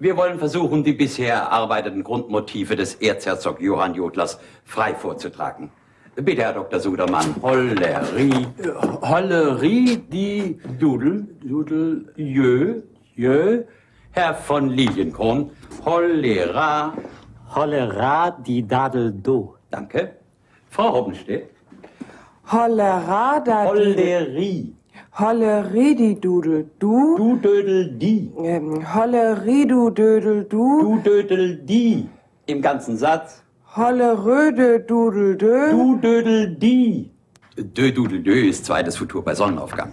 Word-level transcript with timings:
Wir 0.00 0.16
wollen 0.16 0.40
versuchen, 0.40 0.82
die 0.82 0.92
bisher 0.92 1.34
erarbeiteten 1.34 2.02
Grundmotive 2.02 2.74
des 2.74 2.96
Erzherzog 2.96 3.60
Johann 3.60 3.94
Jodlers 3.94 4.40
frei 4.64 4.92
vorzutragen. 4.92 5.70
Bitte, 6.16 6.42
Herr 6.42 6.52
Dr. 6.52 6.80
Sudermann. 6.80 7.36
Hollerie. 7.40 8.46
Hollerie, 9.02 9.98
die 9.98 10.58
Dudel, 10.80 11.28
Dudel, 11.42 12.12
Jö, 12.16 12.82
Jö. 13.14 13.62
Herr 14.10 14.34
von 14.34 14.68
Lilienkron. 14.68 15.50
Cholera. 15.84 16.92
Cholera, 17.52 18.32
die 18.32 18.66
Dadel, 18.66 19.12
do. 19.12 19.56
Danke. 19.70 20.16
Frau 20.70 20.92
Hoppenstedt. 20.92 21.50
Cholera, 22.48 23.40
da 23.40 23.64
Hollerie. 23.64 24.74
Hollerididudel, 25.18 26.70
du. 26.78 27.16
Du 27.16 27.36
dödel 27.36 27.92
die. 27.98 28.32
Ähm, 28.38 28.94
Holleridudödel, 28.94 30.44
du. 30.44 30.80
Du 30.82 30.98
dödel 30.98 31.56
die. 31.56 32.08
Im 32.46 32.60
ganzen 32.60 32.96
Satz. 32.96 33.42
Hollerödedudel, 33.76 35.36
dö. 35.36 35.70
Du 35.70 35.96
dödel 35.96 36.54
die. 36.56 37.10
Dö 37.56 37.92
dudel 37.92 38.22
dö 38.22 38.32
ist 38.32 38.64
zweites 38.64 38.96
Futur 38.96 39.22
bei 39.24 39.34
Sonnenaufgang. 39.34 39.92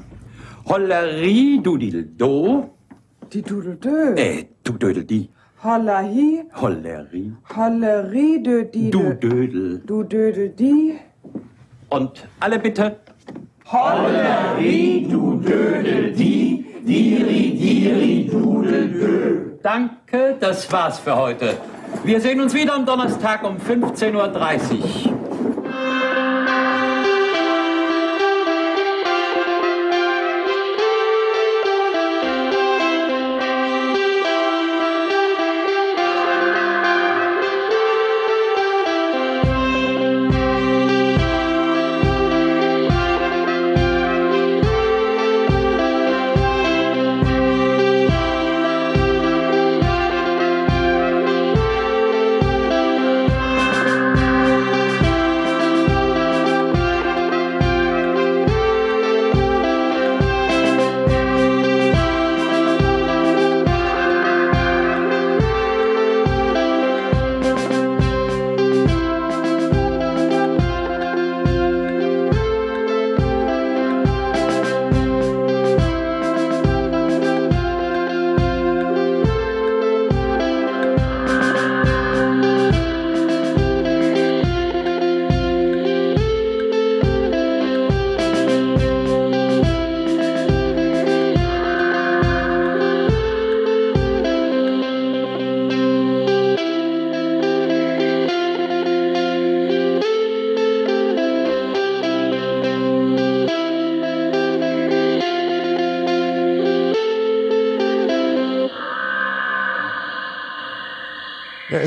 Hollerie 0.66 1.62
dudel 1.62 2.04
do. 2.18 2.70
Die 3.32 3.42
Dudel, 3.42 3.76
dö. 3.76 4.16
Äh, 4.16 4.46
du 4.64 4.74
dödel 4.74 5.04
die. 5.04 5.30
Hollahi, 5.64 6.44
Hollerie. 6.60 7.34
Holleridödidel. 7.56 8.92
Du 8.92 9.14
dödel. 9.14 9.82
Du 9.86 10.04
dödel, 10.04 10.50
die. 10.50 10.96
Und 11.90 12.28
alle 12.40 12.58
bitte. 12.58 12.98
Danke, 19.64 20.36
das 20.38 20.70
war's 20.74 21.00
für 21.00 21.16
heute. 21.16 21.56
Wir 22.04 22.20
sehen 22.20 22.42
uns 22.42 22.54
wieder 22.54 22.74
am 22.74 22.86
Donnerstag 22.86 23.46
um 23.46 23.56
15.30 23.56 24.14
Uhr. 24.14 25.31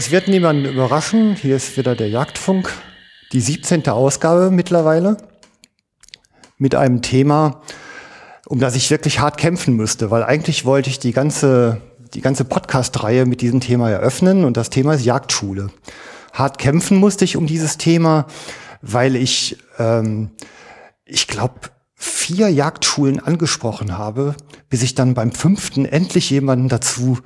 Es 0.04 0.10
wird 0.10 0.28
niemanden 0.28 0.66
überraschen. 0.66 1.34
Hier 1.34 1.56
ist 1.56 1.78
wieder 1.78 1.96
der 1.96 2.10
Jagdfunk, 2.10 2.70
die 3.32 3.40
17. 3.40 3.88
Ausgabe 3.88 4.50
mittlerweile, 4.50 5.16
mit 6.58 6.74
einem 6.74 7.00
Thema, 7.00 7.62
um 8.46 8.60
das 8.60 8.76
ich 8.76 8.90
wirklich 8.90 9.20
hart 9.20 9.38
kämpfen 9.38 9.76
müsste, 9.76 10.10
weil 10.10 10.22
eigentlich 10.22 10.66
wollte 10.66 10.90
ich 10.90 10.98
die 10.98 11.12
ganze, 11.12 11.80
die 12.12 12.20
ganze 12.20 12.44
Podcast-Reihe 12.44 13.24
mit 13.24 13.40
diesem 13.40 13.60
Thema 13.60 13.88
eröffnen 13.88 14.44
und 14.44 14.58
das 14.58 14.68
Thema 14.68 14.92
ist 14.92 15.06
Jagdschule. 15.06 15.70
Hart 16.34 16.58
kämpfen 16.58 16.98
musste 16.98 17.24
ich 17.24 17.38
um 17.38 17.46
dieses 17.46 17.78
Thema, 17.78 18.26
weil 18.82 19.16
ich, 19.16 19.56
ähm, 19.78 20.32
ich 21.06 21.28
glaube, 21.28 21.60
vier 21.94 22.50
Jagdschulen 22.50 23.20
angesprochen 23.20 23.96
habe, 23.96 24.34
bis 24.68 24.82
ich 24.82 24.94
dann 24.94 25.14
beim 25.14 25.32
fünften 25.32 25.86
endlich 25.86 26.28
jemanden 26.28 26.68
dazu 26.68 27.20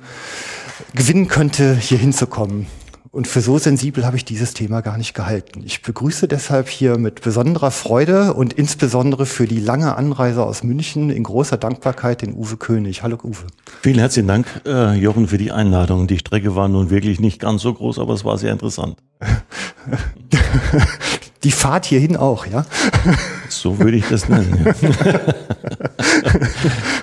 gewinnen 0.93 1.27
könnte, 1.27 1.75
hier 1.75 1.97
hinzukommen. 1.97 2.67
Und 3.11 3.27
für 3.27 3.41
so 3.41 3.57
sensibel 3.57 4.05
habe 4.05 4.17
ich 4.17 4.25
dieses 4.25 4.53
Thema 4.53 4.81
gar 4.81 4.97
nicht 4.99 5.15
gehalten. 5.15 5.63
Ich 5.65 5.81
begrüße 5.81 6.27
deshalb 6.27 6.69
hier 6.69 6.99
mit 6.99 7.21
besonderer 7.21 7.71
Freude 7.71 8.35
und 8.35 8.53
insbesondere 8.53 9.25
für 9.25 9.47
die 9.47 9.59
lange 9.59 9.95
Anreise 9.97 10.43
aus 10.45 10.61
München 10.61 11.09
in 11.09 11.23
großer 11.23 11.57
Dankbarkeit 11.57 12.21
den 12.21 12.35
Uwe 12.35 12.57
König. 12.57 13.01
Hallo 13.01 13.17
Uwe. 13.23 13.47
Vielen 13.81 13.97
herzlichen 13.97 14.27
Dank, 14.27 14.45
äh, 14.67 14.93
Jochen, 14.93 15.27
für 15.27 15.39
die 15.39 15.51
Einladung. 15.51 16.05
Die 16.05 16.19
Strecke 16.19 16.55
war 16.55 16.67
nun 16.67 16.91
wirklich 16.91 17.19
nicht 17.19 17.39
ganz 17.39 17.63
so 17.63 17.73
groß, 17.73 17.97
aber 17.97 18.13
es 18.13 18.23
war 18.25 18.37
sehr 18.37 18.51
interessant. 18.51 18.97
Die 21.43 21.51
Fahrt 21.51 21.85
hierhin 21.85 22.17
auch, 22.17 22.45
ja? 22.45 22.65
So 23.47 23.79
würde 23.79 23.97
ich 23.97 24.07
das 24.07 24.27
nennen. 24.27 24.73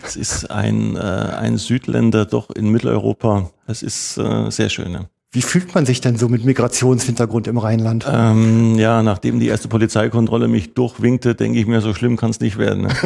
Es 0.04 0.16
ist 0.16 0.50
ein, 0.50 0.96
äh, 0.96 1.00
ein 1.00 1.56
Südländer 1.58 2.24
doch 2.24 2.50
in 2.50 2.70
Mitteleuropa. 2.70 3.50
Es 3.66 3.82
ist 3.82 4.18
äh, 4.18 4.50
sehr 4.50 4.68
schön. 4.68 4.92
Ja. 4.92 5.00
Wie 5.32 5.42
fühlt 5.42 5.74
man 5.74 5.84
sich 5.84 6.00
denn 6.00 6.16
so 6.16 6.28
mit 6.28 6.44
Migrationshintergrund 6.44 7.46
im 7.46 7.58
Rheinland? 7.58 8.06
Ähm, 8.10 8.78
ja, 8.78 9.02
nachdem 9.02 9.40
die 9.40 9.48
erste 9.48 9.68
Polizeikontrolle 9.68 10.48
mich 10.48 10.74
durchwinkte, 10.74 11.34
denke 11.34 11.58
ich 11.58 11.66
mir, 11.66 11.80
so 11.80 11.92
schlimm 11.94 12.16
kann 12.16 12.30
es 12.30 12.40
nicht 12.40 12.58
werden. 12.58 12.88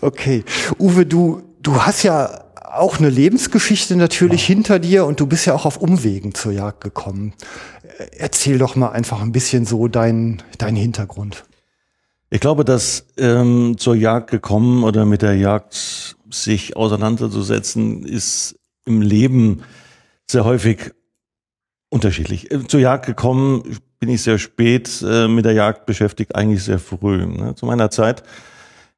Okay. 0.00 0.44
Uwe, 0.78 1.06
du, 1.06 1.42
du 1.62 1.80
hast 1.82 2.02
ja 2.02 2.44
auch 2.64 2.98
eine 2.98 3.10
Lebensgeschichte 3.10 3.96
natürlich 3.96 4.48
ja. 4.48 4.54
hinter 4.54 4.78
dir 4.78 5.06
und 5.06 5.20
du 5.20 5.26
bist 5.26 5.46
ja 5.46 5.54
auch 5.54 5.66
auf 5.66 5.76
Umwegen 5.76 6.34
zur 6.34 6.52
Jagd 6.52 6.80
gekommen. 6.80 7.34
Erzähl 8.18 8.58
doch 8.58 8.74
mal 8.74 8.90
einfach 8.90 9.22
ein 9.22 9.32
bisschen 9.32 9.66
so 9.66 9.88
deinen 9.88 10.42
dein 10.58 10.74
Hintergrund. 10.74 11.44
Ich 12.30 12.40
glaube, 12.40 12.64
dass 12.64 13.06
ähm, 13.16 13.76
zur 13.78 13.94
Jagd 13.94 14.30
gekommen 14.30 14.82
oder 14.82 15.04
mit 15.04 15.22
der 15.22 15.36
Jagd 15.36 16.16
sich 16.30 16.76
auseinanderzusetzen, 16.76 18.04
ist 18.04 18.56
im 18.84 19.02
Leben 19.02 19.62
sehr 20.28 20.44
häufig 20.44 20.92
unterschiedlich. 21.90 22.50
Äh, 22.50 22.66
zur 22.66 22.80
Jagd 22.80 23.06
gekommen 23.06 23.78
bin 24.00 24.08
ich 24.08 24.22
sehr 24.22 24.38
spät, 24.38 25.04
äh, 25.06 25.28
mit 25.28 25.44
der 25.44 25.52
Jagd 25.52 25.86
beschäftigt, 25.86 26.34
eigentlich 26.34 26.64
sehr 26.64 26.78
früh. 26.78 27.24
Ne? 27.24 27.54
Zu 27.54 27.66
meiner 27.66 27.90
Zeit, 27.90 28.24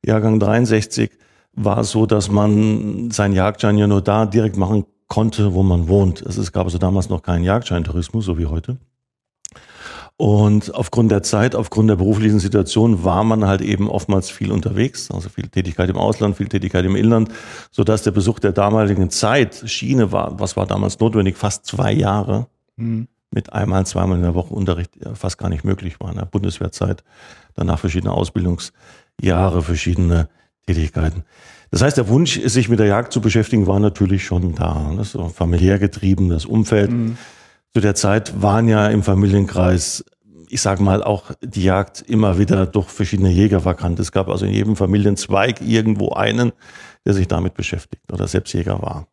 Jahrgang 0.05 0.41
63, 0.41 1.11
war 1.57 1.79
es 1.79 1.91
so, 1.91 2.07
dass 2.07 2.31
man 2.31 3.11
seinen 3.11 3.35
Jagdschein 3.35 3.79
ja 3.79 3.87
nur 3.87 4.03
da 4.03 4.27
direkt 4.27 4.57
machen 4.57 4.85
konnte, 5.09 5.55
wo 5.55 5.63
man 5.63 5.89
wohnt. 5.89 6.23
Es 6.23 6.53
gab 6.53 6.67
also 6.67 6.79
damals 6.79 7.09
noch 7.09 7.23
keinen 7.23 7.45
Jagdscheintourismus, 7.45 8.25
so 8.25 8.39
wie 8.39 8.47
heute. 8.47 8.77
Und 10.19 10.75
aufgrund 10.75 11.11
der 11.11 11.23
Zeit, 11.23 11.55
aufgrund 11.55 11.91
der 11.91 11.97
beruflichen 11.97 12.39
Situation 12.39 13.05
war 13.05 13.23
man 13.23 13.47
halt 13.47 13.61
eben 13.61 13.91
oftmals 13.91 14.31
viel 14.31 14.51
unterwegs, 14.51 15.11
also 15.11 15.29
viel 15.29 15.49
Tätigkeit 15.49 15.91
im 15.91 15.99
Ausland, 15.99 16.37
viel 16.37 16.49
Tätigkeit 16.49 16.87
im 16.87 16.97
Inland, 16.97 17.31
so 17.71 17.85
dass 17.85 18.03
der 18.03 18.13
Besuch 18.13 18.39
der 18.39 18.53
damaligen 18.53 19.11
Zeit 19.11 19.63
Schiene 19.67 20.13
war, 20.13 20.41
was 20.41 20.57
war 20.57 20.67
damals 20.67 20.99
notwendig, 21.01 21.37
fast 21.37 21.67
zwei 21.67 21.93
Jahre. 21.93 22.47
Mhm. 22.77 23.09
Mit 23.31 23.53
einmal, 23.53 23.85
zweimal 23.85 24.17
in 24.17 24.23
der 24.23 24.35
Woche 24.35 24.55
Unterricht 24.55 24.93
fast 25.15 25.37
gar 25.37 25.51
nicht 25.51 25.65
möglich 25.65 26.01
war. 26.01 26.11
In 26.11 26.17
der 26.17 26.25
Bundeswehrzeit, 26.25 27.05
danach 27.55 27.79
verschiedene 27.79 28.13
Ausbildungsjahre, 28.13 29.63
verschiedene 29.63 30.29
Tätigkeiten. 30.67 31.25
Das 31.71 31.83
heißt, 31.83 31.97
der 31.97 32.09
Wunsch, 32.09 32.41
sich 32.45 32.69
mit 32.69 32.79
der 32.79 32.87
Jagd 32.87 33.13
zu 33.13 33.21
beschäftigen, 33.21 33.67
war 33.67 33.81
natürlich 33.81 34.25
schon 34.25 34.55
da. 34.55 34.93
Das 34.97 35.13
so 35.13 35.29
familiär 35.29 35.79
getrieben, 35.79 36.29
das 36.29 36.45
Umfeld. 36.45 36.91
Mhm. 36.91 37.17
Zu 37.75 37.81
der 37.81 37.95
Zeit 37.95 38.41
waren 38.41 38.69
ja 38.69 38.89
im 38.89 39.03
Familienkreis, 39.03 40.05
ich 40.49 40.61
sage 40.61 40.83
mal, 40.83 41.03
auch 41.03 41.33
die 41.43 41.65
Jagd 41.65 42.03
immer 42.03 42.39
wieder 42.39 42.67
durch 42.67 42.89
verschiedene 42.89 43.31
Jäger 43.31 43.61
verkannt. 43.61 43.99
Es 43.99 44.13
gab 44.13 44.29
also 44.29 44.47
in 44.47 44.53
jedem 44.53 44.77
Familienzweig 44.77 45.61
irgendwo 45.61 46.11
einen, 46.11 46.53
der 47.05 47.15
sich 47.15 47.29
damit 47.29 47.55
beschäftigt 47.55 48.13
oder 48.13 48.27
selbst 48.29 48.55
Jäger 48.55 48.81
war. 48.81 49.09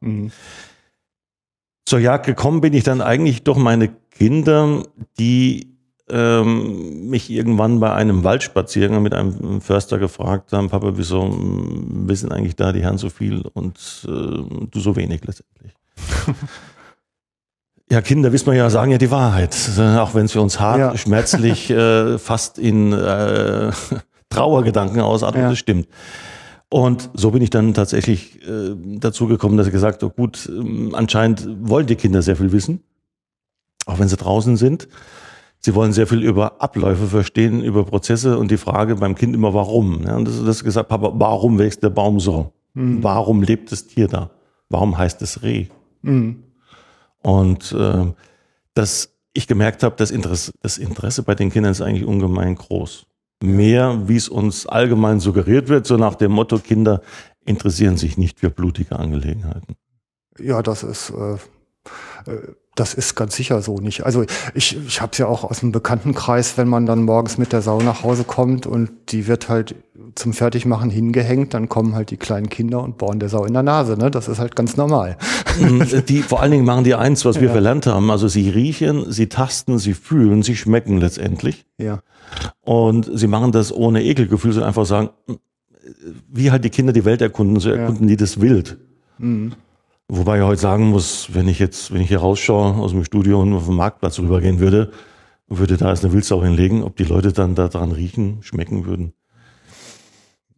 Zur 1.86 2.00
Jagd 2.00 2.26
gekommen 2.26 2.62
bin 2.62 2.74
ich 2.74 2.84
dann 2.84 3.02
eigentlich 3.02 3.44
durch 3.44 3.58
meine 3.58 3.90
Kinder, 4.12 4.84
die 5.20 5.73
ähm, 6.14 7.10
mich 7.10 7.30
irgendwann 7.30 7.80
bei 7.80 7.92
einem 7.94 8.24
Waldspaziergang 8.24 9.02
mit 9.02 9.14
einem 9.14 9.60
Förster 9.62 9.98
gefragt 9.98 10.54
haben, 10.54 10.70
Papa, 10.70 10.94
wieso 10.96 11.26
mm, 11.26 12.08
wissen 12.08 12.32
eigentlich 12.32 12.56
da 12.56 12.72
die 12.72 12.82
Herren 12.84 12.98
so 12.98 13.10
viel 13.10 13.42
und 13.54 14.06
äh, 14.06 14.10
du 14.10 14.80
so 14.80 14.96
wenig 14.96 15.26
letztendlich? 15.26 15.74
ja, 17.92 18.02
Kinder, 18.02 18.32
wissen 18.32 18.48
wir 18.48 18.54
ja, 18.54 18.70
sagen 18.70 18.92
ja 18.92 18.98
die 18.98 19.12
Wahrheit, 19.12 19.56
äh, 19.78 19.98
auch 19.98 20.14
wenn 20.14 20.26
es 20.26 20.32
für 20.32 20.42
uns 20.42 20.60
hart, 20.60 20.80
Ja. 20.80 20.98
schmerzlich, 21.04 21.70
äh, 21.70 22.18
fast 22.18 22.60
in 22.60 22.94
äh, 22.94 23.72
Trauergedanken 24.30 25.02
ausartet, 25.02 25.42
Ja. 25.42 25.50
das 25.50 25.60
stimmt. 25.60 25.88
Und 26.70 27.12
so 27.14 27.30
bin 27.32 27.44
ich 27.44 27.52
dann 27.52 27.76
tatsächlich 27.76 28.42
äh, 28.48 28.76
dazu 29.00 29.28
gekommen, 29.28 29.58
dass 29.58 29.68
ich 29.68 29.74
gesagt 29.74 30.02
habe, 30.02 30.14
gut, 30.14 30.50
ähm, 30.50 30.96
anscheinend 30.96 31.48
wollen 31.62 31.86
die 31.86 31.96
Kinder 31.96 32.24
sehr 32.24 32.36
viel 32.36 32.52
wissen, 32.52 32.82
auch 33.86 34.00
wenn 34.00 34.08
sie 34.08 34.18
draußen 34.18 34.58
sind. 34.58 34.88
Sie 35.66 35.76
wollen 35.76 35.94
sehr 35.94 36.08
viel 36.08 36.24
über 36.24 36.62
Abläufe 36.62 37.08
verstehen, 37.08 37.64
über 37.64 37.86
Prozesse 37.86 38.38
und 38.38 38.52
die 38.52 38.58
Frage 38.58 38.96
beim 38.96 39.16
Kind 39.16 39.34
immer, 39.34 39.54
warum. 39.54 40.04
Ja, 40.06 40.18
und 40.18 40.28
das 40.28 40.38
ist 40.38 40.64
gesagt, 40.64 40.90
Papa, 40.90 41.14
warum 41.16 41.58
wächst 41.58 41.84
der 41.84 41.90
Baum 41.90 42.20
so? 42.20 42.52
Warum 43.02 43.44
lebt 43.44 43.72
das 43.72 43.88
Tier 43.88 44.08
da? 44.08 44.32
Warum 44.70 44.98
heißt 44.98 45.22
es 45.22 45.44
Reh? 45.44 45.68
Und 47.22 47.72
äh, 47.72 48.14
dass 48.74 49.14
ich 49.34 49.48
gemerkt 49.48 49.84
habe, 49.84 49.96
das 49.98 50.12
Interesse, 50.12 50.52
das 50.62 50.78
Interesse 50.78 51.24
bei 51.24 51.36
den 51.36 51.52
Kindern 51.52 51.72
ist 51.72 51.82
eigentlich 51.82 52.06
ungemein 52.06 52.56
groß. 52.56 53.06
Mehr, 53.42 54.08
wie 54.08 54.16
es 54.16 54.30
uns 54.30 54.66
allgemein 54.66 55.20
suggeriert 55.20 55.70
wird, 55.70 55.86
so 55.86 55.98
nach 55.98 56.16
dem 56.16 56.32
Motto, 56.32 56.60
Kinder 56.60 57.02
interessieren 57.46 57.98
sich 57.98 58.18
nicht 58.18 58.40
für 58.40 58.50
blutige 58.50 58.98
Angelegenheiten. 58.98 59.76
Ja, 60.40 60.62
das 60.62 60.84
ist, 60.84 61.12
äh, 61.12 61.34
äh, 62.32 62.54
das 62.76 62.96
ist 62.96 63.16
ganz 63.16 63.36
sicher 63.36 63.62
so 63.62 63.78
nicht. 63.78 64.04
Also 64.04 64.26
ich, 64.56 64.78
ich 64.88 65.02
habe 65.02 65.12
es 65.12 65.20
ja 65.20 65.28
auch 65.28 65.44
aus 65.44 65.60
dem 65.60 65.72
Bekanntenkreis, 65.72 66.58
wenn 66.58 66.68
man 66.68 66.86
dann 66.86 67.04
morgens 67.04 67.38
mit 67.38 67.54
der 67.54 67.62
Sau 67.62 67.80
nach 67.82 68.04
Hause 68.04 68.24
kommt 68.24 68.66
und 68.66 68.90
die 69.10 69.28
wird 69.28 69.48
halt 69.48 69.76
zum 70.16 70.34
Fertigmachen 70.34 70.90
hingehängt, 70.90 71.54
dann 71.54 71.70
kommen 71.70 71.96
halt 71.96 72.10
die 72.10 72.18
kleinen 72.18 72.50
Kinder 72.50 72.82
und 72.82 72.98
bohren 72.98 73.20
der 73.20 73.30
Sau 73.30 73.46
in 73.46 73.54
der 73.54 73.64
Nase. 73.64 73.98
Ne? 73.98 74.10
Das 74.10 74.28
ist 74.28 74.40
halt 74.40 74.56
ganz 74.56 74.76
normal. 74.76 75.18
Die, 76.10 76.24
vor 76.24 76.42
allen 76.42 76.52
Dingen 76.52 76.66
machen 76.66 76.84
die 76.84 76.96
eins, 76.96 77.26
was 77.26 77.40
wir 77.40 77.52
verlernt 77.52 77.86
haben. 77.86 78.10
Also 78.10 78.28
sie 78.28 78.50
riechen, 78.50 79.12
sie 79.12 79.30
tasten, 79.30 79.78
sie 79.78 79.94
fühlen, 79.94 80.42
sie 80.42 80.56
schmecken 80.56 80.98
letztendlich. 80.98 81.66
Ja. 81.78 82.00
Und 82.62 83.10
sie 83.14 83.28
machen 83.28 83.52
das 83.52 83.72
ohne 83.72 84.04
Ekelgefühl, 84.04 84.52
sondern 84.52 84.70
einfach 84.70 84.86
sagen, 84.86 85.10
wie 86.28 86.50
halt 86.50 86.66
die 86.66 86.70
Kinder 86.70 86.94
die 86.94 87.06
Welt 87.06 87.22
erkunden, 87.22 87.60
so 87.60 87.70
erkunden 87.70 88.08
die 88.08 88.18
das 88.18 88.42
wild. 88.42 88.78
Wobei 90.16 90.38
ich 90.38 90.44
heute 90.44 90.62
sagen 90.62 90.92
muss, 90.92 91.34
wenn 91.34 91.48
ich 91.48 91.58
jetzt, 91.58 91.92
wenn 91.92 92.00
ich 92.00 92.08
hier 92.08 92.20
rausschaue 92.20 92.76
aus 92.76 92.92
dem 92.92 93.04
Studio 93.04 93.42
und 93.42 93.52
auf 93.56 93.66
den 93.66 93.74
Marktplatz 93.74 94.20
rübergehen 94.20 94.60
würde, 94.60 94.92
würde 95.48 95.76
da 95.76 95.90
jetzt 95.90 96.06
eine 96.06 96.14
Wildsau 96.14 96.44
hinlegen, 96.44 96.84
ob 96.84 96.96
die 96.98 97.04
Leute 97.04 97.34
dann 97.34 97.56
da 97.56 97.68
dran 97.68 97.92
riechen, 97.92 98.38
schmecken 98.44 98.86
würden. 98.86 99.14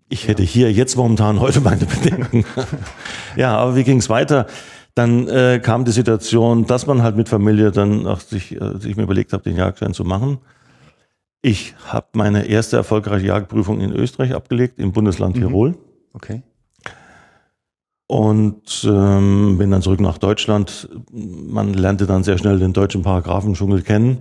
Ich 0.09 0.27
hätte 0.27 0.43
hier 0.43 0.73
jetzt 0.73 0.97
momentan 0.97 1.39
heute 1.39 1.61
meine 1.61 1.85
Bedenken. 1.85 2.43
ja, 3.37 3.57
aber 3.57 3.77
wie 3.77 3.85
ging 3.85 3.99
es 3.99 4.09
weiter? 4.09 4.47
Dann 4.93 5.29
äh, 5.29 5.61
kam 5.63 5.85
die 5.85 5.93
Situation, 5.93 6.65
dass 6.65 6.85
man 6.85 7.01
halt 7.01 7.15
mit 7.15 7.29
Familie 7.29 7.71
dann 7.71 8.07
auch 8.07 8.19
sich, 8.19 8.59
äh, 8.59 8.77
sich 8.77 8.97
mir 8.97 9.03
überlegt 9.03 9.31
hat, 9.31 9.45
den 9.45 9.55
Jagdschein 9.55 9.93
zu 9.93 10.03
machen. 10.03 10.39
Ich 11.41 11.75
habe 11.87 12.07
meine 12.11 12.45
erste 12.47 12.75
erfolgreiche 12.75 13.27
Jagdprüfung 13.27 13.79
in 13.79 13.93
Österreich 13.93 14.33
abgelegt, 14.33 14.79
im 14.79 14.91
Bundesland 14.91 15.37
Tirol. 15.37 15.77
Okay. 16.11 16.43
Und 18.07 18.85
ähm, 18.87 19.57
bin 19.57 19.71
dann 19.71 19.81
zurück 19.81 19.99
nach 19.99 20.19
Deutschland. 20.19 20.87
Man 21.11 21.73
lernte 21.73 22.05
dann 22.05 22.23
sehr 22.23 22.37
schnell 22.37 22.59
den 22.59 22.71
deutschen 22.73 23.01
Paragraphendschungel 23.01 23.81
kennen. 23.81 24.19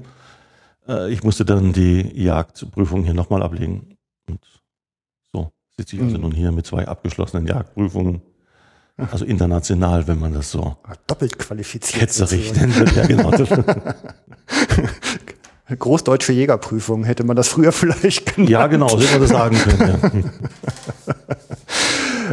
Äh, 0.89 1.13
ich 1.13 1.23
musste 1.23 1.45
dann 1.45 1.73
die 1.75 2.01
Jagdprüfung 2.23 3.05
hier 3.05 3.13
nochmal 3.15 3.43
ablegen. 3.43 3.97
Und 4.27 4.41
so 5.35 5.53
sitze 5.77 5.97
ich 5.97 6.03
also 6.03 6.17
Mhm. 6.17 6.23
nun 6.23 6.33
hier 6.33 6.51
mit 6.51 6.65
zwei 6.67 6.89
abgeschlossenen 6.89 7.47
Jagdprüfungen. 7.47 8.23
Also 9.11 9.25
international, 9.27 10.07
wenn 10.07 10.19
man 10.21 10.33
das 10.33 10.51
so 10.51 10.77
Ah, 10.85 10.95
Doppelt 11.07 11.39
qualifiziert. 11.39 12.11
sozusagen. 12.13 12.57
nennen 12.59 12.77
will. 12.77 12.93
Ja, 12.97 13.07
genau. 13.07 13.31
Großdeutsche 15.79 16.33
Jägerprüfung 16.33 17.05
hätte 17.05 17.25
man 17.25 17.37
das 17.37 17.49
früher 17.49 17.73
vielleicht 17.73 18.35
genannt. 18.35 18.51
ja, 18.51 18.67
genau, 18.67 18.89
so 18.89 18.99
hätte 19.01 19.13
man 19.13 19.21
das 19.21 19.31
sagen 19.31 19.57
können. 19.59 20.31
Ja. 21.07 21.15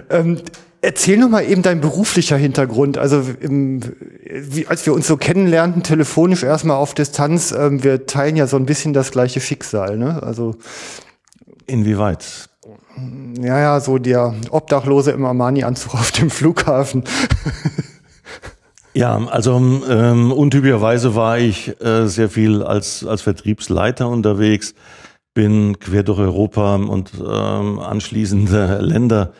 Ähm, 0.09 0.37
erzähl 0.81 1.17
noch 1.17 1.29
mal 1.29 1.43
eben 1.43 1.61
dein 1.61 1.81
beruflicher 1.81 2.37
Hintergrund. 2.37 2.97
Also 2.97 3.23
im, 3.39 3.81
wie, 4.29 4.67
als 4.67 4.85
wir 4.85 4.93
uns 4.93 5.07
so 5.07 5.17
kennenlernten, 5.17 5.83
telefonisch 5.83 6.43
erstmal 6.43 6.77
auf 6.77 6.93
Distanz, 6.93 7.51
ähm, 7.51 7.83
wir 7.83 8.05
teilen 8.05 8.35
ja 8.35 8.47
so 8.47 8.57
ein 8.57 8.65
bisschen 8.65 8.93
das 8.93 9.11
gleiche 9.11 9.41
Schicksal. 9.41 9.97
Ne? 9.97 10.21
Also 10.23 10.55
Inwieweit? 11.67 12.49
ja, 13.41 13.59
ja, 13.59 13.79
so 13.79 13.97
der 13.97 14.33
Obdachlose 14.49 15.11
im 15.11 15.25
Armani-Anzug 15.25 15.93
auf 15.93 16.11
dem 16.11 16.29
Flughafen. 16.29 17.03
Ja, 18.93 19.15
also 19.27 19.55
ähm, 19.89 20.33
untypischerweise 20.33 21.15
war 21.15 21.39
ich 21.39 21.79
äh, 21.81 22.07
sehr 22.07 22.29
viel 22.29 22.61
als, 22.61 23.05
als 23.05 23.21
Vertriebsleiter 23.21 24.09
unterwegs, 24.09 24.75
bin 25.33 25.79
quer 25.79 26.03
durch 26.03 26.19
Europa 26.19 26.75
und 26.75 27.11
ähm, 27.25 27.79
anschließende 27.79 28.79
Länder 28.81 29.31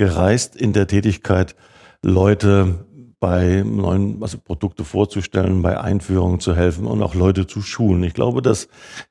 gereist 0.00 0.56
in 0.56 0.72
der 0.72 0.86
Tätigkeit, 0.86 1.54
Leute 2.00 2.86
bei 3.20 3.62
neuen 3.66 4.22
also 4.22 4.38
Produkte 4.38 4.82
vorzustellen, 4.82 5.60
bei 5.60 5.78
Einführungen 5.78 6.40
zu 6.40 6.56
helfen 6.56 6.86
und 6.86 7.02
auch 7.02 7.14
Leute 7.14 7.46
zu 7.46 7.60
schulen. 7.60 8.02
Ich 8.02 8.14
glaube, 8.14 8.40
das 8.40 8.68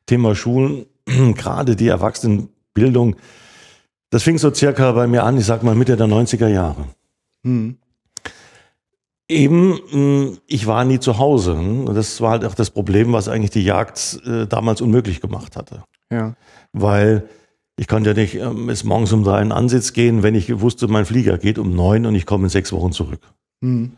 Thema 0.07 0.33
Schulen, 0.33 0.87
gerade 1.05 1.75
die 1.75 1.89
Erwachsenenbildung, 1.89 3.17
das 4.09 4.23
fing 4.23 4.39
so 4.39 4.51
circa 4.51 4.91
bei 4.93 5.05
mir 5.05 5.23
an, 5.23 5.37
ich 5.37 5.45
sag 5.45 5.61
mal 5.61 5.75
Mitte 5.75 5.95
der 5.95 6.07
90er 6.07 6.47
Jahre. 6.47 6.85
Hm. 7.43 7.77
Eben, 9.27 9.79
mh, 9.91 10.37
ich 10.47 10.65
war 10.65 10.85
nie 10.85 10.99
zu 10.99 11.19
Hause. 11.19 11.53
Und 11.53 11.93
das 11.93 12.19
war 12.19 12.31
halt 12.31 12.45
auch 12.45 12.55
das 12.55 12.71
Problem, 12.71 13.13
was 13.13 13.27
eigentlich 13.27 13.51
die 13.51 13.63
Jagd 13.63 14.19
äh, 14.25 14.47
damals 14.47 14.81
unmöglich 14.81 15.21
gemacht 15.21 15.55
hatte. 15.55 15.83
Ja. 16.11 16.33
Weil 16.73 17.29
ich 17.79 17.87
konnte 17.87 18.09
ja 18.09 18.13
nicht 18.13 18.35
ähm, 18.35 18.67
bis 18.67 18.83
morgens 18.83 19.13
um 19.13 19.23
drei 19.23 19.41
in 19.41 19.53
Ansitz 19.53 19.93
gehen, 19.93 20.21
wenn 20.21 20.35
ich 20.35 20.59
wusste, 20.59 20.89
mein 20.89 21.05
Flieger 21.05 21.37
geht 21.37 21.57
um 21.57 21.73
neun 21.73 22.05
und 22.05 22.13
ich 22.13 22.25
komme 22.25 22.43
in 22.45 22.49
sechs 22.49 22.73
Wochen 22.73 22.91
zurück. 22.91 23.21
Hm. 23.61 23.93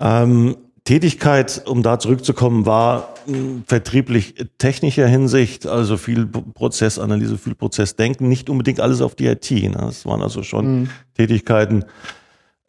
Ähm, 0.00 0.56
Tätigkeit, 0.82 1.62
um 1.66 1.84
da 1.84 2.00
zurückzukommen, 2.00 2.66
war 2.66 3.14
mh, 3.26 3.62
vertrieblich 3.66 4.34
technischer 4.58 5.06
Hinsicht, 5.06 5.64
also 5.64 5.96
viel 5.96 6.26
Prozessanalyse, 6.26 7.38
viel 7.38 7.54
Prozessdenken, 7.54 8.28
nicht 8.28 8.50
unbedingt 8.50 8.80
alles 8.80 9.00
auf 9.00 9.14
die 9.14 9.26
IT. 9.26 9.48
Ne? 9.50 9.76
Das 9.78 10.04
waren 10.04 10.20
also 10.20 10.42
schon 10.42 10.88
Tätigkeiten, 11.14 11.84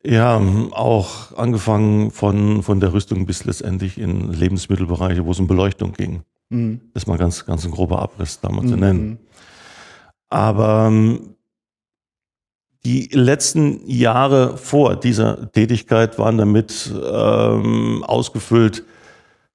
ja, 0.05 0.39
auch 0.71 1.35
angefangen 1.37 2.11
von, 2.11 2.61
von 2.61 2.79
der 2.79 2.93
Rüstung 2.93 3.25
bis 3.25 3.45
letztendlich 3.45 3.97
in 3.97 4.31
Lebensmittelbereiche, 4.31 5.25
wo 5.25 5.31
es 5.31 5.39
um 5.39 5.47
Beleuchtung 5.47 5.93
ging. 5.93 6.21
Hm. 6.51 6.81
Das 6.93 7.03
ist 7.03 7.07
mal 7.07 7.17
ganz, 7.17 7.45
ganz 7.47 7.65
ein 7.65 7.71
grober 7.71 7.99
Abriss 7.99 8.39
da 8.41 8.49
mal 8.49 8.65
zu 8.67 8.75
nennen. 8.75 9.17
Aber 10.29 10.87
ähm, 10.87 11.35
die 12.85 13.09
letzten 13.11 13.87
Jahre 13.89 14.57
vor 14.57 14.95
dieser 14.95 15.51
Tätigkeit 15.51 16.17
waren 16.17 16.37
damit 16.37 16.91
ähm, 16.93 18.03
ausgefüllt, 18.05 18.85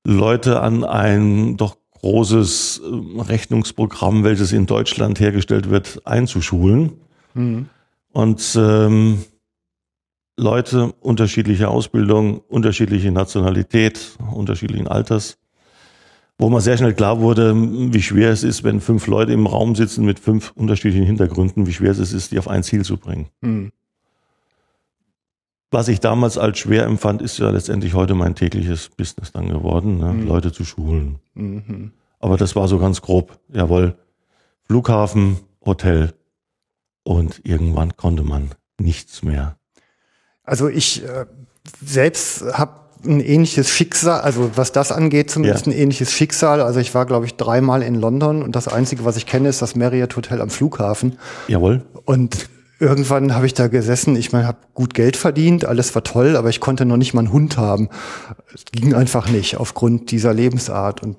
Leute 0.07 0.61
an 0.61 0.85
ein 0.85 1.57
doch 1.57 1.77
großes 2.01 2.83
ähm, 2.85 3.21
Rechnungsprogramm, 3.21 4.25
welches 4.25 4.53
in 4.53 4.67
Deutschland 4.67 5.21
hergestellt 5.21 5.71
wird, 5.71 6.03
einzuschulen. 6.05 6.93
Hm. 7.33 7.71
Und 8.13 8.57
ähm, 8.57 9.25
Leute 10.37 10.93
unterschiedlicher 11.01 11.71
Ausbildung, 11.71 12.41
unterschiedliche 12.41 13.11
Nationalität, 13.11 14.19
unterschiedlichen 14.33 14.89
Alters, 14.89 15.39
wo 16.39 16.49
man 16.49 16.61
sehr 16.61 16.77
schnell 16.77 16.95
klar 16.95 17.21
wurde, 17.21 17.55
wie 17.55 18.03
schwer 18.03 18.31
es 18.31 18.43
ist, 18.43 18.65
wenn 18.65 18.81
fünf 18.81 19.07
Leute 19.07 19.33
im 19.33 19.47
Raum 19.47 19.77
sitzen 19.77 20.05
mit 20.05 20.19
fünf 20.19 20.53
unterschiedlichen 20.57 21.07
Hintergründen, 21.07 21.67
wie 21.67 21.73
schwer 21.73 21.93
es 21.93 21.99
ist, 21.99 22.33
die 22.33 22.39
auf 22.39 22.49
ein 22.49 22.63
Ziel 22.63 22.85
zu 22.85 22.97
bringen. 22.97 23.29
Hm. 23.43 23.73
Was 25.71 25.89
ich 25.89 25.99
damals 25.99 26.39
als 26.39 26.59
schwer 26.59 26.87
empfand, 26.87 27.21
ist 27.21 27.39
ja 27.39 27.51
letztendlich 27.51 27.95
heute 27.95 28.15
mein 28.15 28.37
tägliches 28.37 28.91
Business 28.91 29.33
dann 29.33 29.49
geworden, 29.49 29.99
ne? 29.99 30.13
Leute 30.25 30.53
zu 30.53 30.65
schulen. 30.65 31.19
Mhm. 31.35 31.91
Aber 32.21 32.37
das 32.37 32.55
war 32.55 32.69
so 32.69 32.79
ganz 32.79 33.03
grob. 33.03 33.41
Jawohl, 33.53 33.97
Flughafen, 34.63 35.41
Hotel 35.67 36.15
und 37.03 37.41
irgendwann 37.45 37.97
konnte 37.97 38.23
man 38.23 38.53
nichts 38.79 39.25
mehr. 39.25 39.59
Also 40.45 40.69
ich 40.69 41.05
äh, 41.05 41.27
selbst 41.85 42.45
habe 42.53 42.84
ein 43.07 43.21
ähnliches 43.21 43.69
Schicksal, 43.71 44.21
also 44.21 44.51
was 44.55 44.73
das 44.73 44.93
angeht, 44.93 45.31
zumindest 45.31 45.67
Ja. 45.67 45.73
ein 45.73 45.79
ähnliches 45.79 46.13
Schicksal. 46.13 46.61
Also 46.61 46.81
ich 46.81 46.95
war, 46.95 47.07
glaube 47.07 47.27
ich, 47.27 47.35
dreimal 47.37 47.83
in 47.83 47.95
London 47.95 48.43
und 48.43 48.57
das 48.57 48.69
Einzige, 48.69 49.05
was 49.05 49.17
ich 49.17 49.27
kenne, 49.27 49.49
ist 49.49 49.63
das 49.63 49.75
Marriott 49.77 50.17
Hotel 50.17 50.41
am 50.41 50.51
Flughafen. 50.51 51.19
Jawohl. 51.49 51.83
Und 52.05 52.49
irgendwann 52.81 53.35
habe 53.35 53.47
ich 53.47 53.55
da 53.55 53.69
gesessen, 53.69 54.17
ich 54.17 54.33
meine, 54.33 54.47
habe 54.47 54.59
gut 54.75 54.95
Geld 54.95 55.17
verdient, 55.17 55.65
alles 55.65 55.95
war 55.95 56.03
toll, 56.05 56.37
aber 56.37 56.49
ich 56.51 56.61
konnte 56.61 56.85
noch 56.85 56.97
nicht 56.97 57.15
mal 57.15 57.21
einen 57.21 57.33
Hund 57.33 57.57
haben. 57.57 57.89
Es 58.55 58.65
ging 58.73 58.95
einfach 58.95 59.29
nicht 59.31 59.57
aufgrund 59.59 60.11
dieser 60.11 60.35
Lebensart. 60.35 61.03
Und 61.03 61.19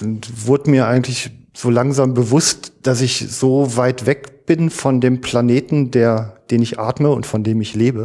dann 0.00 0.20
wurde 0.44 0.70
mir 0.70 0.86
eigentlich 0.86 1.30
so 1.54 1.70
langsam 1.70 2.14
bewusst, 2.14 2.72
dass 2.82 3.00
ich 3.00 3.26
so 3.30 3.76
weit 3.76 4.06
weg 4.06 4.46
bin 4.46 4.70
von 4.70 5.00
dem 5.00 5.20
Planeten, 5.20 5.90
der, 5.90 6.36
den 6.50 6.62
ich 6.62 6.78
atme 6.78 7.10
und 7.10 7.26
von 7.26 7.42
dem 7.44 7.60
ich 7.60 7.74
lebe, 7.74 8.04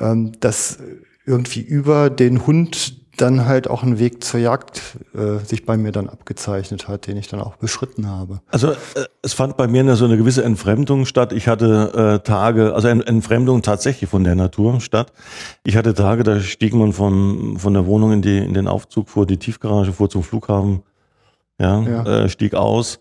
ähm, 0.00 0.32
dass 0.40 0.78
irgendwie 1.26 1.60
über 1.60 2.10
den 2.10 2.46
Hund 2.46 3.00
dann 3.20 3.44
halt 3.44 3.68
auch 3.68 3.82
ein 3.82 3.98
Weg 3.98 4.24
zur 4.24 4.40
Jagd 4.40 4.98
äh, 5.14 5.44
sich 5.44 5.66
bei 5.66 5.76
mir 5.76 5.92
dann 5.92 6.08
abgezeichnet 6.08 6.88
hat, 6.88 7.06
den 7.06 7.16
ich 7.16 7.28
dann 7.28 7.40
auch 7.40 7.56
beschritten 7.56 8.08
habe. 8.08 8.40
Also 8.50 8.70
äh, 8.70 8.76
es 9.22 9.34
fand 9.34 9.56
bei 9.56 9.66
mir 9.66 9.80
eine, 9.80 9.96
so 9.96 10.06
eine 10.06 10.16
gewisse 10.16 10.42
Entfremdung 10.42 11.04
statt. 11.04 11.32
Ich 11.32 11.46
hatte 11.46 12.20
äh, 12.22 12.26
Tage, 12.26 12.74
also 12.74 12.88
eine 12.88 13.06
Entfremdung 13.06 13.62
tatsächlich 13.62 14.08
von 14.08 14.24
der 14.24 14.36
Natur 14.36 14.80
statt. 14.80 15.12
Ich 15.64 15.76
hatte 15.76 15.94
Tage, 15.94 16.22
da 16.22 16.40
stieg 16.40 16.72
man 16.72 16.92
von, 16.92 17.58
von 17.58 17.74
der 17.74 17.86
Wohnung 17.86 18.12
in, 18.12 18.22
die, 18.22 18.38
in 18.38 18.54
den 18.54 18.68
Aufzug 18.68 19.08
vor 19.08 19.26
die 19.26 19.36
Tiefgarage, 19.36 19.92
vor 19.92 20.08
zum 20.08 20.22
Flughafen, 20.22 20.82
ja, 21.58 21.82
Ja. 21.82 22.06
Äh, 22.06 22.28
stieg 22.30 22.54
aus, 22.54 23.00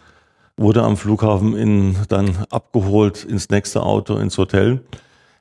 wurde 0.57 0.83
am 0.83 0.97
Flughafen 0.97 1.55
in, 1.55 1.95
dann 2.09 2.45
abgeholt 2.49 3.23
ins 3.23 3.49
nächste 3.49 3.83
Auto, 3.83 4.17
ins 4.17 4.37
Hotel, 4.37 4.81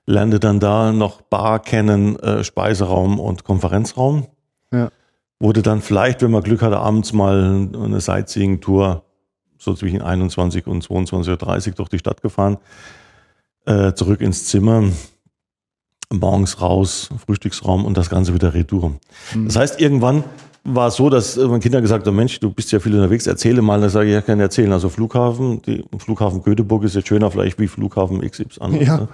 lernte 0.08 0.40
dann 0.40 0.58
da 0.58 0.90
noch 0.92 1.20
Bar 1.20 1.58
kennen, 1.60 2.18
äh, 2.20 2.42
Speiseraum 2.42 3.20
und 3.20 3.44
Konferenzraum 3.44 4.26
Ja. 4.72 4.90
wurde 5.38 5.60
dann 5.62 5.82
vielleicht, 5.82 6.22
wenn 6.22 6.30
man 6.30 6.42
Glück 6.42 6.62
hatte, 6.62 6.78
abends 6.78 7.12
mal 7.12 7.68
eine 7.74 8.00
Sightseeing-Tour 8.00 9.04
so 9.58 9.74
zwischen 9.74 10.00
21 10.00 10.66
und 10.66 10.82
22.30 10.84 11.68
Uhr 11.68 11.74
durch 11.74 11.88
die 11.90 11.98
Stadt 11.98 12.22
gefahren, 12.22 12.56
äh, 13.66 13.92
zurück 13.92 14.20
ins 14.22 14.46
Zimmer, 14.46 14.84
morgens 16.10 16.60
raus, 16.62 17.10
Frühstücksraum 17.26 17.84
und 17.84 17.96
das 17.96 18.08
Ganze 18.08 18.32
wieder 18.32 18.54
retour. 18.54 18.94
Das 19.44 19.56
heißt, 19.56 19.78
irgendwann 19.80 20.24
war 20.74 20.88
es 20.88 20.96
so, 20.96 21.10
dass 21.10 21.36
meine 21.36 21.60
Kinder 21.60 21.80
gesagt 21.80 22.06
haben, 22.06 22.16
Mensch, 22.16 22.40
du 22.40 22.50
bist 22.50 22.70
ja 22.72 22.80
viel 22.80 22.94
unterwegs, 22.94 23.26
erzähle 23.26 23.62
mal. 23.62 23.80
Dann 23.80 23.90
sage 23.90 24.08
ich, 24.08 24.14
ja, 24.14 24.20
kann 24.20 24.38
ich 24.38 24.42
erzählen. 24.42 24.72
Also 24.72 24.88
Flughafen, 24.88 25.62
die, 25.62 25.84
Flughafen 25.98 26.42
Göteborg 26.42 26.84
ist 26.84 26.94
jetzt 26.94 27.08
schöner 27.08 27.30
vielleicht 27.30 27.58
wie 27.58 27.68
Flughafen 27.68 28.20
XY. 28.20 28.84
Ja. 28.84 28.96
Ne? 28.96 29.08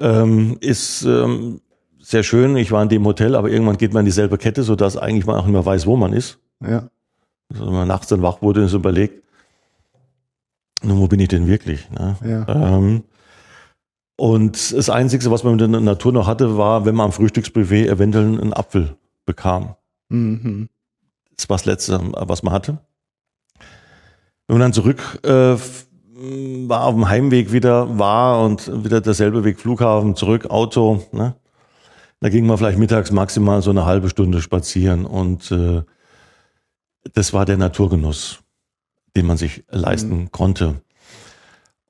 ähm, 0.00 0.56
ist 0.60 1.04
ähm, 1.04 1.60
sehr 2.00 2.22
schön. 2.22 2.56
Ich 2.56 2.72
war 2.72 2.82
in 2.82 2.88
dem 2.88 3.04
Hotel, 3.04 3.34
aber 3.34 3.50
irgendwann 3.50 3.78
geht 3.78 3.92
man 3.92 4.00
in 4.00 4.06
dieselbe 4.06 4.38
Kette, 4.38 4.62
sodass 4.62 4.96
eigentlich 4.96 5.26
man 5.26 5.36
auch 5.36 5.44
nicht 5.44 5.52
mehr 5.52 5.64
weiß, 5.64 5.86
wo 5.86 5.96
man 5.96 6.12
ist. 6.12 6.38
Ja. 6.60 6.88
Also 7.50 7.66
wenn 7.66 7.74
man 7.74 7.88
nachts 7.88 8.08
dann 8.08 8.22
wach 8.22 8.42
wurde 8.42 8.62
und 8.62 8.68
so 8.68 8.78
überlegt, 8.78 9.22
nun, 10.82 11.00
wo 11.00 11.06
bin 11.06 11.20
ich 11.20 11.28
denn 11.28 11.46
wirklich? 11.46 11.88
Ne? 11.90 12.16
Ja. 12.24 12.76
Ähm, 12.76 13.04
und 14.16 14.72
das 14.72 14.90
Einzige, 14.90 15.30
was 15.30 15.42
man 15.42 15.56
mit 15.56 15.60
der 15.60 15.68
Natur 15.68 16.12
noch 16.12 16.26
hatte, 16.26 16.56
war, 16.56 16.84
wenn 16.84 16.94
man 16.94 17.06
am 17.06 17.12
Frühstücksbuffet 17.12 17.88
eventuell 17.88 18.24
einen 18.24 18.52
Apfel 18.52 18.96
bekam. 19.24 19.74
Mhm. 20.08 20.68
Das 21.36 21.48
war 21.48 21.56
das 21.56 21.66
Letzte, 21.66 22.00
was 22.12 22.42
man 22.42 22.52
hatte. 22.52 22.78
Wenn 24.46 24.58
man 24.58 24.60
dann 24.60 24.72
zurück 24.72 25.20
äh, 25.24 25.56
war, 26.68 26.84
auf 26.84 26.94
dem 26.94 27.08
Heimweg 27.08 27.52
wieder 27.52 27.98
war 27.98 28.44
und 28.44 28.84
wieder 28.84 29.00
derselbe 29.00 29.44
Weg, 29.44 29.58
Flughafen, 29.58 30.16
zurück, 30.16 30.46
Auto, 30.46 31.02
ne? 31.12 31.34
da 32.20 32.28
ging 32.28 32.46
man 32.46 32.56
vielleicht 32.56 32.78
mittags 32.78 33.10
maximal 33.10 33.62
so 33.62 33.70
eine 33.70 33.84
halbe 33.84 34.08
Stunde 34.08 34.40
spazieren 34.40 35.06
und 35.06 35.50
äh, 35.50 35.82
das 37.12 37.32
war 37.32 37.44
der 37.44 37.56
Naturgenuss, 37.56 38.40
den 39.16 39.26
man 39.26 39.36
sich 39.36 39.64
leisten 39.70 40.30
konnte. 40.30 40.80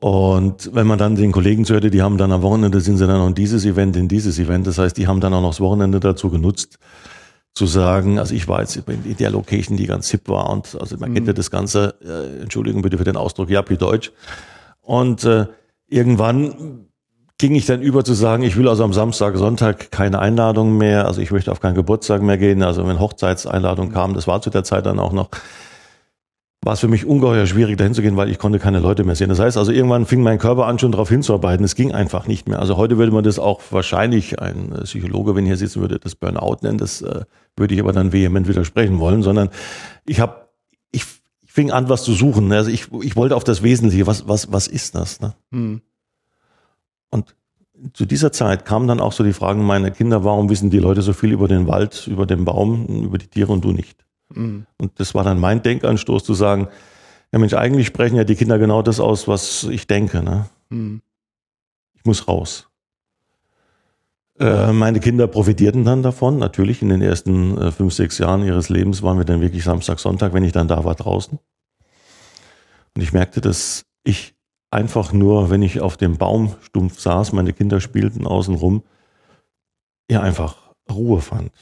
Und 0.00 0.74
wenn 0.74 0.86
man 0.86 0.98
dann 0.98 1.14
den 1.14 1.32
Kollegen 1.32 1.64
zuhörte, 1.64 1.90
die 1.90 2.02
haben 2.02 2.18
dann 2.18 2.32
am 2.32 2.42
Wochenende 2.42 2.80
sind 2.80 2.98
sie 2.98 3.06
dann 3.06 3.18
noch 3.18 3.28
in 3.28 3.34
dieses 3.34 3.64
Event, 3.64 3.96
in 3.96 4.08
dieses 4.08 4.38
Event. 4.38 4.66
Das 4.66 4.76
heißt, 4.76 4.96
die 4.96 5.06
haben 5.06 5.20
dann 5.20 5.32
auch 5.32 5.40
noch 5.40 5.50
das 5.50 5.60
Wochenende 5.60 6.00
dazu 6.00 6.30
genutzt, 6.30 6.78
zu 7.54 7.66
sagen, 7.66 8.18
also 8.18 8.34
ich 8.34 8.48
war 8.48 8.60
jetzt 8.60 8.76
in 8.76 9.16
der 9.16 9.30
Location, 9.30 9.76
die 9.76 9.86
ganz 9.86 10.10
hip 10.10 10.28
war 10.28 10.50
und 10.50 10.76
also 10.80 10.96
man 10.98 11.14
kennt 11.14 11.28
ja 11.28 11.32
das 11.32 11.52
Ganze, 11.52 11.94
äh, 12.04 12.42
Entschuldigung 12.42 12.82
bitte 12.82 12.98
für 12.98 13.04
den 13.04 13.16
Ausdruck, 13.16 13.48
Jappi 13.48 13.76
Deutsch. 13.76 14.12
Und 14.80 15.24
äh, 15.24 15.46
irgendwann 15.86 16.88
ging 17.38 17.54
ich 17.54 17.66
dann 17.66 17.80
über 17.80 18.04
zu 18.04 18.14
sagen, 18.14 18.42
ich 18.42 18.56
will 18.56 18.68
also 18.68 18.82
am 18.84 18.92
Samstag, 18.92 19.36
Sonntag 19.36 19.92
keine 19.92 20.18
Einladung 20.18 20.76
mehr, 20.76 21.06
also 21.06 21.20
ich 21.20 21.30
möchte 21.30 21.52
auf 21.52 21.60
keinen 21.60 21.74
Geburtstag 21.74 22.22
mehr 22.22 22.38
gehen, 22.38 22.62
also 22.62 22.86
wenn 22.86 22.98
Hochzeitseinladung 22.98 23.92
kam, 23.92 24.14
das 24.14 24.26
war 24.26 24.42
zu 24.42 24.50
der 24.50 24.64
Zeit 24.64 24.86
dann 24.86 24.98
auch 24.98 25.12
noch, 25.12 25.30
war 26.64 26.72
es 26.72 26.80
für 26.80 26.88
mich 26.88 27.04
ungeheuer 27.04 27.46
schwierig, 27.46 27.76
dahin 27.76 27.92
zu 27.92 28.00
gehen, 28.00 28.16
weil 28.16 28.30
ich 28.30 28.38
konnte 28.38 28.58
keine 28.58 28.78
Leute 28.78 29.04
mehr 29.04 29.14
sehen. 29.14 29.28
Das 29.28 29.38
heißt 29.38 29.58
also, 29.58 29.70
irgendwann 29.70 30.06
fing 30.06 30.22
mein 30.22 30.38
Körper 30.38 30.66
an, 30.66 30.78
schon 30.78 30.92
darauf 30.92 31.10
hinzuarbeiten. 31.10 31.62
Es 31.62 31.74
ging 31.74 31.92
einfach 31.92 32.26
nicht 32.26 32.48
mehr. 32.48 32.58
Also 32.58 32.78
heute 32.78 32.96
würde 32.96 33.12
man 33.12 33.22
das 33.22 33.38
auch 33.38 33.60
wahrscheinlich, 33.70 34.40
ein 34.40 34.72
äh, 34.72 34.82
Psychologe, 34.84 35.36
wenn 35.36 35.44
hier 35.44 35.58
sitzen 35.58 35.82
würde, 35.82 35.98
das 35.98 36.14
Burnout 36.14 36.58
nennen. 36.62 36.78
Das 36.78 37.02
äh, 37.02 37.24
würde 37.56 37.74
ich 37.74 37.80
aber 37.80 37.92
dann 37.92 38.12
vehement 38.12 38.48
widersprechen 38.48 38.98
wollen, 38.98 39.22
sondern 39.22 39.50
ich 40.06 40.20
habe, 40.20 40.48
ich, 40.90 41.04
ich 41.42 41.52
fing 41.52 41.70
an, 41.70 41.90
was 41.90 42.02
zu 42.02 42.14
suchen. 42.14 42.50
Also 42.50 42.70
ich, 42.70 42.88
ich 43.02 43.14
wollte 43.14 43.36
auf 43.36 43.44
das 43.44 43.62
Wesentliche. 43.62 44.06
Was, 44.06 44.26
was, 44.26 44.50
was 44.50 44.66
ist 44.66 44.94
das? 44.94 45.20
Ne? 45.20 45.34
Mhm. 45.50 45.82
Und 47.10 47.36
zu 47.92 48.06
dieser 48.06 48.32
Zeit 48.32 48.64
kamen 48.64 48.88
dann 48.88 49.00
auch 49.00 49.12
so 49.12 49.22
die 49.22 49.34
Fragen 49.34 49.64
meiner 49.64 49.90
Kinder, 49.90 50.24
warum 50.24 50.48
wissen 50.48 50.70
die 50.70 50.78
Leute 50.78 51.02
so 51.02 51.12
viel 51.12 51.32
über 51.32 51.46
den 51.46 51.68
Wald, 51.68 52.06
über 52.06 52.24
den 52.24 52.46
Baum, 52.46 52.86
über 53.04 53.18
die 53.18 53.26
Tiere 53.26 53.52
und 53.52 53.62
du 53.64 53.72
nicht? 53.72 54.03
Mhm. 54.28 54.66
Und 54.78 55.00
das 55.00 55.14
war 55.14 55.24
dann 55.24 55.38
mein 55.38 55.62
Denkanstoß 55.62 56.24
zu 56.24 56.34
sagen, 56.34 56.68
ja 57.32 57.38
Mensch, 57.38 57.54
eigentlich 57.54 57.86
sprechen 57.86 58.16
ja 58.16 58.24
die 58.24 58.36
Kinder 58.36 58.58
genau 58.58 58.82
das 58.82 59.00
aus, 59.00 59.28
was 59.28 59.64
ich 59.64 59.86
denke. 59.86 60.22
Ne? 60.22 60.46
Mhm. 60.70 61.02
Ich 61.94 62.04
muss 62.04 62.28
raus. 62.28 62.68
Äh, 64.38 64.72
meine 64.72 65.00
Kinder 65.00 65.26
profitierten 65.26 65.84
dann 65.84 66.02
davon. 66.02 66.38
Natürlich 66.38 66.82
in 66.82 66.88
den 66.88 67.02
ersten 67.02 67.56
äh, 67.58 67.70
fünf, 67.70 67.94
sechs 67.94 68.18
Jahren 68.18 68.44
ihres 68.44 68.68
Lebens 68.68 69.02
waren 69.02 69.18
wir 69.18 69.24
dann 69.24 69.40
wirklich 69.40 69.64
Samstag, 69.64 70.00
Sonntag, 70.00 70.32
wenn 70.32 70.44
ich 70.44 70.52
dann 70.52 70.68
da 70.68 70.84
war 70.84 70.94
draußen. 70.94 71.38
Und 72.96 73.02
ich 73.02 73.12
merkte, 73.12 73.40
dass 73.40 73.84
ich 74.02 74.34
einfach 74.70 75.12
nur, 75.12 75.50
wenn 75.50 75.62
ich 75.62 75.80
auf 75.80 75.96
dem 75.96 76.16
Baumstumpf 76.18 76.98
saß, 76.98 77.32
meine 77.32 77.52
Kinder 77.52 77.80
spielten 77.80 78.26
außen 78.26 78.56
rum, 78.56 78.82
ja 80.10 80.20
einfach 80.20 80.74
Ruhe 80.90 81.20
fand. 81.20 81.52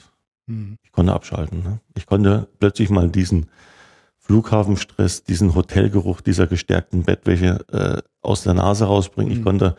Mhm. 0.46 0.78
Ich 0.82 0.92
konnte 0.92 1.12
abschalten. 1.12 1.62
Ne? 1.62 1.80
Ich 1.96 2.06
konnte 2.06 2.48
plötzlich 2.58 2.90
mal 2.90 3.08
diesen 3.08 3.46
Flughafenstress, 4.18 5.24
diesen 5.24 5.54
Hotelgeruch 5.54 6.20
dieser 6.20 6.46
gestärkten 6.46 7.02
Bettwäsche 7.02 7.64
äh, 7.72 8.02
aus 8.22 8.42
der 8.44 8.54
Nase 8.54 8.84
rausbringen. 8.84 9.32
Ich 9.32 9.38
Mhm. 9.40 9.44
konnte 9.44 9.76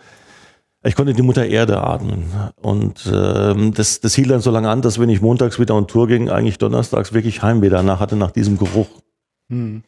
ich 0.86 0.96
konnte 0.96 1.14
die 1.14 1.22
Mutter 1.22 1.46
Erde 1.46 1.82
atmen. 1.82 2.26
Und 2.58 3.10
ähm, 3.10 3.74
das, 3.74 4.02
das 4.02 4.16
hielt 4.16 4.30
dann 4.32 4.42
so 4.42 4.52
lange 4.52 4.70
an, 4.70 4.82
dass 4.82 5.00
wenn 5.00 5.08
ich 5.08 5.22
montags 5.22 5.58
wieder 5.58 5.76
on 5.76 5.88
Tour 5.88 6.08
ging, 6.10 6.30
eigentlich 6.30 6.58
donnerstags 6.58 7.14
wirklich 7.14 7.42
Heimweh 7.42 7.70
danach 7.70 8.02
hatte, 8.02 8.18
nach 8.18 8.32
diesem 8.32 8.58
Geruch. 8.58 8.90
Mhm. 9.48 9.84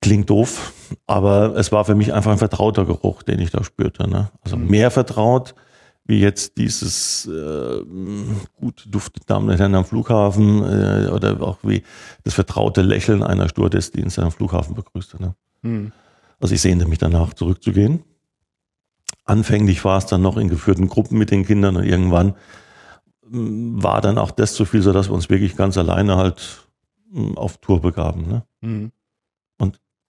Klingt 0.00 0.30
doof, 0.30 0.72
aber 1.06 1.56
es 1.56 1.72
war 1.72 1.84
für 1.84 1.94
mich 1.94 2.14
einfach 2.14 2.30
ein 2.32 2.38
vertrauter 2.38 2.86
Geruch, 2.86 3.22
den 3.22 3.40
ich 3.40 3.50
da 3.50 3.62
spürte. 3.64 4.08
Ne? 4.08 4.30
Also 4.42 4.56
Mhm. 4.56 4.68
mehr 4.68 4.90
vertraut, 4.90 5.54
wie 6.08 6.18
jetzt 6.20 6.56
dieses 6.56 7.26
äh, 7.26 7.84
gut 8.56 8.86
duftende 8.90 9.24
Damen 9.26 9.48
und 9.50 9.58
Herren 9.58 9.74
am 9.76 9.84
Flughafen 9.84 10.62
äh, 10.64 11.08
oder 11.12 11.40
auch 11.42 11.58
wie 11.62 11.82
das 12.24 12.34
vertraute 12.34 12.82
Lächeln 12.82 13.22
einer 13.22 13.48
Stewardess, 13.48 13.92
die 13.92 14.02
uns 14.02 14.18
am 14.18 14.32
Flughafen 14.32 14.74
begrüßte. 14.74 15.22
Ne? 15.22 15.34
Mhm. 15.62 15.92
Also 16.40 16.54
ich 16.54 16.60
sehnte 16.62 16.86
mich 16.88 16.98
danach, 16.98 17.34
zurückzugehen. 17.34 18.02
Anfänglich 19.24 19.84
war 19.84 19.98
es 19.98 20.06
dann 20.06 20.22
noch 20.22 20.36
in 20.38 20.48
geführten 20.48 20.88
Gruppen 20.88 21.18
mit 21.18 21.30
den 21.30 21.44
Kindern 21.44 21.76
und 21.76 21.84
irgendwann 21.84 22.34
mm, 23.28 23.82
war 23.82 24.00
dann 24.00 24.16
auch 24.18 24.30
das 24.30 24.54
zu 24.54 24.64
viel, 24.64 24.80
sodass 24.82 25.08
wir 25.10 25.14
uns 25.14 25.28
wirklich 25.28 25.56
ganz 25.56 25.76
alleine 25.76 26.16
halt 26.16 26.66
mm, 27.10 27.36
auf 27.36 27.58
Tour 27.58 27.80
begaben. 27.82 28.26
Ne? 28.28 28.42
Mhm. 28.62 28.92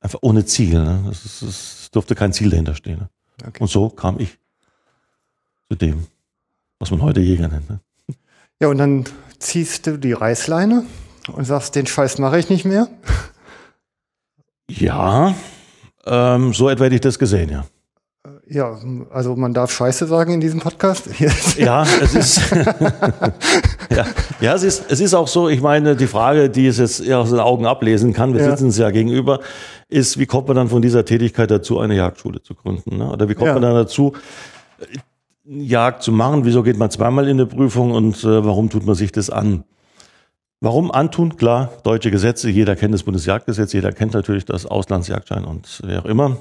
Einfach 0.01 0.19
ohne 0.21 0.45
Ziel. 0.45 0.75
Ne? 0.81 1.09
Es, 1.11 1.25
ist- 1.25 1.41
es 1.41 1.91
durfte 1.91 2.15
kein 2.15 2.31
Ziel 2.31 2.49
dahinter 2.49 2.73
stehen. 2.73 2.99
Ne? 2.99 3.09
Okay. 3.45 3.59
Und 3.61 3.67
so 3.69 3.89
kam 3.89 4.17
ich 4.17 4.37
zu 5.69 5.75
dem, 5.77 6.07
was 6.79 6.91
man 6.91 7.01
heute 7.01 7.19
Jäger 7.21 7.47
nennt. 7.47 7.69
Ne? 7.69 7.79
Ja, 8.59 8.67
und 8.69 8.77
dann 8.77 9.05
ziehst 9.37 9.87
du 9.87 9.97
die 9.97 10.13
Reißleine 10.13 10.83
und 11.31 11.45
sagst, 11.45 11.75
den 11.75 11.85
Scheiß 11.87 12.17
mache 12.17 12.39
ich 12.39 12.49
nicht 12.49 12.65
mehr. 12.65 12.87
Ja, 14.69 15.33
ähm, 16.05 16.53
so 16.53 16.69
etwa 16.69 16.85
hätte 16.85 16.95
ich 16.95 17.01
das 17.01 17.19
gesehen, 17.19 17.49
ja. 17.49 17.65
Ja, 18.47 18.79
also 19.11 19.35
man 19.35 19.53
darf 19.53 19.71
Scheiße 19.71 20.07
sagen 20.07 20.33
in 20.33 20.41
diesem 20.41 20.59
Podcast. 20.59 21.07
Ja, 21.57 21.83
es 22.01 22.15
ist, 22.15 22.51
ja, 23.91 24.05
ja 24.41 24.53
es, 24.55 24.63
ist, 24.63 24.85
es 24.91 24.99
ist 24.99 25.13
auch 25.13 25.27
so, 25.27 25.49
ich 25.49 25.61
meine, 25.61 25.95
die 25.95 26.07
Frage, 26.07 26.49
die 26.49 26.65
es 26.67 26.79
jetzt 26.79 26.99
eher 26.99 27.19
aus 27.19 27.29
den 27.29 27.39
Augen 27.39 27.65
ablesen 27.67 28.11
kann, 28.13 28.33
wir 28.33 28.41
Ja. 28.41 28.49
sitzen 28.49 28.65
uns 28.65 28.77
ja 28.77 28.89
gegenüber, 28.89 29.39
ist, 29.87 30.17
wie 30.17 30.25
kommt 30.25 30.47
man 30.47 30.57
dann 30.57 30.67
von 30.69 30.81
dieser 30.81 31.05
Tätigkeit 31.05 31.51
dazu, 31.51 31.79
eine 31.79 31.95
Jagdschule 31.95 32.41
zu 32.41 32.55
gründen? 32.55 32.97
Ne? 32.97 33.11
Oder 33.11 33.29
wie 33.29 33.35
kommt 33.35 33.47
Ja. 33.47 33.53
man 33.53 33.61
dann 33.61 33.75
dazu, 33.75 34.13
äh, 34.79 34.97
Jagd 35.49 36.03
zu 36.03 36.11
machen? 36.11 36.45
Wieso 36.45 36.61
geht 36.61 36.77
man 36.77 36.91
zweimal 36.91 37.25
in 37.25 37.37
eine 37.37 37.47
Prüfung 37.47 37.91
und 37.91 38.23
äh, 38.23 38.45
warum 38.45 38.69
tut 38.69 38.85
man 38.85 38.93
sich 38.93 39.11
das 39.11 39.31
an? 39.31 39.63
Warum 40.61 40.91
antun? 40.91 41.37
Klar, 41.37 41.71
deutsche 41.83 42.11
Gesetze, 42.11 42.49
jeder 42.49 42.75
kennt 42.75 42.93
das 42.93 43.03
Bundesjagdgesetz, 43.03 43.73
jeder 43.73 43.91
kennt 43.91 44.13
natürlich 44.13 44.45
das 44.45 44.67
Auslandsjagdschein 44.67 45.45
und 45.45 45.81
wer 45.83 46.01
auch 46.01 46.05
immer. 46.05 46.37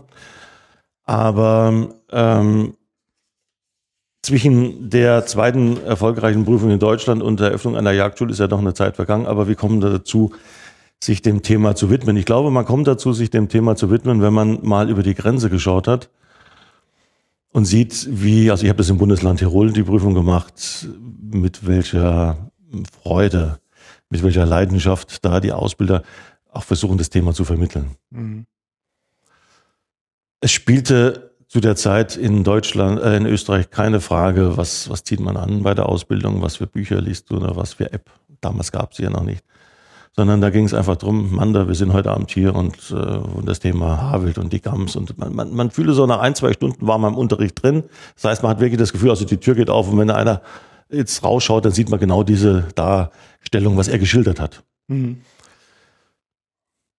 Aber 1.05 1.88
ähm, 2.11 2.75
zwischen 4.23 4.91
der 4.91 5.25
zweiten 5.25 5.83
erfolgreichen 5.85 6.45
Prüfung 6.45 6.71
in 6.71 6.79
Deutschland 6.79 7.23
und 7.23 7.41
der 7.41 7.49
Eröffnung 7.49 7.77
einer 7.77 7.93
Jagdschule 7.93 8.33
ist 8.33 8.41
ja 8.41 8.49
noch 8.49 8.59
eine 8.59 8.75
Zeit 8.75 8.97
vergangen, 8.97 9.27
aber 9.27 9.49
wir 9.49 9.55
kommen 9.55 9.81
dazu, 9.81 10.33
sich 11.03 11.23
dem 11.23 11.43
Thema 11.43 11.75
zu 11.75 11.88
widmen. 11.88 12.17
Ich 12.19 12.27
glaube, 12.27 12.50
man 12.50 12.67
kommt 12.67 12.88
dazu, 12.88 13.15
sich 13.15 13.31
dem 13.31 13.49
Thema 13.49 13.75
zu 13.75 13.91
widmen, 13.91 14.21
wenn 14.21 14.35
man 14.35 14.59
mal 14.62 14.91
über 14.91 15.03
die 15.03 15.15
Grenze 15.15 15.49
geschaut 15.49 15.88
hat 15.88 16.11
und 17.59 17.65
sieht, 17.65 18.07
wie, 18.09 18.50
also 18.50 18.62
ich 18.62 18.69
habe 18.69 18.79
das 18.79 18.88
im 18.88 18.99
Bundesland 18.99 19.41
Tirol 19.41 19.73
die 19.73 19.83
Prüfung 19.83 20.15
gemacht, 20.15 20.88
mit 21.21 21.67
welcher 21.67 22.50
Freude, 23.03 23.59
mit 24.09 24.23
welcher 24.23 24.47
Leidenschaft 24.47 25.25
da 25.25 25.41
die 25.41 25.53
Ausbilder 25.53 26.05
auch 26.50 26.62
versuchen, 26.62 26.99
das 26.99 27.11
Thema 27.11 27.35
zu 27.35 27.45
vermitteln. 27.45 27.97
Mhm. 28.11 28.47
Es 30.41 30.53
spielte 30.53 31.35
zu 31.49 31.61
der 31.61 31.75
Zeit 31.75 32.17
in 32.17 32.45
Deutschland, 32.45 33.00
äh, 33.00 33.17
in 33.17 33.27
Österreich 33.27 33.71
keine 33.71 34.00
Frage, 34.00 34.57
was, 34.57 34.88
was 34.88 35.03
zieht 35.03 35.19
man 35.19 35.37
an 35.37 35.65
bei 35.65 35.75
der 35.75 35.88
Ausbildung, 35.88 36.43
was 36.43 36.57
für 36.57 36.69
Bücher 36.69 37.00
liest 37.00 37.29
du 37.31 37.38
oder 37.38 37.57
was 37.57 37.75
für 37.75 37.93
App. 37.93 38.09
Damals 38.41 38.71
gab 38.71 38.93
es 38.93 38.99
ja 38.99 39.11
noch 39.11 39.25
nicht. 39.25 39.43
Sondern 40.19 40.41
da 40.41 40.51
ging 40.51 40.65
es 40.65 40.75
einfach 40.75 40.97
drum, 40.97 41.37
Manda, 41.37 41.69
wir 41.69 41.77
sind 41.77 41.93
heute 41.93 42.11
Abend 42.11 42.33
hier 42.33 42.53
und, 42.53 42.91
äh, 42.91 42.95
und 42.95 43.49
das 43.49 43.61
Thema 43.61 44.03
Haarwild 44.03 44.39
und 44.39 44.53
die 44.53 44.61
Gams. 44.61 44.97
Und 44.97 45.17
man, 45.17 45.33
man, 45.33 45.55
man 45.55 45.71
fühle 45.71 45.93
so 45.93 46.07
nach 46.07 46.19
ein, 46.19 46.35
zwei 46.35 46.53
Stunden 46.53 46.85
war 46.85 46.99
man 46.99 47.13
im 47.13 47.19
Unterricht 47.21 47.63
drin. 47.63 47.85
Das 48.17 48.25
heißt, 48.25 48.43
man 48.43 48.51
hat 48.51 48.59
wirklich 48.59 48.81
das 48.81 48.93
Gefühl, 48.93 49.11
also 49.11 49.25
die 49.25 49.37
Tür 49.37 49.55
geht 49.55 49.71
auf 49.71 49.89
und 49.89 49.97
wenn 49.97 50.11
einer 50.11 50.43
jetzt 50.91 51.23
rausschaut, 51.23 51.65
dann 51.65 51.71
sieht 51.71 51.89
man 51.89 52.01
genau 52.01 52.25
diese 52.25 52.67
Darstellung, 52.75 53.77
was 53.77 53.87
er 53.87 54.01
geschildert 54.01 54.41
hat. 54.41 54.65
Mhm. 54.89 55.21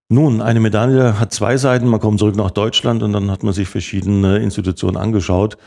Nun, 0.08 0.42
eine 0.42 0.62
Medaille 0.62 1.20
hat 1.20 1.34
zwei 1.34 1.58
Seiten. 1.58 1.88
Man 1.88 2.00
kommt 2.00 2.20
zurück 2.20 2.38
nach 2.38 2.52
Deutschland 2.52 3.04
und 3.04 3.12
dann 3.12 3.30
hat 3.32 3.44
man 3.44 3.52
sich 3.52 3.68
verschiedene 3.68 4.38
Institutionen 4.38 4.96
angeschaut. 4.96 5.58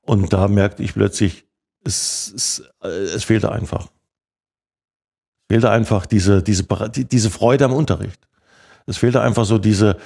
Und 0.00 0.32
da 0.32 0.48
merkte 0.48 0.82
ich 0.82 0.94
plötzlich, 0.94 1.44
es, 1.84 2.32
es, 2.34 2.62
äh, 2.82 2.88
es 2.88 3.24
fehlte 3.24 3.52
einfach. 3.52 3.88
Fehlte 5.52 5.70
einfach 5.70 6.06
diese, 6.06 6.42
diese, 6.42 6.64
diese 6.64 7.28
Freude 7.28 7.66
am 7.66 7.74
Unterricht. 7.74 8.26
Es 8.86 8.96
fehlte 8.96 9.20
einfach 9.20 9.44
so 9.44 9.58
diese, 9.58 9.98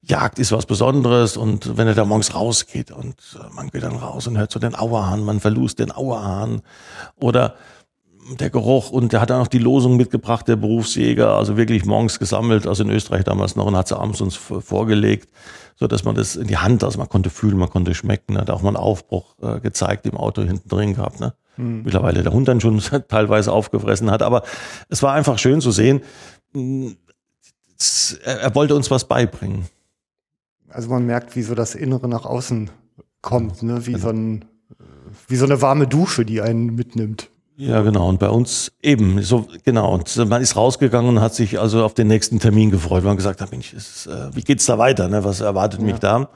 Jagd 0.00 0.38
ist 0.38 0.50
was 0.50 0.64
Besonderes 0.64 1.36
und 1.36 1.76
wenn 1.76 1.86
er 1.86 1.94
da 1.94 2.06
morgens 2.06 2.34
rausgeht 2.34 2.90
und 2.90 3.14
äh, 3.34 3.54
man 3.54 3.68
geht 3.68 3.82
dann 3.82 3.96
raus 3.96 4.26
und 4.26 4.38
hört 4.38 4.50
so 4.50 4.58
den 4.58 4.74
Auerhahn, 4.74 5.22
man 5.22 5.40
verlust 5.40 5.78
den 5.78 5.92
Auerhahn 5.92 6.62
oder 7.20 7.56
der 8.40 8.48
Geruch 8.48 8.88
und 8.90 9.12
der 9.12 9.20
hat 9.20 9.28
dann 9.28 9.42
auch 9.42 9.48
die 9.48 9.58
Losung 9.58 9.98
mitgebracht, 9.98 10.48
der 10.48 10.56
Berufsjäger, 10.56 11.36
also 11.36 11.58
wirklich 11.58 11.84
morgens 11.84 12.18
gesammelt, 12.18 12.66
also 12.66 12.82
in 12.82 12.88
Österreich 12.90 13.24
damals 13.24 13.56
noch 13.56 13.66
und 13.66 13.76
hat 13.76 13.88
sie 13.88 13.98
abends 13.98 14.22
uns 14.22 14.36
vorgelegt, 14.36 15.28
so 15.76 15.86
dass 15.86 16.04
man 16.04 16.14
das 16.14 16.34
in 16.36 16.46
die 16.46 16.56
Hand, 16.56 16.82
also 16.82 16.98
man 16.98 17.10
konnte 17.10 17.28
fühlen, 17.28 17.58
man 17.58 17.68
konnte 17.68 17.94
schmecken, 17.94 18.38
hat 18.38 18.48
auch 18.48 18.62
mal 18.62 18.68
einen 18.68 18.78
Aufbruch 18.78 19.34
äh, 19.42 19.60
gezeigt 19.60 20.06
im 20.06 20.16
Auto 20.16 20.40
hinten 20.40 20.66
drin 20.70 20.94
gehabt, 20.94 21.20
ne? 21.20 21.34
Mhm. 21.56 21.82
Mittlerweile 21.84 22.22
der 22.22 22.32
Hund 22.32 22.48
dann 22.48 22.60
schon 22.60 22.80
teilweise 23.08 23.52
aufgefressen 23.52 24.10
hat, 24.10 24.22
aber 24.22 24.42
es 24.88 25.02
war 25.02 25.14
einfach 25.14 25.38
schön 25.38 25.60
zu 25.60 25.70
sehen, 25.70 26.02
er 28.24 28.54
wollte 28.54 28.74
uns 28.74 28.90
was 28.90 29.06
beibringen. 29.06 29.66
Also 30.68 30.88
man 30.88 31.06
merkt, 31.06 31.36
wie 31.36 31.42
so 31.42 31.54
das 31.54 31.74
Innere 31.74 32.08
nach 32.08 32.24
außen 32.24 32.70
kommt, 33.22 33.62
ne? 33.62 33.86
wie, 33.86 33.92
genau. 33.92 34.02
so 34.02 34.08
ein, 34.10 34.44
wie 35.28 35.36
so 35.36 35.44
eine 35.44 35.62
warme 35.62 35.86
Dusche, 35.86 36.24
die 36.24 36.40
einen 36.40 36.74
mitnimmt. 36.74 37.30
Ja, 37.56 37.82
genau. 37.82 38.08
Und 38.08 38.18
bei 38.18 38.28
uns 38.28 38.72
eben, 38.82 39.22
so, 39.22 39.46
genau. 39.62 39.94
Und 39.94 40.16
man 40.28 40.42
ist 40.42 40.56
rausgegangen 40.56 41.08
und 41.16 41.20
hat 41.20 41.34
sich 41.34 41.60
also 41.60 41.84
auf 41.84 41.94
den 41.94 42.08
nächsten 42.08 42.40
Termin 42.40 42.70
gefreut. 42.70 43.04
Man 43.04 43.12
hat 43.12 43.18
gesagt, 43.18 43.48
Mensch, 43.52 43.72
ist, 43.72 44.06
äh, 44.06 44.34
wie 44.34 44.42
geht's 44.42 44.66
da 44.66 44.76
weiter? 44.78 45.08
Ne? 45.08 45.22
Was 45.22 45.40
erwartet 45.40 45.80
ja. 45.80 45.86
mich 45.86 45.98
da? 46.00 46.28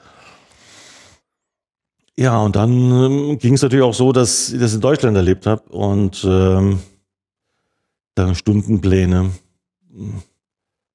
Ja, 2.19 2.41
und 2.41 2.57
dann 2.57 2.71
ähm, 2.91 3.39
ging 3.39 3.55
es 3.55 3.63
natürlich 3.63 3.85
auch 3.85 3.95
so, 3.95 4.11
dass 4.11 4.51
ich 4.53 4.59
das 4.59 4.75
in 4.75 4.81
Deutschland 4.81 5.17
erlebt 5.17 5.47
habe 5.47 5.63
und 5.71 6.27
ähm, 6.29 6.81
da 8.17 8.35
Stundenpläne, 8.35 9.31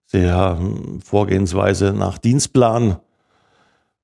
sehr 0.05 0.57
ähm, 0.59 0.99
Vorgehensweise 0.99 1.93
nach 1.93 2.17
Dienstplan. 2.17 2.97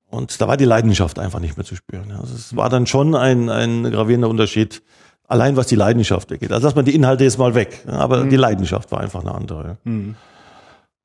Und 0.06 0.40
da 0.40 0.48
war 0.48 0.56
die 0.56 0.64
Leidenschaft 0.64 1.18
einfach 1.18 1.40
nicht 1.40 1.58
mehr 1.58 1.66
zu 1.66 1.76
spüren. 1.76 2.10
Also 2.12 2.34
es 2.34 2.56
war 2.56 2.70
dann 2.70 2.86
schon 2.86 3.14
ein, 3.14 3.50
ein 3.50 3.90
gravierender 3.90 4.30
Unterschied, 4.30 4.82
allein 5.28 5.56
was 5.56 5.66
die 5.66 5.76
Leidenschaft 5.76 6.32
angeht. 6.32 6.52
Also 6.52 6.68
lass 6.68 6.74
mal 6.74 6.84
die 6.84 6.94
Inhalte 6.94 7.24
jetzt 7.24 7.36
mal 7.36 7.54
weg, 7.54 7.84
aber 7.86 8.24
mhm. 8.24 8.30
die 8.30 8.36
Leidenschaft 8.36 8.90
war 8.92 9.00
einfach 9.00 9.20
eine 9.20 9.34
andere. 9.34 9.76
Mhm. 9.84 10.14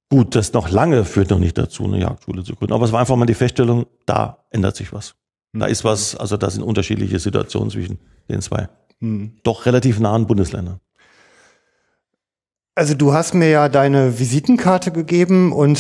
Gut, 0.10 0.34
das 0.34 0.54
noch 0.54 0.70
lange 0.70 1.04
führt 1.04 1.32
noch 1.32 1.39
nicht 1.39 1.58
dazu, 1.58 1.84
eine 1.84 2.00
Jagdschule 2.00 2.46
zu 2.46 2.56
gründen. 2.56 2.74
Aber 2.74 2.86
es 2.86 2.94
war 2.94 3.02
einfach 3.02 3.18
mal 3.18 3.26
die 3.26 3.34
Feststellung, 3.34 3.86
da 4.06 4.46
ändert 4.50 4.78
sich 4.78 4.94
was. 4.94 5.13
Da 5.60 5.68
ist 5.68 5.84
was, 5.84 6.15
also 6.15 6.38
da 6.38 6.50
sind 6.50 6.63
unterschiedliche 6.63 7.20
Situationen 7.20 7.70
zwischen 7.70 8.00
den 8.30 8.41
zwei 8.41 8.70
mhm. 9.00 9.38
doch 9.44 9.65
relativ 9.65 10.00
nahen 10.00 10.28
Bundesländern. 10.28 10.80
Also 12.76 12.94
du 12.94 13.13
hast 13.13 13.34
mir 13.34 13.50
ja 13.50 13.70
deine 13.70 14.20
Visitenkarte 14.20 14.91
gegeben 14.91 15.54
und 15.54 15.80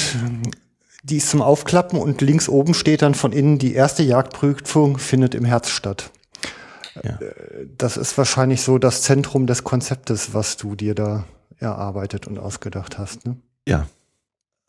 die 1.03 1.17
ist 1.17 1.29
zum 1.29 1.41
Aufklappen 1.41 1.99
und 1.99 2.21
links 2.21 2.47
oben 2.47 2.73
steht 2.73 3.01
dann 3.01 3.15
von 3.15 3.33
innen, 3.33 3.59
die 3.59 3.73
erste 3.73 4.01
Jagdprüfung 4.01 4.97
findet 4.97 5.35
im 5.35 5.43
Herz 5.43 5.69
statt. 5.69 6.11
Ja. 7.03 7.19
Das 7.77 7.97
ist 7.97 8.17
wahrscheinlich 8.17 8.61
so 8.61 8.77
das 8.77 9.01
Zentrum 9.01 9.45
des 9.45 9.65
Konzeptes, 9.65 10.33
was 10.33 10.55
du 10.55 10.75
dir 10.75 10.95
da 10.95 11.25
erarbeitet 11.59 12.27
und 12.27 12.39
ausgedacht 12.39 12.97
hast. 12.97 13.25
Ne? 13.25 13.37
Ja. 13.67 13.87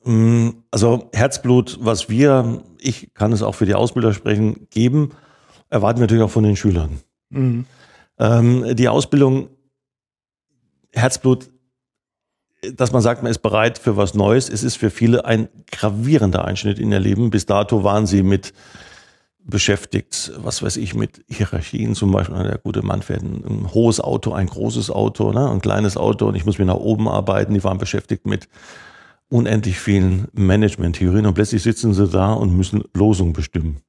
Mm, 0.06 0.50
also 0.70 1.10
Herzblut, 1.12 1.78
was 1.82 2.08
wir, 2.08 2.62
ich 2.78 3.12
kann 3.12 3.32
es 3.32 3.42
auch 3.42 3.54
für 3.54 3.66
die 3.66 3.74
Ausbilder 3.74 4.14
sprechen, 4.14 4.68
geben, 4.70 5.10
erwarten 5.68 5.98
wir 5.98 6.04
natürlich 6.04 6.22
auch 6.22 6.30
von 6.30 6.44
den 6.44 6.56
Schülern. 6.56 7.00
Mhm. 7.30 7.66
Ähm, 8.18 8.76
die 8.76 8.88
Ausbildung 8.88 9.48
Herzblut 10.92 11.50
dass 12.74 12.90
man 12.90 13.02
sagt, 13.02 13.22
man 13.22 13.30
ist 13.30 13.42
bereit 13.42 13.78
für 13.78 13.96
was 13.96 14.14
Neues. 14.14 14.48
Es 14.48 14.62
ist 14.62 14.76
für 14.76 14.90
viele 14.90 15.24
ein 15.24 15.48
gravierender 15.70 16.44
Einschnitt 16.44 16.78
in 16.78 16.90
ihr 16.90 16.98
Leben. 16.98 17.30
Bis 17.30 17.46
dato 17.46 17.84
waren 17.84 18.06
sie 18.06 18.22
mit 18.22 18.52
beschäftigt, 19.38 20.32
was 20.38 20.62
weiß 20.62 20.76
ich, 20.78 20.94
mit 20.94 21.24
Hierarchien 21.28 21.94
zum 21.94 22.10
Beispiel. 22.10 22.42
Der 22.42 22.58
gute 22.58 22.82
Mann 22.82 23.02
fährt 23.02 23.22
ein, 23.22 23.44
ein 23.44 23.74
hohes 23.74 24.00
Auto, 24.00 24.32
ein 24.32 24.48
großes 24.48 24.90
Auto, 24.90 25.32
ne, 25.32 25.48
ein 25.48 25.60
kleines 25.60 25.96
Auto 25.96 26.26
und 26.26 26.34
ich 26.34 26.44
muss 26.44 26.58
mir 26.58 26.64
nach 26.64 26.74
oben 26.74 27.08
arbeiten. 27.08 27.54
Die 27.54 27.62
waren 27.62 27.78
beschäftigt 27.78 28.26
mit 28.26 28.48
unendlich 29.28 29.78
vielen 29.78 30.28
Management-Theorien 30.32 31.26
und 31.26 31.34
plötzlich 31.34 31.62
sitzen 31.62 31.94
sie 31.94 32.08
da 32.08 32.32
und 32.32 32.56
müssen 32.56 32.84
Losungen 32.94 33.32
bestimmen. 33.32 33.80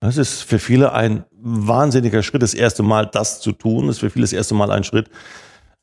Das 0.00 0.16
ist 0.16 0.42
für 0.42 0.58
viele 0.58 0.92
ein 0.92 1.24
wahnsinniger 1.40 2.22
Schritt, 2.22 2.42
das 2.42 2.54
erste 2.54 2.82
Mal 2.82 3.06
das 3.06 3.40
zu 3.40 3.52
tun. 3.52 3.86
Das 3.86 3.96
ist 3.96 4.00
für 4.00 4.10
viele 4.10 4.24
das 4.24 4.32
erste 4.32 4.54
Mal 4.54 4.70
ein 4.72 4.82
Schritt, 4.82 5.08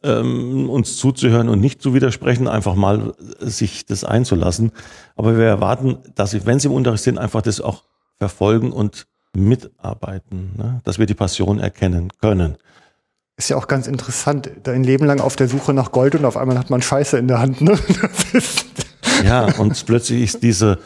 ähm, 0.04 0.70
uns 0.70 0.98
zuzuhören 0.98 1.48
und 1.48 1.62
nicht 1.62 1.82
zu 1.82 1.94
widersprechen, 1.94 2.48
einfach 2.48 2.76
mal 2.76 3.14
sich 3.40 3.86
das 3.86 4.04
einzulassen. 4.04 4.72
Aber 5.16 5.38
wir 5.38 5.46
erwarten, 5.46 6.00
dass 6.16 6.32
sie, 6.32 6.46
wenn 6.46 6.60
sie 6.60 6.68
im 6.68 6.74
Unterricht 6.74 7.04
sind, 7.04 7.18
einfach 7.18 7.42
das 7.42 7.62
auch 7.62 7.84
verfolgen 8.18 8.74
und 8.74 9.08
mitarbeiten, 9.34 10.52
ne? 10.58 10.82
dass 10.84 11.00
wir 11.00 11.06
die 11.06 11.14
Passion 11.14 11.60
erkennen 11.60 12.10
können. 12.20 12.58
Ist 13.40 13.48
ja 13.48 13.56
auch 13.56 13.68
ganz 13.68 13.88
interessant, 13.88 14.52
da 14.64 14.74
ein 14.74 14.84
Leben 14.84 15.06
lang 15.06 15.22
auf 15.22 15.38
der 15.38 15.48
Suche 15.48 15.74
nach 15.74 15.94
Gold 15.94 16.14
und 16.14 16.26
auf 16.26 16.36
einmal 16.36 16.58
hat 16.60 16.70
man 16.70 16.82
Scheiße 16.82 17.18
in 17.18 17.30
der 17.30 17.40
Hand. 17.40 17.62
Ne? 17.62 17.80
ja, 19.24 19.46
und 19.58 19.86
plötzlich 19.86 20.24
ist 20.24 20.44
diese, 20.44 20.78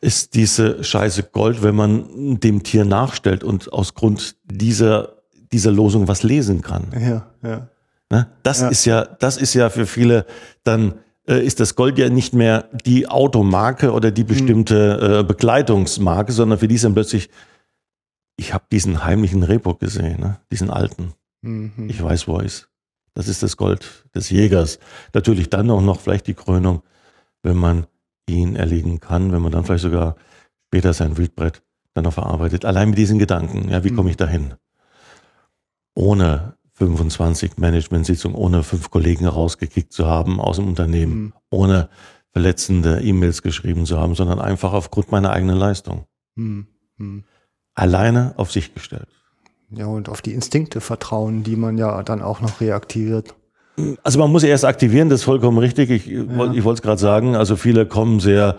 ist 0.00 0.34
diese 0.34 0.82
Scheiße 0.82 1.24
Gold, 1.24 1.62
wenn 1.62 1.74
man 1.74 2.40
dem 2.40 2.62
Tier 2.62 2.86
nachstellt 2.86 3.44
und 3.44 3.70
aus 3.70 3.92
Grund 3.92 4.36
dieser, 4.44 5.16
dieser 5.52 5.70
Losung 5.70 6.08
was 6.08 6.22
lesen 6.22 6.62
kann. 6.62 6.86
Ja, 6.98 7.26
ja. 7.42 7.68
Ne? 8.08 8.28
Das 8.42 8.62
ja. 8.62 8.68
ist 8.68 8.86
ja, 8.86 9.04
das 9.04 9.36
ist 9.36 9.52
ja 9.52 9.68
für 9.68 9.84
viele 9.84 10.24
dann 10.64 10.94
äh, 11.28 11.44
ist 11.44 11.60
das 11.60 11.74
Gold 11.74 11.98
ja 11.98 12.08
nicht 12.08 12.32
mehr 12.32 12.70
die 12.86 13.08
Automarke 13.08 13.92
oder 13.92 14.10
die 14.10 14.24
bestimmte 14.24 15.18
äh, 15.20 15.22
Bekleidungsmarke, 15.22 16.32
sondern 16.32 16.58
für 16.60 16.68
die 16.68 16.76
ist 16.76 16.84
dann 16.84 16.94
plötzlich, 16.94 17.28
ich 18.36 18.54
habe 18.54 18.64
diesen 18.72 19.04
heimlichen 19.04 19.42
Rehbock 19.42 19.80
gesehen, 19.80 20.18
ne? 20.18 20.38
diesen 20.50 20.70
alten. 20.70 21.12
Mhm. 21.42 21.88
Ich 21.88 22.02
weiß, 22.02 22.28
wo 22.28 22.38
er 22.38 22.44
ist. 22.44 22.68
Das 23.14 23.28
ist 23.28 23.42
das 23.42 23.56
Gold 23.56 24.04
des 24.14 24.30
Jägers. 24.30 24.78
Natürlich 25.12 25.50
dann 25.50 25.70
auch 25.70 25.80
noch 25.80 26.00
vielleicht 26.00 26.26
die 26.26 26.34
Krönung, 26.34 26.82
wenn 27.42 27.56
man 27.56 27.86
ihn 28.28 28.56
erlegen 28.56 29.00
kann, 29.00 29.32
wenn 29.32 29.42
man 29.42 29.52
dann 29.52 29.64
vielleicht 29.64 29.82
sogar 29.82 30.16
später 30.66 30.92
sein 30.92 31.16
Wildbrett 31.16 31.62
dann 31.94 32.04
noch 32.04 32.12
verarbeitet. 32.12 32.64
Allein 32.64 32.90
mit 32.90 32.98
diesen 32.98 33.18
Gedanken, 33.18 33.70
ja, 33.70 33.82
wie 33.84 33.90
komme 33.90 34.10
ich 34.10 34.16
dahin? 34.16 34.54
Ohne 35.94 36.56
25 36.74 37.58
Management-Sitzungen, 37.58 38.36
ohne 38.36 38.62
fünf 38.62 38.90
Kollegen 38.90 39.26
rausgekickt 39.26 39.92
zu 39.92 40.06
haben 40.06 40.40
aus 40.40 40.56
dem 40.56 40.68
Unternehmen, 40.68 41.14
mhm. 41.14 41.32
ohne 41.50 41.88
verletzende 42.30 43.00
E-Mails 43.00 43.42
geschrieben 43.42 43.84
zu 43.84 43.98
haben, 43.98 44.14
sondern 44.14 44.38
einfach 44.38 44.72
aufgrund 44.72 45.10
meiner 45.10 45.30
eigenen 45.30 45.56
Leistung. 45.56 46.06
Mhm. 46.36 46.68
Mhm. 46.98 47.24
Alleine 47.74 48.34
auf 48.36 48.52
sich 48.52 48.74
gestellt. 48.74 49.08
Ja, 49.70 49.86
und 49.86 50.08
auf 50.08 50.22
die 50.22 50.32
Instinkte 50.32 50.80
vertrauen, 50.80 51.42
die 51.42 51.56
man 51.56 51.76
ja 51.76 52.02
dann 52.02 52.22
auch 52.22 52.40
noch 52.40 52.60
reaktiviert. 52.60 53.34
Also 54.02 54.18
man 54.18 54.32
muss 54.32 54.42
erst 54.42 54.64
aktivieren, 54.64 55.08
das 55.08 55.20
ist 55.20 55.24
vollkommen 55.24 55.58
richtig. 55.58 55.90
Ich, 55.90 56.06
ja. 56.06 56.52
ich 56.52 56.64
wollte 56.64 56.78
es 56.78 56.82
gerade 56.82 57.00
sagen. 57.00 57.36
Also 57.36 57.56
viele 57.56 57.86
kommen 57.86 58.18
sehr 58.18 58.56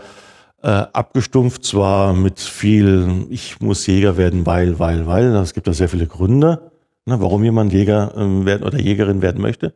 äh, 0.62 0.68
abgestumpft, 0.68 1.66
zwar 1.66 2.14
mit 2.14 2.40
viel, 2.40 3.26
ich 3.30 3.60
muss 3.60 3.86
Jäger 3.88 4.18
werden, 4.18 4.46
weil, 4.46 4.80
weil, 4.80 5.08
weil. 5.08 5.36
Es 5.36 5.54
gibt 5.54 5.68
da 5.68 5.74
sehr 5.74 5.90
viele 5.90 6.08
Gründe, 6.08 6.72
ne, 7.06 7.20
warum 7.20 7.44
jemand 7.44 7.74
Jäger 7.74 8.14
ähm, 8.16 8.46
werden 8.46 8.64
oder 8.64 8.80
Jägerin 8.80 9.22
werden 9.22 9.42
möchte. 9.42 9.74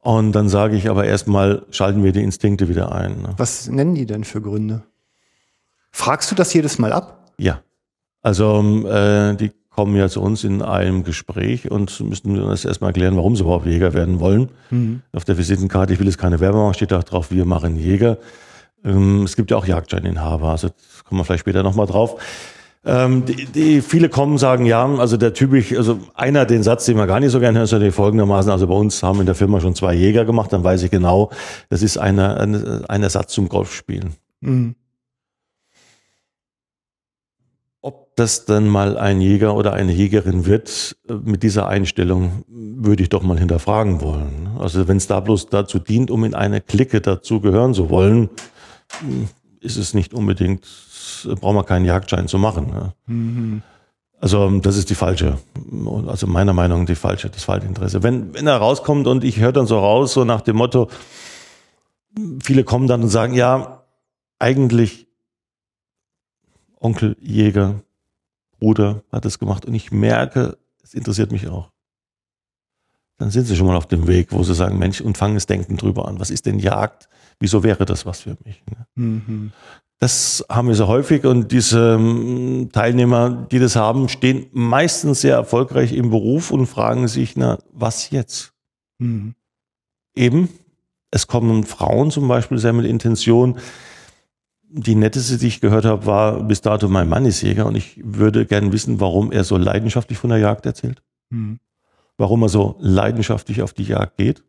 Und 0.00 0.32
dann 0.32 0.48
sage 0.48 0.76
ich 0.76 0.90
aber 0.90 1.06
erstmal, 1.06 1.64
schalten 1.70 2.04
wir 2.04 2.12
die 2.12 2.22
Instinkte 2.22 2.68
wieder 2.68 2.92
ein. 2.92 3.22
Ne? 3.22 3.34
Was 3.38 3.68
nennen 3.68 3.94
die 3.94 4.06
denn 4.06 4.24
für 4.24 4.42
Gründe? 4.42 4.82
Fragst 5.90 6.30
du 6.30 6.34
das 6.34 6.52
jedes 6.52 6.78
Mal 6.78 6.92
ab? 6.92 7.32
Ja. 7.38 7.62
Also 8.20 8.60
äh, 8.86 9.34
die 9.36 9.52
kommen 9.74 9.96
ja 9.96 10.08
zu 10.08 10.22
uns 10.22 10.44
in 10.44 10.62
einem 10.62 11.02
Gespräch 11.02 11.70
und 11.70 11.98
müssen 12.00 12.40
uns 12.40 12.64
erstmal 12.64 12.90
erklären, 12.90 13.16
warum 13.16 13.34
sie 13.34 13.42
überhaupt 13.42 13.66
Jäger 13.66 13.92
werden 13.92 14.20
wollen. 14.20 14.50
Mhm. 14.70 15.02
Auf 15.12 15.24
der 15.24 15.36
Visitenkarte, 15.36 15.92
ich 15.92 15.98
will 15.98 16.06
jetzt 16.06 16.18
keine 16.18 16.40
Werbung 16.40 16.62
machen, 16.62 16.74
steht 16.74 16.92
da 16.92 17.00
drauf, 17.00 17.30
wir 17.30 17.44
machen 17.44 17.76
Jäger. 17.76 18.18
Ähm, 18.84 19.22
es 19.24 19.34
gibt 19.36 19.50
ja 19.50 19.56
auch 19.56 19.66
Jagdscheininhaber, 19.66 20.48
also 20.48 20.68
kommen 21.04 21.20
wir 21.20 21.24
vielleicht 21.24 21.40
später 21.40 21.62
nochmal 21.62 21.86
drauf. 21.86 22.20
Ähm, 22.86 23.24
die, 23.24 23.46
die, 23.46 23.80
viele 23.80 24.10
kommen, 24.10 24.36
sagen 24.36 24.66
ja, 24.66 24.86
also 24.86 25.16
der 25.16 25.32
typisch, 25.32 25.74
also 25.74 26.00
einer 26.14 26.44
den 26.44 26.62
Satz, 26.62 26.84
den 26.84 26.98
man 26.98 27.08
gar 27.08 27.18
nicht 27.18 27.30
so 27.30 27.40
gerne 27.40 27.58
hört, 27.58 27.64
ist 27.64 27.72
natürlich 27.72 27.94
folgendermaßen, 27.94 28.52
also 28.52 28.66
bei 28.66 28.74
uns 28.74 29.02
haben 29.02 29.20
in 29.20 29.26
der 29.26 29.34
Firma 29.34 29.60
schon 29.60 29.74
zwei 29.74 29.94
Jäger 29.94 30.26
gemacht, 30.26 30.52
dann 30.52 30.62
weiß 30.62 30.82
ich 30.82 30.90
genau, 30.90 31.30
das 31.70 31.82
ist 31.82 31.96
eine, 31.96 32.36
eine, 32.38 32.84
ein 32.88 33.02
Ersatz 33.02 33.32
zum 33.32 33.48
Golfspielen. 33.48 34.14
Mhm. 34.40 34.74
Ob 37.80 38.03
das 38.16 38.44
dann 38.44 38.68
mal 38.68 38.96
ein 38.96 39.20
Jäger 39.20 39.54
oder 39.54 39.72
eine 39.72 39.92
Jägerin 39.92 40.46
wird, 40.46 40.96
äh, 41.08 41.14
mit 41.14 41.42
dieser 41.42 41.68
Einstellung 41.68 42.44
würde 42.48 43.02
ich 43.02 43.08
doch 43.08 43.22
mal 43.22 43.38
hinterfragen 43.38 44.00
wollen. 44.00 44.56
Also 44.58 44.88
wenn 44.88 44.96
es 44.96 45.06
da 45.06 45.20
bloß 45.20 45.46
dazu 45.46 45.78
dient, 45.78 46.10
um 46.10 46.24
in 46.24 46.34
eine 46.34 46.60
Clique 46.60 47.00
dazu 47.00 47.40
gehören 47.40 47.74
zu 47.74 47.90
wollen, 47.90 48.30
ist 49.60 49.76
es 49.76 49.94
nicht 49.94 50.14
unbedingt, 50.14 50.66
braucht 51.40 51.54
man 51.54 51.66
keinen 51.66 51.84
Jagdschein 51.84 52.28
zu 52.28 52.38
machen. 52.38 52.66
Ne? 52.68 52.94
Mhm. 53.06 53.62
Also 54.20 54.48
das 54.60 54.76
ist 54.76 54.88
die 54.88 54.94
falsche, 54.94 55.38
also 56.06 56.26
meiner 56.26 56.54
Meinung 56.54 56.80
nach 56.80 56.86
die 56.86 56.94
falsche, 56.94 57.28
das 57.28 57.44
falsche 57.44 57.66
Interesse. 57.66 58.02
Wenn, 58.02 58.32
wenn 58.32 58.46
er 58.46 58.56
rauskommt 58.56 59.06
und 59.06 59.22
ich 59.22 59.38
höre 59.38 59.52
dann 59.52 59.66
so 59.66 59.78
raus, 59.78 60.14
so 60.14 60.24
nach 60.24 60.40
dem 60.40 60.56
Motto, 60.56 60.88
viele 62.42 62.64
kommen 62.64 62.86
dann 62.86 63.02
und 63.02 63.08
sagen, 63.08 63.34
ja, 63.34 63.84
eigentlich 64.38 65.08
Onkel 66.80 67.16
Jäger, 67.20 67.82
Bruder 68.64 69.02
hat 69.12 69.24
es 69.26 69.38
gemacht 69.38 69.66
und 69.66 69.74
ich 69.74 69.92
merke, 69.92 70.56
es 70.82 70.94
interessiert 70.94 71.32
mich 71.32 71.48
auch. 71.48 71.70
Dann 73.18 73.30
sind 73.30 73.46
sie 73.46 73.56
schon 73.56 73.66
mal 73.66 73.76
auf 73.76 73.86
dem 73.86 74.06
Weg, 74.06 74.32
wo 74.32 74.42
sie 74.42 74.54
sagen, 74.54 74.78
Mensch, 74.78 75.00
und 75.00 75.18
fangen 75.18 75.36
es 75.36 75.46
denken 75.46 75.76
drüber 75.76 76.08
an. 76.08 76.18
Was 76.18 76.30
ist 76.30 76.46
denn 76.46 76.58
Jagd? 76.58 77.08
wieso 77.40 77.62
wäre 77.62 77.84
das 77.84 78.06
was 78.06 78.20
für 78.20 78.36
mich? 78.44 78.62
Ne? 78.70 78.86
Mhm. 78.94 79.52
Das 79.98 80.44
haben 80.48 80.68
wir 80.68 80.74
so 80.74 80.88
häufig 80.88 81.24
und 81.24 81.52
diese 81.52 81.94
ähm, 81.94 82.68
Teilnehmer, 82.72 83.46
die 83.50 83.58
das 83.58 83.76
haben, 83.76 84.08
stehen 84.08 84.46
meistens 84.52 85.20
sehr 85.20 85.36
erfolgreich 85.36 85.92
im 85.92 86.10
Beruf 86.10 86.50
und 86.50 86.66
fragen 86.66 87.08
sich, 87.08 87.36
na, 87.36 87.58
was 87.72 88.10
jetzt? 88.10 88.52
Mhm. 88.98 89.34
Eben, 90.14 90.48
es 91.10 91.26
kommen 91.26 91.64
Frauen 91.64 92.10
zum 92.10 92.28
Beispiel 92.28 92.58
sehr 92.58 92.72
mit 92.72 92.86
Intention. 92.86 93.58
Die 94.76 94.96
netteste, 94.96 95.38
die 95.38 95.46
ich 95.46 95.60
gehört 95.60 95.84
habe, 95.84 96.04
war 96.04 96.42
bis 96.42 96.60
dato 96.60 96.88
mein 96.88 97.08
Mann 97.08 97.26
ist 97.26 97.40
Jäger 97.42 97.66
und 97.66 97.76
ich 97.76 98.00
würde 98.02 98.44
gerne 98.44 98.72
wissen, 98.72 98.98
warum 98.98 99.30
er 99.30 99.44
so 99.44 99.56
leidenschaftlich 99.56 100.18
von 100.18 100.30
der 100.30 100.40
Jagd 100.40 100.66
erzählt. 100.66 101.00
Mhm. 101.30 101.60
Warum 102.18 102.42
er 102.42 102.48
so 102.48 102.74
leidenschaftlich 102.80 103.62
auf 103.62 103.72
die 103.72 103.84
Jagd 103.84 104.16
geht. 104.16 104.42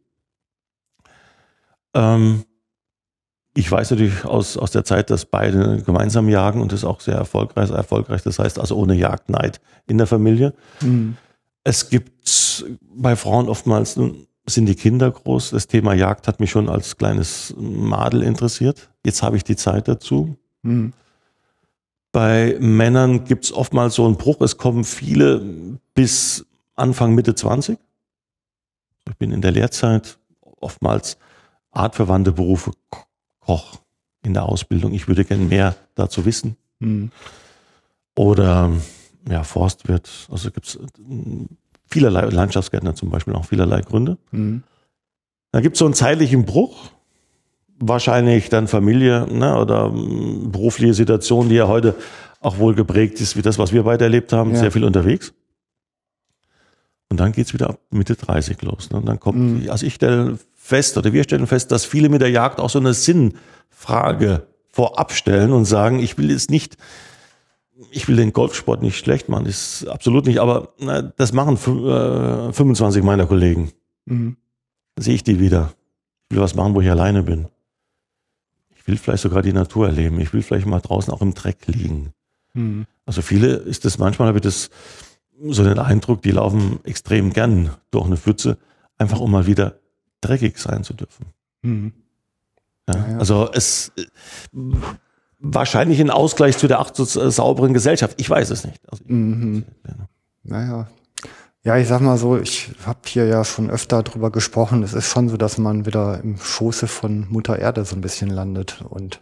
Ähm, 1.94 2.44
ich 3.54 3.72
weiß 3.72 3.92
natürlich 3.92 4.26
aus, 4.26 4.58
aus 4.58 4.72
der 4.72 4.84
Zeit, 4.84 5.12
dass 5.12 5.26
beide 5.26 5.84
gemeinsam 5.84 6.28
jagen 6.28 6.60
und 6.60 6.72
das 6.72 6.84
auch 6.84 7.02
sehr 7.02 7.16
erfolgreich, 7.16 7.70
erfolgreich. 7.70 8.24
Das 8.24 8.40
heißt 8.40 8.60
also 8.60 8.76
ohne 8.78 8.96
Jagdneid 8.96 9.62
in 9.86 10.00
der 10.00 10.08
Familie. 10.08 10.56
Mhm. 10.82 11.18
Es 11.64 11.90
gibt 11.90 12.64
bei 12.82 13.16
Frauen 13.16 13.48
oftmals 13.48 14.00
sind 14.45 14.67
die 14.67 14.75
Kinder 14.75 15.12
groß. 15.12 15.51
Das 15.51 15.67
Thema 15.67 15.93
Jagd 15.93 16.27
hat 16.27 16.39
mich 16.39 16.51
schon 16.51 16.69
als 16.69 16.97
kleines 16.97 17.53
Madel 17.58 18.23
interessiert. 18.23 18.89
Jetzt 19.05 19.23
habe 19.23 19.38
ich 19.38 19.43
die 19.43 19.55
Zeit 19.55 19.88
dazu. 19.88 20.36
Mhm. 20.62 20.93
Bei 22.12 22.55
Männern 22.60 23.25
gibt 23.25 23.45
es 23.45 23.53
oftmals 23.53 23.95
so 23.95 24.05
einen 24.05 24.17
Bruch. 24.17 24.39
Es 24.41 24.58
kommen 24.58 24.84
viele 24.84 25.41
bis 25.93 26.45
Anfang, 26.75 27.13
Mitte 27.13 27.36
20. 27.36 27.77
Ich 29.10 29.17
bin 29.17 29.31
in 29.31 29.41
der 29.41 29.51
Lehrzeit 29.51 30.17
oftmals 30.41 31.17
artverwandte 31.71 32.31
Berufe, 32.31 32.71
Koch 33.39 33.79
in 34.23 34.34
der 34.34 34.43
Ausbildung. 34.43 34.93
Ich 34.93 35.08
würde 35.08 35.25
gern 35.25 35.49
mehr 35.49 35.75
dazu 35.95 36.25
wissen. 36.25 36.55
Mhm. 36.79 37.12
Oder 38.15 38.71
ja, 39.29 39.43
Forstwirt. 39.43 40.27
Also 40.31 40.51
gibt 40.51 40.67
es 40.67 40.75
äh, 40.75 40.88
vielerlei, 41.88 42.26
Landschaftsgärtner 42.26 42.95
zum 42.95 43.10
Beispiel, 43.10 43.34
auch 43.36 43.45
vielerlei 43.45 43.82
Gründe. 43.82 44.17
Mhm. 44.32 44.63
Da 45.52 45.62
gibt 45.62 45.76
es 45.76 45.80
so 45.80 45.86
einen 45.86 45.93
zeitlichen 45.93 46.45
Bruch. 46.45 46.91
Wahrscheinlich 47.78 48.50
dann 48.50 48.67
Familie 48.67 49.28
ne, 49.30 49.58
oder 49.58 49.86
m, 49.86 50.52
berufliche 50.52 50.93
Situation, 50.93 51.50
die 51.50 51.56
ja 51.56 51.67
heute 51.67 51.95
auch 52.39 52.58
wohl 52.58 52.76
geprägt 52.76 53.19
ist, 53.21 53.36
wie 53.36 53.41
das, 53.41 53.58
was 53.58 53.74
wir 53.74 53.84
beide 53.84 54.06
erlebt 54.06 54.32
haben, 54.34 54.52
ja. 54.52 54.60
sehr 54.60 54.71
viel 54.71 54.84
unterwegs. 54.84 55.34
Und 57.10 57.19
dann 57.19 57.32
geht's 57.32 57.54
wieder 57.54 57.69
ab 57.69 57.80
Mitte 57.91 58.15
30 58.15 58.62
los. 58.62 58.89
Ne? 58.91 58.98
Und 58.98 59.06
dann 59.06 59.19
kommt, 59.19 59.38
mhm. 59.38 59.69
also 59.69 59.86
ich 59.86 59.95
stelle 59.95 60.38
fest 60.56 60.98
oder 60.98 61.13
wir 61.13 61.24
stellen 61.24 61.48
fest, 61.48 61.71
dass 61.71 61.86
viele 61.86 62.10
mit 62.10 62.21
der 62.21 62.32
Jagd 62.32 62.60
auch 62.60 62.69
so 62.69 62.80
eine 62.80 62.93
Sinnfrage 62.93 64.48
vorab 64.71 65.13
stellen 65.13 65.52
und 65.54 65.65
sagen, 65.65 66.00
ich 66.00 66.17
will 66.17 66.32
jetzt 66.32 66.50
nicht, 66.50 66.78
ich 67.95 68.10
will 68.10 68.17
den 68.17 68.34
Golfsport 68.34 68.81
nicht 68.81 68.97
schlecht 68.97 69.29
machen, 69.29 69.45
ist 69.45 69.88
absolut 69.88 70.25
nicht, 70.25 70.39
aber 70.39 70.73
na, 70.79 71.01
das 71.01 71.31
machen 71.31 71.55
äh, 71.55 72.51
25 72.51 73.03
meiner 73.03 73.25
Kollegen. 73.25 73.71
Mhm. 74.05 74.36
Sehe 74.99 75.15
ich 75.15 75.23
die 75.23 75.39
wieder. 75.39 75.73
Ich 76.29 76.36
will 76.36 76.43
was 76.43 76.55
machen, 76.55 76.75
wo 76.75 76.81
ich 76.81 76.89
alleine 76.89 77.23
bin. 77.23 77.47
Ich 78.75 78.86
will 78.86 78.97
vielleicht 78.97 79.23
sogar 79.23 79.41
die 79.41 79.53
Natur 79.53 79.88
erleben. 79.88 80.19
Ich 80.19 80.34
will 80.34 80.41
vielleicht 80.41 80.65
mal 80.65 80.81
draußen 80.81 81.13
auch 81.13 81.21
im 81.21 81.34
Dreck 81.34 81.67
liegen. 81.67 82.12
Mhm. 82.53 82.86
Also 83.05 83.21
viele 83.21 83.55
ist 83.55 83.86
das 83.86 83.97
manchmal, 83.97 84.27
habe 84.27 84.39
ich 84.39 84.43
das 84.43 84.69
so 85.47 85.63
den 85.63 85.79
Eindruck, 85.79 86.21
die 86.21 86.31
laufen 86.31 86.79
extrem 86.84 87.31
gern 87.31 87.71
durch 87.91 88.05
eine 88.05 88.17
Pfütze, 88.17 88.58
einfach 88.97 89.21
um 89.21 89.31
mal 89.31 89.47
wieder 89.47 89.79
dreckig 90.19 90.58
sein 90.58 90.84
zu 90.84 90.93
dürfen. 90.93 91.27
Mhm. 91.62 91.93
Ja, 92.89 92.95
ja. 92.95 93.17
Also 93.19 93.49
es 93.53 93.93
wahrscheinlich 95.53 95.99
ein 95.99 96.10
Ausgleich 96.10 96.58
zu 96.58 96.67
der 96.67 96.79
acht 96.79 96.95
sauberen 96.95 97.73
Gesellschaft. 97.73 98.19
Ich 98.19 98.29
weiß 98.29 98.49
es 98.49 98.65
nicht. 98.65 98.79
Also 98.89 99.03
mhm. 99.08 99.65
Naja. 100.43 100.88
Ja, 101.63 101.77
ich 101.77 101.88
sag 101.88 102.01
mal 102.01 102.17
so, 102.17 102.38
ich 102.38 102.69
habe 102.86 102.99
hier 103.05 103.25
ja 103.25 103.43
schon 103.43 103.71
öfter 103.71 104.03
drüber 104.03 104.31
gesprochen. 104.31 104.84
Es 104.84 104.93
ist 104.93 105.10
schon 105.10 105.29
so, 105.29 105.38
dass 105.38 105.58
man 105.58 105.88
wieder 105.88 106.21
im 106.21 106.38
Schoße 106.38 106.88
von 106.88 107.27
Mutter 107.29 107.58
Erde 107.58 107.86
so 107.86 107.95
ein 107.95 108.01
bisschen 108.01 108.29
landet 108.29 108.84
und 108.88 109.19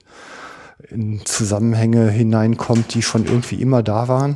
in 0.89 1.25
Zusammenhänge 1.25 2.09
hineinkommt, 2.09 2.93
die 2.93 3.01
schon 3.01 3.25
irgendwie 3.25 3.61
immer 3.61 3.81
da 3.81 4.09
waren 4.09 4.35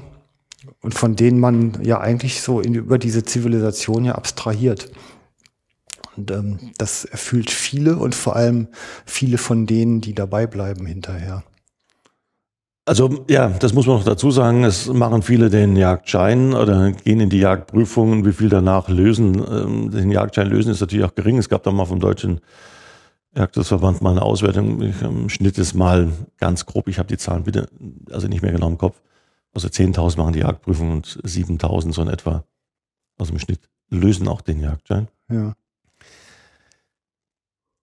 und 0.81 0.93
von 0.93 1.17
denen 1.17 1.39
man 1.39 1.83
ja 1.83 1.99
eigentlich 1.99 2.41
so 2.41 2.61
in, 2.61 2.75
über 2.75 2.97
diese 2.97 3.23
Zivilisation 3.23 4.05
ja 4.05 4.15
abstrahiert. 4.15 4.89
Und 6.15 6.31
ähm, 6.31 6.59
das 6.77 7.03
erfüllt 7.03 7.51
viele 7.51 7.97
und 7.97 8.15
vor 8.15 8.35
allem 8.35 8.69
viele 9.05 9.37
von 9.37 9.65
denen, 9.65 9.99
die 9.99 10.15
dabei 10.15 10.47
bleiben 10.47 10.85
hinterher. 10.85 11.43
Also 12.87 13.25
ja, 13.27 13.49
das 13.49 13.73
muss 13.73 13.85
man 13.85 13.97
noch 13.97 14.05
dazu 14.05 14.31
sagen. 14.31 14.63
Es 14.63 14.87
machen 14.87 15.21
viele 15.21 15.49
den 15.49 15.75
Jagdschein 15.75 16.53
oder 16.53 16.93
gehen 16.93 17.19
in 17.19 17.29
die 17.29 17.39
Jagdprüfungen. 17.39 18.25
Wie 18.25 18.31
viel 18.31 18.47
danach 18.47 18.87
lösen, 18.87 19.43
ähm, 19.45 19.91
den 19.91 20.09
Jagdschein 20.09 20.47
lösen, 20.47 20.71
ist 20.71 20.79
natürlich 20.79 21.03
auch 21.03 21.13
gering. 21.13 21.37
Es 21.37 21.49
gab 21.49 21.63
da 21.63 21.71
mal 21.71 21.83
vom 21.83 21.99
deutschen 21.99 22.39
Jagdverband 23.35 24.01
mal 24.01 24.11
eine 24.11 24.21
Auswertung. 24.21 24.81
Im 24.81 25.27
Schnitt 25.27 25.57
ist 25.57 25.73
mal 25.73 26.13
ganz 26.37 26.65
grob. 26.65 26.87
Ich 26.87 26.97
habe 26.97 27.09
die 27.09 27.17
Zahlen 27.17 27.43
bitte, 27.43 27.67
also 28.09 28.29
nicht 28.29 28.41
mehr 28.41 28.53
genau 28.53 28.69
im 28.69 28.77
Kopf. 28.77 29.01
Also 29.53 29.67
10.000 29.67 30.17
machen 30.17 30.31
die 30.31 30.39
Jagdprüfung 30.39 30.89
und 30.93 31.07
7.000 31.25 31.91
so 31.93 32.01
in 32.01 32.07
etwa. 32.07 32.45
Also 33.19 33.33
im 33.33 33.39
Schnitt 33.39 33.69
lösen 33.89 34.29
auch 34.29 34.39
den 34.39 34.61
Jagdschein. 34.61 35.09
Ja. 35.29 35.55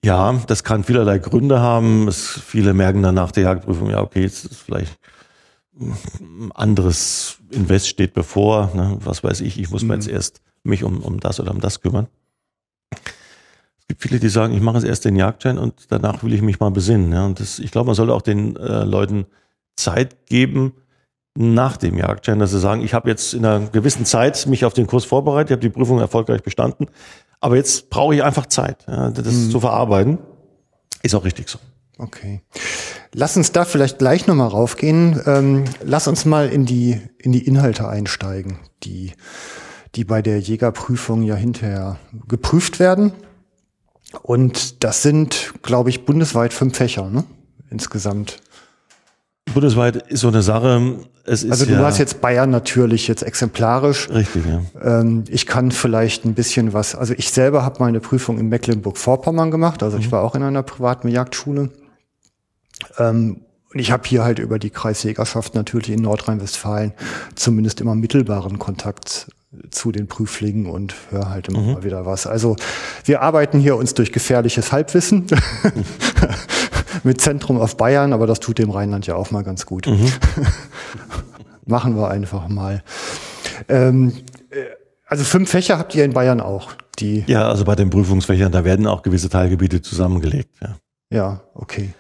Ja, 0.05 0.39
das 0.47 0.65
kann 0.65 0.85
vielerlei 0.85 1.19
Gründe 1.19 1.61
haben. 1.61 2.09
Es, 2.09 2.29
viele 2.29 2.75
merken 2.75 3.03
dann 3.03 3.15
nach 3.15 3.33
der 3.33 3.45
Jagdprüfung, 3.45 3.89
ja, 3.89 4.03
okay, 4.03 4.21
jetzt 4.21 4.45
ist 4.45 4.61
vielleicht 4.61 4.99
ein 5.81 6.53
anderes 6.55 7.39
Invest 7.51 7.89
steht 7.89 8.13
bevor. 8.13 8.71
Ne? 8.75 8.99
Was 9.01 9.25
weiß 9.25 9.41
ich, 9.41 9.59
ich 9.59 9.71
muss 9.71 9.81
mhm. 9.81 9.89
mir 9.89 9.95
jetzt 9.95 10.09
erst 10.09 10.43
mich 10.63 10.85
um, 10.85 11.01
um 11.01 11.21
das 11.21 11.41
oder 11.41 11.53
um 11.53 11.61
das 11.61 11.81
kümmern. 11.81 12.09
Es 12.93 13.87
gibt 13.89 14.03
viele, 14.03 14.21
die 14.21 14.29
sagen, 14.29 14.55
ich 14.55 14.61
mache 14.61 14.77
jetzt 14.77 14.87
erst 14.87 15.07
den 15.07 15.17
Jagdschein 15.17 15.57
und 15.57 15.87
danach 15.89 16.23
will 16.23 16.35
ich 16.35 16.43
mich 16.43 16.61
mal 16.61 16.71
besinnen. 16.71 17.11
Ja? 17.11 17.25
Und 17.25 17.41
das, 17.41 17.59
ich 17.59 17.71
glaube, 17.71 17.87
man 17.87 17.95
sollte 17.95 18.13
auch 18.13 18.23
den 18.23 18.57
äh, 18.57 18.85
Leuten 18.85 19.25
Zeit 19.75 20.27
geben 20.27 20.75
nach 21.35 21.79
dem 21.79 21.97
Jagdschein, 21.97 22.39
dass 22.39 22.51
sie 22.51 22.61
sagen, 22.61 22.83
ich 22.83 22.93
habe 22.93 23.09
jetzt 23.09 23.33
in 23.33 23.47
einer 23.47 23.69
gewissen 23.71 24.05
Zeit 24.05 24.47
mich 24.49 24.67
auf 24.67 24.75
den 24.75 24.87
Kurs 24.87 25.07
vorbereitet, 25.07 25.51
ich 25.51 25.55
habe 25.55 25.63
die 25.63 25.71
Prüfung 25.71 25.99
erfolgreich 25.99 26.43
bestanden 26.43 26.89
aber 27.45 27.57
jetzt 27.57 27.91
brauche 27.91 28.15
ich 28.15 28.25
einfach 28.25 28.47
Zeit, 28.47 28.87
das 28.87 29.27
mhm. 29.27 29.51
zu 29.51 29.61
verarbeiten. 29.61 30.17
Ist 31.03 31.15
auch 31.15 31.27
richtig 31.27 31.51
so. 31.51 31.59
Okay. 31.99 32.41
Lass 33.13 33.37
uns 33.37 33.53
da 33.53 33.67
vielleicht 33.67 33.99
gleich 33.99 34.27
nochmal 34.27 34.49
raufgehen. 34.49 35.21
Ähm, 35.27 35.65
lass 35.83 36.09
uns 36.09 36.25
mal 36.25 36.49
in 36.49 36.65
die, 36.65 37.03
in 37.19 37.33
die 37.33 37.47
Inhalte 37.47 37.87
einsteigen, 37.87 38.61
die, 38.83 39.13
die 39.95 40.05
bei 40.05 40.23
der 40.23 40.41
Jägerprüfung 40.41 41.23
ja 41.23 41.35
hinterher 41.35 41.99
geprüft 42.27 42.81
werden. 42.81 43.13
Und 44.23 44.83
das 44.83 45.03
sind, 45.03 45.53
glaube 45.61 45.91
ich, 45.91 46.07
bundesweit 46.07 46.55
fünf 46.55 46.79
Fächer, 46.79 47.11
ne? 47.11 47.25
Insgesamt. 47.69 48.39
Bundesweit 49.55 49.97
ist 49.97 50.21
so 50.21 50.29
eine 50.29 50.43
Sache. 50.43 50.99
Es 51.25 51.43
ist 51.43 51.51
Also 51.51 51.67
du 51.67 51.73
ja, 51.73 51.79
hast 51.79 51.99
jetzt 51.99 52.21
Bayern 52.21 52.51
natürlich 52.51 53.09
jetzt 53.09 53.23
exemplarisch. 53.23 54.11
Richtig, 54.11 54.43
ja. 54.47 55.01
Ähm, 55.01 55.25
ich 55.29 55.47
kann 55.47 55.71
vielleicht 55.71 56.25
ein 56.25 56.35
bisschen 56.35 56.73
was, 56.73 56.95
also 56.95 57.15
ich 57.17 57.31
selber 57.31 57.63
habe 57.63 57.77
meine 57.81 58.01
Prüfung 58.01 58.39
in 58.39 58.49
Mecklenburg-Vorpommern 58.49 59.51
gemacht, 59.51 59.83
also 59.83 59.97
ich 59.97 60.13
war 60.13 60.23
auch 60.23 60.35
in 60.35 60.43
einer 60.43 60.63
privaten 60.63 61.09
Jagdschule. 61.09 61.71
Ähm, 62.99 63.41
und 63.73 63.81
ich 63.81 63.91
habe 63.91 64.03
hier 64.07 64.23
halt 64.23 64.39
über 64.39 64.59
die 64.59 64.71
Kreisjägerschaft 64.71 65.55
natürlich 65.55 65.91
in 65.91 66.03
Nordrhein-Westfalen 66.03 66.93
zumindest 67.35 67.81
immer 67.81 67.97
mittelbaren 67.97 68.61
Kontakt 68.61 69.27
zu 69.71 69.93
den 69.93 70.07
Prüflingen 70.07 70.67
und 70.67 70.95
höre 71.11 71.29
halt 71.29 71.49
immer 71.49 71.61
mal 71.61 71.85
wieder 71.85 72.07
was. 72.07 72.27
Also 72.27 72.57
wir 73.05 73.23
arbeiten 73.23 73.59
hier 73.59 73.77
uns 73.77 73.95
durch 73.95 74.13
gefährliches 74.13 74.73
Halbwissen 74.73 75.27
mit 77.03 77.21
Zentrum 77.21 77.59
auf 77.59 77.77
Bayern, 77.77 78.13
aber 78.13 78.27
das 78.27 78.41
tut 78.41 78.59
dem 78.59 78.71
Rheinland 78.71 79.07
ja 79.07 79.17
auch 79.17 79.31
mal 79.31 79.43
ganz 79.43 79.67
gut. 79.67 79.87
Machen 81.67 81.97
wir 81.97 82.09
einfach 82.09 82.49
mal. 82.49 82.83
Ähm, 83.69 84.13
äh, 84.51 84.65
also 85.07 85.25
fünf 85.25 85.51
Fächer 85.51 85.79
habt 85.79 85.95
ihr 85.95 86.05
in 86.05 86.13
Bayern 86.13 86.41
auch, 86.41 86.73
die, 86.99 87.25
Ja, 87.27 87.49
also 87.49 87.65
bei 87.65 87.75
den 87.75 87.91
Prüfungsfächern, 87.91 88.53
da 88.53 88.65
werden 88.65 88.87
auch 88.87 89.03
gewisse 89.03 89.29
Teilgebiete 89.29 89.83
zusammengelegt. 89.83 90.51
Ja. 90.63 90.77
ja, 91.11 91.41
okay. 91.55 91.95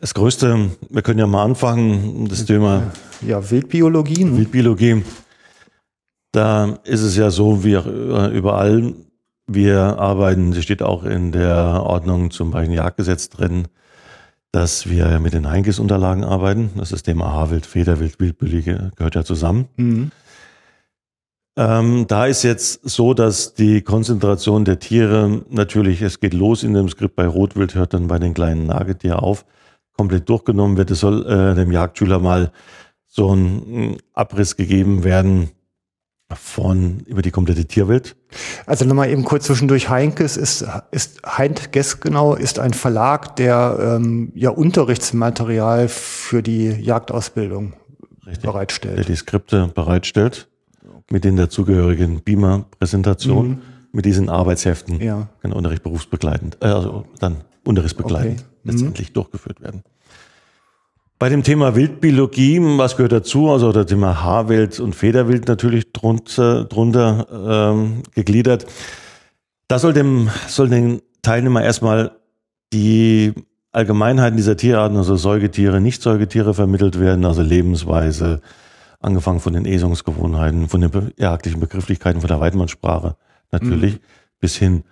Das 0.00 0.14
Größte, 0.14 0.70
wir 0.88 1.02
können 1.02 1.18
ja 1.18 1.26
mal 1.26 1.44
anfangen, 1.44 2.28
das 2.28 2.44
Thema 2.44 2.92
Ja, 3.20 3.50
Wildbiologie, 3.50 4.24
ne? 4.24 4.36
Wildbiologie. 4.36 5.02
Da 6.30 6.78
ist 6.84 7.02
es 7.02 7.16
ja 7.16 7.30
so, 7.30 7.64
wie 7.64 7.76
auch 7.76 7.86
überall, 7.86 8.94
wir 9.48 9.98
arbeiten, 9.98 10.52
das 10.52 10.62
steht 10.62 10.82
auch 10.82 11.04
in 11.04 11.32
der 11.32 11.82
Ordnung 11.84 12.30
zum 12.30 12.50
Beispiel 12.50 12.76
Jagdgesetz 12.76 13.30
drin, 13.30 13.66
dass 14.58 14.90
wir 14.90 15.20
mit 15.20 15.34
den 15.34 15.48
Heinkes-Unterlagen 15.48 16.24
arbeiten. 16.24 16.70
Das 16.74 16.88
ist 16.88 16.92
das 16.92 17.02
Thema 17.04 17.32
Haarwild, 17.32 17.64
Federwild, 17.64 18.18
Wildbiologie 18.18 18.90
gehört 18.96 19.14
ja 19.14 19.22
zusammen. 19.22 19.68
Mhm. 19.76 20.10
Ähm, 21.56 22.06
da 22.08 22.26
ist 22.26 22.42
jetzt 22.42 22.80
so, 22.82 23.14
dass 23.14 23.54
die 23.54 23.82
Konzentration 23.82 24.64
der 24.64 24.80
Tiere 24.80 25.42
natürlich, 25.48 26.02
es 26.02 26.18
geht 26.18 26.34
los 26.34 26.64
in 26.64 26.74
dem 26.74 26.88
Skript 26.88 27.14
bei 27.14 27.28
Rotwild, 27.28 27.76
hört 27.76 27.94
dann 27.94 28.08
bei 28.08 28.18
den 28.18 28.34
kleinen 28.34 28.66
Nagetier 28.66 29.22
auf, 29.22 29.46
komplett 29.96 30.28
durchgenommen 30.28 30.76
wird. 30.76 30.90
Es 30.90 31.00
soll 31.00 31.24
äh, 31.26 31.54
dem 31.54 31.70
Jagdschüler 31.70 32.18
mal 32.18 32.50
so 33.06 33.32
ein 33.32 33.90
mm, 33.90 33.96
Abriss 34.12 34.56
gegeben 34.56 35.04
werden 35.04 35.50
von 36.36 37.00
über 37.06 37.22
die 37.22 37.30
komplette 37.30 37.64
Tierwelt. 37.64 38.14
Also 38.66 38.84
nochmal 38.84 39.08
eben 39.10 39.24
kurz 39.24 39.46
zwischendurch. 39.46 39.88
Heinkes 39.88 40.36
ist, 40.36 40.64
ist 40.90 41.22
Heinkes 41.26 42.00
genau, 42.00 42.34
ist 42.34 42.58
ein 42.58 42.74
Verlag, 42.74 43.36
der 43.36 43.78
ähm, 43.96 44.30
ja 44.34 44.50
Unterrichtsmaterial 44.50 45.88
für 45.88 46.42
die 46.42 46.66
Jagdausbildung 46.68 47.72
Richtig. 48.26 48.42
der 48.42 48.50
bereitstellt. 48.52 49.08
die 49.08 49.16
Skripte 49.16 49.68
bereitstellt, 49.74 50.48
mit 51.10 51.24
den 51.24 51.36
dazugehörigen 51.36 52.20
Beamer-Präsentationen, 52.22 53.62
mit 53.92 54.04
diesen 54.04 54.28
Arbeitsheften, 54.28 54.96
Mhm. 54.96 55.02
Ja. 55.02 55.28
kann 55.40 55.52
Unterricht 55.54 55.82
berufsbegleitend, 55.82 56.58
äh, 56.60 56.66
also 56.66 57.06
dann 57.20 57.38
unterrichtsbegleitend 57.64 58.40
Okay. 58.40 58.48
Mhm. 58.64 58.70
letztendlich 58.70 59.12
durchgeführt 59.14 59.62
werden. 59.62 59.82
Bei 61.18 61.28
dem 61.28 61.42
Thema 61.42 61.74
Wildbiologie, 61.74 62.60
was 62.78 62.96
gehört 62.96 63.10
dazu? 63.10 63.50
Also 63.50 63.72
das 63.72 63.86
Thema 63.86 64.22
Haarwild 64.22 64.78
und 64.78 64.94
Federwild 64.94 65.48
natürlich 65.48 65.92
drunter, 65.92 66.64
drunter 66.64 67.72
ähm, 67.74 68.04
gegliedert. 68.14 68.66
Da 69.66 69.80
soll 69.80 69.92
dem, 69.92 70.30
soll 70.46 70.68
den 70.68 71.02
Teilnehmer 71.22 71.64
erstmal 71.64 72.12
die 72.72 73.34
Allgemeinheiten 73.72 74.36
dieser 74.36 74.56
Tierarten, 74.56 74.96
also 74.96 75.16
Säugetiere, 75.16 75.80
Nicht-Säugetiere 75.80 76.54
vermittelt 76.54 77.00
werden, 77.00 77.24
also 77.24 77.42
Lebensweise, 77.42 78.40
angefangen 79.00 79.40
von 79.40 79.52
den 79.52 79.66
Esungsgewohnheiten, 79.66 80.68
von 80.68 80.80
den 80.80 81.12
jagdlichen 81.16 81.60
Begrifflichkeiten, 81.60 82.20
von 82.20 82.28
der 82.28 82.40
Weidmannssprache 82.40 83.16
natürlich, 83.50 84.00
bis 84.40 84.56
hin 84.56 84.84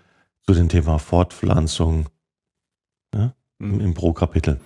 zu 0.45 0.55
dem 0.55 0.69
Thema 0.69 0.99
Fortpflanzung 0.99 2.07
ja, 3.15 3.33
im, 3.61 3.81
im 3.81 3.95
Pro-Kapitel. 3.95 4.61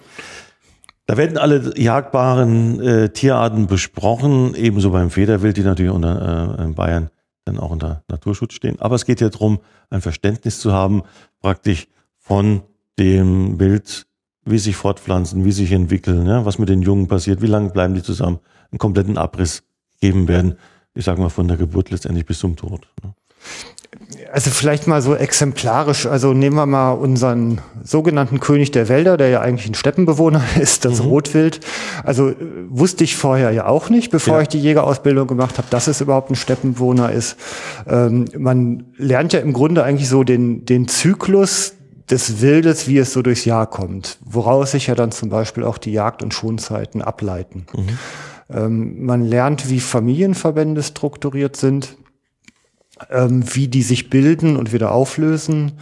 Da 1.07 1.17
werden 1.17 1.39
alle 1.39 1.77
jagbaren 1.77 2.81
äh, 2.81 3.09
Tierarten 3.11 3.67
besprochen, 3.67 4.55
ebenso 4.55 4.91
beim 4.91 5.11
Federwild, 5.11 5.57
die 5.57 5.63
natürlich 5.63 5.93
unter 5.93 6.59
äh, 6.59 6.63
in 6.63 6.75
Bayern 6.75 7.11
dann 7.45 7.59
auch 7.59 7.71
unter 7.71 8.05
Naturschutz 8.09 8.55
stehen. 8.55 8.81
Aber 8.81 8.95
es 8.95 9.05
geht 9.05 9.21
ja 9.21 9.29
darum, 9.29 9.61
ein 9.89 10.01
Verständnis 10.01 10.61
zu 10.61 10.73
haben, 10.73 11.03
praktisch 11.41 11.89
von 12.19 12.63
dem 12.99 13.59
Wild, 13.59 14.07
wie 14.45 14.59
sich 14.59 14.77
fortpflanzen, 14.77 15.45
wie 15.45 15.53
sich 15.53 15.73
entwickeln, 15.73 16.27
ja, 16.27 16.45
was 16.45 16.59
mit 16.59 16.69
den 16.69 16.83
Jungen 16.83 17.09
passiert, 17.09 17.43
wie 17.43 17.47
lange 17.47 17.71
bleiben 17.71 17.95
die 17.95 18.03
zusammen, 18.03 18.39
einen 18.71 18.79
kompletten 18.79 19.19
Abriss 19.19 19.63
geben 20.01 20.29
werden, 20.29 20.57
ich 20.95 21.05
sage 21.05 21.21
mal 21.21 21.29
von 21.29 21.49
der 21.49 21.57
Geburt 21.57 21.91
letztendlich 21.91 22.27
bis 22.27 22.39
zum 22.39 22.57
Tod. 22.57 22.87
Ne? 23.03 23.15
Also 24.33 24.51
vielleicht 24.51 24.87
mal 24.87 25.03
so 25.03 25.17
exemplarisch, 25.17 26.07
also 26.07 26.33
nehmen 26.33 26.55
wir 26.55 26.67
mal 26.67 26.93
unseren 26.93 27.61
sogenannten 27.83 28.39
König 28.39 28.71
der 28.71 28.89
Wälder, 28.89 29.17
der 29.17 29.29
ja 29.31 29.41
eigentlich 29.41 29.69
ein 29.69 29.75
Steppenbewohner 29.75 30.43
ist, 30.61 30.85
das 30.85 31.03
Rotwild. 31.03 31.61
Also 32.05 32.29
äh, 32.29 32.37
wusste 32.69 33.03
ich 33.03 33.17
vorher 33.17 33.51
ja 33.51 33.67
auch 33.67 33.91
nicht, 33.91 34.11
bevor 34.13 34.37
Ja. 34.37 34.43
ich 34.43 34.49
die 34.49 34.61
Jägerausbildung 34.61 35.27
gemacht 35.27 35.59
habe, 35.59 35.67
dass 35.71 35.89
es 35.89 36.01
überhaupt 36.01 36.31
ein 36.31 36.37
Steppenbewohner 36.37 37.11
ist. 37.11 37.37
Ähm, 37.89 38.27
man 38.39 38.85
lernt 38.97 39.33
ja 39.33 39.41
im 39.41 39.53
Grunde 39.53 39.83
eigentlich 39.83 40.09
so 40.09 40.23
den, 40.23 40.65
den 40.65 40.87
Zyklus 40.87 41.75
des 42.09 42.41
Wildes, 42.41 42.87
wie 42.87 42.99
es 42.99 43.13
so 43.13 43.23
durchs 43.23 43.45
Jahr 43.45 43.67
kommt, 43.67 44.19
woraus 44.25 44.71
sich 44.73 44.87
ja 44.87 44.95
dann 44.95 45.11
zum 45.11 45.31
Beispiel 45.31 45.65
auch 45.65 45.79
die 45.79 45.93
Jagd- 45.93 46.23
und 46.23 46.33
Schonzeiten 46.33 47.03
ableiten. 47.03 47.67
Ähm, 48.49 49.05
man 49.05 49.25
lernt, 49.25 49.69
wie 49.69 49.81
Familienverbände 49.81 50.83
strukturiert 50.85 51.57
sind 51.57 51.97
ähm, 53.11 53.43
wie 53.55 53.69
die 53.69 53.83
sich 53.83 54.11
bilden 54.11 54.57
und 54.57 54.73
wieder 54.73 54.93
auflösen. 54.93 55.73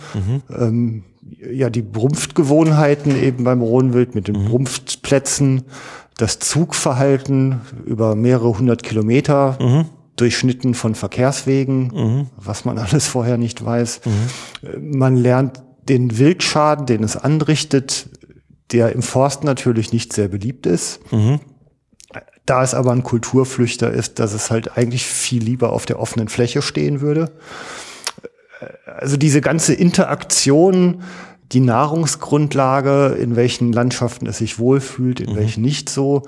Ähm, 0.57 1.05
ja, 1.53 1.69
die 1.71 1.83
Brumpftgewohnheiten 1.83 3.23
eben 3.23 3.45
beim 3.45 3.61
Rohnwild 3.61 4.15
mit 4.15 4.29
den 4.29 4.45
Brumpftplätzen, 4.47 5.63
das 6.17 6.39
Zugverhalten 6.39 7.61
über 7.85 8.15
mehrere 8.15 8.57
hundert 8.59 8.83
Kilometer, 8.83 9.59
durchschnitten 10.17 10.75
von 10.75 10.95
Verkehrswegen, 10.95 12.29
was 12.37 12.65
man 12.65 12.79
alles 12.79 13.07
vorher 13.07 13.37
nicht 13.39 13.65
weiß. 13.65 14.01
Äh, 14.63 14.79
Man 14.79 15.17
lernt 15.17 15.63
den 15.89 16.19
Wildschaden, 16.19 16.87
den 16.87 17.03
es 17.05 17.17
anrichtet, 17.17 18.09
der 18.73 18.93
im 18.93 19.03
Forst 19.03 19.45
natürlich 19.45 19.93
nicht 19.93 20.13
sehr 20.13 20.29
beliebt 20.29 20.67
ist. 20.67 21.01
Da 22.49 22.63
es 22.63 22.73
aber 22.73 22.93
ein 22.93 23.03
Kulturflüchter 23.03 23.91
ist, 23.91 24.19
dass 24.19 24.33
es 24.33 24.51
halt 24.51 24.79
eigentlich 24.79 25.07
viel 25.07 25.43
lieber 25.43 25.73
auf 25.73 25.85
der 25.85 26.01
offenen 26.01 26.29
Fläche 26.29 26.63
stehen 26.63 27.03
würde. 27.03 27.31
Also 28.87 29.19
diese 29.19 29.43
ganze 29.43 29.75
Interaktion, 29.75 31.03
die 31.53 31.61
Nahrungsgrundlage, 31.61 33.17
in 33.21 33.37
welchen 33.37 33.73
Landschaften 33.73 34.27
es 34.27 34.39
sich 34.39 34.59
wohlfühlt, 34.59 35.21
in 35.21 35.37
welchen 35.37 35.63
nicht 35.63 35.91
so. 35.91 36.23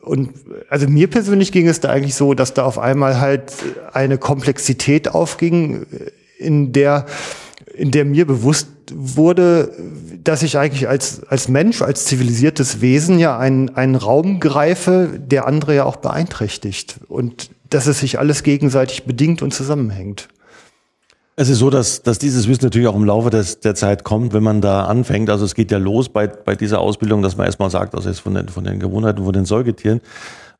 Und 0.00 0.30
also 0.70 0.88
mir 0.88 1.08
persönlich 1.08 1.52
ging 1.52 1.68
es 1.68 1.80
da 1.80 1.90
eigentlich 1.90 2.14
so, 2.14 2.32
dass 2.32 2.54
da 2.54 2.64
auf 2.64 2.78
einmal 2.78 3.20
halt 3.20 3.52
eine 3.92 4.16
Komplexität 4.16 5.08
aufging, 5.08 5.84
in 6.38 6.72
der, 6.72 7.04
in 7.76 7.90
der 7.90 8.04
mir 8.04 8.26
bewusst 8.26 8.68
wurde, 8.92 9.72
dass 10.22 10.42
ich 10.42 10.58
eigentlich 10.58 10.88
als, 10.88 11.22
als 11.24 11.48
Mensch, 11.48 11.82
als 11.82 12.04
zivilisiertes 12.04 12.80
Wesen 12.80 13.18
ja 13.18 13.38
einen, 13.38 13.74
einen 13.76 13.96
Raum 13.96 14.40
greife, 14.40 15.08
der 15.18 15.46
andere 15.46 15.74
ja 15.74 15.84
auch 15.84 15.96
beeinträchtigt. 15.96 17.00
Und 17.08 17.50
dass 17.70 17.86
es 17.86 18.00
sich 18.00 18.18
alles 18.18 18.42
gegenseitig 18.42 19.04
bedingt 19.04 19.42
und 19.42 19.52
zusammenhängt. 19.52 20.28
Es 21.36 21.48
ist 21.48 21.58
so, 21.58 21.68
dass, 21.68 22.02
dass 22.02 22.20
dieses 22.20 22.46
Wissen 22.46 22.64
natürlich 22.64 22.86
auch 22.86 22.94
im 22.94 23.04
Laufe 23.04 23.28
des, 23.30 23.58
der 23.58 23.74
Zeit 23.74 24.04
kommt, 24.04 24.32
wenn 24.32 24.44
man 24.44 24.60
da 24.60 24.84
anfängt. 24.84 25.28
Also 25.30 25.44
es 25.44 25.56
geht 25.56 25.72
ja 25.72 25.78
los 25.78 26.08
bei, 26.08 26.28
bei 26.28 26.54
dieser 26.54 26.78
Ausbildung, 26.78 27.22
dass 27.22 27.36
man 27.36 27.46
erstmal 27.46 27.70
sagt, 27.70 27.96
also 27.96 28.08
jetzt 28.08 28.20
von 28.20 28.34
den, 28.34 28.48
von 28.48 28.62
den 28.62 28.78
Gewohnheiten, 28.78 29.24
von 29.24 29.32
den 29.32 29.44
Säugetieren, 29.44 30.00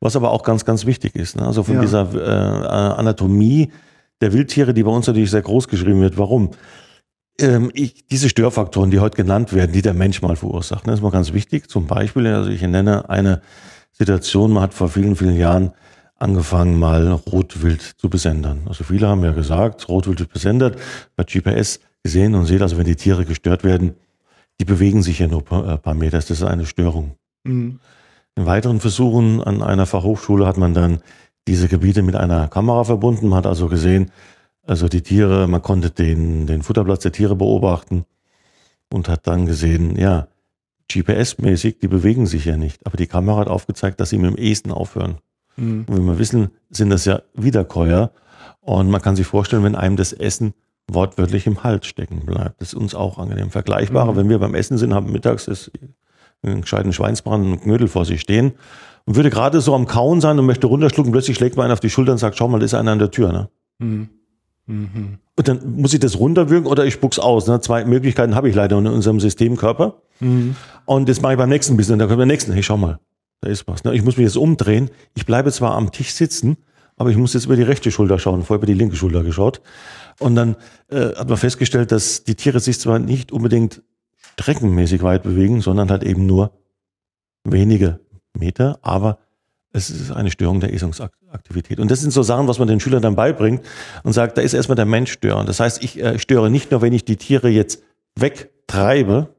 was 0.01 0.17
aber 0.17 0.31
auch 0.31 0.43
ganz, 0.43 0.65
ganz 0.65 0.85
wichtig 0.85 1.15
ist. 1.15 1.37
Ne? 1.37 1.45
Also 1.45 1.63
von 1.63 1.75
Ja. 1.75 1.81
dieser 1.81 2.13
äh, 2.13 2.67
Anatomie 2.99 3.71
der 4.19 4.33
Wildtiere, 4.33 4.73
die 4.73 4.83
bei 4.83 4.91
uns 4.91 5.07
natürlich 5.07 5.31
sehr 5.31 5.41
groß 5.41 5.69
geschrieben 5.69 6.01
wird. 6.01 6.17
Warum? 6.17 6.51
Ähm, 7.39 7.71
ich, 7.73 8.05
diese 8.07 8.29
Störfaktoren, 8.29 8.91
die 8.91 8.99
heute 8.99 9.17
genannt 9.17 9.53
werden, 9.53 9.71
die 9.71 9.81
der 9.81 9.93
Mensch 9.93 10.21
mal 10.21 10.35
verursacht, 10.35 10.87
ne, 10.87 10.93
ist 10.93 11.01
mal 11.01 11.11
ganz 11.11 11.33
wichtig. 11.33 11.69
Zum 11.69 11.87
Beispiel, 11.87 12.27
also 12.27 12.49
ich 12.49 12.61
nenne 12.61 13.09
eine 13.09 13.41
Situation, 13.91 14.51
man 14.51 14.63
hat 14.63 14.73
vor 14.73 14.89
vielen, 14.89 15.15
vielen 15.15 15.37
Jahren 15.37 15.71
angefangen, 16.17 16.79
mal 16.79 17.11
Rotwild 17.11 17.81
zu 17.81 18.09
besendern. 18.09 18.61
Also 18.67 18.83
viele 18.83 19.07
haben 19.07 19.23
ja 19.23 19.31
gesagt, 19.31 19.89
Rotwild 19.89 20.19
wird 20.19 20.31
besendet, 20.31 20.77
bei 21.15 21.23
GPS 21.23 21.79
gesehen 22.03 22.35
und 22.35 22.45
seht, 22.45 22.61
also 22.61 22.77
wenn 22.77 22.85
die 22.85 22.95
Tiere 22.95 23.25
gestört 23.25 23.63
werden, 23.63 23.95
die 24.59 24.65
bewegen 24.65 25.03
sich 25.03 25.19
ja 25.19 25.27
nur 25.27 25.39
ein 25.39 25.45
paar, 25.45 25.73
äh, 25.73 25.77
paar 25.77 25.93
Meter, 25.93 26.17
das 26.17 26.29
ist 26.29 26.43
eine 26.43 26.65
Störung. 26.65 27.15
In 28.37 28.45
weiteren 28.45 28.79
Versuchen 28.79 29.41
an 29.41 29.61
einer 29.61 29.85
Fachhochschule 29.85 30.45
hat 30.45 30.57
man 30.57 30.73
dann 30.73 30.99
diese 31.47 31.67
Gebiete 31.67 32.01
mit 32.01 32.15
einer 32.15 32.47
Kamera 32.47 32.83
verbunden. 32.83 33.29
Man 33.29 33.37
hat 33.37 33.45
also 33.45 33.67
gesehen, 33.67 34.11
also 34.65 34.87
die 34.87 35.01
Tiere, 35.01 35.47
man 35.47 35.61
konnte 35.61 35.91
den, 35.91 36.47
den 36.47 36.63
Futterplatz 36.63 37.03
der 37.03 37.11
Tiere 37.11 37.35
beobachten 37.35 38.05
und 38.91 39.09
hat 39.09 39.27
dann 39.27 39.45
gesehen, 39.45 39.97
ja, 39.97 40.27
GPS-mäßig, 40.91 41.79
die 41.79 41.87
bewegen 41.87 42.27
sich 42.27 42.45
ja 42.45 42.57
nicht. 42.57 42.85
Aber 42.85 42.97
die 42.97 43.07
Kamera 43.07 43.39
hat 43.39 43.47
aufgezeigt, 43.47 43.99
dass 43.99 44.11
sie 44.11 44.17
mit 44.17 44.35
dem 44.35 44.37
Esten 44.37 44.71
aufhören. 44.71 45.17
Und 45.87 45.97
wie 45.97 46.01
wir 46.01 46.19
wissen, 46.19 46.51
sind 46.69 46.89
das 46.89 47.05
ja 47.05 47.21
Wiederkäuer. 47.33 48.11
Und 48.61 48.89
man 48.89 49.01
kann 49.01 49.15
sich 49.15 49.25
vorstellen, 49.25 49.63
wenn 49.63 49.75
einem 49.75 49.95
das 49.95 50.13
Essen 50.13 50.53
wortwörtlich 50.87 51.47
im 51.47 51.63
Hals 51.63 51.87
stecken 51.87 52.25
bleibt. 52.25 52.61
Das 52.61 52.69
ist 52.69 52.73
uns 52.75 52.93
auch 52.93 53.17
angenehm. 53.17 53.49
Vergleichbarer, 53.49 54.15
wenn 54.15 54.29
wir 54.29 54.39
beim 54.39 54.53
Essen 54.53 54.77
sind, 54.77 54.93
haben 54.93 55.11
mittags 55.11 55.45
das, 55.45 55.71
einen 56.43 56.61
gescheiten 56.61 56.93
Schweinsbraten 56.93 57.51
und 57.51 57.61
Knödel 57.61 57.87
vor 57.87 58.05
sich 58.05 58.21
stehen 58.21 58.53
und 59.05 59.15
würde 59.15 59.29
gerade 59.29 59.61
so 59.61 59.73
am 59.73 59.87
Kauen 59.87 60.21
sein 60.21 60.37
und 60.37 60.45
möchte 60.45 60.67
runterschlucken, 60.67 61.11
plötzlich 61.11 61.37
schlägt 61.37 61.57
man 61.57 61.65
einen 61.65 61.73
auf 61.73 61.79
die 61.79 61.89
Schulter 61.89 62.11
und 62.11 62.17
sagt, 62.19 62.37
schau 62.37 62.47
mal, 62.47 62.59
da 62.59 62.65
ist 62.65 62.73
einer 62.75 62.91
an 62.91 62.99
der 62.99 63.11
Tür. 63.11 63.31
Ne? 63.31 63.49
Und 64.67 65.47
dann 65.47 65.75
muss 65.75 65.93
ich 65.93 65.99
das 65.99 66.19
runterwürgen 66.19 66.67
oder 66.67 66.85
ich 66.85 66.93
spuck's 66.93 67.19
aus. 67.19 67.47
Ne? 67.47 67.59
Zwei 67.61 67.85
Möglichkeiten 67.85 68.35
habe 68.35 68.49
ich 68.49 68.55
leider 68.55 68.77
in 68.77 68.87
unserem 68.87 69.19
Systemkörper. 69.19 70.01
Und 70.85 71.09
das 71.09 71.21
mache 71.21 71.33
ich 71.33 71.37
beim 71.37 71.49
nächsten 71.49 71.77
bisschen. 71.77 71.99
Dann 71.99 72.07
kommt 72.07 72.19
der 72.19 72.25
nächste. 72.25 72.53
Hey, 72.53 72.63
schau 72.63 72.77
mal, 72.77 72.99
da 73.41 73.49
ist 73.49 73.67
was. 73.67 73.83
Ne? 73.83 73.93
Ich 73.93 74.03
muss 74.03 74.17
mich 74.17 74.25
jetzt 74.25 74.37
umdrehen. 74.37 74.89
Ich 75.13 75.25
bleibe 75.25 75.51
zwar 75.51 75.75
am 75.75 75.91
Tisch 75.91 76.13
sitzen, 76.13 76.57
aber 76.97 77.09
ich 77.09 77.17
muss 77.17 77.33
jetzt 77.33 77.45
über 77.45 77.55
die 77.55 77.63
rechte 77.63 77.91
Schulter 77.91 78.17
schauen. 78.17 78.43
Vorher 78.43 78.59
über 78.59 78.67
die 78.67 78.73
linke 78.73 78.95
Schulter 78.95 79.23
geschaut. 79.23 79.61
Und 80.19 80.35
dann 80.35 80.55
äh, 80.89 81.15
hat 81.15 81.27
man 81.27 81.37
festgestellt, 81.37 81.91
dass 81.91 82.23
die 82.23 82.35
Tiere 82.35 82.59
sich 82.59 82.79
zwar 82.79 82.99
nicht 82.99 83.31
unbedingt 83.31 83.81
streckenmäßig 84.39 85.03
weit 85.03 85.23
bewegen, 85.23 85.61
sondern 85.61 85.89
halt 85.89 86.03
eben 86.03 86.25
nur 86.25 86.51
wenige 87.43 87.99
Meter, 88.33 88.79
aber 88.81 89.19
es 89.75 89.89
ist 89.89 90.11
eine 90.11 90.31
Störung 90.31 90.59
der 90.59 90.73
Esungsaktivität. 90.73 91.79
Und 91.79 91.91
das 91.91 92.01
sind 92.01 92.11
so 92.11 92.23
Sachen, 92.23 92.47
was 92.47 92.59
man 92.59 92.67
den 92.67 92.79
Schülern 92.79 93.01
dann 93.01 93.15
beibringt 93.15 93.61
und 94.03 94.13
sagt, 94.13 94.37
da 94.37 94.41
ist 94.41 94.53
erstmal 94.53 94.75
der 94.75 94.85
Mensch 94.85 95.11
störend. 95.11 95.49
Das 95.49 95.59
heißt, 95.59 95.83
ich 95.83 96.01
äh, 96.01 96.17
störe 96.17 96.49
nicht 96.49 96.71
nur, 96.71 96.81
wenn 96.81 96.93
ich 96.93 97.05
die 97.05 97.17
Tiere 97.17 97.49
jetzt 97.49 97.83
wegtreibe, 98.17 99.29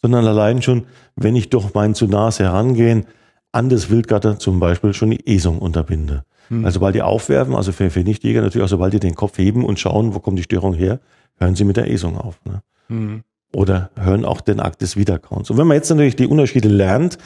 sondern 0.00 0.26
allein 0.26 0.62
schon, 0.62 0.86
wenn 1.16 1.36
ich 1.36 1.50
durch 1.50 1.74
mein 1.74 1.94
zu 1.94 2.06
nahes 2.06 2.38
Herangehen 2.38 3.06
an 3.50 3.68
das 3.68 3.90
Wildgatter 3.90 4.38
zum 4.38 4.60
Beispiel 4.60 4.94
schon 4.94 5.10
die 5.10 5.26
Esung 5.26 5.58
unterbinde. 5.58 6.24
Also 6.64 6.74
sobald 6.74 6.94
die 6.94 7.02
aufwerfen, 7.02 7.54
also 7.54 7.72
für, 7.72 7.90
für 7.90 8.00
Nichtjäger 8.00 8.42
natürlich 8.42 8.64
auch, 8.64 8.70
sobald 8.70 8.92
die 8.92 9.00
den 9.00 9.14
Kopf 9.14 9.38
heben 9.38 9.64
und 9.64 9.78
schauen, 9.78 10.14
wo 10.14 10.20
kommt 10.20 10.38
die 10.38 10.42
Störung 10.42 10.74
her, 10.74 11.00
hören 11.38 11.54
sie 11.54 11.64
mit 11.64 11.76
der 11.76 11.90
Esung 11.90 12.16
auf. 12.16 12.40
Ne? 12.44 12.62
Oder 13.54 13.90
hören 13.96 14.24
auch 14.24 14.40
den 14.40 14.60
Akt 14.60 14.80
des 14.82 14.96
Wiederkauens. 14.96 15.50
Und 15.50 15.58
wenn 15.58 15.66
man 15.66 15.76
jetzt 15.76 15.90
natürlich 15.90 16.16
die 16.16 16.26
Unterschiede 16.26 16.68
lernt, 16.68 17.18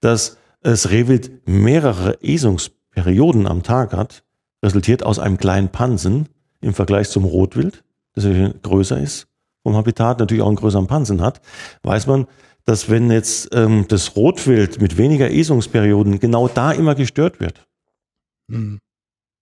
dass 0.00 0.38
das 0.64 0.90
Rehwild 0.90 1.46
mehrere 1.46 2.22
Esungsperioden 2.22 3.46
am 3.46 3.62
Tag 3.62 3.92
hat, 3.92 4.24
resultiert 4.62 5.04
aus 5.04 5.18
einem 5.18 5.36
kleinen 5.36 5.68
Pansen 5.68 6.28
im 6.62 6.72
Vergleich 6.72 7.10
zum 7.10 7.24
Rotwild, 7.24 7.84
das 8.14 8.24
größer 8.62 8.98
ist 8.98 9.28
vom 9.62 9.76
Habitat, 9.76 10.18
natürlich 10.18 10.42
auch 10.42 10.48
einen 10.48 10.56
größeren 10.56 10.86
Pansen 10.86 11.20
hat, 11.20 11.40
weiß 11.82 12.06
man, 12.06 12.26
dass 12.64 12.88
wenn 12.88 13.10
jetzt 13.10 13.54
ähm, 13.54 13.84
das 13.88 14.16
Rotwild 14.16 14.80
mit 14.80 14.96
weniger 14.96 15.30
Esungsperioden 15.30 16.18
genau 16.18 16.48
da 16.48 16.72
immer 16.72 16.94
gestört 16.94 17.40
wird, 17.40 17.66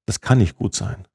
das 0.07 0.21
kann 0.21 0.39
nicht 0.39 0.57
gut 0.57 0.75
sein. 0.75 1.07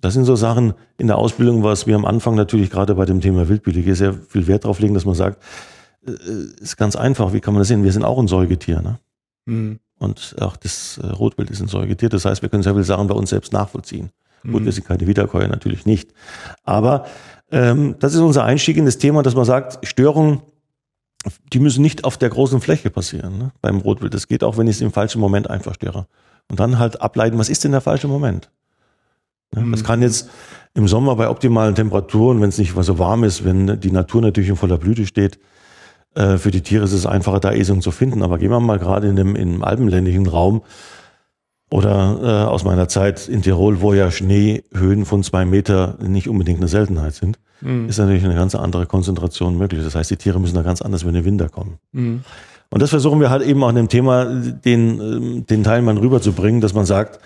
Das 0.00 0.14
sind 0.14 0.24
so 0.24 0.36
Sachen 0.36 0.74
in 0.96 1.08
der 1.08 1.18
Ausbildung, 1.18 1.62
was 1.62 1.86
wir 1.86 1.96
am 1.96 2.04
Anfang 2.06 2.36
natürlich 2.36 2.70
gerade 2.70 2.94
bei 2.94 3.04
dem 3.04 3.20
Thema 3.20 3.48
Wildbiologie 3.48 3.94
sehr 3.94 4.14
viel 4.14 4.46
Wert 4.46 4.64
drauf 4.64 4.80
legen, 4.80 4.94
dass 4.94 5.04
man 5.04 5.14
sagt, 5.14 5.42
ist 6.02 6.76
ganz 6.76 6.96
einfach, 6.96 7.32
wie 7.32 7.40
kann 7.40 7.54
man 7.54 7.60
das 7.60 7.68
sehen? 7.68 7.84
Wir 7.84 7.92
sind 7.92 8.04
auch 8.04 8.18
ein 8.18 8.28
Säugetier, 8.28 8.80
ne? 8.80 8.98
Und 9.98 10.36
auch 10.40 10.56
das 10.56 10.98
äh, 11.02 11.06
Rotwild 11.06 11.50
ist 11.50 11.60
ein 11.60 11.68
Säugetier. 11.68 12.08
Das 12.08 12.24
heißt, 12.24 12.42
wir 12.42 12.48
können 12.48 12.62
sehr 12.62 12.72
viele 12.74 12.84
Sachen 12.84 13.08
bei 13.08 13.14
uns 13.14 13.30
selbst 13.30 13.52
nachvollziehen. 13.52 14.10
Gut, 14.44 14.64
wir 14.64 14.72
sind 14.72 14.86
keine 14.86 15.06
Wiederkäuer, 15.06 15.48
natürlich 15.48 15.84
nicht. 15.84 16.12
Aber 16.64 17.06
ähm, 17.50 17.96
das 17.98 18.14
ist 18.14 18.20
unser 18.20 18.44
Einstieg 18.44 18.76
in 18.76 18.84
das 18.84 18.98
Thema, 18.98 19.22
dass 19.22 19.34
man 19.34 19.44
sagt, 19.44 19.86
Störungen, 19.86 20.42
die 21.52 21.58
müssen 21.58 21.82
nicht 21.82 22.04
auf 22.04 22.16
der 22.16 22.30
großen 22.30 22.60
Fläche 22.60 22.90
passieren 22.90 23.38
ne? 23.38 23.50
beim 23.60 23.78
Rotwild. 23.78 24.14
Das 24.14 24.28
geht 24.28 24.44
auch, 24.44 24.56
wenn 24.56 24.68
ich 24.68 24.76
es 24.76 24.80
im 24.80 24.92
falschen 24.92 25.20
Moment 25.20 25.50
einfach 25.50 25.74
störe. 25.74 26.06
Und 26.48 26.60
dann 26.60 26.78
halt 26.78 27.02
ableiten, 27.02 27.38
was 27.38 27.48
ist 27.48 27.64
denn 27.64 27.72
der 27.72 27.80
falsche 27.80 28.08
Moment? 28.08 28.50
Ne? 29.54 29.70
Das 29.70 29.84
kann 29.84 30.02
jetzt 30.02 30.30
im 30.74 30.86
Sommer 30.86 31.16
bei 31.16 31.28
optimalen 31.28 31.74
Temperaturen, 31.74 32.40
wenn 32.40 32.48
es 32.48 32.58
nicht 32.58 32.74
so 32.74 32.98
warm 32.98 33.24
ist, 33.24 33.44
wenn 33.44 33.80
die 33.80 33.90
Natur 33.90 34.22
natürlich 34.22 34.48
in 34.48 34.56
voller 34.56 34.78
Blüte 34.78 35.04
steht, 35.06 35.38
äh, 36.18 36.36
für 36.36 36.50
die 36.50 36.62
Tiere 36.62 36.84
ist 36.84 36.92
es 36.92 37.06
einfacher, 37.06 37.38
da 37.38 37.52
Esung 37.52 37.80
zu 37.80 37.92
finden. 37.92 38.22
Aber 38.22 38.38
gehen 38.38 38.50
wir 38.50 38.58
mal 38.58 38.78
gerade 38.78 39.08
in 39.08 39.16
dem, 39.16 39.36
im 39.36 39.62
alpenländischen 39.62 40.26
Raum 40.26 40.62
oder 41.70 42.18
äh, 42.22 42.48
aus 42.48 42.64
meiner 42.64 42.88
Zeit 42.88 43.28
in 43.28 43.42
Tirol, 43.42 43.80
wo 43.80 43.94
ja 43.94 44.10
Schneehöhen 44.10 45.04
von 45.04 45.22
zwei 45.22 45.44
Meter 45.44 45.96
nicht 46.00 46.28
unbedingt 46.28 46.58
eine 46.58 46.68
Seltenheit 46.68 47.14
sind, 47.14 47.38
ist 47.88 47.98
natürlich 47.98 48.24
eine 48.24 48.34
ganz 48.34 48.54
andere 48.54 48.86
Konzentration 48.86 49.56
möglich. 49.58 49.84
Das 49.84 49.94
heißt, 49.94 50.10
die 50.10 50.16
Tiere 50.16 50.40
müssen 50.40 50.54
da 50.54 50.62
ganz 50.62 50.82
anders, 50.82 51.06
wenn 51.06 51.14
die 51.14 51.24
Winter 51.24 51.48
kommen. 51.48 51.78
Und 52.70 52.82
das 52.82 52.90
versuchen 52.90 53.20
wir 53.20 53.30
halt 53.30 53.42
eben 53.42 53.62
auch 53.62 53.70
in 53.70 53.76
dem 53.76 53.88
Thema, 53.88 54.24
den, 54.24 55.00
ähm, 55.00 55.46
den 55.46 55.62
Teilmann 55.62 55.98
rüberzubringen, 55.98 56.60
dass 56.60 56.74
man 56.74 56.84
sagt, 56.84 57.20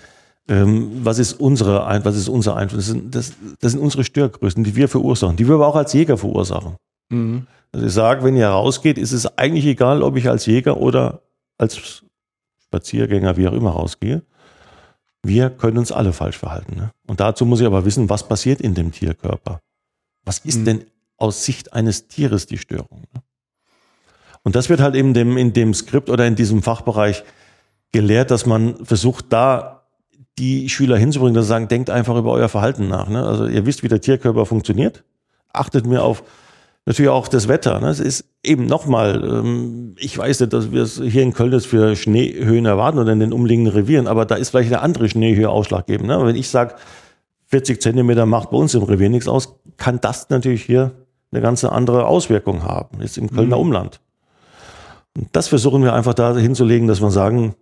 ähm, 0.47 0.91
was 1.03 1.19
ist 1.19 1.33
unsere, 1.33 1.79
was 2.03 2.15
ist 2.15 2.29
unser 2.29 2.57
Einfluss? 2.57 2.85
Das 2.85 2.87
sind, 2.87 3.15
das, 3.15 3.33
das 3.59 3.71
sind 3.71 3.81
unsere 3.81 4.03
Störgrößen, 4.03 4.63
die 4.63 4.75
wir 4.75 4.87
verursachen, 4.87 5.35
die 5.35 5.47
wir 5.47 5.55
aber 5.55 5.67
auch 5.67 5.75
als 5.75 5.93
Jäger 5.93 6.17
verursachen. 6.17 6.75
Also 7.73 7.87
ich 7.87 7.93
sage, 7.93 8.23
wenn 8.23 8.37
ihr 8.37 8.47
rausgeht, 8.47 8.97
ist 8.97 9.11
es 9.11 9.37
eigentlich 9.37 9.65
egal, 9.65 10.03
ob 10.03 10.15
ich 10.15 10.29
als 10.29 10.45
Jäger 10.45 10.77
oder 10.77 11.23
als 11.57 12.03
Spaziergänger, 12.63 13.35
wie 13.35 13.47
auch 13.47 13.53
immer, 13.53 13.71
rausgehe. 13.71 14.21
Wir 15.23 15.49
können 15.49 15.77
uns 15.77 15.91
alle 15.91 16.13
falsch 16.13 16.37
verhalten. 16.37 16.75
Ne? 16.75 16.91
Und 17.07 17.19
dazu 17.19 17.45
muss 17.45 17.61
ich 17.61 17.65
aber 17.65 17.85
wissen, 17.85 18.09
was 18.09 18.27
passiert 18.27 18.61
in 18.61 18.75
dem 18.75 18.91
Tierkörper. 18.91 19.59
Was 20.23 20.39
ist 20.39 20.67
denn 20.67 20.85
aus 21.17 21.45
Sicht 21.45 21.73
eines 21.73 22.07
Tieres 22.07 22.45
die 22.45 22.57
Störung? 22.57 23.03
Ne? 23.13 23.21
Und 24.43 24.55
das 24.55 24.69
wird 24.69 24.81
halt 24.81 24.95
eben 24.95 25.13
dem, 25.13 25.37
in 25.37 25.53
dem 25.53 25.73
Skript 25.73 26.09
oder 26.09 26.27
in 26.27 26.35
diesem 26.35 26.61
Fachbereich 26.61 27.23
gelehrt, 27.91 28.29
dass 28.29 28.45
man 28.45 28.85
versucht, 28.85 29.25
da 29.29 29.87
die 30.37 30.67
Schüler 30.69 30.97
hinzubringen, 30.97 31.35
dass 31.35 31.45
sie 31.45 31.49
sagen, 31.49 31.67
denkt 31.67 31.89
einfach 31.89 32.17
über 32.17 32.31
euer 32.31 32.49
Verhalten 32.49 32.87
nach. 32.87 33.07
Ne? 33.07 33.25
Also 33.25 33.47
ihr 33.47 33.65
wisst, 33.65 33.83
wie 33.83 33.87
der 33.87 34.01
Tierkörper 34.01 34.45
funktioniert. 34.45 35.03
Achtet 35.53 35.85
mir 35.85 36.03
auf 36.03 36.23
natürlich 36.85 37.09
auch 37.09 37.27
das 37.27 37.47
Wetter. 37.47 37.79
Ne? 37.79 37.89
Es 37.89 37.99
ist 37.99 38.25
eben 38.43 38.65
nochmal, 38.65 39.23
ähm, 39.23 39.95
ich 39.97 40.17
weiß 40.17 40.41
nicht, 40.41 40.53
dass 40.53 40.71
wir 40.71 40.83
es 40.83 41.01
hier 41.01 41.23
in 41.23 41.33
Köln 41.33 41.53
jetzt 41.53 41.67
für 41.67 41.95
Schneehöhen 41.95 42.65
erwarten 42.65 42.99
oder 42.99 43.13
in 43.13 43.19
den 43.19 43.33
umliegenden 43.33 43.73
Revieren, 43.73 44.07
aber 44.07 44.25
da 44.25 44.35
ist 44.35 44.49
vielleicht 44.49 44.71
eine 44.71 44.81
andere 44.81 45.09
Schneehöhe 45.09 45.49
ausschlaggebend. 45.49 46.07
Ne? 46.07 46.25
Wenn 46.25 46.35
ich 46.35 46.49
sage, 46.49 46.75
40 47.47 47.81
Zentimeter 47.81 48.25
macht 48.25 48.49
bei 48.49 48.57
uns 48.57 48.73
im 48.73 48.83
Revier 48.83 49.09
nichts 49.09 49.27
aus, 49.27 49.55
kann 49.77 50.01
das 50.01 50.29
natürlich 50.29 50.63
hier 50.63 50.91
eine 51.31 51.41
ganz 51.41 51.63
andere 51.63 52.05
Auswirkung 52.05 52.63
haben, 52.63 53.01
jetzt 53.01 53.17
im 53.17 53.29
Kölner 53.29 53.57
Umland. 53.57 53.99
Und 55.15 55.29
das 55.31 55.47
versuchen 55.47 55.83
wir 55.83 55.93
einfach 55.93 56.13
da 56.13 56.35
hinzulegen, 56.35 56.87
dass 56.87 57.01
wir 57.01 57.11
sagen, 57.11 57.55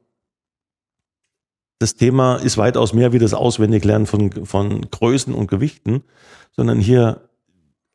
das 1.79 1.95
Thema 1.95 2.35
ist 2.35 2.57
weitaus 2.57 2.93
mehr 2.93 3.11
wie 3.11 3.19
das 3.19 3.33
Auswendiglernen 3.33 4.05
von, 4.05 4.45
von 4.45 4.81
Größen 4.91 5.33
und 5.33 5.47
Gewichten, 5.47 6.03
sondern 6.51 6.79
hier 6.79 7.21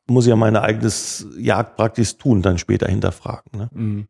muss 0.08 0.24
ich 0.26 0.30
ja 0.30 0.36
meine 0.36 0.62
eigenes 0.62 1.26
Jagdpraxis 1.38 2.16
tun, 2.18 2.42
dann 2.42 2.58
später 2.58 2.88
hinterfragen. 2.88 3.68
Ne? 3.74 4.06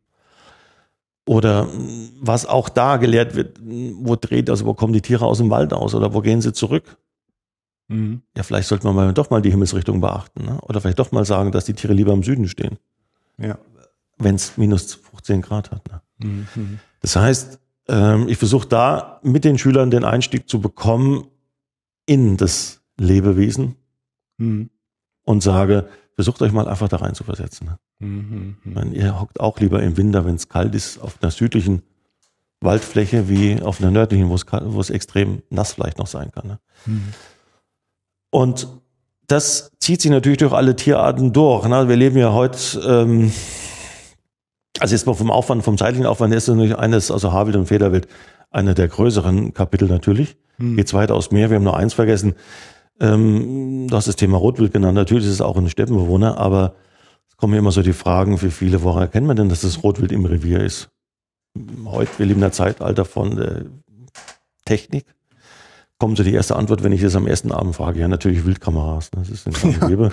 Oder 1.25 1.65
mh, 1.65 2.09
was 2.21 2.45
auch 2.45 2.69
da 2.69 2.97
gelehrt 2.97 3.35
wird, 3.35 3.59
mh, 3.61 3.93
wo 4.01 4.15
dreht, 4.15 4.49
also 4.49 4.65
wo 4.65 4.73
kommen 4.73 4.93
die 4.93 5.01
Tiere 5.01 5.25
aus 5.25 5.39
dem 5.39 5.49
Wald 5.49 5.73
aus 5.73 5.93
oder 5.95 6.13
wo 6.13 6.21
gehen 6.21 6.41
sie 6.41 6.53
zurück? 6.53 6.97
Ja, 8.35 8.43
vielleicht 8.43 8.67
sollte 8.67 8.85
man 8.85 8.95
mal 8.97 9.13
doch 9.13 9.29
mal 9.29 9.41
die 9.41 9.49
Himmelsrichtung 9.49 10.01
beachten. 10.01 10.43
Ne? 10.43 10.59
Oder 10.61 10.81
vielleicht 10.81 10.99
doch 10.99 11.13
mal 11.13 11.23
sagen, 11.23 11.53
dass 11.53 11.63
die 11.63 11.73
Tiere 11.73 11.93
lieber 11.93 12.11
im 12.11 12.21
Süden 12.21 12.49
stehen, 12.49 12.77
Ja. 13.37 13.57
wenn 14.17 14.35
es 14.35 14.57
minus 14.57 14.93
15 14.95 15.41
Grad 15.41 15.71
hat. 15.71 15.83
Ne? 15.89 16.01
Das 17.01 17.15
heißt, 17.15 17.59
ähm, 17.87 18.27
ich 18.27 18.37
versuche 18.37 18.67
da 18.67 19.21
mit 19.23 19.45
den 19.45 19.57
Schülern 19.57 19.89
den 19.89 20.03
Einstieg 20.03 20.49
zu 20.49 20.59
bekommen 20.59 21.27
in 22.05 22.35
das 22.35 22.81
Lebewesen 22.99 23.75
und 25.27 25.43
sage, 25.43 25.89
versucht 26.15 26.41
euch 26.41 26.53
mal 26.53 26.67
einfach 26.69 26.87
da 26.87 26.97
rein 26.97 27.13
zu 27.13 27.25
versetzen. 27.25 27.71
Ich 28.63 28.73
meine, 28.73 28.95
ihr 28.95 29.19
hockt 29.19 29.41
auch 29.41 29.59
lieber 29.59 29.83
im 29.83 29.97
Winter, 29.97 30.25
wenn 30.25 30.35
es 30.35 30.47
kalt 30.47 30.73
ist, 30.73 30.99
auf 30.99 31.17
einer 31.21 31.31
südlichen 31.31 31.83
Waldfläche 32.61 33.27
wie 33.27 33.61
auf 33.61 33.81
einer 33.81 33.91
nördlichen, 33.91 34.29
wo 34.29 34.79
es 34.79 34.89
extrem 34.89 35.43
nass 35.49 35.73
vielleicht 35.73 35.97
noch 35.97 36.07
sein 36.07 36.31
kann. 36.31 36.47
Ne? 36.47 36.59
Und 38.31 38.67
das 39.27 39.71
zieht 39.79 40.01
sich 40.01 40.09
natürlich 40.09 40.37
durch 40.37 40.53
alle 40.53 40.77
Tierarten 40.77 41.33
durch. 41.33 41.67
Ne? 41.67 41.89
Wir 41.89 41.97
leben 41.97 42.17
ja 42.17 42.31
heute, 42.31 42.79
ähm, 42.87 43.33
also 44.79 44.95
jetzt 44.95 45.05
mal 45.07 45.13
vom 45.13 45.29
Aufwand, 45.29 45.61
vom 45.63 45.77
zeitlichen 45.77 46.05
Aufwand 46.05 46.33
ist 46.33 46.47
natürlich 46.47 46.77
eines, 46.77 47.11
also 47.11 47.33
Haarwild 47.33 47.57
und 47.57 47.65
Federwild, 47.65 48.07
einer 48.49 48.73
der 48.73 48.87
größeren 48.87 49.53
Kapitel 49.53 49.89
natürlich. 49.89 50.37
Geht's 50.75 50.93
weiter 50.93 51.13
aus 51.15 51.31
mehr. 51.31 51.49
Wir 51.49 51.57
haben 51.57 51.63
noch 51.63 51.75
eins 51.75 51.93
vergessen. 51.93 52.33
Ähm, 52.99 53.87
du 53.87 53.95
hast 53.95 54.07
das 54.07 54.15
Thema 54.15 54.37
Rotwild 54.37 54.73
genannt. 54.73 54.95
Natürlich 54.95 55.25
ist 55.25 55.33
es 55.33 55.41
auch 55.41 55.57
ein 55.57 55.69
Steppenbewohner, 55.69 56.37
aber 56.37 56.75
Es 57.29 57.37
kommen 57.37 57.53
immer 57.53 57.71
so 57.71 57.83
die 57.83 57.93
Fragen 57.93 58.37
für 58.37 58.49
viele, 58.49 58.81
woran 58.81 59.03
erkennt 59.03 59.27
man 59.27 59.35
denn, 59.35 59.49
dass 59.49 59.61
das 59.61 59.83
Rotwild 59.83 60.11
im 60.11 60.25
Revier 60.25 60.61
ist? 60.61 60.89
Heute, 61.85 62.11
wir 62.17 62.25
leben 62.25 62.39
in 62.39 62.45
einem 62.45 62.53
Zeitalter 62.53 63.05
von 63.05 63.35
der 63.35 63.65
Technik. 64.65 65.05
Kommt 65.99 66.17
so 66.17 66.23
die 66.23 66.33
erste 66.33 66.55
Antwort, 66.55 66.83
wenn 66.83 66.91
ich 66.91 67.01
das 67.01 67.15
am 67.15 67.27
ersten 67.27 67.51
Abend 67.51 67.75
frage, 67.75 67.99
ja, 67.99 68.07
natürlich 68.07 68.45
Wildkameras. 68.45 69.11
Ne? 69.13 69.21
Das 69.21 69.29
ist 69.29 69.47
ein 69.47 69.89
ja. 69.99 70.09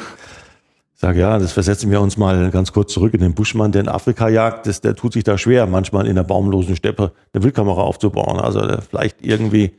Ich 0.95 1.01
sage, 1.01 1.21
ja, 1.21 1.39
das 1.39 1.53
versetzen 1.53 1.91
wir 1.91 2.01
uns 2.01 2.17
mal 2.17 2.51
ganz 2.51 2.73
kurz 2.73 2.93
zurück 2.93 3.15
in 3.15 3.21
den 3.21 3.35
Buschmann, 3.35 3.73
der 3.73 3.83
in 3.83 3.89
Afrika 3.89 4.29
jagt, 4.29 4.67
das, 4.67 4.81
der 4.81 4.95
tut 4.95 5.13
sich 5.13 5.25
da 5.25 5.37
schwer, 5.37 5.67
manchmal 5.67 6.07
in 6.07 6.15
der 6.15 6.23
baumlosen 6.23 6.77
Steppe 6.77 7.13
eine 7.33 7.43
Wildkamera 7.43 7.83
aufzubauen. 7.83 8.39
Also 8.39 8.61
vielleicht 8.89 9.21
irgendwie 9.21 9.73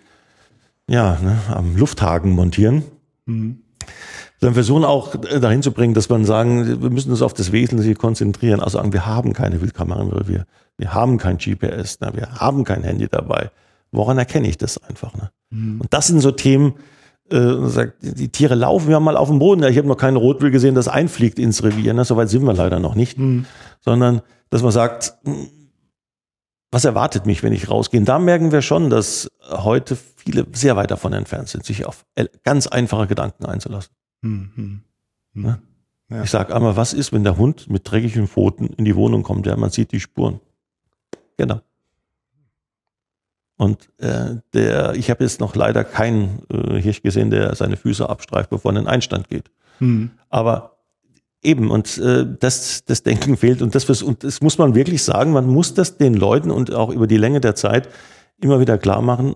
ja, 0.89 1.17
ne, 1.21 1.37
am 1.49 1.75
Lufthaken 1.75 2.31
montieren. 2.31 2.83
Mhm. 3.25 3.59
Dann 4.39 4.53
versuchen 4.53 4.83
auch 4.83 5.15
äh, 5.25 5.39
dahin 5.39 5.61
zu 5.61 5.71
bringen, 5.71 5.93
dass 5.93 6.09
man 6.09 6.25
sagen, 6.25 6.81
wir 6.81 6.89
müssen 6.89 7.11
uns 7.11 7.21
auf 7.21 7.33
das 7.33 7.51
Wesentliche 7.51 7.95
konzentrieren. 7.95 8.59
Also 8.59 8.77
sagen, 8.77 8.93
wir 8.93 9.05
haben 9.05 9.33
keine 9.33 9.61
Wildkamera 9.61 10.01
im 10.01 10.09
Revier. 10.09 10.45
Wir 10.77 10.93
haben 10.93 11.17
kein 11.17 11.37
GPS, 11.37 11.99
ne, 12.01 12.11
wir 12.13 12.35
haben 12.35 12.63
kein 12.63 12.83
Handy 12.83 13.07
dabei. 13.09 13.51
Woran 13.91 14.17
erkenne 14.17 14.47
ich 14.47 14.57
das 14.57 14.77
einfach? 14.77 15.13
Ne? 15.15 15.29
Mhm. 15.51 15.81
Und 15.81 15.93
das 15.93 16.07
sind 16.07 16.19
so 16.19 16.31
Themen, 16.31 16.75
äh, 17.31 17.67
sagt, 17.67 17.95
die 18.01 18.29
Tiere 18.29 18.55
laufen 18.55 18.91
ja 18.91 18.99
mal 18.99 19.15
auf 19.15 19.29
dem 19.29 19.39
Boden. 19.39 19.63
Ich 19.63 19.77
habe 19.77 19.87
noch 19.87 19.97
keinen 19.97 20.17
Rotwild 20.17 20.51
gesehen, 20.51 20.75
das 20.75 20.87
einfliegt 20.87 21.39
ins 21.39 21.63
Revier. 21.63 21.93
Ne? 21.93 22.03
Soweit 22.03 22.29
sind 22.29 22.43
wir 22.43 22.53
leider 22.53 22.79
noch 22.79 22.95
nicht. 22.95 23.17
Mhm. 23.17 23.45
Sondern, 23.81 24.21
dass 24.49 24.63
man 24.63 24.71
sagt, 24.71 25.15
was 26.75 26.83
erwartet 26.83 27.25
mich, 27.25 27.41
wenn 27.41 27.53
ich 27.53 27.69
rausgehe? 27.69 28.01
Und 28.01 28.05
da 28.05 28.19
merken 28.19 28.51
wir 28.51 28.61
schon, 28.61 28.89
dass 28.89 29.31
heute 29.49 29.95
viele 30.17 30.45
sehr 30.51 30.75
weit 30.75 30.91
davon 30.91 31.13
entfernt 31.13 31.47
sind, 31.47 31.63
sich 31.63 31.85
auf 31.85 32.05
ganz 32.43 32.67
einfache 32.67 33.07
Gedanken 33.07 33.45
einzulassen. 33.45 33.93
Mhm. 34.21 34.81
Mhm. 35.33 35.57
Ja? 36.09 36.23
Ich 36.23 36.29
sage 36.29 36.53
einmal, 36.53 36.75
was 36.75 36.91
ist, 36.91 37.13
wenn 37.13 37.23
der 37.23 37.37
Hund 37.37 37.69
mit 37.69 37.89
dreckigen 37.89 38.27
Pfoten 38.27 38.67
in 38.67 38.83
die 38.83 38.97
Wohnung 38.97 39.23
kommt? 39.23 39.45
Ja, 39.45 39.55
man 39.55 39.69
sieht 39.69 39.93
die 39.93 40.01
Spuren. 40.01 40.41
Genau. 41.37 41.61
Und 43.55 43.87
äh, 43.99 44.35
der, 44.53 44.95
ich 44.95 45.09
habe 45.09 45.23
jetzt 45.23 45.39
noch 45.39 45.55
leider 45.55 45.85
keinen 45.85 46.41
äh, 46.49 46.81
Hirsch 46.81 47.01
gesehen, 47.01 47.29
der 47.29 47.55
seine 47.55 47.77
Füße 47.77 48.09
abstreift, 48.09 48.49
bevor 48.49 48.73
er 48.73 48.79
in 48.79 48.83
den 48.83 48.89
Einstand 48.89 49.29
geht. 49.29 49.49
Mhm. 49.79 50.11
Aber 50.29 50.74
eben, 51.45 51.71
und 51.71 51.97
äh, 51.97 52.25
das, 52.39 52.83
das 52.85 53.03
Denken 53.03 53.37
fehlt. 53.37 53.61
Und 53.61 53.75
das, 53.75 54.01
und 54.01 54.23
das 54.23 54.41
muss 54.41 54.57
man 54.57 54.75
wirklich 54.75 55.03
sagen, 55.03 55.31
man 55.31 55.47
muss 55.47 55.73
das 55.73 55.97
den 55.97 56.13
Leuten 56.13 56.51
und 56.51 56.73
auch 56.73 56.89
über 56.89 57.07
die 57.07 57.17
Länge 57.17 57.41
der 57.41 57.55
Zeit 57.55 57.89
immer 58.41 58.59
wieder 58.59 58.77
klar 58.77 59.01
machen, 59.01 59.35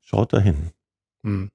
schaut 0.00 0.32
dahin. 0.32 0.70
Mhm. 1.22 1.50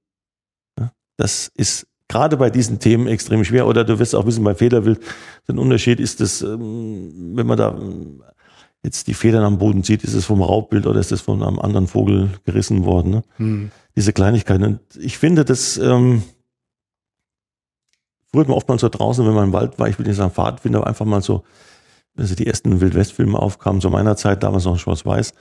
Das 1.17 1.51
ist 1.55 1.87
gerade 2.07 2.35
bei 2.35 2.49
diesen 2.49 2.79
Themen 2.79 3.07
extrem 3.07 3.43
schwer. 3.43 3.67
Oder 3.67 3.83
du 3.83 3.99
wirst 3.99 4.15
auch 4.15 4.25
wissen, 4.25 4.43
bei 4.43 4.55
Federwild, 4.55 4.99
ein 5.47 5.59
Unterschied 5.59 5.99
ist 5.99 6.19
das, 6.19 6.41
ähm, 6.41 7.33
wenn 7.35 7.47
man 7.47 7.57
da 7.57 7.79
jetzt 8.83 9.07
die 9.07 9.13
Federn 9.13 9.43
am 9.43 9.57
Boden 9.57 9.83
sieht, 9.83 10.03
ist 10.03 10.13
es 10.13 10.25
vom 10.25 10.41
Raubbild 10.41 10.87
oder 10.87 10.99
ist 10.99 11.11
es 11.11 11.21
von 11.21 11.43
einem 11.43 11.59
anderen 11.59 11.87
Vogel 11.87 12.31
gerissen 12.43 12.85
worden. 12.85 13.11
Ne? 13.11 13.23
Hm. 13.37 13.71
Diese 13.95 14.13
Kleinigkeiten. 14.13 14.63
Und 14.63 14.79
ich 14.99 15.17
finde, 15.17 15.45
das 15.45 15.77
ähm, 15.77 16.23
früher 18.31 18.47
man 18.47 18.57
oftmals 18.57 18.81
so 18.81 18.89
draußen, 18.89 19.25
wenn 19.25 19.33
man 19.33 19.45
im 19.45 19.53
Wald 19.53 19.79
war, 19.79 19.87
ich 19.87 19.99
will 19.99 20.07
nicht 20.07 20.15
sagen 20.15 20.31
Pfadfinder, 20.31 20.79
aber 20.79 20.87
einfach 20.87 21.05
mal 21.05 21.21
so, 21.21 21.43
wenn 22.15 22.25
sie 22.25 22.35
die 22.35 22.47
ersten 22.47 22.81
Wildwestfilme 22.81 23.37
aufkamen, 23.37 23.81
zu 23.81 23.89
meiner 23.89 24.15
Zeit, 24.15 24.43
damals 24.43 24.65
noch 24.65 24.79
schwarz-weiß, 24.79 25.33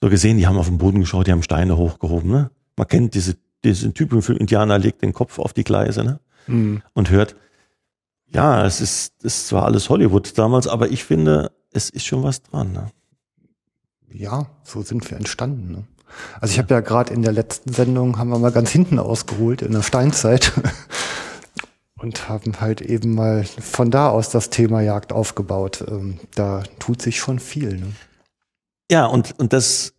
so 0.00 0.08
gesehen, 0.08 0.38
die 0.38 0.46
haben 0.46 0.58
auf 0.58 0.68
den 0.68 0.78
Boden 0.78 1.00
geschaut, 1.00 1.26
die 1.26 1.32
haben 1.32 1.42
Steine 1.42 1.76
hochgehoben. 1.76 2.30
Ne? 2.30 2.50
Man 2.76 2.88
kennt 2.88 3.14
diese, 3.14 3.36
diesen 3.64 3.94
Typen 3.94 4.22
für 4.22 4.34
Indianer, 4.34 4.78
legt 4.78 5.02
den 5.02 5.12
Kopf 5.12 5.38
auf 5.38 5.52
die 5.52 5.64
Gleise 5.64 6.04
ne? 6.04 6.20
Hm. 6.46 6.82
und 6.94 7.10
hört, 7.10 7.36
ja, 8.26 8.64
es 8.64 8.80
ist, 8.80 9.14
es 9.18 9.36
ist 9.36 9.48
zwar 9.48 9.64
alles 9.64 9.90
Hollywood 9.90 10.38
damals, 10.38 10.68
aber 10.68 10.90
ich 10.90 11.04
finde, 11.04 11.50
es 11.72 11.90
ist 11.90 12.06
schon 12.06 12.22
was 12.22 12.42
dran. 12.42 12.72
Ne? 12.72 12.90
Ja, 14.12 14.46
so 14.62 14.82
sind 14.82 15.10
wir 15.10 15.16
entstanden. 15.16 15.72
Ne? 15.72 15.84
Also 16.40 16.52
ich 16.52 16.58
habe 16.58 16.72
ja 16.74 16.80
gerade 16.80 17.12
in 17.12 17.22
der 17.22 17.32
letzten 17.32 17.72
Sendung, 17.72 18.18
haben 18.18 18.30
wir 18.30 18.38
mal 18.38 18.52
ganz 18.52 18.70
hinten 18.70 18.98
ausgeholt, 18.98 19.62
in 19.62 19.72
der 19.72 19.82
Steinzeit. 19.82 20.52
Und 22.00 22.28
haben 22.28 22.60
halt 22.60 22.80
eben 22.80 23.14
mal 23.14 23.44
von 23.44 23.90
da 23.90 24.08
aus 24.08 24.30
das 24.30 24.50
Thema 24.50 24.80
Jagd 24.80 25.12
aufgebaut. 25.12 25.84
Ähm, 25.86 26.18
da 26.34 26.62
tut 26.78 27.02
sich 27.02 27.18
schon 27.18 27.38
viel. 27.38 27.76
Ne? 27.76 27.92
Ja, 28.90 29.06
und, 29.06 29.38
und 29.38 29.52
das, 29.52 29.92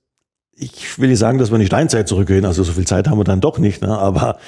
ich 0.53 0.97
will 0.99 1.09
nicht 1.09 1.19
sagen, 1.19 1.37
dass 1.37 1.51
wir 1.51 1.55
in 1.55 1.61
die 1.61 1.67
Steinzeit 1.67 2.07
zurückgehen, 2.07 2.45
also 2.45 2.63
so 2.63 2.73
viel 2.73 2.87
Zeit 2.87 3.07
haben 3.07 3.19
wir 3.19 3.23
dann 3.23 3.41
doch 3.41 3.59
nicht, 3.59 3.81
ne? 3.81 3.97
aber 3.97 4.39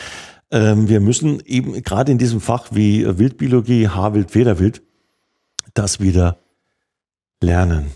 ähm, 0.51 0.89
wir 0.89 0.99
müssen 0.99 1.41
eben 1.45 1.81
gerade 1.83 2.11
in 2.11 2.17
diesem 2.17 2.41
Fach 2.41 2.67
wie 2.71 3.05
Wildbiologie, 3.17 3.87
Haarwild, 3.87 4.31
Federwild, 4.31 4.81
das 5.73 5.99
wieder 5.99 6.37
lernen. 7.41 7.91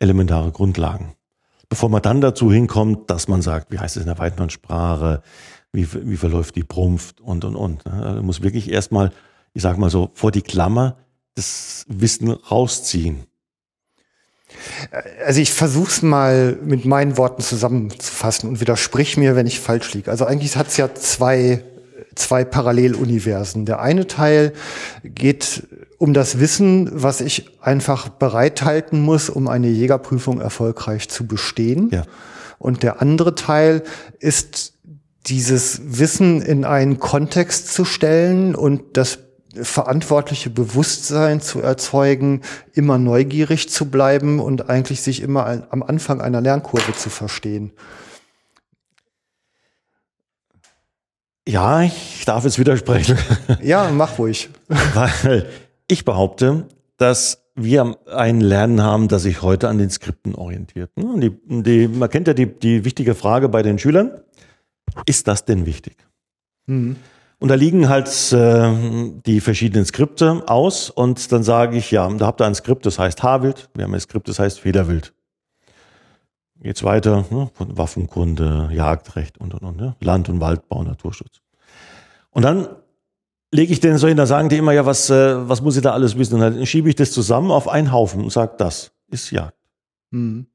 Elementare 0.00 0.52
Grundlagen. 0.52 1.14
Bevor 1.68 1.90
man 1.90 2.02
dann 2.02 2.20
dazu 2.20 2.50
hinkommt, 2.50 3.10
dass 3.10 3.28
man 3.28 3.42
sagt, 3.42 3.70
wie 3.70 3.78
heißt 3.78 3.96
es 3.96 4.02
in 4.02 4.08
der 4.08 4.18
Weidmannsprache, 4.18 5.22
wie, 5.72 5.86
wie 5.92 6.16
verläuft 6.16 6.56
die 6.56 6.64
Prumpft 6.64 7.20
und, 7.20 7.44
und, 7.44 7.56
und. 7.56 7.84
Man 7.84 8.02
also 8.02 8.22
muss 8.22 8.42
wirklich 8.42 8.70
erstmal, 8.70 9.12
ich 9.52 9.62
sag 9.62 9.76
mal 9.76 9.90
so, 9.90 10.10
vor 10.14 10.30
die 10.30 10.42
Klammer 10.42 10.96
das 11.34 11.84
Wissen 11.88 12.30
rausziehen. 12.30 13.26
Also 15.24 15.40
ich 15.40 15.52
versuche 15.52 15.90
es 15.90 16.02
mal 16.02 16.58
mit 16.64 16.84
meinen 16.86 17.16
Worten 17.18 17.42
zusammenzufassen 17.42 18.48
und 18.48 18.60
widersprich 18.60 19.16
mir, 19.16 19.36
wenn 19.36 19.46
ich 19.46 19.60
falsch 19.60 19.92
liege. 19.92 20.10
Also 20.10 20.24
eigentlich 20.24 20.56
hat 20.56 20.68
es 20.68 20.78
ja 20.78 20.94
zwei, 20.94 21.62
zwei 22.14 22.44
Paralleluniversen. 22.44 23.66
Der 23.66 23.80
eine 23.80 24.06
Teil 24.06 24.54
geht 25.04 25.68
um 25.98 26.14
das 26.14 26.38
Wissen, 26.38 26.90
was 26.92 27.20
ich 27.20 27.50
einfach 27.60 28.08
bereithalten 28.08 29.00
muss, 29.00 29.28
um 29.28 29.48
eine 29.48 29.68
Jägerprüfung 29.68 30.40
erfolgreich 30.40 31.08
zu 31.08 31.26
bestehen. 31.26 31.90
Ja. 31.92 32.04
Und 32.58 32.82
der 32.82 33.02
andere 33.02 33.34
Teil 33.34 33.82
ist 34.20 34.74
dieses 35.26 35.80
Wissen 35.84 36.40
in 36.40 36.64
einen 36.64 36.98
Kontext 36.98 37.72
zu 37.74 37.84
stellen 37.84 38.54
und 38.54 38.96
das 38.96 39.18
verantwortliche 39.60 40.50
Bewusstsein 40.50 41.40
zu 41.40 41.60
erzeugen, 41.60 42.42
immer 42.72 42.98
neugierig 42.98 43.68
zu 43.68 43.86
bleiben 43.86 44.40
und 44.40 44.70
eigentlich 44.70 45.02
sich 45.02 45.20
immer 45.20 45.66
am 45.70 45.82
Anfang 45.82 46.20
einer 46.20 46.40
Lernkurve 46.40 46.92
zu 46.92 47.10
verstehen. 47.10 47.72
Ja, 51.46 51.82
ich 51.82 52.24
darf 52.26 52.44
jetzt 52.44 52.58
widersprechen. 52.58 53.18
Ja, 53.62 53.90
mach 53.90 54.18
ruhig. 54.18 54.50
Weil 54.94 55.48
ich 55.88 56.04
behaupte, 56.04 56.66
dass 56.96 57.44
wir 57.54 57.96
ein 58.06 58.40
Lernen 58.40 58.82
haben, 58.82 59.08
das 59.08 59.22
sich 59.22 59.42
heute 59.42 59.68
an 59.68 59.78
den 59.78 59.90
Skripten 59.90 60.34
orientiert. 60.34 60.90
Die, 60.96 61.32
die, 61.46 61.88
man 61.88 62.08
kennt 62.08 62.28
ja 62.28 62.34
die, 62.34 62.46
die 62.46 62.84
wichtige 62.84 63.14
Frage 63.14 63.48
bei 63.48 63.62
den 63.62 63.78
Schülern, 63.78 64.20
ist 65.06 65.26
das 65.26 65.44
denn 65.44 65.66
wichtig? 65.66 65.96
Mhm. 66.66 66.96
Und 67.40 67.48
da 67.48 67.54
liegen 67.54 67.88
halt 67.88 68.08
äh, 68.32 69.12
die 69.26 69.40
verschiedenen 69.40 69.84
Skripte 69.84 70.42
aus 70.46 70.90
und 70.90 71.30
dann 71.30 71.44
sage 71.44 71.76
ich, 71.76 71.90
ja, 71.90 72.08
da 72.08 72.26
habt 72.26 72.40
ihr 72.40 72.46
ein 72.46 72.54
Skript, 72.54 72.84
das 72.84 72.98
heißt 72.98 73.22
Haarwild, 73.22 73.68
wir 73.74 73.84
haben 73.84 73.94
ein 73.94 74.00
Skript, 74.00 74.28
das 74.28 74.38
heißt 74.38 74.58
Federwild. 74.60 75.14
Geht's 76.60 76.82
weiter, 76.82 77.24
ne, 77.30 77.50
Waffenkunde, 77.58 78.70
Jagdrecht 78.72 79.38
und, 79.38 79.54
und, 79.54 79.62
und, 79.62 79.76
ne? 79.76 79.94
Land- 80.00 80.28
und 80.28 80.40
Waldbau, 80.40 80.82
Naturschutz. 80.82 81.40
Und 82.30 82.42
dann 82.42 82.68
lege 83.50 83.72
ich 83.72 83.80
denen 83.80 83.98
so 83.98 84.08
hin, 84.08 84.16
da 84.16 84.26
sagen 84.26 84.48
die 84.48 84.56
immer, 84.56 84.72
ja, 84.72 84.86
was, 84.86 85.10
äh, 85.10 85.48
was 85.48 85.62
muss 85.62 85.76
ich 85.76 85.82
da 85.82 85.92
alles 85.92 86.18
wissen? 86.18 86.34
Und 86.34 86.40
dann 86.40 86.66
schiebe 86.66 86.88
ich 86.88 86.96
das 86.96 87.12
zusammen 87.12 87.50
auf 87.50 87.68
einen 87.68 87.92
Haufen 87.92 88.22
und 88.22 88.32
sage, 88.32 88.54
das 88.58 88.92
ist 89.10 89.30
Jagd. 89.30 89.56
Mhm. 90.10 90.46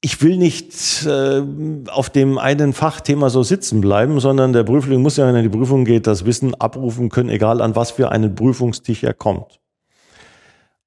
Ich 0.00 0.20
will 0.22 0.36
nicht 0.36 1.06
äh, 1.06 1.42
auf 1.90 2.10
dem 2.10 2.36
einen 2.36 2.74
Fachthema 2.74 3.30
so 3.30 3.42
sitzen 3.42 3.80
bleiben, 3.80 4.20
sondern 4.20 4.52
der 4.52 4.62
Prüfling 4.62 5.00
muss 5.00 5.16
ja, 5.16 5.26
wenn 5.26 5.34
er 5.34 5.42
in 5.42 5.50
die 5.50 5.56
Prüfung 5.56 5.86
geht, 5.86 6.06
das 6.06 6.26
Wissen 6.26 6.54
abrufen 6.54 7.08
können, 7.08 7.30
egal 7.30 7.62
an 7.62 7.74
was 7.74 7.90
für 7.90 8.12
einen 8.12 8.34
Prüfungstisch 8.34 9.02
er 9.02 9.14
kommt. 9.14 9.60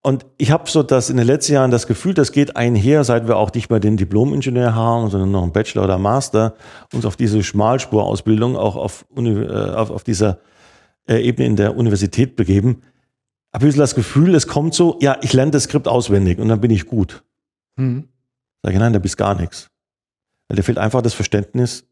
Und 0.04 0.26
ich 0.38 0.52
habe 0.52 0.70
so 0.70 0.84
das 0.84 1.10
in 1.10 1.18
den 1.18 1.26
letzten 1.26 1.54
Jahren 1.54 1.72
das 1.72 1.88
Gefühl, 1.88 2.14
das 2.14 2.32
geht 2.32 2.56
einher, 2.56 3.04
seit 3.04 3.28
wir 3.28 3.38
auch 3.38 3.52
nicht 3.52 3.70
mehr 3.72 3.80
den 3.80 3.98
Diplom-Ingenieur 3.98 4.76
haben, 4.76 5.10
sondern 5.10 5.32
noch 5.32 5.42
einen 5.42 5.52
Bachelor 5.52 5.84
oder 5.84 5.98
Master, 5.98 6.54
uns 6.94 7.04
auf 7.04 7.16
diese 7.16 7.44
Schmalspurausbildung 7.44 8.56
auch 8.56 8.76
auf, 8.76 9.06
äh, 9.18 9.48
auf, 9.48 9.90
auf 9.90 10.04
dieser 10.04 10.38
äh, 11.08 11.22
Ebene 11.22 11.48
in 11.48 11.56
der 11.56 11.76
Universität 11.76 12.36
begeben, 12.36 12.82
habe 13.54 13.68
ich 13.68 13.76
das 13.76 13.96
Gefühl, 13.96 14.36
es 14.36 14.48
kommt 14.48 14.74
so, 14.74 14.98
ja, 15.02 15.18
ich 15.22 15.34
lerne 15.34 15.52
das 15.52 15.64
Skript 15.64 15.88
auswendig 15.88 16.40
und 16.40 16.50
dann 16.50 16.62
bin 16.62 16.72
ich 16.72 16.86
gut. 16.86 17.24
Mhm. 17.76 18.08
Sag 18.62 18.74
ich, 18.74 18.80
nein, 18.80 18.94
da 18.94 19.00
bist 19.00 19.18
gar 19.18 19.36
nichts. 19.36 19.70
Weil 20.48 20.58
da 20.58 20.64
fehlt 20.64 20.78
einfach 20.78 21.02
das 21.02 21.14
Verständnis 21.14 21.86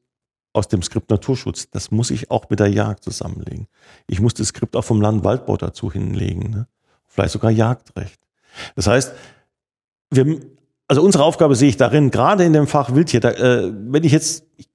aus 0.53 0.67
dem 0.67 0.81
Skript 0.81 1.09
Naturschutz. 1.09 1.69
Das 1.69 1.91
muss 1.91 2.11
ich 2.11 2.31
auch 2.31 2.49
mit 2.49 2.59
der 2.59 2.67
Jagd 2.67 3.03
zusammenlegen. 3.03 3.67
Ich 4.07 4.21
muss 4.21 4.33
das 4.33 4.47
Skript 4.47 4.75
auch 4.75 4.83
vom 4.83 5.01
Land 5.01 5.23
Waldbau 5.23 5.57
dazu 5.57 5.91
hinlegen. 5.91 6.49
Ne? 6.49 6.67
Vielleicht 7.07 7.31
sogar 7.31 7.51
Jagdrecht. 7.51 8.19
Das 8.75 8.87
heißt, 8.87 9.13
wir, 10.11 10.39
also 10.87 11.01
unsere 11.01 11.23
Aufgabe 11.23 11.55
sehe 11.55 11.69
ich 11.69 11.77
darin, 11.77 12.11
gerade 12.11 12.45
in 12.45 12.53
dem 12.53 12.67
Fach 12.67 12.93
Wildtier, 12.93 13.19
da, 13.19 13.31
äh, 13.31 13.71
wenn 13.73 14.03
ich 14.03 14.11
jetzt, 14.11 14.45
ich 14.57 14.69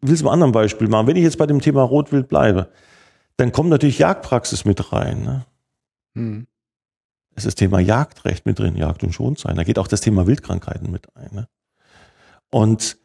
will 0.00 0.14
es 0.14 0.22
mal 0.22 0.30
einem 0.30 0.44
anderen 0.44 0.52
Beispiel 0.52 0.88
machen, 0.88 1.06
wenn 1.06 1.16
ich 1.16 1.24
jetzt 1.24 1.38
bei 1.38 1.46
dem 1.46 1.60
Thema 1.60 1.82
Rotwild 1.82 2.28
bleibe, 2.28 2.68
dann 3.36 3.52
kommt 3.52 3.70
natürlich 3.70 3.98
Jagdpraxis 3.98 4.64
mit 4.64 4.92
rein. 4.92 5.22
Ne? 5.22 5.46
Hm. 6.14 6.46
Es 7.34 7.44
ist 7.44 7.46
das 7.46 7.54
Thema 7.56 7.80
Jagdrecht 7.80 8.46
mit 8.46 8.58
drin, 8.58 8.76
Jagd 8.76 9.04
und 9.04 9.12
Schonzeit. 9.12 9.56
Da 9.58 9.64
geht 9.64 9.78
auch 9.78 9.88
das 9.88 10.00
Thema 10.00 10.26
Wildkrankheiten 10.26 10.90
mit 10.90 11.14
ein. 11.14 11.34
Ne? 11.34 11.48
Und 12.50 12.96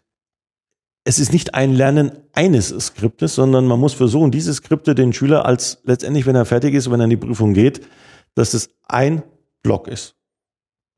es 1.03 1.19
ist 1.19 1.33
nicht 1.33 1.53
ein 1.53 1.73
Lernen 1.73 2.11
eines 2.31 2.69
Skriptes, 2.69 3.35
sondern 3.35 3.65
man 3.65 3.79
muss 3.79 3.93
versuchen, 3.93 4.31
diese 4.31 4.53
Skripte 4.53 4.95
den 4.95 5.13
Schüler 5.13 5.45
als 5.45 5.81
letztendlich, 5.83 6.25
wenn 6.25 6.35
er 6.35 6.45
fertig 6.45 6.73
ist, 6.75 6.89
wenn 6.89 7.01
er 7.01 7.05
in 7.05 7.09
die 7.09 7.17
Prüfung 7.17 7.53
geht, 7.53 7.85
dass 8.35 8.53
es 8.53 8.69
ein 8.83 9.23
Block 9.63 9.87
ist. 9.87 10.15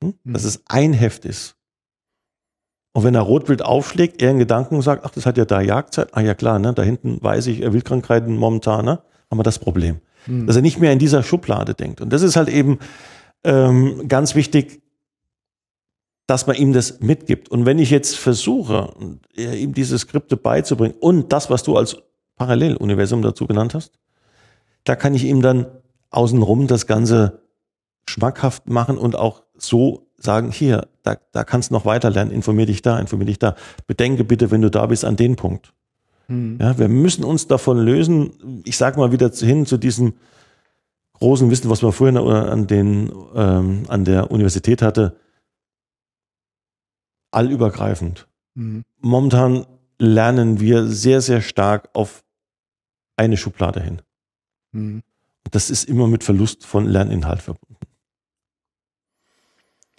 Hm? 0.04 0.14
Dass 0.26 0.44
es 0.44 0.62
ein 0.68 0.94
Heft 0.94 1.26
ist. 1.26 1.56
Und 2.96 3.04
wenn 3.04 3.16
er 3.16 3.22
Rotwild 3.22 3.64
aufschlägt, 3.64 4.22
er 4.22 4.30
in 4.30 4.38
Gedanken 4.38 4.82
sagt, 4.84 5.04
ach, 5.06 5.10
das 5.10 5.26
hat 5.26 5.38
ja 5.38 5.46
da 5.46 5.62
Jagdzeit. 5.62 6.16
Ah 6.16 6.22
ja 6.22 6.36
klar, 6.36 6.60
ne, 6.60 6.74
da 6.74 6.84
hinten 6.84 7.18
weiß 7.24 7.48
ich, 7.48 7.64
äh, 7.64 7.74
Wildkrankheiten 7.74 8.36
momentan, 8.36 8.86
ne, 8.86 9.02
haben 9.34 9.40
wir 9.40 9.44
das 9.44 9.58
Problem. 9.58 9.98
Hm. 10.26 10.46
Dass 10.46 10.56
er 10.56 10.62
nicht 10.62 10.80
mehr 10.80 10.94
in 10.94 11.00
dieser 11.00 11.24
Schublade 11.24 11.74
denkt. 11.74 12.02
Und 12.02 12.14
das 12.14 12.22
ist 12.22 12.36
halt 12.36 12.50
eben 12.50 12.78
ähm, 13.44 14.08
ganz 14.08 14.36
wichtig, 14.36 14.84
dass 16.28 16.46
man 16.46 16.56
ihm 16.56 16.72
das 16.72 17.00
mitgibt. 17.00 17.50
Und 17.50 17.66
wenn 17.66 17.80
ich 17.80 17.90
jetzt 17.90 18.16
versuche, 18.16 18.94
äh, 19.36 19.58
ihm 19.58 19.74
diese 19.74 19.98
Skripte 19.98 20.38
beizubringen 20.38 20.96
und 21.00 21.34
das, 21.34 21.50
was 21.50 21.64
du 21.64 21.76
als 21.76 21.98
Paralleluniversum 22.36 23.24
dazu 23.24 23.48
genannt 23.48 23.74
hast, 23.74 23.94
da 24.84 24.96
kann 24.96 25.16
ich 25.16 25.24
ihm 25.24 25.42
dann 25.42 25.66
außenrum 26.12 26.68
das 26.68 26.86
Ganze 26.86 27.42
schmackhaft 28.08 28.70
machen 28.70 29.00
und 29.00 29.16
auch 29.16 29.42
so 29.58 30.12
sagen, 30.18 30.52
hier, 30.52 30.88
da, 31.02 31.18
da 31.32 31.44
kannst 31.44 31.72
du 31.72 31.74
noch 31.74 31.86
weiter 31.86 32.12
lernen, 32.12 32.32
informier 32.32 32.68
dich 32.68 32.84
da, 32.84 33.00
informier 33.00 33.26
dich 33.26 33.40
da. 33.40 33.56
Bedenke 33.88 34.24
bitte, 34.24 34.52
wenn 34.52 34.62
du 34.62 34.70
da 34.70 34.86
bist, 34.86 35.06
an 35.06 35.16
den 35.16 35.36
Punkt. 35.36 35.74
Hm. 36.28 36.58
Ja, 36.60 36.78
wir 36.78 36.88
müssen 36.88 37.24
uns 37.24 37.48
davon 37.48 37.78
lösen, 37.78 38.62
ich 38.66 38.78
sage 38.78 39.00
mal 39.00 39.12
wieder 39.12 39.30
hin 39.30 39.66
zu 39.66 39.78
diesem 39.78 40.14
großen 41.14 41.50
Wissen, 41.50 41.70
was 41.70 41.82
man 41.82 41.92
vorhin 41.92 42.18
an, 42.18 42.68
den, 42.68 43.12
ähm, 43.36 43.84
an 43.88 44.06
der 44.06 44.32
Universität 44.32 44.82
hatte, 44.82 45.18
allübergreifend. 47.32 48.28
Hm. 48.56 48.84
Momentan 49.00 49.66
lernen 50.00 50.60
wir 50.60 50.88
sehr, 50.88 51.22
sehr 51.22 51.42
stark 51.42 51.90
auf 51.94 52.24
eine 53.16 53.38
Schublade 53.38 53.82
hin. 53.82 54.02
Hm. 54.74 55.04
Das 55.52 55.70
ist 55.70 55.86
immer 55.86 56.08
mit 56.08 56.24
Verlust 56.24 56.66
von 56.66 56.86
Lerninhalt 56.86 57.42
verbunden. 57.42 57.78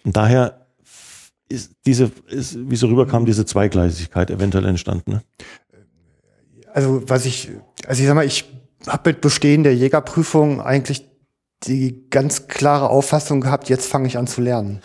Und 0.04 0.16
daher 0.16 0.66
ist 1.48 1.74
diese, 1.86 2.10
ist, 2.26 2.70
wie 2.70 2.76
so 2.76 2.88
rüberkam, 2.88 3.26
diese 3.26 3.46
Zweigleisigkeit 3.46 4.30
eventuell 4.30 4.66
entstanden. 4.66 5.12
Ne? 5.12 5.22
Also 6.74 7.08
was 7.08 7.24
ich, 7.24 7.52
also 7.86 8.02
ich 8.02 8.08
sag 8.08 8.14
mal, 8.16 8.26
ich 8.26 8.52
habe 8.88 9.10
mit 9.10 9.20
Bestehen 9.20 9.62
der 9.62 9.74
Jägerprüfung 9.74 10.60
eigentlich 10.60 11.08
die 11.62 12.10
ganz 12.10 12.48
klare 12.48 12.90
Auffassung 12.90 13.40
gehabt, 13.40 13.68
jetzt 13.68 13.86
fange 13.86 14.08
ich 14.08 14.18
an 14.18 14.26
zu 14.26 14.40
lernen. 14.40 14.80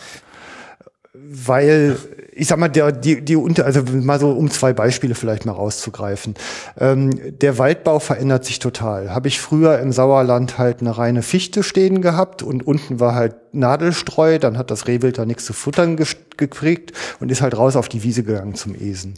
Weil, 1.12 1.98
ich 2.32 2.46
sag 2.46 2.58
mal, 2.58 2.68
der, 2.68 2.92
die, 2.92 3.22
die 3.24 3.34
unter, 3.34 3.66
also 3.66 3.82
mal 3.82 4.20
so 4.20 4.30
um 4.30 4.50
zwei 4.50 4.72
Beispiele 4.72 5.16
vielleicht 5.16 5.46
mal 5.46 5.52
rauszugreifen. 5.52 6.34
Ähm, 6.78 7.38
der 7.40 7.58
Waldbau 7.58 7.98
verändert 7.98 8.44
sich 8.44 8.60
total. 8.60 9.12
Habe 9.12 9.26
ich 9.26 9.40
früher 9.40 9.80
im 9.80 9.90
Sauerland 9.92 10.58
halt 10.58 10.80
eine 10.80 10.96
reine 10.96 11.22
Fichte 11.22 11.64
stehen 11.64 12.02
gehabt 12.02 12.42
und 12.44 12.64
unten 12.64 13.00
war 13.00 13.16
halt 13.16 13.34
Nadelstreu, 13.52 14.38
dann 14.38 14.56
hat 14.56 14.70
das 14.70 14.86
Rehwild 14.86 15.18
da 15.18 15.24
nichts 15.24 15.44
zu 15.44 15.52
futtern 15.52 15.96
gekriegt 16.36 16.92
und 17.20 17.30
ist 17.30 17.42
halt 17.42 17.56
raus 17.56 17.76
auf 17.76 17.88
die 17.88 18.02
Wiese 18.02 18.22
gegangen 18.22 18.54
zum 18.54 18.74
Esen. 18.74 19.14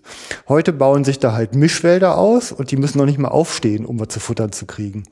Heute 0.48 0.72
bauen 0.72 1.04
sich 1.04 1.18
da 1.18 1.32
halt 1.32 1.54
Mischwälder 1.54 2.18
aus 2.18 2.52
und 2.52 2.70
die 2.70 2.76
müssen 2.76 2.98
noch 2.98 3.06
nicht 3.06 3.18
mal 3.18 3.28
aufstehen, 3.28 3.86
um 3.86 4.00
was 4.00 4.08
zu 4.08 4.20
futtern 4.20 4.52
zu 4.52 4.66
kriegen. 4.66 5.04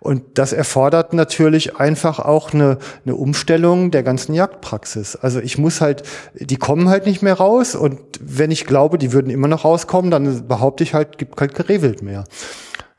Und 0.00 0.22
das 0.34 0.52
erfordert 0.52 1.12
natürlich 1.12 1.76
einfach 1.76 2.18
auch 2.18 2.52
eine, 2.52 2.78
eine 3.04 3.14
Umstellung 3.14 3.90
der 3.90 4.02
ganzen 4.02 4.34
Jagdpraxis. 4.34 5.16
Also 5.16 5.40
ich 5.40 5.58
muss 5.58 5.80
halt, 5.80 6.02
die 6.34 6.56
kommen 6.56 6.88
halt 6.88 7.06
nicht 7.06 7.22
mehr 7.22 7.34
raus 7.34 7.74
und 7.74 8.00
wenn 8.20 8.50
ich 8.50 8.66
glaube, 8.66 8.98
die 8.98 9.12
würden 9.12 9.30
immer 9.30 9.48
noch 9.48 9.64
rauskommen, 9.64 10.10
dann 10.10 10.48
behaupte 10.48 10.82
ich 10.82 10.94
halt, 10.94 11.18
gibt 11.18 11.36
kein 11.36 11.50
Rehwild 11.50 12.02
mehr. 12.02 12.24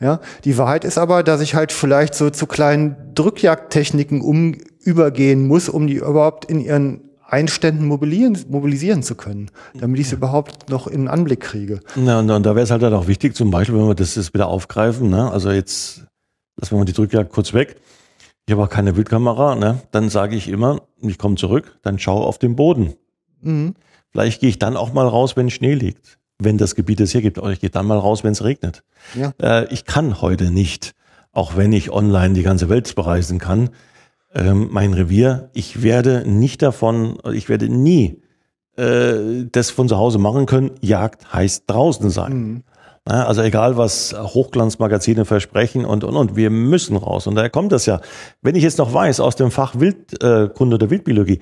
Ja, 0.03 0.19
die 0.43 0.57
Wahrheit 0.57 0.83
ist 0.83 0.97
aber, 0.97 1.23
dass 1.23 1.39
ich 1.39 1.55
halt 1.55 1.71
vielleicht 1.71 2.13
so 2.13 2.29
zu 2.29 2.45
kleinen 2.45 2.97
Drückjagdtechniken 3.15 4.19
um, 4.19 4.57
übergehen 4.83 5.47
muss, 5.47 5.69
um 5.69 5.87
die 5.87 5.95
überhaupt 5.95 6.43
in 6.43 6.59
ihren 6.59 6.99
Einständen 7.25 7.87
mobilisieren, 7.87 8.37
mobilisieren 8.49 9.01
zu 9.01 9.15
können, 9.15 9.49
damit 9.73 10.01
ich 10.01 10.09
sie 10.09 10.15
überhaupt 10.15 10.69
noch 10.69 10.87
in 10.87 11.03
den 11.03 11.07
Anblick 11.07 11.39
kriege. 11.39 11.79
Na, 11.95 12.19
und, 12.19 12.29
und 12.29 12.45
da 12.45 12.53
wäre 12.53 12.65
es 12.65 12.69
halt 12.69 12.83
dann 12.83 12.93
auch 12.93 13.07
wichtig, 13.07 13.33
zum 13.33 13.49
Beispiel, 13.49 13.79
wenn 13.79 13.87
wir 13.87 13.95
das 13.95 14.15
jetzt 14.15 14.33
wieder 14.33 14.47
aufgreifen, 14.47 15.09
ne? 15.09 15.31
also 15.31 15.49
jetzt 15.49 16.03
lassen 16.57 16.75
wir 16.75 16.79
mal 16.79 16.85
die 16.85 16.93
Drückjagd 16.93 17.31
kurz 17.31 17.53
weg. 17.53 17.77
Ich 18.45 18.51
habe 18.51 18.61
auch 18.61 18.69
keine 18.69 18.91
Bildkamera, 18.91 19.55
ne? 19.55 19.79
dann 19.91 20.09
sage 20.09 20.35
ich 20.35 20.49
immer, 20.49 20.81
ich 21.01 21.17
komme 21.17 21.35
zurück, 21.35 21.79
dann 21.81 21.97
schau 21.97 22.23
auf 22.23 22.39
den 22.39 22.57
Boden. 22.57 22.93
Mhm. 23.41 23.75
Vielleicht 24.11 24.41
gehe 24.41 24.49
ich 24.49 24.59
dann 24.59 24.75
auch 24.75 24.91
mal 24.91 25.07
raus, 25.07 25.37
wenn 25.37 25.49
Schnee 25.49 25.75
liegt, 25.75 26.19
wenn 26.43 26.57
das 26.57 26.75
Gebiet 26.75 26.99
es 27.01 27.11
hier 27.11 27.21
gibt. 27.21 27.37
Oder 27.37 27.51
ich 27.51 27.59
gehe 27.59 27.69
dann 27.69 27.85
mal 27.85 27.97
raus, 27.97 28.23
wenn 28.23 28.31
es 28.31 28.43
regnet. 28.43 28.83
Ja. 29.15 29.33
Äh, 29.41 29.73
ich 29.73 29.85
kann 29.85 30.21
heute 30.21 30.51
nicht, 30.51 30.93
auch 31.31 31.55
wenn 31.55 31.73
ich 31.73 31.91
online 31.91 32.33
die 32.33 32.43
ganze 32.43 32.69
Welt 32.69 32.93
bereisen 32.95 33.39
kann, 33.39 33.69
ähm, 34.35 34.69
mein 34.71 34.93
Revier, 34.93 35.49
ich 35.53 35.83
werde 35.83 36.23
nicht 36.25 36.61
davon, 36.61 37.17
ich 37.33 37.49
werde 37.49 37.69
nie 37.69 38.21
äh, 38.77 39.45
das 39.51 39.69
von 39.69 39.87
zu 39.87 39.97
Hause 39.97 40.17
machen 40.17 40.45
können. 40.45 40.71
Jagd 40.81 41.33
heißt 41.33 41.63
draußen 41.67 42.09
sein. 42.09 42.33
Mhm. 42.33 42.63
Ja, 43.07 43.25
also 43.25 43.41
egal, 43.41 43.75
was 43.75 44.15
Hochglanzmagazine 44.17 45.25
versprechen 45.25 45.83
und, 45.83 46.05
und, 46.05 46.15
und, 46.15 46.35
wir 46.37 46.49
müssen 46.49 46.95
raus. 46.95 47.27
Und 47.27 47.35
daher 47.35 47.49
kommt 47.49 47.73
das 47.73 47.85
ja. 47.85 47.99
Wenn 48.41 48.55
ich 48.55 48.63
jetzt 48.63 48.77
noch 48.77 48.93
weiß 48.93 49.19
aus 49.19 49.35
dem 49.35 49.51
Fach 49.51 49.75
Wildkunde 49.77 50.75
oder 50.75 50.89
Wildbiologie, 50.89 51.39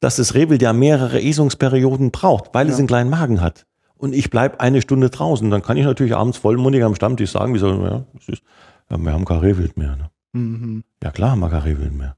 dass 0.00 0.16
das 0.16 0.34
Rehwild 0.34 0.60
ja 0.60 0.72
mehrere 0.72 1.22
Esungsperioden 1.22 2.10
braucht, 2.10 2.50
weil 2.52 2.68
es 2.68 2.78
einen 2.78 2.88
kleinen 2.88 3.10
Magen 3.10 3.40
hat. 3.40 3.64
Und 4.04 4.14
ich 4.14 4.28
bleib 4.28 4.60
eine 4.60 4.82
Stunde 4.82 5.08
draußen, 5.08 5.50
dann 5.50 5.62
kann 5.62 5.78
ich 5.78 5.86
natürlich 5.86 6.14
abends 6.14 6.36
vollmundig 6.36 6.84
am 6.84 6.94
Stammtisch 6.94 7.30
sagen, 7.30 7.54
wie 7.54 7.58
soll, 7.58 7.82
ja, 7.82 8.04
ist, 8.26 8.42
ja, 8.90 8.98
wir 8.98 9.12
haben 9.14 9.24
kein 9.24 9.38
Rehwild 9.38 9.78
mehr. 9.78 9.96
Ne? 9.96 10.10
Mhm. 10.34 10.84
Ja 11.02 11.10
klar 11.10 11.30
haben 11.30 11.40
wir 11.40 11.48
kein 11.48 11.62
Rehwild 11.62 11.94
mehr. 11.94 12.14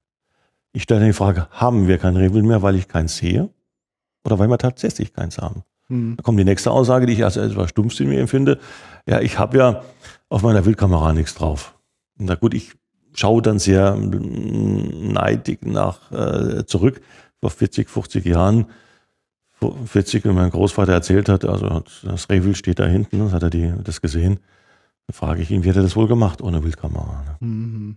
Ich 0.73 0.83
stelle 0.83 1.07
die 1.07 1.13
Frage, 1.13 1.47
haben 1.53 1.87
wir 1.87 1.99
kein 1.99 2.17
Rehwild 2.17 2.45
mehr, 2.45 2.61
weil 2.61 2.75
ich 2.75 2.89
keins 2.89 3.19
sehe? 3.19 3.51
Oder 4.25 4.41
weil 4.41 4.49
wir 4.49 4.59
tatsächlich 4.59 5.13
keins 5.13 5.39
haben? 5.39 5.63
Mhm. 5.87 6.17
Da 6.17 6.25
kommt 6.25 6.41
die 6.41 6.45
nächste 6.45 6.73
Aussage, 6.73 7.07
die 7.07 7.13
ich 7.13 7.23
als 7.23 7.37
etwas 7.37 7.71
stumpf 7.71 8.01
in 8.01 8.09
mir 8.09 8.19
empfinde. 8.19 8.59
Ja, 9.09 9.21
ich 9.21 9.39
habe 9.39 9.57
ja 9.57 9.85
auf 10.29 10.43
meiner 10.43 10.65
Wildkamera 10.65 11.13
nichts 11.13 11.37
drauf. 11.37 11.79
Na 12.19 12.35
gut, 12.35 12.53
ich 12.53 12.73
schaue 13.15 13.43
dann 13.43 13.61
sehr 13.61 13.95
neidig 13.95 15.65
nach 15.65 16.11
äh, 16.11 16.67
zurück. 16.67 17.01
Vor 17.41 17.51
40, 17.51 17.89
50 17.89 18.25
Jahren, 18.25 18.67
40, 19.87 20.25
wenn 20.25 20.35
mein 20.35 20.51
Großvater 20.51 20.93
erzählt 20.93 21.29
hat, 21.29 21.45
also 21.45 21.83
das 22.03 22.29
Rehwild 22.29 22.57
steht 22.57 22.79
da 22.79 22.87
hinten, 22.87 23.19
das 23.21 23.33
hat 23.33 23.43
er 23.43 23.51
die, 23.51 23.73
das 23.83 24.01
gesehen. 24.01 24.39
Dann 25.07 25.15
frage 25.15 25.41
ich 25.43 25.51
ihn, 25.51 25.65
wie 25.65 25.71
hat 25.71 25.77
er 25.77 25.83
das 25.83 25.97
wohl 25.97 26.09
gemacht 26.09 26.43
ohne 26.43 26.63
Wildkamera? 26.63 27.25
ne? 27.41 27.47
Mhm. 27.47 27.97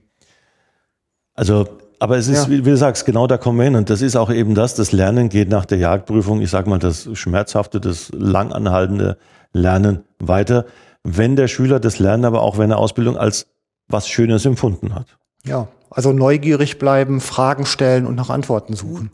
Also, 1.34 1.68
aber 2.00 2.18
es 2.18 2.28
ist, 2.28 2.46
Ja. 2.46 2.50
wie, 2.52 2.66
wie 2.66 2.70
du 2.70 2.78
sagst, 2.78 3.06
genau 3.06 3.28
da 3.28 3.38
kommen 3.38 3.58
wir 3.58 3.66
hin. 3.66 3.76
Und 3.76 3.90
das 3.90 4.02
ist 4.02 4.16
auch 4.16 4.32
eben 4.32 4.56
das, 4.56 4.76
das 4.76 4.92
Lernen 4.92 5.30
geht 5.30 5.50
nach 5.50 5.66
der 5.66 5.78
Jagdprüfung, 5.78 6.42
ich 6.42 6.50
sag 6.50 6.68
mal, 6.68 6.80
das 6.80 7.10
schmerzhafte, 7.14 7.80
das 7.80 8.12
langanhaltende 8.14 9.18
Lernen 9.54 10.04
weiter, 10.20 10.66
wenn 11.04 11.36
der 11.36 11.48
Schüler 11.48 11.80
das 11.80 12.00
Lernen 12.00 12.26
aber 12.26 12.42
auch 12.42 12.58
wenn 12.58 12.72
er 12.72 12.78
Ausbildung 12.78 13.18
als 13.18 13.48
was 13.88 14.08
Schönes 14.08 14.46
empfunden 14.46 14.94
hat. 14.94 15.18
Ja, 15.46 15.68
also 15.90 16.12
neugierig 16.14 16.78
bleiben, 16.78 17.22
Fragen 17.22 17.66
stellen 17.66 18.06
und 18.06 18.16
nach 18.16 18.30
Antworten 18.30 18.76
suchen. 18.76 19.10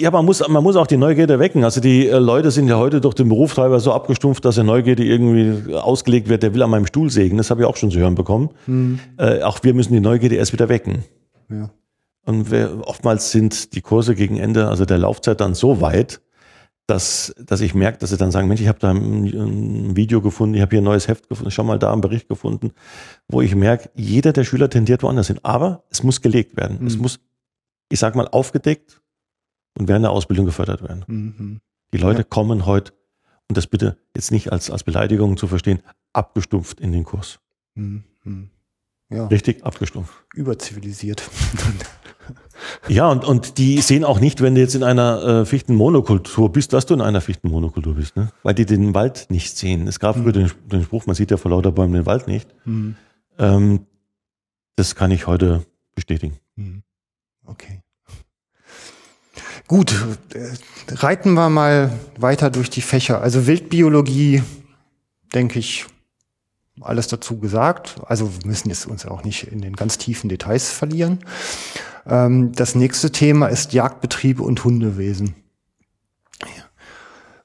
Ja, 0.00 0.10
man 0.10 0.24
muss, 0.24 0.46
man 0.48 0.62
muss 0.62 0.76
auch 0.76 0.86
die 0.86 0.96
Neugierde 0.96 1.38
wecken. 1.38 1.62
Also 1.62 1.80
die 1.80 2.08
äh, 2.08 2.18
Leute 2.18 2.50
sind 2.50 2.68
ja 2.68 2.76
heute 2.78 3.00
durch 3.00 3.14
den 3.14 3.28
Beruf 3.28 3.54
teilweise 3.54 3.84
so 3.84 3.92
abgestumpft, 3.92 4.44
dass 4.44 4.56
der 4.56 4.64
Neugierde 4.64 5.04
irgendwie 5.04 5.74
ausgelegt 5.74 6.28
wird, 6.28 6.42
der 6.42 6.52
will 6.54 6.62
an 6.62 6.70
meinem 6.70 6.86
Stuhl 6.86 7.10
sägen. 7.10 7.36
Das 7.36 7.50
habe 7.50 7.62
ich 7.62 7.66
auch 7.66 7.76
schon 7.76 7.90
zu 7.90 7.98
hören 8.00 8.14
bekommen. 8.16 8.50
Äh, 9.18 9.42
auch 9.42 9.60
wir 9.62 9.72
müssen 9.72 9.92
die 9.92 10.00
Neugierde 10.00 10.34
erst 10.34 10.52
wieder 10.52 10.68
wecken. 10.68 11.04
Ja. 11.48 11.70
Und 12.26 12.50
wir, 12.50 12.82
oftmals 12.86 13.30
sind 13.30 13.74
die 13.74 13.82
Kurse 13.82 14.14
gegen 14.14 14.36
Ende, 14.38 14.68
also 14.68 14.84
der 14.84 14.98
Laufzeit 14.98 15.40
dann 15.40 15.54
so 15.54 15.80
weit, 15.80 16.20
dass, 16.86 17.34
dass 17.38 17.60
ich 17.60 17.74
merke, 17.74 17.98
dass 17.98 18.10
sie 18.10 18.16
dann 18.16 18.30
sagen, 18.30 18.48
Mensch, 18.48 18.60
ich 18.60 18.68
habe 18.68 18.78
da 18.78 18.90
ein, 18.90 19.24
ein 19.24 19.96
Video 19.96 20.20
gefunden, 20.20 20.54
ich 20.54 20.60
habe 20.60 20.70
hier 20.70 20.80
ein 20.80 20.84
neues 20.84 21.06
Heft 21.08 21.28
gefunden, 21.28 21.50
schau 21.50 21.64
mal 21.64 21.78
da 21.78 21.92
einen 21.92 22.00
Bericht 22.00 22.28
gefunden, 22.28 22.72
wo 23.28 23.40
ich 23.42 23.54
merke, 23.54 23.90
jeder 23.94 24.32
der 24.32 24.44
Schüler 24.44 24.68
tendiert 24.68 25.02
woanders 25.02 25.28
hin. 25.28 25.38
Aber 25.42 25.84
es 25.90 26.02
muss 26.02 26.20
gelegt 26.20 26.56
werden. 26.56 26.84
Es 26.86 26.96
Mhm. 26.96 27.02
muss, 27.02 27.20
ich 27.90 27.98
sag 28.00 28.16
mal, 28.16 28.26
aufgedeckt 28.28 29.00
und 29.78 29.88
während 29.88 30.04
der 30.04 30.10
Ausbildung 30.12 30.46
gefördert 30.46 30.82
werden. 30.82 31.04
Mhm. 31.06 31.60
Die 31.92 31.98
Leute 31.98 32.20
Ja. 32.22 32.26
kommen 32.28 32.66
heute, 32.66 32.92
und 33.48 33.56
das 33.56 33.66
bitte 33.66 33.96
jetzt 34.16 34.30
nicht 34.30 34.52
als, 34.52 34.70
als 34.70 34.84
Beleidigung 34.84 35.36
zu 35.36 35.46
verstehen, 35.46 35.80
abgestumpft 36.12 36.80
in 36.80 36.92
den 36.92 37.04
Kurs. 37.04 37.38
Mhm. 37.74 38.04
Mhm. 38.24 38.50
Ja, 39.10 39.26
Richtig 39.26 39.64
abgestumpft. 39.64 40.12
überzivilisiert. 40.34 41.22
Ja, 42.88 43.10
und, 43.10 43.24
und 43.24 43.58
die 43.58 43.80
sehen 43.82 44.04
auch 44.04 44.18
nicht, 44.20 44.40
wenn 44.40 44.54
du 44.54 44.60
jetzt 44.60 44.74
in 44.74 44.82
einer 44.82 45.22
äh, 45.22 45.44
Fichtenmonokultur 45.44 46.50
bist, 46.50 46.72
dass 46.72 46.86
du 46.86 46.94
in 46.94 47.00
einer 47.02 47.20
Fichtenmonokultur 47.20 47.94
bist, 47.94 48.16
ne? 48.16 48.30
weil 48.42 48.54
die 48.54 48.64
den 48.64 48.94
Wald 48.94 49.26
nicht 49.28 49.56
sehen. 49.56 49.86
Es 49.86 49.98
gab 50.00 50.16
früher 50.16 50.32
den, 50.32 50.50
den 50.72 50.82
Spruch, 50.84 51.04
man 51.06 51.14
sieht 51.14 51.30
ja 51.30 51.36
vor 51.36 51.50
lauter 51.50 51.72
Bäumen 51.72 51.92
den 51.92 52.06
Wald 52.06 52.26
nicht. 52.26 52.48
Mhm. 52.64 52.96
Ähm, 53.38 53.86
das 54.76 54.94
kann 54.94 55.10
ich 55.10 55.26
heute 55.26 55.66
bestätigen. 55.94 56.38
Mhm. 56.56 56.82
Okay. 57.44 57.82
Gut, 59.66 59.94
äh, 60.34 60.52
reiten 60.94 61.34
wir 61.34 61.48
mal 61.48 61.98
weiter 62.18 62.50
durch 62.50 62.68
die 62.68 62.82
Fächer. 62.82 63.22
Also 63.22 63.46
Wildbiologie, 63.46 64.42
denke 65.34 65.58
ich, 65.58 65.86
alles 66.80 67.08
dazu 67.08 67.38
gesagt. 67.38 68.00
Also 68.06 68.30
wir 68.34 68.46
müssen 68.46 68.68
jetzt 68.68 68.86
uns 68.86 69.06
auch 69.06 69.24
nicht 69.24 69.44
in 69.44 69.62
den 69.62 69.74
ganz 69.74 69.96
tiefen 69.96 70.28
Details 70.28 70.70
verlieren. 70.70 71.20
Ähm, 72.06 72.52
das 72.52 72.74
nächste 72.74 73.10
Thema 73.10 73.46
ist 73.46 73.72
Jagdbetriebe 73.72 74.42
und 74.42 74.64
Hundewesen. 74.64 75.34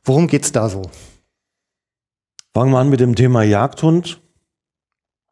Worum 0.04 0.28
geht's 0.28 0.52
da 0.52 0.70
so? 0.70 0.90
Fangen 2.54 2.72
wir 2.72 2.80
an 2.80 2.90
mit 2.90 3.00
dem 3.00 3.16
Thema 3.16 3.44
Jagdhund. 3.44 4.22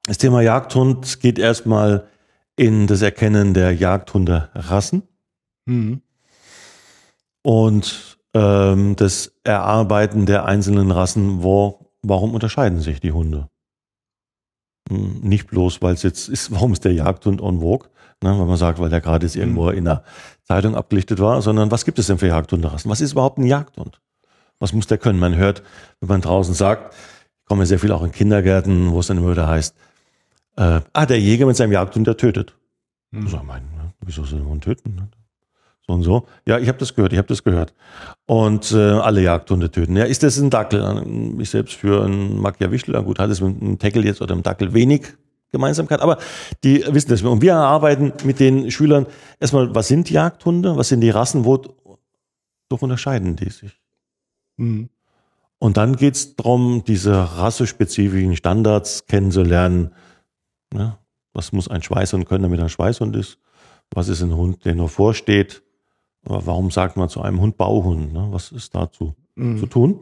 Das 0.04 0.20
Thema 0.20 0.42
Jagdhund 0.42 1.20
geht 1.20 1.40
erstmal 1.40 2.08
in 2.56 2.88
das 2.88 3.02
Erkennen 3.02 3.54
der 3.54 3.74
Jagdhunderassen 3.74 5.04
Mhm. 5.68 6.02
Und 7.48 8.18
ähm, 8.34 8.98
das 8.98 9.32
Erarbeiten 9.46 10.26
der 10.26 10.44
einzelnen 10.44 10.92
Rassen. 10.92 11.44
Wo, 11.44 11.94
warum 12.02 12.34
unterscheiden 12.34 12.82
sich 12.82 13.00
die 13.00 13.14
Hunde? 13.14 13.48
Hm, 14.90 15.22
Nicht 15.22 15.48
bloß, 15.48 15.82
weil 15.82 15.94
es 15.94 16.04
jetzt 16.04 16.28
ist, 16.28 16.52
warum 16.54 16.74
ist 16.74 16.84
der 16.84 16.92
Jagdhund 16.92 17.42
en 17.42 17.62
vogue, 17.62 17.88
ne, 18.22 18.38
weil 18.38 18.46
man 18.48 18.58
sagt, 18.58 18.80
weil 18.80 18.90
der 18.90 19.00
gerade 19.00 19.26
jetzt 19.26 19.38
irgendwo 19.38 19.70
in 19.70 19.86
der 19.86 20.04
Zeitung 20.44 20.76
abgelichtet 20.76 21.20
war, 21.20 21.42
sondern 21.42 21.72
was 21.72 21.86
gibt 21.86 22.00
es 22.00 22.08
denn 22.08 22.18
für 22.18 22.28
Jagdhunderassen? 22.28 22.92
Was 22.92 23.00
ist 23.00 23.14
überhaupt 23.14 23.38
ein 23.38 23.46
Jagdhund? 23.46 24.02
Was 24.60 24.74
muss 24.74 24.88
der 24.88 24.98
können? 24.98 25.18
Man 25.18 25.38
hört, 25.38 25.64
wenn 26.02 26.10
man 26.10 26.20
draußen 26.20 26.54
sagt, 26.54 26.96
ich 26.96 27.46
komme 27.46 27.62
ja 27.62 27.68
sehr 27.68 27.80
viel 27.80 27.94
auch 27.94 28.04
in 28.04 28.12
Kindergärten, 28.12 28.92
wo 28.92 29.00
es 29.00 29.08
dann 29.08 29.20
immer 29.20 29.32
wieder 29.32 29.48
heißt, 29.48 29.74
äh, 30.58 30.82
ah, 30.92 31.06
der 31.06 31.22
Jäger 31.22 31.46
mit 31.46 31.56
seinem 31.56 31.72
Jagdhund, 31.72 32.08
der 32.08 32.18
tötet. 32.18 32.58
Hm. 33.14 33.30
So, 33.30 33.38
mein, 33.38 33.64
ne? 33.64 33.94
wieso 34.02 34.26
soll 34.26 34.40
der 34.40 34.50
Hund 34.50 34.66
töten? 34.66 35.12
So 35.88 35.94
und 35.94 36.04
so. 36.04 36.28
Ja, 36.46 36.60
ich 36.60 36.68
habe 36.68 36.78
das 36.78 36.94
gehört, 36.94 37.14
ich 37.14 37.18
habe 37.18 37.30
das 37.30 37.44
gehört. 37.44 37.74
Und 38.26 38.72
äh, 38.74 38.78
alle 38.78 39.22
Jagdhunde 39.22 39.72
töten. 39.72 39.96
Ja, 39.96 40.04
ist 40.04 40.22
das 40.22 40.38
ein 40.38 40.50
Dackel? 40.50 41.38
Ich 41.40 41.50
selbst 41.50 41.76
für 41.76 42.04
einen 42.04 42.40
Machiavischler, 42.40 43.02
gut, 43.04 43.20
hat 43.20 43.30
es 43.30 43.40
mit 43.40 43.62
einem 43.62 43.80
Teckel 43.80 44.06
jetzt 44.06 44.22
oder 44.22 44.34
einem 44.34 44.44
Dackel 44.44 44.74
wenig 44.74 45.14
Gemeinsamkeit, 45.52 46.02
aber 46.02 46.18
die 46.66 46.84
wissen 46.90 47.10
das. 47.10 47.22
Und 47.22 47.42
wir 47.42 47.56
arbeiten 47.56 48.12
mit 48.26 48.42
den 48.42 48.70
Schülern 48.70 49.06
erstmal, 49.40 49.74
was 49.74 49.88
sind 49.88 50.10
Jagdhunde? 50.10 50.76
Was 50.76 50.90
sind 50.90 51.00
die 51.00 51.10
Rassen? 51.10 51.46
Wodurch 51.46 51.78
unterscheiden 52.70 53.38
die 53.38 53.50
sich? 53.50 53.80
Mhm. 54.58 54.90
Und 55.60 55.78
dann 55.78 55.96
geht's 55.96 56.36
darum, 56.36 56.84
diese 56.86 57.14
rassespezifischen 57.14 58.36
Standards 58.36 59.06
kennenzulernen. 59.06 59.94
Ja, 60.74 61.00
was 61.34 61.54
muss 61.54 61.70
ein 61.70 61.82
Schweißhund 61.82 62.28
können, 62.28 62.44
damit 62.44 62.60
er 62.60 62.66
ein 62.66 62.70
Schweißhund 62.70 63.16
ist? 63.16 63.40
Was 63.92 64.10
ist 64.10 64.22
ein 64.22 64.36
Hund, 64.36 64.66
der 64.66 64.76
nur 64.76 64.90
vorsteht? 64.90 65.64
Aber 66.28 66.46
Warum 66.46 66.72
sagt 66.72 66.98
man 66.98 67.10
zu 67.10 67.22
einem 67.22 67.40
Hund 67.40 67.58
Bauhund? 67.58 68.14
Ne? 68.14 68.28
Was 68.32 68.52
ist 68.52 68.76
dazu 68.76 69.16
zu 69.60 69.68
tun? 69.68 70.00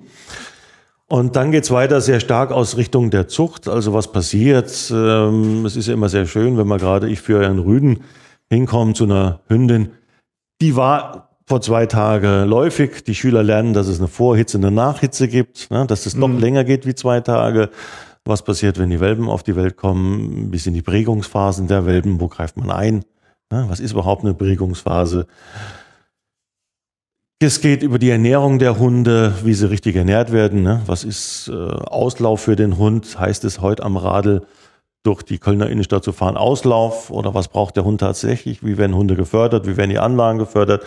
Und 1.08 1.36
dann 1.36 1.52
geht's 1.52 1.70
weiter 1.70 2.02
sehr 2.02 2.20
stark 2.20 2.52
aus 2.52 2.78
Richtung 2.78 3.12
der 3.12 3.28
Zucht. 3.28 3.68
Also 3.68 3.94
was 3.94 4.12
passiert? 4.12 4.92
Ähm, 4.92 5.66
es 5.66 5.76
ist 5.76 5.88
ja 5.88 5.94
immer 5.94 6.10
sehr 6.10 6.26
schön, 6.26 6.58
wenn 6.58 6.68
man 6.68 6.80
gerade, 6.80 7.10
ich 7.10 7.22
für 7.22 7.46
einen 7.46 7.60
Rüden 7.60 8.00
hinkomme 8.50 8.94
zu 8.94 9.04
einer 9.04 9.42
Hündin, 9.48 9.92
die 10.62 10.76
war 10.76 11.38
vor 11.46 11.62
zwei 11.62 11.86
Tagen 11.86 12.50
läufig. 12.50 13.04
Die 13.04 13.14
Schüler 13.14 13.44
lernen, 13.44 13.74
dass 13.74 13.88
es 13.88 14.00
eine 14.00 14.08
Vorhitze, 14.08 14.58
eine 14.58 14.72
Nachhitze 14.72 15.28
gibt, 15.28 15.70
ne? 15.70 15.86
dass 15.86 16.08
es 16.08 16.16
noch 16.16 16.30
länger 16.30 16.64
geht 16.64 16.88
wie 16.88 16.96
zwei 16.96 17.22
Tage. 17.22 17.70
Was 18.28 18.42
passiert, 18.42 18.80
wenn 18.80 18.90
die 18.90 19.00
Welpen 19.00 19.30
auf 19.30 19.44
die 19.44 19.56
Welt 19.56 19.78
kommen? 19.78 20.52
Wie 20.52 20.58
sind 20.58 20.74
die 20.74 20.82
Prägungsphasen 20.82 21.68
der 21.68 21.86
Welpen? 21.86 22.20
Wo 22.20 22.28
greift 22.28 22.58
man 22.58 22.72
ein? 22.72 23.06
Ne? 23.52 23.66
Was 23.68 23.80
ist 23.80 23.92
überhaupt 23.92 24.24
eine 24.24 24.34
Prägungsphase? 24.34 25.28
Es 27.46 27.62
geht 27.62 27.84
über 27.84 28.00
die 28.00 28.10
Ernährung 28.10 28.58
der 28.58 28.80
Hunde, 28.80 29.36
wie 29.44 29.54
sie 29.54 29.70
richtig 29.70 29.96
ernährt 29.96 30.32
werden. 30.32 30.64
Ne? 30.64 30.82
Was 30.88 31.04
ist 31.04 31.48
äh, 31.48 31.54
Auslauf 31.54 32.42
für 32.42 32.56
den 32.56 32.80
Hund? 32.80 33.20
Heißt 33.20 33.46
es 33.46 33.62
heute 33.62 33.84
am 33.84 33.98
Radl 33.98 34.42
durch 35.04 35.22
die 35.22 35.38
Kölner 35.38 35.70
Innenstadt 35.70 36.04
zu 36.04 36.12
fahren 36.12 36.38
Auslauf? 36.38 37.12
Oder 37.12 37.36
was 37.36 37.50
braucht 37.50 37.76
der 37.76 37.86
Hund 37.86 38.00
tatsächlich? 38.00 38.66
Wie 38.66 38.80
werden 38.80 38.96
Hunde 38.96 39.16
gefördert? 39.16 39.68
Wie 39.68 39.78
werden 39.78 39.92
die 39.92 40.00
Anlagen 40.00 40.40
gefördert? 40.40 40.86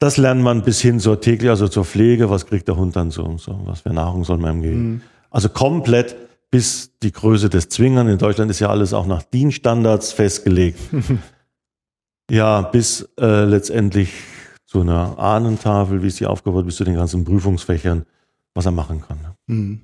Das 0.00 0.16
lernt 0.16 0.42
man 0.42 0.62
bis 0.62 0.80
hin 0.80 0.98
zur 0.98 1.20
täglich, 1.20 1.48
also 1.48 1.68
zur 1.68 1.84
Pflege. 1.84 2.30
Was 2.30 2.46
kriegt 2.46 2.66
der 2.66 2.74
Hund 2.74 2.96
dann 2.96 3.12
so? 3.12 3.36
so 3.38 3.60
was 3.64 3.82
für 3.82 3.90
Nahrung 3.90 4.24
soll 4.24 4.38
man 4.38 4.56
ihm 4.56 4.62
geben? 4.62 5.02
Also 5.30 5.50
komplett 5.50 6.16
bis 6.50 6.98
die 7.00 7.12
Größe 7.12 7.48
des 7.48 7.68
Zwingern. 7.68 8.08
In 8.08 8.18
Deutschland 8.18 8.50
ist 8.50 8.58
ja 8.58 8.70
alles 8.70 8.92
auch 8.92 9.06
nach 9.06 9.22
DIN-Standards 9.22 10.10
festgelegt. 10.14 10.80
ja, 12.28 12.62
bis 12.62 13.08
äh, 13.20 13.44
letztendlich 13.44 14.10
zu 14.70 14.82
einer 14.82 15.18
Ahnentafel, 15.18 16.00
wie 16.04 16.10
sie 16.10 16.26
aufgebaut, 16.26 16.64
bis 16.64 16.76
zu 16.76 16.84
den 16.84 16.94
ganzen 16.94 17.24
Prüfungsfächern, 17.24 18.06
was 18.54 18.66
er 18.66 18.70
machen 18.70 19.02
kann. 19.02 19.18
Mhm. 19.48 19.80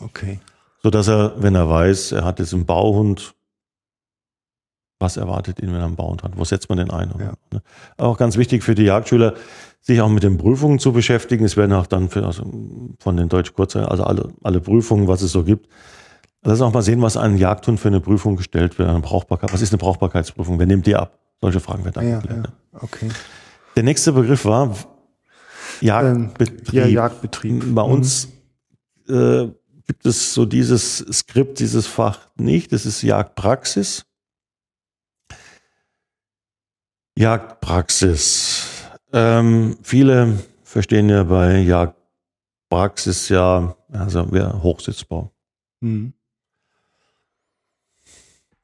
Okay. 0.00 0.40
So 0.82 0.90
dass 0.90 1.06
er, 1.06 1.40
wenn 1.40 1.54
er 1.54 1.68
weiß, 1.68 2.10
er 2.10 2.24
hat 2.24 2.40
jetzt 2.40 2.52
einen 2.52 2.66
Bauhund, 2.66 3.36
was 4.98 5.16
erwartet 5.16 5.60
ihn, 5.60 5.68
wenn 5.68 5.78
er 5.78 5.86
einen 5.86 5.94
Bauhund 5.94 6.24
hat? 6.24 6.36
Wo 6.36 6.44
setzt 6.44 6.68
man 6.68 6.78
den 6.78 6.90
ein? 6.90 7.14
Ja. 7.20 7.34
Ne? 7.52 7.62
Auch 7.96 8.18
ganz 8.18 8.36
wichtig 8.36 8.64
für 8.64 8.74
die 8.74 8.82
Jagdschüler, 8.82 9.34
sich 9.80 10.00
auch 10.00 10.08
mit 10.08 10.24
den 10.24 10.36
Prüfungen 10.36 10.80
zu 10.80 10.92
beschäftigen. 10.92 11.44
Es 11.44 11.56
werden 11.56 11.72
auch 11.72 11.86
dann 11.86 12.08
für, 12.08 12.26
also 12.26 12.42
von 12.98 13.16
den 13.16 13.28
Deutsch 13.28 13.52
Kurzer, 13.52 13.88
also 13.88 14.02
alle, 14.02 14.32
alle 14.42 14.60
Prüfungen, 14.60 15.06
was 15.06 15.22
es 15.22 15.30
so 15.30 15.44
gibt. 15.44 15.68
Lass 16.42 16.54
uns 16.54 16.62
auch 16.62 16.74
mal 16.74 16.82
sehen, 16.82 17.00
was 17.02 17.16
ein 17.16 17.36
Jagdhund 17.38 17.78
für 17.78 17.88
eine 17.88 18.00
Prüfung 18.00 18.34
gestellt 18.34 18.80
wird. 18.80 18.88
Eine 18.88 18.98
Brauchbarkeit. 18.98 19.52
Was 19.52 19.62
ist 19.62 19.72
eine 19.72 19.78
Brauchbarkeitsprüfung? 19.78 20.58
Wer 20.58 20.66
nimmt 20.66 20.86
die 20.86 20.96
ab? 20.96 21.20
Solche 21.40 21.60
Fragen 21.60 21.84
werden 21.84 22.00
Ah, 22.00 22.02
ja, 22.02 22.20
ja. 22.20 22.42
Okay. 22.72 23.08
Der 23.76 23.82
nächste 23.82 24.12
Begriff 24.12 24.44
war 24.44 24.68
Ähm, 24.68 24.76
Jagdbetrieb. 25.80 26.72
ja, 26.72 26.86
Jagdbetrieb. 26.86 27.74
Bei 27.74 27.82
uns 27.82 28.28
äh, 29.08 29.48
gibt 29.86 30.06
es 30.06 30.32
so 30.32 30.44
dieses 30.46 30.98
Skript, 30.98 31.58
dieses 31.58 31.86
Fach 31.86 32.28
nicht. 32.36 32.72
Das 32.72 32.86
ist 32.86 33.02
Jagdpraxis. 33.02 34.06
Jagdpraxis. 37.16 38.66
Ähm, 39.12 39.76
viele 39.82 40.38
verstehen 40.64 41.08
ja 41.08 41.22
bei 41.24 41.58
Jagdpraxis 41.60 43.28
ja, 43.28 43.76
also 43.92 44.26
wer 44.30 44.62
Hochsitzbau. 44.62 45.32
Mhm. 45.80 46.12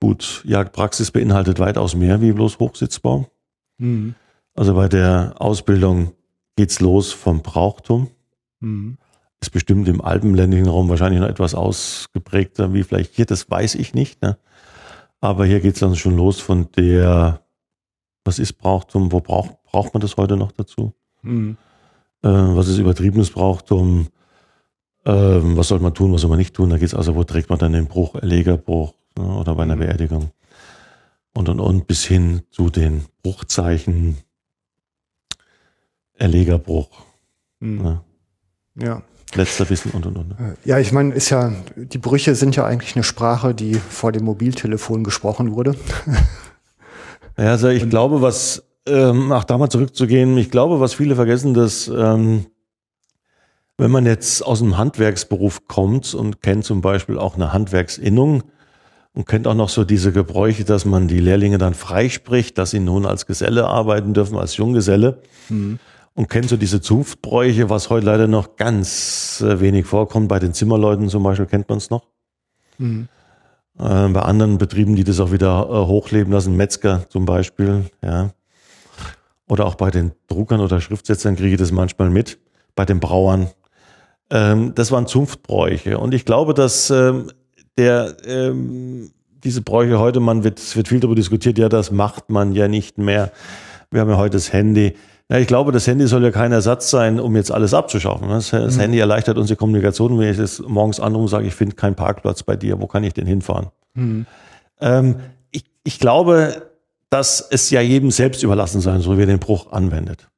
Gut, 0.01 0.43
Jagdpraxis 0.47 1.11
beinhaltet 1.11 1.59
weitaus 1.59 1.95
mehr 1.95 2.21
wie 2.21 2.33
bloß 2.33 2.59
Hochsitzbau. 2.59 3.31
Mhm. 3.79 4.15
Also 4.61 4.75
bei 4.75 4.89
der 4.89 5.37
Ausbildung 5.39 6.13
geht's 6.55 6.81
los 6.81 7.13
vom 7.13 7.41
Brauchtum. 7.41 8.11
Mhm. 8.61 8.99
ist 9.41 9.49
bestimmt 9.53 9.89
im 9.89 10.03
alpenländischen 10.03 10.69
Raum 10.69 10.91
wahrscheinlich 10.91 11.19
noch 11.19 11.31
etwas 11.31 11.55
ausgeprägter 11.55 12.75
wie 12.75 12.83
vielleicht 12.83 13.15
hier, 13.15 13.25
das 13.25 13.51
weiß 13.51 13.75
ich 13.77 13.95
nicht. 13.95 14.21
Ne? 14.21 14.37
Aber 15.23 15.47
hier 15.47 15.61
geht's 15.61 15.81
dann 15.81 15.97
schon 15.97 16.15
los 16.15 16.41
von 16.41 16.71
der, 16.77 17.41
was 18.23 18.39
ist 18.39 18.59
Brauchtum, 18.59 19.13
wo 19.13 19.21
braucht, 19.21 19.63
braucht 19.63 19.95
man 19.95 20.03
das 20.03 20.19
heute 20.19 20.37
noch 20.37 20.53
dazu? 20.53 20.93
Mhm. 21.23 21.57
Äh, 22.23 22.29
was 22.29 22.69
ist 22.69 22.77
übertriebenes 22.77 23.31
Brauchtum? 23.31 24.09
Ähm, 25.07 25.57
was 25.57 25.69
soll 25.69 25.79
man 25.79 25.95
tun, 25.95 26.13
was 26.13 26.21
soll 26.21 26.29
man 26.29 26.39
nicht 26.39 26.53
tun? 26.53 26.69
Da 26.69 26.77
geht's 26.77 26.93
also, 26.93 27.15
wo 27.17 27.25
trägt 27.25 27.49
man 27.49 27.59
dann 27.59 27.73
den 27.73 27.87
Bruch, 27.87 28.15
Erlegerbruch 28.15 28.93
ne? 29.17 29.25
oder 29.25 29.55
bei 29.55 29.63
einer 29.63 29.77
Mhm. 29.77 29.81
Beerdigung. 29.81 30.31
Und 31.33 31.49
und 31.49 31.61
und 31.61 31.87
bis 31.87 32.05
hin 32.05 32.43
zu 32.51 32.69
den 32.69 33.07
Bruchzeichen, 33.23 34.19
Erlegerbruch, 36.21 36.89
Mhm. 37.61 37.83
ne? 37.83 38.01
Ja. 38.77 39.03
letzter 39.35 39.68
Wissen 39.71 39.91
und 39.93 40.07
und 40.07 40.16
und. 40.16 40.35
Ja, 40.64 40.79
ich 40.79 40.93
meine, 40.93 41.14
ist 41.14 41.31
ja, 41.31 41.53
die 41.77 41.99
Brüche 41.99 42.35
sind 42.35 42.55
ja 42.57 42.64
eigentlich 42.64 42.95
eine 42.97 43.03
Sprache, 43.05 43.55
die 43.55 43.75
vor 43.75 44.12
dem 44.12 44.25
Mobiltelefon 44.25 45.03
gesprochen 45.05 45.53
wurde. 45.55 45.75
Ja, 47.37 47.51
also 47.51 47.68
ich 47.68 47.89
glaube, 47.89 48.23
was, 48.23 48.62
ähm, 48.87 49.31
ach, 49.33 49.45
da 49.45 49.57
mal 49.59 49.71
zurückzugehen, 49.71 50.37
ich 50.37 50.51
glaube, 50.51 50.81
was 50.81 50.95
viele 50.95 51.14
vergessen, 51.14 51.55
dass, 51.55 51.89
ähm, 51.89 52.47
wenn 53.79 53.91
man 53.91 54.05
jetzt 54.05 54.45
aus 54.45 54.61
einem 54.62 54.77
Handwerksberuf 54.77 55.66
kommt 55.66 56.12
und 56.14 56.43
kennt 56.43 56.64
zum 56.64 56.81
Beispiel 56.83 57.16
auch 57.18 57.37
eine 57.37 57.53
Handwerksinnung 57.53 58.43
und 59.14 59.27
kennt 59.27 59.47
auch 59.47 59.55
noch 59.55 59.71
so 59.71 59.85
diese 59.85 60.12
Gebräuche, 60.12 60.64
dass 60.64 60.85
man 60.85 61.09
die 61.09 61.21
Lehrlinge 61.21 61.57
dann 61.59 61.75
freispricht, 61.75 62.59
dass 62.59 62.73
sie 62.73 62.81
nun 62.81 63.07
als 63.07 63.27
Geselle 63.27 63.66
arbeiten 63.66 64.12
dürfen, 64.12 64.37
als 64.37 64.57
Junggeselle 64.59 65.23
und 66.15 66.29
kennt 66.29 66.49
so 66.49 66.57
diese 66.57 66.81
Zunftbräuche, 66.81 67.71
was 67.71 67.91
heute 67.91 68.07
leider 68.07 68.27
noch 68.27 68.57
ganz 68.57 69.41
äh, 69.41 69.61
wenig 69.61 69.87
vorkommt. 69.87 70.29
Bei 70.29 70.39
den 70.39 70.53
Zimmerleuten 70.53 71.09
zum 71.09 71.23
Beispiel 71.23 71.47
kennt 71.47 71.69
man 71.69 71.79
es 71.79 71.91
noch. 71.91 72.07
Mhm. 72.79 73.09
Äh, 73.79 74.09
bei 74.09 74.23
anderen 74.23 74.59
Betrieben, 74.59 74.97
die 74.97 75.05
das 75.05 75.21
auch 75.21 75.33
wieder 75.33 75.69
äh, 75.71 75.87
hochleben 75.87 76.33
lassen, 76.33 76.57
Metzger 76.57 77.09
zum 77.09 77.25
Beispiel, 77.25 77.85
ja. 78.03 78.31
Oder 79.49 79.67
auch 79.67 79.75
bei 79.75 79.91
den 79.91 80.13
Druckern 80.29 80.61
oder 80.61 80.81
Schriftsetzern 80.81 81.35
kriege 81.35 81.53
ich 81.53 81.59
das 81.59 81.73
manchmal 81.73 82.09
mit, 82.11 82.39
bei 82.77 82.85
den 82.85 83.01
Brauern. 83.01 83.49
Ähm, 84.31 84.75
das 84.75 84.93
waren 84.93 85.07
Zunftbräuche. 85.07 85.99
Und 85.99 86.15
ich 86.15 86.25
glaube, 86.25 86.55
dass 86.55 86.91
ähm, 86.91 87.33
der, 87.77 88.17
ähm, 88.27 89.11
diese 89.43 89.63
Bräuche 89.63 89.99
heute, 89.99 90.21
man 90.21 90.45
wird, 90.45 90.59
es 90.59 90.77
wird 90.77 90.89
viel 90.89 91.01
darüber 91.01 91.17
diskutiert, 91.17 91.59
ja, 91.59 91.69
das 91.69 91.91
macht 91.91 92.31
man 92.31 92.53
ja 92.53 92.69
nicht 92.69 92.99
mehr. 92.99 93.33
Wir 93.91 94.03
haben 94.03 94.11
ja 94.11 94.19
heute 94.19 94.37
das 94.37 94.53
Handy. 94.53 94.95
Ja, 95.31 95.39
ich 95.39 95.47
glaube, 95.47 95.70
das 95.70 95.87
Handy 95.87 96.09
soll 96.09 96.24
ja 96.24 96.33
kein 96.33 96.51
Ersatz 96.51 96.91
sein, 96.91 97.20
um 97.20 97.37
jetzt 97.37 97.53
alles 97.53 97.72
abzuschaffen. 97.72 98.28
Das, 98.28 98.51
das 98.51 98.78
Handy 98.78 98.99
erleichtert 98.99 99.39
unsere 99.39 99.57
Kommunikation. 99.57 100.18
Wenn 100.18 100.28
ich 100.28 100.37
das 100.37 100.59
morgens 100.59 100.99
anrufe 100.99 101.22
und 101.22 101.28
sage, 101.28 101.47
ich 101.47 101.55
finde 101.55 101.76
keinen 101.76 101.95
Parkplatz 101.95 102.43
bei 102.43 102.57
dir, 102.57 102.81
wo 102.81 102.89
kann 102.89 103.05
ich 103.05 103.14
denn 103.14 103.26
hinfahren? 103.26 103.68
Ähm, 104.81 105.16
ich, 105.53 105.64
ich 105.85 106.01
glaube, 106.01 106.66
dass 107.11 107.47
es 107.49 107.70
ja 107.70 107.81
jedem 107.81 108.11
selbst 108.11 108.43
überlassen 108.43 108.81
sein 108.81 109.03
soll, 109.03 109.18
wer 109.18 109.26
den 109.26 109.39
Bruch 109.39 109.70
anwendet. 109.70 110.28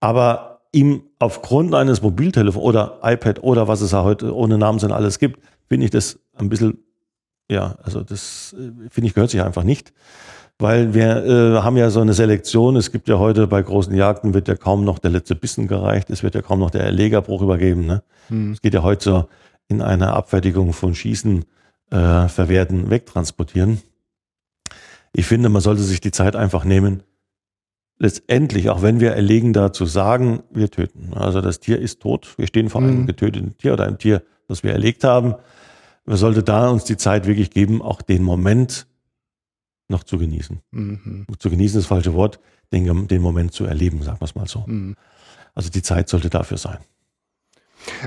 Aber 0.00 0.60
ihm 0.72 1.04
aufgrund 1.18 1.74
eines 1.74 2.02
Mobiltelefons 2.02 2.62
oder 2.62 2.98
iPad 3.02 3.42
oder 3.42 3.68
was 3.68 3.80
es 3.80 3.92
ja 3.92 4.04
heute 4.04 4.34
ohne 4.34 4.58
Namen 4.58 4.78
sind 4.80 4.92
alles 4.92 5.18
gibt, 5.18 5.40
finde 5.66 5.86
ich 5.86 5.90
das 5.90 6.18
ein 6.36 6.50
bisschen, 6.50 6.78
ja, 7.50 7.76
also 7.82 8.02
das 8.02 8.54
äh, 8.58 8.90
finde 8.90 9.08
ich 9.08 9.14
gehört 9.14 9.30
sich 9.30 9.42
einfach 9.42 9.64
nicht. 9.64 9.94
Weil 10.58 10.92
wir 10.92 11.24
äh, 11.24 11.62
haben 11.62 11.76
ja 11.76 11.88
so 11.90 12.00
eine 12.00 12.14
Selektion. 12.14 12.76
Es 12.76 12.90
gibt 12.90 13.08
ja 13.08 13.18
heute 13.18 13.46
bei 13.46 13.62
großen 13.62 13.94
Jagden 13.94 14.34
wird 14.34 14.48
ja 14.48 14.56
kaum 14.56 14.84
noch 14.84 14.98
der 14.98 15.10
letzte 15.10 15.36
Bissen 15.36 15.68
gereicht. 15.68 16.10
Es 16.10 16.22
wird 16.22 16.34
ja 16.34 16.42
kaum 16.42 16.58
noch 16.58 16.70
der 16.70 16.82
Erlegerbruch 16.82 17.42
übergeben. 17.42 17.86
Ne? 17.86 18.02
Es 18.52 18.60
geht 18.60 18.74
ja 18.74 18.82
heute 18.82 19.04
so 19.04 19.28
in 19.68 19.82
einer 19.82 20.14
Abfertigung 20.14 20.72
von 20.72 20.94
Schießen, 20.94 21.44
äh, 21.90 22.28
Verwerten, 22.28 22.90
Wegtransportieren. 22.90 23.80
Ich 25.12 25.26
finde, 25.26 25.48
man 25.48 25.62
sollte 25.62 25.82
sich 25.82 26.00
die 26.00 26.10
Zeit 26.10 26.34
einfach 26.34 26.64
nehmen, 26.64 27.02
letztendlich, 27.98 28.70
auch 28.70 28.82
wenn 28.82 29.00
wir 29.00 29.12
erlegen 29.12 29.52
dazu 29.52 29.84
sagen, 29.84 30.42
wir 30.50 30.70
töten. 30.70 31.12
Also 31.14 31.40
das 31.40 31.60
Tier 31.60 31.78
ist 31.78 32.00
tot. 32.00 32.34
Wir 32.36 32.46
stehen 32.46 32.68
vor 32.68 32.80
einem 32.80 33.06
getöteten 33.06 33.56
Tier 33.58 33.72
oder 33.72 33.86
einem 33.86 33.98
Tier, 33.98 34.22
das 34.46 34.62
wir 34.62 34.72
erlegt 34.72 35.04
haben. 35.04 35.34
Man 36.04 36.16
sollte 36.16 36.42
da 36.42 36.68
uns 36.68 36.84
die 36.84 36.96
Zeit 36.96 37.26
wirklich 37.26 37.50
geben, 37.50 37.82
auch 37.82 38.02
den 38.02 38.22
Moment 38.22 38.86
noch 39.88 40.04
zu 40.04 40.18
genießen. 40.18 40.60
Zu 41.38 41.50
genießen 41.50 41.78
ist 41.78 41.84
das 41.84 41.86
falsche 41.86 42.14
Wort, 42.14 42.40
den, 42.72 43.08
den 43.08 43.22
Moment 43.22 43.52
zu 43.52 43.64
erleben, 43.64 44.02
sagen 44.02 44.20
wir 44.20 44.26
es 44.26 44.34
mal 44.34 44.46
so. 44.46 44.64
Also 45.54 45.70
die 45.70 45.82
Zeit 45.82 46.08
sollte 46.08 46.30
dafür 46.30 46.58
sein. 46.58 46.78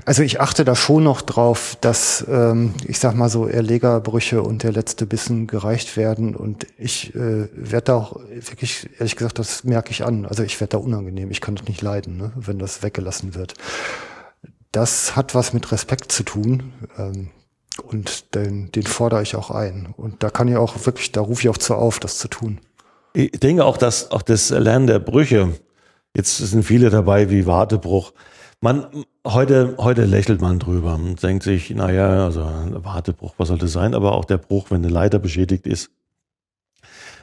Also 0.05 0.21
ich 0.23 0.39
achte 0.39 0.65
da 0.65 0.75
schon 0.75 1.03
noch 1.03 1.21
drauf, 1.21 1.77
dass 1.82 2.25
ähm, 2.29 2.73
ich 2.86 2.99
sag 2.99 3.15
mal 3.15 3.29
so 3.29 3.47
Erlegerbrüche 3.47 4.41
und 4.43 4.63
der 4.63 4.71
letzte 4.71 5.05
Bissen 5.05 5.47
gereicht 5.47 5.97
werden 5.97 6.36
und 6.36 6.67
ich 6.77 7.15
äh, 7.15 7.47
werde 7.53 7.86
da 7.86 7.95
auch 7.95 8.19
wirklich, 8.29 8.89
ehrlich 8.99 9.15
gesagt, 9.15 9.39
das 9.39 9.63
merke 9.63 9.91
ich 9.91 10.03
an. 10.03 10.25
Also 10.25 10.43
ich 10.43 10.59
werde 10.59 10.71
da 10.71 10.77
unangenehm, 10.77 11.32
ich 11.32 11.41
kann 11.41 11.55
das 11.55 11.67
nicht 11.67 11.82
leiden, 11.82 12.17
ne, 12.17 12.32
wenn 12.36 12.59
das 12.59 12.84
weggelassen 12.84 13.34
wird. 13.34 13.55
Das 14.71 15.15
hat 15.15 15.36
was 15.36 15.53
mit 15.53 15.71
Respekt 15.71 16.11
zu 16.11 16.23
tun 16.23 16.73
ähm, 16.97 17.29
und 17.80 18.36
den, 18.36 18.72
den 18.72 18.84
fordere 18.84 19.22
ich 19.22 19.36
auch 19.36 19.51
ein. 19.51 19.93
Und 19.95 20.24
da 20.24 20.30
kann 20.30 20.47
ich 20.47 20.57
auch 20.57 20.86
wirklich, 20.86 21.11
da 21.11 21.22
rufe 21.22 21.43
ich 21.43 21.49
auch 21.49 21.57
zu 21.57 21.76
auf, 21.76 21.99
das 21.99 22.17
zu 22.17 22.28
tun. 22.28 22.59
Ich 23.13 23.32
denke 23.32 23.65
auch, 23.65 23.78
dass 23.78 24.11
auch 24.11 24.22
das 24.22 24.49
Lernen 24.49 24.88
der 24.88 24.99
Brüche, 24.99 25.53
jetzt 26.15 26.38
sind 26.38 26.63
viele 26.63 26.89
dabei 26.89 27.30
wie 27.30 27.45
Wartebruch. 27.45 28.13
Man, 28.61 28.86
heute, 29.26 29.76
heute 29.78 30.05
lächelt 30.05 30.41
man 30.41 30.59
drüber 30.59 30.95
und 30.95 31.22
denkt 31.24 31.43
sich, 31.43 31.72
naja, 31.72 32.26
also 32.26 32.41
Wartebruch, 32.41 33.34
was 33.38 33.47
sollte 33.47 33.67
sein? 33.67 33.95
Aber 33.95 34.13
auch 34.13 34.26
der 34.26 34.38
Bruch, 34.38 34.69
wenn 34.69 34.84
eine 34.84 34.93
Leiter 34.93 35.19
beschädigt 35.19 35.65
ist. 35.65 35.89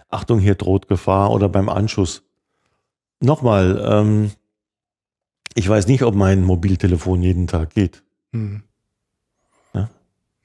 Achtung, 0.09 0.41
hier 0.41 0.55
droht 0.55 0.89
Gefahr 0.89 1.31
oder 1.31 1.49
beim 1.49 1.69
Anschuss. 1.69 2.23
Nochmal, 3.21 3.83
ähm, 3.85 4.31
ich 5.55 5.69
weiß 5.69 5.87
nicht, 5.87 6.03
ob 6.03 6.15
mein 6.15 6.43
Mobiltelefon 6.43 7.23
jeden 7.23 7.47
Tag 7.47 7.71
geht. 7.71 8.03
Hm. 8.33 8.63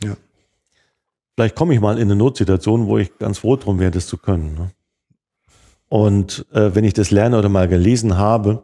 Ja? 0.04 0.18
Vielleicht 1.36 1.56
komme 1.56 1.74
ich 1.74 1.80
mal 1.80 1.98
in 1.98 2.04
eine 2.04 2.16
Notsituation, 2.16 2.88
wo 2.88 2.98
ich 2.98 3.18
ganz 3.18 3.40
froh 3.40 3.56
drum 3.56 3.80
wäre, 3.80 3.92
das 3.92 4.08
zu 4.08 4.18
können. 4.18 4.54
Ne? 4.54 4.72
Und 5.90 6.46
äh, 6.54 6.74
wenn 6.76 6.84
ich 6.84 6.94
das 6.94 7.12
lerne 7.12 7.38
oder 7.38 7.50
mal 7.50 7.68
gelesen 7.68 8.18
habe, 8.18 8.64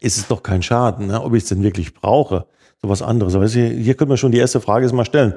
ist 0.00 0.18
es 0.18 0.26
doch 0.26 0.42
kein 0.42 0.62
Schaden, 0.62 1.06
ne? 1.06 1.22
ob 1.22 1.34
ich 1.34 1.44
es 1.44 1.48
denn 1.48 1.62
wirklich 1.62 1.94
brauche. 1.94 2.46
So 2.82 2.88
was 2.88 3.02
anderes. 3.02 3.34
Aber 3.34 3.46
hier, 3.46 3.68
hier 3.68 3.94
können 3.94 4.10
wir 4.10 4.16
schon 4.16 4.32
die 4.32 4.38
erste 4.38 4.60
Frage 4.60 4.92
mal 4.92 5.04
stellen. 5.04 5.34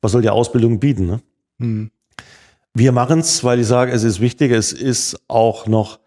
Was 0.00 0.12
soll 0.12 0.22
die 0.22 0.30
Ausbildung 0.30 0.80
bieten? 0.80 1.06
Ne? 1.06 1.20
Hm. 1.58 1.90
Wir 2.74 2.92
machen 2.92 3.20
es, 3.20 3.44
weil 3.44 3.60
ich 3.60 3.66
sage, 3.66 3.92
es 3.92 4.04
ist 4.04 4.20
wichtig. 4.20 4.52
Es 4.52 4.72
ist 4.72 5.20
auch 5.28 5.66
noch, 5.66 6.00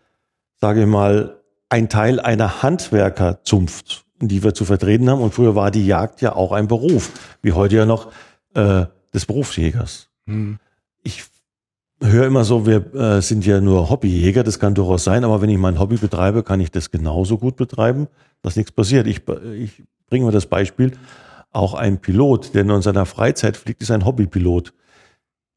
sage 0.59 0.82
ich 0.82 0.88
mal, 0.88 1.41
ein 1.69 1.89
Teil 1.89 2.19
einer 2.19 2.63
Handwerkerzunft, 2.63 4.05
die 4.19 4.43
wir 4.43 4.53
zu 4.53 4.65
vertreten 4.65 5.09
haben. 5.09 5.22
Und 5.22 5.34
früher 5.34 5.55
war 5.55 5.72
die 5.72 5.86
Jagd 5.86 6.22
ja 6.22 6.36
auch 6.36 6.51
ein 6.51 6.67
Beruf, 6.67 7.11
wie 7.41 7.53
heute 7.53 7.78
ja 7.78 7.86
noch 7.86 8.11
äh, 8.54 8.86
des 9.14 9.26
Berufsjägers. 9.26 10.10
Hm. 10.28 10.60
Ich 11.04 11.24
höre 12.02 12.26
immer 12.26 12.43
so, 12.43 12.66
wir 12.66 12.93
äh, 12.93 13.22
sind 13.22 13.45
ja 13.45 13.62
nur 13.62 13.89
Hobbyjäger, 13.89 14.43
das 14.43 14.60
kann 14.60 14.74
durchaus 14.74 15.04
sein, 15.04 15.24
aber 15.24 15.41
wenn 15.41 15.49
ich 15.49 15.58
mein 15.58 15.80
Hobby 15.80 15.97
betreibe, 15.97 16.43
kann 16.43 16.60
ich 16.60 16.72
das 16.72 16.91
genauso 16.91 17.38
gut 17.38 17.56
betreiben, 17.56 18.08
dass 18.41 18.56
nichts 18.56 18.72
passiert. 18.72 19.08
Ich, 19.08 19.22
ich 19.56 19.84
bringe 20.08 20.26
mal 20.26 20.32
das 20.32 20.47
Beispiel, 20.47 20.91
auch 21.52 21.74
ein 21.74 21.99
Pilot, 21.99 22.54
der 22.54 22.64
nur 22.64 22.78
in 22.78 22.82
seiner 22.82 23.06
Freizeit 23.06 23.58
fliegt, 23.58 23.82
ist 23.82 23.91
ein 23.91 24.06
Hobbypilot. 24.06 24.74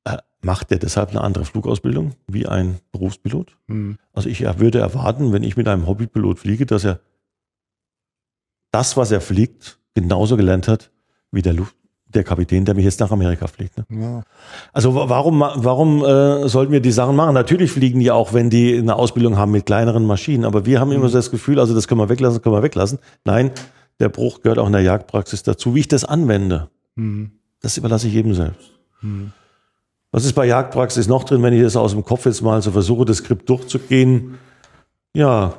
Äh, 0.05 0.19
macht 0.43 0.71
der 0.71 0.79
deshalb 0.79 1.11
eine 1.11 1.23
andere 1.23 1.45
Flugausbildung 1.45 2.13
wie 2.27 2.47
ein 2.47 2.79
Berufspilot? 2.93 3.57
Hm. 3.69 3.97
Also 4.13 4.29
ich 4.29 4.41
würde 4.59 4.81
erwarten, 4.81 5.33
wenn 5.33 5.43
ich 5.43 5.57
mit 5.57 5.69
einem 5.69 5.87
Hobbypilot 5.87 6.39
fliege, 6.39 6.67
dass 6.67 6.85
er 6.85 7.01
das, 8.71 8.97
was 8.97 9.13
er 9.13 9.21
fliegt, 9.21 9.79
genauso 9.95 10.37
gelernt 10.37 10.69
hat 10.69 10.91
wie 11.31 11.43
der 11.43 11.53
Luft, 11.53 11.77
der 12.15 12.25
Kapitän, 12.25 12.65
der 12.65 12.75
mich 12.75 12.85
jetzt 12.85 13.01
nach 13.01 13.11
Amerika 13.11 13.47
fliegt. 13.47 13.77
Ne? 13.79 13.85
Ja. 13.91 14.23
Also 14.73 14.95
wa- 14.95 15.09
warum, 15.09 15.41
warum 15.41 16.05
äh, 16.05 16.49
sollten 16.49 16.73
wir 16.73 16.81
die 16.81 16.93
Sachen 16.93 17.17
machen? 17.17 17.35
Natürlich 17.35 17.71
fliegen 17.73 18.01
die 18.01 18.11
auch, 18.11 18.33
wenn 18.33 18.51
die 18.51 18.77
eine 18.79 18.97
Ausbildung 18.97 19.37
haben 19.37 19.53
mit 19.53 19.67
kleineren 19.67 20.05
Maschinen, 20.07 20.45
aber 20.45 20.67
wir 20.67 20.81
haben 20.81 20.93
immer 20.93 21.09
so 21.09 21.17
das 21.19 21.31
Gefühl, 21.31 21.59
also 21.61 21.75
das 21.75 21.89
können 21.89 22.01
wir 22.01 22.09
weglassen, 22.09 22.37
das 22.37 22.43
können 22.43 22.55
wir 22.55 22.63
weglassen. 22.63 22.99
Nein, 23.25 23.51
der 24.01 24.09
Bruch 24.09 24.41
gehört 24.43 24.59
auch 24.59 24.67
in 24.67 24.73
der 24.73 24.83
Jagdpraxis 24.83 25.43
dazu, 25.43 25.75
wie 25.75 25.81
ich 25.81 25.89
das 25.89 26.05
anwende. 26.05 26.69
Hm. 26.97 27.31
Das 27.61 27.77
überlasse 27.77 28.07
ich 28.09 28.15
jedem 28.15 28.35
selbst. 28.35 28.71
Was 30.11 30.25
ist 30.25 30.33
bei 30.35 30.47
Jagdpraxis 30.47 31.09
noch 31.09 31.25
drin, 31.25 31.43
wenn 31.43 31.53
ich 31.55 31.63
das 31.63 31.77
aus 31.77 31.93
dem 31.93 32.05
Kopf 32.05 32.25
jetzt 32.27 32.41
mal 32.43 32.61
so 32.63 32.71
versuche, 32.71 33.05
das 33.05 33.19
Skript 33.19 33.49
durchzugehen? 33.49 34.39
Ja, 35.15 35.55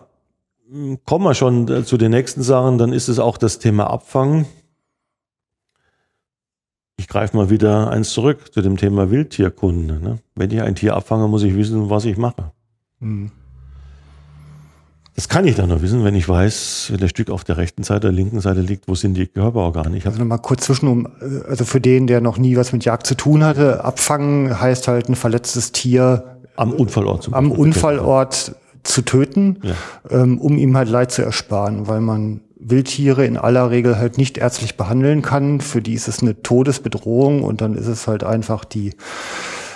kommen 1.06 1.26
wir 1.26 1.34
schon 1.34 1.68
äh, 1.70 1.84
zu 1.84 1.98
den 1.98 2.12
nächsten 2.12 2.42
Sachen, 2.42 2.78
dann 2.78 2.92
ist 2.92 3.08
es 3.08 3.20
auch 3.20 3.38
das 3.38 3.60
Thema 3.60 3.90
Abfangen. 3.90 4.46
Ich 6.98 7.08
greife 7.08 7.36
mal 7.36 7.50
wieder 7.50 7.90
eins 7.90 8.12
zurück 8.12 8.54
zu 8.54 8.62
dem 8.62 8.78
Thema 8.78 9.12
Wildtierkunde. 9.12 10.00
Ne? 10.00 10.20
Wenn 10.36 10.52
ich 10.52 10.62
ein 10.62 10.76
Tier 10.76 10.96
abfange, 10.96 11.28
muss 11.28 11.44
ich 11.44 11.56
wissen, 11.56 11.90
was 11.90 12.06
ich 12.06 12.18
mache. 12.18 12.52
Hm. 13.02 13.32
Das 15.16 15.30
kann 15.30 15.46
ich 15.48 15.56
dann 15.56 15.70
nur 15.70 15.82
wissen, 15.82 16.04
wenn 16.04 16.16
ich 16.16 16.28
weiß, 16.28 16.88
wenn 16.92 17.00
das 17.00 17.10
Stück 17.10 17.30
auf 17.30 17.46
der 17.46 17.56
rechten 17.58 17.84
Seite, 17.84 18.02
der 18.02 18.12
linken 18.12 18.42
Seite 18.42 18.60
liegt, 18.60 18.90
wo 18.90 18.96
sind 18.96 19.14
die 19.14 19.28
Körperorgane. 19.28 19.96
Ich 19.96 20.06
Also 20.06 20.20
nochmal 20.20 20.40
kurz 20.40 20.66
zwischen, 20.66 20.88
um, 20.90 21.06
äh, 21.22 21.48
also 21.48 21.64
für 21.64 21.80
den, 21.80 22.08
der 22.08 22.20
noch 22.20 22.38
nie 22.38 22.58
was 22.58 22.74
mit 22.74 22.84
Jagd 22.84 23.08
zu 23.08 23.16
tun 23.16 23.44
hatte, 23.44 23.84
abfangen 23.86 24.60
heißt 24.60 24.90
halt 24.90 25.08
ein 25.08 25.16
verletztes 25.16 25.72
Tier 25.72 26.38
am 26.58 26.72
Unfallort 26.74 27.24
zum 27.24 27.34
am. 27.34 27.52
Unfallort 27.52 28.56
zu 28.84 29.02
töten, 29.04 29.60
Ja. 29.64 29.74
ähm, 30.10 30.38
um 30.38 30.58
ihm 30.58 30.76
halt 30.76 30.90
Leid 30.90 31.12
zu 31.12 31.22
ersparen, 31.22 31.88
weil 31.88 32.02
man 32.02 32.42
Wildtiere 32.68 33.26
in 33.26 33.38
aller 33.38 33.70
Regel 33.70 33.98
halt 33.98 34.18
nicht 34.18 34.38
ärztlich 34.38 34.76
behandeln 34.76 35.22
kann. 35.22 35.62
Für 35.62 35.82
die 35.82 35.94
ist 35.94 36.08
es 36.08 36.22
eine 36.22 36.42
Todesbedrohung 36.42 37.44
und 37.44 37.62
dann 37.62 37.76
ist 37.76 37.88
es 37.88 38.08
halt 38.08 38.24
einfach 38.24 38.66
die 38.66 38.94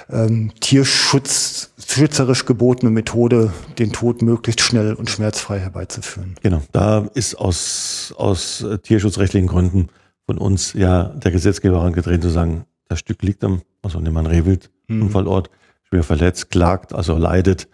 ähm, 0.09 0.51
tierschutz, 0.59 1.71
schützerisch 1.85 2.45
gebotene 2.45 2.91
Methode, 2.91 3.53
den 3.77 3.91
Tod 3.91 4.21
möglichst 4.21 4.61
schnell 4.61 4.93
und 4.93 5.09
schmerzfrei 5.09 5.59
herbeizuführen. 5.59 6.35
Genau, 6.41 6.61
da 6.71 7.07
ist 7.13 7.35
aus, 7.35 8.13
aus 8.17 8.65
tierschutzrechtlichen 8.83 9.47
Gründen 9.47 9.89
von 10.25 10.37
uns 10.37 10.73
ja 10.73 11.03
der 11.03 11.31
Gesetzgeber 11.31 11.77
herangetreten 11.77 12.21
zu 12.21 12.29
sagen, 12.29 12.65
das 12.87 12.99
Stück 12.99 13.21
liegt 13.21 13.43
am, 13.43 13.61
also 13.83 13.99
nehmen 13.99 14.15
wir 14.15 14.19
einen 14.19 14.27
Rehwild, 14.27 14.71
Unfallort, 14.89 15.51
schwer 15.83 16.03
verletzt, 16.03 16.49
klagt, 16.49 16.93
also 16.93 17.17
leidet. 17.17 17.67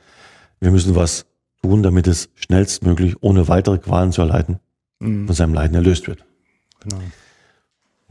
Wir 0.59 0.71
müssen 0.71 0.95
was 0.95 1.25
tun, 1.61 1.83
damit 1.83 2.07
es 2.07 2.29
schnellstmöglich, 2.35 3.15
ohne 3.21 3.47
weitere 3.47 3.77
Qualen 3.77 4.11
zu 4.11 4.21
erleiden, 4.21 4.59
von 4.99 5.33
seinem 5.33 5.53
Leiden 5.53 5.75
erlöst 5.75 6.07
wird. 6.07 6.25
Genau. 6.79 7.01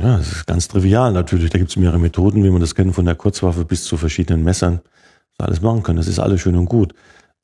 Ja, 0.00 0.18
das 0.18 0.32
ist 0.32 0.46
ganz 0.46 0.68
trivial 0.68 1.12
natürlich. 1.12 1.50
Da 1.50 1.58
gibt 1.58 1.70
es 1.70 1.76
mehrere 1.76 1.98
Methoden, 1.98 2.42
wie 2.42 2.50
man 2.50 2.60
das 2.60 2.74
kennt, 2.74 2.94
von 2.94 3.04
der 3.04 3.14
Kurzwaffe 3.14 3.64
bis 3.64 3.84
zu 3.84 3.96
verschiedenen 3.96 4.42
Messern. 4.42 4.80
Das 5.38 5.46
alles 5.46 5.60
machen 5.62 5.82
können. 5.82 5.98
Das 5.98 6.08
ist 6.08 6.18
alles 6.18 6.40
schön 6.40 6.56
und 6.56 6.66
gut. 6.66 6.94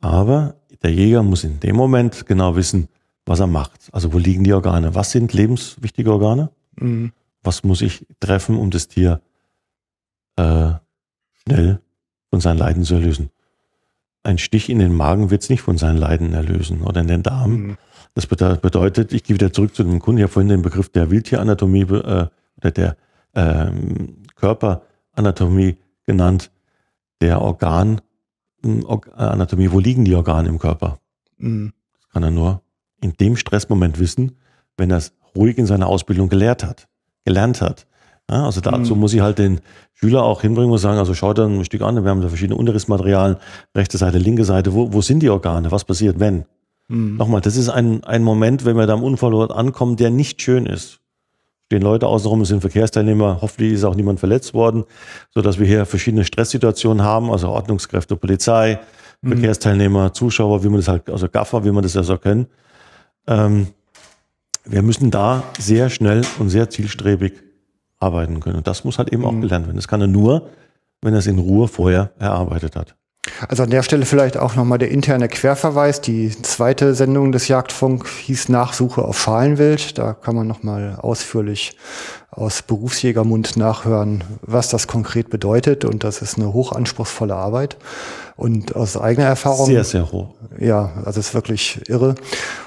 Aber 0.01 0.57
der 0.83 0.93
Jäger 0.93 1.23
muss 1.23 1.45
in 1.45 1.61
dem 1.61 1.77
Moment 1.77 2.27
genau 2.27 2.57
wissen, 2.57 2.89
was 3.27 3.41
er 3.41 3.47
macht. 3.47 3.89
Also 3.93 4.13
wo 4.13 4.19
liegen 4.19 4.45
die 4.45 4.53
Organe? 4.53 4.95
Was 4.95 5.13
sind 5.13 5.33
lebenswichtige 5.33 6.13
Organe? 6.13 6.51
Mhm. 6.77 7.13
Was 7.43 7.65
muss 7.65 7.81
ich 7.81 8.07
treffen, 8.19 8.57
um 8.57 8.71
das 8.71 8.89
Tier 8.89 9.21
äh, 10.37 10.73
schnell 11.45 11.81
von 12.31 12.41
seinen 12.41 12.59
Leiden 12.59 12.85
zu 12.85 12.95
erlösen? 12.95 13.31
Ein 14.23 14.39
Stich 14.39 14.69
in 14.69 14.79
den 14.79 14.95
Magen 14.95 15.31
wird 15.31 15.43
es 15.43 15.49
nicht 15.49 15.63
von 15.63 15.79
seinen 15.79 15.97
Leiden 15.97 16.35
erlösen 16.35 16.83
oder 16.83 17.01
in 17.01 17.07
den 17.07 17.23
Darm. 17.23 17.51
Mhm. 17.53 17.77
Das 18.15 18.27
bede- 18.27 18.57
bedeutet, 18.57 19.13
ich 19.13 19.23
gehe 19.25 19.35
wieder 19.35 19.53
zurück 19.53 19.75
zu 19.75 19.83
dem 19.85 20.01
Kunden. 20.01 20.19
Ich 20.19 20.23
habe 20.25 20.33
vorhin 20.33 20.49
den 20.49 20.63
Begriff 20.63 20.89
der 20.89 21.11
Wildtieranatomie 21.11 21.83
äh, 21.83 22.27
oder 22.57 22.71
der 22.73 22.97
ähm, 23.35 24.17
Körperanatomie 24.37 25.77
genannt. 26.07 26.51
Der 27.21 27.41
Organ, 27.41 28.01
ähm, 28.65 28.85
Org- 28.87 29.11
Anatomie, 29.15 29.71
wo 29.71 29.79
liegen 29.79 30.05
die 30.05 30.15
Organe 30.15 30.49
im 30.49 30.59
Körper? 30.59 30.99
Mhm. 31.39 31.73
Das 32.01 32.09
kann 32.11 32.23
er 32.23 32.31
nur 32.31 32.63
in 33.01 33.13
dem 33.15 33.37
Stressmoment 33.37 33.99
wissen, 33.99 34.33
wenn 34.77 34.91
er 34.91 34.97
es 34.99 35.13
ruhig 35.37 35.59
in 35.59 35.67
seiner 35.67 35.87
Ausbildung 35.87 36.29
gelehrt 36.29 36.65
hat, 36.65 36.89
gelernt 37.25 37.61
hat. 37.61 37.87
Ja, 38.31 38.45
also 38.47 38.61
dazu 38.61 38.95
muss 38.95 39.13
ich 39.13 39.21
halt 39.21 39.39
den 39.39 39.61
Schüler 39.93 40.23
auch 40.23 40.41
hinbringen 40.43 40.71
und 40.71 40.79
sagen, 40.79 40.99
also 40.99 41.15
schaut 41.15 41.39
dann 41.39 41.59
ein 41.59 41.65
Stück 41.65 41.83
an, 41.83 42.03
wir 42.03 42.11
haben 42.11 42.21
da 42.21 42.29
verschiedene 42.29 42.57
Unterrichtsmaterialien, 42.59 43.37
rechte 43.75 43.99
Seite, 43.99 44.19
linke 44.19 44.45
Seite, 44.45 44.73
wo, 44.73 44.93
wo 44.93 45.01
sind 45.01 45.21
die 45.21 45.31
Organe, 45.31 45.71
was 45.71 45.85
passiert, 45.85 46.21
wenn? 46.21 46.45
Nochmal, 47.17 47.41
das 47.41 47.57
ist 47.57 47.69
ein, 47.69 48.03
ein 48.05 48.25
Moment, 48.25 48.65
wenn 48.65 48.77
wir 48.77 48.87
da 48.87 48.95
am 48.95 49.05
Unfallort 49.05 49.53
ankommen, 49.53 49.97
der 49.97 50.11
nicht 50.11 50.43
schön 50.43 50.67
ist. 50.67 51.01
Stehen 51.67 51.83
Leute 51.83 52.09
außenrum, 52.09 52.41
es 52.41 52.49
sind 52.49 52.63
Verkehrsteilnehmer, 52.63 53.39
hoffentlich 53.41 53.75
ist 53.75 53.85
auch 53.85 53.95
niemand 53.95 54.19
verletzt 54.19 54.55
worden, 54.55 54.85
so 55.33 55.41
dass 55.41 55.61
wir 55.61 55.67
hier 55.69 55.87
verschiedene 55.87 56.25
Stresssituationen 56.25 57.05
haben, 57.05 57.31
also 57.31 57.49
Ordnungskräfte, 57.49 58.17
Polizei, 58.17 58.81
Verkehrsteilnehmer, 59.23 60.13
Zuschauer, 60.13 60.65
wie 60.65 60.69
man 60.69 60.79
das 60.79 60.89
halt, 60.89 61.09
also 61.09 61.29
Gaffer, 61.29 61.65
wie 61.65 61.71
man 61.71 61.85
das 61.85 61.95
ja 61.95 62.03
so 62.03 62.17
kennt. 62.17 62.49
Ähm, 63.29 63.69
wir 64.65 64.83
müssen 64.83 65.13
da 65.13 65.45
sehr 65.59 65.91
schnell 65.91 66.23
und 66.39 66.51
sehr 66.51 66.71
zielstrebig 66.71 67.35
arbeiten 68.01 68.41
können. 68.41 68.57
Und 68.57 68.67
das 68.67 68.83
muss 68.83 68.99
halt 68.99 69.13
eben 69.13 69.25
auch 69.25 69.39
gelernt 69.39 69.67
werden. 69.67 69.77
Das 69.77 69.89
kann 69.89 70.01
er 70.01 70.07
nur, 70.07 70.49
wenn 71.03 71.13
er 71.13 71.21
es 71.21 71.27
in 71.27 71.39
Ruhe 71.39 71.69
vorher 71.69 72.11
erarbeitet 72.19 72.75
hat. 72.75 72.97
Also 73.49 73.65
an 73.65 73.71
der 73.71 73.83
Stelle 73.83 74.07
vielleicht 74.07 74.39
auch 74.39 74.55
nochmal 74.57 74.79
der 74.79 74.91
interne 74.91 75.29
Querverweis. 75.29 76.01
Die 76.01 76.31
zweite 76.43 76.95
Sendung 76.95 77.33
des 77.33 77.49
Jagdfunk 77.49 78.09
hieß 78.09 78.49
Nachsuche 78.49 79.03
auf 79.03 79.21
Schalenwild. 79.21 79.99
Da 79.99 80.15
kann 80.15 80.35
man 80.35 80.47
nochmal 80.47 80.97
ausführlich 81.01 81.77
aus 82.31 82.63
Berufsjägermund 82.63 83.57
nachhören, 83.57 84.25
was 84.41 84.69
das 84.71 84.87
konkret 84.87 85.29
bedeutet. 85.29 85.85
Und 85.85 86.03
das 86.03 86.23
ist 86.23 86.39
eine 86.39 86.53
hochanspruchsvolle 86.53 87.35
Arbeit. 87.35 87.77
Und 88.37 88.75
aus 88.75 88.97
eigener 88.97 89.27
Erfahrung. 89.27 89.67
Sehr, 89.67 89.85
sehr 89.85 90.11
hoch. 90.11 90.29
Ja, 90.59 90.93
also 91.05 91.21
es 91.21 91.29
ist 91.29 91.35
wirklich 91.35 91.83
irre. 91.89 92.15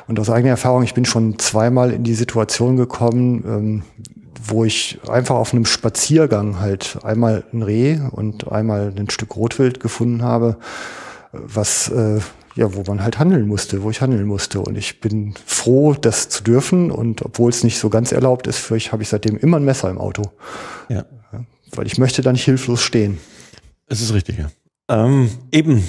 Und 0.08 0.20
aus 0.20 0.30
eigener 0.30 0.52
Erfahrung, 0.52 0.84
ich 0.84 0.94
bin 0.94 1.06
schon 1.06 1.40
zweimal 1.40 1.92
in 1.92 2.04
die 2.04 2.14
Situation 2.14 2.78
gekommen, 2.78 3.44
ähm, 3.48 3.84
wo 4.46 4.64
ich 4.66 5.00
einfach 5.08 5.36
auf 5.36 5.54
einem 5.54 5.66
Spaziergang 5.66 6.60
halt 6.60 7.00
einmal 7.04 7.44
ein 7.54 7.62
Reh 7.62 8.00
und 8.12 8.52
einmal 8.52 8.94
ein 8.96 9.10
Stück 9.10 9.36
Rotwild 9.36 9.80
gefunden 9.80 10.24
habe, 10.24 10.58
was 11.32 11.90
äh, 11.90 12.20
ja, 12.56 12.74
wo 12.76 12.84
man 12.86 13.04
halt 13.04 13.18
handeln 13.18 13.48
musste, 13.48 13.82
wo 13.82 13.90
ich 13.90 14.02
handeln 14.02 14.26
musste. 14.28 14.62
Und 14.62 14.78
ich 14.78 15.02
bin 15.02 15.34
froh, 15.46 15.94
das 15.94 16.30
zu 16.30 16.44
dürfen. 16.44 16.92
Und 16.92 17.24
obwohl 17.24 17.50
es 17.50 17.64
nicht 17.64 17.80
so 17.80 17.90
ganz 17.90 18.12
erlaubt 18.12 18.46
ist, 18.48 18.60
für 18.60 18.78
ich 18.78 18.92
habe 18.92 19.02
ich 19.02 19.10
seitdem 19.10 19.38
immer 19.38 19.58
ein 19.58 19.66
Messer 19.66 19.90
im 19.90 19.98
Auto, 19.98 20.32
Ja. 20.90 21.06
weil 21.72 21.88
ich 21.88 21.98
möchte 21.98 22.22
da 22.22 22.32
nicht 22.32 22.46
hilflos 22.46 22.82
stehen. 22.82 23.18
Es 23.88 24.02
ist 24.02 24.14
richtig, 24.14 24.38
ja. 24.38 24.52
Ähm, 24.88 25.30
eben, 25.52 25.84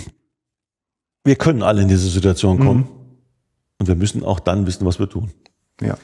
wir 1.25 1.37
können 1.37 1.63
alle 1.63 1.83
in 1.83 1.89
diese 1.89 2.09
Situation 2.09 2.59
kommen. 2.59 2.89
Und 3.79 3.89
wir 3.89 3.97
müssen 3.97 4.25
auch 4.25 4.41
dann 4.41 4.67
wissen, 4.67 4.87
was 4.87 4.99
wir 4.99 5.09
tun. 5.09 5.33
Ja. 5.83 5.99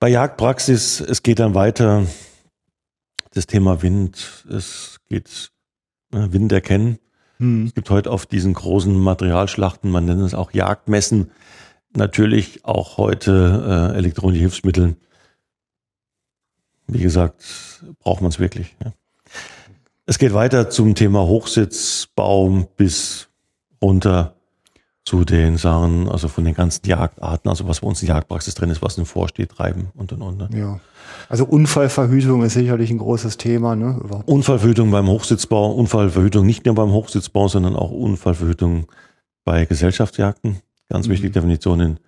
Bei 0.00 0.08
Jagdpraxis, 0.08 1.00
es 1.00 1.24
geht 1.24 1.40
dann 1.40 1.54
weiter. 1.54 2.06
Das 3.32 3.46
Thema 3.46 3.82
Wind, 3.82 4.46
es 4.48 5.00
geht 5.08 5.50
äh, 6.12 6.28
Wind 6.30 6.52
erkennen. 6.52 6.98
Es 7.40 7.74
gibt 7.74 7.90
heute 7.90 8.10
auf 8.10 8.26
diesen 8.26 8.52
großen 8.52 8.96
Materialschlachten, 8.98 9.92
man 9.92 10.04
nennt 10.04 10.22
es 10.22 10.34
auch 10.34 10.52
Jagdmessen, 10.52 11.30
natürlich 11.94 12.64
auch 12.64 12.96
heute 12.96 13.92
äh, 13.94 13.96
elektronische 13.96 14.40
Hilfsmittel. 14.40 14.96
Wie 16.88 17.00
gesagt, 17.00 17.44
braucht 18.00 18.22
man 18.22 18.30
es 18.30 18.40
wirklich. 18.40 18.74
Ja. 18.84 18.92
Es 20.06 20.18
geht 20.18 20.32
weiter 20.32 20.68
zum 20.68 20.96
Thema 20.96 21.26
Hochsitzbaum 21.26 22.66
bis 22.76 23.28
runter 23.80 24.37
zu 25.08 25.24
den 25.24 25.56
Sachen, 25.56 26.06
also 26.06 26.28
von 26.28 26.44
den 26.44 26.52
ganzen 26.52 26.86
Jagdarten, 26.86 27.48
also 27.48 27.66
was 27.66 27.80
bei 27.80 27.86
uns 27.86 28.02
in 28.02 28.08
der 28.08 28.16
Jagdpraxis 28.16 28.54
drin 28.54 28.68
ist, 28.68 28.82
was 28.82 28.96
denn 28.96 29.06
vorsteht, 29.06 29.48
treiben 29.52 29.88
und 29.94 30.12
und 30.12 30.20
und. 30.20 30.36
Ne? 30.36 30.48
Ja. 30.52 30.80
Also 31.30 31.46
Unfallverhütung 31.46 32.42
ist 32.42 32.52
sicherlich 32.52 32.90
ein 32.90 32.98
großes 32.98 33.38
Thema, 33.38 33.74
ne? 33.74 33.98
Überhaupt. 34.04 34.28
Unfallverhütung 34.28 34.90
beim 34.90 35.08
Hochsitzbau, 35.08 35.72
Unfallverhütung 35.72 36.44
nicht 36.44 36.66
nur 36.66 36.74
beim 36.74 36.92
Hochsitzbau, 36.92 37.48
sondern 37.48 37.74
auch 37.74 37.90
Unfallverhütung 37.90 38.84
bei 39.44 39.64
Gesellschaftsjagden. 39.64 40.58
Ganz 40.90 41.08
wichtige 41.08 41.30
Definition 41.30 41.80
in 41.80 42.00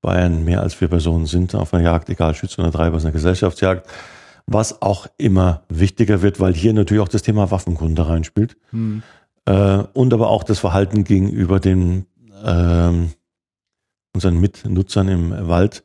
Bayern, 0.00 0.44
mehr 0.44 0.60
als 0.60 0.74
vier 0.74 0.86
Personen 0.86 1.26
sind 1.26 1.56
auf 1.56 1.74
einer 1.74 1.82
Jagd, 1.82 2.08
egal 2.08 2.36
Schütze 2.36 2.60
oder 2.60 2.70
Treiber, 2.70 2.98
ist 2.98 3.04
eine 3.04 3.12
Gesellschaftsjagd. 3.12 3.84
Was 4.46 4.80
auch 4.80 5.08
immer 5.18 5.62
wichtiger 5.68 6.22
wird, 6.22 6.38
weil 6.38 6.54
hier 6.54 6.72
natürlich 6.72 7.02
auch 7.02 7.08
das 7.08 7.22
Thema 7.22 7.50
Waffenkunde 7.50 8.06
reinspielt. 8.06 8.56
Äh, 9.46 9.78
und 9.92 10.14
aber 10.14 10.28
auch 10.28 10.44
das 10.44 10.60
Verhalten 10.60 11.02
gegenüber 11.02 11.58
den 11.58 12.06
ähm, 12.44 13.12
unseren 14.14 14.40
Mitnutzern 14.40 15.08
im 15.08 15.48
Wald. 15.48 15.82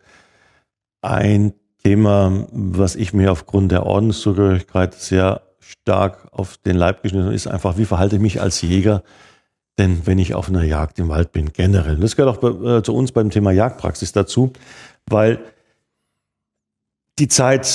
Ein 1.02 1.54
Thema, 1.84 2.48
was 2.52 2.96
ich 2.96 3.14
mir 3.14 3.32
aufgrund 3.32 3.72
der 3.72 3.86
Ordenszugehörigkeit 3.86 4.94
sehr 4.94 5.42
stark 5.60 6.28
auf 6.32 6.58
den 6.58 6.76
Leib 6.76 7.04
geschnitten 7.04 7.26
habe, 7.26 7.36
ist 7.36 7.48
einfach, 7.48 7.78
wie 7.78 7.86
verhalte 7.86 8.18
ich 8.18 8.22
mich 8.22 8.42
als 8.42 8.62
Jäger, 8.62 9.04
denn 9.78 10.06
wenn 10.06 10.20
ich 10.20 10.36
auf 10.36 10.50
einer 10.50 10.64
Jagd 10.64 11.00
im 11.00 11.10
Wald 11.10 11.32
bin, 11.32 11.54
generell. 11.54 11.96
Das 11.98 12.16
gehört 12.16 12.44
auch 12.44 12.64
äh, 12.64 12.84
zu 12.84 12.94
uns 12.94 13.12
beim 13.12 13.30
Thema 13.30 13.52
Jagdpraxis 13.52 14.12
dazu, 14.12 14.52
weil 15.08 15.40
die 17.18 17.28
Zeit, 17.28 17.68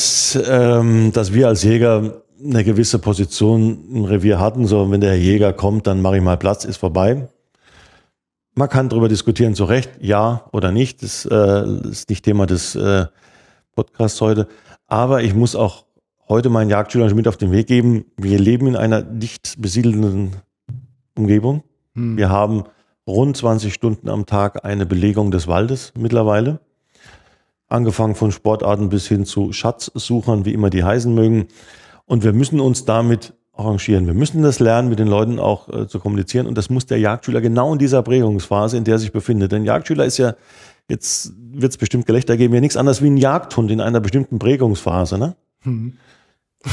ähm, 0.48 1.12
dass 1.12 1.32
wir 1.32 1.48
als 1.48 1.62
Jäger 1.62 2.22
eine 2.42 2.64
gewisse 2.64 2.98
Position 2.98 3.84
im 3.94 4.04
Revier 4.04 4.38
hatten, 4.38 4.66
so 4.66 4.90
wenn 4.90 5.00
der 5.00 5.18
Jäger 5.18 5.52
kommt, 5.52 5.86
dann 5.86 6.02
mache 6.02 6.16
ich 6.16 6.22
mal 6.22 6.36
Platz, 6.36 6.64
ist 6.64 6.78
vorbei. 6.78 7.28
Man 8.56 8.68
kann 8.68 8.88
darüber 8.88 9.08
diskutieren, 9.08 9.54
zu 9.54 9.64
Recht, 9.64 9.90
ja 10.00 10.44
oder 10.52 10.70
nicht. 10.70 11.02
Das 11.02 11.26
äh, 11.26 11.88
ist 11.90 12.08
nicht 12.08 12.24
Thema 12.24 12.46
des 12.46 12.76
äh, 12.76 13.06
Podcasts 13.74 14.20
heute. 14.20 14.46
Aber 14.86 15.22
ich 15.22 15.34
muss 15.34 15.56
auch 15.56 15.86
heute 16.28 16.50
meinen 16.50 16.70
Jagdschülern 16.70 17.08
schon 17.08 17.16
mit 17.16 17.26
auf 17.26 17.36
den 17.36 17.50
Weg 17.50 17.66
geben. 17.66 18.04
Wir 18.16 18.38
leben 18.38 18.68
in 18.68 18.76
einer 18.76 19.02
dicht 19.02 19.56
besiedelten 19.60 20.36
Umgebung. 21.16 21.64
Wir 21.94 22.28
haben 22.28 22.64
rund 23.06 23.36
20 23.36 23.74
Stunden 23.74 24.08
am 24.08 24.26
Tag 24.26 24.64
eine 24.64 24.86
Belegung 24.86 25.30
des 25.30 25.48
Waldes 25.48 25.92
mittlerweile. 25.98 26.60
Angefangen 27.68 28.14
von 28.14 28.32
Sportarten 28.32 28.88
bis 28.88 29.08
hin 29.08 29.24
zu 29.24 29.52
Schatzsuchern, 29.52 30.44
wie 30.44 30.52
immer 30.52 30.70
die 30.70 30.84
heißen 30.84 31.12
mögen. 31.12 31.48
Und 32.04 32.22
wir 32.24 32.32
müssen 32.32 32.60
uns 32.60 32.84
damit 32.84 33.34
arrangieren. 33.56 34.06
Wir 34.06 34.14
müssen 34.14 34.42
das 34.42 34.58
lernen, 34.58 34.88
mit 34.88 34.98
den 34.98 35.08
Leuten 35.08 35.38
auch 35.38 35.68
äh, 35.68 35.86
zu 35.86 36.00
kommunizieren. 36.00 36.46
Und 36.46 36.58
das 36.58 36.70
muss 36.70 36.86
der 36.86 36.98
Jagdschüler 36.98 37.40
genau 37.40 37.72
in 37.72 37.78
dieser 37.78 38.02
Prägungsphase, 38.02 38.76
in 38.76 38.84
der 38.84 38.96
er 38.96 38.98
sich 38.98 39.12
befindet. 39.12 39.52
Denn 39.52 39.64
Jagdschüler 39.64 40.04
ist 40.04 40.18
ja, 40.18 40.34
jetzt 40.88 41.32
wird 41.36 41.70
es 41.72 41.78
bestimmt 41.78 42.06
Gelächter 42.06 42.36
geben, 42.36 42.54
ja 42.54 42.60
nichts 42.60 42.76
anderes 42.76 43.02
wie 43.02 43.10
ein 43.10 43.16
Jagdhund 43.16 43.70
in 43.70 43.80
einer 43.80 44.00
bestimmten 44.00 44.38
Prägungsphase. 44.38 45.18
Ne? 45.18 45.36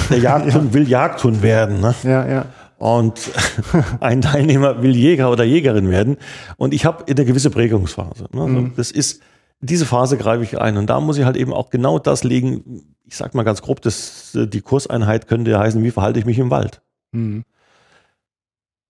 Der 0.09 0.17
Jagdhund 0.17 0.73
will 0.73 0.88
Jagdhund 0.88 1.41
werden. 1.43 1.82
Ne? 1.82 1.93
Ja, 2.03 2.27
ja. 2.27 2.45
Und 2.77 3.29
ein 3.99 4.21
Teilnehmer 4.21 4.82
will 4.82 4.95
Jäger 4.95 5.32
oder 5.32 5.43
Jägerin 5.43 5.91
werden. 5.91 6.17
Und 6.57 6.73
ich 6.73 6.86
habe 6.86 7.05
eine 7.07 7.25
gewisse 7.25 7.51
Prägungsphase. 7.51 8.25
Ne? 8.34 8.41
Also 8.41 8.67
Das 8.75 8.89
ist, 8.89 9.21
diese 9.62 9.86
Phase 9.86 10.18
greife 10.18 10.43
ich 10.43 10.59
ein. 10.59 10.78
Und 10.78 10.89
da 10.89 10.99
muss 10.99 11.18
ich 11.18 11.26
halt 11.26 11.38
eben 11.38 11.53
auch 11.53 11.70
genau 11.70 11.99
das 11.99 12.24
legen. 12.24 12.95
Ich 13.05 13.16
sag 13.16 13.36
mal 13.36 13.43
ganz 13.43 13.62
grob, 13.62 13.82
das, 13.82 14.32
die 14.34 14.62
Kurseinheit 14.62 15.28
könnte 15.28 15.57
heißen, 15.57 15.84
wie 15.84 15.91
verhalte 15.91 16.20
ich 16.20 16.26
mich 16.26 16.39
im 16.39 16.49
Wald? 16.49 16.82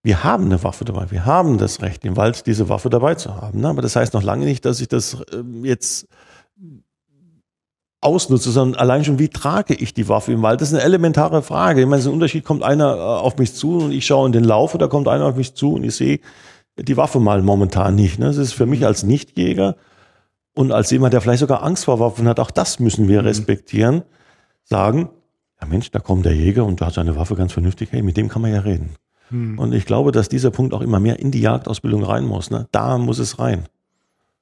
Wir 0.04 0.24
haben 0.24 0.46
eine 0.46 0.64
Waffe 0.64 0.86
dabei. 0.86 1.12
Wir 1.12 1.26
haben 1.26 1.58
das 1.58 1.82
Recht, 1.82 2.06
im 2.06 2.18
Wald 2.18 2.48
diese 2.48 2.70
Waffe 2.70 2.90
dabei 2.90 3.16
zu 3.16 3.36
haben. 3.36 3.62
Ne? 3.62 3.68
Aber 3.68 3.82
das 3.82 3.96
heißt 3.96 4.14
noch 4.14 4.24
lange 4.24 4.46
nicht, 4.46 4.66
dass 4.66 4.80
ich 4.82 4.88
das 4.88 5.18
ähm, 5.32 5.64
jetzt 5.64 6.08
ausnutze, 8.00 8.50
sondern 8.50 8.80
allein 8.80 9.06
schon, 9.06 9.20
wie 9.20 9.30
trage 9.30 9.76
ich 9.76 9.94
die 9.94 10.10
Waffe 10.10 10.32
im 10.32 10.42
Wald? 10.42 10.60
Das 10.60 10.70
ist 10.70 10.74
eine 10.74 10.84
elementare 10.84 11.44
Frage. 11.44 11.82
Ich 11.82 11.88
meine, 11.88 12.02
so 12.02 12.10
ein 12.10 12.16
Unterschied, 12.16 12.46
kommt 12.46 12.64
einer 12.64 12.96
äh, 12.96 13.00
auf 13.00 13.38
mich 13.38 13.54
zu 13.54 13.78
und 13.78 13.92
ich 13.92 14.06
schaue 14.06 14.26
in 14.26 14.32
den 14.32 14.44
Lauf 14.44 14.74
oder 14.74 14.88
kommt 14.88 15.08
einer 15.08 15.26
auf 15.26 15.36
mich 15.36 15.54
zu 15.54 15.74
und 15.74 15.84
ich 15.84 15.96
sehe 15.96 16.20
die 16.80 16.98
Waffe 16.98 17.20
mal 17.20 17.44
momentan 17.44 17.94
nicht. 17.94 18.18
Ne? 18.18 18.26
Das 18.26 18.38
ist 18.38 18.54
für 18.54 18.66
mich 18.66 18.86
als 18.86 19.04
Nichtjäger 19.04 19.76
und 20.54 20.72
als 20.72 20.92
jemand, 20.92 21.14
der 21.14 21.22
vielleicht 21.22 21.40
sogar 21.40 21.64
Angst 21.64 21.86
vor 21.86 22.00
Waffen 22.00 22.28
hat, 22.28 22.40
auch 22.40 22.52
das 22.52 22.80
müssen 22.80 23.08
wir 23.08 23.24
respektieren, 23.24 24.04
sagen, 24.64 25.10
ja 25.62 25.68
Mensch, 25.68 25.92
da 25.92 26.00
kommt 26.00 26.26
der 26.26 26.36
Jäger 26.36 26.66
und 26.66 26.82
du 26.82 26.86
hast 26.86 26.96
seine 26.96 27.16
Waffe 27.16 27.36
ganz 27.36 27.54
vernünftig, 27.54 27.92
hey, 27.92 28.02
mit 28.02 28.18
dem 28.18 28.30
kann 28.30 28.42
man 28.42 28.54
ja 28.54 28.62
reden. 28.62 28.96
Und 29.32 29.74
ich 29.74 29.86
glaube, 29.86 30.12
dass 30.12 30.28
dieser 30.28 30.52
Punkt 30.52 30.74
auch 30.74 30.82
immer 30.82 31.00
mehr 31.00 31.20
in 31.20 31.32
die 31.32 31.40
Jagdausbildung 31.40 32.04
rein 32.04 32.26
muss. 32.26 32.52
Ne? 32.52 32.68
Da 32.74 32.98
muss 32.98 33.18
es 33.18 33.40
rein. 33.40 33.70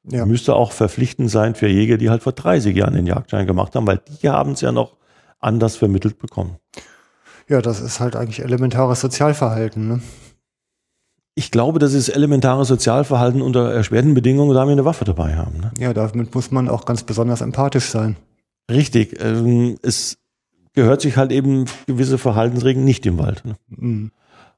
Ja. 0.03 0.25
Müsste 0.25 0.55
auch 0.55 0.71
verpflichtend 0.71 1.29
sein 1.29 1.53
für 1.53 1.67
Jäger, 1.67 1.97
die 1.97 2.09
halt 2.09 2.23
vor 2.23 2.31
30 2.31 2.75
Jahren 2.75 2.95
den 2.95 3.05
Jagdschein 3.05 3.45
gemacht 3.45 3.75
haben, 3.75 3.85
weil 3.85 4.01
die 4.21 4.29
haben 4.29 4.53
es 4.53 4.61
ja 4.61 4.71
noch 4.71 4.95
anders 5.39 5.75
vermittelt 5.75 6.17
bekommen. 6.17 6.55
Ja, 7.47 7.61
das 7.61 7.81
ist 7.81 7.99
halt 7.99 8.15
eigentlich 8.15 8.41
elementares 8.41 9.01
Sozialverhalten. 9.01 9.87
Ne? 9.87 10.01
Ich 11.39 11.51
glaube, 11.51 11.79
das 11.79 11.93
ist 11.93 12.09
elementares 12.09 12.67
Sozialverhalten 12.67 13.41
unter 13.41 13.71
erschwerten 13.71 14.13
Bedingungen, 14.13 14.53
da 14.53 14.65
wir 14.65 14.73
eine 14.73 14.83
Waffe 14.83 15.05
dabei 15.05 15.37
haben. 15.37 15.61
Ne? 15.61 15.71
Ja, 15.79 15.93
damit 15.93 16.35
muss 16.35 16.51
man 16.51 16.67
auch 16.67 16.83
ganz 16.83 17.03
besonders 17.03 17.39
empathisch 17.39 17.85
sein. 17.85 18.17
Richtig. 18.69 19.17
Ähm, 19.21 19.77
es 19.81 20.17
gehört 20.73 20.99
sich 20.99 21.15
halt 21.15 21.31
eben 21.31 21.63
gewisse 21.87 22.17
Verhaltensregeln 22.17 22.83
nicht 22.83 23.05
im 23.05 23.17
Wald. 23.17 23.45
Ne? 23.45 23.55
Mhm. 23.69 24.11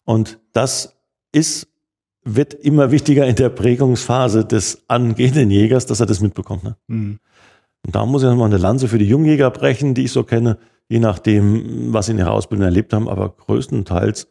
Und 0.05 0.39
das 0.53 0.97
ist 1.31 1.67
wird 2.23 2.55
immer 2.55 2.89
wichtiger 2.89 3.27
in 3.27 3.35
der 3.35 3.49
Prägungsphase 3.49 4.43
des 4.43 4.81
angehenden 4.87 5.51
Jägers, 5.51 5.85
dass 5.85 5.99
er 5.99 6.07
das 6.07 6.19
mitbekommt. 6.19 6.63
Ne? 6.63 6.77
Mhm. 6.87 7.19
Und 7.85 7.95
da 7.95 8.07
muss 8.07 8.23
ich 8.23 8.29
nochmal 8.29 8.47
eine 8.47 8.57
Lanze 8.57 8.87
für 8.87 8.97
die 8.97 9.07
Jungjäger 9.07 9.51
brechen, 9.51 9.93
die 9.93 10.05
ich 10.05 10.11
so 10.11 10.23
kenne, 10.23 10.57
je 10.89 10.99
nachdem, 10.99 11.93
was 11.93 12.07
sie 12.07 12.13
in 12.13 12.17
ihrer 12.17 12.31
Ausbildung 12.31 12.65
erlebt 12.65 12.91
haben, 12.91 13.07
aber 13.07 13.29
größtenteils, 13.29 14.27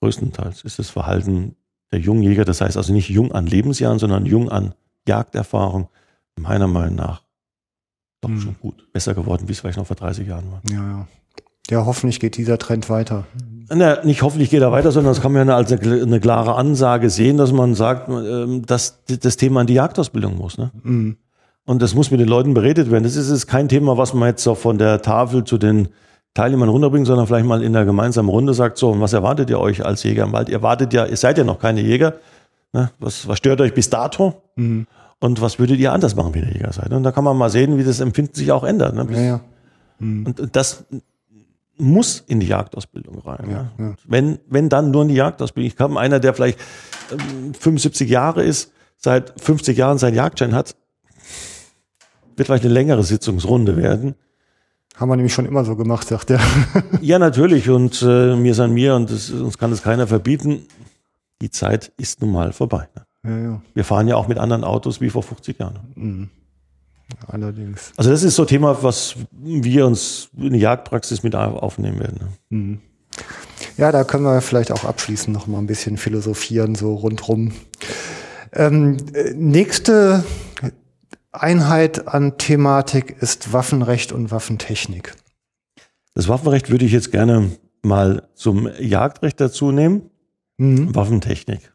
größtenteils 0.00 0.64
ist 0.64 0.78
das 0.78 0.88
Verhalten 0.88 1.56
der 1.92 2.00
Jungjäger, 2.00 2.44
das 2.44 2.60
heißt 2.60 2.76
also 2.76 2.92
nicht 2.92 3.08
jung 3.08 3.32
an 3.32 3.46
Lebensjahren, 3.46 3.98
sondern 3.98 4.26
jung 4.26 4.48
an 4.50 4.74
Jagderfahrung, 5.06 5.88
meiner 6.38 6.66
Meinung 6.68 6.96
nach 6.96 7.22
doch 8.20 8.28
Mhm. 8.30 8.40
schon 8.40 8.56
gut. 8.60 8.92
Besser 8.92 9.14
geworden, 9.14 9.44
wie 9.46 9.52
es 9.52 9.60
vielleicht 9.60 9.78
noch 9.78 9.86
vor 9.86 9.96
30 9.96 10.26
Jahren 10.26 10.50
war. 10.50 10.60
Ja, 10.70 10.76
ja. 10.76 11.08
Ja, 11.70 11.84
hoffentlich 11.84 12.18
geht 12.18 12.36
dieser 12.38 12.58
Trend 12.58 12.88
weiter. 12.88 13.26
Na, 13.68 14.02
nicht 14.02 14.22
hoffentlich 14.22 14.48
geht 14.48 14.62
er 14.62 14.72
weiter, 14.72 14.90
sondern 14.90 15.12
das 15.12 15.20
kann 15.20 15.32
man 15.32 15.46
ja 15.46 15.54
als 15.54 15.70
eine, 15.70 16.02
eine 16.02 16.18
klare 16.18 16.54
Ansage 16.54 17.10
sehen, 17.10 17.36
dass 17.36 17.52
man 17.52 17.74
sagt, 17.74 18.08
ähm, 18.08 18.64
dass 18.64 19.02
das 19.06 19.36
Thema 19.36 19.60
in 19.60 19.66
die 19.66 19.74
Jagdausbildung 19.74 20.36
muss. 20.38 20.56
Ne? 20.56 20.70
Mhm. 20.82 21.18
Und 21.66 21.82
das 21.82 21.94
muss 21.94 22.10
mit 22.10 22.20
den 22.20 22.28
Leuten 22.28 22.54
beredet 22.54 22.90
werden. 22.90 23.04
Das 23.04 23.14
ist 23.16 23.28
jetzt 23.30 23.46
kein 23.46 23.68
Thema, 23.68 23.98
was 23.98 24.14
man 24.14 24.30
jetzt 24.30 24.42
so 24.42 24.54
von 24.54 24.78
der 24.78 25.02
Tafel 25.02 25.44
zu 25.44 25.58
den 25.58 25.88
Teilnehmern 26.38 26.68
runterbringt, 26.68 27.04
sondern 27.04 27.26
vielleicht 27.26 27.46
mal 27.46 27.64
in 27.64 27.72
der 27.72 27.84
gemeinsamen 27.84 28.28
Runde 28.28 28.54
sagt, 28.54 28.78
so, 28.78 28.90
und 28.90 29.00
was 29.00 29.12
erwartet 29.12 29.50
ihr 29.50 29.58
euch 29.58 29.84
als 29.84 30.04
Jäger 30.04 30.22
im 30.22 30.32
Wald? 30.32 30.48
Ihr 30.48 30.62
wartet 30.62 30.92
ja, 30.92 31.04
ihr 31.04 31.16
seid 31.16 31.36
ja 31.36 31.42
noch 31.42 31.58
keine 31.58 31.80
Jäger. 31.80 32.14
Ne? 32.72 32.92
Was, 33.00 33.26
was 33.26 33.38
stört 33.38 33.60
euch 33.60 33.74
bis 33.74 33.90
dato? 33.90 34.40
Mhm. 34.54 34.86
Und 35.18 35.40
was 35.40 35.58
würdet 35.58 35.80
ihr 35.80 35.92
anders 35.92 36.14
machen, 36.14 36.32
wenn 36.34 36.44
ihr 36.44 36.52
Jäger 36.52 36.72
seid? 36.72 36.92
Und 36.92 37.02
da 37.02 37.10
kann 37.10 37.24
man 37.24 37.36
mal 37.36 37.50
sehen, 37.50 37.76
wie 37.76 37.82
das 37.82 37.98
Empfinden 37.98 38.34
sich 38.34 38.52
auch 38.52 38.62
ändert. 38.62 38.94
Ne? 38.94 39.06
Ja, 39.10 39.20
ja. 39.20 39.40
Und 39.98 40.38
und 40.38 40.54
das 40.54 40.84
muss 41.76 42.22
in 42.28 42.38
die 42.38 42.46
Jagdausbildung 42.46 43.18
rein. 43.18 43.50
Ja. 43.50 43.72
Und 43.76 43.96
Wenn, 44.06 44.38
wenn 44.48 44.68
dann 44.68 44.92
nur 44.92 45.02
in 45.02 45.08
die 45.08 45.16
Jagdausbildung. 45.16 45.66
Ich 45.66 45.76
glaube, 45.76 45.98
einer, 45.98 46.20
der 46.20 46.34
vielleicht 46.34 46.60
ähm, 47.10 47.52
75 47.52 48.08
Jahre 48.08 48.44
ist, 48.44 48.70
seit 48.96 49.40
50 49.40 49.76
Jahren 49.76 49.98
seinen 49.98 50.14
Jagdschein 50.14 50.54
hat, 50.54 50.76
wird 52.36 52.46
vielleicht 52.46 52.64
eine 52.64 52.74
längere 52.74 53.02
Sitzungsrunde 53.02 53.76
werden. 53.76 54.14
Haben 54.98 55.10
wir 55.10 55.16
nämlich 55.16 55.32
schon 55.32 55.46
immer 55.46 55.64
so 55.64 55.76
gemacht, 55.76 56.08
sagt 56.08 56.30
er. 56.30 56.40
Ja, 57.00 57.18
natürlich. 57.18 57.70
Und 57.70 58.02
äh, 58.02 58.34
mir 58.34 58.52
ist 58.52 58.60
an 58.60 58.72
mir 58.72 58.96
und 58.96 59.10
das, 59.10 59.30
uns 59.30 59.56
kann 59.56 59.70
es 59.70 59.82
keiner 59.82 60.08
verbieten. 60.08 60.66
Die 61.40 61.50
Zeit 61.50 61.92
ist 61.96 62.20
nun 62.20 62.32
mal 62.32 62.52
vorbei. 62.52 62.88
Ne? 62.94 63.30
ja, 63.30 63.38
ja. 63.50 63.62
Wir 63.74 63.84
fahren 63.84 64.08
ja 64.08 64.16
auch 64.16 64.26
mit 64.26 64.38
anderen 64.38 64.64
Autos 64.64 65.00
wie 65.00 65.10
vor 65.10 65.22
50 65.22 65.58
Jahren. 65.58 65.78
Mhm. 65.94 66.30
Allerdings. 67.28 67.92
Also 67.96 68.10
das 68.10 68.22
ist 68.22 68.34
so 68.34 68.42
ein 68.42 68.48
Thema, 68.48 68.82
was 68.82 69.14
wir 69.30 69.86
uns 69.86 70.30
in 70.36 70.52
die 70.52 70.58
Jagdpraxis 70.58 71.22
mit 71.22 71.34
aufnehmen 71.34 72.00
werden. 72.00 72.18
Ne? 72.20 72.58
Mhm. 72.58 72.80
Ja, 73.76 73.92
da 73.92 74.04
können 74.04 74.24
wir 74.24 74.40
vielleicht 74.40 74.72
auch 74.72 74.84
abschließend 74.84 75.34
noch 75.34 75.46
mal 75.46 75.58
ein 75.58 75.66
bisschen 75.66 75.96
philosophieren, 75.96 76.74
so 76.74 76.94
rundrum. 76.94 77.52
Ähm, 78.52 78.96
äh, 79.14 79.32
nächste 79.34 80.24
Einheit 81.42 82.08
an 82.08 82.38
Thematik 82.38 83.16
ist 83.20 83.52
Waffenrecht 83.52 84.12
und 84.12 84.30
Waffentechnik. 84.30 85.14
Das 86.14 86.28
Waffenrecht 86.28 86.70
würde 86.70 86.84
ich 86.84 86.92
jetzt 86.92 87.10
gerne 87.12 87.50
mal 87.82 88.28
zum 88.34 88.68
Jagdrecht 88.78 89.40
dazu 89.40 89.70
nehmen. 89.70 90.10
Mhm. 90.56 90.94
Waffentechnik. 90.94 91.72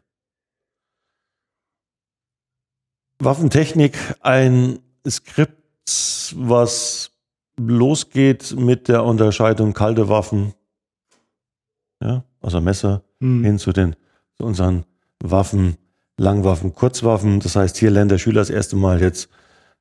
Waffentechnik, 3.18 3.96
ein 4.20 4.80
Skript, 5.08 6.32
was 6.36 7.12
losgeht 7.56 8.54
mit 8.56 8.88
der 8.88 9.04
Unterscheidung 9.04 9.72
kalte 9.72 10.08
Waffen, 10.08 10.52
ja, 12.02 12.24
also 12.40 12.60
Messer, 12.60 13.02
Mhm. 13.20 13.44
hin 13.44 13.58
zu 13.58 13.72
den 13.72 13.96
zu 14.36 14.44
unseren 14.44 14.84
Waffen, 15.20 15.76
Langwaffen, 16.16 16.74
Kurzwaffen. 16.74 17.40
Das 17.40 17.56
heißt, 17.56 17.76
hier 17.76 17.90
lernt 17.90 18.10
der 18.10 18.18
Schüler 18.18 18.40
das 18.40 18.50
erste 18.50 18.76
Mal 18.76 19.00
jetzt, 19.00 19.28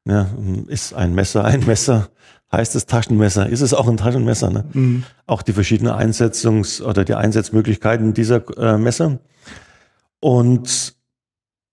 ne, 0.06 0.66
ist 0.68 0.94
ein 0.94 1.14
Messer 1.16 1.46
ein 1.46 1.66
Messer? 1.66 2.10
Heißt 2.52 2.76
es 2.76 2.86
Taschenmesser? 2.86 3.50
Ist 3.50 3.62
es 3.62 3.74
auch 3.74 3.88
ein 3.88 3.98
Taschenmesser? 3.98 4.52
Ne? 4.52 4.66
Mhm. 4.74 5.04
Auch 5.26 5.42
die 5.42 5.54
verschiedenen 5.54 5.92
Einsetzungs- 5.92 6.84
oder 6.84 7.04
die 7.04 7.16
Einsatzmöglichkeiten 7.16 8.14
dieser 8.14 8.44
äh, 8.60 8.78
Messer. 8.78 9.18
Und 10.20 10.94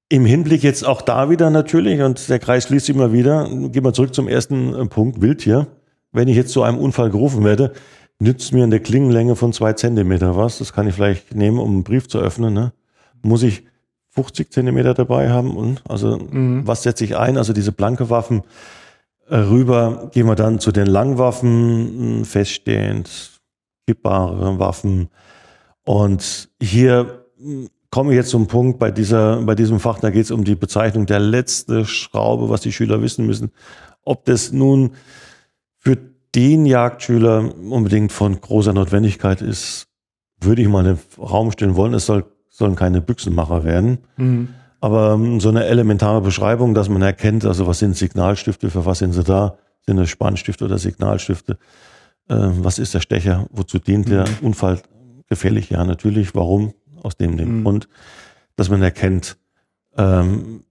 im 0.09 0.24
Hinblick 0.24 0.62
jetzt 0.62 0.87
auch 0.87 1.03
da 1.03 1.28
wieder 1.28 1.51
natürlich, 1.51 2.01
und 2.01 2.28
der 2.31 2.39
Kreis 2.39 2.66
schließt 2.66 2.87
sich 2.87 2.97
immer 2.97 3.12
wieder, 3.12 3.45
gehen 3.45 3.85
wir 3.85 3.93
zurück 3.93 4.14
zum 4.14 4.26
ersten 4.26 4.74
äh, 4.74 4.87
Punkt, 4.87 5.20
Wildtier. 5.20 5.66
Wenn 6.12 6.28
ich 6.28 6.37
jetzt 6.37 6.53
zu 6.53 6.62
einem 6.62 6.78
Unfall 6.78 7.11
gerufen 7.11 7.45
werde, 7.45 7.74
nützt 8.18 8.53
mir 8.53 8.64
eine 8.64 8.81
Klingenlänge 8.81 9.37
von 9.37 9.53
zwei 9.53 9.74
Zentimeter 9.74 10.35
was. 10.35 10.59
Das 10.59 10.72
kann 10.72 10.89
ich 10.89 10.95
vielleicht 10.95 11.35
nehmen, 11.35 11.59
um 11.59 11.70
einen 11.70 11.85
Brief 11.85 12.09
zu 12.09 12.18
öffnen. 12.18 12.55
Ne? 12.55 12.72
Muss 13.22 13.43
ich 13.43 13.64
50 14.11 14.52
Zentimeter 14.52 14.94
dabei 14.94 15.30
haben? 15.30 15.56
Und 15.56 15.82
also 15.88 16.18
Mhm. 16.18 16.66
was 16.66 16.82
setze 16.82 17.04
ich 17.04 17.16
ein? 17.16 17.36
Also 17.36 17.52
diese 17.52 17.72
blanke 17.72 18.11
Waffen. 18.11 18.42
Äh, 19.28 19.36
Rüber 19.36 20.11
gehen 20.12 20.26
wir 20.26 20.34
dann 20.34 20.58
zu 20.61 20.72
den 20.72 20.86
Langwaffen, 20.86 22.20
mh, 22.20 22.24
feststehend, 22.24 23.40
kippbare 23.86 24.58
Waffen. 24.58 25.08
Und 25.84 26.48
hier 26.61 27.24
mh, 27.38 27.68
komme 27.90 28.12
ich 28.12 28.16
jetzt 28.16 28.30
zum 28.30 28.46
Punkt 28.46 28.78
bei 28.78 28.90
dieser, 28.90 29.42
bei 29.42 29.54
diesem 29.54 29.80
Fach, 29.80 29.98
da 30.00 30.11
geht 30.11 30.24
es 30.24 30.30
um 30.30 30.44
die 30.44 30.54
Bezeichnung 30.54 31.06
der 31.06 31.18
letzte 31.20 31.84
Schraube, 31.84 32.48
was 32.48 32.61
die 32.61 32.72
Schüler 32.72 33.02
wissen 33.02 33.26
müssen. 33.26 33.50
Ob 34.04 34.24
das 34.24 34.52
nun 34.52 34.92
für 35.76 35.96
den 36.34 36.66
Jagdschüler 36.66 37.52
unbedingt 37.68 38.12
von 38.12 38.40
großer 38.40 38.72
Notwendigkeit 38.72 39.42
ist, 39.42 39.86
würde 40.40 40.62
ich 40.62 40.68
mal 40.68 40.86
in 40.86 40.94
den 40.96 41.00
Raum 41.24 41.50
stellen 41.50 41.74
wollen. 41.76 41.92
Es 41.94 42.06
soll, 42.06 42.24
sollen 42.61 42.76
keine 42.76 43.00
Büchsenmacher 43.00 43.64
werden. 43.64 43.98
Mhm. 44.16 44.48
Aber 44.80 45.12
ähm, 45.14 45.40
so 45.40 45.48
eine 45.48 45.64
elementare 45.64 46.20
Beschreibung, 46.20 46.74
dass 46.74 46.88
man 46.88 47.02
erkennt, 47.02 47.44
also 47.44 47.66
was 47.66 47.80
sind 47.80 47.96
Signalstifte, 47.96 48.70
für 48.70 48.86
was 48.86 48.98
sind 49.00 49.12
sie 49.14 49.24
da? 49.24 49.56
Sind 49.86 49.98
es 49.98 50.11
Spannstifte 50.11 50.64
oder 50.66 50.78
Signalstifte? 50.78 51.58
Ähm, 52.28 52.58
was 52.62 52.78
ist 52.78 52.94
der 52.94 53.00
Stecher? 53.00 53.46
Wozu 53.50 53.78
dient 53.78 54.08
der? 54.08 54.24
Unfall 54.42 54.80
gefährlich? 55.28 55.70
Ja, 55.70 55.84
natürlich. 55.84 56.34
Warum? 56.34 56.72
Aus 57.02 57.16
dem, 57.16 57.36
dem 57.38 57.58
Mhm. 57.61 57.64
Grund, 57.64 57.88
dass 58.56 58.68
man 58.68 58.82
erkennt, 58.82 59.38
ähm, 59.96 60.64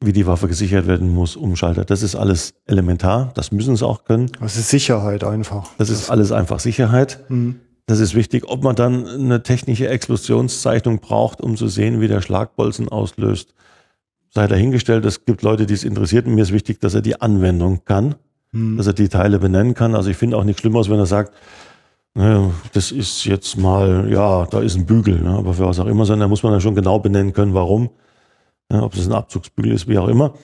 wie 0.00 0.12
die 0.12 0.26
Waffe 0.26 0.46
gesichert 0.46 0.86
werden 0.86 1.12
muss, 1.12 1.34
Umschalter. 1.36 1.84
Das 1.84 2.02
ist 2.02 2.14
alles 2.14 2.54
elementar. 2.66 3.32
Das 3.34 3.50
müssen 3.50 3.74
sie 3.76 3.84
auch 3.86 4.04
können. 4.04 4.30
Das 4.40 4.56
ist 4.56 4.68
Sicherheit 4.68 5.24
einfach. 5.24 5.70
Das 5.78 5.90
ist 5.90 6.10
alles 6.10 6.30
einfach 6.32 6.60
Sicherheit. 6.60 7.24
Mhm. 7.28 7.60
Das 7.86 8.00
ist 8.00 8.14
wichtig. 8.14 8.44
Ob 8.48 8.62
man 8.64 8.74
dann 8.76 9.06
eine 9.06 9.42
technische 9.42 9.88
Explosionszeichnung 9.88 10.98
braucht, 10.98 11.40
um 11.40 11.56
zu 11.56 11.68
sehen, 11.68 12.00
wie 12.00 12.08
der 12.08 12.20
Schlagbolzen 12.20 12.88
auslöst, 12.88 13.54
sei 14.30 14.46
dahingestellt. 14.48 15.04
Es 15.04 15.24
gibt 15.24 15.42
Leute, 15.42 15.66
die 15.66 15.74
es 15.74 15.84
interessiert. 15.84 16.26
Und 16.26 16.34
mir 16.34 16.42
ist 16.42 16.52
wichtig, 16.52 16.80
dass 16.80 16.94
er 16.94 17.02
die 17.02 17.20
Anwendung 17.20 17.84
kann, 17.84 18.16
Mhm. 18.52 18.76
dass 18.76 18.86
er 18.86 18.92
die 18.92 19.08
Teile 19.08 19.38
benennen 19.38 19.74
kann. 19.74 19.94
Also 19.94 20.10
ich 20.10 20.16
finde 20.16 20.36
auch 20.36 20.44
nichts 20.44 20.60
Schlimmeres, 20.60 20.88
wenn 20.88 20.98
er 20.98 21.06
sagt, 21.06 21.34
naja, 22.14 22.50
das 22.72 22.92
ist 22.92 23.24
jetzt 23.24 23.58
mal, 23.58 24.10
ja, 24.10 24.46
da 24.46 24.60
ist 24.60 24.76
ein 24.76 24.86
Bügel, 24.86 25.20
ne, 25.20 25.30
aber 25.30 25.52
für 25.52 25.66
was 25.66 25.78
auch 25.78 25.86
immer, 25.86 26.06
sondern 26.06 26.26
da 26.26 26.28
muss 26.28 26.42
man 26.42 26.52
dann 26.52 26.60
schon 26.62 26.74
genau 26.74 26.98
benennen 26.98 27.32
können, 27.32 27.54
warum. 27.54 27.90
Ja, 28.70 28.82
ob 28.82 28.94
es 28.94 29.06
ein 29.06 29.12
Abzugsbügel 29.12 29.72
ist, 29.72 29.86
wie 29.86 29.98
auch 29.98 30.08
immer. 30.08 30.34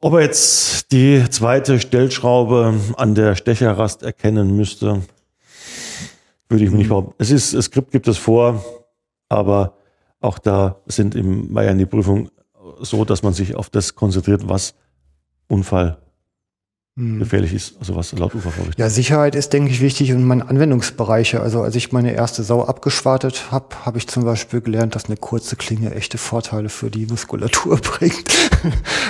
Ob 0.00 0.14
er 0.14 0.22
jetzt 0.22 0.90
die 0.92 1.24
zweite 1.30 1.80
Stellschraube 1.80 2.74
an 2.96 3.14
der 3.14 3.36
Stecherrast 3.36 4.02
erkennen 4.02 4.56
müsste, 4.56 5.02
würde 6.48 6.64
ich 6.64 6.70
mir 6.70 6.78
nicht 6.78 6.88
behaupten. 6.88 7.14
Es 7.18 7.30
ist, 7.30 7.54
das 7.54 7.66
Skript 7.66 7.90
gibt 7.90 8.08
es 8.08 8.18
vor, 8.18 8.64
aber 9.28 9.74
auch 10.20 10.38
da 10.38 10.76
sind 10.86 11.14
im 11.14 11.52
Bayern 11.52 11.78
die 11.78 11.86
Prüfung 11.86 12.30
so, 12.80 13.04
dass 13.04 13.22
man 13.22 13.32
sich 13.32 13.54
auf 13.54 13.70
das 13.70 13.94
konzentriert, 13.94 14.48
was 14.48 14.74
Unfall 15.48 15.98
Mhm. 16.98 17.18
gefährlich 17.18 17.52
ist, 17.52 17.76
also 17.78 17.94
was 17.94 18.12
laut 18.12 18.34
Ufervorrichtung. 18.34 18.82
Ja, 18.82 18.88
Sicherheit 18.88 19.34
ist, 19.34 19.52
denke 19.52 19.70
ich, 19.70 19.82
wichtig 19.82 20.14
und 20.14 20.24
meine 20.24 20.48
Anwendungsbereiche. 20.48 21.40
Also 21.42 21.60
als 21.60 21.74
ich 21.74 21.92
meine 21.92 22.12
erste 22.14 22.42
Sau 22.42 22.64
abgeschwartet 22.64 23.50
habe, 23.50 23.84
habe 23.84 23.98
ich 23.98 24.08
zum 24.08 24.24
Beispiel 24.24 24.62
gelernt, 24.62 24.94
dass 24.94 25.04
eine 25.04 25.18
kurze 25.18 25.56
Klinge 25.56 25.94
echte 25.94 26.16
Vorteile 26.16 26.70
für 26.70 26.88
die 26.90 27.04
Muskulatur 27.04 27.76
bringt. 27.82 28.24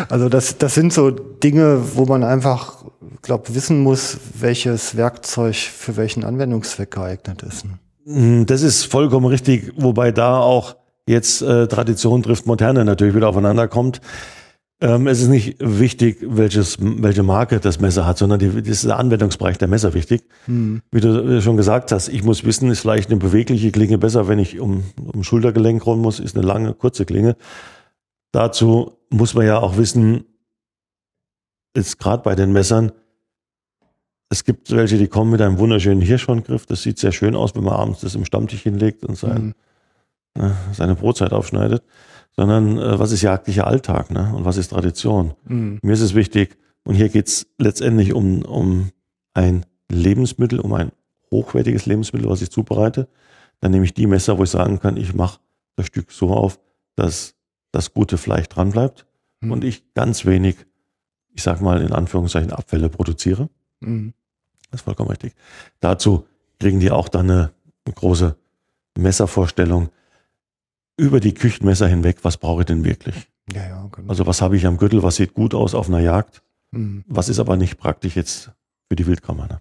also 0.09 0.29
das, 0.29 0.59
das 0.59 0.75
sind 0.75 0.93
so 0.93 1.11
Dinge, 1.13 1.81
wo 1.95 2.07
man 2.07 2.25
einfach, 2.25 2.85
glaube 3.27 3.55
wissen 3.55 3.83
muss, 3.83 4.19
welches 4.35 4.97
Werkzeug 4.97 5.57
für 5.57 5.97
welchen 5.97 6.25
Anwendungszweck 6.25 6.91
geeignet 6.91 7.43
ist. 7.43 7.67
Mm, 8.05 8.45
Das 8.45 8.63
ist 8.63 8.85
vollkommen 8.85 9.27
richtig, 9.27 9.73
wobei 9.77 10.13
da 10.13 10.39
auch 10.39 10.77
jetzt 11.07 11.43
äh, 11.43 11.67
Tradition 11.69 12.23
trifft 12.23 12.47
Moderne 12.47 12.85
natürlich 12.85 13.15
wieder 13.15 13.29
aufeinander 13.29 13.69
kommt. 13.69 14.01
Ähm, 14.81 15.07
es 15.07 15.23
ist 15.23 15.29
nicht 15.29 15.57
wichtig, 15.61 16.19
welches, 16.23 16.77
welche 16.81 17.23
Marke 17.23 17.61
das 17.61 17.81
Messer 17.81 18.07
hat, 18.07 18.19
sondern 18.19 18.39
die, 18.39 18.51
das 18.51 18.69
ist 18.69 18.85
der 18.85 18.99
Anwendungsbereich 18.99 19.57
der 19.57 19.69
Messer 19.69 19.95
wichtig. 19.95 20.25
Wie 20.91 21.01
du 21.01 21.37
äh, 21.37 21.41
schon 21.41 21.57
gesagt 21.57 21.93
hast, 21.93 22.09
ich 22.09 22.23
muss 22.25 22.45
wissen, 22.45 22.71
ist 22.71 22.81
vielleicht 22.81 23.11
eine 23.11 23.19
bewegliche 23.19 23.71
Klinge 23.73 23.97
besser, 23.97 24.29
wenn 24.29 24.39
ich 24.39 24.61
um, 24.61 24.83
um 25.13 25.25
Schultergelenk 25.25 25.87
rum 25.87 26.03
muss, 26.03 26.21
ist 26.21 26.37
eine 26.37 26.47
lange, 26.47 26.75
kurze 26.75 27.07
Klinge. 27.07 27.37
Dazu 28.33 28.99
muss 29.09 29.33
man 29.33 29.47
ja 29.47 29.59
auch 29.59 29.79
wissen, 29.79 30.25
ist 31.73 31.99
gerade 31.99 32.23
bei 32.23 32.35
den 32.35 32.53
Messern, 32.53 32.93
es 34.29 34.45
gibt 34.45 34.71
welche, 34.73 34.99
die 34.99 35.09
kommen 35.09 35.31
mit 35.31 35.41
einem 35.41 35.59
wunderschönen 35.59 36.01
Hirschhorngriff. 36.01 36.67
Das 36.67 36.83
sieht 36.83 36.99
sehr 36.99 37.13
schön 37.13 37.37
aus, 37.37 37.55
wenn 37.55 37.65
man 37.65 37.75
abends 37.75 38.01
das 38.01 38.15
im 38.15 38.25
Stammtisch 38.25 38.63
hinlegt 38.63 39.05
und 39.05 39.17
sein 39.17 39.55
ne, 40.37 40.57
seine 40.73 40.95
Brotzeit 40.95 41.33
aufschneidet, 41.33 41.83
sondern 42.37 42.79
äh, 42.79 42.99
was 42.99 43.13
ist 43.13 43.23
jagdlicher 43.23 43.67
Alltag 43.67 44.11
ne? 44.11 44.33
und 44.35 44.45
was 44.45 44.57
ist 44.57 44.69
Tradition. 44.69 45.35
Mir 45.83 45.93
ist 45.93 46.01
es 46.01 46.15
wichtig, 46.15 46.59
und 46.85 46.95
hier 46.95 47.09
geht's 47.09 47.47
letztendlich 47.59 48.13
um, 48.13 48.43
um 48.43 48.91
ein 49.35 49.67
Lebensmittel, 49.91 50.61
um 50.61 50.73
ein 50.73 50.93
hochwertiges 51.33 51.87
Lebensmittel, 51.87 52.29
was 52.29 52.43
ich 52.43 52.51
zubereite. 52.51 53.09
Dann 53.61 53.73
nehme 53.73 53.85
ich 53.85 53.95
die 53.95 54.07
Messer, 54.07 54.39
wo 54.39 54.45
ich 54.45 54.51
sagen 54.51 54.79
kann, 54.79 54.97
ich 54.97 55.13
mache 55.15 55.41
das 55.75 55.87
Stück 55.87 56.13
so 56.13 56.31
auf, 56.31 56.61
dass 56.95 57.35
das 57.73 57.93
gute 57.93 58.19
Fleisch 58.19 58.49
dran 58.49 58.71
bleibt 58.71 59.07
Mhm. 59.41 59.53
und 59.53 59.65
ich 59.65 59.93
ganz 59.95 60.25
wenig, 60.25 60.57
ich 61.35 61.43
sag 61.43 61.61
mal 61.61 61.83
in 61.83 61.93
Anführungszeichen, 61.93 62.53
Abfälle 62.53 62.89
produziere. 62.89 63.49
Mhm. 63.81 64.15
Das 64.71 64.81
ist 64.81 64.85
vollkommen 64.85 65.11
richtig. 65.11 65.35
Dazu 65.81 66.27
kriegen 66.59 66.81
die 66.81 66.91
auch 66.91 67.09
dann 67.09 67.31
eine, 67.31 67.53
eine 67.85 67.95
große 67.95 68.37
Messervorstellung 68.99 69.91
über 70.97 71.21
die 71.21 71.35
Küchenmesser 71.35 71.87
hinweg. 71.87 72.19
Was 72.23 72.37
brauche 72.37 72.63
ich 72.63 72.67
denn 72.67 72.85
wirklich? 72.85 73.29
Ja, 73.53 73.67
ja, 73.67 73.89
genau. 73.93 74.09
Also 74.09 74.27
was 74.27 74.43
habe 74.43 74.57
ich 74.57 74.67
am 74.67 74.77
Gürtel? 74.77 75.03
Was 75.03 75.17
sieht 75.17 75.35
gut 75.35 75.55
aus 75.55 75.75
auf 75.75 75.89
einer 75.89 76.01
Jagd? 76.01 76.43
Mhm. 76.73 77.05
Was 77.07 77.29
ist 77.29 77.39
aber 77.39 77.57
nicht 77.57 77.79
praktisch 77.79 78.17
jetzt 78.17 78.51
für 78.89 78.97
die 78.97 79.07
Wildkammer? 79.07 79.47
Ne? 79.47 79.61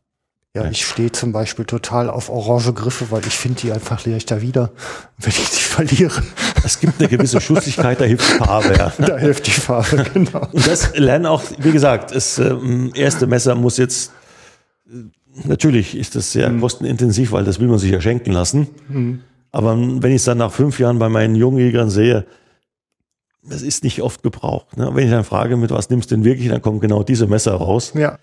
Ja, 0.56 0.64
Ja. 0.64 0.72
ich 0.72 0.86
stehe 0.86 1.12
zum 1.12 1.32
Beispiel 1.34 1.66
total 1.66 2.10
auf 2.10 2.30
orange 2.30 2.72
Griffe, 2.74 3.12
weil 3.12 3.22
ich 3.28 3.34
finde 3.38 3.60
die 3.62 3.72
einfach 3.74 4.06
leichter 4.06 4.42
wieder, 4.42 4.72
wenn 5.18 5.30
ich 5.32 5.36
sie 5.50 5.62
verliere. 5.62 6.24
Es 6.64 6.80
gibt 6.80 7.00
eine 7.00 7.10
gewisse 7.10 7.42
Schusslichkeit, 7.42 8.00
da 8.00 8.06
hilft 8.06 8.24
Farbe. 8.26 8.74
Ja. 8.78 8.94
da 8.98 9.18
hilft 9.18 9.48
die 9.48 9.52
Farbe, 9.52 10.06
genau. 10.14 10.48
Und 10.52 10.66
das 10.66 10.96
lernen 10.98 11.26
auch, 11.26 11.44
wie 11.60 11.72
gesagt, 11.72 12.16
das 12.16 12.40
ähm, 12.40 12.92
erste 12.96 13.28
Messer 13.28 13.54
muss 13.56 13.78
jetzt, 13.78 14.12
äh, 14.90 14.94
natürlich 15.44 15.96
ist 15.98 16.16
das 16.16 16.32
sehr 16.32 16.50
kostenintensiv, 16.52 17.34
weil 17.34 17.44
das 17.44 17.60
will 17.60 17.68
man 17.68 17.78
sich 17.80 17.92
ja 17.92 18.00
schenken 18.00 18.32
lassen. 18.32 18.68
Aber 19.52 19.78
wenn 19.78 20.12
ich 20.12 20.18
es 20.18 20.24
dann 20.26 20.38
nach 20.38 20.52
fünf 20.54 20.80
Jahren 20.80 21.00
bei 21.00 21.10
meinen 21.10 21.36
Jungjägern 21.36 21.90
sehe, 21.90 22.26
das 23.44 23.62
ist 23.62 23.84
nicht 23.84 24.02
oft 24.02 24.24
gebraucht. 24.24 24.76
Ne? 24.78 24.90
Wenn 24.94 25.06
ich 25.06 25.12
dann 25.12 25.24
frage, 25.26 25.56
mit 25.58 25.70
was 25.72 25.90
nimmst 25.90 26.10
du 26.12 26.16
denn 26.16 26.24
wirklich, 26.24 26.48
dann 26.50 26.62
kommen 26.62 26.80
genau 26.80 27.04
diese 27.04 27.28
Messer 27.28 27.54
raus. 27.54 27.92
Ja, 27.96 28.18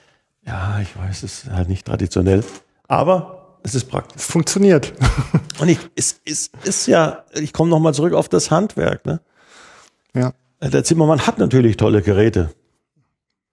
Ja, 0.46 0.80
ich 0.80 0.96
weiß, 0.96 1.22
es 1.22 1.44
ist 1.44 1.50
halt 1.50 1.68
nicht 1.68 1.86
traditionell, 1.86 2.42
aber 2.88 3.58
es 3.62 3.74
ist 3.74 3.84
praktisch. 3.84 4.16
es 4.22 4.26
funktioniert. 4.26 4.92
Und 5.60 5.68
ich, 5.68 5.78
es 5.94 6.20
ist, 6.24 6.52
ist 6.64 6.86
ja, 6.86 7.24
ich 7.34 7.52
komme 7.52 7.70
nochmal 7.70 7.94
zurück 7.94 8.12
auf 8.14 8.28
das 8.28 8.50
Handwerk. 8.50 9.06
Ne? 9.06 9.20
ja, 10.14 10.32
Der 10.60 10.82
Zimmermann 10.84 11.26
hat 11.26 11.38
natürlich 11.38 11.76
tolle 11.76 12.02
Geräte, 12.02 12.50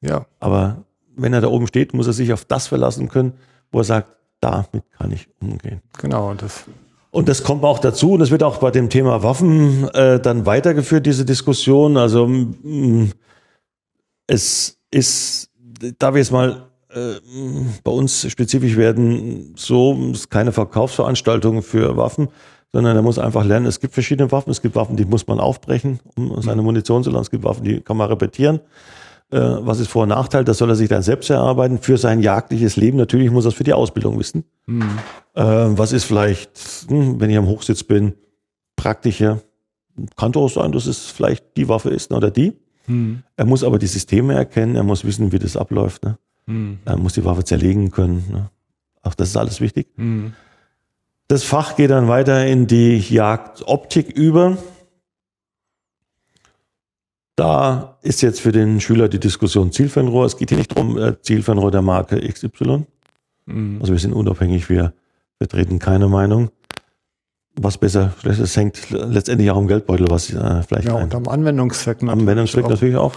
ja, 0.02 0.26
aber 0.40 0.84
wenn 1.16 1.34
er 1.34 1.42
da 1.42 1.48
oben 1.50 1.68
steht, 1.68 1.94
muss 1.94 2.08
er 2.08 2.14
sich 2.14 2.32
auf 2.34 2.46
das 2.46 2.68
verlassen 2.68 3.10
können, 3.10 3.34
wo 3.72 3.80
er 3.82 3.84
sagt, 3.84 4.08
damit 4.40 4.84
kann 4.98 5.12
ich 5.12 5.28
umgehen. 5.42 5.82
genau. 5.98 6.34
Das, 6.34 6.64
Und 7.12 7.28
das 7.28 7.44
kommt 7.44 7.64
auch 7.66 7.80
dazu, 7.80 8.14
und 8.14 8.20
das 8.20 8.32
wird 8.32 8.42
auch 8.42 8.58
bei 8.58 8.72
dem 8.72 8.90
Thema 8.90 9.22
Waffen 9.22 9.90
äh, 9.90 10.20
dann 10.20 10.46
weitergeführt, 10.46 11.06
diese 11.06 11.26
Diskussion. 11.26 11.98
Also 11.98 12.26
mh, 12.28 13.10
es 14.28 14.80
ist, 14.92 15.50
da 15.98 16.14
wir 16.14 16.20
jetzt 16.20 16.32
mal 16.32 16.69
bei 17.84 17.92
uns 17.92 18.30
spezifisch 18.30 18.76
werden, 18.76 19.54
so 19.56 19.94
es 20.12 20.22
ist 20.22 20.30
keine 20.30 20.52
Verkaufsveranstaltung 20.52 21.62
für 21.62 21.98
Waffen, 21.98 22.30
sondern 22.72 22.96
er 22.96 23.02
muss 23.02 23.20
einfach 23.20 23.46
lernen, 23.46 23.66
es 23.66 23.80
gibt 23.80 23.94
verschiedene 23.94 24.32
Waffen. 24.32 24.52
Es 24.52 24.62
gibt 24.62 24.76
Waffen, 24.76 24.96
die 24.96 25.06
muss 25.06 25.28
man 25.28 25.40
aufbrechen, 25.40 26.00
um 26.16 26.42
seine 26.42 26.62
Munition 26.62 27.04
zu 27.04 27.10
lassen. 27.10 27.24
Es 27.24 27.32
gibt 27.32 27.44
Waffen, 27.44 27.64
die 27.64 27.82
kann 27.82 27.98
man 27.98 28.10
repetieren. 28.10 28.60
Äh, 29.32 29.40
was 29.40 29.80
ist 29.80 29.90
Vor- 29.90 30.04
und 30.04 30.10
Nachteil? 30.10 30.44
Das 30.44 30.58
soll 30.58 30.70
er 30.70 30.76
sich 30.76 30.90
dann 30.90 31.04
selbst 31.04 31.30
erarbeiten. 31.30 31.80
Für 31.80 31.98
sein 31.98 32.20
jagdliches 32.22 32.76
Leben 32.76 32.98
natürlich 32.98 33.32
muss 33.32 33.46
er 33.46 33.50
es 33.50 33.54
für 33.56 33.64
die 33.64 33.74
Ausbildung 33.74 34.18
wissen. 34.20 34.44
Äh, 35.36 35.44
was 35.44 35.92
ist 35.92 36.06
vielleicht, 36.06 36.52
hm, 36.88 37.20
wenn 37.20 37.30
ich 37.30 37.38
am 37.38 37.48
Hochsitz 37.48 37.84
bin, 37.84 38.14
praktischer? 38.76 39.42
Kann 40.16 40.32
doch 40.32 40.48
sein, 40.48 40.72
dass 40.72 40.86
es 40.86 41.08
vielleicht 41.08 41.58
die 41.58 41.68
Waffe 41.68 41.90
ist 41.90 42.12
oder 42.12 42.32
die. 42.32 42.54
Er 43.36 43.46
muss 43.46 43.64
aber 43.64 43.78
die 43.78 43.88
Systeme 43.88 44.34
erkennen, 44.34 44.76
er 44.76 44.84
muss 44.84 45.06
wissen, 45.06 45.32
wie 45.32 45.40
das 45.40 45.58
abläuft. 45.58 46.04
Ne? 46.04 46.18
Er 46.86 46.98
muss 46.98 47.14
die 47.14 47.26
Waffe 47.26 47.44
zerlegen 47.44 47.92
können. 47.92 48.26
Ne? 48.32 48.50
Auch 49.04 49.14
das 49.14 49.30
ist 49.30 49.38
alles 49.38 49.62
wichtig. 49.62 49.88
Das 51.28 51.44
Fach 51.44 51.76
geht 51.76 51.92
dann 51.92 52.08
weiter 52.08 52.46
in 52.48 52.68
die 52.68 52.98
Jagdoptik 52.98 54.10
über. 54.10 54.58
Da 57.36 57.98
ist 58.02 58.22
jetzt 58.22 58.42
für 58.42 58.52
den 58.52 58.82
Schüler 58.82 59.08
die 59.08 59.20
Diskussion 59.20 59.72
Zielfernrohr. 59.72 60.26
Es 60.26 60.38
geht 60.38 60.50
hier 60.50 60.58
nicht 60.58 60.76
darum, 60.76 60.98
äh, 60.98 61.22
Zielfernrohr 61.22 61.72
der 61.72 61.82
Marke 61.82 62.20
XY. 62.20 62.86
Also 63.80 63.94
wir 63.94 64.00
sind 64.00 64.14
unabhängig, 64.14 64.70
wir 64.70 64.94
vertreten 65.38 65.80
keine 65.80 66.08
Meinung. 66.08 66.50
Was 67.56 67.78
besser, 67.78 68.14
schlecht, 68.20 68.40
es 68.40 68.56
hängt 68.56 68.90
letztendlich 68.90 69.50
auch 69.52 69.58
im 69.58 69.68
Geldbeutel, 69.68 70.08
was 70.10 70.32
äh, 70.32 70.64
vielleicht 70.64 70.88
ja, 70.88 70.96
ein 70.96 71.06
und 71.06 71.16
am 71.16 71.28
Anwendungszweck 71.28 72.02
am 72.04 72.10
Anwendungszweck 72.10 72.66
auch. 72.66 72.70
natürlich 72.70 72.96
auch. 72.96 73.14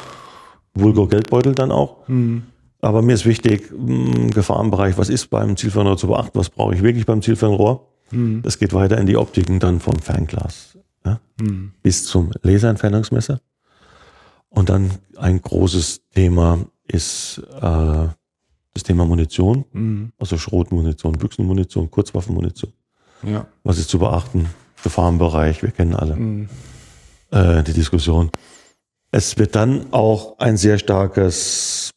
Vulgo 0.74 1.07
Geldbeutel 1.07 1.55
dann 1.55 1.70
auch. 1.70 2.09
Mhm. 2.09 2.45
Aber 2.83 3.01
mir 3.01 3.14
ist 3.14 3.24
wichtig, 3.24 3.70
mh, 3.72 4.30
Gefahrenbereich, 4.35 4.99
was 4.99 5.09
ist 5.09 5.30
beim 5.30 5.57
Zielfernrohr 5.57 5.97
zu 5.97 6.09
beachten, 6.09 6.39
was 6.39 6.51
brauche 6.51 6.74
ich 6.74 6.83
wirklich 6.83 7.07
beim 7.07 7.22
Zielfernrohr? 7.22 7.89
Mhm. 8.11 8.43
Das 8.43 8.59
geht 8.59 8.74
weiter 8.74 8.99
in 8.99 9.07
die 9.07 9.16
Optiken 9.16 9.61
dann 9.61 9.80
vom 9.80 9.99
Fernglas 9.99 10.76
ja, 11.07 11.20
Mhm. 11.41 11.72
bis 11.83 12.05
zum 12.05 12.33
Laserentfernungsmesser. 12.43 13.41
Und 14.51 14.68
dann 14.68 14.91
ein 15.16 15.41
großes 15.41 16.03
Thema 16.14 16.59
ist 16.87 17.39
äh, 17.57 18.09
das 18.74 18.83
Thema 18.85 19.05
Munition, 19.07 19.64
Mhm. 19.72 20.12
also 20.18 20.37
Schrotmunition, 20.37 21.12
Büchsenmunition, 21.12 21.91
Kurzwaffenmunition. 21.91 22.72
Ja. 23.22 23.47
Was 23.62 23.78
ist 23.78 23.89
zu 23.91 23.99
beachten? 24.01 24.47
Gefahrenbereich, 24.83 25.62
wir 25.62 25.70
kennen 25.70 25.95
alle 25.95 26.16
Mhm. 26.16 26.49
äh, 27.30 27.62
die 27.62 27.72
Diskussion. 27.74 28.30
Es 29.12 29.39
wird 29.39 29.55
dann 29.55 29.93
auch 29.93 30.39
ein 30.41 30.57
sehr 30.57 30.78
starkes 30.78 31.91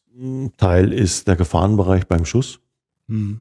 Teil 0.56 0.92
ist 0.92 1.28
der 1.28 1.36
Gefahrenbereich 1.36 2.06
beim 2.06 2.24
Schuss, 2.24 2.60
Mhm. 3.08 3.40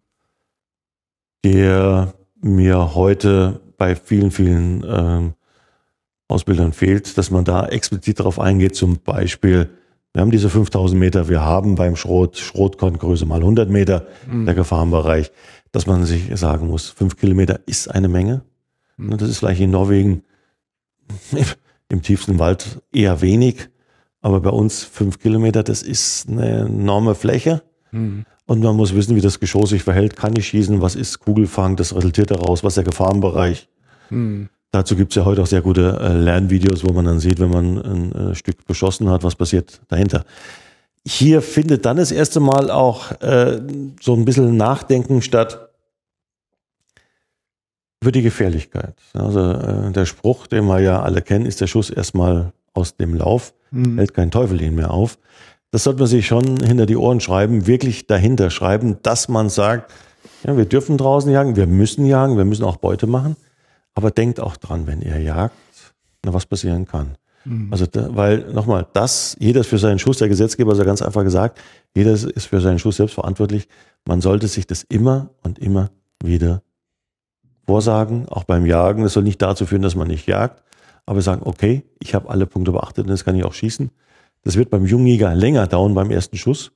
der 1.44 2.14
mir 2.42 2.96
heute 2.96 3.62
bei 3.78 3.96
vielen, 3.96 4.32
vielen 4.32 4.84
ähm, 4.88 5.34
Ausbildern 6.28 6.74
fehlt, 6.74 7.18
dass 7.18 7.30
man 7.32 7.46
da 7.46 7.68
explizit 7.68 8.20
darauf 8.20 8.40
eingeht, 8.40 8.76
zum 8.76 9.00
Beispiel, 9.00 9.70
wir 10.14 10.22
haben 10.22 10.32
diese 10.32 10.50
5000 10.50 11.00
Meter, 11.00 11.30
wir 11.30 11.42
haben 11.42 11.76
beim 11.76 11.96
Schrot, 11.96 12.38
Schrotkorngröße 12.38 13.26
mal 13.26 13.40
100 13.42 13.70
Meter, 13.70 14.08
der 14.32 14.54
Gefahrenbereich, 14.56 15.32
dass 15.72 15.86
man 15.88 16.06
sich 16.06 16.30
sagen 16.40 16.68
muss, 16.68 16.90
fünf 16.90 17.18
Kilometer 17.18 17.60
ist 17.68 17.90
eine 17.90 18.08
Menge. 18.08 18.44
Und 18.98 19.22
Das 19.22 19.30
ist 19.30 19.40
vielleicht 19.40 19.62
in 19.62 19.72
Norwegen 19.72 20.24
im 21.90 22.02
tiefsten 22.02 22.40
Wald 22.40 22.82
eher 22.94 23.22
wenig, 23.22 23.70
aber 24.26 24.42
bei 24.42 24.50
uns 24.50 24.84
fünf 24.84 25.20
Kilometer, 25.20 25.62
das 25.62 25.84
ist 25.84 26.28
eine 26.28 26.62
enorme 26.62 27.14
Fläche. 27.14 27.62
Mhm. 27.92 28.26
Und 28.48 28.64
man 28.64 28.76
muss 28.76 28.96
wissen, 28.96 29.16
wie 29.16 29.22
das 29.22 29.40
Geschoss 29.40 29.70
sich 29.70 29.84
verhält. 29.84 30.16
Kann 30.16 30.36
ich 30.36 30.48
schießen? 30.48 30.82
Was 30.82 30.96
ist 30.96 31.20
Kugelfang? 31.20 31.76
Das 31.76 31.96
resultiert 31.96 32.32
daraus. 32.32 32.64
Was 32.64 32.72
ist 32.72 32.78
der 32.78 32.86
Gefahrenbereich? 32.86 33.70
Mhm. 34.10 34.50
Dazu 34.72 34.96
gibt 34.96 35.12
es 35.12 35.16
ja 35.18 35.26
heute 35.26 35.44
auch 35.44 35.48
sehr 35.48 35.62
gute 35.62 36.00
äh, 36.02 36.14
Lernvideos, 36.14 36.84
wo 36.84 36.92
man 36.92 37.06
dann 37.06 37.20
sieht, 37.20 37.40
wenn 37.40 37.52
man 37.52 37.78
ein 37.78 38.12
äh, 38.14 38.34
Stück 38.34 38.66
beschossen 38.66 39.12
hat, 39.12 39.24
was 39.24 39.36
passiert 39.36 39.80
dahinter. 39.90 40.26
Hier 41.06 41.44
findet 41.44 41.86
dann 41.86 41.98
das 41.98 42.12
erste 42.12 42.40
Mal 42.40 42.72
auch 42.72 43.12
äh, 43.22 43.62
so 44.02 44.16
ein 44.16 44.26
bisschen 44.26 44.58
Nachdenken 44.58 45.22
statt 45.22 45.70
über 48.02 48.12
die 48.12 48.24
Gefährlichkeit. 48.24 48.96
Also 49.14 49.52
äh, 49.52 49.92
der 49.92 50.08
Spruch, 50.08 50.48
den 50.48 50.66
wir 50.66 50.80
ja 50.80 51.04
alle 51.04 51.22
kennen, 51.22 51.46
ist 51.46 51.62
der 51.62 51.68
Schuss 51.68 51.92
erstmal 51.92 52.54
aus 52.74 52.98
dem 52.98 53.14
Lauf, 53.14 53.54
Mhm. 53.76 53.98
hält 53.98 54.14
kein 54.14 54.32
Teufel 54.32 54.62
ihn 54.62 54.76
mehr 54.76 54.92
auf. 54.92 55.18
Das 55.72 55.84
sollte 55.84 56.00
man 56.00 56.08
sich 56.08 56.26
schon 56.28 56.58
hinter 56.62 56.86
die 56.86 56.96
Ohren 56.98 57.20
schreiben, 57.20 57.68
wirklich 57.68 58.08
dahinter 58.08 58.50
schreiben, 58.50 58.98
dass 59.04 59.28
man 59.28 59.50
sagt, 59.50 59.92
ja, 60.44 60.56
wir 60.56 60.66
dürfen 60.66 60.98
draußen 60.98 61.30
jagen, 61.32 61.56
wir 61.56 61.68
müssen 61.68 62.06
jagen, 62.06 62.38
wir 62.38 62.46
müssen 62.46 62.64
auch 62.64 62.78
Beute 62.78 63.08
machen, 63.08 63.36
aber 63.94 64.12
denkt 64.12 64.40
auch 64.40 64.58
dran, 64.58 64.88
wenn 64.88 65.02
ihr 65.02 65.20
jagt, 65.20 65.56
na, 66.24 66.34
was 66.34 66.46
passieren 66.46 66.86
kann. 66.86 67.18
Also, 67.70 67.86
da, 67.86 68.16
weil 68.16 68.40
nochmal, 68.54 68.88
das, 68.94 69.36
jeder 69.40 69.60
ist 69.62 69.68
für 69.68 69.78
seinen 69.78 70.00
Schuss, 70.00 70.18
der 70.18 70.30
Gesetzgeber 70.30 70.72
hat 70.72 70.80
ja 70.80 70.84
ganz 70.84 71.04
einfach 71.04 71.24
gesagt, 71.24 71.60
jeder 71.94 72.12
ist- 72.14 72.24
ist 72.24 72.48
für 72.48 72.60
seinen 72.60 72.80
Schuss 72.80 72.96
selbst 72.96 73.14
verantwortlich. 73.14 73.68
Man 74.08 74.20
sollte 74.20 74.48
sich 74.48 74.66
das 74.66 74.82
immer 74.90 75.30
und 75.44 75.60
immer 75.60 75.92
wieder 76.24 76.64
vorsagen, 77.68 78.28
auch 78.30 78.44
beim 78.46 78.66
Jagen. 78.66 79.04
Das 79.04 79.14
soll 79.14 79.22
nicht 79.24 79.42
dazu 79.42 79.66
führen, 79.68 79.82
dass 79.84 79.96
man 79.96 80.08
nicht 80.08 80.28
jagt, 80.28 80.64
aber 81.06 81.22
sagen, 81.22 81.42
okay, 81.46 81.84
ich 82.00 82.16
habe 82.16 82.30
alle 82.30 82.46
Punkte 82.46 82.72
beachtet 82.72 83.06
und 83.06 83.12
jetzt 83.12 83.26
kann 83.26 83.36
ich 83.36 83.44
auch 83.46 83.54
schießen. 83.54 83.90
Das 84.44 84.56
wird 84.58 84.70
beim 84.70 84.86
Jungjäger 84.86 85.34
länger 85.36 85.68
dauern 85.68 85.94
beim 85.94 86.12
ersten 86.12 86.38
Schuss. 86.38 86.72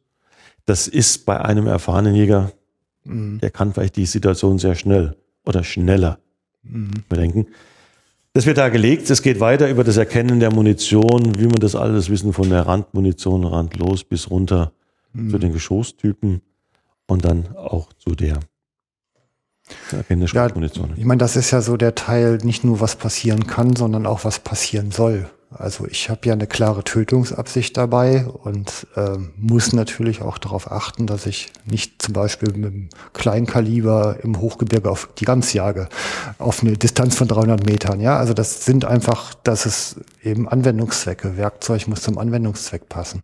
Das 0.66 0.88
ist 0.88 1.26
bei 1.26 1.40
einem 1.40 1.68
erfahrenen 1.68 2.16
Jäger, 2.16 2.52
Mhm. 3.06 3.40
der 3.40 3.50
kann 3.50 3.74
vielleicht 3.74 3.96
die 3.96 4.06
Situation 4.06 4.60
sehr 4.60 4.76
schnell 4.76 5.16
oder 5.46 5.64
schneller 5.64 6.20
Mhm. 6.64 6.92
bedenken. 7.08 7.48
Das 8.34 8.46
wird 8.46 8.58
da 8.58 8.70
gelegt. 8.70 9.10
Es 9.10 9.22
geht 9.24 9.40
weiter 9.40 9.70
über 9.70 9.84
das 9.84 9.98
Erkennen 9.98 10.40
der 10.40 10.54
Munition, 10.54 11.40
wie 11.40 11.46
man 11.48 11.56
das 11.60 11.76
alles 11.76 12.10
wissen, 12.10 12.34
von 12.34 12.50
der 12.50 12.68
Randmunition, 12.68 13.44
randlos 13.46 14.04
bis 14.04 14.30
runter 14.30 14.72
zu 15.30 15.40
den 15.40 15.52
Geschosstypen 15.54 16.42
und 17.08 17.26
dann 17.26 17.56
auch 17.56 17.92
zu 17.94 18.12
der 18.12 18.40
Keine 19.90 20.26
Ja, 20.26 20.48
ich 20.96 21.06
meine, 21.06 21.20
das 21.20 21.36
ist 21.36 21.52
ja 21.52 21.62
so 21.62 21.78
der 21.78 21.96
Teil, 21.96 22.38
nicht 22.44 22.64
nur 22.64 22.80
was 22.80 22.96
passieren 22.96 23.48
kann, 23.48 23.76
sondern 23.76 24.06
auch 24.06 24.26
was 24.26 24.40
passieren 24.40 24.92
soll. 24.92 25.30
Also 25.52 25.88
ich 25.88 26.12
habe 26.12 26.28
ja 26.28 26.34
eine 26.34 26.46
klare 26.46 26.84
Tötungsabsicht 26.84 27.76
dabei 27.76 28.28
und 28.28 28.86
ähm, 28.96 29.32
muss 29.36 29.74
natürlich 29.74 30.22
auch 30.22 30.38
darauf 30.38 30.72
achten, 30.72 31.08
dass 31.08 31.26
ich 31.26 31.52
nicht 31.66 32.04
zum 32.04 32.14
Beispiel 32.14 32.54
mit 32.54 32.72
dem 32.72 32.90
Kleinkaliber 33.14 34.18
im 34.22 34.40
Hochgebirge 34.40 34.92
auf 34.92 35.10
die 35.18 35.26
Gans 35.26 35.54
jage, 35.54 35.90
auf 36.38 36.62
eine 36.62 36.74
Distanz 36.74 37.16
von 37.16 37.28
300 37.28 37.66
Metern. 37.66 38.00
Ja, 38.00 38.18
also 38.18 38.36
das 38.36 38.64
sind 38.64 38.86
einfach, 38.86 39.34
das 39.34 39.66
ist 39.66 40.02
eben 40.24 40.48
Anwendungszwecke. 40.48 41.36
Werkzeug 41.36 41.88
muss 41.88 42.04
zum 42.04 42.20
Anwendungszweck 42.20 42.88
passen. 42.88 43.24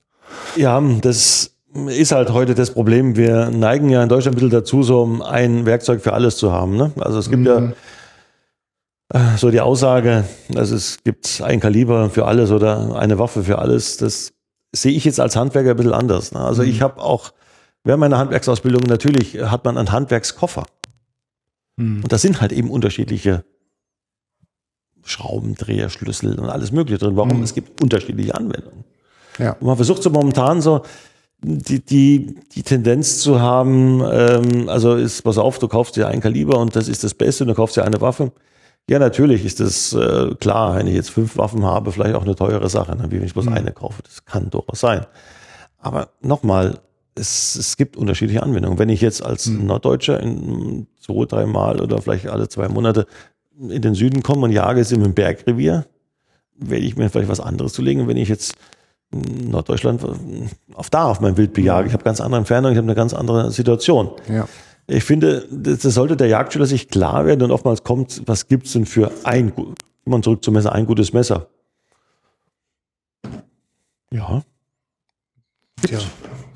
Ja, 0.55 0.81
das 1.01 1.54
ist 1.87 2.11
halt 2.11 2.31
heute 2.31 2.55
das 2.55 2.71
Problem. 2.71 3.15
Wir 3.15 3.49
neigen 3.49 3.89
ja 3.89 4.01
in 4.01 4.09
Deutschland 4.09 4.35
ein 4.35 4.39
bisschen 4.39 4.51
dazu, 4.51 4.83
so 4.83 5.21
ein 5.23 5.65
Werkzeug 5.65 6.01
für 6.01 6.13
alles 6.13 6.37
zu 6.37 6.51
haben. 6.51 6.77
Ne? 6.77 6.91
Also 6.99 7.19
es 7.19 7.29
gibt 7.29 7.45
ja 7.45 7.73
äh, 9.13 9.37
so 9.37 9.51
die 9.51 9.61
Aussage, 9.61 10.23
dass 10.49 10.71
es 10.71 11.03
gibt 11.03 11.41
ein 11.43 11.59
Kaliber 11.59 12.09
für 12.09 12.25
alles 12.25 12.51
oder 12.51 12.95
eine 12.95 13.19
Waffe 13.19 13.43
für 13.43 13.59
alles. 13.59 13.97
Das 13.97 14.33
sehe 14.71 14.93
ich 14.93 15.05
jetzt 15.05 15.19
als 15.19 15.35
Handwerker 15.35 15.71
ein 15.71 15.77
bisschen 15.77 15.93
anders. 15.93 16.31
Ne? 16.31 16.39
Also 16.39 16.63
ich 16.63 16.81
habe 16.81 17.01
auch 17.01 17.33
während 17.83 18.01
meiner 18.01 18.17
Handwerksausbildung 18.17 18.83
natürlich 18.83 19.39
hat 19.41 19.65
man 19.65 19.77
einen 19.77 19.91
Handwerkskoffer. 19.91 20.65
Und 21.77 22.09
da 22.09 22.17
sind 22.17 22.39
halt 22.39 22.53
eben 22.53 22.69
unterschiedliche 22.69 23.43
Schraubendreher, 25.03 25.89
Schlüssel 25.89 26.39
und 26.39 26.49
alles 26.49 26.71
Mögliche 26.71 26.99
drin. 26.99 27.15
Warum? 27.15 27.43
Es 27.43 27.53
gibt 27.53 27.81
unterschiedliche 27.81 28.33
Anwendungen. 28.33 28.85
Ja. 29.37 29.51
Und 29.53 29.67
man 29.67 29.75
versucht 29.75 30.01
so 30.01 30.09
momentan 30.09 30.61
so 30.61 30.83
die, 31.41 31.79
die, 31.79 32.35
die 32.53 32.63
Tendenz 32.63 33.19
zu 33.19 33.39
haben, 33.39 34.01
ähm, 34.09 34.69
also 34.69 34.95
ist, 34.95 35.21
pass 35.23 35.37
auf, 35.37 35.59
du 35.59 35.67
kaufst 35.67 35.95
dir 35.95 36.07
ein 36.07 36.21
Kaliber 36.21 36.59
und 36.59 36.75
das 36.75 36.87
ist 36.87 37.03
das 37.03 37.13
Beste 37.13 37.43
und 37.43 37.49
du 37.49 37.53
kaufst 37.55 37.77
dir 37.77 37.85
eine 37.85 38.01
Waffe. 38.01 38.31
Ja, 38.89 38.99
natürlich 38.99 39.43
ist 39.45 39.59
das 39.59 39.93
äh, 39.93 40.35
klar, 40.35 40.75
wenn 40.75 40.87
ich 40.87 40.93
jetzt 40.93 41.09
fünf 41.09 41.37
Waffen 41.37 41.65
habe, 41.65 41.91
vielleicht 41.91 42.15
auch 42.15 42.23
eine 42.23 42.35
teure 42.35 42.69
Sache, 42.69 42.95
ne? 42.95 43.05
wie 43.09 43.17
wenn 43.17 43.25
ich 43.25 43.33
bloß 43.33 43.47
eine 43.47 43.71
kaufe. 43.71 44.03
Das 44.03 44.25
kann 44.25 44.49
durchaus 44.49 44.79
sein. 44.79 45.05
Aber 45.79 46.09
nochmal, 46.21 46.79
es, 47.15 47.55
es 47.55 47.77
gibt 47.77 47.97
unterschiedliche 47.97 48.43
Anwendungen. 48.43 48.77
Wenn 48.77 48.89
ich 48.89 49.01
jetzt 49.01 49.23
als 49.23 49.47
Norddeutscher 49.47 50.19
in 50.19 50.87
zwei, 50.99 51.25
drei 51.25 51.45
Mal 51.45 51.81
oder 51.81 52.01
vielleicht 52.01 52.27
alle 52.27 52.47
zwei 52.47 52.67
Monate 52.67 53.07
in 53.57 53.81
den 53.81 53.95
Süden 53.95 54.21
komme 54.21 54.43
und 54.43 54.51
jage 54.51 54.81
es 54.81 54.91
im 54.91 55.13
Bergrevier, 55.13 55.85
werde 56.57 56.85
ich 56.85 56.95
mir 56.95 57.09
vielleicht 57.09 57.29
was 57.29 57.39
anderes 57.39 57.73
zulegen. 57.73 58.03
Und 58.03 58.07
wenn 58.07 58.17
ich 58.17 58.29
jetzt 58.29 58.53
Norddeutschland 59.49 60.05
auf 60.73 60.89
da 60.89 61.05
auf 61.05 61.21
mein 61.21 61.37
Wild 61.37 61.53
bejage, 61.53 61.87
ich 61.87 61.93
habe 61.93 62.03
ganz 62.03 62.21
andere 62.21 62.39
Entfernung, 62.39 62.71
ich 62.71 62.77
habe 62.77 62.85
eine 62.85 62.95
ganz 62.95 63.13
andere 63.13 63.51
Situation. 63.51 64.11
Ja. 64.29 64.47
Ich 64.87 65.03
finde, 65.03 65.47
das 65.49 65.79
das 65.79 65.93
sollte 65.93 66.15
der 66.15 66.27
Jagdschüler 66.27 66.65
sich 66.65 66.89
klar 66.89 67.25
werden 67.25 67.41
und 67.41 67.51
oftmals 67.51 67.83
kommt, 67.83 68.21
was 68.25 68.47
gibt's 68.47 68.73
denn 68.73 68.85
für 68.85 69.11
ein, 69.23 69.51
immer 70.05 70.21
zurück 70.21 70.43
zum 70.43 70.53
Messer, 70.53 70.73
ein 70.73 70.85
gutes 70.85 71.13
Messer. 71.13 71.47
Ja, 74.11 74.43
ja, 75.89 75.99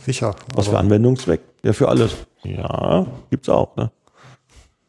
sicher. 0.06 0.36
was 0.56 0.68
für 0.68 0.78
Anwendungszweck? 0.78 1.42
Ja, 1.64 1.74
für 1.74 1.90
alles. 1.90 2.16
Ja, 2.44 3.06
gibt's 3.30 3.50
auch. 3.50 3.76
Ne? 3.76 3.92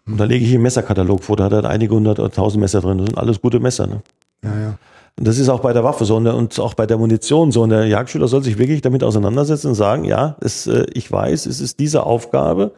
Und 0.07 0.19
da 0.19 0.25
lege 0.25 0.45
ich 0.45 0.53
einen 0.53 0.63
Messerkatalog 0.63 1.25
vor, 1.25 1.37
da 1.37 1.45
hat 1.45 1.53
er 1.53 1.65
einige 1.65 1.95
hundert 1.95 2.19
oder 2.19 2.31
tausend 2.31 2.61
Messer 2.61 2.81
drin. 2.81 2.99
Das 2.99 3.07
sind 3.07 3.19
alles 3.19 3.41
gute 3.41 3.61
Messer. 3.61 3.87
Ne? 3.87 4.03
ja, 4.45 4.59
ja. 4.59 4.79
Und 5.19 5.27
das 5.27 5.39
ist 5.39 5.49
auch 5.49 5.61
bei 5.61 5.73
der 5.73 5.85
Waffe 5.85 6.05
so 6.05 6.17
und, 6.17 6.59
auch 6.59 6.75
bei 6.75 6.87
der 6.87 6.97
Munition 6.97 7.53
so. 7.53 7.63
Und 7.63 7.71
der 7.71 7.87
Jagdschüler 7.87 8.29
soll 8.29 8.43
sich 8.43 8.59
wirklich 8.59 8.81
damit 8.81 9.05
auseinandersetzen 9.05 9.69
und 9.69 9.75
sagen, 9.75 10.05
ja, 10.05 10.37
es, 10.41 10.67
äh, 10.67 10.87
ich 10.95 11.11
weiß, 11.11 11.47
es 11.47 11.61
ist 11.61 11.79
diese 11.79 12.05
Aufgabe. 12.05 12.73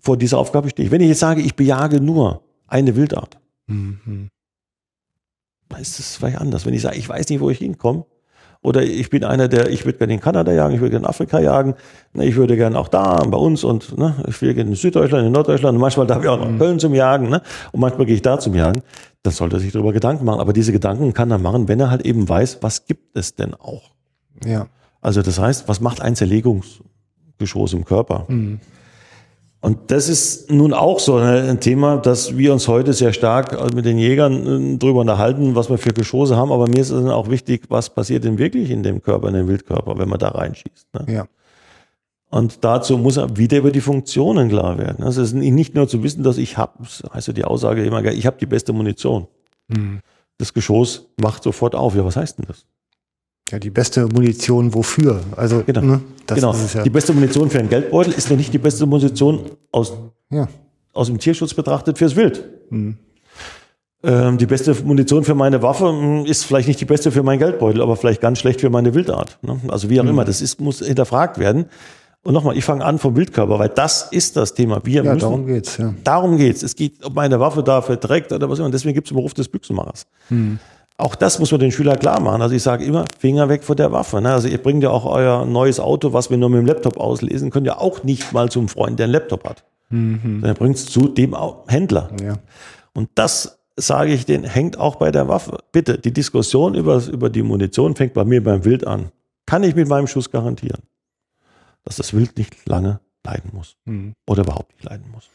Vor 0.00 0.16
dieser 0.16 0.38
Aufgabe 0.38 0.70
stehe 0.70 0.86
ich. 0.86 0.92
Wenn 0.92 1.00
ich 1.00 1.08
jetzt 1.08 1.20
sage, 1.20 1.42
ich 1.42 1.56
bejage 1.56 2.00
nur 2.00 2.42
eine 2.66 2.94
Wildart, 2.96 3.38
dann 5.68 5.80
ist 5.80 5.98
das 5.98 6.16
vielleicht 6.16 6.38
anders. 6.38 6.66
Wenn 6.66 6.74
ich 6.74 6.82
sage, 6.82 6.96
ich 6.96 7.08
weiß 7.08 7.28
nicht, 7.28 7.40
wo 7.40 7.50
ich 7.50 7.58
hinkomme, 7.58 8.04
oder 8.62 8.82
ich 8.82 9.08
bin 9.08 9.24
einer, 9.24 9.48
der, 9.48 9.70
ich 9.70 9.86
würde 9.86 9.98
gerne 9.98 10.12
in 10.12 10.20
Kanada 10.20 10.52
jagen, 10.52 10.74
ich 10.74 10.80
würde 10.80 10.90
gerne 10.90 11.06
in 11.06 11.08
Afrika 11.08 11.40
jagen, 11.40 11.74
ne, 12.12 12.26
ich 12.26 12.36
würde 12.36 12.56
gerne 12.56 12.78
auch 12.78 12.88
da 12.88 13.16
bei 13.26 13.38
uns 13.38 13.64
und 13.64 13.96
ne, 13.96 14.14
ich 14.28 14.40
will 14.42 14.52
gerne 14.52 14.70
in 14.70 14.76
Süddeutschland, 14.76 15.26
in 15.26 15.32
Norddeutschland 15.32 15.76
und 15.76 15.80
manchmal 15.80 16.06
darf 16.06 16.22
ich 16.22 16.28
auch 16.28 16.38
nach 16.38 16.58
Köln 16.58 16.78
zum 16.78 16.94
Jagen 16.94 17.30
ne, 17.30 17.40
und 17.72 17.80
manchmal 17.80 18.06
gehe 18.06 18.16
ich 18.16 18.22
da 18.22 18.38
zum 18.38 18.54
Jagen, 18.54 18.82
dann 19.22 19.32
sollte 19.32 19.56
er 19.56 19.60
sich 19.60 19.72
darüber 19.72 19.92
Gedanken 19.92 20.24
machen. 20.24 20.40
Aber 20.40 20.52
diese 20.52 20.72
Gedanken 20.72 21.12
kann 21.12 21.30
er 21.30 21.38
machen, 21.38 21.68
wenn 21.68 21.80
er 21.80 21.90
halt 21.90 22.02
eben 22.02 22.28
weiß, 22.28 22.58
was 22.62 22.86
gibt 22.86 23.16
es 23.16 23.34
denn 23.34 23.54
auch. 23.54 23.90
ja. 24.44 24.66
Also 25.02 25.22
das 25.22 25.38
heißt, 25.38 25.66
was 25.66 25.80
macht 25.80 26.02
ein 26.02 26.14
Zerlegungsgeschoss 26.14 27.72
im 27.72 27.86
Körper? 27.86 28.26
Und 29.62 29.90
das 29.90 30.08
ist 30.08 30.50
nun 30.50 30.72
auch 30.72 31.00
so 31.00 31.16
ein 31.16 31.60
Thema, 31.60 31.98
dass 31.98 32.36
wir 32.36 32.52
uns 32.52 32.66
heute 32.66 32.92
sehr 32.94 33.12
stark 33.12 33.74
mit 33.74 33.84
den 33.84 33.98
Jägern 33.98 34.74
äh, 34.74 34.78
drüber 34.78 35.00
unterhalten, 35.00 35.54
was 35.54 35.68
wir 35.68 35.76
für 35.76 35.92
Geschosse 35.92 36.36
haben. 36.36 36.50
Aber 36.50 36.66
mir 36.66 36.80
ist 36.80 36.90
es 36.90 37.02
dann 37.02 37.10
auch 37.10 37.28
wichtig, 37.28 37.64
was 37.68 37.90
passiert 37.90 38.24
denn 38.24 38.38
wirklich 38.38 38.70
in 38.70 38.82
dem 38.82 39.02
Körper, 39.02 39.28
in 39.28 39.34
dem 39.34 39.48
Wildkörper, 39.48 39.98
wenn 39.98 40.08
man 40.08 40.18
da 40.18 40.28
reinschießt. 40.28 40.86
Ne? 40.94 41.14
Ja. 41.14 41.26
Und 42.30 42.64
dazu 42.64 42.96
muss 42.96 43.16
er 43.16 43.36
wieder 43.36 43.58
über 43.58 43.72
die 43.72 43.80
Funktionen 43.80 44.48
klar 44.48 44.78
werden. 44.78 45.04
Also 45.04 45.20
es 45.20 45.32
ist 45.32 45.34
nicht 45.34 45.74
nur 45.74 45.88
zu 45.88 46.02
wissen, 46.04 46.22
dass 46.22 46.38
ich 46.38 46.56
habe, 46.56 46.74
das 46.78 47.02
heißt 47.12 47.26
ja 47.28 47.32
die 47.32 47.44
Aussage 47.44 47.84
immer, 47.84 48.04
ich 48.04 48.24
habe 48.26 48.36
die 48.38 48.46
beste 48.46 48.72
Munition. 48.72 49.26
Das 50.38 50.54
Geschoss 50.54 51.06
macht 51.20 51.42
sofort 51.42 51.74
auf. 51.74 51.94
Ja, 51.96 52.04
was 52.04 52.16
heißt 52.16 52.38
denn 52.38 52.46
das? 52.46 52.64
Ja, 53.50 53.58
die 53.58 53.70
beste 53.70 54.06
Munition 54.06 54.72
wofür? 54.74 55.20
Also, 55.36 55.64
Genau. 55.66 55.80
ne, 55.80 56.00
das 56.26 56.36
genau. 56.36 56.52
ist 56.52 56.62
es 56.64 56.74
ja. 56.74 56.82
Die 56.84 56.90
beste 56.90 57.12
Munition 57.12 57.50
für 57.50 57.58
einen 57.58 57.68
Geldbeutel 57.68 58.12
ist 58.12 58.30
noch 58.30 58.36
nicht 58.36 58.52
die 58.52 58.58
beste 58.58 58.86
Munition 58.86 59.40
aus, 59.72 59.92
ja. 60.30 60.46
aus 60.92 61.08
dem 61.08 61.18
Tierschutz 61.18 61.52
betrachtet 61.54 61.98
fürs 61.98 62.14
Wild. 62.14 62.48
Mhm. 62.70 62.96
Ähm, 64.02 64.38
die 64.38 64.46
beste 64.46 64.74
Munition 64.84 65.24
für 65.24 65.34
meine 65.34 65.62
Waffe 65.62 65.92
mh, 65.92 66.24
ist 66.28 66.44
vielleicht 66.44 66.68
nicht 66.68 66.80
die 66.80 66.84
beste 66.86 67.10
für 67.10 67.22
meinen 67.22 67.38
Geldbeutel, 67.40 67.82
aber 67.82 67.96
vielleicht 67.96 68.20
ganz 68.20 68.38
schlecht 68.38 68.60
für 68.60 68.70
meine 68.70 68.94
Wildart. 68.94 69.38
Ne? 69.42 69.60
Also 69.68 69.90
wie 69.90 69.98
auch 70.00 70.04
Mhm. 70.04 70.10
immer, 70.10 70.24
das 70.24 70.40
ist, 70.40 70.60
muss 70.60 70.78
hinterfragt 70.78 71.38
werden. 71.38 71.66
Und 72.22 72.34
nochmal, 72.34 72.56
ich 72.56 72.64
fange 72.64 72.84
an 72.84 72.98
vom 72.98 73.16
Wildkörper, 73.16 73.58
weil 73.58 73.70
das 73.70 74.08
ist 74.10 74.36
das 74.36 74.52
Thema. 74.52 74.80
Wir 74.84 75.02
Ja, 75.02 75.14
müssen, 75.14 75.20
darum 75.20 75.46
geht's, 75.46 75.78
ja. 75.78 75.94
Darum 76.04 76.36
geht's. 76.36 76.62
Es 76.62 76.76
geht, 76.76 77.02
ob 77.04 77.14
meine 77.14 77.40
Waffe 77.40 77.62
da 77.62 77.80
verträgt 77.80 78.30
oder 78.32 78.48
was 78.50 78.58
immer. 78.58 78.66
Und 78.66 78.72
deswegen 78.72 78.94
gibt 78.94 79.06
es 79.06 79.10
den 79.10 79.16
Beruf 79.16 79.32
des 79.32 79.48
Büchsenmachers. 79.48 80.06
Auch 80.98 81.14
das 81.14 81.38
muss 81.38 81.50
man 81.50 81.60
den 81.60 81.72
Schüler 81.72 81.96
klar 81.96 82.20
machen. 82.20 82.42
Also 82.42 82.54
ich 82.54 82.62
sage 82.62 82.84
immer, 82.84 83.06
Finger 83.18 83.48
weg 83.48 83.64
von 83.64 83.74
der 83.74 83.90
Waffe. 83.90 84.20
Ne? 84.20 84.30
Also 84.32 84.48
ihr 84.48 84.58
bringt 84.58 84.82
ja 84.82 84.90
auch 84.90 85.06
euer 85.06 85.46
neues 85.46 85.80
Auto, 85.80 86.12
was 86.12 86.28
wir 86.28 86.36
nur 86.36 86.50
mit 86.50 86.58
dem 86.58 86.66
Laptop 86.66 86.98
auslesen, 86.98 87.50
könnt 87.50 87.66
ihr 87.66 87.80
auch 87.80 88.04
nicht 88.04 88.34
mal 88.34 88.50
zum 88.50 88.68
Freund, 88.68 88.98
der 88.98 89.04
einen 89.04 89.14
Laptop 89.14 89.48
hat. 89.48 89.64
Dann 89.88 90.54
bringt 90.58 90.76
es 90.76 90.86
zu 90.86 91.08
dem 91.08 91.34
Händler. 91.68 92.10
Ja. 92.22 92.34
Und 92.92 93.08
das 93.14 93.58
sage 93.76 94.12
ich 94.12 94.26
denen, 94.26 94.44
hängt 94.44 94.78
auch 94.78 94.96
bei 94.96 95.10
der 95.10 95.26
Waffe. 95.26 95.58
Bitte, 95.72 95.96
die 95.98 96.12
Diskussion 96.12 96.74
über, 96.74 97.02
über 97.10 97.30
die 97.30 97.42
Munition 97.42 97.96
fängt 97.96 98.12
bei 98.12 98.24
mir 98.26 98.44
beim 98.44 98.64
Wild 98.66 98.86
an. 98.86 99.10
Kann 99.46 99.64
ich 99.64 99.74
mit 99.74 99.88
meinem 99.88 100.06
Schuss 100.06 100.30
garantieren, 100.30 100.82
dass 101.84 101.96
das 101.96 102.14
Wild 102.14 102.36
nicht 102.36 102.66
lange 102.66 103.00
leiden 103.24 103.50
muss 103.52 103.76
oder 104.26 104.42
überhaupt 104.42 104.72
nicht 104.72 104.84
leiden 104.84 105.10
muss. 105.10 105.28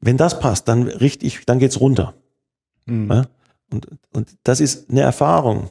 Wenn 0.00 0.16
das 0.16 0.38
passt, 0.38 0.68
dann 0.68 0.82
richte 0.82 1.24
ich, 1.26 1.46
dann 1.46 1.58
geht's 1.58 1.80
runter. 1.80 2.14
Ja? 2.86 3.26
Und, 3.72 3.88
und 4.12 4.36
das 4.44 4.60
ist 4.60 4.90
eine 4.90 5.00
Erfahrung. 5.00 5.70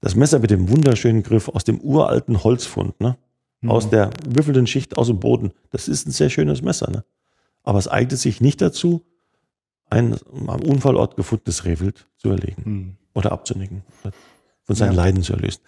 Das 0.00 0.14
Messer 0.14 0.38
mit 0.38 0.50
dem 0.50 0.68
wunderschönen 0.68 1.22
Griff 1.22 1.48
aus 1.48 1.64
dem 1.64 1.80
uralten 1.80 2.42
Holzfund, 2.42 2.98
ne? 3.00 3.16
aus 3.66 3.88
der 3.88 4.10
würfelnden 4.26 4.66
Schicht 4.66 4.96
aus 4.96 5.06
dem 5.06 5.20
Boden, 5.20 5.52
das 5.70 5.88
ist 5.88 6.06
ein 6.06 6.10
sehr 6.10 6.28
schönes 6.28 6.62
Messer. 6.62 6.90
Ne? 6.90 7.04
Aber 7.62 7.78
es 7.78 7.88
eignet 7.88 8.18
sich 8.18 8.40
nicht 8.40 8.60
dazu, 8.60 9.04
ein 9.88 10.16
am 10.46 10.60
Unfallort 10.60 11.16
gefundenes 11.16 11.64
Rehwild 11.64 12.06
zu 12.16 12.30
erlegen 12.30 12.98
oder 13.14 13.32
abzunicken, 13.32 13.82
von 14.64 14.76
seinen 14.76 14.94
Leiden 14.94 15.22
zu 15.22 15.34
erlösen. 15.34 15.60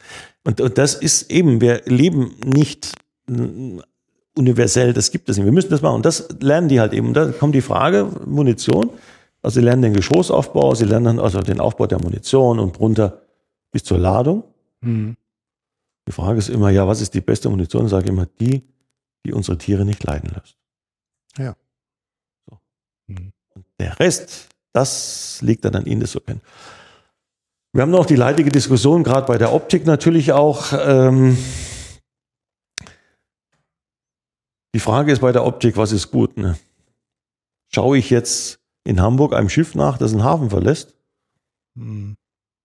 Und, 0.44 0.60
und 0.60 0.78
das 0.78 0.94
ist 0.94 1.30
eben, 1.30 1.60
wir 1.60 1.82
leben 1.86 2.34
nicht 2.44 2.92
universell, 4.34 4.92
das 4.92 5.10
gibt 5.10 5.28
es 5.28 5.36
nicht. 5.36 5.44
Wir 5.44 5.52
müssen 5.52 5.70
das 5.70 5.82
machen. 5.82 5.96
Und 5.96 6.06
das 6.06 6.28
lernen 6.40 6.68
die 6.68 6.80
halt 6.80 6.92
eben. 6.92 7.08
Und 7.08 7.14
da 7.14 7.32
kommt 7.32 7.54
die 7.54 7.62
Frage, 7.62 8.08
Munition. 8.26 8.90
Also 9.42 9.60
sie 9.60 9.64
lernen 9.64 9.82
den 9.82 9.94
Geschossaufbau, 9.94 10.74
sie 10.74 10.84
lernen 10.84 11.20
also 11.20 11.40
den 11.40 11.60
Aufbau 11.60 11.86
der 11.86 12.00
Munition 12.00 12.58
und 12.58 12.80
runter 12.80 13.22
bis 13.70 13.84
zur 13.84 13.98
Ladung. 13.98 14.44
Die 16.08 16.12
Frage 16.12 16.38
ist 16.38 16.48
immer, 16.48 16.70
ja, 16.70 16.86
was 16.86 17.00
ist 17.00 17.14
die 17.14 17.20
beste 17.20 17.48
Munition? 17.48 17.84
Ich 17.84 17.90
sage 17.90 18.08
immer 18.08 18.26
die, 18.26 18.62
die 19.24 19.32
unsere 19.32 19.58
Tiere 19.58 19.84
nicht 19.84 20.02
leiden 20.04 20.30
lässt. 20.34 20.56
Ja. 21.38 21.56
So. 22.48 22.58
Und 23.54 23.64
der 23.80 23.98
Rest, 23.98 24.48
das 24.72 25.40
liegt 25.42 25.64
dann 25.64 25.74
an 25.74 25.86
Ihnen, 25.86 26.00
das 26.00 26.10
zu 26.12 26.20
kennen. 26.20 26.40
Wir 27.72 27.82
haben 27.82 27.90
noch 27.90 28.06
die 28.06 28.16
leidige 28.16 28.50
Diskussion, 28.50 29.02
gerade 29.02 29.26
bei 29.26 29.38
der 29.38 29.52
Optik 29.52 29.86
natürlich 29.86 30.32
auch. 30.32 30.72
Ähm, 30.72 31.36
die 34.74 34.80
Frage 34.80 35.12
ist 35.12 35.20
bei 35.20 35.32
der 35.32 35.44
Optik, 35.44 35.76
was 35.76 35.92
ist 35.92 36.10
gut? 36.10 36.36
Ne? 36.36 36.56
Schaue 37.68 37.98
ich 37.98 38.10
jetzt 38.10 38.60
in 38.84 39.00
Hamburg 39.00 39.34
einem 39.34 39.48
Schiff 39.48 39.74
nach, 39.74 39.98
das 39.98 40.12
einen 40.12 40.24
Hafen 40.24 40.50
verlässt? 40.50 40.94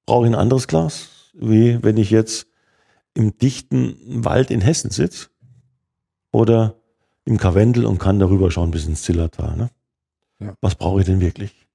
Brauche 0.06 0.26
ich 0.26 0.32
ein 0.32 0.40
anderes 0.40 0.68
Glas? 0.68 1.32
Wie 1.34 1.82
wenn 1.84 1.98
ich 1.98 2.12
jetzt 2.12 2.48
im 3.14 3.38
dichten 3.38 4.24
Wald 4.24 4.52
in 4.52 4.62
Hessen 4.62 4.92
sitze? 4.92 5.30
Oder 6.32 6.76
im 7.26 7.38
Karwendel 7.38 7.86
und 7.86 8.00
kann 8.00 8.20
darüber 8.20 8.52
schauen 8.52 8.72
bis 8.72 8.88
ins 8.88 9.04
Zillertal. 9.04 9.56
Ne? 9.56 9.70
Ja. 10.40 10.54
Was 10.62 10.76
brauche 10.76 11.02
ich 11.02 11.06
denn 11.06 11.22
wirklich? 11.22 11.68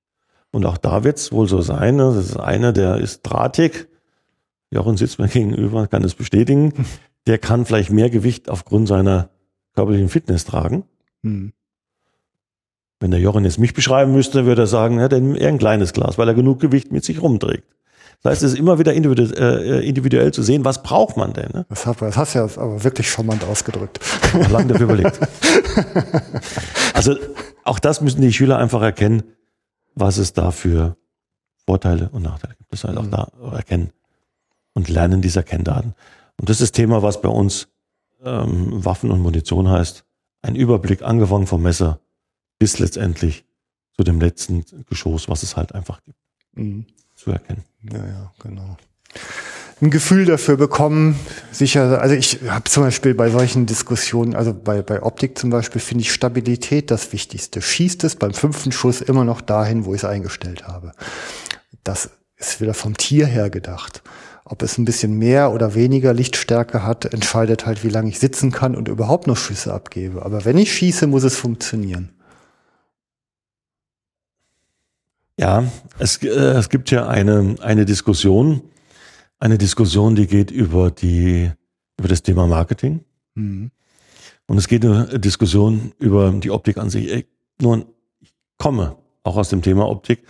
Und 0.51 0.65
auch 0.67 0.79
da 0.79 1.05
wird 1.05 1.19
es 1.19 1.33
wohl 1.33 1.49
so 1.49 1.61
sein. 1.61 1.97
Ne? 1.97 2.13
Das 2.15 2.31
ist 2.31 2.37
einer, 2.37 2.73
der 2.73 2.97
ist 2.97 3.23
drahtig. 3.23 3.89
Jochen 4.71 4.97
sitzt 4.97 5.19
mir 5.19 5.29
gegenüber, 5.29 5.87
kann 5.87 6.03
das 6.03 6.15
bestätigen. 6.15 6.73
Der 7.27 7.39
kann 7.39 7.67
vielleicht 7.67 7.91
mehr 7.91 8.09
Gewicht 8.09 8.49
aufgrund 8.49 8.87
seiner 8.87 9.31
körperlichen 9.77 10.09
Fitness 10.09 10.45
tragen. 10.45 10.85
Hm. 11.23 11.53
Wenn 12.99 13.11
der 13.11 13.21
Jochen 13.21 13.45
jetzt 13.45 13.59
mich 13.59 13.75
beschreiben 13.75 14.13
müsste, 14.13 14.47
würde 14.47 14.63
er 14.63 14.67
sagen, 14.67 14.99
er 14.99 15.05
hat 15.05 15.13
eher 15.13 15.49
ein 15.49 15.59
kleines 15.59 15.93
Glas, 15.93 16.17
weil 16.19 16.29
er 16.29 16.35
genug 16.35 16.61
Gewicht 16.61 16.91
mit 16.91 17.05
sich 17.05 17.21
rumträgt. 17.21 17.65
Das 18.23 18.33
heißt, 18.33 18.43
es 18.45 18.53
ist 18.55 18.59
immer 18.59 18.79
wieder 18.79 18.95
individu 18.95 19.23
äh, 19.35 19.87
individuell 19.87 20.33
zu 20.33 20.43
sehen, 20.43 20.65
was 20.65 20.83
braucht 20.83 21.19
man 21.19 21.35
denn? 21.35 21.51
Ne? 21.53 21.67
Das, 21.69 21.83
das 21.85 22.17
hast 22.17 22.35
du 22.35 22.39
ja 22.39 22.45
aber 22.57 22.83
wirklich 22.83 23.11
charmant 23.11 23.45
ausgedrückt. 23.45 24.01
Ich 24.03 24.33
habe 24.33 24.53
lange 24.53 24.73
dafür 24.73 24.87
überlegt. 24.87 25.21
Also 26.95 27.15
auch 27.63 27.79
das 27.79 28.01
müssen 28.01 28.23
die 28.23 28.33
Schüler 28.33 28.57
einfach 28.57 28.81
erkennen, 28.81 29.23
was 29.95 30.17
es 30.17 30.33
da 30.33 30.51
für 30.51 30.97
Vorteile 31.67 32.09
und 32.11 32.23
Nachteile 32.23 32.55
gibt. 32.57 32.73
Das 32.73 32.85
heißt 32.85 32.97
auch 32.97 33.07
da 33.07 33.31
erkennen 33.53 33.91
und 34.73 34.89
lernen 34.89 35.21
dieser 35.21 35.43
Kenndaten. 35.43 35.95
Und 36.41 36.49
das 36.49 36.57
ist 36.57 36.63
das 36.63 36.73
Thema, 36.73 37.03
was 37.03 37.21
bei 37.21 37.29
uns 37.29 37.69
ähm, 38.25 38.85
Waffen 38.85 39.11
und 39.11 39.21
Munition 39.21 39.69
heißt. 39.69 40.05
Ein 40.43 40.57
Überblick 40.57 41.03
angefangen 41.03 41.47
vom 41.47 41.63
Messer 41.63 42.01
bis 42.59 42.79
letztendlich 42.79 43.45
zu 43.97 44.05
dem 44.05 44.21
letzten 44.21 44.65
Geschoss, 44.89 45.29
was 45.29 45.43
es 45.43 45.57
halt 45.57 45.75
einfach 45.75 46.03
gibt, 46.05 46.19
Mhm. 46.55 46.87
zu 47.15 47.31
erkennen. 47.31 47.65
Ja, 47.91 48.05
ja, 48.07 48.33
genau. 48.43 48.77
Ein 49.81 49.91
Gefühl 49.91 50.25
dafür 50.25 50.57
bekommen, 50.57 51.19
sicher, 51.53 52.01
also 52.01 52.15
ich 52.15 52.41
habe 52.49 52.65
zum 52.65 52.85
Beispiel 52.85 53.15
bei 53.15 53.29
solchen 53.29 53.67
Diskussionen, 53.67 54.35
also 54.35 54.55
bei, 54.55 54.81
bei 54.81 55.03
Optik 55.03 55.37
zum 55.37 55.51
Beispiel, 55.51 55.83
finde 55.83 56.03
ich 56.03 56.13
Stabilität 56.15 56.91
das 56.91 57.13
Wichtigste. 57.13 57.61
Schießt 57.61 58.03
es 58.05 58.17
beim 58.17 58.33
fünften 58.33 58.73
Schuss 58.73 59.03
immer 59.03 59.25
noch 59.25 59.43
dahin, 59.43 59.85
wo 59.85 59.93
ich 59.95 60.01
es 60.03 60.05
eingestellt 60.09 60.67
habe. 60.67 60.93
Das 61.85 62.11
ist 62.37 62.61
wieder 62.63 62.73
vom 62.73 62.97
Tier 62.97 63.27
her 63.27 63.51
gedacht. 63.51 64.03
Ob 64.49 64.63
es 64.63 64.79
ein 64.79 64.85
bisschen 64.85 65.19
mehr 65.19 65.51
oder 65.51 65.75
weniger 65.75 66.15
Lichtstärke 66.15 66.85
hat, 66.85 67.05
entscheidet 67.05 67.67
halt, 67.67 67.83
wie 67.83 67.89
lange 67.89 68.11
ich 68.11 68.21
sitzen 68.21 68.53
kann 68.53 68.77
und 68.77 68.87
überhaupt 68.87 69.27
noch 69.27 69.37
Schüsse 69.37 69.75
abgebe. 69.75 70.25
Aber 70.25 70.45
wenn 70.45 70.57
ich 70.57 70.73
schieße, 70.73 71.09
muss 71.09 71.25
es 71.25 71.35
funktionieren. 71.35 72.13
Ja, 75.37 75.65
es, 75.99 76.23
äh, 76.23 76.29
es 76.29 76.69
gibt 76.69 76.93
ja 76.93 77.09
eine, 77.09 77.57
eine 77.61 77.85
Diskussion, 77.87 78.63
eine 79.41 79.59
Diskussion, 79.59 80.15
die 80.15 80.29
geht 80.29 80.53
über 80.53 80.93
die, 80.93 81.51
über 81.99 82.09
das 82.09 82.23
Thema 82.23 82.47
Marketing. 82.47 83.01
Mhm. 83.35 83.73
Und 84.47 84.59
es 84.59 84.69
geht 84.69 84.85
eine 84.85 85.19
Diskussion 85.19 85.93
über 85.99 86.31
die 86.31 86.53
Optik 86.53 86.77
an 86.77 86.89
sich. 86.89 87.11
Ich, 87.11 87.27
nun, 87.61 87.87
ich 88.21 88.33
komme 88.59 88.97
auch 89.25 89.37
aus 89.37 89.49
dem 89.49 89.61
Thema 89.61 89.89
Optik. 89.89 90.25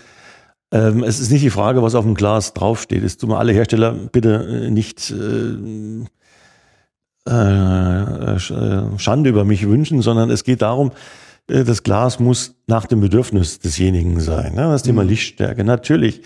Ähm, 0.72 1.04
es 1.04 1.20
ist 1.20 1.30
nicht 1.30 1.44
die 1.44 1.50
Frage, 1.50 1.82
was 1.82 1.94
auf 1.94 2.04
dem 2.04 2.14
Glas 2.14 2.52
draufsteht. 2.54 3.04
Es 3.04 3.16
tun 3.16 3.30
mir 3.30 3.38
alle 3.38 3.52
Hersteller 3.52 3.92
bitte 3.92 4.66
äh, 4.66 4.70
nicht 4.70 5.10
äh, 5.10 6.04
äh, 7.28 8.34
äh, 8.34 8.98
Schande 8.98 9.30
über 9.30 9.44
mich 9.44 9.66
wünschen, 9.66 10.02
sondern 10.02 10.30
es 10.30 10.44
geht 10.44 10.62
darum, 10.62 10.92
äh, 11.48 11.64
das 11.64 11.82
Glas 11.82 12.18
muss 12.18 12.54
nach 12.66 12.86
dem 12.86 13.00
Bedürfnis 13.00 13.58
desjenigen 13.58 14.20
sein. 14.20 14.54
Ne? 14.54 14.62
Das 14.62 14.82
Thema 14.82 15.02
Lichtstärke. 15.02 15.64
Natürlich, 15.64 16.22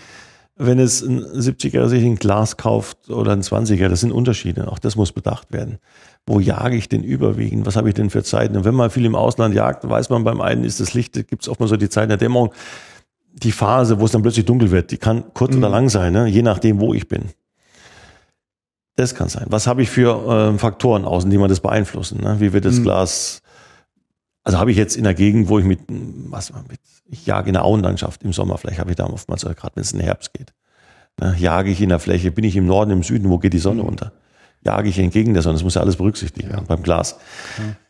wenn 0.57 0.79
es 0.79 1.01
ein 1.01 1.23
70er 1.23 1.87
sich 1.87 2.03
ein 2.03 2.17
Glas 2.17 2.57
kauft 2.57 3.09
oder 3.09 3.31
ein 3.31 3.41
20er, 3.41 3.89
das 3.89 4.01
sind 4.01 4.11
Unterschiede. 4.11 4.71
Auch 4.71 4.79
das 4.79 4.95
muss 4.95 5.11
bedacht 5.11 5.51
werden. 5.51 5.79
Wo 6.27 6.39
jage 6.39 6.75
ich 6.75 6.87
denn 6.87 7.03
überwiegend? 7.03 7.65
Was 7.65 7.75
habe 7.75 7.89
ich 7.89 7.95
denn 7.95 8.11
für 8.11 8.23
Zeiten? 8.23 8.55
Und 8.57 8.65
wenn 8.65 8.75
man 8.75 8.91
viel 8.91 9.05
im 9.05 9.15
Ausland 9.15 9.55
jagt, 9.55 9.87
weiß 9.89 10.09
man 10.09 10.23
beim 10.23 10.39
einen 10.39 10.63
ist 10.63 10.79
das 10.79 10.93
Licht, 10.93 11.13
gibt 11.13 11.41
es 11.41 11.49
oft 11.49 11.59
mal 11.59 11.67
so 11.67 11.77
die 11.77 11.89
Zeit 11.89 12.09
der 12.09 12.17
Dämmerung, 12.17 12.53
die 13.33 13.51
Phase, 13.51 13.99
wo 13.99 14.05
es 14.05 14.11
dann 14.11 14.21
plötzlich 14.21 14.45
dunkel 14.45 14.71
wird, 14.71 14.91
die 14.91 14.97
kann 14.97 15.33
kurz 15.33 15.55
oder 15.55 15.69
lang 15.69 15.89
sein, 15.89 16.13
ne? 16.13 16.27
je 16.27 16.41
nachdem, 16.41 16.79
wo 16.79 16.93
ich 16.93 17.07
bin. 17.07 17.29
Das 18.95 19.15
kann 19.15 19.29
sein. 19.29 19.45
Was 19.49 19.67
habe 19.67 19.81
ich 19.81 19.89
für 19.89 20.53
äh, 20.53 20.57
Faktoren 20.57 21.05
außen, 21.05 21.29
die 21.29 21.37
man 21.37 21.49
das 21.49 21.61
beeinflussen? 21.61 22.21
Ne? 22.21 22.39
Wie 22.39 22.53
wird 22.53 22.65
das 22.65 22.81
Glas? 22.83 23.41
Also 24.43 24.57
habe 24.57 24.71
ich 24.71 24.77
jetzt 24.77 24.97
in 24.97 25.03
der 25.03 25.13
Gegend, 25.13 25.49
wo 25.49 25.59
ich 25.59 25.65
mit, 25.65 25.79
was 25.87 26.51
mit, 26.67 26.79
ich 27.05 27.25
jage 27.25 27.47
in 27.47 27.53
der 27.53 27.63
Auenlandschaft 27.63 28.23
im 28.23 28.33
Sommer, 28.33 28.57
vielleicht 28.57 28.79
habe 28.79 28.89
ich 28.89 28.95
da 28.95 29.05
oftmals, 29.05 29.43
gerade 29.43 29.75
wenn 29.75 29.81
es 29.81 29.91
in 29.91 29.99
den 29.99 30.05
Herbst 30.05 30.33
geht, 30.33 30.53
ne? 31.19 31.35
jage 31.37 31.69
ich 31.69 31.81
in 31.81 31.89
der 31.89 31.99
Fläche, 31.99 32.31
bin 32.31 32.43
ich 32.43 32.55
im 32.55 32.65
Norden, 32.65 32.91
im 32.91 33.03
Süden, 33.03 33.29
wo 33.29 33.37
geht 33.37 33.53
die 33.53 33.59
Sonne 33.59 33.83
unter? 33.83 34.11
Jage 34.63 34.89
ich 34.89 34.99
entgegen 34.99 35.33
der 35.33 35.41
Sonne, 35.41 35.55
das 35.55 35.63
muss 35.63 35.75
ja 35.75 35.81
alles 35.81 35.95
berücksichtigt 35.95 36.49
werden 36.49 36.65
beim 36.67 36.83
Glas. 36.83 37.17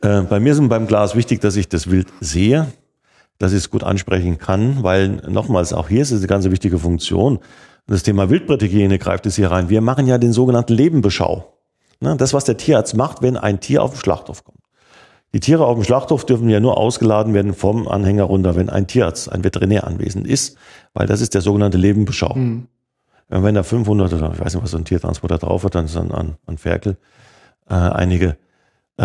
Äh, 0.01 0.22
bei 0.22 0.39
mir 0.39 0.53
ist 0.53 0.69
beim 0.69 0.88
Glas 0.88 1.15
wichtig, 1.15 1.41
dass 1.41 1.55
ich 1.55 1.68
das 1.68 1.89
Wild 1.89 2.07
sehe, 2.22 2.68
dass 3.41 3.53
ich 3.53 3.59
es 3.59 3.69
gut 3.69 3.84
ansprechen 3.84 4.38
kann, 4.38 4.84
weil 4.84 5.09
nochmals, 5.27 5.73
auch 5.73 5.89
hier 5.89 6.01
ist 6.01 6.11
es 6.11 6.19
eine 6.19 6.27
ganz 6.27 6.45
wichtige 6.45 6.77
Funktion. 6.77 7.39
Das 7.88 8.03
Thema 8.03 8.30
Wildbrethygiene 8.30 8.99
greift 8.99 9.26
es 9.26 9.35
hier 9.35 9.49
rein. 9.49 9.69
Wir 9.69 9.81
machen 9.81 10.05
ja 10.05 10.18
den 10.18 10.31
sogenannten 10.31 10.73
Lebenbeschau. 10.73 11.57
Ne, 11.99 12.15
Das, 12.18 12.34
was 12.34 12.45
der 12.45 12.57
Tierarzt 12.57 12.95
macht, 12.95 13.22
wenn 13.22 13.38
ein 13.38 13.59
Tier 13.59 13.84
auf 13.84 13.91
den 13.91 13.99
Schlachthof 13.99 14.43
kommt. 14.43 14.59
Die 15.34 15.39
Tiere 15.39 15.65
auf 15.65 15.76
dem 15.76 15.84
Schlachthof 15.84 16.26
dürfen 16.26 16.49
ja 16.49 16.59
nur 16.59 16.77
ausgeladen 16.77 17.34
werden 17.34 17.53
vom 17.53 17.88
Anhänger 17.88 18.23
runter, 18.23 18.55
wenn 18.55 18.69
ein 18.69 18.85
Tierarzt, 18.88 19.31
ein 19.31 19.43
Veterinär 19.43 19.88
anwesend 19.88 20.27
ist, 20.27 20.57
weil 20.93 21.07
das 21.07 21.22
ist 21.22 21.34
der 21.34 21.41
sogenannte 21.41 21.77
Lebenbeschau. 21.77 22.34
Und 23.30 23.43
wenn 23.43 23.55
da 23.55 23.63
500 23.63 24.13
oder 24.13 24.34
ich 24.34 24.39
weiß 24.39 24.53
nicht, 24.55 24.63
was 24.63 24.72
so 24.72 24.77
ein 24.77 24.85
Tiertransporter 24.85 25.38
drauf 25.38 25.63
hat, 25.63 25.76
dann 25.76 25.85
ist 25.85 25.95
dann 25.95 26.11
an, 26.11 26.35
an 26.45 26.57
Ferkel 26.57 26.97
äh, 27.69 27.73
einige 27.73 28.35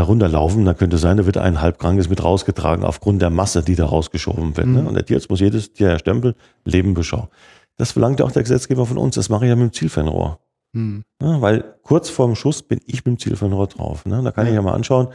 runterlaufen, 0.02 0.64
dann 0.64 0.76
könnte 0.76 0.98
sein, 0.98 1.16
da 1.16 1.26
wird 1.26 1.38
ein 1.38 1.60
halbkrankes 1.60 2.08
mit 2.08 2.22
rausgetragen 2.22 2.84
aufgrund 2.84 3.22
der 3.22 3.30
Masse, 3.30 3.62
die 3.62 3.74
da 3.74 3.86
rausgeschoben 3.86 4.56
wird. 4.56 4.66
Ne? 4.66 4.84
Und 4.86 4.94
der 4.94 5.04
Tierarzt 5.04 5.30
muss 5.30 5.40
jedes 5.40 5.72
Tier 5.72 5.88
erstempeln, 5.88 6.34
Lebenbeschau. 6.64 7.28
Das 7.76 7.92
verlangt 7.92 8.20
ja 8.20 8.26
auch 8.26 8.32
der 8.32 8.42
Gesetzgeber 8.42 8.86
von 8.86 8.98
uns, 8.98 9.14
das 9.14 9.28
mache 9.28 9.44
ich 9.44 9.50
ja 9.50 9.56
mit 9.56 9.72
dem 9.72 9.72
Zielfernrohr. 9.72 10.38
Hm. 10.74 11.04
Ne? 11.20 11.36
Weil 11.40 11.76
kurz 11.82 12.08
vorm 12.10 12.34
Schuss 12.34 12.62
bin 12.62 12.80
ich 12.86 13.04
mit 13.04 13.06
dem 13.06 13.18
Zielfernrohr 13.18 13.66
drauf. 13.66 14.06
Ne? 14.06 14.22
Da 14.22 14.32
kann 14.32 14.46
ich 14.46 14.54
ja 14.54 14.62
mal 14.62 14.74
anschauen, 14.74 15.08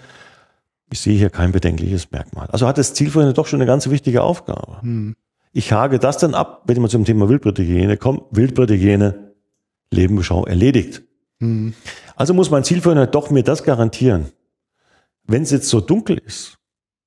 ich 0.91 0.99
sehe 0.99 1.17
hier 1.17 1.29
kein 1.29 1.51
bedenkliches 1.51 2.11
Merkmal. 2.11 2.47
Also 2.51 2.67
hat 2.67 2.77
das 2.77 2.93
Zielfernrohr 2.93 3.33
doch 3.33 3.47
schon 3.47 3.61
eine 3.61 3.67
ganz 3.67 3.89
wichtige 3.89 4.23
Aufgabe. 4.23 4.81
Hm. 4.81 5.15
Ich 5.53 5.71
hake 5.71 5.99
das 5.99 6.17
dann 6.17 6.33
ab, 6.33 6.63
wenn 6.65 6.81
wir 6.81 6.89
zum 6.89 7.05
Thema 7.05 7.27
Wildbrethygiene 7.27 7.97
kommen. 7.97 8.21
Wildbrethygiene, 8.31 9.33
Lebenbeschau 9.91 10.45
erledigt. 10.45 11.03
Hm. 11.39 11.73
Also 12.15 12.33
muss 12.33 12.49
mein 12.49 12.63
Zielführer 12.63 13.07
doch 13.07 13.29
mir 13.29 13.43
das 13.43 13.63
garantieren. 13.63 14.31
Wenn 15.23 15.43
es 15.43 15.51
jetzt 15.51 15.69
so 15.69 15.81
dunkel 15.81 16.17
ist 16.17 16.57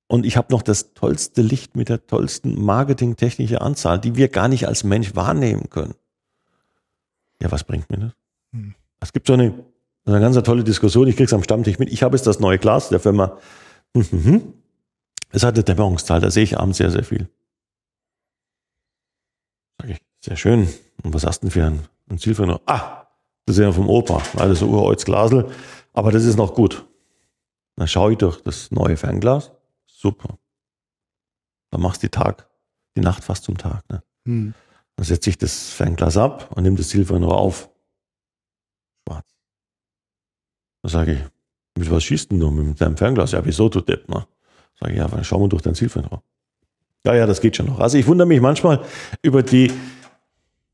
und 0.07 0.27
ich 0.27 0.37
habe 0.37 0.53
noch 0.53 0.63
das 0.63 0.95
tollste 0.95 1.43
Licht 1.43 1.77
mit 1.77 1.89
der 1.89 2.07
tollsten 2.07 2.61
marketingtechnische 2.63 3.61
Anzahl, 3.61 3.99
die 3.99 4.17
wir 4.17 4.29
gar 4.29 4.49
nicht 4.49 4.67
als 4.67 4.85
Mensch 4.85 5.15
wahrnehmen 5.15 5.71
können. 5.71 5.95
Ja, 7.41 7.51
was 7.51 7.65
bringt 7.65 7.91
mir 7.91 7.99
das? 7.99 8.13
Hm. 8.53 8.75
Es 9.01 9.13
gibt 9.13 9.27
so 9.27 9.35
eine, 9.35 9.53
so 10.05 10.13
eine 10.13 10.21
ganz 10.21 10.41
tolle 10.43 10.65
Diskussion, 10.65 11.09
ich 11.09 11.17
krieg's 11.17 11.33
am 11.33 11.43
Stammtisch 11.43 11.79
mit. 11.79 11.93
Ich 11.93 12.03
habe 12.03 12.17
jetzt 12.17 12.27
das 12.27 12.41
neue 12.41 12.59
Glas 12.59 12.89
der 12.89 13.01
Firma. 13.01 13.39
Mhm. 13.95 14.55
Es 15.31 15.43
hat 15.43 15.55
eine 15.55 15.65
Dämmerungszahl, 15.65 16.21
da 16.21 16.31
sehe 16.31 16.45
ich 16.45 16.59
abends 16.59 16.79
sehr, 16.79 16.91
sehr 16.91 17.05
viel. 17.05 17.29
Sag 19.81 19.91
ich, 19.91 19.99
sehr 20.21 20.37
schön. 20.37 20.69
Und 21.03 21.13
was 21.13 21.27
hast 21.27 21.41
du 21.41 21.47
denn 21.47 21.51
für 21.51 21.65
ein, 21.65 21.81
ein 22.09 22.19
Zielführer? 22.19 22.61
Ah, 22.67 23.09
das 23.47 23.57
ist 23.57 23.63
ja 23.63 23.73
vom 23.73 23.89
Opa, 23.89 24.23
alles 24.37 24.61
so 24.61 24.69
uraltes 24.69 25.05
Glasel. 25.05 25.51
Aber 25.93 26.13
das 26.13 26.25
ist 26.25 26.37
noch 26.37 26.55
gut. 26.55 26.87
Dann 27.77 27.89
schaue 27.89 28.13
ich 28.13 28.19
durch 28.19 28.41
das 28.43 28.71
neue 28.71 28.97
Fernglas. 28.97 29.53
Super. 29.87 30.39
Dann 31.71 31.81
machst 31.81 32.03
du 32.03 32.07
die 32.07 32.11
Tag, 32.11 32.49
die 32.97 33.01
Nacht 33.01 33.25
fast 33.25 33.45
zum 33.45 33.59
Tag. 33.59 33.89
Ne? 33.91 34.03
Hm. 34.27 34.55
Dann 34.97 35.05
setze 35.05 35.31
ich 35.31 35.39
das 35.39 35.73
Fernglas 35.73 36.17
ab 36.17 36.51
und 36.55 36.63
nehme 36.63 36.77
das 36.77 36.89
Zielfernrohr 36.89 37.37
auf. 37.37 37.69
Schwarz. 39.07 39.27
Dann 40.83 40.91
sage 40.91 41.13
ich, 41.13 41.21
mit 41.77 41.91
was 41.91 42.05
schießt 42.05 42.31
denn 42.31 42.39
du 42.39 42.51
mit 42.51 42.81
deinem 42.81 42.97
Fernglas? 42.97 43.33
Ja, 43.33 43.45
wieso, 43.45 43.69
du 43.69 43.81
Depp, 43.81 44.09
ne? 44.09 44.27
Sage 44.79 44.93
ich, 44.93 44.99
ja, 44.99 45.09
dann 45.09 45.25
schau 45.25 45.41
mal 45.41 45.49
durch 45.49 45.63
dein 45.63 45.75
Zielfernrohr. 45.75 46.23
Ja, 47.05 47.15
ja, 47.15 47.27
das 47.27 47.41
geht 47.41 47.57
schon 47.57 47.67
noch. 47.67 47.81
Also 47.81 47.99
ich 47.99 48.07
wundere 48.07 48.27
mich 48.27 48.41
manchmal 48.41 48.85
über 49.21 49.43
die 49.43 49.73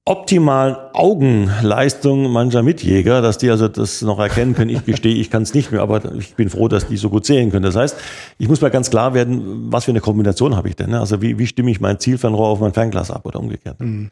optimalen 0.04 0.76
Augenleistungen 0.92 2.30
mancher 2.32 2.62
Mitjäger, 2.62 3.20
dass 3.20 3.38
die 3.38 3.50
also 3.50 3.68
das 3.68 4.02
noch 4.02 4.18
erkennen 4.18 4.54
können. 4.54 4.70
Ich 4.70 4.84
gestehe, 4.84 5.14
ich 5.14 5.30
kann 5.30 5.42
es 5.42 5.54
nicht 5.54 5.70
mehr, 5.70 5.82
aber 5.82 6.14
ich 6.14 6.34
bin 6.34 6.48
froh, 6.48 6.68
dass 6.68 6.88
die 6.88 6.96
so 6.96 7.10
gut 7.10 7.26
sehen 7.26 7.50
können. 7.50 7.64
Das 7.64 7.76
heißt, 7.76 7.96
ich 8.38 8.48
muss 8.48 8.60
mal 8.60 8.70
ganz 8.70 8.90
klar 8.90 9.14
werden, 9.14 9.70
was 9.70 9.84
für 9.84 9.92
eine 9.92 10.00
Kombination 10.00 10.56
habe 10.56 10.68
ich 10.68 10.76
denn? 10.76 10.90
ne? 10.90 11.00
Also 11.00 11.20
wie, 11.22 11.38
wie 11.38 11.46
stimme 11.46 11.70
ich 11.70 11.80
mein 11.80 12.00
Zielfernrohr 12.00 12.48
auf 12.48 12.60
mein 12.60 12.72
Fernglas 12.72 13.10
ab 13.10 13.26
oder 13.26 13.38
umgekehrt? 13.38 13.78
Hm. 13.78 14.10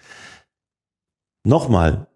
Nochmal, 1.44 2.06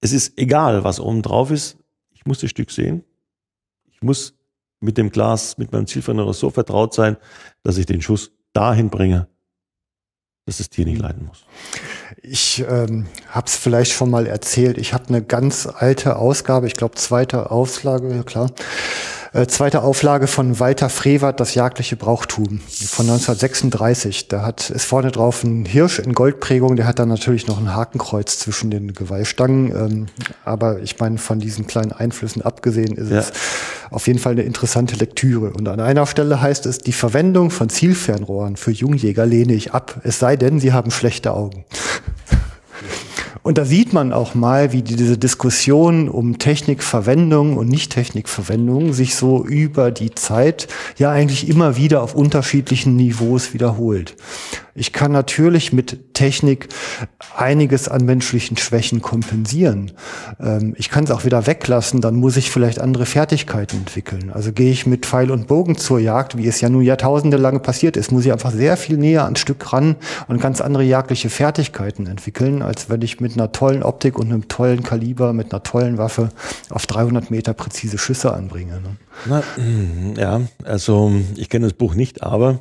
es 0.00 0.12
ist 0.12 0.38
egal, 0.38 0.84
was 0.84 1.00
oben 1.00 1.22
drauf 1.22 1.50
ist. 1.50 1.78
Ich 2.10 2.26
muss 2.26 2.40
das 2.40 2.50
Stück 2.50 2.70
sehen. 2.70 3.04
Ich 3.90 4.02
muss 4.02 4.34
mit 4.80 4.98
dem 4.98 5.10
Glas, 5.10 5.56
mit 5.58 5.72
meinem 5.72 5.86
Zielfernrohr 5.86 6.34
so 6.34 6.50
vertraut 6.50 6.94
sein, 6.94 7.16
dass 7.62 7.78
ich 7.78 7.86
den 7.86 8.02
Schuss 8.02 8.32
dahin 8.52 8.90
bringe, 8.90 9.28
dass 10.46 10.58
das 10.58 10.68
Tier 10.68 10.84
nicht 10.84 11.00
leiden 11.00 11.26
muss. 11.26 11.44
Ich 12.30 12.62
ähm, 12.68 13.06
habe 13.30 13.46
es 13.46 13.56
vielleicht 13.56 13.92
schon 13.92 14.10
mal 14.10 14.26
erzählt. 14.26 14.76
Ich 14.76 14.92
habe 14.92 15.04
eine 15.08 15.22
ganz 15.22 15.66
alte 15.66 16.16
Ausgabe, 16.16 16.66
ich 16.66 16.74
glaube 16.74 16.94
zweite 16.96 17.50
Auslage, 17.50 18.14
ja 18.14 18.22
klar. 18.22 18.50
Äh, 19.32 19.46
zweite 19.46 19.82
Auflage 19.82 20.26
von 20.26 20.58
Walter 20.58 20.88
Frevert, 20.88 21.38
Das 21.40 21.54
jagdliche 21.54 21.96
Brauchtum 21.96 22.60
von 22.60 23.06
1936. 23.10 24.28
Da 24.28 24.42
hat, 24.42 24.70
ist 24.70 24.84
vorne 24.86 25.10
drauf 25.10 25.44
ein 25.44 25.64
Hirsch 25.66 25.98
in 25.98 26.14
Goldprägung, 26.14 26.76
der 26.76 26.86
hat 26.86 26.98
dann 26.98 27.08
natürlich 27.08 27.46
noch 27.46 27.58
ein 27.58 27.74
Hakenkreuz 27.74 28.38
zwischen 28.38 28.70
den 28.70 28.94
Geweihstangen. 28.94 29.70
Ähm, 29.70 30.06
aber 30.44 30.80
ich 30.80 30.98
meine, 30.98 31.18
von 31.18 31.40
diesen 31.40 31.66
kleinen 31.66 31.92
Einflüssen 31.92 32.42
abgesehen 32.42 32.96
ist 32.96 33.10
Ja. 33.10 33.18
es 33.18 33.32
auf 33.90 34.06
jeden 34.06 34.18
Fall 34.18 34.32
eine 34.32 34.42
interessante 34.42 34.96
Lektüre. 34.96 35.50
Und 35.50 35.68
an 35.68 35.80
einer 35.80 36.06
Stelle 36.06 36.40
heißt 36.40 36.66
es, 36.66 36.78
die 36.78 36.92
Verwendung 36.92 37.50
von 37.50 37.68
Zielfernrohren 37.68 38.56
für 38.56 38.70
Jungjäger 38.70 39.26
lehne 39.26 39.52
ich 39.54 39.72
ab, 39.72 40.00
es 40.04 40.18
sei 40.18 40.36
denn, 40.36 40.58
sie 40.60 40.72
haben 40.72 40.90
schlechte 40.90 41.32
Augen. 41.34 41.64
Und 43.48 43.56
da 43.56 43.64
sieht 43.64 43.94
man 43.94 44.12
auch 44.12 44.34
mal, 44.34 44.74
wie 44.74 44.82
diese 44.82 45.16
Diskussion 45.16 46.10
um 46.10 46.38
Technikverwendung 46.38 47.56
und 47.56 47.70
Nicht-Technikverwendung 47.70 48.92
sich 48.92 49.14
so 49.14 49.42
über 49.42 49.90
die 49.90 50.14
Zeit 50.14 50.68
ja 50.98 51.10
eigentlich 51.12 51.48
immer 51.48 51.74
wieder 51.74 52.02
auf 52.02 52.14
unterschiedlichen 52.14 52.94
Niveaus 52.94 53.54
wiederholt. 53.54 54.16
Ich 54.78 54.92
kann 54.92 55.12
natürlich 55.12 55.72
mit 55.72 56.14
Technik 56.14 56.68
einiges 57.36 57.88
an 57.88 58.04
menschlichen 58.04 58.56
Schwächen 58.56 59.02
kompensieren. 59.02 59.92
Ähm, 60.40 60.74
ich 60.78 60.90
kann 60.90 61.04
es 61.04 61.10
auch 61.10 61.24
wieder 61.24 61.46
weglassen, 61.46 62.00
dann 62.00 62.16
muss 62.16 62.36
ich 62.36 62.50
vielleicht 62.50 62.80
andere 62.80 63.06
Fertigkeiten 63.06 63.78
entwickeln. 63.78 64.30
Also 64.32 64.52
gehe 64.52 64.70
ich 64.70 64.86
mit 64.86 65.06
Pfeil 65.06 65.30
und 65.30 65.48
Bogen 65.48 65.76
zur 65.76 65.98
Jagd, 65.98 66.36
wie 66.36 66.46
es 66.46 66.60
ja 66.60 66.68
nun 66.68 66.82
jahrtausende 66.82 67.36
lang 67.36 67.60
passiert 67.62 67.96
ist, 67.96 68.12
muss 68.12 68.24
ich 68.24 68.32
einfach 68.32 68.52
sehr 68.52 68.76
viel 68.76 68.96
näher 68.96 69.24
ans 69.24 69.40
Stück 69.40 69.72
ran 69.72 69.96
und 70.28 70.40
ganz 70.40 70.60
andere 70.60 70.84
jagdliche 70.84 71.30
Fertigkeiten 71.30 72.06
entwickeln, 72.06 72.62
als 72.62 72.88
wenn 72.88 73.02
ich 73.02 73.20
mit 73.20 73.34
einer 73.34 73.52
tollen 73.52 73.82
Optik 73.82 74.18
und 74.18 74.28
einem 74.28 74.48
tollen 74.48 74.82
Kaliber, 74.82 75.32
mit 75.32 75.52
einer 75.52 75.62
tollen 75.62 75.98
Waffe 75.98 76.30
auf 76.70 76.86
300 76.86 77.30
Meter 77.30 77.52
präzise 77.52 77.98
Schüsse 77.98 78.32
anbringe. 78.32 78.80
Ne? 78.80 78.96
Na, 79.26 79.42
mm, 79.56 80.14
ja, 80.16 80.40
also 80.64 81.12
ich 81.36 81.48
kenne 81.48 81.66
das 81.66 81.74
Buch 81.74 81.94
nicht, 81.94 82.22
aber 82.22 82.60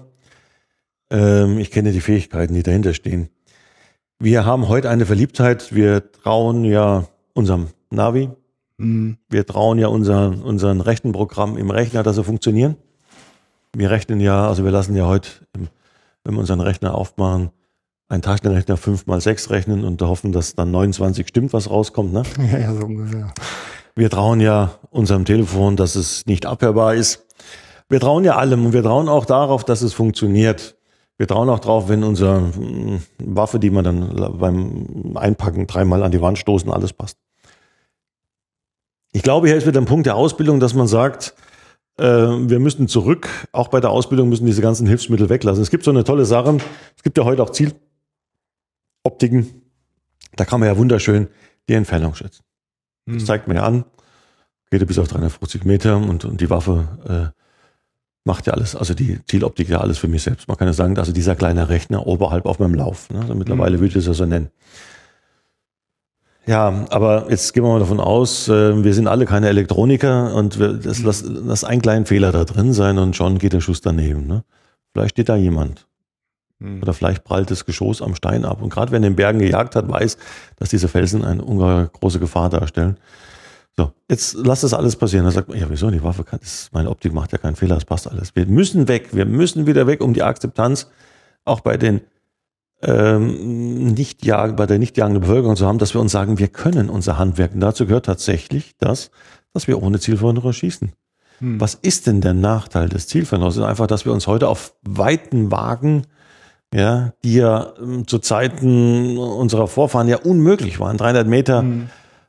ähm, 1.09 1.59
ich 1.59 1.71
kenne 1.71 1.91
die 1.91 2.01
Fähigkeiten, 2.01 2.53
die 2.53 2.63
dahinter 2.63 2.93
stehen. 2.93 3.29
Wir 4.19 4.45
haben 4.45 4.67
heute 4.67 4.89
eine 4.89 5.05
Verliebtheit. 5.05 5.73
Wir 5.75 6.11
trauen 6.11 6.63
ja 6.63 7.05
unserem 7.33 7.67
Navi. 7.91 8.29
Wir 9.29 9.45
trauen 9.45 9.79
ja 9.79 9.87
unser, 9.87 10.29
unseren 10.43 10.81
Rechenprogramm 10.81 11.57
im 11.57 11.71
Rechner, 11.71 12.03
dass 12.03 12.17
er 12.17 12.23
funktionieren. 12.23 12.77
Wir 13.75 13.89
rechnen 13.89 14.19
ja, 14.19 14.47
also 14.47 14.63
wir 14.63 14.71
lassen 14.71 14.95
ja 14.95 15.05
heute, 15.05 15.29
wenn 16.23 16.33
wir 16.33 16.39
unseren 16.39 16.61
Rechner 16.61 16.95
aufmachen, 16.95 17.49
einen 18.07 18.21
Taschenrechner 18.21 18.77
5 18.77 19.07
mal 19.07 19.19
6 19.19 19.49
rechnen 19.49 19.83
und 19.83 20.01
hoffen, 20.01 20.31
dass 20.31 20.55
dann 20.55 20.71
29 20.71 21.27
stimmt, 21.27 21.53
was 21.53 21.69
rauskommt. 21.69 22.13
Ne? 22.13 22.23
Ja, 22.51 22.59
ja, 22.59 22.73
so 22.73 22.85
ungefähr. 22.85 23.33
Wir 23.95 24.09
trauen 24.09 24.39
ja 24.39 24.75
unserem 24.91 25.25
Telefon, 25.25 25.75
dass 25.75 25.95
es 25.95 26.25
nicht 26.27 26.45
abhörbar 26.45 26.93
ist. 26.93 27.25
Wir 27.89 27.99
trauen 27.99 28.23
ja 28.23 28.35
allem 28.35 28.65
und 28.65 28.73
wir 28.73 28.83
trauen 28.83 29.09
auch 29.09 29.25
darauf, 29.25 29.65
dass 29.65 29.81
es 29.81 29.93
funktioniert. 29.93 30.76
Wir 31.17 31.27
trauen 31.27 31.49
auch 31.49 31.59
drauf, 31.59 31.89
wenn 31.89 32.03
unsere 32.03 32.41
mm, 32.41 33.01
Waffe, 33.19 33.59
die 33.59 33.69
man 33.69 33.83
dann 33.83 34.37
beim 34.37 35.17
Einpacken 35.17 35.67
dreimal 35.67 36.03
an 36.03 36.11
die 36.11 36.21
Wand 36.21 36.37
stoßen, 36.37 36.71
alles 36.71 36.93
passt. 36.93 37.17
Ich 39.13 39.23
glaube, 39.23 39.47
hier 39.47 39.57
ist 39.57 39.65
wieder 39.65 39.81
ein 39.81 39.85
Punkt 39.85 40.05
der 40.05 40.15
Ausbildung, 40.15 40.59
dass 40.59 40.75
man 40.75 40.87
sagt, 40.87 41.33
äh, 41.97 42.03
wir 42.03 42.59
müssen 42.59 42.87
zurück, 42.87 43.27
auch 43.51 43.69
bei 43.69 43.79
der 43.79 43.89
Ausbildung 43.89 44.29
müssen 44.29 44.45
diese 44.45 44.61
ganzen 44.61 44.85
Hilfsmittel 44.85 45.29
weglassen. 45.29 45.63
Es 45.63 45.71
gibt 45.71 45.83
so 45.83 45.91
eine 45.91 46.03
tolle 46.03 46.25
Sache, 46.25 46.57
es 46.95 47.01
gibt 47.01 47.17
ja 47.17 47.23
heute 47.23 47.41
auch 47.41 47.49
Zieloptiken, 47.49 49.63
da 50.35 50.45
kann 50.45 50.59
man 50.59 50.69
ja 50.69 50.77
wunderschön 50.77 51.27
die 51.67 51.73
Entfernung 51.73 52.13
schätzen. 52.13 52.43
Das 53.07 53.25
zeigt 53.25 53.47
mir 53.47 53.55
ja 53.55 53.63
an, 53.63 53.85
geht 54.69 54.81
ja 54.81 54.85
bis 54.85 54.99
auf 54.99 55.07
350 55.07 55.63
Meter 55.63 55.97
und, 55.97 56.25
und 56.25 56.41
die 56.41 56.49
Waffe 56.49 57.33
äh, 57.33 57.46
macht 58.27 58.45
ja 58.45 58.53
alles, 58.53 58.75
also 58.75 58.93
die 58.93 59.19
Zieloptik 59.25 59.69
ja 59.69 59.79
alles 59.79 59.97
für 59.97 60.07
mich 60.07 60.21
selbst. 60.21 60.47
Man 60.47 60.57
kann 60.57 60.67
ja 60.67 60.73
sagen, 60.73 60.99
also 60.99 61.11
dieser 61.11 61.35
kleine 61.35 61.69
Rechner 61.69 62.05
oberhalb 62.05 62.45
auf 62.45 62.59
meinem 62.59 62.75
Lauf. 62.75 63.09
Ne? 63.09 63.21
Also 63.21 63.33
mittlerweile 63.33 63.79
würde 63.79 63.87
ich 63.87 63.93
das 63.95 64.05
ja 64.05 64.13
so 64.13 64.25
nennen. 64.25 64.49
Ja, 66.45 66.85
aber 66.91 67.27
jetzt 67.29 67.53
gehen 67.53 67.63
wir 67.63 67.71
mal 67.71 67.79
davon 67.79 67.99
aus, 67.99 68.47
äh, 68.47 68.83
wir 68.83 68.93
sind 68.93 69.07
alle 69.07 69.25
keine 69.25 69.49
Elektroniker 69.49 70.33
und 70.35 70.59
wir, 70.59 70.73
das, 70.73 71.01
lass, 71.01 71.23
lass 71.25 71.63
einen 71.63 71.81
kleinen 71.81 72.05
Fehler 72.05 72.31
da 72.31 72.45
drin 72.45 72.71
sein 72.71 72.99
und 72.99 73.15
schon 73.15 73.37
geht 73.37 73.53
der 73.53 73.61
Schuss 73.61 73.81
daneben. 73.81 74.27
Ne? 74.27 74.43
Vielleicht 74.93 75.15
steht 75.15 75.29
da 75.29 75.35
jemand. 75.35 75.87
Oder 76.81 76.93
vielleicht 76.93 77.23
prallt 77.23 77.51
das 77.51 77.65
Geschoss 77.65 78.01
am 78.01 78.15
Stein 78.15 78.43
ab. 78.43 78.63
Und 78.63 78.69
gerade 78.69 78.91
wer 78.91 78.97
in 78.97 79.03
den 79.03 79.15
Bergen 79.15 79.37
gejagt 79.37 79.75
hat, 79.75 79.87
weiß, 79.87 80.17
dass 80.55 80.69
diese 80.69 80.87
Felsen 80.87 81.23
eine 81.23 81.43
ungeheuer 81.43 81.85
große 81.85 82.19
Gefahr 82.19 82.49
darstellen. 82.49 82.97
So, 83.77 83.91
jetzt 84.09 84.35
lass 84.35 84.61
das 84.61 84.73
alles 84.73 84.95
passieren. 84.95 85.25
Dann 85.25 85.33
sagt 85.33 85.49
man, 85.49 85.59
ja, 85.59 85.67
wieso? 85.69 85.89
Die 85.91 86.03
Waffe 86.03 86.23
kann, 86.23 86.39
das, 86.41 86.69
meine 86.71 86.89
Optik 86.89 87.13
macht 87.13 87.31
ja 87.31 87.37
keinen 87.37 87.55
Fehler, 87.55 87.75
das 87.75 87.85
passt 87.85 88.09
alles. 88.09 88.35
Wir 88.35 88.47
müssen 88.47 88.87
weg, 88.87 89.09
wir 89.11 89.25
müssen 89.25 89.67
wieder 89.67 89.85
weg, 89.87 90.01
um 90.01 90.13
die 90.13 90.23
Akzeptanz 90.23 90.89
auch 91.45 91.59
bei 91.59 91.77
den 91.77 92.01
ähm, 92.81 93.93
nicht 93.93 94.25
jagen, 94.25 94.55
bei 94.55 94.65
der 94.65 94.79
nicht 94.79 94.97
jagenden 94.97 95.21
Bevölkerung 95.21 95.55
zu 95.55 95.65
haben, 95.65 95.77
dass 95.77 95.93
wir 95.93 96.01
uns 96.01 96.11
sagen, 96.11 96.39
wir 96.39 96.47
können 96.47 96.89
unser 96.89 97.17
Handwerk. 97.17 97.53
Und 97.53 97.59
dazu 97.59 97.85
gehört 97.85 98.05
tatsächlich 98.05 98.75
das, 98.79 99.11
dass 99.53 99.67
wir 99.67 99.81
ohne 99.81 99.99
Zielverhinderer 99.99 100.53
schießen. 100.53 100.91
Was 101.39 101.75
ist 101.75 102.07
denn 102.07 102.21
der 102.21 102.33
Nachteil 102.33 102.89
des 102.89 103.07
Zielverhinderers? 103.07 103.59
Einfach, 103.59 103.85
dass 103.85 104.05
wir 104.05 104.11
uns 104.11 104.25
heute 104.25 104.47
auf 104.47 104.73
Weiten 104.81 105.51
wagen, 105.51 106.07
ja, 106.73 107.13
die 107.23 107.35
ja 107.35 107.73
ähm, 107.79 108.07
zu 108.07 108.19
Zeiten 108.19 109.17
unserer 109.17 109.67
Vorfahren 109.67 110.07
ja 110.07 110.17
unmöglich 110.17 110.79
waren. 110.79 110.97
300 110.97 111.27
Meter. 111.27 111.63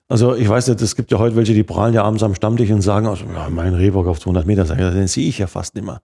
Also 0.08 0.34
ich 0.34 0.48
weiß 0.48 0.68
nicht, 0.68 0.80
es 0.80 0.96
gibt 0.96 1.10
ja 1.10 1.18
heute 1.18 1.36
welche, 1.36 1.52
die 1.52 1.62
prahlen 1.62 1.94
ja 1.94 2.02
abends 2.02 2.22
am 2.22 2.34
Stammtisch 2.34 2.70
und 2.70 2.80
sagen, 2.80 3.06
also, 3.06 3.26
ja, 3.26 3.50
mein 3.50 3.74
Rehbock 3.74 4.06
auf 4.06 4.20
200 4.20 4.46
Meter, 4.46 4.64
den 4.64 5.06
sehe 5.06 5.28
ich 5.28 5.38
ja 5.38 5.46
fast 5.46 5.74
nicht 5.74 5.84
mehr. 5.84 6.00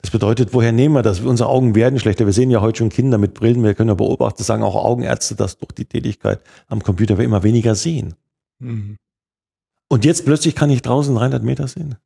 Das 0.00 0.10
bedeutet, 0.10 0.52
woher 0.52 0.72
nehmen 0.72 0.94
wir 0.94 1.02
das? 1.02 1.20
Unsere 1.20 1.48
Augen 1.48 1.74
werden 1.74 1.98
schlechter. 1.98 2.24
Wir 2.26 2.32
sehen 2.32 2.50
ja 2.50 2.60
heute 2.60 2.78
schon 2.78 2.88
Kinder 2.88 3.18
mit 3.18 3.34
Brillen. 3.34 3.62
Wir 3.62 3.74
können 3.74 3.88
ja 3.88 3.94
beobachten, 3.94 4.38
das 4.38 4.46
sagen 4.46 4.62
auch 4.62 4.76
Augenärzte, 4.76 5.34
dass 5.34 5.58
durch 5.58 5.72
die 5.72 5.84
Tätigkeit 5.84 6.40
am 6.68 6.82
Computer 6.82 7.18
wir 7.18 7.24
immer 7.24 7.42
weniger 7.42 7.74
sehen. 7.74 8.14
Und 9.88 10.04
jetzt 10.04 10.24
plötzlich 10.24 10.54
kann 10.54 10.70
ich 10.70 10.82
draußen 10.82 11.14
300 11.14 11.42
Meter 11.42 11.68
sehen. 11.68 11.96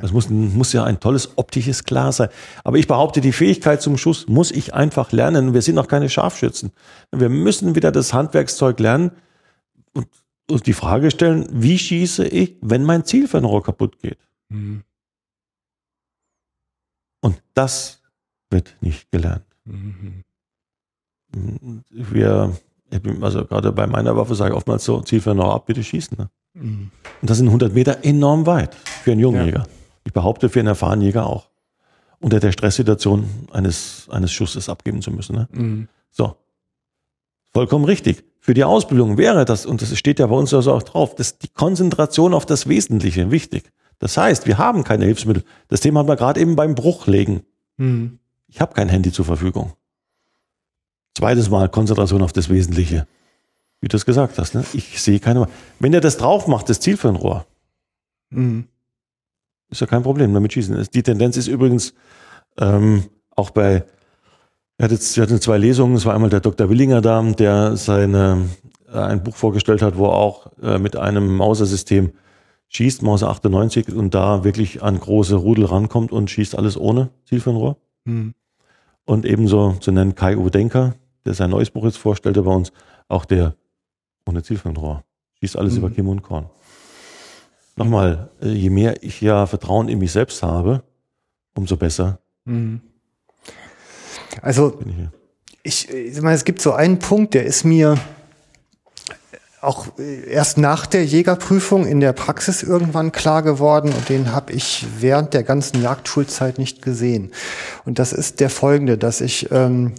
Das 0.00 0.12
muss, 0.12 0.28
muss 0.28 0.72
ja 0.72 0.84
ein 0.84 0.98
tolles 1.00 1.36
optisches 1.36 1.84
Klar 1.84 2.12
sein. 2.12 2.28
Aber 2.64 2.78
ich 2.78 2.88
behaupte, 2.88 3.20
die 3.20 3.32
Fähigkeit 3.32 3.80
zum 3.80 3.96
Schuss 3.96 4.26
muss 4.26 4.50
ich 4.50 4.74
einfach 4.74 5.12
lernen. 5.12 5.54
Wir 5.54 5.62
sind 5.62 5.76
noch 5.76 5.86
keine 5.86 6.08
Scharfschützen. 6.08 6.72
Wir 7.14 7.28
müssen 7.28 7.74
wieder 7.74 7.92
das 7.92 8.12
Handwerkszeug 8.12 8.80
lernen 8.80 9.12
und 9.92 10.06
uns 10.50 10.62
die 10.62 10.72
Frage 10.72 11.10
stellen, 11.10 11.46
wie 11.50 11.78
schieße 11.78 12.26
ich, 12.26 12.56
wenn 12.60 12.84
mein 12.84 13.04
Zielfernrohr 13.04 13.62
kaputt 13.62 13.98
geht? 14.00 14.18
Und 17.20 17.42
das 17.54 18.02
wird 18.50 18.76
nicht 18.80 19.10
gelernt. 19.10 19.44
Wir, 21.90 22.56
ich 22.90 23.02
bin, 23.02 23.22
also 23.22 23.44
gerade 23.44 23.72
bei 23.72 23.86
meiner 23.86 24.16
Waffe 24.16 24.34
sage 24.34 24.52
ich 24.52 24.56
oftmals 24.56 24.84
so, 24.84 25.00
Zielfernrohr 25.02 25.54
ab, 25.54 25.66
bitte 25.66 25.84
schießen. 25.84 26.16
Ne? 26.16 26.30
Und 26.54 26.90
das 27.20 27.36
sind 27.36 27.48
100 27.48 27.74
Meter 27.74 28.04
enorm 28.04 28.46
weit 28.46 28.74
für 28.74 29.12
einen 29.12 29.20
jungen 29.20 29.38
Ja. 29.40 29.44
Jäger. 29.44 29.66
Ich 30.04 30.12
behaupte, 30.12 30.48
für 30.48 30.60
einen 30.60 30.68
erfahrenen 30.68 31.02
Jäger 31.02 31.26
auch. 31.26 31.50
Unter 32.20 32.40
der 32.40 32.50
Stresssituation 32.52 33.28
eines, 33.52 34.08
eines 34.10 34.32
Schusses 34.32 34.68
abgeben 34.68 35.02
zu 35.02 35.10
müssen. 35.10 35.36
Ne? 35.36 35.88
So. 36.10 36.36
Vollkommen 37.52 37.84
richtig. 37.84 38.24
Für 38.48 38.54
die 38.54 38.64
Ausbildung 38.64 39.18
wäre 39.18 39.44
das, 39.44 39.66
und 39.66 39.82
das 39.82 39.94
steht 39.98 40.18
ja 40.18 40.26
bei 40.26 40.34
uns 40.34 40.54
also 40.54 40.72
auch 40.72 40.82
drauf, 40.82 41.14
dass 41.14 41.36
die 41.36 41.48
Konzentration 41.48 42.32
auf 42.32 42.46
das 42.46 42.66
Wesentliche 42.66 43.30
wichtig. 43.30 43.70
Das 43.98 44.16
heißt, 44.16 44.46
wir 44.46 44.56
haben 44.56 44.84
keine 44.84 45.04
Hilfsmittel. 45.04 45.44
Das 45.68 45.80
Thema 45.80 46.00
haben 46.00 46.08
wir 46.08 46.16
gerade 46.16 46.40
eben 46.40 46.56
beim 46.56 46.74
Bruchlegen. 46.74 47.42
Ich 48.46 48.58
habe 48.62 48.72
kein 48.72 48.88
Handy 48.88 49.12
zur 49.12 49.26
Verfügung. 49.26 49.74
Zweites 51.14 51.50
Mal 51.50 51.68
Konzentration 51.68 52.22
auf 52.22 52.32
das 52.32 52.48
Wesentliche. 52.48 53.06
Wie 53.82 53.88
du 53.88 53.98
es 53.98 54.06
gesagt 54.06 54.38
hast. 54.38 54.54
Ne? 54.54 54.64
Ich 54.72 55.02
sehe 55.02 55.20
keine. 55.20 55.46
Wenn 55.78 55.92
er 55.92 56.00
das 56.00 56.16
drauf 56.16 56.46
macht, 56.46 56.70
das 56.70 56.80
Ziel 56.80 56.96
für 56.96 57.10
ein 57.10 57.16
Rohr, 57.16 57.44
ist 59.68 59.82
ja 59.82 59.86
kein 59.86 60.04
Problem 60.04 60.32
damit 60.32 60.54
schießen. 60.54 60.88
Die 60.94 61.02
Tendenz 61.02 61.36
ist 61.36 61.48
übrigens 61.48 61.92
ähm, 62.56 63.04
auch 63.28 63.50
bei, 63.50 63.84
wir 65.16 65.22
hatten 65.24 65.40
zwei 65.40 65.58
Lesungen, 65.58 65.96
es 65.96 66.06
war 66.06 66.14
einmal 66.14 66.30
der 66.30 66.40
Dr. 66.40 66.68
Willinger 66.70 67.00
da, 67.00 67.20
der 67.22 67.76
seine, 67.76 68.48
äh, 68.86 68.96
ein 68.96 69.24
Buch 69.24 69.34
vorgestellt 69.34 69.82
hat, 69.82 69.98
wo 69.98 70.06
er 70.06 70.14
auch 70.14 70.52
äh, 70.62 70.78
mit 70.78 70.94
einem 70.94 71.36
Mausersystem 71.36 72.12
schießt, 72.68 73.02
Mauser 73.02 73.28
98, 73.28 73.92
und 73.92 74.14
da 74.14 74.44
wirklich 74.44 74.82
an 74.82 75.00
große 75.00 75.34
Rudel 75.34 75.64
rankommt 75.64 76.12
und 76.12 76.30
schießt 76.30 76.56
alles 76.56 76.76
ohne 76.76 77.10
Ziel 77.24 77.40
für 77.40 77.50
ein 77.50 77.56
Rohr. 77.56 77.76
Und 79.04 79.24
ebenso 79.26 79.72
zu 79.80 79.90
nennen 79.90 80.14
Kai 80.14 80.36
Uwe 80.36 80.50
Denker, 80.50 80.94
der 81.24 81.34
sein 81.34 81.50
neues 81.50 81.70
Buch 81.70 81.84
jetzt 81.84 81.98
vorstellte 81.98 82.42
bei 82.42 82.54
uns, 82.54 82.72
auch 83.08 83.24
der 83.24 83.54
ohne 84.26 84.42
Zielfernrohr. 84.42 85.02
Schießt 85.40 85.56
alles 85.56 85.76
über 85.76 85.90
Kim 85.90 86.08
und 86.08 86.22
Korn. 86.22 86.50
Nochmal, 87.76 88.30
äh, 88.40 88.50
je 88.50 88.70
mehr 88.70 89.02
ich 89.02 89.20
ja 89.20 89.46
Vertrauen 89.46 89.88
in 89.88 89.98
mich 89.98 90.12
selbst 90.12 90.42
habe, 90.42 90.84
umso 91.54 91.76
besser 91.76 92.20
Also 94.42 94.78
ich 95.62 95.88
ich, 95.90 96.20
mal, 96.20 96.34
es 96.34 96.44
gibt 96.44 96.60
so 96.60 96.72
einen 96.72 96.98
Punkt, 96.98 97.34
der 97.34 97.44
ist 97.44 97.64
mir 97.64 97.98
auch 99.60 99.86
äh, 99.98 100.30
erst 100.30 100.58
nach 100.58 100.86
der 100.86 101.04
Jägerprüfung 101.04 101.86
in 101.86 102.00
der 102.00 102.12
Praxis 102.12 102.62
irgendwann 102.62 103.12
klar 103.12 103.42
geworden 103.42 103.92
und 103.92 104.08
den 104.08 104.32
habe 104.32 104.52
ich 104.52 104.86
während 104.98 105.34
der 105.34 105.42
ganzen 105.42 105.82
Jagdschulzeit 105.82 106.58
nicht 106.58 106.82
gesehen. 106.82 107.32
Und 107.84 107.98
das 107.98 108.12
ist 108.12 108.40
der 108.40 108.50
folgende, 108.50 108.98
dass 108.98 109.20
ich 109.20 109.50
ähm, 109.50 109.92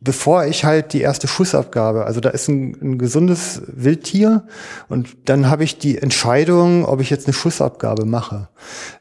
bevor 0.00 0.44
ich 0.46 0.64
halt 0.64 0.92
die 0.92 1.00
erste 1.00 1.26
Schussabgabe, 1.26 2.06
also 2.06 2.20
da 2.20 2.30
ist 2.30 2.48
ein, 2.48 2.76
ein 2.80 2.98
gesundes 2.98 3.62
Wildtier 3.66 4.44
und 4.88 5.16
dann 5.24 5.50
habe 5.50 5.64
ich 5.64 5.78
die 5.78 5.98
Entscheidung, 5.98 6.84
ob 6.84 7.00
ich 7.00 7.10
jetzt 7.10 7.26
eine 7.26 7.34
Schussabgabe 7.34 8.04
mache. 8.04 8.48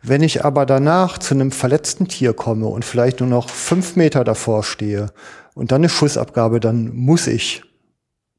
Wenn 0.02 0.24
ich 0.24 0.44
aber 0.44 0.66
danach 0.66 1.20
zu 1.20 1.36
einem 1.36 1.52
verletzten 1.52 2.08
Tier 2.08 2.34
komme 2.34 2.68
und 2.68 2.84
vielleicht 2.84 3.20
nur 3.20 3.30
noch 3.30 3.50
fünf 3.50 3.96
Meter 3.96 4.24
davor 4.24 4.64
stehe 4.64 5.08
und 5.54 5.72
dann 5.72 5.82
eine 5.82 5.90
Schussabgabe, 5.90 6.60
dann 6.60 6.96
muss 6.96 7.28
ich. 7.28 7.64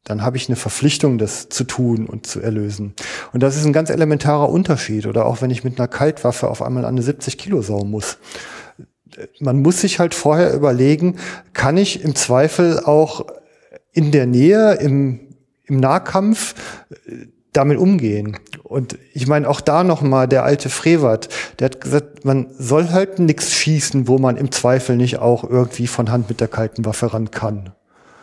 Dann 0.04 0.22
habe 0.22 0.38
ich 0.38 0.48
eine 0.48 0.56
Verpflichtung, 0.56 1.18
das 1.18 1.50
zu 1.50 1.64
tun 1.64 2.06
und 2.06 2.26
zu 2.26 2.40
erlösen. 2.40 2.94
Und 3.32 3.42
das 3.42 3.56
ist 3.56 3.66
ein 3.66 3.74
ganz 3.74 3.90
elementarer 3.90 4.48
Unterschied. 4.48 5.06
Oder 5.06 5.26
auch 5.26 5.42
wenn 5.42 5.50
ich 5.50 5.64
mit 5.64 5.78
einer 5.78 5.88
Kaltwaffe 5.88 6.48
auf 6.48 6.62
einmal 6.62 6.86
an 6.86 6.94
eine 6.94 7.02
70 7.02 7.36
Kilo 7.36 7.60
Sau 7.60 7.84
muss 7.84 8.16
man 9.40 9.62
muss 9.62 9.80
sich 9.80 9.98
halt 9.98 10.14
vorher 10.14 10.54
überlegen, 10.54 11.16
kann 11.52 11.76
ich 11.76 12.04
im 12.04 12.14
Zweifel 12.14 12.80
auch 12.80 13.26
in 13.92 14.10
der 14.12 14.26
Nähe, 14.26 14.74
im, 14.74 15.20
im 15.66 15.80
Nahkampf 15.80 16.54
äh, 16.90 17.26
damit 17.52 17.78
umgehen. 17.78 18.36
Und 18.62 18.98
ich 19.14 19.26
meine, 19.26 19.48
auch 19.48 19.60
da 19.60 19.82
nochmal 19.82 20.28
der 20.28 20.44
alte 20.44 20.68
Frevert, 20.68 21.28
der 21.58 21.66
hat 21.66 21.80
gesagt, 21.80 22.24
man 22.24 22.46
soll 22.58 22.90
halt 22.90 23.18
nichts 23.18 23.52
schießen, 23.54 24.06
wo 24.06 24.18
man 24.18 24.36
im 24.36 24.52
Zweifel 24.52 24.96
nicht 24.96 25.18
auch 25.18 25.42
irgendwie 25.44 25.86
von 25.86 26.10
Hand 26.10 26.28
mit 26.28 26.40
der 26.40 26.48
kalten 26.48 26.84
Waffe 26.84 27.12
ran 27.12 27.30
kann. 27.30 27.70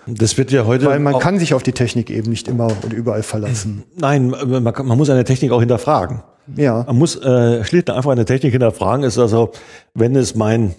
Das 0.08 0.38
wird 0.38 0.52
ja 0.52 0.66
heute. 0.66 0.86
Weil 0.86 1.00
man 1.00 1.18
kann 1.20 1.40
sich 1.40 1.54
auf 1.54 1.64
die 1.64 1.72
Technik 1.72 2.12
eben 2.12 2.30
nicht 2.30 2.48
immer 2.48 2.68
und 2.84 2.94
überall 2.94 3.24
verlassen. 3.24 3.84
Nein, 3.96 4.30
man, 4.30 4.64
man 4.64 4.98
muss 4.98 5.10
eine 5.10 5.24
Technik 5.24 5.52
auch 5.52 5.60
hinterfragen. 5.60 6.22
Ja. 6.56 6.84
Man 6.86 6.98
muss 6.98 7.16
äh, 7.16 7.64
schlicht 7.64 7.90
einfach 7.90 8.12
eine 8.12 8.26
Technik 8.26 8.52
hinterfragen. 8.52 9.04
Ist 9.04 9.18
also, 9.18 9.52
wenn 9.96 10.16
es 10.16 10.36
mein 10.36 10.76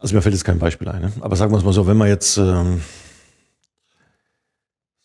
also 0.00 0.14
mir 0.14 0.22
fällt 0.22 0.34
jetzt 0.34 0.44
kein 0.44 0.58
Beispiel 0.58 0.88
ein, 0.88 1.02
ne? 1.02 1.12
aber 1.20 1.36
sagen 1.36 1.52
wir 1.52 1.58
es 1.58 1.64
mal 1.64 1.72
so, 1.72 1.86
wenn 1.86 1.96
man 1.96 2.08
jetzt 2.08 2.38
ähm, 2.38 2.80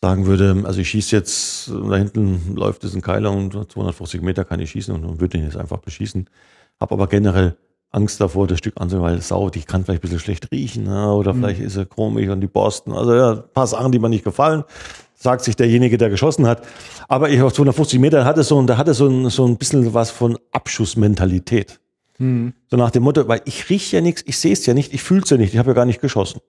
sagen 0.00 0.26
würde, 0.26 0.62
also 0.64 0.80
ich 0.80 0.88
schieße 0.88 1.14
jetzt, 1.14 1.68
da 1.68 1.96
hinten 1.96 2.54
läuft 2.56 2.82
es 2.84 2.94
ein 2.94 3.02
Keiler 3.02 3.30
und 3.30 3.52
250 3.52 4.22
Meter 4.22 4.44
kann 4.44 4.60
ich 4.60 4.70
schießen 4.70 4.94
und 4.94 5.20
würde 5.20 5.38
ihn 5.38 5.44
jetzt 5.44 5.56
einfach 5.56 5.78
beschießen, 5.78 6.28
habe 6.80 6.94
aber 6.94 7.06
generell 7.08 7.56
Angst 7.90 8.20
davor, 8.20 8.46
das 8.46 8.58
Stück 8.58 8.80
anzusehen, 8.80 9.02
weil 9.02 9.20
Sau, 9.20 9.50
die 9.50 9.62
kann 9.62 9.84
vielleicht 9.84 10.00
ein 10.00 10.08
bisschen 10.08 10.18
schlecht 10.18 10.50
riechen 10.50 10.84
ne? 10.84 11.12
oder 11.12 11.32
mhm. 11.32 11.40
vielleicht 11.40 11.60
ist 11.60 11.76
er 11.76 11.86
chromig 11.86 12.30
und 12.30 12.40
die 12.40 12.46
Borsten, 12.46 12.92
also 12.92 13.14
ja, 13.14 13.32
ein 13.32 13.42
paar 13.52 13.66
Sachen, 13.66 13.92
die 13.92 13.98
mir 13.98 14.08
nicht 14.08 14.24
gefallen, 14.24 14.64
sagt 15.14 15.44
sich 15.44 15.56
derjenige, 15.56 15.98
der 15.98 16.10
geschossen 16.10 16.46
hat. 16.46 16.62
Aber 17.08 17.30
ich 17.30 17.40
auf 17.42 17.52
250 17.52 17.98
Meter 17.98 18.24
hatte 18.24 18.42
so, 18.42 18.60
da 18.62 18.76
hatte 18.76 18.94
so 18.94 19.08
ein, 19.08 19.30
so 19.30 19.46
ein 19.46 19.56
bisschen 19.56 19.92
was 19.94 20.10
von 20.10 20.38
Abschussmentalität. 20.52 21.80
Mhm. 22.18 22.54
So 22.68 22.76
nach 22.76 22.90
dem 22.90 23.02
Motto, 23.02 23.26
weil 23.28 23.42
ich 23.44 23.68
rieche 23.68 23.96
ja 23.96 24.02
nichts, 24.02 24.22
ich 24.26 24.38
sehe 24.38 24.52
es 24.52 24.64
ja 24.66 24.74
nicht, 24.74 24.92
ich 24.94 25.02
fühle 25.02 25.22
es 25.22 25.30
ja 25.30 25.36
nicht, 25.36 25.52
ich 25.52 25.58
habe 25.58 25.70
ja 25.70 25.74
gar 25.74 25.86
nicht 25.86 26.00
geschossen. 26.00 26.40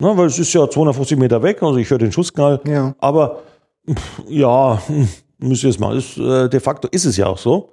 Na, 0.00 0.16
weil 0.16 0.26
es 0.26 0.38
ist 0.38 0.52
ja 0.52 0.68
250 0.68 1.18
Meter 1.18 1.42
weg, 1.42 1.62
also 1.62 1.76
ich 1.76 1.90
höre 1.90 1.98
den 1.98 2.12
Schussknall. 2.12 2.60
Ja. 2.66 2.94
Aber 2.98 3.42
pff, 3.88 4.22
ja, 4.28 4.82
müsst 5.38 5.64
ihr 5.64 5.70
es 5.70 5.78
mal. 5.78 5.96
Ist, 5.96 6.16
äh, 6.18 6.48
de 6.48 6.60
facto 6.60 6.88
ist 6.88 7.04
es 7.04 7.16
ja 7.16 7.26
auch 7.26 7.38
so. 7.38 7.70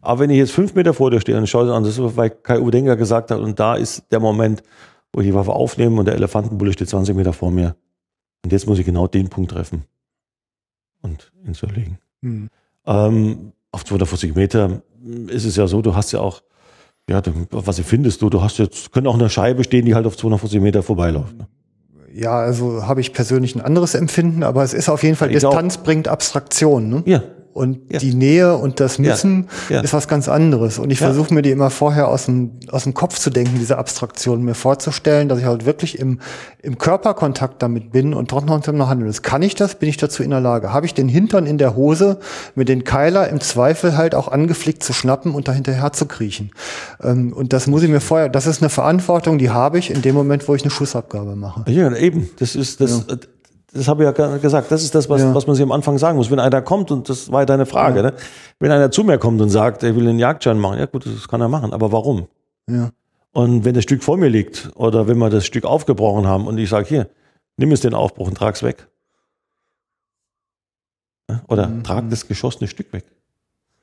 Aber 0.00 0.20
wenn 0.20 0.30
ich 0.30 0.38
jetzt 0.38 0.52
fünf 0.52 0.74
Meter 0.74 0.94
vor 0.94 1.10
dir 1.10 1.20
stehe 1.20 1.38
und 1.38 1.48
schaue 1.48 1.66
es 1.66 1.70
an, 1.70 1.84
das 1.84 1.96
ist, 1.98 2.16
weil 2.16 2.30
Kai 2.30 2.60
Udenker 2.60 2.96
gesagt 2.96 3.30
hat, 3.30 3.40
und 3.40 3.58
da 3.58 3.76
ist 3.76 4.04
der 4.10 4.20
Moment, 4.20 4.62
wo 5.12 5.20
ich 5.20 5.26
die 5.26 5.34
Waffe 5.34 5.52
aufnehme 5.52 5.98
und 5.98 6.06
der 6.06 6.14
Elefantenbulle 6.14 6.72
steht 6.72 6.88
20 6.88 7.14
Meter 7.14 7.32
vor 7.32 7.50
mir. 7.50 7.76
Und 8.44 8.52
jetzt 8.52 8.66
muss 8.66 8.78
ich 8.78 8.86
genau 8.86 9.06
den 9.06 9.28
Punkt 9.28 9.52
treffen 9.52 9.84
und 11.02 11.32
ihn 11.46 11.54
zu 11.54 11.66
erlegen. 11.66 11.98
Mhm. 12.20 12.48
Ähm, 12.86 13.52
auf 13.70 13.84
250 13.84 14.34
Meter 14.34 14.82
ist 15.28 15.44
es 15.44 15.56
ja 15.56 15.66
so, 15.66 15.82
du 15.82 15.94
hast 15.94 16.12
ja 16.12 16.20
auch, 16.20 16.42
ja, 17.08 17.20
was 17.50 17.80
findest 17.80 18.22
du? 18.22 18.30
Du 18.30 18.42
hast 18.42 18.58
jetzt, 18.58 18.92
können 18.92 19.06
auch 19.06 19.14
eine 19.14 19.28
Scheibe 19.28 19.64
stehen, 19.64 19.84
die 19.84 19.94
halt 19.94 20.06
auf 20.06 20.16
250 20.16 20.60
Meter 20.60 20.82
vorbeiläuft. 20.82 21.36
Ne? 21.36 21.46
Ja, 22.14 22.38
also 22.38 22.86
habe 22.86 23.00
ich 23.00 23.12
persönlich 23.12 23.54
ein 23.54 23.60
anderes 23.60 23.94
Empfinden, 23.94 24.42
aber 24.42 24.62
es 24.62 24.74
ist 24.74 24.88
auf 24.88 25.02
jeden 25.02 25.16
Fall, 25.16 25.30
Distanz 25.30 25.78
bringt 25.78 26.08
Abstraktion. 26.08 26.88
Ne? 26.88 27.02
Ja, 27.06 27.22
und 27.52 27.92
ja. 27.92 27.98
die 27.98 28.14
Nähe 28.14 28.56
und 28.56 28.80
das 28.80 28.98
Müssen 28.98 29.48
ja. 29.68 29.76
Ja. 29.76 29.82
ist 29.82 29.92
was 29.92 30.08
ganz 30.08 30.28
anderes. 30.28 30.78
Und 30.78 30.90
ich 30.90 30.98
versuche 30.98 31.34
mir 31.34 31.42
die 31.42 31.50
immer 31.50 31.70
vorher 31.70 32.08
aus 32.08 32.26
dem, 32.26 32.52
aus 32.70 32.84
dem 32.84 32.94
Kopf 32.94 33.18
zu 33.18 33.30
denken, 33.30 33.58
diese 33.58 33.78
Abstraktion 33.78 34.42
mir 34.42 34.54
vorzustellen, 34.54 35.28
dass 35.28 35.38
ich 35.38 35.44
halt 35.44 35.66
wirklich 35.66 35.98
im, 35.98 36.20
im 36.62 36.78
Körperkontakt 36.78 37.62
damit 37.62 37.92
bin 37.92 38.14
und 38.14 38.30
trotzdem 38.30 38.76
noch 38.76 38.88
handeln. 38.88 39.12
Kann 39.22 39.42
ich 39.42 39.54
das? 39.54 39.74
Bin 39.74 39.88
ich 39.88 39.96
dazu 39.96 40.22
in 40.22 40.30
der 40.30 40.40
Lage? 40.40 40.72
Habe 40.72 40.86
ich 40.86 40.94
den 40.94 41.08
Hintern 41.08 41.46
in 41.46 41.58
der 41.58 41.76
Hose 41.76 42.18
mit 42.54 42.68
den 42.68 42.84
Keiler 42.84 43.28
im 43.28 43.40
Zweifel 43.40 43.96
halt 43.96 44.14
auch 44.14 44.28
angeflickt 44.28 44.82
zu 44.82 44.92
schnappen 44.92 45.34
und 45.34 45.48
dahinterher 45.48 45.92
zu 45.92 46.06
kriechen? 46.06 46.50
Ähm, 47.02 47.32
und 47.32 47.52
das 47.52 47.66
muss 47.66 47.82
ich 47.82 47.90
mir 47.90 48.00
vorher, 48.00 48.28
das 48.28 48.46
ist 48.46 48.62
eine 48.62 48.70
Verantwortung, 48.70 49.38
die 49.38 49.50
habe 49.50 49.78
ich 49.78 49.90
in 49.90 50.02
dem 50.02 50.14
Moment, 50.14 50.48
wo 50.48 50.54
ich 50.54 50.62
eine 50.62 50.70
Schussabgabe 50.70 51.36
mache. 51.36 51.70
Ja, 51.70 51.94
eben. 51.94 52.30
Das 52.38 52.54
ist, 52.54 52.80
das, 52.80 53.04
das 53.72 53.88
habe 53.88 54.04
ich 54.04 54.18
ja 54.18 54.36
gesagt, 54.36 54.70
das 54.70 54.82
ist 54.82 54.94
das, 54.94 55.08
was, 55.08 55.22
ja. 55.22 55.34
was 55.34 55.46
man 55.46 55.56
sich 55.56 55.62
am 55.62 55.72
Anfang 55.72 55.96
sagen 55.98 56.18
muss. 56.18 56.30
Wenn 56.30 56.38
einer 56.38 56.60
kommt, 56.62 56.90
und 56.90 57.08
das 57.08 57.32
war 57.32 57.40
ja 57.40 57.46
deine 57.46 57.66
Frage, 57.66 57.96
ja. 58.00 58.10
ne? 58.10 58.14
wenn 58.58 58.70
einer 58.70 58.90
zu 58.90 59.02
mir 59.02 59.18
kommt 59.18 59.40
und 59.40 59.48
sagt, 59.48 59.82
er 59.82 59.96
will 59.96 60.08
einen 60.08 60.18
Jagdschein 60.18 60.58
machen, 60.58 60.78
ja 60.78 60.86
gut, 60.86 61.06
das 61.06 61.28
kann 61.28 61.40
er 61.40 61.48
machen, 61.48 61.72
aber 61.72 61.90
warum? 61.90 62.28
Ja. 62.68 62.90
Und 63.32 63.64
wenn 63.64 63.74
das 63.74 63.84
Stück 63.84 64.02
vor 64.02 64.18
mir 64.18 64.28
liegt 64.28 64.70
oder 64.74 65.08
wenn 65.08 65.16
wir 65.18 65.30
das 65.30 65.46
Stück 65.46 65.64
aufgebrochen 65.64 66.26
haben 66.26 66.46
und 66.46 66.58
ich 66.58 66.68
sage, 66.68 66.86
hier, 66.86 67.08
nimm 67.56 67.70
jetzt 67.70 67.84
den 67.84 67.94
Aufbruch 67.94 68.28
und 68.28 68.36
trag's 68.36 68.62
weg. 68.62 68.88
Oder 71.48 71.68
mhm. 71.68 71.82
trag 71.82 72.10
das 72.10 72.28
geschossene 72.28 72.68
Stück 72.68 72.92
weg. 72.92 73.04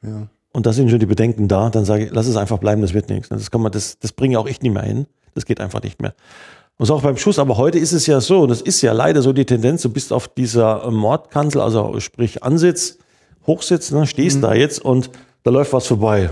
Ja. 0.04 0.28
Und 0.52 0.66
da 0.66 0.74
sind 0.74 0.90
schon 0.90 1.00
die 1.00 1.06
Bedenken 1.08 1.48
da, 1.48 1.70
dann 1.70 1.86
sage 1.86 2.06
ich, 2.06 2.12
lass 2.12 2.28
es 2.28 2.36
einfach 2.36 2.60
bleiben, 2.60 2.82
das 2.82 2.94
wird 2.94 3.10
nichts. 3.10 3.30
Das 3.30 3.50
kann 3.50 3.62
man, 3.62 3.72
das, 3.72 3.98
das 3.98 4.12
bringe 4.12 4.34
ich 4.34 4.38
auch 4.38 4.48
echt 4.48 4.62
nicht 4.62 4.74
mehr 4.74 4.84
hin. 4.84 5.08
Das 5.34 5.46
geht 5.46 5.62
einfach 5.62 5.82
nicht 5.82 6.02
mehr. 6.02 6.14
Und 6.80 6.90
auch 6.92 7.02
beim 7.02 7.18
Schuss, 7.18 7.40
aber 7.40 7.58
heute 7.58 7.78
ist 7.78 7.92
es 7.92 8.08
ja 8.08 8.22
so, 8.22 8.44
und 8.44 8.50
das 8.50 8.62
ist 8.62 8.82
ja 8.82 8.94
leider 8.94 9.22
so 9.22 9.34
die 9.34 9.46
Tendenz, 9.46 9.82
du 9.82 9.90
bist 9.90 10.14
auf 10.14 10.30
dieser 10.30 10.90
Mordkanzel, 10.90 11.60
also 11.60 12.00
sprich 12.00 12.42
Ansitz, 12.42 13.00
Hochsitz, 13.46 13.92
ne, 13.92 14.08
stehst 14.08 14.38
mhm. 14.38 14.42
da 14.44 14.54
jetzt 14.54 14.80
und 14.80 15.10
da 15.44 15.52
läuft 15.52 15.74
was 15.74 15.88
vorbei. 15.88 16.30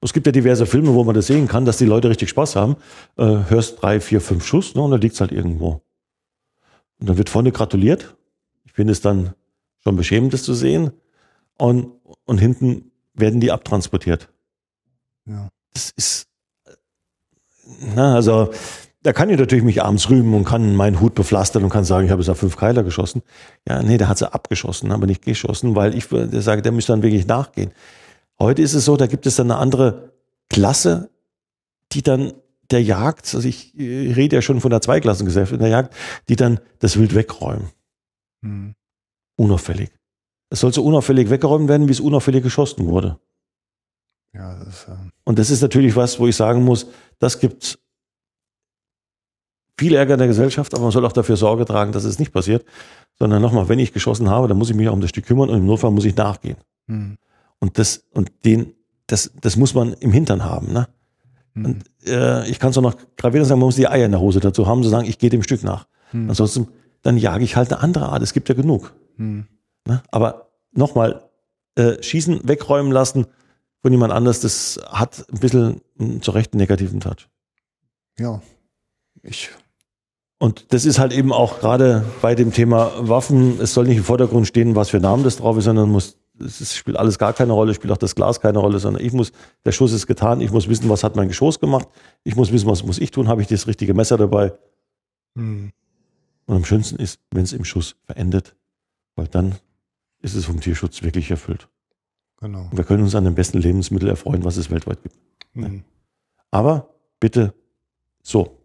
Es 0.00 0.14
gibt 0.14 0.24
ja 0.24 0.32
diverse 0.32 0.64
Filme, 0.64 0.94
wo 0.94 1.04
man 1.04 1.14
das 1.14 1.26
sehen 1.26 1.48
kann, 1.48 1.66
dass 1.66 1.76
die 1.76 1.84
Leute 1.84 2.08
richtig 2.08 2.30
Spaß 2.30 2.56
haben. 2.56 2.76
Äh, 3.18 3.24
hörst 3.48 3.82
drei, 3.82 4.00
vier, 4.00 4.22
fünf 4.22 4.46
Schuss 4.46 4.74
ne, 4.74 4.80
und 4.80 4.90
dann 4.90 5.02
liegt's 5.02 5.20
halt 5.20 5.32
irgendwo. 5.32 5.82
Und 6.98 7.10
dann 7.10 7.18
wird 7.18 7.28
vorne 7.28 7.52
gratuliert. 7.52 8.16
Ich 8.64 8.72
finde 8.72 8.92
es 8.92 9.02
dann 9.02 9.34
schon 9.84 9.96
beschämend, 9.96 10.32
das 10.32 10.44
zu 10.44 10.54
sehen. 10.54 10.92
Und, 11.58 11.92
und 12.24 12.38
hinten 12.38 12.90
werden 13.12 13.38
die 13.38 13.52
abtransportiert. 13.52 14.30
Ja. 15.26 15.50
Das 15.74 15.90
ist, 15.90 16.26
na, 17.94 18.14
also 18.14 18.50
da 19.02 19.12
kann 19.12 19.30
ich 19.30 19.38
natürlich 19.38 19.64
mich 19.64 19.82
abends 19.82 20.10
rühmen 20.10 20.34
und 20.34 20.44
kann 20.44 20.74
meinen 20.74 21.00
Hut 21.00 21.14
bepflastern 21.14 21.62
und 21.62 21.70
kann 21.70 21.84
sagen, 21.84 22.06
ich 22.06 22.10
habe 22.10 22.20
es 22.20 22.28
auf 22.28 22.38
fünf 22.38 22.56
Keiler 22.56 22.82
geschossen. 22.82 23.22
Ja, 23.66 23.82
nee, 23.82 23.96
der 23.96 24.08
hat 24.08 24.18
sie 24.18 24.32
abgeschossen, 24.32 24.90
aber 24.90 25.06
nicht 25.06 25.22
geschossen, 25.22 25.76
weil 25.76 25.94
ich 25.94 26.08
der 26.08 26.42
sage, 26.42 26.62
der 26.62 26.72
müsste 26.72 26.92
dann 26.92 27.02
wirklich 27.02 27.26
nachgehen. 27.26 27.72
Heute 28.40 28.62
ist 28.62 28.74
es 28.74 28.84
so, 28.84 28.96
da 28.96 29.06
gibt 29.06 29.26
es 29.26 29.36
dann 29.36 29.50
eine 29.50 29.60
andere 29.60 30.12
Klasse, 30.48 31.10
die 31.92 32.02
dann 32.02 32.32
der 32.70 32.82
Jagd, 32.82 33.34
also 33.34 33.48
ich, 33.48 33.78
ich 33.78 34.16
rede 34.16 34.36
ja 34.36 34.42
schon 34.42 34.60
von 34.60 34.70
der 34.70 34.80
Zweiklassengesellschaft 34.80 35.54
in 35.54 35.60
der 35.60 35.68
Jagd, 35.68 35.94
die 36.28 36.36
dann 36.36 36.60
das 36.80 36.98
Wild 36.98 37.14
wegräumen. 37.14 37.70
Mhm. 38.42 38.74
Unauffällig. 39.36 39.90
Es 40.50 40.60
soll 40.60 40.72
so 40.72 40.84
unauffällig 40.84 41.30
weggeräumt 41.30 41.68
werden, 41.68 41.88
wie 41.88 41.92
es 41.92 42.00
unauffällig 42.00 42.42
geschossen 42.42 42.86
wurde. 42.86 43.18
Ja, 44.34 44.58
das 44.58 44.68
ist, 44.68 44.88
äh 44.88 44.96
Und 45.24 45.38
das 45.38 45.50
ist 45.50 45.62
natürlich 45.62 45.96
was, 45.96 46.18
wo 46.18 46.26
ich 46.26 46.36
sagen 46.36 46.64
muss, 46.64 46.88
das 47.18 47.38
gibt 47.38 47.78
viel 49.78 49.94
Ärger 49.94 50.14
in 50.14 50.18
der 50.18 50.28
Gesellschaft, 50.28 50.74
aber 50.74 50.82
man 50.82 50.92
soll 50.92 51.06
auch 51.06 51.12
dafür 51.12 51.36
Sorge 51.36 51.64
tragen, 51.64 51.92
dass 51.92 52.04
es 52.04 52.18
nicht 52.18 52.32
passiert. 52.32 52.64
Sondern 53.18 53.40
nochmal, 53.40 53.68
wenn 53.68 53.78
ich 53.78 53.92
geschossen 53.92 54.28
habe, 54.28 54.48
dann 54.48 54.58
muss 54.58 54.70
ich 54.70 54.76
mich 54.76 54.88
auch 54.88 54.92
um 54.92 55.00
das 55.00 55.10
Stück 55.10 55.26
kümmern 55.26 55.48
und 55.48 55.58
im 55.58 55.66
Notfall 55.66 55.90
muss 55.90 56.04
ich 56.04 56.16
nachgehen. 56.16 56.56
Mhm. 56.86 57.16
Und 57.58 57.78
das, 57.78 58.04
und 58.12 58.30
den, 58.44 58.74
das, 59.06 59.32
das 59.40 59.56
muss 59.56 59.74
man 59.74 59.94
im 59.94 60.12
Hintern 60.12 60.44
haben, 60.44 60.72
ne? 60.72 60.88
Mhm. 61.54 61.64
Und 61.64 61.84
äh, 62.06 62.48
ich 62.48 62.58
kann 62.58 62.70
es 62.70 62.78
auch 62.78 62.82
noch 62.82 62.96
gravierend 63.16 63.48
sagen, 63.48 63.60
man 63.60 63.66
muss 63.66 63.76
die 63.76 63.88
Eier 63.88 64.06
in 64.06 64.12
der 64.12 64.20
Hose 64.20 64.40
dazu 64.40 64.66
haben, 64.66 64.82
zu 64.82 64.88
sagen, 64.88 65.08
ich 65.08 65.18
gehe 65.18 65.30
dem 65.30 65.42
Stück 65.42 65.62
nach. 65.64 65.86
Mhm. 66.12 66.28
Ansonsten, 66.28 66.68
dann 67.02 67.16
jage 67.16 67.44
ich 67.44 67.56
halt 67.56 67.72
eine 67.72 67.80
andere 67.80 68.08
Art. 68.08 68.22
Es 68.22 68.32
gibt 68.32 68.48
ja 68.48 68.54
genug. 68.54 68.94
Mhm. 69.16 69.46
Ne? 69.86 70.02
Aber 70.10 70.50
nochmal, 70.72 71.28
äh, 71.76 72.02
schießen, 72.02 72.40
wegräumen 72.44 72.92
lassen 72.92 73.26
von 73.82 73.92
jemand 73.92 74.12
anders, 74.12 74.40
das 74.40 74.80
hat 74.88 75.24
ein 75.32 75.38
bisschen 75.38 75.80
zu 76.20 76.32
Recht 76.32 76.52
einen 76.52 76.60
negativen 76.60 77.00
Touch. 77.00 77.28
Ja, 78.18 78.42
ich 79.22 79.50
und 80.38 80.72
das 80.72 80.84
ist 80.84 80.98
halt 80.98 81.12
eben 81.12 81.32
auch 81.32 81.58
gerade 81.60 82.04
bei 82.22 82.34
dem 82.34 82.52
Thema 82.52 82.92
Waffen, 82.98 83.60
es 83.60 83.74
soll 83.74 83.86
nicht 83.86 83.98
im 83.98 84.04
Vordergrund 84.04 84.46
stehen, 84.46 84.76
was 84.76 84.90
für 84.90 85.00
Namen 85.00 85.24
das 85.24 85.38
drauf 85.38 85.56
ist, 85.56 85.64
sondern 85.64 85.90
muss, 85.90 86.16
es 86.38 86.76
spielt 86.76 86.96
alles 86.96 87.18
gar 87.18 87.32
keine 87.32 87.52
Rolle, 87.52 87.74
spielt 87.74 87.92
auch 87.92 87.98
das 87.98 88.14
Glas 88.14 88.40
keine 88.40 88.58
Rolle, 88.58 88.78
sondern 88.78 89.04
ich 89.04 89.12
muss, 89.12 89.32
der 89.64 89.72
Schuss 89.72 89.92
ist 89.92 90.06
getan, 90.06 90.40
ich 90.40 90.52
muss 90.52 90.68
wissen, 90.68 90.88
was 90.88 91.02
hat 91.02 91.16
mein 91.16 91.28
Geschoss 91.28 91.58
gemacht, 91.58 91.88
ich 92.22 92.36
muss 92.36 92.52
wissen, 92.52 92.68
was 92.68 92.84
muss 92.84 92.98
ich 92.98 93.10
tun, 93.10 93.28
habe 93.28 93.42
ich 93.42 93.48
das 93.48 93.66
richtige 93.66 93.94
Messer 93.94 94.16
dabei. 94.16 94.52
Hm. 95.34 95.72
Und 96.46 96.56
am 96.56 96.64
schönsten 96.64 96.96
ist, 96.96 97.20
wenn 97.32 97.42
es 97.42 97.52
im 97.52 97.64
Schuss 97.64 97.96
verendet, 98.04 98.54
weil 99.16 99.26
dann 99.26 99.56
ist 100.20 100.34
es 100.34 100.44
vom 100.44 100.60
Tierschutz 100.60 101.02
wirklich 101.02 101.30
erfüllt. 101.30 101.68
Genau. 102.40 102.68
Und 102.70 102.76
wir 102.76 102.84
können 102.84 103.02
uns 103.02 103.14
an 103.14 103.24
dem 103.24 103.34
besten 103.34 103.58
Lebensmittel 103.58 104.08
erfreuen, 104.08 104.44
was 104.44 104.56
es 104.56 104.70
weltweit 104.70 105.02
gibt. 105.02 105.16
Mhm. 105.54 105.82
Aber 106.50 106.94
bitte 107.20 107.52
so. 108.22 108.57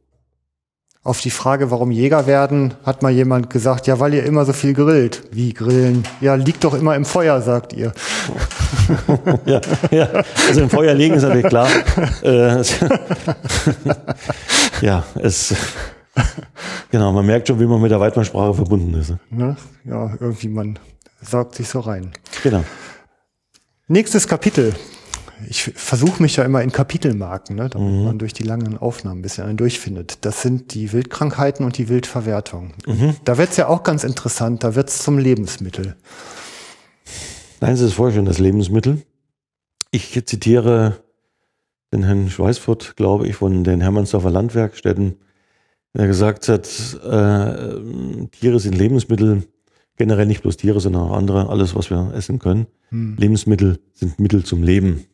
Auf 1.05 1.19
die 1.19 1.31
Frage, 1.31 1.69
warum 1.69 1.91
Jäger 1.91 2.27
werden, 2.27 2.75
hat 2.85 3.01
mal 3.01 3.11
jemand 3.11 3.49
gesagt, 3.49 3.87
ja, 3.87 3.99
weil 3.99 4.13
ihr 4.13 4.23
immer 4.23 4.45
so 4.45 4.53
viel 4.53 4.73
grillt. 4.73 5.23
Wie 5.31 5.53
grillen? 5.53 6.07
Ja, 6.21 6.35
liegt 6.35 6.63
doch 6.63 6.73
immer 6.73 6.95
im 6.95 7.03
Feuer, 7.03 7.41
sagt 7.41 7.73
ihr. 7.73 7.91
ja, 9.45 9.59
ja, 9.91 10.07
also 10.47 10.61
im 10.61 10.69
Feuer 10.69 10.93
legen 10.93 11.15
ist 11.15 11.23
natürlich 11.23 11.47
klar. 11.47 11.67
Äh, 12.23 12.63
ja, 14.81 15.03
es, 15.21 15.53
genau, 16.89 17.11
man 17.11 17.25
merkt 17.25 17.49
schon, 17.49 17.59
wie 17.59 17.65
man 17.65 17.81
mit 17.81 17.91
der 17.91 17.99
Weidmannsprache 17.99 18.53
verbunden 18.53 18.93
ist. 18.93 19.13
Ne? 19.29 19.57
Ja, 19.83 20.13
irgendwie 20.21 20.47
man 20.47 20.79
saugt 21.21 21.55
sich 21.55 21.67
so 21.67 21.81
rein. 21.81 22.11
Genau. 22.43 22.63
Nächstes 23.87 24.25
Kapitel. 24.25 24.73
Ich 25.49 25.63
versuche 25.63 26.21
mich 26.21 26.35
ja 26.35 26.43
immer 26.43 26.61
in 26.61 26.71
Kapitelmarken, 26.71 27.55
ne, 27.55 27.69
damit 27.69 28.03
man 28.03 28.19
durch 28.19 28.33
die 28.33 28.43
langen 28.43 28.77
Aufnahmen 28.77 29.19
ein 29.19 29.21
bisschen 29.21 29.45
einen 29.45 29.57
durchfindet. 29.57 30.19
Das 30.25 30.41
sind 30.41 30.73
die 30.73 30.91
Wildkrankheiten 30.91 31.65
und 31.65 31.77
die 31.77 31.89
Wildverwertung. 31.89 32.73
Da 33.25 33.37
wird's 33.37 33.57
ja 33.57 33.67
auch 33.67 33.83
ganz 33.83 34.03
interessant, 34.03 34.63
da 34.63 34.75
wird's 34.75 35.03
zum 35.03 35.17
Lebensmittel. 35.17 35.95
Nein, 37.61 37.73
es 37.73 37.81
ist 37.81 37.93
vorher 37.93 38.15
schon 38.15 38.25
das 38.25 38.39
Lebensmittel. 38.39 39.01
Ich 39.91 40.19
zitiere 40.25 41.03
den 41.93 42.03
Herrn 42.03 42.29
Schweißfurt, 42.29 42.95
glaube 42.95 43.27
ich, 43.27 43.35
von 43.35 43.63
den 43.63 43.79
Hermannsdorfer 43.79 44.31
Landwerkstätten, 44.31 45.15
der 45.95 46.07
gesagt 46.07 46.49
hat, 46.49 46.67
äh, 47.03 48.27
Tiere 48.31 48.59
sind 48.59 48.75
Lebensmittel, 48.75 49.43
generell 49.95 50.25
nicht 50.25 50.41
bloß 50.41 50.57
Tiere, 50.57 50.79
sondern 50.79 51.03
auch 51.03 51.15
andere, 51.15 51.49
alles, 51.49 51.75
was 51.75 51.91
wir 51.91 52.11
essen 52.15 52.39
können. 52.39 52.65
Lebensmittel 53.17 53.79
sind 53.93 54.19
Mittel 54.19 54.43
zum 54.43 54.63
Leben. 54.63 55.05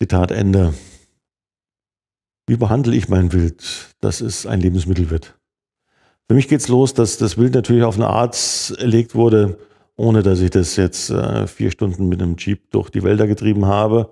Zitat 0.00 0.30
Ende. 0.30 0.74
Wie 2.46 2.56
behandle 2.56 2.94
ich 2.94 3.08
mein 3.08 3.32
Wild, 3.32 3.94
dass 4.00 4.20
es 4.20 4.46
ein 4.46 4.60
Lebensmittel 4.60 5.10
wird? 5.10 5.38
Für 6.28 6.34
mich 6.34 6.48
geht's 6.48 6.68
los, 6.68 6.94
dass 6.94 7.16
das 7.16 7.38
Wild 7.38 7.54
natürlich 7.54 7.84
auf 7.84 7.96
eine 7.96 8.08
Art 8.08 8.74
erlegt 8.78 9.14
wurde, 9.14 9.58
ohne 9.96 10.22
dass 10.22 10.40
ich 10.40 10.50
das 10.50 10.76
jetzt 10.76 11.10
äh, 11.10 11.46
vier 11.46 11.70
Stunden 11.70 12.08
mit 12.08 12.20
einem 12.20 12.36
Jeep 12.36 12.70
durch 12.70 12.90
die 12.90 13.02
Wälder 13.02 13.26
getrieben 13.26 13.66
habe. 13.66 14.10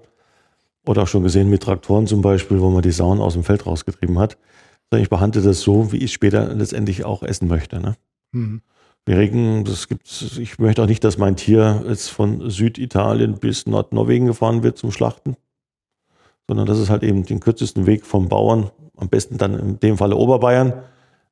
Oder 0.87 1.03
auch 1.03 1.09
schon 1.09 1.23
gesehen 1.23 1.49
mit 1.49 1.63
Traktoren 1.63 2.07
zum 2.07 2.23
Beispiel, 2.23 2.61
wo 2.61 2.71
man 2.71 2.83
die 2.83 2.91
Sauen 2.91 3.21
aus 3.21 3.35
dem 3.35 3.45
Feld 3.45 3.67
rausgetrieben 3.67 4.19
hat. 4.19 4.37
Sondern 4.91 5.03
ich 5.03 5.11
behandle 5.11 5.43
das 5.43 5.61
so, 5.61 5.93
wie 5.93 5.99
ich 5.99 6.13
später 6.13 6.55
letztendlich 6.55 7.05
auch 7.05 7.23
essen 7.23 7.49
möchte. 7.49 7.81
Ne? 7.81 7.97
Mhm. 8.33 8.63
Wir 9.05 9.19
regen, 9.19 9.65
das 9.65 9.89
gibt's, 9.89 10.39
ich 10.39 10.59
möchte 10.59 10.83
auch 10.83 10.87
nicht, 10.87 11.03
dass 11.03 11.19
mein 11.19 11.37
Tier 11.37 11.85
jetzt 11.89 12.09
von 12.09 12.51
Süditalien 12.51 13.39
bis 13.39 13.67
Nordnorwegen 13.67 14.29
gefahren 14.29 14.63
wird 14.63 14.79
zum 14.79 14.93
Schlachten, 14.93 15.37
sondern 16.49 16.67
dass 16.67 16.79
es 16.79 16.91
halt 16.91 17.03
eben 17.03 17.25
den 17.25 17.41
kürzesten 17.41 17.87
Weg 17.87 18.05
vom 18.05 18.29
Bauern, 18.29 18.71
am 18.97 19.09
besten 19.09 19.39
dann 19.39 19.59
in 19.59 19.81
dem 19.81 19.97
Falle 19.97 20.17
Oberbayern, 20.17 20.73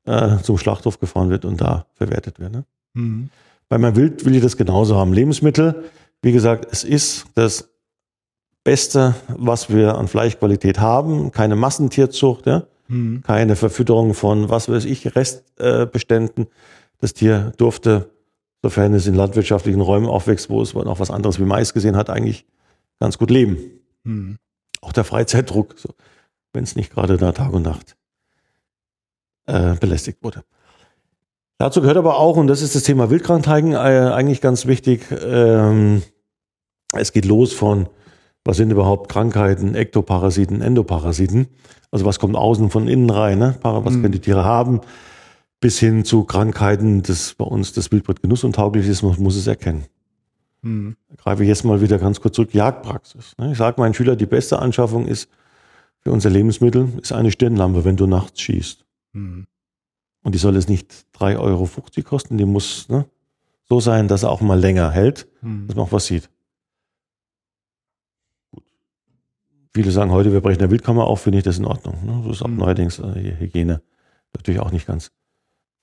äh, 0.07 0.39
zum 0.43 0.59
Schlachthof 0.59 0.99
gefahren 0.99 1.31
wird 1.31 1.45
und 1.45 1.61
da 1.61 1.87
verwertet 1.95 2.41
wird. 2.41 2.53
Ne? 2.53 2.65
Mhm. 2.95 3.31
Bei 3.69 3.79
meinem 3.79 3.97
Wild 3.97 4.25
will 4.25 4.35
ich 4.35 4.43
das 4.43 4.57
genauso 4.57 4.97
haben. 4.97 5.13
Lebensmittel, 5.13 5.85
wie 6.23 6.33
gesagt, 6.33 6.67
es 6.71 6.85
ist 6.85 7.27
das 7.35 7.69
Beste, 8.65 9.15
was 9.29 9.71
wir 9.71 9.97
an 9.97 10.09
Fleischqualität 10.09 10.81
haben. 10.81 11.33
Keine 11.33 11.57
Massentierzucht, 11.57 12.47
ja? 12.47 12.65
Mhm. 12.89 13.23
keine 13.25 13.55
Verfütterung 13.55 14.15
von, 14.15 14.51
was 14.51 14.69
weiß 14.69 14.85
ich, 14.85 15.15
Restbeständen. 15.15 16.49
Das 16.99 17.15
Tier 17.15 17.53
durfte, 17.57 18.11
sofern 18.63 18.93
es 18.95 19.07
in 19.07 19.15
landwirtschaftlichen 19.15 19.81
Räumen 19.81 20.07
aufwächst, 20.07 20.51
wo 20.51 20.61
es 20.61 20.75
auch 20.75 20.99
was 20.99 21.11
anderes 21.11 21.39
wie 21.39 21.45
Mais 21.45 21.73
gesehen 21.73 21.97
hat, 21.97 22.11
eigentlich 22.11 22.47
ganz 22.99 23.17
gut 23.17 23.31
leben. 23.31 23.59
Mhm. 24.03 24.39
Auch 24.81 24.93
der 24.93 25.05
Freizeitdruck, 25.05 25.75
so, 25.79 25.91
wenn 26.53 26.65
es 26.65 26.77
nicht 26.77 26.93
gerade 26.93 27.17
da 27.17 27.33
Tag 27.33 27.53
und 27.53 27.63
Nacht 27.63 27.97
äh, 29.47 29.75
belästigt 29.75 30.23
wurde. 30.23 30.43
Dazu 31.59 31.81
gehört 31.83 31.99
aber 31.99 32.17
auch, 32.19 32.37
und 32.37 32.47
das 32.47 32.63
ist 32.63 32.75
das 32.75 32.85
Thema 32.85 33.11
Wildkrankheiten, 33.11 33.73
äh, 33.73 33.77
eigentlich 33.77 34.41
ganz 34.41 34.67
wichtig, 34.67 35.05
ähm, 35.11 36.03
es 36.93 37.13
geht 37.13 37.27
los 37.27 37.53
von, 37.53 37.89
was 38.45 38.57
sind 38.57 38.71
überhaupt 38.71 39.11
Krankheiten, 39.11 39.75
Ektoparasiten, 39.75 40.63
Endoparasiten, 40.63 41.49
also 41.91 42.07
was 42.07 42.19
kommt 42.19 42.37
außen 42.37 42.71
von 42.71 42.89
innen 42.89 43.11
rein, 43.11 43.39
ne? 43.39 43.57
Was 43.63 43.95
Mhm. 43.95 44.01
können 44.03 44.13
die 44.13 44.21
Tiere 44.21 44.45
haben, 44.45 44.81
bis 45.61 45.79
hin 45.79 46.07
zu 46.07 46.25
Krankheiten, 46.25 47.03
das 47.03 47.35
bei 47.35 47.45
uns 47.45 47.75
das 47.75 47.93
Wildbret 47.93 48.23
genussuntauglich 48.23 48.89
ist, 48.89 49.03
man 49.03 49.21
muss 49.23 49.37
es 49.37 49.47
erkennen. 49.47 49.85
Mhm. 50.63 50.97
greife 51.17 51.43
ich 51.43 51.49
jetzt 51.49 51.65
mal 51.65 51.81
wieder 51.81 51.99
ganz 51.99 52.21
kurz 52.21 52.37
zurück, 52.37 52.53
Jagdpraxis. 52.55 53.35
ne? 53.39 53.53
Ich 53.53 53.59
sage 53.59 53.81
meinen 53.81 53.95
Schülern, 53.95 54.19
die 54.19 54.27
beste 54.27 54.59
Anschaffung 54.59 55.07
ist 55.07 55.29
für 56.01 56.13
unser 56.13 56.31
Lebensmittel, 56.31 56.89
ist 57.01 57.13
eine 57.13 57.31
Stirnlampe, 57.31 57.85
wenn 57.85 57.97
du 57.97 58.07
nachts 58.07 58.41
schießt. 58.41 58.85
Mhm. 59.13 59.47
Und 60.23 60.35
die 60.35 60.39
soll 60.39 60.57
es 60.57 60.69
nicht 60.69 60.93
3,50 61.15 61.39
Euro 61.39 61.69
kosten, 62.05 62.37
die 62.39 62.45
muss 62.45 62.89
ne, 62.91 63.07
so 63.69 63.81
sein, 63.81 64.07
dass 64.09 64.23
er 64.23 64.31
auch 64.31 64.41
mal 64.43 64.59
länger 64.59 64.91
hält, 64.91 65.27
Mhm. 65.41 65.67
dass 65.67 65.77
man 65.77 65.87
auch 65.87 65.93
was 65.93 66.07
sieht. 66.07 66.29
Gut. 68.51 68.65
Viele 69.75 69.91
sagen 69.91 70.11
heute, 70.11 70.33
wir 70.33 70.41
brechen 70.41 70.59
der 70.59 70.71
Wildkammer 70.71 71.05
auf, 71.07 71.23
finde 71.23 71.39
ich 71.39 71.45
das 71.45 71.59
in 71.59 71.65
Ordnung. 71.65 72.05
Ne? 72.05 72.21
So 72.25 72.31
ist 72.33 72.43
auch 72.43 72.49
Mhm. 72.49 72.57
neuerdings 72.59 72.99
äh, 72.99 73.37
Hygiene 73.39 73.81
natürlich 74.35 74.61
auch 74.61 74.73
nicht 74.73 74.87
ganz 74.87 75.11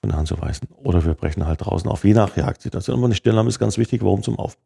von 0.02 0.10
der 0.10 0.18
Hand 0.18 0.28
zu 0.28 0.40
weisen. 0.42 0.68
Oder 0.84 1.04
wir 1.06 1.14
brechen 1.14 1.46
halt 1.46 1.66
draußen 1.66 1.90
auf, 1.90 2.04
je 2.04 2.14
nach 2.14 2.36
Jagdsituation. 2.36 2.98
Aber 2.98 3.06
eine 3.06 3.16
Stirnlampe 3.16 3.50
ist 3.50 3.60
ganz 3.60 3.78
wichtig, 3.78 4.04
warum 4.04 4.24
zum 4.24 4.38
Aufbruch. 4.40 4.64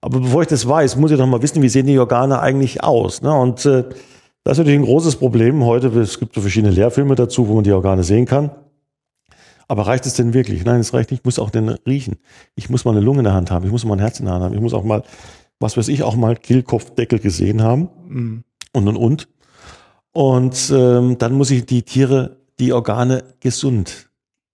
Aber 0.00 0.20
bevor 0.20 0.42
ich 0.42 0.48
das 0.48 0.66
weiß, 0.66 0.96
muss 0.96 1.10
ich 1.10 1.18
doch 1.18 1.26
mal 1.26 1.42
wissen, 1.42 1.62
wie 1.62 1.68
sehen 1.68 1.86
die 1.86 1.98
Organe 1.98 2.40
eigentlich 2.40 2.82
aus. 2.82 3.20
Ne? 3.22 3.32
Und 3.32 3.64
äh, 3.66 3.84
das 4.44 4.52
ist 4.52 4.58
natürlich 4.58 4.78
ein 4.80 4.84
großes 4.86 5.16
Problem 5.16 5.64
heute. 5.64 5.88
Es 6.00 6.18
gibt 6.18 6.34
so 6.34 6.40
verschiedene 6.40 6.72
Lehrfilme 6.72 7.14
dazu, 7.14 7.48
wo 7.48 7.54
man 7.54 7.64
die 7.64 7.72
Organe 7.72 8.02
sehen 8.02 8.24
kann. 8.24 8.50
Aber 9.68 9.86
reicht 9.86 10.06
es 10.06 10.14
denn 10.14 10.34
wirklich? 10.34 10.64
Nein, 10.64 10.80
es 10.80 10.92
reicht 10.94 11.10
nicht. 11.10 11.20
Ich 11.20 11.24
muss 11.24 11.38
auch 11.38 11.50
den 11.50 11.68
riechen. 11.68 12.16
Ich 12.56 12.70
muss 12.70 12.84
mal 12.84 12.92
eine 12.92 13.00
Lunge 13.00 13.18
in 13.18 13.24
der 13.24 13.34
Hand 13.34 13.50
haben. 13.50 13.64
Ich 13.66 13.70
muss 13.70 13.84
mal 13.84 13.94
ein 13.94 14.00
Herz 14.00 14.18
in 14.18 14.26
der 14.26 14.34
Hand 14.34 14.44
haben. 14.44 14.54
Ich 14.54 14.60
muss 14.60 14.74
auch 14.74 14.82
mal, 14.82 15.04
was 15.60 15.76
weiß 15.76 15.88
ich, 15.88 16.02
auch 16.02 16.16
mal 16.16 16.34
Kehlkopfdeckel 16.34 17.18
gesehen 17.20 17.62
haben 17.62 17.88
Mhm. 18.08 18.44
und 18.72 18.88
und 18.88 18.96
und. 18.96 19.28
Und 20.12 20.72
ähm, 20.74 21.18
dann 21.18 21.34
muss 21.34 21.52
ich 21.52 21.66
die 21.66 21.82
Tiere, 21.82 22.38
die 22.58 22.72
Organe 22.72 23.22
gesund 23.38 24.09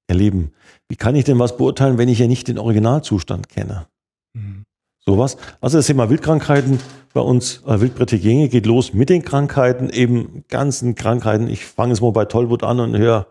erleben. 0.07 0.53
Wie 0.89 0.97
kann 0.97 1.15
ich 1.17 1.25
denn 1.25 1.39
was 1.39 1.57
beurteilen, 1.57 1.97
wenn 1.99 2.09
ich 2.09 2.19
ja 2.19 2.27
nicht 2.27 2.49
den 2.49 2.59
Originalzustand 2.59 3.49
kenne? 3.49 3.87
Mhm. 4.35 4.65
Sowas. 4.99 5.37
Also 5.61 5.79
das 5.79 5.87
Thema 5.87 6.11
Wildkrankheiten 6.11 6.81
bei 7.15 7.21
uns, 7.21 7.63
äh, 7.67 7.81
Wildbrettigänge 7.81 8.49
geht 8.49 8.67
los 8.67 8.93
mit 8.93 9.09
den 9.09 9.23
Krankheiten, 9.23 9.89
eben 9.91 10.45
ganzen 10.49 10.95
Krankheiten. 10.97 11.49
Ich 11.49 11.65
fange 11.65 11.93
es 11.93 12.01
mal 12.01 12.11
bei 12.13 12.25
Tollwut 12.25 12.63
an 12.65 12.81
und 12.81 12.97
höre 12.97 13.27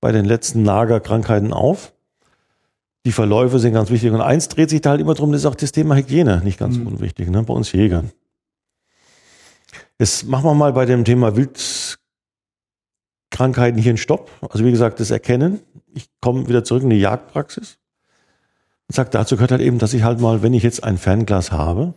bei 0.00 0.12
den 0.12 0.24
letzten 0.24 0.62
Nagerkrankheiten 0.62 1.52
auf. 1.52 1.92
Die 3.06 3.12
Verläufe 3.12 3.58
sind 3.58 3.72
ganz 3.72 3.90
wichtig. 3.90 4.12
Und 4.12 4.20
eins 4.20 4.48
dreht 4.48 4.68
sich 4.70 4.82
da 4.82 4.90
halt 4.90 5.00
immer 5.00 5.14
drum, 5.14 5.32
das 5.32 5.40
ist 5.42 5.46
auch 5.46 5.54
das 5.54 5.72
Thema 5.72 5.94
Hygiene 5.96 6.42
nicht 6.44 6.58
ganz 6.58 6.76
Mhm. 6.76 6.86
unwichtig, 6.86 7.30
ne? 7.30 7.42
bei 7.42 7.54
uns 7.54 7.72
Jägern. 7.72 8.10
Jetzt 9.98 10.26
machen 10.28 10.44
wir 10.44 10.54
mal 10.54 10.72
bei 10.72 10.84
dem 10.86 11.04
Thema 11.04 11.34
Wildkrankheiten 11.36 13.80
hier 13.80 13.90
einen 13.90 13.98
Stopp. 13.98 14.30
Also 14.48 14.64
wie 14.64 14.70
gesagt, 14.70 15.00
das 15.00 15.10
Erkennen. 15.10 15.60
Ich 15.94 16.10
komme 16.20 16.48
wieder 16.48 16.64
zurück 16.64 16.82
in 16.82 16.90
die 16.90 17.00
Jagdpraxis 17.00 17.78
und 18.88 18.94
sage, 18.94 19.10
dazu 19.10 19.36
gehört 19.36 19.52
halt 19.52 19.62
eben, 19.62 19.78
dass 19.78 19.94
ich 19.94 20.02
halt 20.02 20.20
mal, 20.20 20.42
wenn 20.42 20.54
ich 20.54 20.62
jetzt 20.62 20.84
ein 20.84 20.98
Fernglas 20.98 21.52
habe 21.52 21.94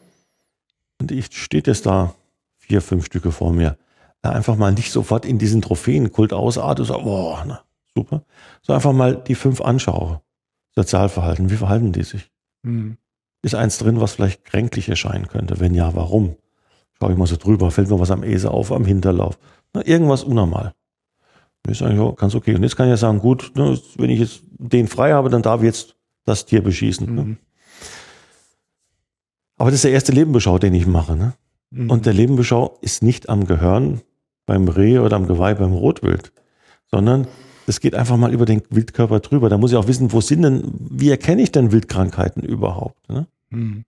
und 1.00 1.12
ich 1.12 1.36
steht 1.36 1.68
jetzt 1.68 1.86
da 1.86 2.14
vier, 2.58 2.82
fünf 2.82 3.06
Stücke 3.06 3.32
vor 3.32 3.52
mir, 3.52 3.78
da 4.22 4.32
einfach 4.32 4.56
mal 4.56 4.72
nicht 4.72 4.92
sofort 4.92 5.26
in 5.26 5.38
diesen 5.38 5.62
Trophäenkult 5.62 6.34
ausarte 6.34 6.84
und 6.84 6.88
sage, 6.88 7.04
boah, 7.04 7.44
na, 7.46 7.64
super, 7.96 8.24
so 8.62 8.74
einfach 8.74 8.94
mal 8.94 9.16
die 9.16 9.36
fünf 9.36 9.62
anschaue. 9.62 10.22
Sozialverhalten, 10.76 11.50
wie 11.52 11.58
verhalten 11.58 11.92
die 11.92 12.04
sich? 12.04 12.32
Mhm. 12.64 12.98
Ist 13.42 13.56
eins 13.56 13.78
drin, 13.78 14.00
was 14.00 14.14
vielleicht 14.14 14.46
kränklich 14.46 14.88
erscheinen 14.90 15.28
könnte? 15.28 15.60
Wenn 15.60 15.76
ja, 15.76 15.94
warum? 15.96 16.38
Schaue 16.98 17.12
ich 17.12 17.18
mal 17.18 17.28
so 17.28 17.36
drüber, 17.36 17.70
fällt 17.72 17.90
mir 17.90 18.00
was 18.00 18.12
am 18.12 18.24
Esel 18.24 18.50
auf, 18.50 18.72
am 18.72 18.86
Hinterlauf. 18.86 19.38
Na, 19.74 19.86
irgendwas 19.86 20.24
unnormal. 20.24 20.74
Ist 21.68 21.82
eigentlich 21.82 22.00
auch 22.00 22.16
ganz 22.16 22.36
okay. 22.36 22.56
Und 22.56 22.64
jetzt 22.64 22.76
kann 22.76 22.88
ich 22.88 22.92
ja 22.92 22.98
sagen, 22.98 23.20
gut, 23.20 23.54
ne, 23.56 23.80
wenn 23.98 24.10
ich 24.10 24.20
jetzt 24.20 24.42
den 24.58 24.88
frei 24.88 25.14
habe, 25.14 25.30
dann 25.30 25.42
darf 25.42 25.62
ich 25.62 25.66
jetzt 25.66 25.96
das 26.26 26.46
Tier 26.46 26.62
beschießen. 26.62 27.14
Ne? 27.14 27.24
Mhm. 27.24 27.38
Aber 29.58 29.70
das 29.70 29.76
ist 29.76 29.86
der 29.86 29.92
erste 29.92 30.12
Lebenbeschau, 30.12 30.58
den 30.58 30.74
ich 30.74 30.86
mache. 30.86 31.16
Ne? 31.16 31.34
Mhm. 31.72 31.90
Und 31.90 32.06
der 32.06 32.14
Lebenbeschau 32.14 32.78
ist 32.82 33.02
nicht 33.02 33.30
am 33.30 33.46
Gehörn 33.46 34.02
beim 34.46 34.68
Reh 34.68 35.00
oder 35.00 35.16
am 35.16 35.26
Geweih 35.26 35.54
beim 35.54 35.72
Rotwild, 35.72 36.34
sondern 36.92 37.28
es 37.66 37.80
geht 37.80 37.96
einfach 37.96 38.18
mal 38.18 38.34
über 38.34 38.46
den 38.46 38.62
Wildkörper 38.70 39.22
drüber. 39.22 39.48
Da 39.48 39.58
muss 39.58 39.72
ich 39.72 39.78
auch 39.78 39.88
wissen, 39.88 40.12
wo 40.12 40.20
sind 40.20 40.42
denn, 40.42 40.64
wie 40.80 41.10
erkenne 41.10 41.42
ich 41.42 41.52
denn 41.54 41.72
Wildkrankheiten 41.72 42.44
überhaupt? 42.44 43.10
Ne? 43.10 43.28
Mhm. 43.52 43.86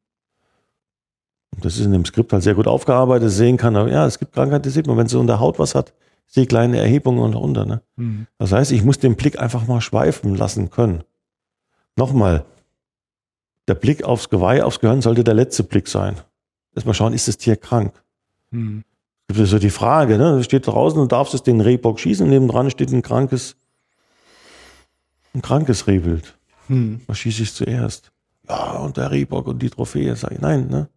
Und 1.53 1.65
das 1.65 1.77
ist 1.77 1.85
in 1.85 1.91
dem 1.91 2.05
Skript 2.05 2.31
halt 2.31 2.43
sehr 2.43 2.55
gut 2.55 2.67
aufgearbeitet, 2.67 3.31
sehen 3.31 3.57
kann, 3.57 3.75
ja, 3.75 4.05
es 4.05 4.19
gibt 4.19 4.33
Krankheiten, 4.33 4.63
die 4.63 4.69
sieht 4.69 4.87
man, 4.87 4.97
wenn 4.97 5.07
sie 5.07 5.19
unter 5.19 5.39
Haut 5.39 5.59
was 5.59 5.75
hat, 5.75 5.93
sehe 6.27 6.45
kleine 6.45 6.79
Erhebungen 6.79 7.19
unter 7.19 7.41
unter. 7.41 7.65
Ne? 7.65 7.81
Mhm. 7.95 8.27
Das 8.37 8.51
heißt, 8.51 8.71
ich 8.71 8.83
muss 8.83 8.99
den 8.99 9.15
Blick 9.15 9.39
einfach 9.39 9.67
mal 9.67 9.81
schweifen 9.81 10.35
lassen 10.35 10.69
können. 10.69 11.03
Nochmal, 11.95 12.45
der 13.67 13.75
Blick 13.75 14.03
aufs 14.03 14.29
Geweih, 14.29 14.63
aufs 14.63 14.79
Gehirn 14.79 15.01
sollte 15.01 15.23
der 15.23 15.33
letzte 15.33 15.63
Blick 15.63 15.87
sein. 15.87 16.15
Erstmal 16.75 16.93
schauen, 16.93 17.13
ist 17.13 17.27
das 17.27 17.37
Tier 17.37 17.55
krank? 17.55 17.93
Mhm. 18.51 18.83
Das 19.27 19.39
ist 19.39 19.49
so 19.49 19.59
die 19.59 19.69
Frage, 19.69 20.17
ne? 20.17 20.37
Du 20.37 20.43
steht 20.43 20.67
draußen 20.67 20.99
und 20.99 21.11
darfst 21.11 21.33
es 21.33 21.41
den 21.41 21.61
Rehbock 21.61 21.99
schießen, 21.99 22.29
nebendran 22.29 22.69
steht 22.69 22.91
ein 22.91 23.01
krankes, 23.01 23.55
ein 25.33 25.41
krankes 25.41 25.87
Rehwild. 25.87 26.37
Mhm. 26.67 27.01
Was 27.07 27.19
schieße 27.19 27.43
ich 27.43 27.53
zuerst? 27.53 28.11
Ja, 28.47 28.73
und 28.73 28.97
der 28.97 29.09
Rehbock 29.09 29.47
und 29.47 29.61
die 29.61 29.69
Trophäe. 29.69 30.15
Sag 30.15 30.33
ich, 30.33 30.41
nein, 30.41 30.67
ne? 30.67 30.89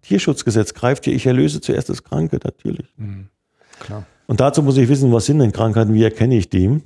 Tierschutzgesetz 0.00 0.72
greift 0.72 1.04
hier, 1.04 1.14
ich 1.14 1.26
erlöse 1.26 1.60
zuerst 1.60 1.88
das 1.88 2.02
Kranke, 2.02 2.38
natürlich. 2.42 2.86
Klar. 3.80 4.06
Und 4.26 4.40
dazu 4.40 4.62
muss 4.62 4.76
ich 4.76 4.88
wissen, 4.88 5.12
was 5.12 5.26
sind 5.26 5.38
denn 5.38 5.52
Krankheiten, 5.52 5.94
wie 5.94 6.02
erkenne 6.02 6.36
ich 6.36 6.48
die? 6.48 6.80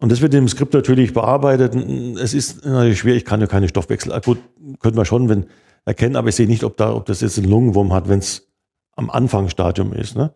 Und 0.00 0.12
das 0.12 0.20
wird 0.20 0.32
im 0.34 0.46
Skript 0.48 0.74
natürlich 0.74 1.12
bearbeitet. 1.12 1.74
Es 2.18 2.34
ist 2.34 2.64
natürlich 2.64 3.00
schwer, 3.00 3.16
ich 3.16 3.24
kann 3.24 3.40
ja 3.40 3.48
keine 3.48 3.68
Stoffwechsel. 3.68 4.12
ah, 4.12 4.20
Gut, 4.20 4.38
könnte 4.78 4.96
man 4.96 5.04
schon 5.06 5.28
wenn, 5.28 5.46
erkennen, 5.84 6.14
aber 6.16 6.28
ich 6.28 6.36
sehe 6.36 6.46
nicht, 6.46 6.62
ob, 6.62 6.76
da, 6.76 6.94
ob 6.94 7.06
das 7.06 7.20
jetzt 7.20 7.38
einen 7.38 7.48
Lungenwurm 7.48 7.92
hat, 7.92 8.08
wenn 8.08 8.20
es 8.20 8.46
am 8.94 9.10
Anfangsstadium 9.10 9.92
ist. 9.92 10.16
Ne? 10.16 10.32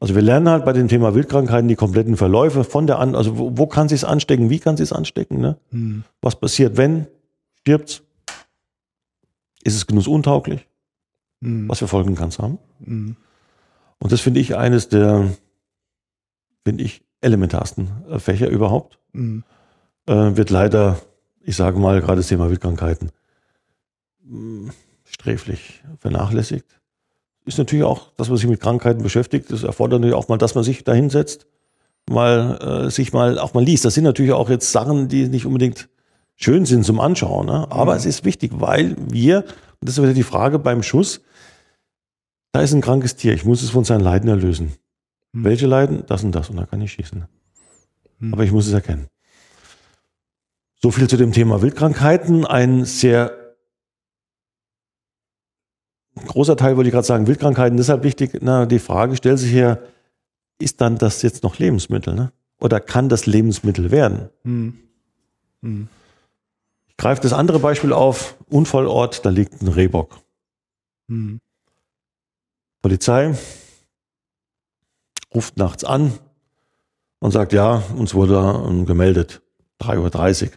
Also 0.00 0.14
wir 0.14 0.22
lernen 0.22 0.48
halt 0.48 0.64
bei 0.64 0.72
dem 0.72 0.88
Thema 0.88 1.14
Wildkrankheiten 1.14 1.66
die 1.68 1.76
kompletten 1.76 2.16
Verläufe 2.16 2.62
von 2.62 2.86
der 2.86 2.98
an, 2.98 3.14
also 3.14 3.38
wo, 3.38 3.56
wo 3.56 3.66
kann 3.66 3.88
sie 3.88 3.94
es 3.94 4.04
anstecken, 4.04 4.50
wie 4.50 4.58
kann 4.58 4.76
sie 4.76 4.82
es 4.82 4.92
anstecken, 4.92 5.40
ne? 5.40 5.56
Was 6.20 6.36
passiert, 6.36 6.76
wenn? 6.76 7.06
Stirbt's? 7.60 8.02
Ist 9.62 9.76
es 9.76 9.86
genussuntauglich? 9.86 10.66
Was 11.68 11.78
für 11.78 11.88
Folgen 11.88 12.14
kann 12.14 12.28
es 12.28 12.38
haben? 12.38 12.58
Und 14.02 14.10
das 14.10 14.20
finde 14.20 14.40
ich 14.40 14.56
eines 14.56 14.88
der, 14.88 15.28
finde 16.64 16.82
ich, 16.82 17.04
elementarsten 17.20 17.88
äh, 18.10 18.18
Fächer 18.18 18.48
überhaupt. 18.48 18.98
Mhm. 19.12 19.44
Äh, 20.06 20.36
wird 20.36 20.50
leider, 20.50 20.98
ich 21.40 21.54
sage 21.54 21.78
mal, 21.78 22.00
gerade 22.00 22.16
das 22.16 22.26
Thema 22.26 22.50
Wildkrankheiten 22.50 23.12
mh, 24.24 24.72
sträflich 25.04 25.84
vernachlässigt. 26.00 26.66
Ist 27.44 27.58
natürlich 27.58 27.84
auch, 27.84 28.12
dass 28.16 28.28
man 28.28 28.38
sich 28.38 28.48
mit 28.48 28.58
Krankheiten 28.58 29.04
beschäftigt. 29.04 29.52
Das 29.52 29.62
erfordert 29.62 30.00
natürlich 30.00 30.16
auch 30.16 30.26
mal, 30.26 30.38
dass 30.38 30.56
man 30.56 30.64
sich 30.64 30.82
da 30.82 30.92
hinsetzt, 30.92 31.46
mal 32.10 32.86
äh, 32.86 32.90
sich 32.90 33.12
mal 33.12 33.38
auch 33.38 33.54
mal 33.54 33.62
liest. 33.62 33.84
Das 33.84 33.94
sind 33.94 34.02
natürlich 34.02 34.32
auch 34.32 34.50
jetzt 34.50 34.72
Sachen, 34.72 35.06
die 35.06 35.28
nicht 35.28 35.46
unbedingt 35.46 35.88
schön 36.34 36.66
sind 36.66 36.84
zum 36.84 36.98
Anschauen. 36.98 37.46
Ne? 37.46 37.68
Aber 37.70 37.94
es 37.94 38.04
ist 38.04 38.24
wichtig, 38.24 38.50
weil 38.56 38.96
wir, 38.98 39.44
und 39.44 39.88
das 39.88 39.96
ist 39.96 40.02
wieder 40.02 40.12
die 40.12 40.24
Frage 40.24 40.58
beim 40.58 40.82
Schuss, 40.82 41.20
da 42.52 42.60
ist 42.60 42.72
ein 42.72 42.80
krankes 42.80 43.16
Tier, 43.16 43.32
ich 43.32 43.44
muss 43.44 43.62
es 43.62 43.70
von 43.70 43.84
seinen 43.84 44.02
Leiden 44.02 44.28
erlösen. 44.28 44.72
Welche 45.32 45.66
Leiden? 45.66 46.04
Das 46.06 46.22
und 46.22 46.32
das. 46.32 46.50
Und 46.50 46.56
da 46.56 46.66
kann 46.66 46.82
ich 46.82 46.92
schießen. 46.92 47.24
Aber 48.32 48.44
ich 48.44 48.52
muss 48.52 48.66
es 48.66 48.72
erkennen. 48.72 49.08
So 50.80 50.90
viel 50.90 51.08
zu 51.08 51.16
dem 51.16 51.32
Thema 51.32 51.62
Wildkrankheiten. 51.62 52.44
Ein 52.44 52.84
sehr 52.84 53.56
großer 56.14 56.56
Teil, 56.56 56.76
wollte 56.76 56.88
ich 56.88 56.92
gerade 56.92 57.06
sagen, 57.06 57.26
Wildkrankheiten. 57.26 57.78
Deshalb 57.78 58.02
wichtig, 58.04 58.38
na, 58.42 58.66
die 58.66 58.78
Frage 58.78 59.16
stellt 59.16 59.38
sich 59.38 59.50
hier, 59.50 59.82
ist 60.58 60.80
dann 60.80 60.98
das 60.98 61.22
jetzt 61.22 61.42
noch 61.42 61.58
Lebensmittel? 61.58 62.14
Ne? 62.14 62.32
Oder 62.60 62.78
kann 62.78 63.08
das 63.08 63.26
Lebensmittel 63.26 63.90
werden? 63.90 64.28
Mhm. 64.42 65.88
Ich 66.88 66.96
greife 66.96 67.22
das 67.22 67.32
andere 67.32 67.58
Beispiel 67.58 67.92
auf. 67.92 68.36
Unfallort, 68.50 69.24
da 69.24 69.30
liegt 69.30 69.62
ein 69.62 69.68
Rehbock. 69.68 70.20
Mhm. 71.08 71.40
Polizei 72.82 73.34
ruft 75.32 75.56
nachts 75.56 75.84
an 75.84 76.12
und 77.20 77.30
sagt, 77.30 77.52
ja, 77.52 77.82
uns 77.96 78.14
wurde 78.14 78.64
ähm, 78.68 78.84
gemeldet, 78.84 79.40
3.30 79.80 80.44
Uhr. 80.44 80.50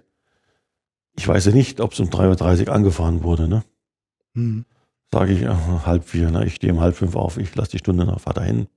Ich 1.18 1.28
weiß 1.28 1.46
ja 1.46 1.52
nicht, 1.52 1.80
ob 1.80 1.94
es 1.94 2.00
um 2.00 2.10
3.30 2.10 2.68
Uhr 2.68 2.74
angefahren 2.74 3.24
wurde. 3.24 3.48
Ne? 3.48 3.64
Mhm. 4.34 4.66
Sage 5.12 5.34
ich, 5.34 5.42
ja, 5.42 5.86
halb 5.86 6.04
vier, 6.04 6.32
ne? 6.32 6.46
ich 6.46 6.56
stehe 6.56 6.74
um 6.74 6.82
halb 6.82 6.96
fünf 6.96 7.16
auf, 7.16 7.38
ich 7.38 7.56
lasse 7.56 7.72
die 7.72 7.78
Stunde 7.78 8.06
nach, 8.06 8.20
fahr 8.20 8.34
dahin. 8.34 8.68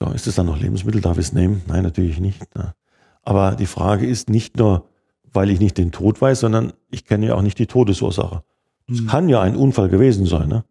So, 0.00 0.10
ist 0.10 0.26
es 0.26 0.34
dann 0.34 0.46
noch 0.46 0.58
Lebensmittel, 0.58 1.00
darf 1.00 1.18
ich 1.18 1.26
es 1.26 1.32
nehmen? 1.32 1.62
Nein, 1.66 1.82
natürlich 1.82 2.18
nicht. 2.18 2.54
Ne? 2.56 2.74
Aber 3.22 3.54
die 3.54 3.66
Frage 3.66 4.06
ist 4.06 4.30
nicht 4.30 4.56
nur, 4.56 4.88
weil 5.32 5.50
ich 5.50 5.60
nicht 5.60 5.78
den 5.78 5.92
Tod 5.92 6.20
weiß, 6.20 6.40
sondern 6.40 6.72
ich 6.90 7.04
kenne 7.04 7.26
ja 7.26 7.34
auch 7.34 7.42
nicht 7.42 7.58
die 7.58 7.66
Todesursache. 7.66 8.42
Es 8.88 9.06
kann 9.06 9.28
ja 9.28 9.40
ein 9.40 9.56
Unfall 9.56 9.88
gewesen 9.88 10.26
sein. 10.26 10.48
Ne? 10.48 10.64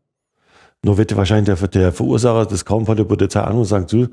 Nur 0.86 1.00
wird 1.00 1.16
wahrscheinlich 1.18 1.58
der, 1.58 1.68
der 1.68 1.92
Verursacher 1.92 2.46
das 2.46 2.64
kaum 2.64 2.86
von 2.86 2.96
der 2.96 3.06
Polizei 3.06 3.42
an 3.42 3.58
und 3.58 3.66
sagt, 3.66 3.90
so, 3.90 4.06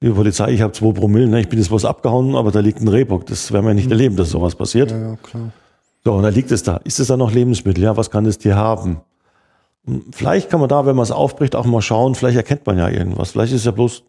liebe 0.00 0.14
Polizei, 0.16 0.50
ich 0.50 0.60
habe 0.60 0.72
zwei 0.72 0.90
Promille, 0.90 1.28
ne? 1.28 1.40
ich 1.40 1.48
bin 1.48 1.60
jetzt 1.60 1.68
bloß 1.68 1.84
abgehauen, 1.84 2.34
aber 2.34 2.50
da 2.50 2.58
liegt 2.58 2.80
ein 2.80 2.88
Rehbock. 2.88 3.26
Das 3.26 3.52
werden 3.52 3.64
wir 3.64 3.74
nicht 3.74 3.88
erleben, 3.88 4.16
dass 4.16 4.30
sowas 4.30 4.56
passiert. 4.56 4.90
Ja, 4.90 4.98
ja, 4.98 5.16
klar. 5.22 5.52
So, 6.04 6.14
und 6.14 6.24
da 6.24 6.30
liegt 6.30 6.50
es 6.50 6.64
da. 6.64 6.78
Ist 6.78 6.98
es 6.98 7.06
dann 7.06 7.20
noch 7.20 7.30
Lebensmittel? 7.30 7.84
Ja, 7.84 7.96
was 7.96 8.10
kann 8.10 8.24
das 8.24 8.38
Tier 8.38 8.56
haben? 8.56 9.02
Und 9.86 10.12
Vielleicht 10.12 10.50
kann 10.50 10.58
man 10.58 10.68
da, 10.68 10.84
wenn 10.84 10.96
man 10.96 11.04
es 11.04 11.12
aufbricht, 11.12 11.54
auch 11.54 11.64
mal 11.64 11.80
schauen, 11.80 12.16
vielleicht 12.16 12.36
erkennt 12.36 12.66
man 12.66 12.76
ja 12.76 12.88
irgendwas. 12.88 13.30
Vielleicht 13.30 13.52
ist 13.52 13.60
es 13.60 13.66
ja 13.66 13.70
bloß 13.70 14.02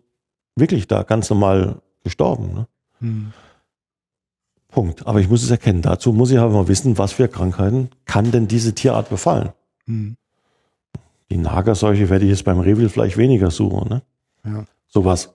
wirklich 0.55 0.87
da 0.87 1.03
ganz 1.03 1.29
normal 1.29 1.83
gestorben. 2.03 2.51
Ne? 2.55 2.67
Mhm. 2.99 3.33
Punkt. 4.69 5.05
Aber 5.05 5.19
ich 5.19 5.29
muss 5.29 5.43
es 5.43 5.51
erkennen. 5.51 5.83
Dazu 5.83 6.13
muss 6.13 6.31
ich 6.31 6.39
aber 6.39 6.51
mal 6.51 6.67
wissen, 6.67 6.97
was 6.97 7.11
für 7.11 7.27
Krankheiten 7.27 7.91
kann 8.05 8.31
denn 8.31 8.47
diese 8.47 8.73
Tierart 8.73 9.09
befallen. 9.09 9.49
Mhm. 9.85 10.15
Die 11.31 11.37
Nagerseuche 11.37 12.09
werde 12.09 12.25
ich 12.25 12.31
jetzt 12.31 12.43
beim 12.43 12.59
Rehwild 12.59 12.91
vielleicht 12.91 13.15
weniger 13.15 13.51
suchen. 13.51 13.87
Ne? 13.87 14.01
Ja. 14.43 14.65
Sowas. 14.89 15.33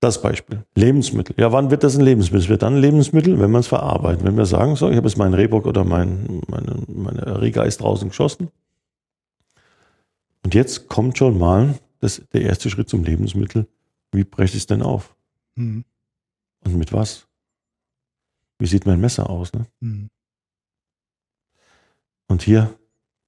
Das 0.00 0.20
Beispiel. 0.20 0.66
Lebensmittel. 0.74 1.34
Ja, 1.38 1.50
wann 1.50 1.70
wird 1.70 1.82
das 1.82 1.96
ein 1.96 2.04
Lebensmittel? 2.04 2.42
Es 2.42 2.48
wird 2.50 2.60
dann 2.60 2.74
ein 2.74 2.80
Lebensmittel, 2.82 3.40
wenn 3.40 3.50
man 3.50 3.60
es 3.60 3.66
verarbeitet. 3.66 4.22
Wenn 4.22 4.36
wir 4.36 4.44
sagen, 4.44 4.76
so, 4.76 4.90
ich 4.90 4.96
habe 4.98 5.08
jetzt 5.08 5.16
meinen 5.16 5.32
Rehbock 5.32 5.64
oder 5.64 5.82
mein, 5.82 6.42
meine, 6.46 6.82
meine 6.88 7.40
Rehgeist 7.40 7.80
draußen 7.80 8.10
geschossen. 8.10 8.50
Und 10.42 10.54
jetzt 10.54 10.88
kommt 10.88 11.16
schon 11.16 11.38
mal 11.38 11.78
das, 12.00 12.20
der 12.34 12.42
erste 12.42 12.68
Schritt 12.68 12.90
zum 12.90 13.02
Lebensmittel. 13.02 13.66
Wie 14.12 14.24
breche 14.24 14.58
ich 14.58 14.64
es 14.64 14.66
denn 14.66 14.82
auf? 14.82 15.16
Mhm. 15.54 15.86
Und 16.66 16.76
mit 16.76 16.92
was? 16.92 17.26
Wie 18.58 18.66
sieht 18.66 18.84
mein 18.84 19.00
Messer 19.00 19.30
aus? 19.30 19.54
Ne? 19.54 19.64
Mhm. 19.80 20.10
Und 22.26 22.42
hier 22.42 22.74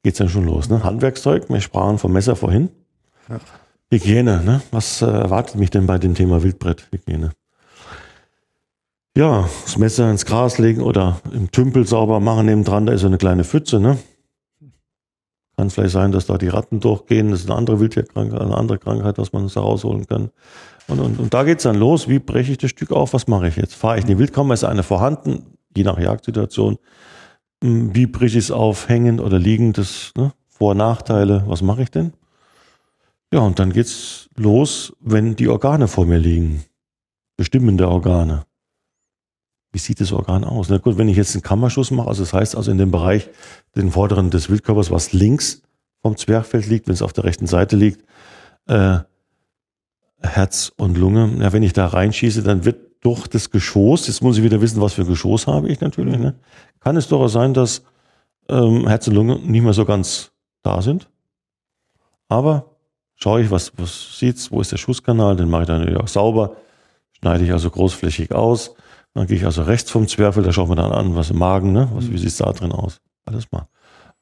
geht's 0.07 0.19
dann 0.19 0.29
schon 0.29 0.45
los. 0.45 0.69
Ne? 0.69 0.85
Handwerkszeug, 0.85 1.51
wir 1.51 1.61
sprachen 1.61 1.99
vom 1.99 2.13
Messer 2.13 2.37
vorhin. 2.37 2.69
Ja. 3.29 3.41
Hygiene, 3.91 4.41
ne? 4.45 4.63
was 4.71 5.03
äh, 5.03 5.07
erwartet 5.07 5.57
mich 5.57 5.71
denn 5.71 5.89
bei 5.89 5.99
dem 5.99 6.15
Thema 6.15 6.45
Wildbretthygiene? 6.45 7.33
Ja, 9.17 9.49
das 9.65 9.77
Messer 9.77 10.09
ins 10.09 10.25
Gras 10.25 10.59
legen 10.59 10.81
oder 10.81 11.21
im 11.33 11.51
Tümpel 11.51 11.89
sauber 11.89 12.21
machen 12.21 12.47
nebendran, 12.47 12.87
da 12.87 12.93
ist 12.93 13.01
so 13.01 13.09
eine 13.09 13.19
kleine 13.19 13.43
Pfütze. 13.43 13.81
Ne? 13.81 13.99
Kann 15.57 15.71
vielleicht 15.71 15.95
sein, 15.95 16.13
dass 16.13 16.27
da 16.27 16.39
die 16.39 16.49
Ratten 16.49 16.79
durchgehen, 16.79 17.33
das 17.33 17.41
ist 17.41 17.51
eine 17.51 17.59
andere 17.59 17.81
Wildtierkrankheit, 17.81 18.41
eine 18.41 18.57
andere 18.57 18.79
Krankheit, 18.79 19.19
dass 19.19 19.33
man 19.33 19.43
das 19.43 19.57
herausholen 19.57 20.07
kann. 20.07 20.31
Und, 20.87 21.01
und, 21.01 21.19
und 21.19 21.35
da 21.35 21.43
geht's 21.43 21.65
dann 21.65 21.75
los, 21.75 22.07
wie 22.07 22.21
breche 22.21 22.53
ich 22.53 22.59
das 22.59 22.71
Stück 22.71 22.93
auf, 22.93 23.13
was 23.13 23.27
mache 23.27 23.49
ich 23.49 23.57
jetzt? 23.57 23.75
Fahre 23.75 23.97
ich 23.97 24.05
in 24.05 24.09
die 24.09 24.19
Wildkammer, 24.19 24.55
ist 24.55 24.63
eine 24.63 24.85
vorhanden, 24.85 25.57
je 25.77 25.83
nach 25.83 25.99
Jagdsituation. 25.99 26.79
Hm, 27.63 27.95
Wie 27.95 28.07
briche 28.07 28.39
ich 28.39 28.45
es 28.47 28.51
auf, 28.51 28.89
hängend 28.89 29.21
oder 29.21 29.39
liegend, 29.39 29.79
das 29.79 30.13
ne? 30.17 30.33
Vor- 30.49 30.75
Nachteile, 30.75 31.45
was 31.47 31.63
mache 31.63 31.83
ich 31.83 31.91
denn? 31.91 32.13
Ja, 33.33 33.41
und 33.41 33.59
dann 33.59 33.73
geht's 33.73 34.31
los, 34.37 34.95
wenn 35.01 35.37
die 35.37 35.49
Organe 35.49 35.89
vor 35.89 36.07
mir 36.07 36.19
liegen. 36.19 36.65
Bestimmende 37.37 37.89
Organe. 37.89 38.45
Wie 39.73 39.79
sieht 39.79 40.01
das 40.01 40.13
Organ 40.13 40.45
aus? 40.45 40.71
Na 40.71 40.79
gut, 40.79 40.97
wenn 40.97 41.09
ich 41.09 41.17
jetzt 41.19 41.35
einen 41.35 41.43
Kammerschuss 41.43 41.91
mache, 41.91 42.09
also 42.09 42.23
das 42.23 42.33
heißt 42.33 42.57
also 42.57 42.71
in 42.71 42.79
dem 42.79 42.91
Bereich, 42.91 43.29
den 43.75 43.91
vorderen 43.91 44.31
des 44.31 44.49
Wildkörpers, 44.49 44.91
was 44.91 45.13
links 45.13 45.61
vom 46.01 46.17
Zwerchfell 46.17 46.61
liegt, 46.63 46.87
wenn 46.87 46.95
es 46.95 47.03
auf 47.03 47.13
der 47.13 47.25
rechten 47.25 47.47
Seite 47.47 47.77
liegt, 47.77 48.03
äh, 48.69 49.01
Herz 50.23 50.73
und 50.77 50.97
Lunge. 50.97 51.37
Ja, 51.41 51.53
wenn 51.53 51.63
ich 51.63 51.75
da 51.75 51.87
reinschieße, 51.89 52.43
dann 52.43 52.65
wird 52.65 53.05
durch 53.05 53.27
das 53.27 53.51
Geschoss, 53.51 54.07
jetzt 54.07 54.23
muss 54.23 54.39
ich 54.39 54.45
wieder 54.45 54.61
wissen, 54.63 54.81
was 54.81 54.95
für 54.95 55.03
ein 55.03 55.09
Geschoss 55.09 55.47
habe 55.47 55.69
ich 55.69 55.81
natürlich, 55.81 56.17
ne? 56.19 56.35
Kann 56.87 56.97
es 56.97 57.09
doch 57.09 57.27
sein, 57.27 57.53
dass 57.53 57.83
ähm, 58.49 58.87
Herz 58.87 59.09
und 59.09 59.15
Lunge 59.15 59.41
nicht 59.41 59.65
mehr 59.65 59.73
so 59.73 59.85
ganz 59.85 60.31
da 60.63 60.81
sind. 60.81 61.11
Aber 62.29 62.77
schaue 63.17 63.43
ich, 63.43 63.51
was, 63.51 63.73
was 63.77 64.21
sieht's, 64.21 64.53
wo 64.53 64.61
ist 64.61 64.71
der 64.71 64.77
Schusskanal, 64.77 65.35
den 65.35 65.51
mache 65.51 65.63
ich 65.63 65.67
dann 65.67 65.81
natürlich 65.81 66.01
auch 66.01 66.07
sauber, 66.07 66.55
schneide 67.11 67.45
ich 67.45 67.51
also 67.51 67.71
großflächig 67.71 68.31
aus. 68.31 68.77
Dann 69.15 69.27
gehe 69.27 69.37
ich 69.37 69.45
also 69.45 69.63
rechts 69.63 69.91
vom 69.91 70.07
Zwerchfell, 70.07 70.45
da 70.45 70.53
schaut 70.53 70.69
man 70.69 70.77
dann 70.77 70.93
an, 70.93 71.17
was 71.17 71.31
im 71.31 71.39
Magen, 71.39 71.73
ne? 71.73 71.91
was, 71.93 72.09
wie 72.09 72.19
sieht's 72.19 72.37
da 72.37 72.53
drin 72.53 72.71
aus? 72.71 73.01
Alles 73.25 73.51
mal. 73.51 73.67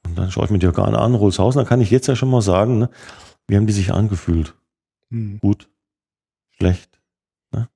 Und 0.07 0.17
dann 0.17 0.31
schaue 0.31 0.47
ich 0.47 0.51
mir 0.51 0.59
die 0.59 0.67
Organe 0.67 0.99
an, 0.99 1.19
hol's 1.19 1.39
raus, 1.39 1.57
und 1.57 1.61
dann 1.61 1.69
kann 1.69 1.83
ich 1.83 1.91
jetzt 1.91 2.07
ja 2.07 2.17
schon 2.17 2.31
mal 2.31 2.41
sagen, 2.41 2.79
ne? 2.79 2.89
wie 3.47 3.59
haben 3.59 3.67
die 3.67 3.75
sich 3.75 3.93
angefühlt? 3.93 4.55
Mhm. 5.11 5.39
Gut, 5.39 5.69
schlecht. 6.57 6.99
Ne? 7.53 7.69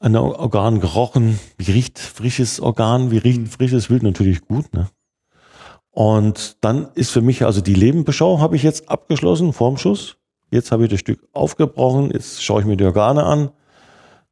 Ein 0.00 0.16
Organ 0.16 0.80
gerochen, 0.80 1.38
wie 1.56 1.72
riecht 1.72 1.98
frisches 1.98 2.60
Organ, 2.60 3.10
wie 3.10 3.18
riecht 3.18 3.48
frisches 3.48 3.90
Wild 3.90 4.02
natürlich 4.02 4.42
gut. 4.42 4.72
Ne? 4.72 4.88
Und 5.90 6.58
dann 6.60 6.88
ist 6.94 7.10
für 7.10 7.22
mich 7.22 7.44
also 7.44 7.60
die 7.60 7.74
Lebenbeschau 7.74 8.38
habe 8.38 8.54
ich 8.54 8.62
jetzt 8.62 8.88
abgeschlossen 8.88 9.52
vorm 9.52 9.76
Schuss. 9.76 10.16
Jetzt 10.50 10.70
habe 10.70 10.84
ich 10.84 10.90
das 10.90 11.00
Stück 11.00 11.26
aufgebrochen, 11.32 12.10
jetzt 12.12 12.42
schaue 12.42 12.60
ich 12.60 12.66
mir 12.66 12.76
die 12.76 12.84
Organe 12.84 13.24
an, 13.24 13.50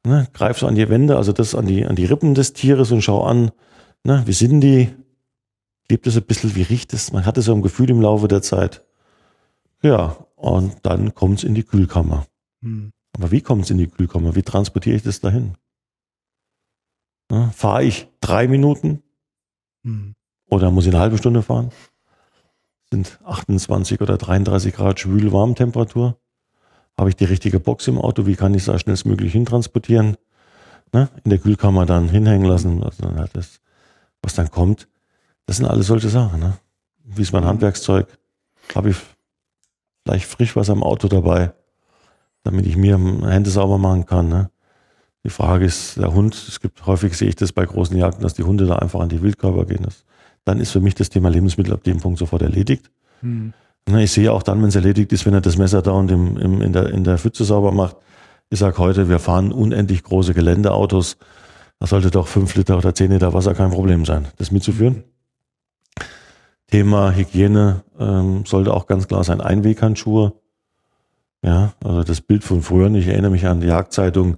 ne, 0.05 0.27
greife 0.33 0.61
so 0.61 0.67
an 0.67 0.75
die 0.75 0.89
Wände, 0.89 1.17
also 1.17 1.31
das 1.31 1.53
an 1.53 1.65
die, 1.65 1.85
an 1.85 1.95
die 1.95 2.05
Rippen 2.05 2.33
des 2.33 2.53
Tieres 2.53 2.91
und 2.91 3.01
schaue 3.01 3.27
an, 3.27 3.51
ne, 4.03 4.23
wie 4.25 4.33
sind 4.33 4.61
die? 4.61 4.89
Lebt 5.89 6.07
es 6.07 6.17
ein 6.17 6.23
bisschen, 6.23 6.55
wie 6.55 6.63
riecht 6.63 6.93
es? 6.93 7.13
Man 7.13 7.25
hat 7.25 7.37
es 7.37 7.45
so 7.45 7.53
ein 7.53 7.61
Gefühl 7.61 7.89
im 7.89 8.01
Laufe 8.01 8.27
der 8.27 8.41
Zeit. 8.41 8.83
Ja, 9.81 10.17
und 10.35 10.77
dann 10.83 11.13
kommt 11.13 11.39
es 11.39 11.43
in 11.43 11.53
die 11.53 11.63
Kühlkammer. 11.63 12.25
Hm. 12.61 12.91
Aber 13.17 13.31
wie 13.31 13.41
kommt 13.41 13.63
es 13.63 13.71
in 13.71 13.77
die 13.77 13.87
Kühlkammer? 13.87 14.35
Wie 14.35 14.43
transportiere 14.43 14.95
ich 14.95 15.03
das 15.03 15.19
dahin? 15.19 15.55
Ne, 17.31 17.51
Fahre 17.53 17.83
ich 17.83 18.07
drei 18.21 18.47
Minuten 18.47 19.03
Hm. 19.83 20.15
oder 20.49 20.71
muss 20.71 20.85
ich 20.85 20.93
eine 20.93 21.01
halbe 21.01 21.17
Stunde 21.17 21.41
fahren? 21.41 21.71
Sind 22.91 23.19
28 23.25 24.01
oder 24.01 24.17
33 24.17 24.73
Grad 24.73 24.99
schwül 24.99 25.31
Warmtemperatur. 25.33 26.17
Habe 26.97 27.09
ich 27.09 27.15
die 27.15 27.25
richtige 27.25 27.59
Box 27.59 27.87
im 27.87 27.97
Auto? 27.97 28.25
Wie 28.25 28.35
kann 28.35 28.53
ich 28.53 28.61
es 28.61 28.65
da 28.65 28.79
schnellstmöglich 28.79 29.33
hintransportieren? 29.33 30.17
Ne? 30.93 31.09
In 31.23 31.29
der 31.29 31.39
Kühlkammer 31.39 31.85
dann 31.85 32.09
hinhängen 32.09 32.47
lassen. 32.47 32.81
Also 32.83 33.03
dann 33.03 33.17
halt 33.19 33.35
das, 33.35 33.59
was 34.21 34.35
dann 34.35 34.49
kommt. 34.49 34.87
Das 35.45 35.57
sind 35.57 35.65
alles 35.65 35.87
solche 35.87 36.09
Sachen. 36.09 36.39
Ne? 36.39 36.57
Wie 37.03 37.21
ist 37.21 37.33
mein 37.33 37.45
Handwerkszeug? 37.45 38.07
Habe 38.73 38.91
ich 38.91 38.97
vielleicht 40.03 40.25
Frischwasser 40.25 40.73
im 40.73 40.83
Auto 40.83 41.07
dabei, 41.07 41.53
damit 42.47 42.65
ich 42.65 42.77
mir 42.77 42.97
Hände 42.97 43.49
sauber 43.49 43.77
machen 43.77 44.05
kann. 44.05 44.29
Ne? 44.29 44.49
Die 45.23 45.29
Frage 45.29 45.65
ist, 45.65 45.97
der 45.97 46.13
Hund, 46.13 46.33
es 46.33 46.59
gibt 46.59 46.85
häufig 46.85 47.17
sehe 47.17 47.27
ich 47.29 47.35
das 47.35 47.51
bei 47.51 47.65
großen 47.65 47.97
Jagden, 47.97 48.23
dass 48.23 48.33
die 48.33 48.43
Hunde 48.43 48.65
da 48.65 48.77
einfach 48.77 49.01
an 49.01 49.09
die 49.09 49.21
Wildkörper 49.21 49.65
gehen. 49.65 49.83
Das, 49.83 50.05
dann 50.45 50.59
ist 50.59 50.71
für 50.71 50.79
mich 50.79 50.95
das 50.95 51.09
Thema 51.09 51.29
Lebensmittel 51.29 51.73
ab 51.73 51.83
dem 51.83 51.99
Punkt 51.99 52.19
sofort 52.19 52.41
erledigt. 52.41 52.89
Hm. 53.21 53.53
Ne, 53.89 54.03
Ich 54.03 54.11
sehe 54.11 54.31
auch 54.31 54.43
dann, 54.43 54.61
wenn 54.61 54.69
es 54.69 54.75
erledigt 54.75 55.11
ist, 55.11 55.25
wenn 55.25 55.33
er 55.33 55.41
das 55.41 55.57
Messer 55.57 55.81
da 55.81 55.91
und 55.91 56.09
im, 56.11 56.37
im, 56.37 56.61
in, 56.61 56.73
der, 56.73 56.89
in 56.89 57.03
der 57.03 57.17
Pfütze 57.17 57.43
sauber 57.43 57.71
macht. 57.71 57.97
Ich 58.49 58.59
sage 58.59 58.77
heute, 58.77 59.09
wir 59.09 59.19
fahren 59.19 59.51
unendlich 59.51 60.03
große 60.03 60.33
Geländeautos. 60.33 61.17
Da 61.79 61.87
sollte 61.87 62.09
doch 62.09 62.27
fünf 62.27 62.55
Liter 62.55 62.77
oder 62.77 62.95
zehn 62.95 63.11
Liter 63.11 63.33
Wasser 63.33 63.53
kein 63.53 63.71
Problem 63.71 64.05
sein, 64.05 64.27
das 64.37 64.51
mitzuführen. 64.51 65.03
Thema 66.67 67.13
Hygiene 67.13 67.83
ähm, 67.99 68.45
sollte 68.45 68.73
auch 68.73 68.87
ganz 68.87 69.07
klar 69.07 69.23
sein. 69.23 69.41
Einweghandschuhe. 69.41 70.33
Ja, 71.43 71.73
also 71.83 72.03
das 72.03 72.21
Bild 72.21 72.43
von 72.43 72.61
früher. 72.61 72.93
Ich 72.95 73.07
erinnere 73.07 73.31
mich 73.31 73.45
an 73.45 73.61
die 73.61 73.67
Jagdzeitung 73.67 74.37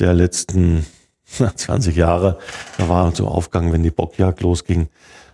der 0.00 0.14
letzten 0.14 0.84
20 1.24 1.96
Jahre. 1.96 2.38
Da 2.78 2.88
war 2.88 3.14
so 3.14 3.28
Aufgang, 3.28 3.72
wenn 3.72 3.82
die 3.82 3.90
Bockjagd 3.90 4.40
losging. 4.40 4.88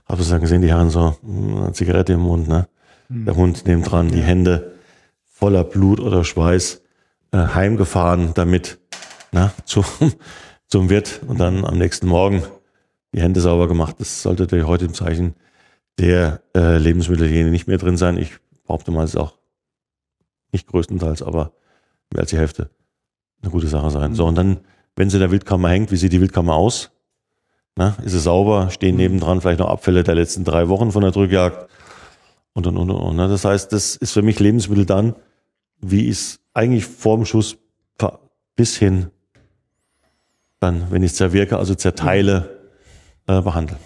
Habe 0.07 0.23
ich 0.23 0.29
dann 0.29 0.41
gesehen, 0.41 0.63
die 0.63 0.69
Herren 0.69 0.91
so 0.91 1.17
mh, 1.23 1.63
eine 1.63 1.73
Zigarette 1.73 2.15
im 2.15 2.21
Mund, 2.21 2.49
ne? 2.49 2.69
Der 3.13 3.35
Hund 3.35 3.67
nebendran, 3.67 4.09
die 4.09 4.23
Hände 4.23 4.77
voller 5.25 5.65
Blut 5.65 5.99
oder 5.99 6.23
Schweiß 6.23 6.81
äh, 7.33 7.39
heimgefahren 7.39 8.35
damit 8.35 8.79
na, 9.33 9.53
zum, 9.65 9.85
zum 10.69 10.91
Wirt 10.91 11.21
und 11.27 11.41
dann 11.41 11.65
am 11.65 11.77
nächsten 11.77 12.07
Morgen 12.07 12.45
die 13.13 13.21
Hände 13.21 13.41
sauber 13.41 13.67
gemacht. 13.67 13.97
Das 13.99 14.23
sollte 14.23 14.45
natürlich 14.45 14.67
heute 14.67 14.85
im 14.85 14.95
Zeichen 14.95 15.35
der 15.99 16.41
äh, 16.57 16.79
Lebensmittelhygiene 16.79 17.51
nicht 17.51 17.67
mehr 17.67 17.79
drin 17.79 17.97
sein. 17.97 18.17
Ich 18.17 18.39
behaupte 18.65 18.93
mal, 18.93 19.05
es 19.05 19.11
ist 19.11 19.17
auch 19.17 19.40
nicht 20.53 20.67
größtenteils, 20.67 21.23
aber 21.23 21.53
mehr 22.13 22.23
als 22.23 22.31
die 22.31 22.39
Hälfte 22.39 22.71
eine 23.43 23.51
gute 23.51 23.69
Sache 23.69 23.91
sein. 23.91 24.15
So, 24.15 24.27
und 24.27 24.35
dann, 24.35 24.61
wenn 24.97 25.11
sie 25.11 25.17
in 25.17 25.21
der 25.21 25.31
Wildkammer 25.31 25.69
hängt, 25.69 25.91
wie 25.91 25.97
sieht 25.97 26.13
die 26.13 26.21
Wildkammer 26.21 26.55
aus? 26.55 26.91
Na, 27.77 27.97
ist 28.05 28.15
es 28.15 28.25
sauber? 28.25 28.71
Stehen 28.71 28.97
nebendran 28.97 29.41
vielleicht 29.41 29.61
noch 29.61 29.69
Abfälle 29.69 30.03
der 30.03 30.15
letzten 30.15 30.45
drei 30.45 30.69
Wochen 30.69 30.93
von 30.93 31.03
der 31.03 31.13
Drückjagd? 31.13 31.69
Und, 32.53 32.67
und, 32.67 32.77
und, 32.77 32.91
und. 32.91 33.17
ne? 33.17 33.29
Das 33.29 33.45
heißt, 33.45 33.73
das 33.73 33.97
ist 33.97 34.13
für 34.13 34.23
mich 34.23 34.41
Lebensmittel 34.41 34.85
dann, 34.85 35.15
wie 35.81 36.07
ich 36.07 36.11
es 36.11 36.41
eigentlich 36.53 36.85
vor 36.85 37.17
dem 37.17 37.25
Schuss 37.25 37.57
bis 38.57 38.77
hin 38.77 39.07
dann, 40.59 40.91
wenn 40.91 41.03
ich 41.03 41.13
es 41.13 41.17
zerwirke, 41.17 41.57
also 41.57 41.75
zerteile, 41.75 42.61
äh, 43.27 43.41
behandle. 43.41 43.79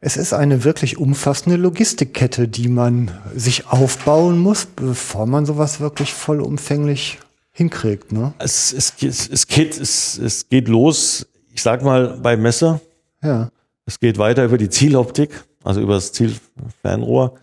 Es 0.00 0.16
ist 0.16 0.32
eine 0.32 0.62
wirklich 0.62 0.98
umfassende 0.98 1.56
Logistikkette, 1.56 2.46
die 2.46 2.68
man 2.68 3.10
sich 3.34 3.66
aufbauen 3.66 4.38
muss, 4.38 4.66
bevor 4.66 5.26
man 5.26 5.44
sowas 5.44 5.80
wirklich 5.80 6.14
vollumfänglich 6.14 7.18
hinkriegt. 7.50 8.12
Ne? 8.12 8.32
Es, 8.38 8.72
es, 8.72 8.94
es, 9.02 9.28
es, 9.28 9.46
geht, 9.48 9.78
es, 9.78 10.16
es 10.16 10.48
geht 10.48 10.68
los, 10.68 11.26
ich 11.52 11.62
sag 11.62 11.82
mal, 11.82 12.18
bei 12.22 12.36
Messer. 12.36 12.80
Ja. 13.22 13.50
Es 13.86 13.98
geht 13.98 14.18
weiter 14.18 14.44
über 14.44 14.56
die 14.56 14.68
Zieloptik, 14.68 15.30
also 15.64 15.80
über 15.80 15.94
das 15.94 16.12
Zielfernrohr. 16.12 17.34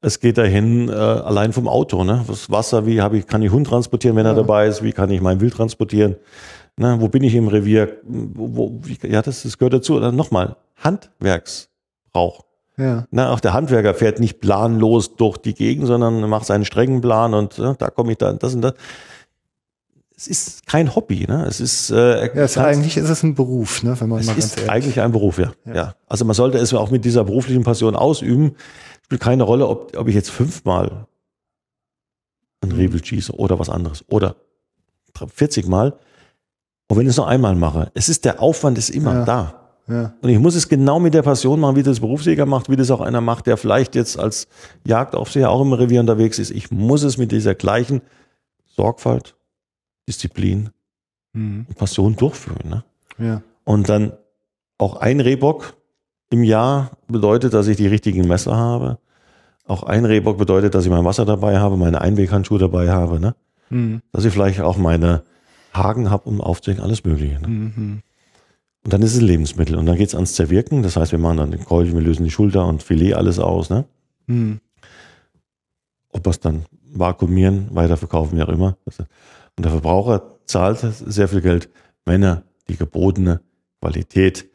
Es 0.00 0.20
geht 0.20 0.38
dahin 0.38 0.88
äh, 0.88 0.92
allein 0.92 1.52
vom 1.52 1.68
Auto, 1.68 2.04
ne? 2.04 2.24
Das 2.26 2.50
Wasser, 2.50 2.86
wie 2.86 3.02
habe 3.02 3.18
ich, 3.18 3.26
kann 3.26 3.42
ich 3.42 3.50
Hund 3.50 3.66
transportieren, 3.66 4.16
wenn 4.16 4.26
er 4.26 4.34
dabei 4.34 4.68
ist? 4.68 4.82
Wie 4.82 4.92
kann 4.92 5.10
ich 5.10 5.20
mein 5.20 5.40
Wild 5.40 5.54
transportieren? 5.54 6.16
Ne? 6.76 6.96
Wo 7.00 7.08
bin 7.08 7.22
ich 7.22 7.34
im 7.34 7.48
Revier? 7.48 7.98
Wo, 8.04 8.56
wo, 8.56 8.80
wie, 8.82 8.98
ja, 9.06 9.20
das, 9.20 9.42
das 9.42 9.58
gehört 9.58 9.74
dazu. 9.74 9.98
Nochmal, 9.98 10.56
Handwerksbrauch. 12.14 12.44
Ja. 12.76 13.06
Ne? 13.10 13.28
Auch 13.30 13.40
der 13.40 13.52
Handwerker 13.52 13.94
fährt 13.94 14.18
nicht 14.20 14.40
planlos 14.40 15.16
durch 15.16 15.36
die 15.38 15.54
Gegend, 15.54 15.86
sondern 15.86 16.28
macht 16.28 16.46
seinen 16.46 16.64
strengen 16.64 17.00
Plan 17.00 17.34
und 17.34 17.58
äh, 17.58 17.74
da 17.78 17.90
komme 17.90 18.12
ich 18.12 18.18
dann, 18.18 18.38
das 18.38 18.54
und 18.54 18.62
das. 18.62 18.74
Es 20.16 20.28
ist 20.28 20.66
kein 20.66 20.94
Hobby, 20.94 21.26
ne? 21.26 21.44
Es 21.46 21.60
ist, 21.60 21.90
äh, 21.90 22.26
Ja, 22.26 22.42
es, 22.44 22.56
eigentlich 22.56 22.96
ist 22.96 23.08
es 23.10 23.22
ein 23.24 23.34
Beruf, 23.34 23.82
ne, 23.82 24.00
wenn 24.00 24.08
man 24.08 24.20
es 24.20 24.26
mal 24.26 24.34
ganz 24.34 24.44
ist 24.46 24.58
ehrlich 24.58 24.70
eigentlich 24.70 25.00
ein 25.00 25.10
Beruf, 25.12 25.38
ja. 25.38 25.52
Ja. 25.66 25.74
ja. 25.74 25.94
Also 26.06 26.24
man 26.24 26.34
sollte 26.34 26.58
es 26.58 26.72
auch 26.72 26.90
mit 26.90 27.04
dieser 27.04 27.24
beruflichen 27.24 27.64
Passion 27.64 27.96
ausüben. 27.96 28.54
Spielt 29.02 29.20
keine 29.20 29.42
Rolle, 29.42 29.66
ob, 29.66 29.96
ob 29.96 30.08
ich 30.08 30.14
jetzt 30.14 30.30
fünfmal 30.30 31.06
ein. 32.62 32.72
Rebel 32.72 33.04
schieße 33.04 33.32
oder 33.32 33.58
was 33.58 33.68
anderes 33.68 34.04
oder 34.08 34.36
40 35.34 35.66
Mal. 35.66 35.98
Und 36.88 36.96
wenn 36.96 37.02
ich 37.06 37.10
es 37.10 37.16
nur 37.16 37.28
einmal 37.28 37.54
mache, 37.56 37.90
es 37.94 38.08
ist 38.08 38.24
der 38.24 38.40
Aufwand 38.40 38.78
ist 38.78 38.90
immer 38.90 39.14
Ja. 39.14 39.24
da. 39.24 39.63
Ja. 39.86 40.14
Und 40.22 40.28
ich 40.30 40.38
muss 40.38 40.54
es 40.54 40.68
genau 40.68 40.98
mit 40.98 41.12
der 41.14 41.22
Passion 41.22 41.60
machen, 41.60 41.76
wie 41.76 41.82
das 41.82 42.00
Berufsjäger 42.00 42.46
macht, 42.46 42.70
wie 42.70 42.76
das 42.76 42.90
auch 42.90 43.00
einer 43.02 43.20
macht, 43.20 43.46
der 43.46 43.56
vielleicht 43.58 43.94
jetzt 43.94 44.18
als 44.18 44.48
Jagdaufseher 44.84 45.50
auch 45.50 45.60
im 45.60 45.72
Revier 45.74 46.00
unterwegs 46.00 46.38
ist. 46.38 46.50
Ich 46.50 46.70
muss 46.70 47.02
es 47.02 47.18
mit 47.18 47.32
dieser 47.32 47.54
gleichen 47.54 48.00
Sorgfalt, 48.66 49.34
Disziplin 50.08 50.70
Mhm. 51.34 51.66
und 51.68 51.76
Passion 51.76 52.16
durchführen. 52.16 52.68
Ne? 52.68 52.84
Ja. 53.18 53.42
Und 53.64 53.88
dann 53.88 54.12
auch 54.78 54.96
ein 54.96 55.20
Rehbock 55.20 55.74
im 56.30 56.44
Jahr 56.44 56.92
bedeutet, 57.08 57.52
dass 57.54 57.66
ich 57.66 57.76
die 57.76 57.86
richtigen 57.86 58.26
Messer 58.28 58.56
habe. 58.56 58.98
Auch 59.66 59.82
ein 59.82 60.04
Rehbock 60.04 60.38
bedeutet, 60.38 60.74
dass 60.74 60.84
ich 60.84 60.90
mein 60.90 61.04
Wasser 61.04 61.24
dabei 61.24 61.58
habe, 61.58 61.76
meine 61.76 62.00
Einweghandschuhe 62.00 62.58
dabei 62.58 62.90
habe, 62.90 63.18
ne? 63.20 63.34
Mhm. 63.70 64.02
dass 64.12 64.24
ich 64.24 64.32
vielleicht 64.32 64.60
auch 64.60 64.76
meine 64.76 65.22
Haken 65.72 66.10
habe, 66.10 66.28
um 66.28 66.40
aufzuhängen, 66.40 66.82
alles 66.84 67.02
Mögliche. 67.04 67.40
Ne? 67.40 67.48
Mhm. 67.48 68.02
Und 68.84 68.92
dann 68.92 69.02
ist 69.02 69.14
es 69.14 69.20
Lebensmittel. 69.20 69.76
Und 69.76 69.86
dann 69.86 69.96
geht's 69.96 70.14
ans 70.14 70.34
Zerwirken. 70.34 70.82
Das 70.82 70.96
heißt, 70.96 71.12
wir 71.12 71.18
machen 71.18 71.38
dann 71.38 71.50
den 71.50 71.64
Keul, 71.64 71.90
wir 71.92 72.00
lösen 72.00 72.24
die 72.24 72.30
Schulter 72.30 72.66
und 72.66 72.82
Filet 72.82 73.14
alles 73.14 73.38
aus. 73.38 73.70
Ne? 73.70 73.84
Mhm. 74.26 74.60
Ob 76.10 76.26
wir 76.26 76.30
es 76.30 76.40
dann 76.40 76.66
vakuumieren, 76.92 77.68
weiterverkaufen, 77.74 78.38
wie 78.38 78.42
auch 78.42 78.48
immer. 78.48 78.76
Und 78.86 79.64
der 79.64 79.70
Verbraucher 79.70 80.38
zahlt 80.46 80.78
sehr 80.80 81.28
viel 81.28 81.40
Geld, 81.40 81.70
wenn 82.04 82.22
er 82.22 82.44
die 82.68 82.76
gebotene 82.76 83.40
Qualität 83.80 84.48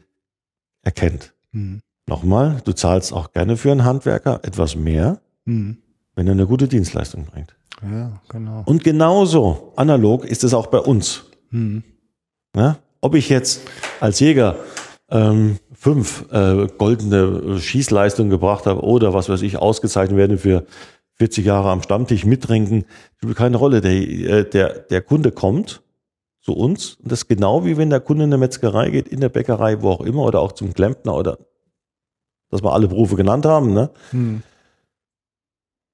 erkennt. 0.83 1.33
Mhm. 1.51 1.81
Nochmal, 2.07 2.61
du 2.63 2.73
zahlst 2.73 3.13
auch 3.13 3.33
gerne 3.33 3.57
für 3.57 3.71
einen 3.71 3.83
Handwerker 3.83 4.39
etwas 4.43 4.75
mehr, 4.75 5.21
Mhm. 5.45 5.77
wenn 6.15 6.27
er 6.27 6.33
eine 6.33 6.47
gute 6.47 6.67
Dienstleistung 6.67 7.25
bringt. 7.25 7.55
Ja, 7.81 8.21
genau. 8.29 8.63
Und 8.65 8.83
genauso 8.83 9.73
analog 9.75 10.25
ist 10.25 10.43
es 10.43 10.53
auch 10.53 10.67
bei 10.67 10.79
uns. 10.79 11.25
Mhm. 11.49 11.83
Ja? 12.55 12.77
Ob 13.01 13.15
ich 13.15 13.29
jetzt 13.29 13.61
als 13.99 14.19
Jäger 14.19 14.57
ähm, 15.09 15.59
fünf 15.73 16.25
äh, 16.31 16.67
goldene 16.77 17.59
Schießleistungen 17.59 18.29
gebracht 18.29 18.65
habe 18.65 18.81
oder 18.81 19.13
was 19.13 19.29
weiß 19.29 19.41
ich, 19.41 19.57
ausgezeichnet 19.57 20.17
werde 20.17 20.37
für 20.37 20.65
40 21.15 21.45
Jahre 21.45 21.69
am 21.69 21.81
Stammtisch 21.81 22.25
mittrinken, 22.25 22.85
spielt 23.17 23.37
keine 23.37 23.57
Rolle. 23.57 23.81
Der, 23.81 23.91
äh, 23.91 24.49
der, 24.49 24.79
der 24.79 25.01
Kunde 25.01 25.31
kommt 25.31 25.81
zu 26.41 26.53
uns 26.53 26.95
und 26.95 27.11
das 27.11 27.19
ist 27.23 27.27
genau 27.27 27.65
wie 27.65 27.77
wenn 27.77 27.89
der 27.89 27.99
Kunde 27.99 28.23
in 28.25 28.29
der 28.29 28.39
Metzgerei 28.39 28.89
geht, 28.89 29.07
in 29.07 29.19
der 29.19 29.29
Bäckerei, 29.29 29.81
wo 29.81 29.89
auch 29.91 30.01
immer, 30.01 30.23
oder 30.23 30.39
auch 30.41 30.51
zum 30.53 30.73
Klempner 30.73 31.15
oder 31.15 31.37
dass 32.49 32.63
wir 32.63 32.73
alle 32.73 32.87
Berufe 32.87 33.15
genannt 33.15 33.45
haben. 33.45 33.73
Ne? 33.73 33.91
Mhm. 34.11 34.41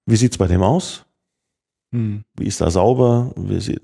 Wie 0.06 0.16
sieht's 0.16 0.38
bei 0.38 0.48
dem 0.48 0.62
aus? 0.64 1.04
Mhm. 1.92 2.24
Wie 2.38 2.46
ist 2.46 2.62
da 2.62 2.70
sauber? 2.70 3.32
Wir, 3.36 3.60
sie- 3.62 3.80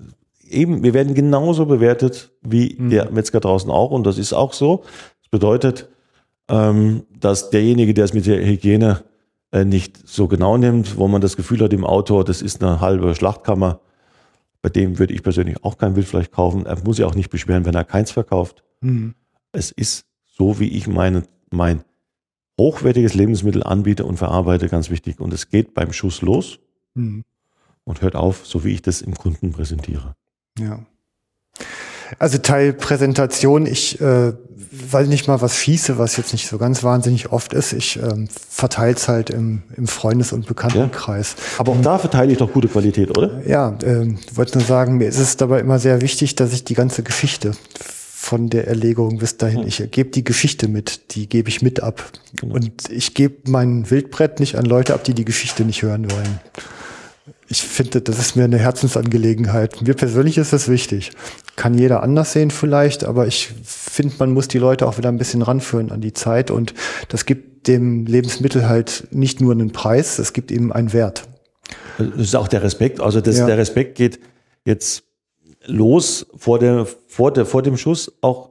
eben, 0.52 0.82
wir 0.82 0.94
werden 0.94 1.14
genauso 1.14 1.66
bewertet 1.66 2.30
wie 2.42 2.76
Mhm. 2.78 2.90
der 2.90 3.10
Metzger 3.10 3.40
draußen 3.40 3.70
auch 3.70 3.90
und 3.90 4.04
das 4.06 4.18
ist 4.18 4.32
auch 4.32 4.52
so. 4.52 4.84
Das 5.20 5.28
bedeutet, 5.30 5.88
ähm, 6.48 7.04
dass 7.18 7.50
derjenige, 7.50 7.94
der 7.94 8.04
es 8.04 8.14
mit 8.14 8.26
der 8.26 8.44
Hygiene 8.44 9.02
äh, 9.52 9.64
nicht 9.64 10.06
so 10.08 10.28
genau 10.28 10.56
nimmt, 10.56 10.96
wo 10.96 11.08
man 11.08 11.20
das 11.20 11.36
Gefühl 11.36 11.60
hat 11.60 11.72
im 11.72 11.84
Auto, 11.84 12.22
das 12.22 12.42
ist 12.42 12.62
eine 12.62 12.80
halbe 12.80 13.14
Schlachtkammer, 13.14 13.80
bei 14.62 14.68
dem 14.68 14.98
würde 14.98 15.12
ich 15.14 15.22
persönlich 15.22 15.62
auch 15.64 15.76
kein 15.76 15.96
Wildfleisch 15.96 16.30
kaufen. 16.30 16.66
Er 16.66 16.78
muss 16.84 16.96
sich 16.96 17.04
auch 17.04 17.14
nicht 17.14 17.30
beschweren, 17.30 17.64
wenn 17.64 17.74
er 17.74 17.84
keins 17.84 18.10
verkauft. 18.10 18.62
Mhm. 18.80 19.14
Es 19.52 19.70
ist 19.70 20.06
so, 20.24 20.58
wie 20.60 20.68
ich 20.68 20.86
meine, 20.86 21.24
mein 21.50 21.82
hochwertiges 22.58 23.14
Lebensmittel 23.14 23.62
anbiete 23.62 24.04
und 24.04 24.16
verarbeite, 24.18 24.68
ganz 24.68 24.88
wichtig. 24.90 25.20
Und 25.20 25.32
es 25.34 25.48
geht 25.48 25.74
beim 25.74 25.92
Schuss 25.92 26.22
los. 26.22 26.58
Mhm. 26.94 27.24
und 27.84 28.00
hört 28.02 28.14
auf, 28.14 28.46
so 28.46 28.62
wie 28.64 28.72
ich 28.74 28.82
das 28.82 29.00
im 29.02 29.14
Kunden 29.14 29.50
präsentiere. 29.50 30.14
Ja. 30.58 30.80
Also 32.18 32.38
Teil 32.38 32.72
Präsentation, 32.72 33.66
ich 33.66 34.00
äh, 34.00 34.32
weiß 34.70 35.08
nicht 35.08 35.28
mal 35.28 35.40
was 35.40 35.56
schieße, 35.56 35.98
was 35.98 36.16
jetzt 36.16 36.32
nicht 36.32 36.48
so 36.48 36.58
ganz 36.58 36.82
wahnsinnig 36.82 37.32
oft 37.32 37.52
ist. 37.52 37.72
Ich 37.72 37.96
ähm, 37.96 38.28
verteile 38.48 38.94
es 38.94 39.08
halt 39.08 39.30
im, 39.30 39.62
im 39.76 39.86
Freundes- 39.86 40.32
und 40.32 40.46
Bekanntenkreis. 40.46 41.36
Aber 41.58 41.72
auch 41.72 41.80
da 41.80 41.98
verteile 41.98 42.32
ich 42.32 42.38
doch 42.38 42.52
gute 42.52 42.68
Qualität, 42.68 43.16
oder? 43.16 43.40
Ja, 43.46 43.76
ähm, 43.84 44.18
wollte 44.34 44.58
nur 44.58 44.66
sagen, 44.66 44.98
mir 44.98 45.08
ist 45.08 45.18
es 45.18 45.36
dabei 45.36 45.60
immer 45.60 45.78
sehr 45.78 46.00
wichtig, 46.00 46.36
dass 46.36 46.52
ich 46.52 46.64
die 46.64 46.74
ganze 46.74 47.02
Geschichte 47.02 47.52
von 48.22 48.48
der 48.48 48.68
Erlegung 48.68 49.18
bis 49.18 49.36
dahin, 49.36 49.66
ich 49.66 49.90
gebe 49.90 50.10
die 50.10 50.22
Geschichte 50.22 50.68
mit, 50.68 51.14
die 51.14 51.28
gebe 51.28 51.48
ich 51.48 51.60
mit 51.60 51.82
ab. 51.82 52.04
Und 52.42 52.88
ich 52.88 53.14
gebe 53.14 53.50
mein 53.50 53.90
Wildbrett 53.90 54.38
nicht 54.38 54.56
an 54.56 54.64
Leute 54.64 54.94
ab, 54.94 55.02
die 55.04 55.12
die 55.12 55.24
Geschichte 55.24 55.64
nicht 55.64 55.82
hören 55.82 56.10
wollen. 56.10 56.40
Ich 57.48 57.62
finde, 57.62 58.00
das 58.00 58.18
ist 58.18 58.34
mir 58.34 58.44
eine 58.44 58.58
Herzensangelegenheit. 58.58 59.80
Mir 59.82 59.94
persönlich 59.94 60.38
ist 60.38 60.52
das 60.52 60.68
wichtig. 60.68 61.12
Kann 61.54 61.78
jeder 61.78 62.02
anders 62.02 62.32
sehen 62.32 62.50
vielleicht, 62.50 63.04
aber 63.04 63.26
ich 63.26 63.52
finde, 63.64 64.14
man 64.18 64.32
muss 64.32 64.48
die 64.48 64.58
Leute 64.58 64.88
auch 64.88 64.98
wieder 64.98 65.08
ein 65.08 65.18
bisschen 65.18 65.42
ranführen 65.42 65.92
an 65.92 66.00
die 66.00 66.12
Zeit 66.12 66.50
und 66.50 66.74
das 67.08 67.24
gibt 67.26 67.68
dem 67.68 68.06
Lebensmittel 68.06 68.68
halt 68.68 69.06
nicht 69.12 69.40
nur 69.40 69.52
einen 69.52 69.70
Preis, 69.70 70.18
es 70.18 70.32
gibt 70.32 70.50
ihm 70.50 70.72
einen 70.72 70.92
Wert. 70.92 71.28
Das 71.98 72.08
ist 72.16 72.34
auch 72.34 72.48
der 72.48 72.62
Respekt. 72.64 73.00
Also 73.00 73.20
das, 73.20 73.38
Ja. 73.38 73.46
der 73.46 73.58
Respekt 73.58 73.96
geht 73.96 74.18
jetzt 74.64 75.04
los 75.66 76.26
vor, 76.36 76.58
der, 76.58 76.86
vor, 77.06 77.32
der, 77.32 77.46
vor 77.46 77.62
dem 77.62 77.76
Schuss. 77.76 78.12
Auch, 78.20 78.50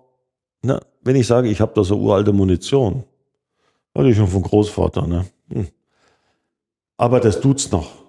ne, 0.61 0.79
wenn 1.01 1.17
ich 1.17 1.27
sage, 1.27 1.49
ich 1.49 1.59
habe 1.59 1.73
da 1.75 1.83
so 1.83 1.97
uralte 1.99 2.31
Munition, 2.31 3.03
hatte 3.97 4.07
ich 4.07 4.15
schon 4.15 4.27
vom 4.29 4.43
Großvater. 4.43 5.07
Ne? 5.07 5.25
Hm. 5.51 5.67
Aber 6.95 7.19
das 7.19 7.41
tut's 7.41 7.69
noch. 7.71 8.00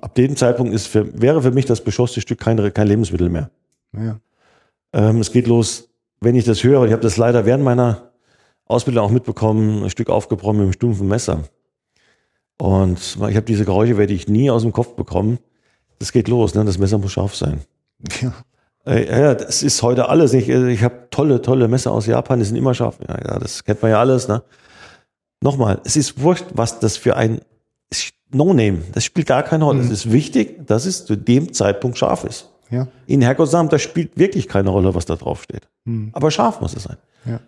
Ab 0.00 0.14
dem 0.14 0.36
Zeitpunkt 0.36 0.74
ist 0.74 0.86
für, 0.86 1.20
wäre 1.20 1.42
für 1.42 1.50
mich 1.50 1.64
das 1.64 1.82
beschossene 1.82 2.22
Stück 2.22 2.40
kein, 2.40 2.72
kein 2.72 2.86
Lebensmittel 2.86 3.28
mehr. 3.28 3.50
Ja. 3.92 4.20
Ähm, 4.92 5.20
es 5.20 5.32
geht 5.32 5.46
los, 5.46 5.88
wenn 6.20 6.34
ich 6.34 6.44
das 6.44 6.62
höre, 6.62 6.84
ich 6.84 6.92
habe 6.92 7.02
das 7.02 7.16
leider 7.16 7.46
während 7.46 7.64
meiner 7.64 8.12
Ausbildung 8.66 9.04
auch 9.04 9.10
mitbekommen, 9.10 9.84
ein 9.84 9.90
Stück 9.90 10.10
aufgebrochen 10.10 10.56
mit 10.58 10.64
einem 10.64 10.72
stumpfen 10.72 11.08
Messer. 11.08 11.44
Und 12.58 12.98
ich 12.98 13.36
habe 13.36 13.42
diese 13.42 13.64
Geräusche, 13.64 13.98
werde 13.98 14.12
ich 14.12 14.28
nie 14.28 14.50
aus 14.50 14.62
dem 14.62 14.72
Kopf 14.72 14.94
bekommen. 14.94 15.38
Das 15.98 16.12
geht 16.12 16.28
los, 16.28 16.54
ne? 16.54 16.64
das 16.64 16.78
Messer 16.78 16.98
muss 16.98 17.12
scharf 17.12 17.34
sein. 17.34 17.60
Ja. 18.20 18.34
Äh, 18.86 19.20
ja, 19.20 19.34
das 19.34 19.62
ist 19.62 19.82
heute 19.82 20.08
alles. 20.08 20.32
Ich, 20.32 20.48
äh, 20.48 20.70
ich 20.70 20.82
habe 20.82 21.08
tolle, 21.10 21.42
tolle 21.42 21.68
Messer 21.68 21.90
aus 21.92 22.06
Japan, 22.06 22.38
die 22.38 22.44
sind 22.44 22.56
immer 22.56 22.74
scharf. 22.74 22.98
Ja, 23.06 23.18
ja, 23.18 23.38
das 23.38 23.64
kennt 23.64 23.82
man 23.82 23.90
ja 23.90 24.00
alles. 24.00 24.28
Ne? 24.28 24.42
Nochmal, 25.40 25.80
es 25.84 25.96
ist 25.96 26.20
wurscht, 26.20 26.46
was 26.54 26.78
das 26.78 26.96
für 26.96 27.16
ein 27.16 27.40
No-Name, 28.32 28.78
das 28.92 29.04
spielt 29.04 29.26
gar 29.26 29.42
keine 29.42 29.64
Rolle. 29.64 29.80
Es 29.80 29.90
ist 29.90 30.10
wichtig, 30.10 30.66
dass 30.66 30.84
es 30.84 31.04
zu 31.04 31.16
dem 31.16 31.52
Zeitpunkt 31.52 31.96
scharf 31.96 32.24
ist. 32.24 32.50
Ja. 32.70 32.88
In 33.06 33.22
Herrgottsnamen, 33.22 33.70
das 33.70 33.82
spielt 33.82 34.18
wirklich 34.18 34.48
keine 34.48 34.70
Rolle, 34.70 34.94
was 34.94 35.06
da 35.06 35.14
drauf 35.16 35.42
steht. 35.44 35.68
Aber 36.12 36.30
scharf 36.30 36.60
muss 36.60 36.74
es 36.74 36.82
sein. 36.84 36.96
Ja. 37.24 37.40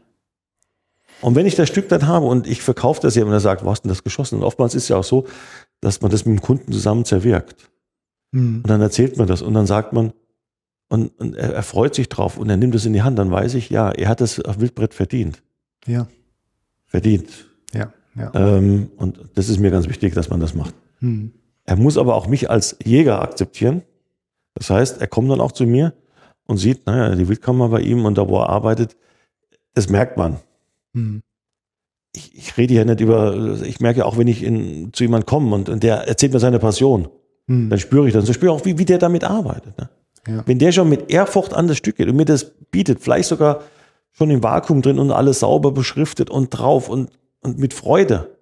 Und 1.20 1.34
wenn 1.34 1.46
ich 1.46 1.56
das 1.56 1.68
Stück 1.68 1.88
dann 1.88 2.06
habe 2.06 2.26
und 2.26 2.46
ich 2.46 2.62
verkaufe 2.62 3.00
das 3.00 3.16
jemand, 3.16 3.32
der 3.32 3.40
sagt, 3.40 3.64
wo 3.64 3.70
hast 3.70 3.80
du 3.80 3.88
denn 3.88 3.94
das 3.94 4.04
geschossen? 4.04 4.36
Und 4.36 4.44
oftmals 4.44 4.74
ist 4.74 4.84
es 4.84 4.88
ja 4.90 4.96
auch 4.96 5.04
so, 5.04 5.26
dass 5.80 6.00
man 6.00 6.10
das 6.10 6.24
mit 6.24 6.38
dem 6.38 6.42
Kunden 6.42 6.72
zusammen 6.72 7.04
zerwirkt. 7.04 7.68
Hm. 8.32 8.58
Und 8.62 8.70
dann 8.70 8.80
erzählt 8.80 9.16
man 9.16 9.26
das 9.26 9.42
und 9.42 9.54
dann 9.54 9.66
sagt 9.66 9.92
man, 9.92 10.12
und, 10.88 11.18
und 11.18 11.36
er, 11.36 11.54
er 11.54 11.62
freut 11.62 11.94
sich 11.94 12.08
drauf 12.08 12.38
und 12.38 12.48
er 12.48 12.56
nimmt 12.56 12.74
es 12.74 12.86
in 12.86 12.92
die 12.92 13.02
Hand, 13.02 13.18
dann 13.18 13.30
weiß 13.30 13.54
ich, 13.54 13.68
ja, 13.70 13.90
er 13.90 14.08
hat 14.08 14.20
das 14.20 14.40
auf 14.40 14.60
Wildbrett 14.60 14.94
verdient. 14.94 15.42
Ja. 15.86 16.06
Verdient. 16.86 17.28
Ja. 17.74 17.92
Ja. 18.18 18.32
Ähm, 18.34 18.90
und 18.96 19.20
das 19.34 19.48
ist 19.48 19.58
mir 19.58 19.70
ganz 19.70 19.88
wichtig, 19.88 20.14
dass 20.14 20.28
man 20.30 20.40
das 20.40 20.54
macht. 20.54 20.74
Hm. 20.98 21.32
Er 21.64 21.76
muss 21.76 21.98
aber 21.98 22.14
auch 22.14 22.26
mich 22.26 22.50
als 22.50 22.76
Jäger 22.84 23.22
akzeptieren. 23.22 23.82
Das 24.54 24.70
heißt, 24.70 25.00
er 25.00 25.06
kommt 25.06 25.30
dann 25.30 25.40
auch 25.40 25.52
zu 25.52 25.64
mir 25.64 25.92
und 26.46 26.56
sieht, 26.56 26.86
naja, 26.86 27.14
die 27.14 27.28
Wildkammer 27.28 27.68
bei 27.68 27.80
ihm 27.80 28.04
und 28.04 28.18
da, 28.18 28.28
wo 28.28 28.38
er 28.38 28.48
arbeitet, 28.48 28.96
das 29.74 29.88
merkt 29.88 30.16
man. 30.16 30.36
Hm. 30.94 31.22
Ich, 32.14 32.34
ich 32.34 32.56
rede 32.56 32.74
ja 32.74 32.84
nicht 32.84 33.00
über, 33.00 33.60
ich 33.62 33.80
merke 33.80 34.04
auch, 34.04 34.18
wenn 34.18 34.26
ich 34.26 34.42
in, 34.42 34.92
zu 34.92 35.04
jemandem 35.04 35.26
komme 35.26 35.54
und, 35.54 35.68
und 35.68 35.82
der 35.82 36.08
erzählt 36.08 36.32
mir 36.32 36.40
seine 36.40 36.58
Passion, 36.58 37.08
Hm. 37.48 37.70
dann 37.70 37.78
spüre 37.78 38.06
ich 38.06 38.12
das. 38.12 38.28
Und 38.28 38.34
spüre 38.34 38.52
auch, 38.52 38.64
wie, 38.64 38.78
wie 38.78 38.84
der 38.84 38.98
damit 38.98 39.24
arbeitet. 39.24 39.76
Ne? 39.78 39.88
Ja. 40.28 40.42
Wenn 40.46 40.58
der 40.58 40.70
schon 40.70 40.88
mit 40.88 41.10
Ehrfurcht 41.10 41.54
an 41.54 41.66
das 41.66 41.78
Stück 41.78 41.96
geht 41.96 42.08
und 42.08 42.16
mir 42.16 42.26
das 42.26 42.52
bietet, 42.70 43.00
vielleicht 43.00 43.28
sogar 43.28 43.62
schon 44.12 44.30
im 44.30 44.42
Vakuum 44.42 44.82
drin 44.82 44.98
und 44.98 45.10
alles 45.10 45.40
sauber 45.40 45.72
beschriftet 45.72 46.30
und 46.30 46.50
drauf 46.50 46.88
und, 46.88 47.10
und 47.40 47.58
mit 47.58 47.74
Freude, 47.74 48.36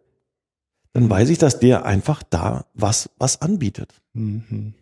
dann 0.93 1.10
weiß 1.10 1.28
ich, 1.28 1.39
dass 1.39 1.59
der 1.59 1.85
einfach 1.85 2.23
da 2.23 2.64
was, 2.74 3.10
was 3.18 3.43
anbietet. 3.43 3.94
Mhm. 4.14 4.74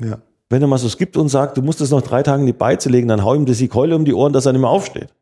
Ja. 0.00 0.18
Wenn 0.48 0.62
er 0.62 0.68
mal 0.68 0.78
so 0.78 0.88
skippt 0.88 1.16
und 1.16 1.28
sagt, 1.28 1.58
du 1.58 1.62
musst 1.62 1.80
es 1.80 1.90
noch 1.90 2.00
drei 2.00 2.22
Tage 2.22 2.40
in 2.40 2.46
die 2.46 2.54
Beize 2.54 2.88
legen, 2.88 3.08
dann 3.08 3.22
hau 3.22 3.34
ihm 3.34 3.44
das 3.44 3.58
die 3.58 3.68
Keule 3.68 3.94
um 3.94 4.04
die 4.04 4.14
Ohren, 4.14 4.32
dass 4.32 4.46
er 4.46 4.52
nicht 4.52 4.62
mehr 4.62 4.70
aufsteht. 4.70 5.12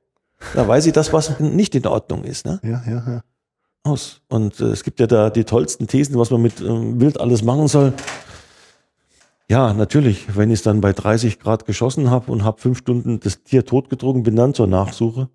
Da 0.55 0.69
weiß 0.69 0.87
ich 0.87 0.93
das, 0.93 1.13
was 1.13 1.41
nicht 1.41 1.75
in 1.75 1.87
Ordnung 1.87 2.23
ist. 2.25 2.47
Ne? 2.47 2.61
Ja, 2.63 2.83
ja, 2.87 3.03
ja. 3.07 3.23
Aus. 3.83 4.21
Und 4.29 4.61
äh, 4.61 4.67
es 4.67 4.85
gibt 4.85 5.01
ja 5.01 5.07
da 5.07 5.31
die 5.31 5.45
tollsten 5.45 5.87
Thesen, 5.87 6.19
was 6.19 6.31
man 6.31 6.43
mit 6.43 6.61
ähm, 6.61 7.01
Wild 7.01 7.21
alles 7.21 7.43
machen 7.43 7.69
soll. 7.69 7.93
Ja, 9.49 9.73
natürlich, 9.73 10.37
wenn 10.37 10.51
ich 10.51 10.61
es 10.61 10.63
dann 10.63 10.81
bei 10.81 10.93
30 10.93 11.39
Grad 11.39 11.67
geschossen 11.67 12.11
habe 12.11 12.33
und 12.33 12.43
habe 12.43 12.61
fünf 12.61 12.79
Stunden 12.79 13.21
das 13.21 13.45
Tier 13.45 13.65
totgetrunken, 13.65 14.25
bin 14.25 14.35
dann 14.35 14.55
zur 14.55 14.67
Nachsuche, 14.67 15.29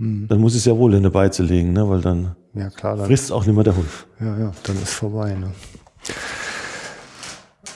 Hm. 0.00 0.26
dann 0.28 0.40
muss 0.40 0.52
ich 0.52 0.60
es 0.60 0.64
ja 0.66 0.76
wohl 0.76 0.92
in 0.92 0.98
eine 0.98 1.10
Beize 1.10 1.42
legen, 1.42 1.72
ne? 1.72 1.88
weil 1.88 2.00
dann 2.00 2.36
Ja, 2.54 2.70
klar. 2.70 2.96
Dann, 2.96 3.06
frisst 3.06 3.24
es 3.24 3.32
auch 3.32 3.44
nicht 3.44 3.54
mehr 3.54 3.64
der 3.64 3.76
Hund. 3.76 3.88
ja, 4.20 4.38
ja, 4.38 4.52
dann 4.62 4.76
ist 4.82 4.92
vorbei. 4.92 5.34
Ne? 5.34 5.52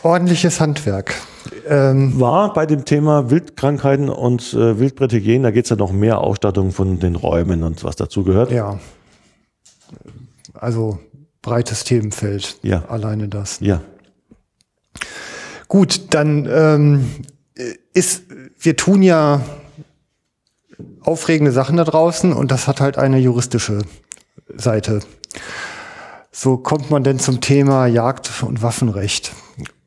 Ordentliches 0.05 0.61
Handwerk. 0.61 1.15
Ähm, 1.69 2.19
War 2.21 2.53
bei 2.53 2.67
dem 2.67 2.85
Thema 2.85 3.31
Wildkrankheiten 3.31 4.09
und 4.09 4.53
äh, 4.55 4.79
Wildbretthygiene, 4.79 5.45
da 5.45 5.51
geht 5.51 5.65
es 5.65 5.71
ja 5.71 5.77
noch 5.77 5.93
mehr 5.93 6.19
Ausstattung 6.19 6.73
von 6.73 6.99
den 6.99 7.17
Räumen 7.17 7.63
und 7.63 7.83
was 7.85 7.97
dazu 7.97 8.23
gehört. 8.25 8.51
ja. 8.51 8.79
Also 10.55 10.99
breites 11.43 11.83
Themenfeld. 11.85 12.59
Ja. 12.63 12.85
Alleine 12.89 13.29
das. 13.29 13.59
Ja. 13.61 13.81
Gut, 15.67 16.15
dann 16.15 16.47
ähm, 16.51 17.11
ist, 17.93 18.25
wir 18.61 18.77
tun 18.77 19.03
ja 19.03 19.41
aufregende 21.05 21.53
Sachen 21.53 21.77
da 21.77 21.85
draußen 21.85 22.33
und 22.33 22.51
das 22.51 22.69
hat 22.69 22.81
halt 22.81 22.99
eine 22.99 23.19
juristische 23.19 23.83
Seite. 24.55 25.01
So 26.31 26.57
kommt 26.57 26.91
man 26.91 27.05
denn 27.05 27.19
zum 27.19 27.41
Thema 27.41 27.87
Jagd 27.87 28.43
und 28.43 28.63
Waffenrecht. 28.63 29.33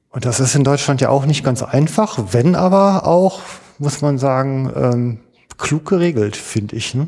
Und 0.09 0.25
das 0.25 0.39
ist 0.39 0.55
in 0.55 0.63
Deutschland 0.63 1.01
ja 1.01 1.09
auch 1.09 1.25
nicht 1.25 1.43
ganz 1.43 1.61
einfach, 1.63 2.19
wenn 2.31 2.55
aber 2.55 3.05
auch, 3.05 3.41
muss 3.79 4.01
man 4.01 4.17
sagen, 4.17 4.71
ähm, 4.75 5.19
klug 5.57 5.85
geregelt, 5.85 6.37
finde 6.37 6.75
ich. 6.75 6.93
Ne? 6.95 7.07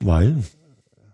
Weil? 0.00 0.42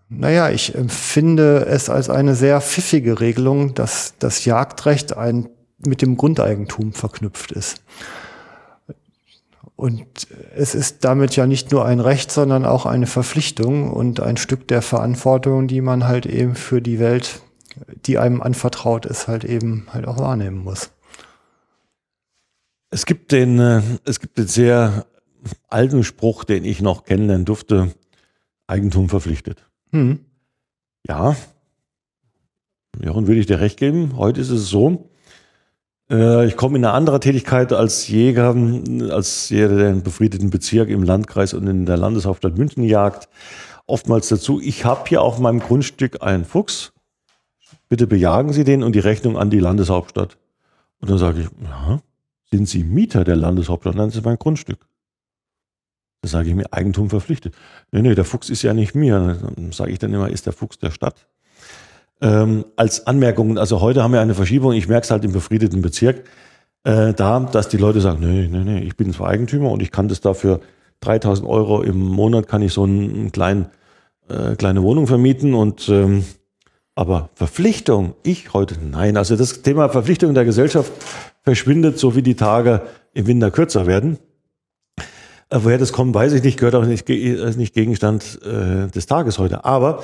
Naja, 0.09 0.51
ich 0.51 0.75
empfinde 0.75 1.67
es 1.67 1.89
als 1.89 2.11
eine 2.11 2.35
sehr 2.35 2.61
pfiffige 2.61 3.21
Regelung, 3.21 3.75
dass 3.75 4.15
das 4.19 4.45
Jagdrecht 4.45 5.17
ein, 5.17 5.49
mit 5.79 6.03
dem 6.03 6.17
Grundeigentum 6.17 6.93
verknüpft 6.93 7.53
ist. 7.53 7.83
Und 9.81 10.29
es 10.55 10.75
ist 10.75 11.07
damit 11.07 11.37
ja 11.37 11.47
nicht 11.47 11.73
nur 11.73 11.87
ein 11.87 12.01
Recht, 12.01 12.31
sondern 12.31 12.67
auch 12.67 12.85
eine 12.85 13.07
Verpflichtung 13.07 13.91
und 13.91 14.21
ein 14.21 14.37
Stück 14.37 14.69
der 14.69 14.83
Verantwortung, 14.83 15.69
die 15.69 15.81
man 15.81 16.07
halt 16.07 16.27
eben 16.27 16.55
für 16.55 16.83
die 16.83 16.99
Welt, 16.99 17.41
die 18.05 18.19
einem 18.19 18.43
anvertraut 18.43 19.07
ist, 19.07 19.27
halt 19.27 19.43
eben 19.43 19.87
halt 19.91 20.07
auch 20.07 20.19
wahrnehmen 20.19 20.59
muss. 20.59 20.91
Es 22.91 23.07
gibt 23.07 23.33
den, 23.33 23.59
äh, 23.59 23.81
es 24.05 24.21
gibt 24.21 24.37
den 24.37 24.49
sehr 24.49 25.07
alten 25.71 26.05
Spruch, 26.05 26.45
den 26.45 26.67
ich 26.67 26.83
noch 26.83 27.05
kennenlernen 27.05 27.47
durfte. 27.47 27.95
Eigentum 28.67 29.09
verpflichtet. 29.09 29.65
Hm. 29.93 30.21
Ja. 31.09 31.37
Jochen, 33.03 33.27
würde 33.27 33.41
ich 33.41 33.47
dir 33.47 33.61
recht 33.61 33.79
geben. 33.79 34.19
Heute 34.19 34.43
ist 34.43 34.51
es 34.51 34.69
so. 34.69 35.10
Äh, 36.11 36.47
ich 36.47 36.57
komme 36.57 36.77
in 36.77 36.85
eine 36.85 36.95
andere 36.95 37.21
Tätigkeit 37.21 37.73
als 37.73 38.09
Jäger, 38.09 38.55
als 39.11 39.49
jeder, 39.49 39.77
der 39.77 39.89
einen 39.89 40.03
befriedeten 40.03 40.51
Bezirk 40.51 40.89
im 40.89 41.03
Landkreis 41.03 41.55
und 41.55 41.67
in 41.67 41.87
der 41.87 41.97
Landeshauptstadt 41.97 42.59
München 42.59 42.85
jagt. 42.85 43.29
Oftmals 43.87 44.29
dazu, 44.29 44.61
ich 44.61 44.85
habe 44.85 45.09
hier 45.09 45.23
auf 45.23 45.39
meinem 45.39 45.61
Grundstück 45.61 46.23
einen 46.23 46.45
Fuchs. 46.45 46.93
Bitte 47.89 48.07
bejagen 48.07 48.53
Sie 48.53 48.65
den 48.65 48.83
und 48.83 48.95
die 48.95 49.01
Rechnung 49.01 49.37
an 49.37 49.51
die 49.51 49.59
Landeshauptstadt. 49.59 50.39
Und 51.01 51.11
dann 51.11 51.19
sage 51.19 51.41
ich, 51.41 51.49
ja, 51.65 52.01
sind 52.51 52.69
Sie 52.69 52.85
Mieter 52.85 53.25
der 53.25 53.37
Landeshauptstadt? 53.37 53.95
Nein, 53.95 54.09
das 54.09 54.17
ist 54.17 54.25
mein 54.25 54.39
Grundstück. 54.39 54.87
Da 56.23 56.29
sage 56.29 56.51
ich 56.51 56.55
mir, 56.55 56.73
Eigentum 56.73 57.09
verpflichtet. 57.09 57.55
Nee, 57.91 58.03
nee, 58.03 58.15
der 58.15 58.25
Fuchs 58.25 58.51
ist 58.51 58.63
ja 58.63 58.75
nicht 58.75 58.95
mir. 58.95 59.39
Dann 59.57 59.73
sage 59.73 59.91
ich 59.91 59.99
dann 59.99 60.13
immer, 60.13 60.29
ist 60.29 60.47
der 60.47 60.53
Fuchs 60.53 60.79
der 60.79 60.91
Stadt. 60.91 61.27
Ähm, 62.23 62.67
als 62.77 63.07
Anmerkung, 63.07 63.59
also 63.59 63.81
heute 63.81 64.03
haben 64.03 64.13
wir 64.13 64.21
eine 64.21 64.35
Verschiebung, 64.35 64.73
ich 64.73 64.89
merke 64.89 65.05
es 65.05 65.11
halt 65.11 65.25
im 65.25 65.33
befriedeten 65.33 65.81
Bezirk, 65.81 66.25
äh, 66.85 67.15
da, 67.15 67.41
dass 67.41 67.69
die 67.69 67.77
Leute 67.77 68.01
sagen, 68.01 68.21
nee, 68.21 68.49
nee, 68.49 68.65
nee, 68.65 68.81
ich 68.81 68.97
bin 68.97 69.13
zwar 69.13 69.29
Eigentümer 69.29 69.71
und 69.71 69.83
ich 69.83 69.91
kann 69.91 70.09
das 70.09 70.21
dafür 70.21 70.61
3000 71.01 71.49
Euro 71.49 71.83
im 71.83 71.99
Monat 71.99 72.47
kann 72.47 72.63
ich 72.63 72.73
so 72.73 72.85
einen, 72.85 73.33
kleinen, 73.33 73.67
äh, 74.29 74.55
kleine 74.57 74.83
Wohnung 74.83 75.07
vermieten 75.07 75.55
und 75.55 75.89
ähm, 75.89 76.25
Aber 76.95 77.31
Verpflichtung, 77.35 78.15
ich 78.23 78.53
heute, 78.53 78.77
nein. 78.79 79.17
Also 79.17 79.37
das 79.37 79.63
Thema 79.63 79.89
Verpflichtung 79.89 80.35
der 80.35 80.45
Gesellschaft 80.45 80.93
verschwindet, 81.43 81.99
so 81.99 82.15
wie 82.15 82.23
die 82.23 82.35
Tage 82.35 82.83
im 83.15 83.27
Winter 83.27 83.51
kürzer 83.51 83.87
werden. 83.87 84.19
Äh, 85.49 85.61
woher 85.63 85.79
das 85.79 85.93
kommt, 85.93 86.15
weiß 86.15 86.35
ich 86.35 86.43
nicht, 86.43 86.59
gehört 86.59 86.75
auch 86.75 86.85
nicht, 86.85 87.09
ist 87.09 87.57
nicht 87.57 87.75
Gegenstand 87.75 88.41
äh, 88.45 88.89
des 88.89 89.07
Tages 89.07 89.39
heute. 89.39 89.65
Aber 89.65 90.03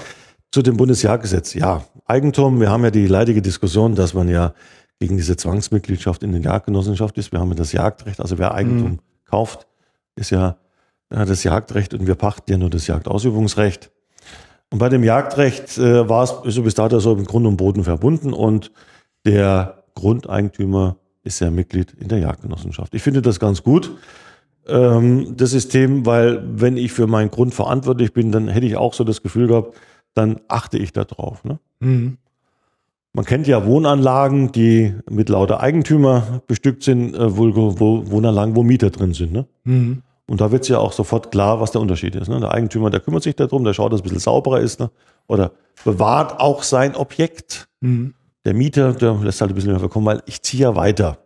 zu 0.52 0.62
dem 0.62 0.76
Bundesjagdgesetz, 0.76 1.54
ja, 1.54 1.84
Eigentum, 2.06 2.60
wir 2.60 2.70
haben 2.70 2.84
ja 2.84 2.90
die 2.90 3.06
leidige 3.06 3.42
Diskussion, 3.42 3.94
dass 3.94 4.14
man 4.14 4.28
ja 4.28 4.54
gegen 4.98 5.16
diese 5.16 5.36
Zwangsmitgliedschaft 5.36 6.22
in 6.22 6.32
den 6.32 6.42
Jagdgenossenschaft 6.42 7.18
ist. 7.18 7.32
Wir 7.32 7.40
haben 7.40 7.50
ja 7.50 7.56
das 7.56 7.72
Jagdrecht, 7.72 8.20
also 8.20 8.38
wer 8.38 8.54
Eigentum 8.54 8.92
mhm. 8.92 8.98
kauft, 9.24 9.66
ist 10.14 10.30
ja, 10.30 10.56
ja 11.12 11.24
das 11.24 11.44
Jagdrecht 11.44 11.92
und 11.94 12.06
wir 12.06 12.14
pachten 12.14 12.50
ja 12.50 12.58
nur 12.58 12.70
das 12.70 12.86
Jagdausübungsrecht. 12.86 13.90
Und 14.70 14.78
bei 14.78 14.88
dem 14.88 15.04
Jagdrecht 15.04 15.78
äh, 15.78 16.08
war 16.08 16.24
es 16.24 16.34
so 16.54 16.62
bis 16.62 16.74
dato 16.74 16.98
so 16.98 17.12
im 17.12 17.24
Grund 17.24 17.46
und 17.46 17.56
Boden 17.56 17.84
verbunden 17.84 18.32
und 18.32 18.72
der 19.24 19.84
Grundeigentümer 19.94 20.96
ist 21.22 21.40
ja 21.40 21.50
Mitglied 21.50 21.92
in 21.92 22.08
der 22.08 22.18
Jagdgenossenschaft. 22.18 22.94
Ich 22.94 23.02
finde 23.02 23.22
das 23.22 23.40
ganz 23.40 23.62
gut, 23.62 23.96
ähm, 24.68 25.36
das 25.36 25.50
System, 25.50 26.06
weil 26.06 26.42
wenn 26.46 26.76
ich 26.76 26.92
für 26.92 27.06
meinen 27.06 27.30
Grund 27.30 27.54
verantwortlich 27.54 28.12
bin, 28.12 28.32
dann 28.32 28.48
hätte 28.48 28.66
ich 28.66 28.76
auch 28.76 28.94
so 28.94 29.04
das 29.04 29.22
Gefühl 29.22 29.48
gehabt, 29.48 29.76
dann 30.16 30.40
achte 30.48 30.78
ich 30.78 30.92
da 30.92 31.04
drauf. 31.04 31.44
Ne? 31.44 31.58
Mhm. 31.80 32.16
Man 33.12 33.24
kennt 33.24 33.46
ja 33.46 33.64
Wohnanlagen, 33.64 34.52
die 34.52 34.94
mit 35.08 35.28
lauter 35.28 35.60
Eigentümer 35.60 36.42
bestückt 36.46 36.82
sind, 36.82 37.14
äh, 37.14 37.36
wo, 37.36 37.78
wo, 37.78 38.10
Wohnanlagen, 38.10 38.56
wo 38.56 38.62
Mieter 38.62 38.90
drin 38.90 39.14
sind. 39.14 39.32
Ne? 39.32 39.46
Mhm. 39.64 40.02
Und 40.26 40.40
da 40.40 40.50
wird 40.50 40.62
es 40.62 40.68
ja 40.68 40.78
auch 40.78 40.92
sofort 40.92 41.30
klar, 41.30 41.60
was 41.60 41.70
der 41.70 41.80
Unterschied 41.80 42.16
ist. 42.16 42.28
Ne? 42.28 42.40
Der 42.40 42.52
Eigentümer, 42.52 42.90
der 42.90 43.00
kümmert 43.00 43.22
sich 43.22 43.36
darum, 43.36 43.64
der 43.64 43.74
schaut, 43.74 43.92
dass 43.92 44.00
es 44.00 44.02
ein 44.02 44.04
bisschen 44.04 44.20
sauberer 44.20 44.60
ist 44.60 44.80
ne? 44.80 44.90
oder 45.28 45.52
bewahrt 45.84 46.40
auch 46.40 46.62
sein 46.62 46.96
Objekt. 46.96 47.68
Mhm. 47.80 48.14
Der 48.44 48.54
Mieter, 48.54 48.92
der 48.92 49.14
lässt 49.14 49.40
halt 49.40 49.50
ein 49.50 49.54
bisschen 49.54 49.70
mehr 49.70 49.80
verkommen, 49.80 50.06
weil 50.06 50.22
ich 50.26 50.42
ziehe 50.42 50.62
ja 50.62 50.76
weiter. 50.76 51.18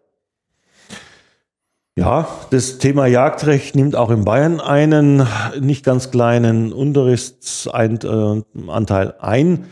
Ja, 1.99 2.29
das 2.51 2.79
Thema 2.79 3.07
Jagdrecht 3.07 3.75
nimmt 3.75 3.97
auch 3.97 4.11
in 4.11 4.25
Bayern 4.25 4.61
einen 4.61 5.27
nicht 5.61 5.85
ganz 5.85 6.11
kleinen 6.11 6.73
Unterrichtsanteil 6.73 9.15
ein. 9.19 9.65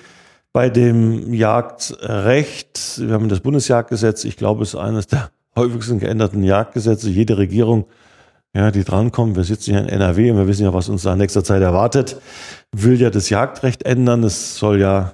Bei 0.53 0.69
dem 0.69 1.33
Jagdrecht, 1.33 3.01
wir 3.01 3.15
haben 3.15 3.29
das 3.29 3.39
Bundesjagdgesetz, 3.41 4.25
ich 4.25 4.37
glaube, 4.37 4.65
es 4.65 4.71
ist 4.71 4.81
eines 4.81 5.07
der 5.07 5.31
häufigsten 5.57 6.01
geänderten 6.01 6.43
Jagdgesetze. 6.43 7.09
Jede 7.09 7.39
Regierung, 7.39 7.87
ja, 8.53 8.73
die 8.73 8.83
drankommt, 8.83 9.37
wir 9.37 9.45
sitzen 9.45 9.71
hier 9.71 9.83
in 9.83 9.89
NRW 9.89 10.33
und 10.33 10.39
wir 10.39 10.49
wissen 10.49 10.65
ja, 10.65 10.75
was 10.75 10.89
uns 10.89 11.05
da 11.05 11.13
in 11.13 11.19
nächster 11.19 11.45
Zeit 11.45 11.63
erwartet, 11.63 12.21
will 12.73 13.01
ja 13.01 13.11
das 13.11 13.31
Jagdrecht 13.31 13.85
ändern. 13.85 14.25
Es 14.25 14.57
soll 14.57 14.81
ja, 14.81 15.13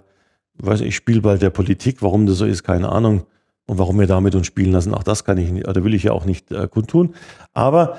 weiß 0.54 0.80
ich, 0.80 0.96
Spielball 0.96 1.38
der 1.38 1.50
Politik, 1.50 2.00
warum 2.00 2.24
das 2.24 2.38
so 2.38 2.46
ist, 2.46 2.62
keine 2.62 2.88
Ahnung 2.88 3.26
und 3.66 3.78
warum 3.78 3.98
wir 3.98 4.06
damit 4.06 4.34
uns 4.34 4.46
spielen 4.46 4.72
lassen, 4.72 4.94
auch 4.94 5.02
das 5.02 5.24
kann 5.24 5.38
ich 5.38 5.50
nicht, 5.50 5.66
oder 5.66 5.84
will 5.84 5.94
ich 5.94 6.02
ja 6.02 6.12
auch 6.12 6.24
nicht 6.24 6.52
äh, 6.52 6.68
kundtun. 6.68 7.14
Aber 7.52 7.98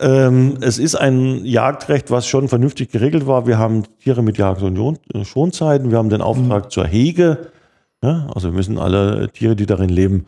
ähm, 0.00 0.58
es 0.60 0.78
ist 0.78 0.96
ein 0.96 1.44
Jagdrecht, 1.44 2.10
was 2.10 2.26
schon 2.26 2.48
vernünftig 2.48 2.90
geregelt 2.90 3.26
war. 3.26 3.46
Wir 3.46 3.58
haben 3.58 3.84
Tiere 3.98 4.22
mit 4.22 4.38
Jagd- 4.38 4.62
und 4.62 5.24
Schonzeiten. 5.24 5.90
Wir 5.90 5.98
haben 5.98 6.08
den 6.08 6.20
Auftrag 6.20 6.64
mhm. 6.64 6.70
zur 6.70 6.86
Hege. 6.86 7.52
Ja, 8.02 8.28
also 8.34 8.48
wir 8.48 8.56
müssen 8.56 8.78
alle 8.78 9.30
Tiere, 9.30 9.56
die 9.56 9.66
darin 9.66 9.88
leben, 9.88 10.26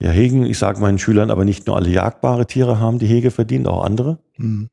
ja 0.00 0.10
hegen. 0.10 0.44
Ich 0.44 0.58
sage 0.58 0.80
meinen 0.80 0.98
Schülern 0.98 1.30
aber 1.30 1.44
nicht 1.44 1.66
nur 1.66 1.76
alle 1.76 1.90
jagbare 1.90 2.46
Tiere 2.46 2.80
haben 2.80 2.98
die 2.98 3.06
Hege 3.06 3.30
verdient, 3.30 3.68
auch 3.68 3.84
andere. 3.84 4.18
Mhm. 4.38 4.68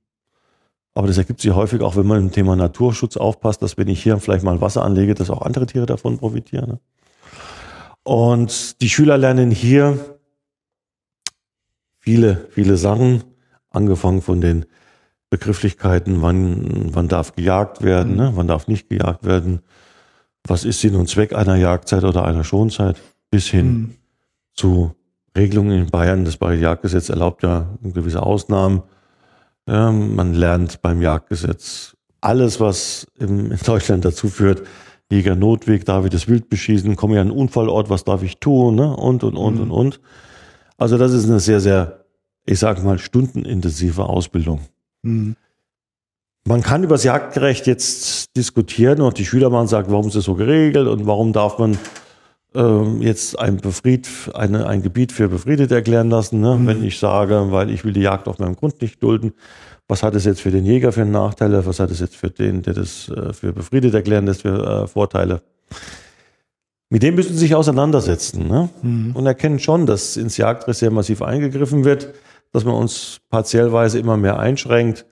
Aber 0.95 1.07
das 1.07 1.17
ergibt 1.17 1.41
sich 1.41 1.53
häufig 1.53 1.81
auch, 1.81 1.95
wenn 1.95 2.07
man 2.07 2.19
im 2.19 2.31
Thema 2.31 2.55
Naturschutz 2.55 3.17
aufpasst, 3.17 3.61
dass 3.61 3.77
wenn 3.77 3.87
ich 3.87 4.01
hier 4.01 4.17
vielleicht 4.17 4.43
mal 4.43 4.59
Wasser 4.61 4.83
anlege, 4.83 5.13
dass 5.13 5.29
auch 5.29 5.41
andere 5.43 5.65
Tiere 5.65 5.85
davon 5.85 6.17
profitieren. 6.17 6.69
Ne? 6.69 6.79
Und 8.03 8.81
die 8.81 8.89
Schüler 8.89 9.17
lernen 9.17 9.51
hier 9.51 10.19
viele, 11.99 12.47
viele 12.51 12.77
Sachen, 12.77 13.23
angefangen 13.69 14.21
von 14.21 14.41
den 14.41 14.65
Begrifflichkeiten, 15.29 16.21
wann, 16.21 16.93
wann 16.95 17.07
darf 17.07 17.35
gejagt 17.35 17.83
werden, 17.83 18.15
ne? 18.15 18.31
wann 18.33 18.47
darf 18.47 18.67
nicht 18.67 18.89
gejagt 18.89 19.25
werden, 19.25 19.59
was 20.43 20.65
ist 20.65 20.81
Sinn 20.81 20.95
und 20.95 21.07
Zweck 21.07 21.33
einer 21.33 21.55
Jagdzeit 21.55 22.03
oder 22.03 22.25
einer 22.25 22.43
Schonzeit, 22.43 22.97
bis 23.29 23.47
hin 23.47 23.67
mhm. 23.67 23.95
zu 24.53 24.95
Regelungen 25.37 25.83
in 25.83 25.87
Bayern. 25.87 26.25
Das 26.25 26.37
Bayer 26.37 26.55
Jagdgesetz 26.55 27.09
erlaubt 27.09 27.43
ja 27.43 27.67
gewisse 27.81 28.23
Ausnahmen. 28.23 28.81
Ja, 29.67 29.91
man 29.91 30.33
lernt 30.33 30.81
beim 30.81 31.01
Jagdgesetz 31.01 31.95
alles, 32.21 32.59
was 32.59 33.07
in 33.19 33.55
Deutschland 33.65 34.03
dazu 34.03 34.27
führt, 34.29 34.63
Jäger 35.11 35.35
Notweg, 35.35 35.85
darf 35.85 36.05
ich 36.05 36.11
das 36.11 36.27
Wild 36.27 36.49
beschießen, 36.49 36.95
komme 36.95 37.15
ich 37.15 37.19
an 37.19 37.29
einen 37.29 37.37
Unfallort, 37.37 37.89
was 37.89 38.03
darf 38.03 38.21
ich 38.21 38.37
tun, 38.37 38.75
ne? 38.75 38.95
und, 38.95 39.23
und, 39.23 39.35
und, 39.35 39.55
mhm. 39.55 39.61
und, 39.61 39.71
und. 39.71 39.99
Also 40.77 40.97
das 40.97 41.13
ist 41.13 41.25
eine 41.25 41.39
sehr, 41.39 41.59
sehr, 41.59 42.05
ich 42.45 42.59
sage 42.59 42.81
mal, 42.81 42.99
stundenintensive 42.99 44.03
Ausbildung. 44.05 44.61
Mhm. 45.01 45.35
Man 46.45 46.61
kann 46.61 46.83
über 46.83 46.95
das 46.95 47.03
Jagdgerecht 47.03 47.67
jetzt 47.67 48.35
diskutieren 48.37 49.01
und 49.01 49.17
die 49.17 49.25
Schüler 49.25 49.49
machen 49.49 49.67
sagen, 49.67 49.91
warum 49.91 50.07
ist 50.07 50.15
das 50.15 50.25
so 50.25 50.35
geregelt 50.35 50.87
und 50.87 51.05
warum 51.05 51.33
darf 51.33 51.57
man 51.57 51.77
ähm, 52.55 53.01
jetzt 53.01 53.37
ein, 53.37 53.57
Befried, 53.57 54.07
eine, 54.33 54.67
ein 54.67 54.81
Gebiet 54.81 55.11
für 55.11 55.27
befriedet 55.27 55.71
erklären 55.71 56.09
lassen, 56.09 56.39
ne? 56.39 56.55
Mhm. 56.55 56.67
wenn 56.67 56.83
ich 56.83 56.99
sage, 56.99 57.47
weil 57.51 57.69
ich 57.71 57.83
will 57.83 57.93
die 57.93 58.01
Jagd 58.01 58.27
auf 58.27 58.39
meinem 58.39 58.55
Grund 58.55 58.81
nicht 58.81 59.01
dulden 59.01 59.33
was 59.89 60.03
hat 60.03 60.13
es 60.13 60.23
jetzt 60.23 60.39
für 60.39 60.51
den 60.51 60.65
Jäger 60.65 60.91
für 60.91 61.03
Nachteile, 61.03 61.65
was 61.65 61.79
hat 61.79 61.89
es 61.89 61.99
jetzt 61.99 62.15
für 62.15 62.29
den, 62.29 62.61
der 62.61 62.75
das 62.75 63.09
äh, 63.09 63.33
für 63.33 63.51
befriedet 63.51 63.93
erklären 63.95 64.27
lässt, 64.27 64.43
für 64.43 64.83
äh, 64.83 64.87
Vorteile. 64.87 65.41
Mit 66.91 67.03
dem 67.03 67.15
müssen 67.15 67.33
sie 67.33 67.39
sich 67.39 67.55
auseinandersetzen 67.55 68.47
ne? 68.47 68.69
Mhm. 68.83 69.15
und 69.15 69.25
erkennen 69.25 69.59
schon, 69.59 69.87
dass 69.87 70.15
ins 70.15 70.37
Jagdrecht 70.37 70.79
sehr 70.79 70.91
massiv 70.91 71.21
eingegriffen 71.21 71.85
wird, 71.85 72.13
dass 72.53 72.65
man 72.65 72.75
uns 72.75 73.19
partiellweise 73.29 73.99
immer 73.99 74.15
mehr 74.15 74.39
einschränkt. 74.39 75.05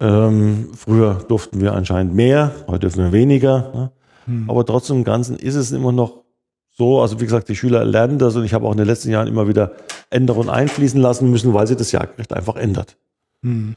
Ähm, 0.00 0.70
früher 0.74 1.24
durften 1.28 1.60
wir 1.60 1.74
anscheinend 1.74 2.14
mehr, 2.14 2.52
heute 2.66 2.80
dürfen 2.80 3.04
wir 3.04 3.12
weniger. 3.12 3.72
Ne? 3.74 3.90
Mhm. 4.26 4.50
Aber 4.50 4.64
trotzdem 4.64 4.98
im 4.98 5.04
Ganzen 5.04 5.36
ist 5.36 5.54
es 5.54 5.70
immer 5.70 5.92
noch 5.92 6.24
so, 6.70 7.02
also 7.02 7.20
wie 7.20 7.24
gesagt, 7.24 7.48
die 7.48 7.56
Schüler 7.56 7.84
lernen 7.84 8.18
das 8.18 8.36
und 8.36 8.44
ich 8.44 8.54
habe 8.54 8.66
auch 8.66 8.72
in 8.72 8.78
den 8.78 8.86
letzten 8.86 9.10
Jahren 9.10 9.28
immer 9.28 9.48
wieder 9.48 9.72
Änderungen 10.08 10.48
einfließen 10.48 11.00
lassen 11.00 11.30
müssen, 11.30 11.52
weil 11.52 11.66
sie 11.66 11.76
das 11.76 11.92
Jagdrecht 11.92 12.32
einfach 12.32 12.56
ändert. 12.56 12.96
Mhm. 13.42 13.76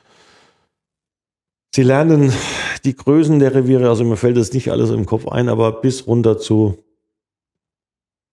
Sie 1.74 1.84
lernen 1.84 2.34
die 2.84 2.96
Größen 2.96 3.40
der 3.40 3.56
Reviere, 3.56 3.88
also 3.88 4.04
mir 4.04 4.18
fällt 4.18 4.38
das 4.38 4.52
nicht 4.54 4.72
alles 4.72 4.90
im 4.90 5.06
Kopf 5.06 5.28
ein, 5.28 5.48
aber 5.48 5.72
bis 5.72 6.06
runter 6.06 6.38
zu 6.38 6.78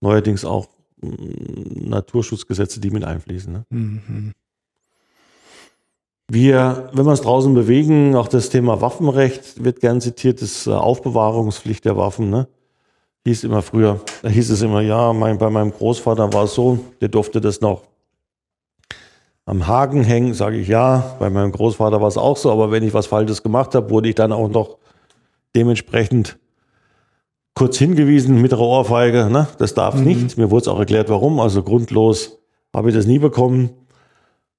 neuerdings 0.01 0.44
auch 0.44 0.69
mm, 1.01 1.89
Naturschutzgesetze, 1.89 2.81
die 2.81 2.90
mit 2.90 3.05
einfließen. 3.05 3.52
Ne? 3.52 3.65
Mhm. 3.70 4.32
Wir, 6.31 6.90
wenn 6.93 7.06
wir 7.06 7.10
uns 7.10 7.23
draußen 7.23 7.55
bewegen, 7.55 8.15
auch 8.15 8.28
das 8.28 8.51
Thema 8.51 8.81
Waffenrecht 8.81 9.65
wird 9.65 9.81
gern 9.81 10.01
zitiert, 10.01 10.43
das 10.43 10.66
äh, 10.66 10.73
Aufbewahrungspflicht 10.73 11.85
der 11.85 11.97
Waffen. 11.97 12.31
Ne? 12.31 12.48
Hieß 13.24 13.44
immer 13.44 13.62
früher, 13.62 14.01
da 14.23 14.28
hieß 14.28 14.51
es 14.51 14.62
immer, 14.62 14.81
ja, 14.81 15.12
mein, 15.12 15.39
bei 15.39 15.48
meinem 15.48 15.73
Großvater 15.73 16.32
war 16.32 16.44
es 16.44 16.55
so, 16.55 16.81
der 17.01 17.09
durfte 17.09 17.40
das 17.40 17.60
noch 17.60 17.82
am 19.49 19.66
Haken 19.66 20.05
hängen, 20.05 20.35
sage 20.35 20.59
ich 20.59 20.69
ja. 20.69 21.16
Bei 21.19 21.31
meinem 21.31 21.53
Großvater 21.53 22.03
war 22.03 22.09
es 22.09 22.19
auch 22.19 22.37
so, 22.37 22.53
aber 22.53 22.70
wenn 22.70 22.83
ich 22.83 22.93
was 22.93 23.07
Falsches 23.07 23.43
gemacht 23.43 23.75
habe, 23.75 23.89
wurde 23.89 24.11
ich 24.11 24.15
dann 24.15 24.31
auch 24.31 24.49
noch 24.49 24.77
dementsprechend 25.57 26.39
kurz 27.55 27.79
hingewiesen 27.79 28.43
mit 28.43 28.53
der 28.53 28.61
Ohrfeige. 28.61 29.31
Ne? 29.31 29.49
Das 29.57 29.73
darf 29.73 29.95
mhm. 29.95 30.05
nicht. 30.05 30.37
Mir 30.37 30.51
wurde 30.51 30.62
es 30.62 30.69
auch 30.69 30.79
erklärt, 30.79 31.09
warum. 31.09 31.41
Also 31.41 31.62
grundlos 31.62 32.39
habe 32.75 32.91
ich 32.91 32.95
das 32.95 33.07
nie 33.07 33.19
bekommen. 33.19 33.70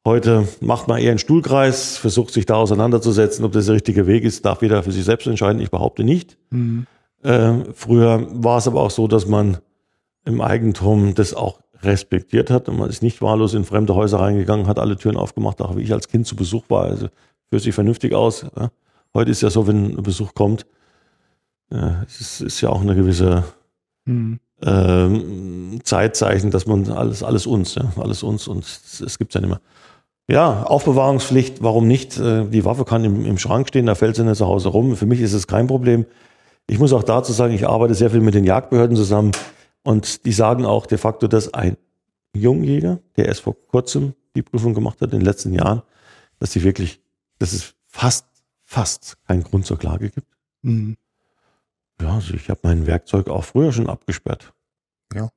Heute 0.07 0.47
macht 0.59 0.87
man 0.87 0.99
eher 0.99 1.11
einen 1.11 1.19
Stuhlkreis, 1.19 1.97
versucht 1.97 2.33
sich 2.33 2.47
da 2.47 2.55
auseinanderzusetzen, 2.55 3.45
ob 3.45 3.51
das 3.51 3.67
der 3.67 3.75
richtige 3.75 4.07
Weg 4.07 4.23
ist, 4.23 4.43
darf 4.43 4.63
jeder 4.63 4.81
für 4.81 4.91
sich 4.91 5.05
selbst 5.05 5.27
entscheiden. 5.27 5.61
Ich 5.61 5.69
behaupte 5.69 6.03
nicht. 6.03 6.35
Mhm. 6.49 6.87
Äh, 7.21 7.53
früher 7.75 8.25
war 8.31 8.57
es 8.57 8.67
aber 8.67 8.81
auch 8.81 8.91
so, 8.91 9.07
dass 9.07 9.27
man 9.27 9.59
im 10.25 10.41
Eigentum 10.41 11.13
das 11.13 11.35
auch 11.35 11.59
respektiert 11.83 12.49
hat 12.49 12.67
und 12.69 12.77
man 12.77 12.89
ist 12.89 13.01
nicht 13.01 13.21
wahllos 13.21 13.53
in 13.53 13.63
fremde 13.63 13.95
Häuser 13.95 14.19
reingegangen, 14.19 14.67
hat 14.67 14.79
alle 14.79 14.97
Türen 14.97 15.17
aufgemacht, 15.17 15.61
auch 15.61 15.75
wie 15.75 15.81
ich 15.81 15.93
als 15.93 16.07
Kind 16.07 16.27
zu 16.27 16.35
Besuch 16.35 16.69
war. 16.69 16.85
Also 16.85 17.07
fühlt 17.49 17.63
sich 17.63 17.73
vernünftig 17.73 18.13
aus. 18.13 18.45
Ja. 18.57 18.71
Heute 19.13 19.31
ist 19.31 19.41
ja 19.41 19.49
so, 19.49 19.67
wenn 19.67 19.97
ein 19.97 20.03
Besuch 20.03 20.33
kommt, 20.33 20.65
ja, 21.71 22.03
es 22.05 22.19
ist, 22.19 22.41
ist, 22.41 22.61
ja 22.61 22.69
auch 22.69 22.81
eine 22.81 22.95
gewisse 22.95 23.43
mhm. 24.05 24.39
ähm, 24.63 25.79
Zeitzeichen, 25.83 26.51
dass 26.51 26.65
man 26.65 26.89
alles, 26.89 27.23
alles 27.23 27.45
uns, 27.45 27.75
ja, 27.75 27.91
alles 27.97 28.23
uns 28.23 28.47
und 28.47 28.63
es, 28.63 29.01
es 29.01 29.17
gibt 29.17 29.33
ja 29.33 29.41
nicht 29.41 29.49
mehr. 29.49 29.61
Ja, 30.29 30.63
Aufbewahrungspflicht, 30.63 31.63
warum 31.63 31.87
nicht? 31.87 32.19
Äh, 32.19 32.45
die 32.45 32.65
Waffe 32.65 32.85
kann 32.85 33.03
im, 33.03 33.25
im 33.25 33.37
Schrank 33.37 33.67
stehen, 33.67 33.85
da 33.85 33.95
fällt 33.95 34.15
sie 34.15 34.23
nicht 34.23 34.37
zu 34.37 34.47
Hause 34.47 34.69
rum. 34.69 34.95
Für 34.95 35.05
mich 35.05 35.21
ist 35.21 35.33
es 35.33 35.47
kein 35.47 35.67
Problem. 35.67 36.05
Ich 36.67 36.77
muss 36.77 36.93
auch 36.93 37.03
dazu 37.03 37.33
sagen, 37.33 37.53
ich 37.53 37.67
arbeite 37.67 37.95
sehr 37.95 38.11
viel 38.11 38.21
mit 38.21 38.35
den 38.35 38.43
Jagdbehörden 38.43 38.95
zusammen. 38.95 39.31
Und 39.83 40.25
die 40.25 40.31
sagen 40.31 40.65
auch 40.65 40.85
de 40.85 40.97
facto, 40.97 41.27
dass 41.27 41.53
ein 41.53 41.77
Jungjäger, 42.33 42.99
der 43.15 43.27
erst 43.27 43.41
vor 43.41 43.55
kurzem 43.67 44.13
die 44.35 44.41
Prüfung 44.41 44.73
gemacht 44.73 45.01
hat, 45.01 45.11
in 45.13 45.19
den 45.19 45.25
letzten 45.25 45.53
Jahren, 45.53 45.81
dass 46.39 46.51
sie 46.51 46.63
wirklich, 46.63 47.01
dass 47.39 47.53
es 47.53 47.75
fast, 47.85 48.25
fast 48.63 49.17
keinen 49.25 49.43
Grund 49.43 49.65
zur 49.65 49.79
Klage 49.79 50.09
gibt. 50.09 50.27
Mhm. 50.61 50.97
Ja, 52.01 52.15
also 52.15 52.33
ich 52.33 52.49
habe 52.49 52.61
mein 52.63 52.87
Werkzeug 52.87 53.29
auch 53.29 53.43
früher 53.43 53.73
schon 53.73 53.89
abgesperrt. 53.89 54.53
Ja. 55.13 55.29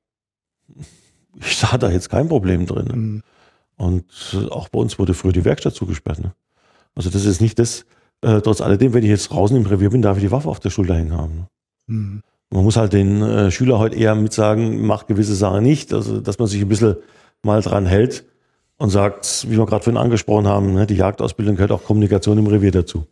Ich 1.35 1.57
sah 1.57 1.79
da 1.79 1.91
jetzt 1.91 2.11
kein 2.11 2.29
Problem 2.29 2.67
drin. 2.67 2.87
Ne? 2.87 2.97
Mhm. 2.97 3.23
Und 3.77 4.49
auch 4.51 4.69
bei 4.69 4.79
uns 4.79 4.99
wurde 4.99 5.15
früher 5.15 5.33
die 5.33 5.45
Werkstatt 5.45 5.75
zugesperrt. 5.75 6.21
Ne? 6.21 6.35
Also 6.95 7.11
das 7.11 7.25
ist 7.25 7.41
nicht 7.41 7.59
das, 7.59 7.85
äh, 8.21 8.41
trotz 8.41 8.61
alledem, 8.61 8.93
wenn 8.93 9.03
ich 9.03 9.11
jetzt 9.11 9.29
draußen 9.29 9.57
im 9.57 9.67
Revier 9.67 9.91
bin, 9.91 10.03
darf 10.03 10.19
ich 10.19 10.23
die 10.23 10.31
Waffe 10.31 10.49
auf 10.49 10.61
der 10.61 10.71
Schulter 10.71 10.95
hängen 10.95 11.17
haben. 11.17 11.35
Ne? 11.35 11.49
Mhm. 11.87 12.23
Man 12.53 12.65
muss 12.65 12.77
halt 12.77 12.93
den 12.93 13.23
äh, 13.23 13.51
Schüler 13.51 13.79
heute 13.79 13.97
eher 13.97 14.15
mitsagen, 14.15 14.85
macht 14.87 15.09
gewisse 15.09 15.35
Sachen 15.35 15.63
nicht. 15.63 15.93
Also 15.93 16.21
dass 16.21 16.39
man 16.39 16.49
sich 16.49 16.61
ein 16.61 16.69
bisschen 16.69 16.97
mal 17.43 17.63
dran 17.63 17.87
hält 17.87 18.25
und 18.77 18.91
sagt, 18.91 19.47
wie 19.49 19.57
wir 19.57 19.67
gerade 19.67 19.83
vorhin 19.85 20.01
angesprochen 20.01 20.47
haben, 20.47 20.75
ne, 20.75 20.87
die 20.87 20.97
Jagdausbildung 20.97 21.57
gehört 21.57 21.73
auch 21.73 21.85
Kommunikation 21.85 22.39
im 22.39 22.47
Revier 22.47 22.71
dazu. 22.73 23.07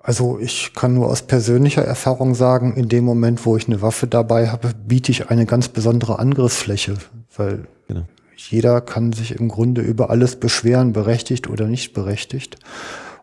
Also 0.00 0.38
ich 0.40 0.72
kann 0.74 0.94
nur 0.94 1.08
aus 1.08 1.22
persönlicher 1.22 1.82
Erfahrung 1.84 2.34
sagen, 2.34 2.74
in 2.74 2.88
dem 2.88 3.04
Moment, 3.04 3.44
wo 3.44 3.56
ich 3.56 3.66
eine 3.66 3.82
Waffe 3.82 4.06
dabei 4.06 4.48
habe, 4.48 4.72
biete 4.86 5.12
ich 5.12 5.30
eine 5.30 5.44
ganz 5.44 5.68
besondere 5.68 6.18
Angriffsfläche, 6.18 6.94
weil 7.36 7.66
Genau. 7.88 8.04
jeder 8.36 8.80
kann 8.80 9.12
sich 9.12 9.38
im 9.38 9.48
Grunde 9.48 9.82
über 9.82 10.10
alles 10.10 10.36
beschweren, 10.36 10.92
berechtigt 10.92 11.48
oder 11.48 11.66
nicht 11.66 11.92
berechtigt. 11.92 12.56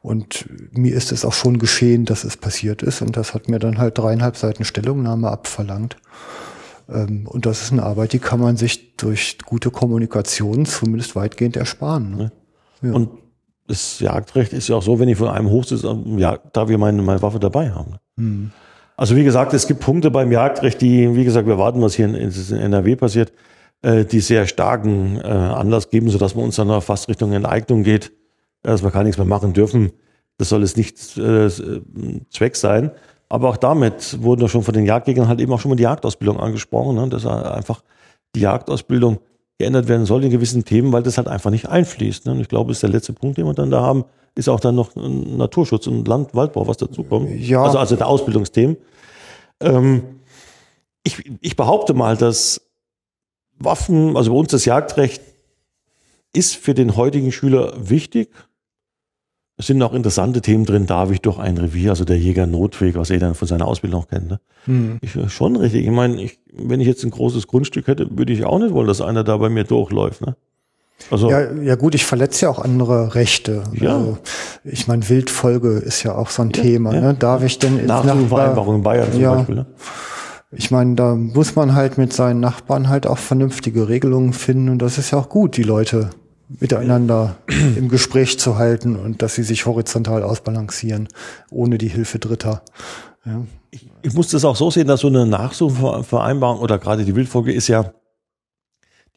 Und 0.06 0.46
mir 0.72 0.94
ist 0.94 1.12
es 1.12 1.26
auch 1.26 1.34
schon 1.34 1.58
geschehen, 1.58 2.06
dass 2.06 2.26
es 2.26 2.38
passiert 2.38 2.84
ist 2.84 3.02
und 3.02 3.18
das 3.18 3.34
hat 3.34 3.50
mir 3.50 3.58
dann 3.58 3.80
halt 3.80 3.98
dreieinhalb 3.98 4.38
Seiten 4.38 4.64
Stellungnahme 4.64 5.32
abverlangt. 5.32 5.98
Ähm, 6.88 7.26
Und 7.28 7.48
das 7.48 7.64
ist 7.64 7.72
eine 7.72 7.82
Arbeit, 7.82 8.14
die 8.14 8.20
kann 8.20 8.40
man 8.40 8.56
sich 8.56 8.96
durch 8.98 9.40
gute 9.44 9.72
Kommunikation 9.72 10.68
zumindest 10.68 11.16
weitgehend 11.16 11.58
ersparen. 11.58 12.16
Ne? 12.16 12.32
Ja. 12.84 12.94
Und 12.94 13.10
das 13.68 14.00
Jagdrecht 14.00 14.54
ist 14.54 14.68
ja 14.68 14.76
auch 14.76 14.84
so, 14.84 15.00
wenn 15.00 15.10
ich 15.10 15.18
von 15.18 15.30
einem 15.30 15.50
Hochsitz, 15.50 15.82
ja, 16.18 16.38
darf 16.54 16.70
ich 16.70 16.78
meine, 16.78 17.02
meine 17.02 17.24
Waffe 17.24 17.40
dabei 17.40 17.72
haben. 17.72 17.96
Hm. 18.20 18.52
Also 18.96 19.16
wie 19.16 19.24
gesagt, 19.24 19.56
es 19.56 19.66
gibt 19.66 19.80
Punkte 19.80 20.12
beim 20.12 20.32
Jagdrecht, 20.32 20.80
die, 20.82 21.16
wie 21.16 21.24
gesagt, 21.24 21.48
wir 21.48 21.58
warten, 21.58 21.82
was 21.82 21.96
hier 21.96 22.06
in, 22.06 22.14
in 22.14 22.58
NRW 22.58 22.96
passiert, 22.96 23.34
äh, 23.82 24.06
die 24.06 24.20
sehr 24.20 24.46
starken 24.46 25.18
äh, 25.18 25.24
Anlass 25.24 25.90
geben, 25.90 26.12
sodass 26.12 26.36
man 26.36 26.46
uns 26.46 26.58
dann 26.58 26.68
noch 26.68 26.84
fast 26.84 27.10
Richtung 27.10 27.34
Enteignung 27.34 27.82
geht, 27.82 28.12
dass 28.72 28.84
wir 28.84 28.92
gar 28.92 29.04
nichts 29.04 29.18
mehr 29.18 29.28
machen 29.28 29.54
dürfen. 29.54 29.92
Das 30.38 30.50
soll 30.50 30.64
es 30.64 30.76
nicht 30.76 31.18
äh, 31.18 31.50
Zweck 32.30 32.56
sein. 32.56 32.92
Aber 33.30 33.50
auch 33.50 33.58
damit 33.58 34.22
wurden 34.22 34.42
ja 34.42 34.48
schon 34.48 34.64
von 34.64 34.74
den 34.74 34.86
Jagdgegnern 34.86 35.28
halt 35.28 35.40
eben 35.42 35.52
auch 35.52 35.60
schon 35.60 35.70
mal 35.70 35.76
die 35.76 35.84
Jagdausbildung 35.84 36.40
angesprochen, 36.40 36.96
ne? 36.96 37.10
dass 37.10 37.26
einfach 37.26 37.82
die 38.36 38.42
Jagdausbildung 38.42 39.20
geändert 39.58 39.88
werden 39.88 40.06
soll 40.06 40.24
in 40.24 40.30
gewissen 40.30 40.66
Themen, 40.66 40.92
weil 40.92 41.04
das 41.04 41.18
halt 41.18 41.28
einfach 41.28 41.50
nicht 41.50 41.68
einfließt. 41.68 42.26
Ne? 42.26 42.34
Und 42.34 42.42
ich 42.42 42.50
glaube, 42.50 42.70
das 42.70 42.78
ist 42.78 42.84
der 42.84 42.90
letzte 42.90 43.14
Punkt, 43.14 43.38
den 43.38 43.46
wir 43.46 43.54
dann 43.54 43.72
da 43.72 43.82
haben, 43.82 44.06
ist 44.36 44.50
auch 44.50 44.60
dann 44.60 44.76
noch 44.76 44.92
Naturschutz 44.96 45.88
und 45.88 46.08
Land 46.08 46.36
Waldbau, 46.36 46.68
was 46.68 46.78
dazukommt. 46.78 47.32
Ja. 47.40 47.64
Also, 47.64 47.80
also 47.80 47.96
der 47.96 48.08
Ausbildungsthemen. 48.08 48.78
Ähm, 49.62 50.04
ich, 51.04 51.24
ich 51.40 51.56
behaupte 51.56 51.94
mal, 51.94 52.18
dass 52.18 52.62
Waffen, 53.58 54.18
also 54.18 54.32
bei 54.32 54.38
uns 54.38 54.50
das 54.50 54.66
Jagdrecht 54.66 55.22
ist 56.34 56.56
für 56.58 56.74
den 56.74 56.98
heutigen 56.98 57.32
Schüler 57.32 57.74
wichtig. 57.78 58.30
Es 59.58 59.68
sind 59.68 59.82
auch 59.82 59.94
interessante 59.94 60.42
Themen 60.42 60.66
drin, 60.66 60.86
darf 60.86 61.12
ich 61.12 61.22
durch 61.22 61.40
ein 61.40 61.58
Revier, 61.58 61.92
also 61.92 62.04
der 62.04 62.18
Jäger 62.18 62.46
Notweg, 62.46 62.96
was 62.96 63.10
er 63.10 63.20
dann 63.20 63.36
von 63.36 63.48
seiner 63.48 63.66
Ausbildung 63.68 64.02
auch 64.02 64.08
kennt. 64.10 64.30
Ne? 64.30 64.40
Hm. 64.66 64.98
Ich, 65.02 65.16
äh, 65.16 65.30
schon 65.30 65.56
richtig. 65.56 65.86
Ich 65.86 65.92
meine, 65.92 66.22
ich, 66.22 66.40
wenn 66.54 66.82
ich 66.82 66.88
jetzt 66.88 67.04
ein 67.06 67.12
großes 67.12 67.48
Grundstück 67.48 67.88
hätte, 67.88 68.08
würde 68.18 68.34
ich 68.34 68.44
auch 68.46 68.60
nicht 68.60 68.74
wollen, 68.74 68.88
dass 68.88 69.00
einer 69.00 69.24
da 69.24 69.38
bei 69.38 69.48
mir 69.50 69.64
durchläuft. 69.64 70.22
Ne? 70.26 70.36
Also, 71.10 71.30
Ja, 71.30 71.54
ja 71.54 71.76
gut, 71.76 71.96
ich 71.96 72.06
verletze 72.06 72.46
ja 72.46 72.50
auch 72.52 72.60
andere 72.60 73.16
Rechte. 73.16 73.64
Ja. 73.74 73.96
Also, 73.98 74.18
ich 74.66 74.88
meine, 74.88 75.08
Wildfolge 75.08 75.70
ist 75.78 76.04
ja 76.04 76.16
auch 76.16 76.30
so 76.30 76.42
ein 76.42 76.52
Ja, 76.54 76.62
Thema. 76.62 76.94
ja. 76.94 77.00
Ne? 77.02 77.14
Darf 77.14 77.42
ich 77.42 77.58
denn 77.58 77.80
ins 77.80 77.88
Nachsuchenvereinbarung 77.88 78.76
in 78.76 78.84
Bayern 78.84 79.12
zum 79.12 79.22
Ja. 79.22 79.36
Beispiel. 79.36 79.56
Ne? 79.56 79.66
Ich 80.52 80.70
meine, 80.70 80.96
da 80.96 81.16
muss 81.16 81.56
man 81.56 81.76
halt 81.76 81.98
mit 81.98 82.12
seinen 82.14 82.40
Nachbarn 82.42 82.90
halt 82.90 83.08
auch 83.08 83.18
vernünftige 83.18 83.88
Regelungen 83.88 84.34
finden 84.34 84.68
und 84.70 84.82
das 84.82 84.98
ist 84.98 85.12
ja 85.12 85.18
auch 85.18 85.30
gut, 85.30 85.56
die 85.58 85.64
Leute 85.64 86.10
miteinander 86.48 87.38
im 87.76 87.90
Gespräch 87.90 88.40
zu 88.40 88.58
halten 88.58 88.96
und 88.96 89.22
dass 89.22 89.36
sie 89.36 89.44
sich 89.44 89.66
horizontal 89.66 90.24
ausbalancieren, 90.24 91.08
ohne 91.50 91.78
die 91.78 91.88
Hilfe 91.88 92.20
Dritter. 92.20 92.64
Ja. 93.26 93.44
ich, 93.72 93.90
ich 94.04 94.14
muss 94.14 94.30
das 94.30 94.46
auch 94.46 94.56
so 94.56 94.70
sehen, 94.70 94.88
dass 94.88 95.02
so 95.02 95.08
eine 95.08 95.26
Nachsuchenvereinbarung 95.26 96.60
oder 96.60 96.78
gerade 96.78 97.06
die 97.06 97.16
Wildfolge 97.16 97.52
ist 97.52 97.68
ja 97.68 97.94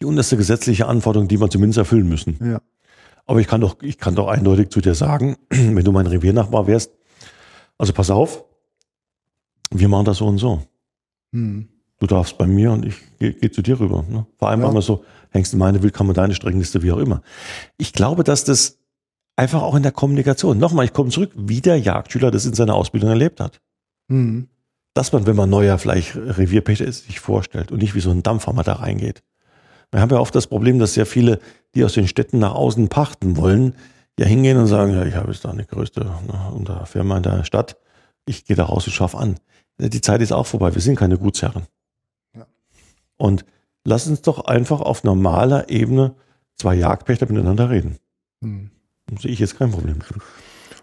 die 0.00 0.04
unterste 0.04 0.36
gesetzliche 0.36 0.86
Anforderung, 0.86 1.28
die 1.28 1.36
man 1.36 1.50
zumindest 1.50 1.78
erfüllen 1.78 2.08
müssen. 2.08 2.38
Ja. 2.42 2.60
Aber 3.26 3.40
ich 3.40 3.46
kann 3.46 3.60
doch, 3.60 3.76
ich 3.82 3.98
kann 3.98 4.14
doch 4.14 4.28
eindeutig 4.28 4.70
zu 4.70 4.80
dir 4.80 4.94
sagen, 4.94 5.36
wenn 5.50 5.84
du 5.84 5.92
mein 5.92 6.06
Reviernachbar 6.06 6.66
wärst, 6.66 6.92
also 7.76 7.92
pass 7.92 8.10
auf, 8.10 8.44
wir 9.70 9.88
machen 9.88 10.06
das 10.06 10.18
so 10.18 10.26
und 10.26 10.38
so. 10.38 10.62
Hm. 11.32 11.68
Du 12.00 12.06
darfst 12.06 12.38
bei 12.38 12.46
mir 12.46 12.72
und 12.72 12.86
ich 12.86 12.94
gehe 13.18 13.34
geh 13.34 13.50
zu 13.50 13.60
dir 13.60 13.78
rüber. 13.78 14.04
Ne? 14.08 14.24
Vereinbaren 14.38 14.72
Ja. 14.74 14.78
wir 14.78 14.82
so, 14.82 15.04
hängst 15.30 15.52
du 15.52 15.56
meine 15.56 15.82
Wildkammer, 15.82 16.12
deine 16.12 16.34
Streckenliste, 16.34 16.82
wie 16.82 16.92
auch 16.92 16.98
immer. 16.98 17.22
Ich 17.76 17.92
glaube, 17.92 18.24
dass 18.24 18.44
das 18.44 18.78
einfach 19.36 19.62
auch 19.62 19.74
in 19.74 19.82
der 19.82 19.92
Kommunikation, 19.92 20.58
nochmal, 20.58 20.84
ich 20.84 20.92
komme 20.92 21.10
zurück, 21.10 21.30
wie 21.36 21.60
der 21.60 21.78
Jagdschüler 21.78 22.30
das 22.30 22.44
in 22.44 22.54
seiner 22.54 22.74
Ausbildung 22.74 23.10
erlebt 23.10 23.40
hat. 23.40 23.60
Hm. 24.10 24.48
dass 24.94 25.12
man, 25.12 25.26
wenn 25.26 25.36
man 25.36 25.50
neuer 25.50 25.78
vielleicht 25.78 26.16
Revierpächter 26.16 26.86
ist, 26.86 27.04
sich 27.04 27.20
vorstellt 27.20 27.70
und 27.70 27.82
nicht 27.82 27.94
wie 27.94 28.00
so 28.00 28.10
ein 28.10 28.22
Dampfhammer 28.22 28.64
da 28.64 28.72
reingeht. 28.74 29.22
Wir 29.90 30.00
haben 30.00 30.10
ja 30.10 30.18
oft 30.18 30.34
das 30.34 30.46
Problem, 30.46 30.78
dass 30.78 30.94
sehr 30.94 31.06
viele, 31.06 31.40
die 31.74 31.84
aus 31.84 31.92
den 31.92 32.08
Städten 32.08 32.38
nach 32.38 32.54
außen 32.54 32.88
pachten 32.88 33.36
wollen, 33.36 33.74
ja 34.18 34.26
hingehen 34.26 34.56
und 34.56 34.66
sagen, 34.66 34.94
ja, 34.94 35.04
ich 35.04 35.14
habe 35.14 35.30
jetzt 35.30 35.44
da 35.44 35.50
eine 35.50 35.64
größte 35.64 36.00
ne, 36.00 36.86
Firma 36.86 37.18
in 37.18 37.22
der 37.22 37.44
Stadt, 37.44 37.76
ich 38.26 38.44
gehe 38.44 38.56
da 38.56 38.64
raus 38.64 38.86
und 38.86 38.92
schaff 38.92 39.14
an. 39.14 39.36
Die 39.78 40.00
Zeit 40.00 40.20
ist 40.20 40.32
auch 40.32 40.46
vorbei, 40.46 40.74
wir 40.74 40.82
sind 40.82 40.96
keine 40.96 41.18
Gutsherren. 41.18 41.66
Ja. 42.36 42.46
Und 43.16 43.44
lass 43.88 44.06
uns 44.06 44.22
doch 44.22 44.44
einfach 44.44 44.80
auf 44.80 45.02
normaler 45.02 45.68
Ebene 45.70 46.14
zwei 46.56 46.74
Jagdpächter 46.74 47.26
miteinander 47.26 47.70
reden. 47.70 47.96
Hm. 48.42 48.70
Sehe 49.18 49.30
ich 49.30 49.38
jetzt 49.38 49.58
kein 49.58 49.70
Problem. 49.70 49.98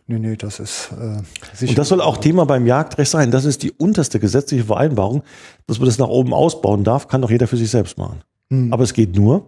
Nee, 0.07 0.19
nee, 0.19 0.35
das 0.35 0.59
ist 0.59 0.91
äh, 0.91 1.21
sicher. 1.53 1.71
Und 1.71 1.77
das 1.77 1.89
soll 1.89 2.01
auch 2.01 2.17
Thema 2.17 2.45
beim 2.45 2.65
Jagdrecht 2.65 3.11
sein. 3.11 3.31
Das 3.31 3.45
ist 3.45 3.63
die 3.63 3.71
unterste 3.71 4.19
gesetzliche 4.19 4.65
Vereinbarung. 4.65 5.23
Dass 5.67 5.79
man 5.79 5.87
das 5.87 5.99
nach 5.99 6.07
oben 6.07 6.33
ausbauen 6.33 6.83
darf, 6.83 7.07
kann 7.07 7.21
doch 7.21 7.29
jeder 7.29 7.47
für 7.47 7.57
sich 7.57 7.69
selbst 7.69 7.97
machen. 7.97 8.21
Hm. 8.49 8.73
Aber 8.73 8.83
es 8.83 8.93
geht 8.93 9.15
nur, 9.15 9.45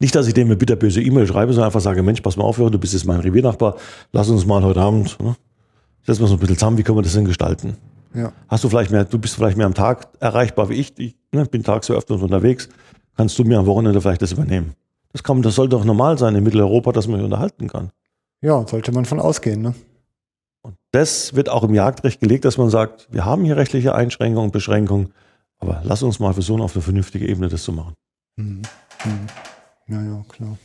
nicht, 0.00 0.14
dass 0.14 0.26
ich 0.26 0.34
dem 0.34 0.48
eine 0.48 0.56
bitterböse 0.56 1.00
E-Mail 1.00 1.26
schreibe, 1.26 1.52
sondern 1.52 1.68
einfach 1.68 1.80
sage, 1.80 2.02
Mensch, 2.02 2.20
pass 2.20 2.36
mal 2.36 2.44
auf, 2.44 2.56
du 2.56 2.78
bist 2.78 2.92
jetzt 2.92 3.04
mein 3.04 3.20
Reviernachbar, 3.20 3.76
lass 4.12 4.28
uns 4.28 4.44
mal 4.44 4.62
heute 4.64 4.80
Abend, 4.80 5.20
ne, 5.20 5.36
setzen 6.04 6.20
wir 6.20 6.24
uns 6.24 6.32
ein 6.32 6.38
bisschen 6.38 6.58
zusammen, 6.58 6.78
wie 6.78 6.82
können 6.82 6.98
wir 6.98 7.02
das 7.02 7.12
denn 7.12 7.24
gestalten? 7.24 7.76
ja. 8.14 8.32
Hast 8.48 8.64
du 8.64 8.68
vielleicht 8.68 8.90
mehr, 8.90 9.04
du 9.04 9.18
bist 9.18 9.36
vielleicht 9.36 9.56
mehr 9.56 9.66
am 9.66 9.74
Tag 9.74 10.08
erreichbar 10.20 10.68
wie 10.68 10.74
ich, 10.74 10.98
ich 10.98 11.16
ne, 11.32 11.44
bin 11.46 11.62
tagsüber 11.62 11.98
öfter 11.98 12.14
unterwegs, 12.14 12.68
kannst 13.16 13.38
du 13.38 13.44
mir 13.44 13.58
am 13.58 13.66
Wochenende 13.66 14.00
vielleicht 14.00 14.22
das 14.22 14.32
übernehmen? 14.32 14.74
Das 15.12 15.22
kann, 15.22 15.42
das 15.42 15.54
soll 15.54 15.68
doch 15.68 15.84
normal 15.84 16.18
sein 16.18 16.34
in 16.34 16.44
Mitteleuropa, 16.44 16.92
dass 16.92 17.06
man 17.06 17.16
sich 17.16 17.24
unterhalten 17.24 17.68
kann. 17.68 17.90
ja, 18.40 18.66
sollte 18.66 18.92
man 18.92 19.04
von 19.04 19.20
ausgehen. 19.20 19.62
Ne? 19.62 19.74
Und 20.62 20.76
das 20.92 21.34
wird 21.34 21.48
auch 21.48 21.64
im 21.64 21.74
Jagdrecht 21.74 22.20
gelegt, 22.20 22.44
dass 22.44 22.56
man 22.56 22.70
sagt, 22.70 23.08
wir 23.10 23.24
haben 23.24 23.44
hier 23.44 23.56
rechtliche 23.56 23.94
Einschränkungen 23.94 24.46
und 24.46 24.52
Beschränkungen, 24.52 25.12
aber 25.58 25.82
lass 25.84 26.02
uns 26.02 26.18
mal 26.18 26.32
versuchen, 26.32 26.62
auf 26.62 26.74
eine 26.74 26.82
vernünftige 26.82 27.28
Ebene 27.28 27.48
das 27.48 27.62
zu 27.62 27.72
machen. 27.72 27.94
Mhm. 28.36 28.62
Ja, 29.88 30.02
ja, 30.02 30.24
klar. 30.28 30.56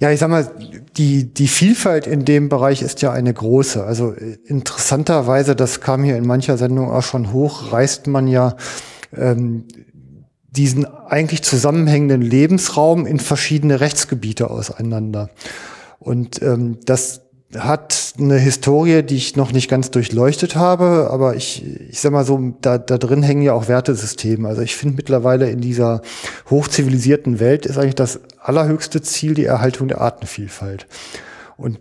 Ja, 0.00 0.10
ich 0.10 0.18
sag 0.18 0.30
mal, 0.30 0.50
die, 0.96 1.32
die 1.34 1.48
Vielfalt 1.48 2.06
in 2.06 2.24
dem 2.24 2.48
Bereich 2.48 2.80
ist 2.80 3.02
ja 3.02 3.12
eine 3.12 3.34
große. 3.34 3.84
Also 3.84 4.12
äh, 4.12 4.38
interessanterweise, 4.44 5.54
das 5.54 5.82
kam 5.82 6.04
hier 6.04 6.16
in 6.16 6.26
mancher 6.26 6.56
Sendung 6.56 6.90
auch 6.90 7.02
schon 7.02 7.32
hoch, 7.32 7.70
reißt 7.72 8.06
man 8.06 8.26
ja 8.26 8.56
ähm, 9.16 9.64
diesen 10.50 10.84
eigentlich 10.84 11.42
zusammenhängenden 11.42 12.22
Lebensraum 12.22 13.06
in 13.06 13.18
verschiedene 13.18 13.80
Rechtsgebiete 13.80 14.50
auseinander. 14.50 15.30
Und 15.98 16.42
ähm, 16.42 16.78
das 16.84 17.22
hat 17.56 18.14
eine 18.18 18.38
Historie, 18.38 19.02
die 19.02 19.16
ich 19.16 19.34
noch 19.34 19.52
nicht 19.52 19.68
ganz 19.68 19.90
durchleuchtet 19.90 20.54
habe, 20.54 21.08
aber 21.10 21.34
ich, 21.34 21.64
ich 21.88 22.00
sag 22.00 22.12
mal 22.12 22.24
so, 22.24 22.54
da, 22.60 22.78
da 22.78 22.96
drin 22.96 23.22
hängen 23.22 23.42
ja 23.42 23.54
auch 23.54 23.66
Wertesysteme. 23.66 24.46
Also 24.48 24.62
ich 24.62 24.76
finde 24.76 24.96
mittlerweile 24.96 25.50
in 25.50 25.60
dieser 25.60 26.00
hochzivilisierten 26.48 27.40
Welt 27.40 27.66
ist 27.66 27.76
eigentlich 27.76 27.96
das 27.96 28.20
allerhöchste 28.38 29.02
Ziel 29.02 29.34
die 29.34 29.46
Erhaltung 29.46 29.88
der 29.88 30.00
Artenvielfalt. 30.00 30.86
Und 31.56 31.80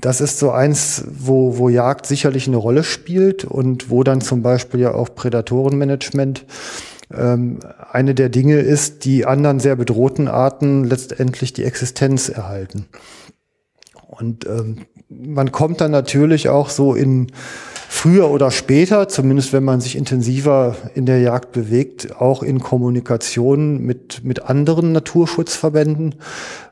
das 0.00 0.20
ist 0.20 0.38
so 0.38 0.50
eins, 0.50 1.04
wo, 1.10 1.58
wo 1.58 1.68
Jagd 1.68 2.06
sicherlich 2.06 2.48
eine 2.48 2.56
Rolle 2.56 2.84
spielt 2.84 3.44
und 3.44 3.90
wo 3.90 4.02
dann 4.02 4.20
zum 4.20 4.42
Beispiel 4.42 4.80
ja 4.80 4.94
auch 4.94 5.14
Prädatorenmanagement 5.14 6.46
ähm, 7.12 7.60
eine 7.92 8.14
der 8.14 8.28
Dinge 8.28 8.56
ist, 8.56 9.04
die 9.04 9.26
anderen 9.26 9.60
sehr 9.60 9.76
bedrohten 9.76 10.28
Arten 10.28 10.84
letztendlich 10.84 11.52
die 11.52 11.64
Existenz 11.64 12.28
erhalten. 12.28 12.86
Und 14.06 14.46
ähm, 14.46 14.86
man 15.08 15.52
kommt 15.52 15.80
dann 15.80 15.90
natürlich 15.90 16.48
auch 16.48 16.70
so 16.70 16.94
in 16.94 17.32
früher 17.92 18.30
oder 18.30 18.52
später, 18.52 19.08
zumindest 19.08 19.52
wenn 19.52 19.64
man 19.64 19.80
sich 19.80 19.96
intensiver 19.96 20.76
in 20.94 21.06
der 21.06 21.20
Jagd 21.20 21.50
bewegt, 21.50 22.16
auch 22.20 22.44
in 22.44 22.60
Kommunikation 22.60 23.82
mit, 23.82 24.22
mit 24.22 24.42
anderen 24.42 24.92
Naturschutzverbänden 24.92 26.14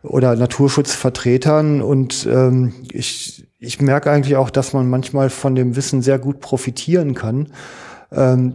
oder 0.04 0.36
Naturschutzvertretern. 0.36 1.82
Und 1.82 2.26
ähm, 2.30 2.72
ich, 2.92 3.44
ich 3.58 3.80
merke 3.80 4.12
eigentlich 4.12 4.36
auch, 4.36 4.48
dass 4.48 4.72
man 4.72 4.88
manchmal 4.88 5.28
von 5.28 5.56
dem 5.56 5.74
Wissen 5.74 6.02
sehr 6.02 6.20
gut 6.20 6.38
profitieren 6.38 7.14
kann, 7.14 7.48
ähm, 8.12 8.54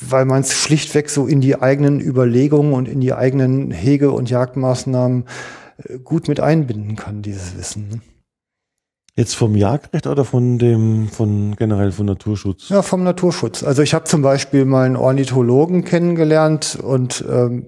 weil 0.00 0.26
man 0.26 0.42
es 0.42 0.54
schlichtweg 0.54 1.10
so 1.10 1.26
in 1.26 1.40
die 1.40 1.60
eigenen 1.60 2.00
Überlegungen 2.00 2.72
und 2.72 2.86
in 2.86 3.00
die 3.00 3.14
eigenen 3.14 3.72
Hege- 3.72 4.12
und 4.12 4.30
Jagdmaßnahmen 4.30 5.24
äh, 5.88 5.98
gut 5.98 6.28
mit 6.28 6.38
einbinden 6.38 6.94
kann, 6.94 7.20
dieses 7.20 7.58
Wissen. 7.58 8.00
Jetzt 9.16 9.34
vom 9.34 9.56
Jagdrecht 9.56 10.06
oder 10.06 10.24
von 10.24 10.58
dem, 10.58 11.08
von 11.08 11.56
generell 11.56 11.92
von 11.92 12.06
Naturschutz? 12.06 12.68
Ja, 12.68 12.82
vom 12.82 13.02
Naturschutz. 13.02 13.62
Also 13.62 13.82
ich 13.82 13.92
habe 13.92 14.04
zum 14.04 14.22
Beispiel 14.22 14.64
mal 14.64 14.86
einen 14.86 14.96
Ornithologen 14.96 15.84
kennengelernt 15.84 16.78
und 16.80 17.24
ähm, 17.28 17.66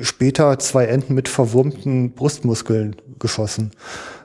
später 0.00 0.58
zwei 0.58 0.84
Enten 0.84 1.14
mit 1.14 1.28
verwurmten 1.28 2.12
Brustmuskeln 2.12 2.96
geschossen 3.18 3.72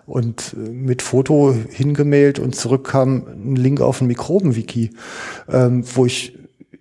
und 0.05 0.55
äh, 0.55 0.69
mit 0.69 1.01
Foto 1.01 1.53
hingemailt 1.69 2.39
und 2.39 2.55
zurück 2.55 2.87
kam 2.87 3.27
ein 3.27 3.55
Link 3.55 3.81
auf 3.81 4.01
ein 4.01 4.07
Mikrobenwiki, 4.07 4.91
ähm, 5.49 5.83
wo 5.95 6.05
ich 6.05 6.37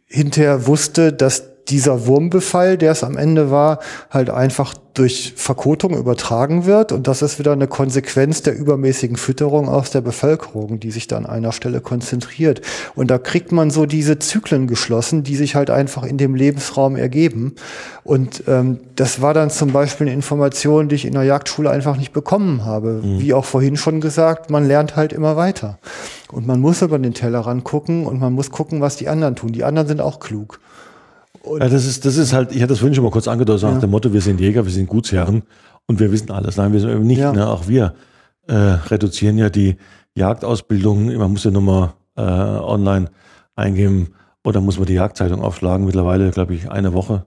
hinterher 0.06 0.66
wusste, 0.66 1.12
dass 1.12 1.55
dieser 1.68 2.06
Wurmbefall, 2.06 2.78
der 2.78 2.92
es 2.92 3.02
am 3.02 3.16
Ende 3.16 3.50
war, 3.50 3.80
halt 4.10 4.30
einfach 4.30 4.74
durch 4.94 5.34
Verkotung 5.36 5.94
übertragen 5.96 6.64
wird. 6.64 6.90
Und 6.90 7.06
das 7.06 7.20
ist 7.20 7.38
wieder 7.38 7.52
eine 7.52 7.66
Konsequenz 7.66 8.42
der 8.42 8.56
übermäßigen 8.56 9.16
Fütterung 9.16 9.68
aus 9.68 9.90
der 9.90 10.00
Bevölkerung, 10.00 10.80
die 10.80 10.90
sich 10.90 11.06
da 11.06 11.18
an 11.18 11.26
einer 11.26 11.52
Stelle 11.52 11.80
konzentriert. 11.80 12.62
Und 12.94 13.10
da 13.10 13.18
kriegt 13.18 13.52
man 13.52 13.70
so 13.70 13.84
diese 13.84 14.18
Zyklen 14.18 14.66
geschlossen, 14.66 15.22
die 15.22 15.36
sich 15.36 15.54
halt 15.54 15.68
einfach 15.68 16.04
in 16.04 16.16
dem 16.16 16.34
Lebensraum 16.34 16.96
ergeben. 16.96 17.56
Und 18.04 18.44
ähm, 18.46 18.80
das 18.94 19.20
war 19.20 19.34
dann 19.34 19.50
zum 19.50 19.72
Beispiel 19.72 20.06
eine 20.06 20.14
Information, 20.14 20.88
die 20.88 20.94
ich 20.94 21.04
in 21.04 21.12
der 21.12 21.24
Jagdschule 21.24 21.70
einfach 21.70 21.98
nicht 21.98 22.12
bekommen 22.12 22.64
habe. 22.64 23.00
Wie 23.02 23.34
auch 23.34 23.44
vorhin 23.44 23.76
schon 23.76 24.00
gesagt, 24.00 24.48
man 24.48 24.66
lernt 24.66 24.96
halt 24.96 25.12
immer 25.12 25.36
weiter. 25.36 25.78
Und 26.32 26.46
man 26.46 26.60
muss 26.60 26.80
über 26.80 26.98
den 26.98 27.12
Tellerrand 27.12 27.64
gucken 27.64 28.06
und 28.06 28.18
man 28.18 28.32
muss 28.32 28.50
gucken, 28.50 28.80
was 28.80 28.96
die 28.96 29.08
anderen 29.08 29.36
tun. 29.36 29.52
Die 29.52 29.64
anderen 29.64 29.88
sind 29.88 30.00
auch 30.00 30.20
klug. 30.20 30.58
Ja, 31.46 31.68
das 31.68 31.86
ist, 31.86 32.04
das 32.04 32.16
ist 32.16 32.32
halt, 32.32 32.52
ich 32.52 32.58
hatte 32.58 32.68
das 32.68 32.78
vorhin 32.80 32.94
schon 32.94 33.04
mal 33.04 33.10
kurz 33.10 33.28
angedeutet, 33.28 33.60
so 33.60 33.70
nach 33.70 33.80
dem 33.80 33.90
Motto, 33.90 34.12
wir 34.12 34.20
sind 34.20 34.40
Jäger, 34.40 34.64
wir 34.64 34.72
sind 34.72 34.88
Gutsherren 34.88 35.42
und 35.86 36.00
wir 36.00 36.10
wissen 36.10 36.30
alles. 36.30 36.56
Nein, 36.56 36.72
wir 36.72 36.80
sind 36.80 36.90
eben 36.90 37.06
nicht. 37.06 37.18
Ja. 37.18 37.32
Ne? 37.32 37.48
Auch 37.48 37.68
wir 37.68 37.94
äh, 38.48 38.54
reduzieren 38.54 39.38
ja 39.38 39.48
die 39.48 39.76
Jagdausbildung. 40.14 41.16
Man 41.16 41.30
muss 41.30 41.44
ja 41.44 41.50
nochmal 41.50 41.94
äh, 42.16 42.22
online 42.22 43.10
eingeben 43.54 44.08
oder 44.44 44.60
muss 44.60 44.78
man 44.78 44.86
die 44.86 44.94
Jagdzeitung 44.94 45.42
aufschlagen. 45.42 45.86
Mittlerweile, 45.86 46.30
glaube 46.30 46.54
ich, 46.54 46.70
eine 46.70 46.92
Woche, 46.92 47.26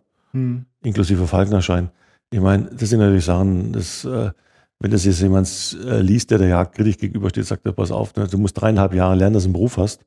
inklusive 0.82 1.28
Falknerschein. 1.28 1.90
Ich 2.32 2.40
meine, 2.40 2.70
das 2.74 2.90
sind 2.90 3.00
natürlich 3.00 3.26
Sachen, 3.26 3.74
das, 3.74 4.06
äh, 4.06 4.32
wenn 4.80 4.92
das 4.92 5.06
jetzt 5.06 5.22
jemand 5.22 5.78
äh, 5.86 6.02
liest, 6.02 6.32
der 6.32 6.38
der 6.38 6.48
Jagd 6.48 6.76
kritisch 6.76 6.98
gegenübersteht, 6.98 7.46
sagt 7.46 7.66
er, 7.66 7.74
pass 7.74 7.92
auf, 7.92 8.16
ne, 8.16 8.28
du 8.28 8.38
musst 8.38 8.60
dreieinhalb 8.60 8.94
Jahre 8.94 9.16
lernen, 9.16 9.34
dass 9.34 9.44
du 9.44 9.48
einen 9.48 9.54
Beruf 9.54 9.78
hast 9.78 10.06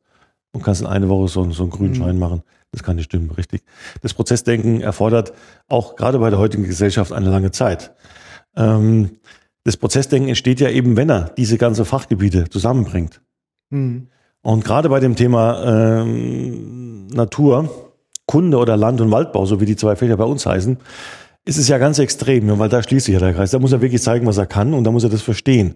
und 0.53 0.62
kannst 0.62 0.81
in 0.81 0.87
eine 0.87 1.09
Woche 1.09 1.29
so, 1.29 1.51
so 1.51 1.62
einen 1.65 1.70
grünen 1.70 1.95
Schein 1.95 2.19
machen. 2.19 2.43
Das 2.70 2.83
kann 2.83 2.97
nicht 2.97 3.07
stimmen, 3.07 3.31
richtig. 3.31 3.62
Das 4.01 4.15
Prozessdenken 4.15 4.81
erfordert 4.81 5.33
auch 5.69 5.97
gerade 5.97 6.19
bei 6.19 6.31
der 6.31 6.39
heutigen 6.39 6.65
Gesellschaft 6.65 7.12
eine 7.12 7.31
lange 7.31 7.51
Zeit. 7.51 7.95
Ähm, 8.57 9.19
das 9.65 9.77
Prozessdenken 9.77 10.29
entsteht 10.29 10.61
ja 10.61 10.70
eben, 10.70 10.97
wenn 10.97 11.11
er 11.11 11.31
diese 11.37 11.59
ganze 11.59 11.85
Fachgebiete 11.85 12.49
zusammenbringt. 12.49 13.20
Hm. 13.70 14.09
Und 14.43 14.65
gerade 14.65 14.89
bei 14.89 15.01
dem 15.01 15.16
Thema 15.16 16.03
ähm, 16.03 17.07
Natur, 17.09 17.70
Kunde 18.27 18.57
oder 18.59 18.77
Land- 18.77 19.01
und 19.01 19.11
Waldbau, 19.11 19.47
so 19.47 19.61
wie 19.61 19.66
die 19.66 19.77
zwei 19.77 19.95
Fächer 19.95 20.16
bei 20.16 20.24
uns 20.24 20.47
heißen, 20.47 20.79
ist 21.44 21.59
es 21.59 21.66
ja 21.66 21.78
ganz 21.78 21.98
extrem, 21.98 22.48
ja, 22.48 22.59
weil 22.59 22.69
da 22.69 22.82
schließt 22.82 23.06
sich 23.06 23.14
ja 23.14 23.19
der 23.19 23.35
Kreis. 23.35 23.51
Da 23.51 23.59
muss 23.59 23.73
er 23.73 23.81
wirklich 23.81 24.01
zeigen, 24.01 24.27
was 24.27 24.39
er 24.39 24.47
kann 24.47 24.74
und 24.74 24.85
da 24.85 24.93
muss 24.93 25.02
er 25.02 25.10
das 25.10 25.23
verstehen. 25.23 25.74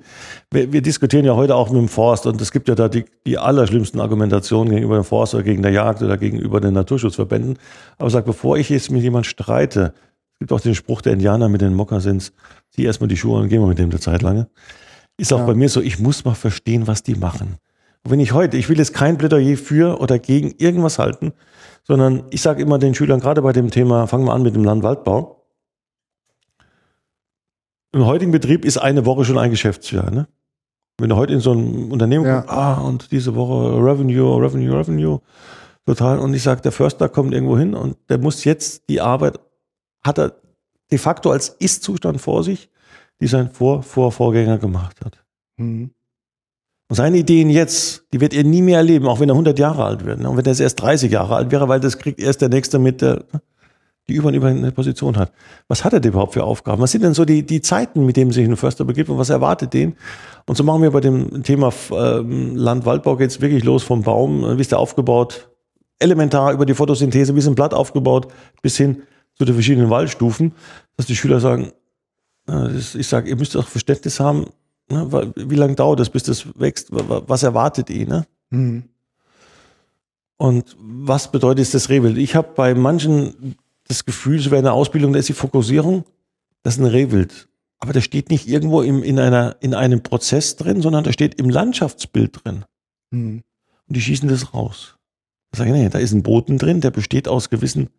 Wir, 0.52 0.72
wir 0.72 0.80
diskutieren 0.80 1.24
ja 1.24 1.34
heute 1.34 1.56
auch 1.56 1.70
mit 1.70 1.80
dem 1.80 1.88
Forst 1.88 2.26
und 2.26 2.40
es 2.40 2.52
gibt 2.52 2.68
ja 2.68 2.76
da 2.76 2.88
die, 2.88 3.04
die 3.26 3.36
allerschlimmsten 3.36 4.00
Argumentationen 4.00 4.72
gegenüber 4.72 4.94
dem 4.94 5.04
Forst 5.04 5.34
oder 5.34 5.42
gegen 5.42 5.62
der 5.62 5.72
Jagd 5.72 6.02
oder 6.02 6.16
gegenüber 6.18 6.60
den 6.60 6.74
Naturschutzverbänden. 6.74 7.58
Aber 7.98 8.10
sag, 8.10 8.24
bevor 8.24 8.56
ich 8.58 8.70
jetzt 8.70 8.92
mit 8.92 9.02
jemand 9.02 9.26
streite, 9.26 9.92
es 10.34 10.38
gibt 10.38 10.52
auch 10.52 10.60
den 10.60 10.76
Spruch 10.76 11.00
der 11.00 11.14
Indianer 11.14 11.48
mit 11.48 11.62
den 11.62 11.74
Mokassins, 11.74 12.32
zieh 12.70 12.84
erstmal 12.84 13.08
die 13.08 13.16
Schuhe 13.16 13.40
und 13.40 13.48
geh 13.48 13.58
mal 13.58 13.68
mit 13.68 13.78
dem 13.78 13.90
eine 13.90 13.98
Zeit 13.98 14.22
lange. 14.22 14.48
Ist 15.18 15.32
auch 15.32 15.46
bei 15.46 15.54
mir 15.54 15.68
so, 15.68 15.80
ich 15.80 15.98
muss 15.98 16.24
mal 16.24 16.34
verstehen, 16.34 16.86
was 16.86 17.02
die 17.02 17.14
machen. 17.14 17.56
Und 18.04 18.12
wenn 18.12 18.20
ich 18.20 18.32
heute, 18.32 18.56
ich 18.56 18.68
will 18.68 18.78
jetzt 18.78 18.94
kein 18.94 19.18
Plädoyer 19.18 19.56
für 19.56 19.98
oder 19.98 20.20
gegen 20.20 20.54
irgendwas 20.58 21.00
halten, 21.00 21.32
sondern 21.82 22.24
ich 22.30 22.42
sage 22.42 22.62
immer 22.62 22.78
den 22.78 22.94
Schülern, 22.94 23.18
gerade 23.18 23.42
bei 23.42 23.52
dem 23.52 23.70
Thema, 23.70 24.06
fangen 24.06 24.26
wir 24.26 24.32
an 24.32 24.42
mit 24.42 24.54
dem 24.54 24.62
Landwaldbau. 24.62 25.35
Im 27.96 28.04
heutigen 28.04 28.30
Betrieb 28.30 28.66
ist 28.66 28.76
eine 28.76 29.06
Woche 29.06 29.24
schon 29.24 29.38
ein 29.38 29.50
Geschäftsjahr. 29.50 30.10
Ne? 30.10 30.28
Wenn 30.98 31.08
du 31.08 31.16
heute 31.16 31.32
in 31.32 31.40
so 31.40 31.52
ein 31.52 31.90
Unternehmen 31.90 32.26
Ja. 32.26 32.42
kommst, 32.42 32.50
ah, 32.52 32.74
und 32.74 33.10
diese 33.10 33.34
Woche 33.34 33.74
Revenue, 33.82 34.36
Revenue, 34.38 34.78
Revenue, 34.78 35.20
total. 35.86 36.18
Und 36.18 36.34
ich 36.34 36.42
sage, 36.42 36.60
der 36.60 36.72
Förster 36.72 37.08
kommt 37.08 37.32
irgendwo 37.32 37.56
hin 37.56 37.72
und 37.74 37.96
der 38.10 38.18
muss 38.18 38.44
jetzt 38.44 38.86
die 38.90 39.00
Arbeit, 39.00 39.40
hat 40.04 40.18
er 40.18 40.34
de 40.90 40.98
facto 40.98 41.30
als 41.30 41.48
Ist-Zustand 41.48 42.20
vor 42.20 42.44
sich, 42.44 42.68
die 43.22 43.28
sein 43.28 43.50
Vor 43.50 43.82
Vor 43.82 44.12
Vorgänger 44.12 44.58
gemacht 44.58 45.02
hat. 45.02 45.24
Hm. 45.58 45.90
Und 46.88 46.96
seine 46.96 47.16
Ideen 47.16 47.48
jetzt, 47.48 48.04
die 48.12 48.20
wird 48.20 48.34
er 48.34 48.44
nie 48.44 48.60
mehr 48.60 48.76
erleben, 48.76 49.06
auch 49.08 49.20
wenn 49.20 49.30
er 49.30 49.34
100 49.34 49.58
Jahre 49.58 49.84
alt 49.86 50.04
wird. 50.04 50.20
ne? 50.20 50.28
Und 50.28 50.36
wenn 50.36 50.44
er 50.44 50.60
erst 50.60 50.82
30 50.82 51.10
Jahre 51.10 51.34
alt 51.34 51.50
wäre, 51.50 51.66
weil 51.66 51.80
das 51.80 51.96
kriegt 51.96 52.20
erst 52.20 52.42
der 52.42 52.50
Nächste 52.50 52.78
mit, 52.78 53.00
der 53.00 53.24
die 54.08 54.14
über 54.14 54.28
und 54.28 54.34
über 54.34 54.48
eine 54.48 54.70
Position 54.72 55.16
hat. 55.16 55.32
Was 55.68 55.84
hat 55.84 55.92
er 55.92 56.00
denn 56.00 56.12
überhaupt 56.12 56.34
für 56.34 56.44
Aufgaben? 56.44 56.80
Was 56.80 56.92
sind 56.92 57.02
denn 57.02 57.14
so 57.14 57.24
die, 57.24 57.44
die 57.44 57.60
Zeiten, 57.60 58.06
mit 58.06 58.16
denen 58.16 58.30
sich 58.30 58.46
ein 58.46 58.56
Förster 58.56 58.84
begibt 58.84 59.10
und 59.10 59.18
was 59.18 59.30
erwartet 59.30 59.72
den? 59.74 59.96
Und 60.46 60.56
so 60.56 60.62
machen 60.64 60.82
wir 60.82 60.90
bei 60.92 61.00
dem 61.00 61.42
Thema 61.42 61.72
ähm, 61.90 62.54
Land-Waldbau 62.54 63.16
geht's 63.16 63.40
wirklich 63.40 63.64
los 63.64 63.82
vom 63.82 64.02
Baum. 64.02 64.56
Wie 64.56 64.60
ist 64.60 64.70
der 64.70 64.78
aufgebaut? 64.78 65.48
Elementar 65.98 66.52
über 66.52 66.66
die 66.66 66.74
Photosynthese, 66.74 67.34
wie 67.34 67.38
ist 67.38 67.46
ein 67.48 67.54
Blatt 67.54 67.74
aufgebaut, 67.74 68.28
bis 68.62 68.76
hin 68.76 69.02
zu 69.34 69.44
den 69.44 69.54
verschiedenen 69.54 69.90
Waldstufen, 69.90 70.52
dass 70.96 71.06
die 71.06 71.16
Schüler 71.16 71.40
sagen, 71.40 71.72
ich 72.94 73.08
sage, 73.08 73.28
ihr 73.28 73.36
müsst 73.36 73.56
auch 73.56 73.66
Verständnis 73.66 74.20
haben, 74.20 74.46
wie 74.88 75.56
lange 75.56 75.74
dauert 75.74 75.98
das, 75.98 76.10
bis 76.10 76.22
das 76.22 76.46
wächst? 76.58 76.92
Wa- 76.92 77.08
wa- 77.08 77.22
Was 77.26 77.42
erwartet 77.42 77.90
ihr? 77.90 78.06
Ne? 78.06 78.26
Hm. 78.52 78.84
Und 80.36 80.76
was 80.78 81.32
bedeutet 81.32 81.60
jetzt 81.60 81.74
das 81.74 81.88
Rehwild? 81.88 82.18
Ich 82.18 82.36
habe 82.36 82.48
bei 82.54 82.74
manchen 82.74 83.56
das 83.88 84.04
Gefühl, 84.04 84.40
so 84.40 84.50
wäre 84.50 84.60
eine 84.60 84.72
Ausbildung, 84.72 85.12
da 85.12 85.18
ist 85.18 85.28
die 85.28 85.34
Fokussierung, 85.34 86.04
das 86.62 86.74
ist 86.74 86.80
ein 86.80 86.86
Rehwild. 86.86 87.48
Aber 87.78 87.92
das 87.92 88.04
steht 88.04 88.30
nicht 88.30 88.48
irgendwo 88.48 88.82
im, 88.82 89.02
in, 89.02 89.18
einer, 89.18 89.56
in 89.60 89.74
einem 89.74 90.02
Prozess 90.02 90.56
drin, 90.56 90.80
sondern 90.80 91.04
da 91.04 91.12
steht 91.12 91.34
im 91.36 91.50
Landschaftsbild 91.50 92.44
drin. 92.44 92.64
Hm. 93.12 93.42
Und 93.88 93.96
die 93.96 94.00
schießen 94.00 94.28
das 94.28 94.54
raus. 94.54 94.96
Da 95.50 95.58
sage 95.58 95.70
ich, 95.70 95.76
nee, 95.76 95.88
da 95.88 95.98
ist 95.98 96.12
ein 96.12 96.22
Boden 96.22 96.58
drin, 96.58 96.80
der 96.80 96.90
besteht 96.90 97.28
aus 97.28 97.50
gewissen 97.50 97.90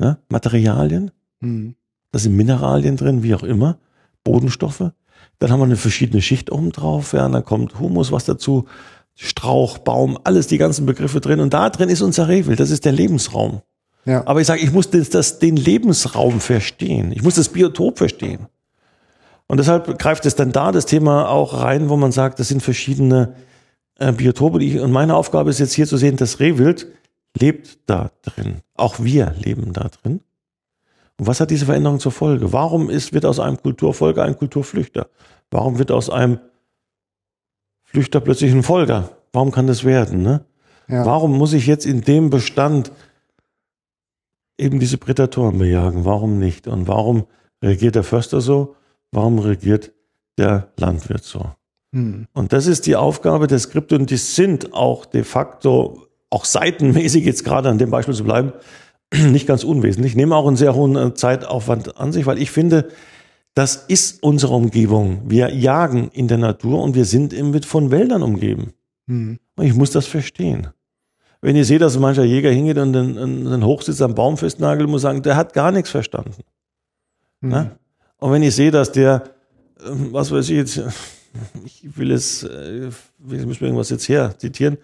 ne, 0.00 0.18
Materialien. 0.28 1.10
Hm. 1.40 1.76
Da 2.12 2.18
sind 2.18 2.34
Mineralien 2.34 2.96
drin, 2.96 3.22
wie 3.22 3.34
auch 3.34 3.44
immer, 3.44 3.78
Bodenstoffe. 4.24 4.90
Dann 5.38 5.50
haben 5.50 5.60
wir 5.60 5.64
eine 5.64 5.76
verschiedene 5.76 6.22
Schicht 6.22 6.50
oben 6.50 6.72
drauf, 6.72 7.12
ja, 7.12 7.26
und 7.26 7.32
dann 7.32 7.44
kommt 7.44 7.78
Humus 7.78 8.10
was 8.10 8.24
dazu, 8.24 8.66
Strauch, 9.14 9.78
Baum, 9.78 10.18
alles 10.24 10.46
die 10.46 10.58
ganzen 10.58 10.86
Begriffe 10.86 11.20
drin. 11.20 11.40
Und 11.40 11.52
da 11.52 11.68
drin 11.70 11.88
ist 11.88 12.00
unser 12.00 12.28
Rehwild, 12.28 12.58
das 12.58 12.70
ist 12.70 12.84
der 12.84 12.92
Lebensraum. 12.92 13.60
Ja. 14.04 14.26
Aber 14.26 14.40
ich 14.40 14.46
sage, 14.46 14.62
ich 14.62 14.72
muss 14.72 14.90
das, 14.90 15.10
das, 15.10 15.38
den 15.38 15.56
Lebensraum 15.56 16.40
verstehen. 16.40 17.12
Ich 17.12 17.22
muss 17.22 17.34
das 17.34 17.48
Biotop 17.48 17.98
verstehen. 17.98 18.46
Und 19.46 19.58
deshalb 19.58 19.98
greift 19.98 20.26
es 20.26 20.36
dann 20.36 20.52
da 20.52 20.72
das 20.72 20.86
Thema 20.86 21.28
auch 21.28 21.60
rein, 21.62 21.88
wo 21.88 21.96
man 21.96 22.12
sagt, 22.12 22.38
das 22.38 22.48
sind 22.48 22.62
verschiedene 22.62 23.34
äh, 23.98 24.12
Biotope. 24.12 24.62
Ich, 24.62 24.78
und 24.78 24.92
meine 24.92 25.16
Aufgabe 25.16 25.50
ist 25.50 25.58
jetzt 25.58 25.74
hier 25.74 25.86
zu 25.86 25.96
sehen, 25.96 26.16
das 26.16 26.40
Rehwild 26.40 26.86
lebt 27.38 27.78
da 27.86 28.10
drin. 28.22 28.60
Auch 28.76 29.00
wir 29.00 29.34
leben 29.42 29.72
da 29.72 29.88
drin. 29.88 30.20
Und 31.18 31.26
was 31.26 31.40
hat 31.40 31.50
diese 31.50 31.66
Veränderung 31.66 32.00
zur 32.00 32.12
Folge? 32.12 32.52
Warum 32.52 32.88
ist, 32.88 33.12
wird 33.12 33.26
aus 33.26 33.40
einem 33.40 33.60
Kulturfolger 33.60 34.24
ein 34.24 34.38
Kulturflüchter? 34.38 35.08
Warum 35.50 35.78
wird 35.78 35.90
aus 35.90 36.08
einem 36.08 36.38
Flüchter 37.84 38.20
plötzlich 38.20 38.52
ein 38.52 38.62
Folger? 38.62 39.10
Warum 39.32 39.50
kann 39.50 39.66
das 39.66 39.84
werden? 39.84 40.22
Ne? 40.22 40.44
Ja. 40.88 41.04
Warum 41.04 41.36
muss 41.36 41.52
ich 41.52 41.66
jetzt 41.66 41.86
in 41.86 42.00
dem 42.00 42.30
Bestand 42.30 42.90
eben 44.60 44.78
diese 44.78 44.98
Prädatoren 44.98 45.58
bejagen? 45.58 46.04
Warum 46.04 46.38
nicht? 46.38 46.66
Und 46.66 46.86
warum 46.86 47.24
reagiert 47.62 47.94
der 47.94 48.04
Förster 48.04 48.40
so? 48.40 48.76
Warum 49.12 49.38
reagiert 49.38 49.92
der 50.38 50.72
Landwirt 50.76 51.24
so? 51.24 51.50
Hm. 51.94 52.26
Und 52.32 52.52
das 52.52 52.66
ist 52.66 52.86
die 52.86 52.96
Aufgabe 52.96 53.46
der 53.46 53.58
Skripte 53.58 53.96
und 53.96 54.10
die 54.10 54.16
sind 54.16 54.72
auch 54.72 55.06
de 55.06 55.24
facto, 55.24 56.06
auch 56.30 56.44
seitenmäßig 56.44 57.24
jetzt 57.24 57.44
gerade 57.44 57.68
an 57.68 57.78
dem 57.78 57.90
Beispiel 57.90 58.14
zu 58.14 58.24
bleiben, 58.24 58.52
nicht 59.14 59.46
ganz 59.46 59.64
unwesentlich, 59.64 60.14
nehmen 60.14 60.32
auch 60.32 60.46
einen 60.46 60.56
sehr 60.56 60.74
hohen 60.74 60.96
äh, 60.96 61.14
Zeitaufwand 61.14 61.98
an 61.98 62.12
sich, 62.12 62.26
weil 62.26 62.40
ich 62.40 62.50
finde, 62.50 62.88
das 63.54 63.74
ist 63.76 64.22
unsere 64.22 64.54
Umgebung. 64.54 65.22
Wir 65.26 65.52
jagen 65.52 66.08
in 66.12 66.28
der 66.28 66.38
Natur 66.38 66.82
und 66.82 66.94
wir 66.94 67.04
sind 67.04 67.32
eben 67.32 67.60
von 67.62 67.90
Wäldern 67.90 68.22
umgeben. 68.22 68.72
Hm. 69.08 69.38
Und 69.56 69.66
ich 69.66 69.74
muss 69.74 69.90
das 69.90 70.06
verstehen. 70.06 70.68
Wenn 71.42 71.56
ihr 71.56 71.64
seht, 71.64 71.80
dass 71.80 71.98
mancher 71.98 72.24
Jäger 72.24 72.50
hingeht 72.50 72.78
und 72.78 72.92
den 72.92 73.64
Hochsitz 73.64 74.02
am 74.02 74.14
Baum 74.14 74.36
festnagelt, 74.36 74.88
muss 74.88 75.00
ich 75.00 75.02
sagen, 75.04 75.22
der 75.22 75.36
hat 75.36 75.54
gar 75.54 75.72
nichts 75.72 75.90
verstanden. 75.90 76.34
Ne? 77.40 77.70
Und 78.18 78.32
wenn 78.32 78.42
ich 78.42 78.54
sehe, 78.54 78.70
dass 78.70 78.92
der, 78.92 79.24
ähm, 79.86 80.12
was 80.12 80.30
weiß 80.30 80.50
ich 80.50 80.56
jetzt, 80.56 80.82
ich 81.64 81.96
will 81.96 82.12
es 82.12 82.42
äh, 82.42 82.90
wie 83.18 83.36
müssen 83.46 83.60
wir 83.60 83.68
irgendwas 83.68 83.88
jetzt 83.88 84.08
her 84.08 84.34
zitieren, 84.36 84.76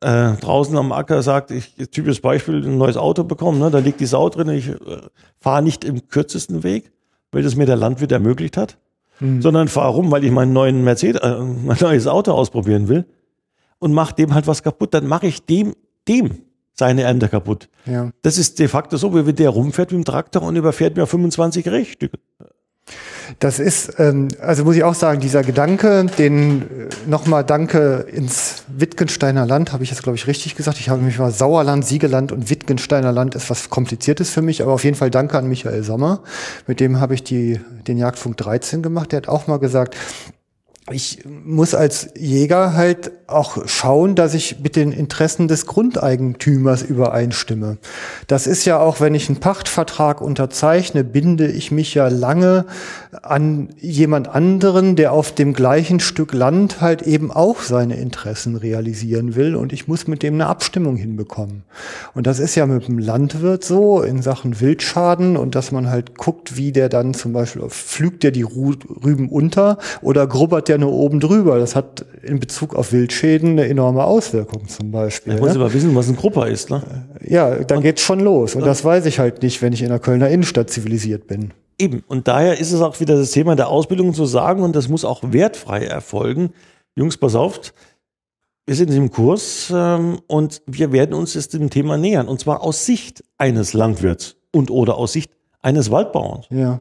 äh, 0.00 0.32
draußen 0.32 0.76
am 0.78 0.92
Acker 0.92 1.22
sagt, 1.22 1.50
ich, 1.50 1.74
typisches 1.90 2.20
Beispiel, 2.20 2.64
ein 2.64 2.78
neues 2.78 2.96
Auto 2.96 3.24
bekommen, 3.24 3.58
ne? 3.58 3.70
da 3.70 3.78
liegt 3.78 4.00
die 4.00 4.06
Sau 4.06 4.30
drin, 4.30 4.48
ich 4.48 4.68
äh, 4.68 4.78
fahre 5.40 5.62
nicht 5.62 5.84
im 5.84 6.08
kürzesten 6.08 6.62
Weg, 6.62 6.90
weil 7.30 7.42
das 7.42 7.54
mir 7.54 7.66
der 7.66 7.76
Landwirt 7.76 8.12
ermöglicht 8.12 8.56
hat, 8.56 8.78
sondern 9.40 9.68
fahre 9.68 9.92
rum, 9.92 10.10
weil 10.10 10.24
ich 10.24 10.32
meinen 10.32 10.52
neuen 10.52 10.82
Mercedes, 10.82 11.20
äh, 11.22 11.38
mein 11.38 11.76
neues 11.80 12.06
Auto 12.06 12.32
ausprobieren 12.32 12.88
will 12.88 13.04
und 13.82 13.92
mache 13.92 14.14
dem 14.14 14.34
halt 14.34 14.46
was 14.46 14.62
kaputt, 14.62 14.94
dann 14.94 15.06
mache 15.06 15.26
ich 15.26 15.44
dem, 15.44 15.74
dem 16.08 16.42
seine 16.74 17.02
Ernte 17.02 17.28
kaputt. 17.28 17.68
Ja. 17.84 18.10
Das 18.22 18.38
ist 18.38 18.58
de 18.58 18.68
facto 18.68 18.96
so, 18.96 19.14
wie 19.14 19.26
wenn 19.26 19.36
der 19.36 19.50
rumfährt 19.50 19.92
mit 19.92 20.00
dem 20.00 20.04
Traktor 20.04 20.42
und 20.42 20.56
überfährt 20.56 20.96
mir 20.96 21.06
25 21.06 21.68
Rehstücke. 21.68 22.18
Das 23.38 23.58
ist, 23.58 23.94
ähm, 23.98 24.28
also 24.40 24.64
muss 24.64 24.76
ich 24.76 24.84
auch 24.84 24.94
sagen, 24.94 25.20
dieser 25.20 25.42
Gedanke, 25.42 26.06
den 26.18 26.62
äh, 26.62 26.88
nochmal 27.06 27.44
Danke 27.44 28.06
ins 28.12 28.64
Wittgensteiner 28.68 29.46
Land, 29.46 29.72
habe 29.72 29.84
ich 29.84 29.90
jetzt, 29.90 30.02
glaube 30.02 30.16
ich, 30.16 30.26
richtig 30.26 30.56
gesagt. 30.56 30.78
Ich 30.80 30.88
habe 30.88 30.98
nämlich 30.98 31.18
mal 31.18 31.30
Sauerland, 31.30 31.86
Siegeland 31.86 32.32
und 32.32 32.50
Wittgensteiner 32.50 33.12
Land 33.12 33.34
ist 33.34 33.48
was 33.48 33.70
Kompliziertes 33.70 34.30
für 34.30 34.42
mich, 34.42 34.62
aber 34.62 34.72
auf 34.72 34.84
jeden 34.84 34.96
Fall 34.96 35.10
Danke 35.10 35.38
an 35.38 35.48
Michael 35.48 35.82
Sommer. 35.82 36.22
Mit 36.66 36.80
dem 36.80 37.00
habe 37.00 37.14
ich 37.14 37.22
die, 37.22 37.60
den 37.86 37.96
Jagdfunk 37.96 38.36
13 38.36 38.82
gemacht. 38.82 39.12
Der 39.12 39.18
hat 39.18 39.28
auch 39.28 39.46
mal 39.46 39.58
gesagt, 39.58 39.96
ich 40.90 41.20
muss 41.24 41.76
als 41.76 42.08
Jäger 42.16 42.74
halt 42.74 43.12
auch 43.28 43.68
schauen, 43.68 44.16
dass 44.16 44.34
ich 44.34 44.58
mit 44.60 44.74
den 44.74 44.90
Interessen 44.90 45.46
des 45.46 45.66
Grundeigentümers 45.66 46.82
übereinstimme. 46.82 47.78
Das 48.26 48.48
ist 48.48 48.64
ja 48.64 48.80
auch, 48.80 49.00
wenn 49.00 49.14
ich 49.14 49.28
einen 49.28 49.38
Pachtvertrag 49.38 50.20
unterzeichne, 50.20 51.04
binde 51.04 51.46
ich 51.46 51.70
mich 51.70 51.94
ja 51.94 52.08
lange 52.08 52.66
an 53.22 53.68
jemand 53.78 54.28
anderen, 54.28 54.96
der 54.96 55.12
auf 55.12 55.32
dem 55.32 55.52
gleichen 55.52 56.00
Stück 56.00 56.32
Land 56.32 56.80
halt 56.80 57.02
eben 57.02 57.30
auch 57.30 57.60
seine 57.60 57.96
Interessen 57.96 58.56
realisieren 58.56 59.36
will 59.36 59.54
und 59.54 59.72
ich 59.72 59.86
muss 59.86 60.08
mit 60.08 60.24
dem 60.24 60.34
eine 60.34 60.46
Abstimmung 60.46 60.96
hinbekommen. 60.96 61.62
Und 62.14 62.26
das 62.26 62.40
ist 62.40 62.56
ja 62.56 62.66
mit 62.66 62.88
dem 62.88 62.98
Landwirt 62.98 63.62
so 63.62 64.02
in 64.02 64.20
Sachen 64.20 64.60
Wildschaden 64.60 65.36
und 65.36 65.54
dass 65.54 65.70
man 65.70 65.88
halt 65.88 66.18
guckt, 66.18 66.56
wie 66.56 66.72
der 66.72 66.88
dann 66.88 67.14
zum 67.14 67.32
Beispiel, 67.32 67.62
pflügt 67.68 68.24
der 68.24 68.32
die 68.32 68.42
Rüben 68.42 69.28
unter 69.28 69.78
oder 70.00 70.26
grubbert 70.26 70.68
der 70.68 70.71
nur 70.78 70.92
oben 70.92 71.20
drüber. 71.20 71.58
Das 71.58 71.76
hat 71.76 72.04
in 72.22 72.40
Bezug 72.40 72.74
auf 72.74 72.92
Wildschäden 72.92 73.50
eine 73.50 73.68
enorme 73.68 74.04
Auswirkung 74.04 74.68
zum 74.68 74.90
Beispiel. 74.90 75.34
Ich 75.34 75.40
muss 75.40 75.54
ne? 75.54 75.60
aber 75.60 75.72
wissen, 75.72 75.94
was 75.94 76.08
ein 76.08 76.16
Grupper 76.16 76.48
ist. 76.48 76.70
Ne? 76.70 76.82
Ja, 77.24 77.56
dann 77.64 77.82
geht's 77.82 78.02
schon 78.02 78.20
los. 78.20 78.54
Und 78.54 78.66
das 78.66 78.84
weiß 78.84 79.06
ich 79.06 79.18
halt 79.18 79.42
nicht, 79.42 79.62
wenn 79.62 79.72
ich 79.72 79.82
in 79.82 79.88
der 79.88 79.98
Kölner 79.98 80.28
Innenstadt 80.28 80.70
zivilisiert 80.70 81.26
bin. 81.26 81.52
Eben. 81.78 82.02
Und 82.06 82.28
daher 82.28 82.58
ist 82.58 82.72
es 82.72 82.80
auch 82.80 83.00
wieder 83.00 83.16
das 83.16 83.30
Thema 83.32 83.56
der 83.56 83.68
Ausbildung 83.68 84.14
zu 84.14 84.26
sagen, 84.26 84.62
und 84.62 84.76
das 84.76 84.88
muss 84.88 85.04
auch 85.04 85.22
wertfrei 85.24 85.84
erfolgen. 85.84 86.50
Jungs, 86.94 87.16
pass 87.16 87.34
auf, 87.34 87.72
wir 88.66 88.74
sind 88.74 88.90
im 88.92 89.10
Kurs 89.10 89.72
ähm, 89.74 90.20
und 90.26 90.62
wir 90.66 90.92
werden 90.92 91.14
uns 91.14 91.34
jetzt 91.34 91.54
dem 91.54 91.70
Thema 91.70 91.96
nähern. 91.96 92.28
Und 92.28 92.40
zwar 92.40 92.62
aus 92.62 92.86
Sicht 92.86 93.24
eines 93.38 93.72
Landwirts 93.72 94.36
und 94.52 94.70
oder 94.70 94.96
aus 94.96 95.12
Sicht 95.12 95.32
eines 95.60 95.90
Waldbauerns. 95.90 96.46
Ja. 96.50 96.80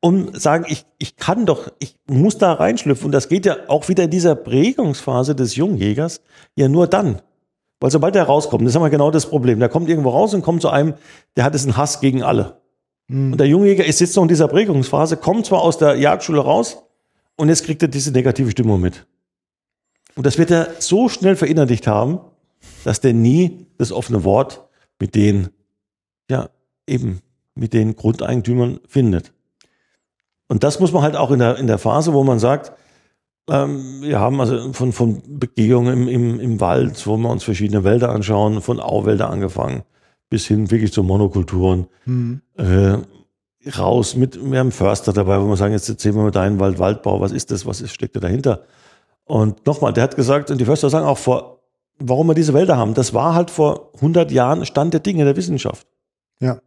Um 0.00 0.34
sagen, 0.34 0.64
ich, 0.68 0.86
ich 0.98 1.16
kann 1.16 1.46
doch, 1.46 1.70
ich 1.78 1.94
muss 2.08 2.38
da 2.38 2.54
reinschlüpfen. 2.54 3.06
Und 3.06 3.12
das 3.12 3.28
geht 3.28 3.46
ja 3.46 3.56
auch 3.68 3.88
wieder 3.88 4.04
in 4.04 4.10
dieser 4.10 4.34
Prägungsphase 4.34 5.34
des 5.34 5.56
Jungjägers 5.56 6.22
ja 6.56 6.68
nur 6.68 6.86
dann. 6.86 7.20
Weil 7.80 7.90
sobald 7.90 8.16
er 8.16 8.24
rauskommt, 8.24 8.62
das 8.62 8.70
ist 8.70 8.76
immer 8.76 8.90
genau 8.90 9.10
das 9.10 9.26
Problem. 9.26 9.58
Der 9.58 9.68
kommt 9.68 9.88
irgendwo 9.88 10.10
raus 10.10 10.34
und 10.34 10.42
kommt 10.42 10.62
zu 10.62 10.70
einem, 10.70 10.94
der 11.36 11.44
hat 11.44 11.54
es 11.54 11.64
einen 11.64 11.76
Hass 11.76 12.00
gegen 12.00 12.22
alle. 12.22 12.60
Und 13.10 13.38
der 13.38 13.48
Jungjäger 13.48 13.84
ist 13.84 14.00
jetzt 14.00 14.14
noch 14.14 14.22
in 14.22 14.28
dieser 14.28 14.46
Prägungsphase, 14.46 15.16
kommt 15.16 15.44
zwar 15.46 15.62
aus 15.62 15.78
der 15.78 15.96
Jagdschule 15.96 16.40
raus 16.40 16.84
und 17.36 17.48
jetzt 17.48 17.64
kriegt 17.64 17.82
er 17.82 17.88
diese 17.88 18.12
negative 18.12 18.52
Stimmung 18.52 18.80
mit. 18.80 19.04
Und 20.14 20.26
das 20.26 20.38
wird 20.38 20.52
er 20.52 20.74
so 20.78 21.08
schnell 21.08 21.34
verinnerlicht 21.34 21.88
haben, 21.88 22.20
dass 22.84 23.00
der 23.00 23.12
nie 23.12 23.66
das 23.78 23.90
offene 23.90 24.22
Wort 24.22 24.68
mit 25.00 25.16
den, 25.16 25.48
ja, 26.30 26.50
eben, 26.86 27.20
mit 27.56 27.72
den 27.72 27.96
Grundeigentümern 27.96 28.78
findet. 28.86 29.32
Und 30.50 30.64
das 30.64 30.80
muss 30.80 30.90
man 30.90 31.04
halt 31.04 31.14
auch 31.14 31.30
in 31.30 31.38
der, 31.38 31.58
in 31.58 31.68
der 31.68 31.78
Phase, 31.78 32.12
wo 32.12 32.24
man 32.24 32.40
sagt, 32.40 32.72
ähm, 33.48 34.00
wir 34.02 34.18
haben 34.18 34.40
also 34.40 34.72
von, 34.72 34.90
von 34.90 35.22
Begehungen 35.38 35.92
im, 35.92 36.08
im, 36.08 36.40
im 36.40 36.60
Wald, 36.60 37.06
wo 37.06 37.16
wir 37.16 37.30
uns 37.30 37.44
verschiedene 37.44 37.84
Wälder 37.84 38.08
anschauen, 38.10 38.60
von 38.60 38.80
Auwälder 38.80 39.30
angefangen, 39.30 39.84
bis 40.28 40.48
hin 40.48 40.72
wirklich 40.72 40.92
zu 40.92 41.04
Monokulturen, 41.04 41.86
äh, 42.56 42.98
raus 43.78 44.16
mit, 44.16 44.42
wir 44.42 44.58
haben 44.58 44.72
Förster 44.72 45.12
dabei, 45.12 45.40
wo 45.40 45.46
wir 45.46 45.56
sagen, 45.56 45.72
jetzt 45.72 45.88
erzählen 45.88 46.16
wir 46.16 46.24
mal 46.24 46.30
deinen 46.32 46.58
Wald, 46.58 46.80
Waldbau, 46.80 47.20
was 47.20 47.30
ist 47.30 47.52
das, 47.52 47.64
was 47.64 47.80
ist, 47.80 47.94
steckt 47.94 48.16
da 48.16 48.20
dahinter? 48.20 48.64
Und 49.26 49.64
nochmal, 49.68 49.92
der 49.92 50.02
hat 50.02 50.16
gesagt, 50.16 50.50
und 50.50 50.60
die 50.60 50.64
Förster 50.64 50.90
sagen 50.90 51.06
auch 51.06 51.18
vor, 51.18 51.60
warum 52.00 52.26
wir 52.26 52.34
diese 52.34 52.54
Wälder 52.54 52.76
haben, 52.76 52.94
das 52.94 53.14
war 53.14 53.36
halt 53.36 53.52
vor 53.52 53.92
100 53.94 54.32
Jahren 54.32 54.66
Stand 54.66 54.94
der 54.94 55.00
Dinge 55.00 55.24
der 55.24 55.36
Wissenschaft. 55.36 55.86
Ja. 56.40 56.58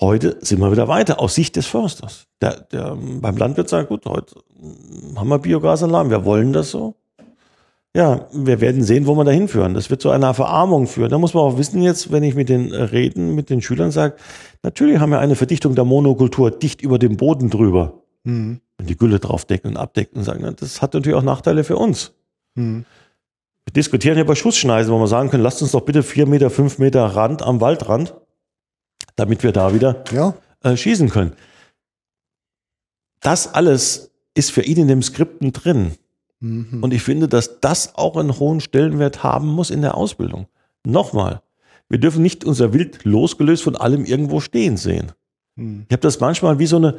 Heute 0.00 0.38
sind 0.40 0.60
wir 0.60 0.72
wieder 0.72 0.88
weiter 0.88 1.20
aus 1.20 1.34
Sicht 1.34 1.56
des 1.56 1.66
Försters. 1.66 2.26
Der, 2.40 2.60
der, 2.72 2.96
beim 2.96 3.36
Landwirt 3.36 3.68
sagt, 3.68 3.90
gut, 3.90 4.06
heute 4.06 4.36
haben 5.14 5.28
wir 5.28 5.38
Biogasanlagen, 5.38 6.10
wir 6.10 6.24
wollen 6.24 6.54
das 6.54 6.70
so. 6.70 6.94
Ja, 7.94 8.28
wir 8.32 8.60
werden 8.60 8.82
sehen, 8.82 9.06
wo 9.06 9.14
wir 9.16 9.24
da 9.24 9.32
hinführen. 9.32 9.74
Das 9.74 9.90
wird 9.90 10.00
zu 10.00 10.10
einer 10.10 10.32
Verarmung 10.32 10.86
führen. 10.86 11.10
Da 11.10 11.18
muss 11.18 11.34
man 11.34 11.42
auch 11.42 11.58
wissen 11.58 11.82
jetzt, 11.82 12.12
wenn 12.12 12.22
ich 12.22 12.36
mit 12.36 12.48
den 12.48 12.72
Reden, 12.72 13.34
mit 13.34 13.50
den 13.50 13.60
Schülern 13.60 13.90
sage, 13.90 14.14
natürlich 14.62 15.00
haben 15.00 15.10
wir 15.10 15.18
eine 15.18 15.34
Verdichtung 15.34 15.74
der 15.74 15.84
Monokultur 15.84 16.52
dicht 16.52 16.82
über 16.82 16.98
dem 16.98 17.16
Boden 17.16 17.50
drüber. 17.50 18.04
Mhm. 18.22 18.60
Und 18.78 18.88
die 18.88 18.96
Gülle 18.96 19.18
draufdecken 19.18 19.72
und 19.72 19.76
abdecken 19.76 20.18
und 20.18 20.24
sagen, 20.24 20.54
das 20.58 20.80
hat 20.80 20.94
natürlich 20.94 21.18
auch 21.18 21.22
Nachteile 21.22 21.64
für 21.64 21.76
uns. 21.76 22.14
Mhm. 22.54 22.86
Wir 23.66 23.72
diskutieren 23.74 24.14
hier 24.14 24.24
über 24.24 24.36
Schussschneisen, 24.36 24.94
wo 24.94 24.98
wir 24.98 25.08
sagen 25.08 25.28
können, 25.28 25.42
lasst 25.42 25.60
uns 25.60 25.72
doch 25.72 25.82
bitte 25.82 26.02
vier 26.02 26.26
Meter, 26.26 26.48
fünf 26.48 26.78
Meter 26.78 27.04
Rand 27.04 27.42
am 27.42 27.60
Waldrand, 27.60 28.14
damit 29.20 29.42
wir 29.42 29.52
da 29.52 29.74
wieder 29.74 30.02
Ja. 30.12 30.34
äh, 30.62 30.76
schießen 30.76 31.08
können. 31.10 31.32
Das 33.20 33.52
alles 33.54 34.10
ist 34.34 34.50
für 34.50 34.62
ihn 34.62 34.78
in 34.78 34.88
dem 34.88 35.02
Skripten 35.02 35.52
drin. 35.52 35.92
Mhm. 36.40 36.82
Und 36.82 36.94
ich 36.94 37.02
finde, 37.02 37.28
dass 37.28 37.60
das 37.60 37.94
auch 37.96 38.16
einen 38.16 38.38
hohen 38.38 38.60
Stellenwert 38.60 39.22
haben 39.22 39.48
muss 39.48 39.70
in 39.70 39.82
der 39.82 39.96
Ausbildung. 39.96 40.46
Nochmal, 40.84 41.42
wir 41.88 41.98
dürfen 41.98 42.22
nicht 42.22 42.44
unser 42.44 42.72
Wild 42.72 43.04
losgelöst 43.04 43.62
von 43.62 43.76
allem 43.76 44.04
irgendwo 44.04 44.40
stehen 44.40 44.76
sehen. 44.78 45.12
Mhm. 45.56 45.84
Ich 45.88 45.92
habe 45.92 46.00
das 46.00 46.18
manchmal 46.20 46.58
wie 46.58 46.66
so 46.66 46.76
eine, 46.76 46.98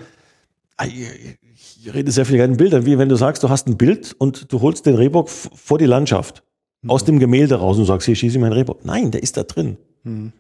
Ah, 0.78 0.86
ich 0.88 1.94
rede 1.94 2.12
sehr 2.12 2.26
viel 2.26 2.38
gerne 2.38 2.54
in 2.54 2.58
Bildern, 2.58 2.86
wie 2.88 2.98
wenn 2.98 3.10
du 3.10 3.16
sagst, 3.16 3.44
du 3.44 3.50
hast 3.50 3.68
ein 3.68 3.78
Bild 3.78 4.16
und 4.18 4.52
du 4.52 4.62
holst 4.62 4.86
den 4.88 4.96
Rehbock 4.96 5.30
vor 5.30 5.78
die 5.78 5.86
Landschaft, 5.86 6.44
aus 6.88 7.04
dem 7.06 7.20
Gemälde 7.20 7.56
raus 7.56 7.78
und 7.78 7.86
sagst, 7.86 8.06
hier 8.08 8.16
schieße 8.16 8.38
ich 8.38 8.42
meinen 8.42 8.54
Rehbock. 8.54 8.84
Nein, 8.84 9.12
der 9.12 9.22
ist 9.22 9.38
da 9.38 9.44
drin. 9.44 9.78
Mhm. 10.04 10.34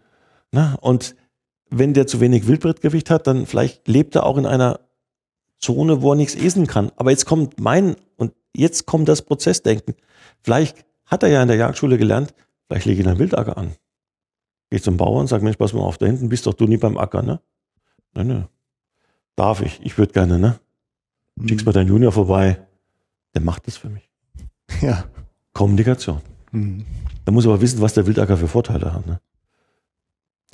Na, 0.51 0.75
und 0.81 1.15
wenn 1.72 1.93
der 1.93 2.06
zu 2.06 2.19
wenig 2.19 2.48
Wildbrettgewicht 2.48 3.10
hat, 3.10 3.26
dann 3.26 3.45
vielleicht 3.45 3.88
lebt 3.88 4.15
er 4.15 4.26
auch 4.26 4.38
in 4.38 4.45
einer 4.45 4.81
Zone, 5.57 6.02
wo 6.02 6.11
er 6.11 6.15
nichts 6.15 6.35
essen 6.35 6.68
kann. 6.68 6.91
Aber 6.98 7.11
jetzt 7.11 7.26
kommt 7.26 7.60
mein, 7.60 7.95
und 8.18 8.34
jetzt 8.53 8.85
kommt 8.85 9.07
das 9.07 9.22
Prozessdenken. 9.22 9.95
Vielleicht 10.41 10.85
hat 11.06 11.23
er 11.23 11.30
ja 11.30 11.41
in 11.41 11.48
der 11.48 11.57
Jagdschule 11.57 11.98
gelernt, 11.98 12.34
vielleicht 12.68 12.85
lege 12.85 13.02
ich 13.02 13.07
einen 13.07 13.19
Wildacker 13.19 13.57
an. 13.57 13.72
Geh 14.69 14.80
zum 14.80 14.98
Bauern 14.98 15.22
und 15.22 15.27
sag, 15.27 15.41
Mensch, 15.41 15.57
pass 15.57 15.73
mal 15.73 15.81
auf, 15.81 15.98
da 15.98 16.06
hinten 16.06 16.30
bist 16.30 16.45
doch 16.45 16.53
du 16.53 16.65
nie 16.65 16.77
beim 16.77 16.98
Acker, 16.98 17.22
ne? 17.22 17.41
Nein, 18.14 18.27
nein. 18.27 18.48
Darf 19.35 19.61
ich? 19.61 19.80
Ich 19.84 19.98
würde 19.98 20.14
gerne, 20.14 20.39
ne? 20.39 20.60
Schickst 21.45 21.65
mal 21.65 21.72
deinen 21.72 21.88
Junior 21.88 22.11
vorbei. 22.11 22.65
Der 23.34 23.41
macht 23.41 23.68
das 23.68 23.77
für 23.77 23.89
mich. 23.89 24.10
Ja. 24.81 25.03
Kommunikation. 25.52 26.22
Mhm. 26.52 26.85
Da 27.26 27.31
muss 27.31 27.45
aber 27.45 27.60
wissen, 27.60 27.81
was 27.81 27.93
der 27.93 28.07
Wildacker 28.07 28.38
für 28.38 28.48
Vorteile 28.48 28.93
hat, 28.93 29.06
ne? 29.06 29.19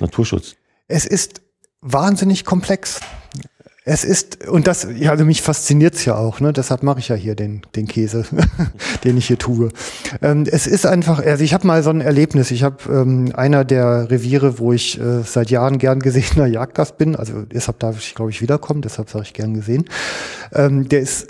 Naturschutz. 0.00 0.56
Es 0.88 1.04
ist 1.04 1.42
wahnsinnig 1.82 2.44
komplex. 2.44 3.00
Es 3.84 4.04
ist, 4.04 4.46
und 4.46 4.66
das, 4.66 4.86
ja, 4.96 5.12
also 5.12 5.24
mich 5.24 5.40
fasziniert's 5.40 6.04
ja 6.04 6.14
auch, 6.14 6.40
ne? 6.40 6.52
Deshalb 6.52 6.82
mache 6.82 6.98
ich 6.98 7.08
ja 7.08 7.16
hier 7.16 7.34
den, 7.34 7.62
den 7.74 7.86
Käse, 7.86 8.26
den 9.04 9.16
ich 9.16 9.28
hier 9.28 9.38
tue. 9.38 9.70
Ähm, 10.20 10.44
es 10.50 10.66
ist 10.66 10.84
einfach, 10.84 11.24
also 11.24 11.42
ich 11.42 11.54
habe 11.54 11.66
mal 11.66 11.82
so 11.82 11.88
ein 11.88 12.02
Erlebnis. 12.02 12.50
Ich 12.50 12.64
habe 12.64 12.76
ähm, 12.92 13.32
einer 13.34 13.64
der 13.64 14.10
Reviere, 14.10 14.58
wo 14.58 14.74
ich 14.74 15.00
äh, 15.00 15.22
seit 15.22 15.48
Jahren 15.48 15.78
gern 15.78 16.00
gesehener 16.00 16.46
Jagdgast 16.46 16.98
bin, 16.98 17.16
also 17.16 17.42
deshalb 17.42 17.78
darf 17.78 17.98
ich, 17.98 18.14
glaube 18.14 18.30
ich, 18.30 18.42
wiederkommen, 18.42 18.82
deshalb 18.82 19.08
sage 19.08 19.24
ich 19.24 19.32
gern 19.32 19.54
gesehen. 19.54 19.86
Ähm, 20.52 20.88
der 20.88 21.00
ist 21.00 21.28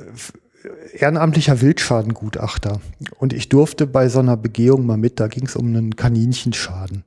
ehrenamtlicher 0.93 1.61
Wildschadengutachter. 1.61 2.81
Und 3.19 3.33
ich 3.33 3.49
durfte 3.49 3.87
bei 3.87 4.09
so 4.09 4.19
einer 4.19 4.37
Begehung 4.37 4.85
mal 4.85 4.97
mit, 4.97 5.21
da 5.21 5.29
ging 5.29 5.47
es 5.47 5.55
um 5.55 5.67
einen 5.67 5.95
Kaninchenschaden. 5.95 7.05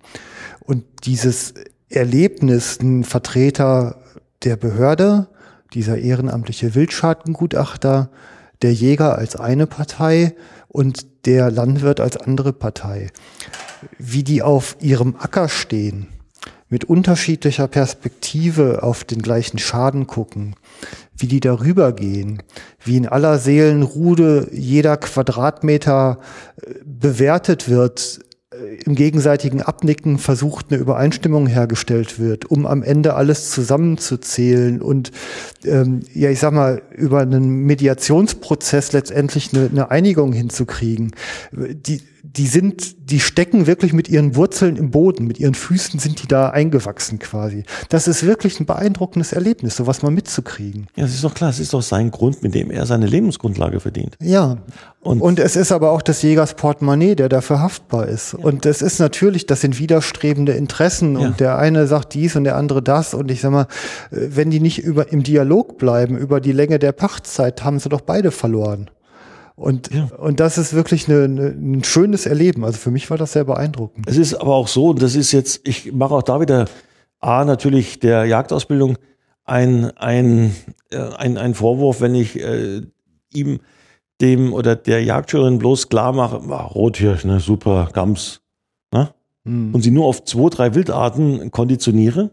Und 0.61 0.86
dieses 1.03 1.53
Erlebnis, 1.91 2.80
ein 2.81 3.03
Vertreter 3.03 3.97
der 4.43 4.55
Behörde, 4.55 5.27
dieser 5.73 5.97
ehrenamtliche 5.97 6.76
Wildschadengutachter, 6.76 8.09
der 8.61 8.73
Jäger 8.73 9.18
als 9.18 9.35
eine 9.35 9.68
Partei 9.68 10.35
und 10.68 11.26
der 11.26 11.51
Landwirt 11.51 11.99
als 11.99 12.18
andere 12.18 12.53
Partei, 12.53 13.07
wie 13.97 14.23
die 14.23 14.41
auf 14.41 14.77
ihrem 14.80 15.15
Acker 15.18 15.49
stehen, 15.49 16.07
mit 16.69 16.85
unterschiedlicher 16.85 17.68
Perspektive 17.68 18.84
auf 18.84 19.03
den 19.03 19.22
gleichen 19.22 19.59
Schaden 19.59 20.07
gucken, 20.07 20.55
wie 21.18 21.27
die 21.27 21.39
darüber 21.39 21.91
gehen, 21.91 22.41
wie 22.84 22.97
in 22.97 23.07
aller 23.07 23.38
Seelenrude 23.38 24.47
jeder 24.51 24.97
Quadratmeter 24.97 26.19
äh, 26.61 26.73
bewertet 26.84 27.69
wird, 27.69 28.22
im 28.85 28.95
gegenseitigen 28.95 29.61
Abnicken 29.61 30.17
versucht, 30.17 30.67
eine 30.69 30.79
Übereinstimmung 30.79 31.47
hergestellt 31.47 32.19
wird, 32.19 32.45
um 32.45 32.65
am 32.65 32.83
Ende 32.83 33.15
alles 33.15 33.51
zusammenzuzählen 33.51 34.81
und 34.81 35.11
ähm, 35.65 36.01
ja, 36.13 36.29
ich 36.29 36.39
sag 36.39 36.53
mal, 36.53 36.81
über 36.95 37.19
einen 37.19 37.65
Mediationsprozess 37.65 38.91
letztendlich 38.91 39.53
eine, 39.53 39.69
eine 39.69 39.91
Einigung 39.91 40.33
hinzukriegen. 40.33 41.11
Die, 41.51 42.01
die 42.23 42.48
sind, 42.48 43.10
die 43.10 43.19
stecken 43.19 43.68
wirklich 43.68 43.93
mit 43.93 44.07
ihren 44.10 44.35
Wurzeln 44.35 44.76
im 44.76 44.91
Boden, 44.91 45.26
mit 45.26 45.39
ihren 45.39 45.53
Füßen 45.56 45.99
sind 45.99 46.22
die 46.23 46.27
da 46.27 46.49
eingewachsen 46.49 47.19
quasi. 47.19 47.64
Das 47.89 48.07
ist 48.07 48.26
wirklich 48.26 48.60
ein 48.60 48.65
beeindruckendes 48.65 49.34
Erlebnis, 49.34 49.76
sowas 49.76 50.02
mal 50.02 50.11
mitzukriegen. 50.11 50.88
Ja, 50.95 51.03
das 51.03 51.14
ist 51.14 51.23
doch 51.23 51.34
klar, 51.34 51.49
es 51.49 51.60
ist 51.60 51.73
doch 51.73 51.81
sein 51.81 52.11
Grund, 52.11 52.43
mit 52.43 52.53
dem 52.56 52.69
er 52.72 52.85
seine 52.85 53.06
Lebensgrundlage 53.07 53.80
verdient. 53.80 54.15
Ja. 54.22 54.57
Und- 55.02 55.19
Und, 55.22 55.39
es 55.39 55.56
ist 55.56 55.72
aber 55.72 55.89
auch 55.91 56.03
des 56.03 56.22
Jägers 56.22 56.53
Portemonnaie, 56.53 57.15
der 57.15 57.27
dafür 57.27 57.60
haftbar 57.60 58.07
ist. 58.07 58.35
Und 58.35 58.65
das 58.65 58.81
ist 58.84 58.99
natürlich, 58.99 59.48
das 59.48 59.61
sind 59.61 59.80
widerstrebende 59.80 60.52
Interessen 60.53 61.19
Ja. 61.19 61.27
und 61.27 61.39
der 61.39 61.57
eine 61.57 61.88
sagt 61.88 62.14
dies 62.14 62.35
und 62.35 62.43
der 62.43 62.56
andere 62.56 62.84
das. 62.84 63.14
Und 63.15 63.31
ich 63.31 63.41
sag 63.41 63.52
mal, 63.52 63.68
äh, 64.11 64.18
wenn 64.30 64.52
die 64.52 64.60
nicht 64.60 64.80
über, 64.84 65.11
im 65.11 65.23
Dialog 65.23 65.80
bleiben, 65.80 66.18
über 66.18 66.39
die 66.39 66.52
Länge 66.52 66.77
der 66.77 66.91
Pachtzeit, 66.91 67.64
haben 67.64 67.80
sie 67.80 67.89
doch 67.89 68.02
beide 68.02 68.30
verloren. 68.31 68.91
Und, 69.56 69.94
Ja. 69.94 70.06
und 70.18 70.40
das 70.40 70.57
ist 70.57 70.73
wirklich 70.73 71.07
eine, 71.07 71.23
eine, 71.23 71.48
ein 71.48 71.84
schönes 71.84 72.26
Erleben. 72.26 72.64
Also 72.65 72.78
für 72.78 72.91
mich 72.91 73.10
war 73.10 73.18
das 73.18 73.34
sehr 73.34 73.44
beeindruckend. 73.44 74.07
Es 74.07 74.18
ist 74.18 74.34
aber 74.36 74.56
auch 74.56 74.68
so, 74.68 74.90
und 74.90 75.02
das 75.02 75.15
ist 75.15 75.32
jetzt, 75.32 75.68
ich 75.68 75.91
mache 75.91 76.15
auch 76.15 76.23
da 76.23 76.41
wieder 76.41 76.68
A, 77.19 77.45
natürlich 77.45 77.99
der 77.99 78.26
Jagdausbildung 78.26 78.98
ein, 79.44 79.91
ein, 79.98 80.56
äh, 80.90 80.98
ein, 80.98 81.38
ein 81.38 81.53
Vorwurf, 81.53 82.02
wenn 82.02 82.15
ich 82.15 82.40
äh, 82.40 82.82
ihm, 83.34 83.60
dem 84.22 84.53
oder 84.53 84.76
der 84.76 85.03
Jagdschülerin 85.03 85.57
bloß 85.57 85.90
klar 85.90 86.14
mache, 86.14 86.41
ah, 86.49 86.65
Rothirsch, 86.65 87.26
ne, 87.26 87.40
super, 87.40 87.90
Gams, 87.91 88.41
ne? 88.94 89.14
Hm. 89.45 89.73
und 89.73 89.82
sie 89.82 89.90
nur 89.90 90.06
auf 90.06 90.23
zwei, 90.26 90.49
drei 90.49 90.76
Wildarten 90.76 91.49
konditioniere. 91.49 92.30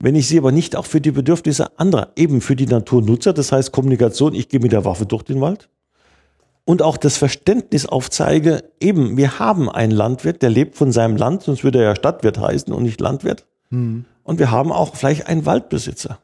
Wenn 0.00 0.16
ich 0.16 0.26
sie 0.28 0.38
aber 0.38 0.52
nicht 0.52 0.76
auch 0.76 0.86
für 0.86 1.00
die 1.00 1.12
Bedürfnisse 1.12 1.78
anderer, 1.78 2.12
eben 2.16 2.40
für 2.40 2.56
die 2.56 2.66
Natur 2.66 3.02
nutze, 3.02 3.32
das 3.32 3.52
heißt 3.52 3.72
Kommunikation, 3.72 4.34
ich 4.34 4.48
gehe 4.48 4.60
mit 4.60 4.72
der 4.72 4.84
Waffe 4.84 5.06
durch 5.06 5.22
den 5.22 5.40
Wald 5.40 5.68
und 6.68 6.82
auch 6.82 6.98
das 6.98 7.16
Verständnis 7.16 7.86
aufzeige, 7.86 8.62
eben, 8.78 9.16
wir 9.16 9.38
haben 9.38 9.70
einen 9.70 9.90
Landwirt, 9.90 10.42
der 10.42 10.50
lebt 10.50 10.76
von 10.76 10.92
seinem 10.92 11.16
Land, 11.16 11.42
sonst 11.42 11.64
würde 11.64 11.78
er 11.78 11.84
ja 11.84 11.96
Stadtwirt 11.96 12.38
heißen 12.38 12.74
und 12.74 12.82
nicht 12.82 13.00
Landwirt. 13.00 13.46
Hm. 13.70 14.04
Und 14.22 14.38
wir 14.38 14.50
haben 14.50 14.70
auch 14.70 14.94
vielleicht 14.94 15.28
einen 15.28 15.46
Waldbesitzer. 15.46 16.18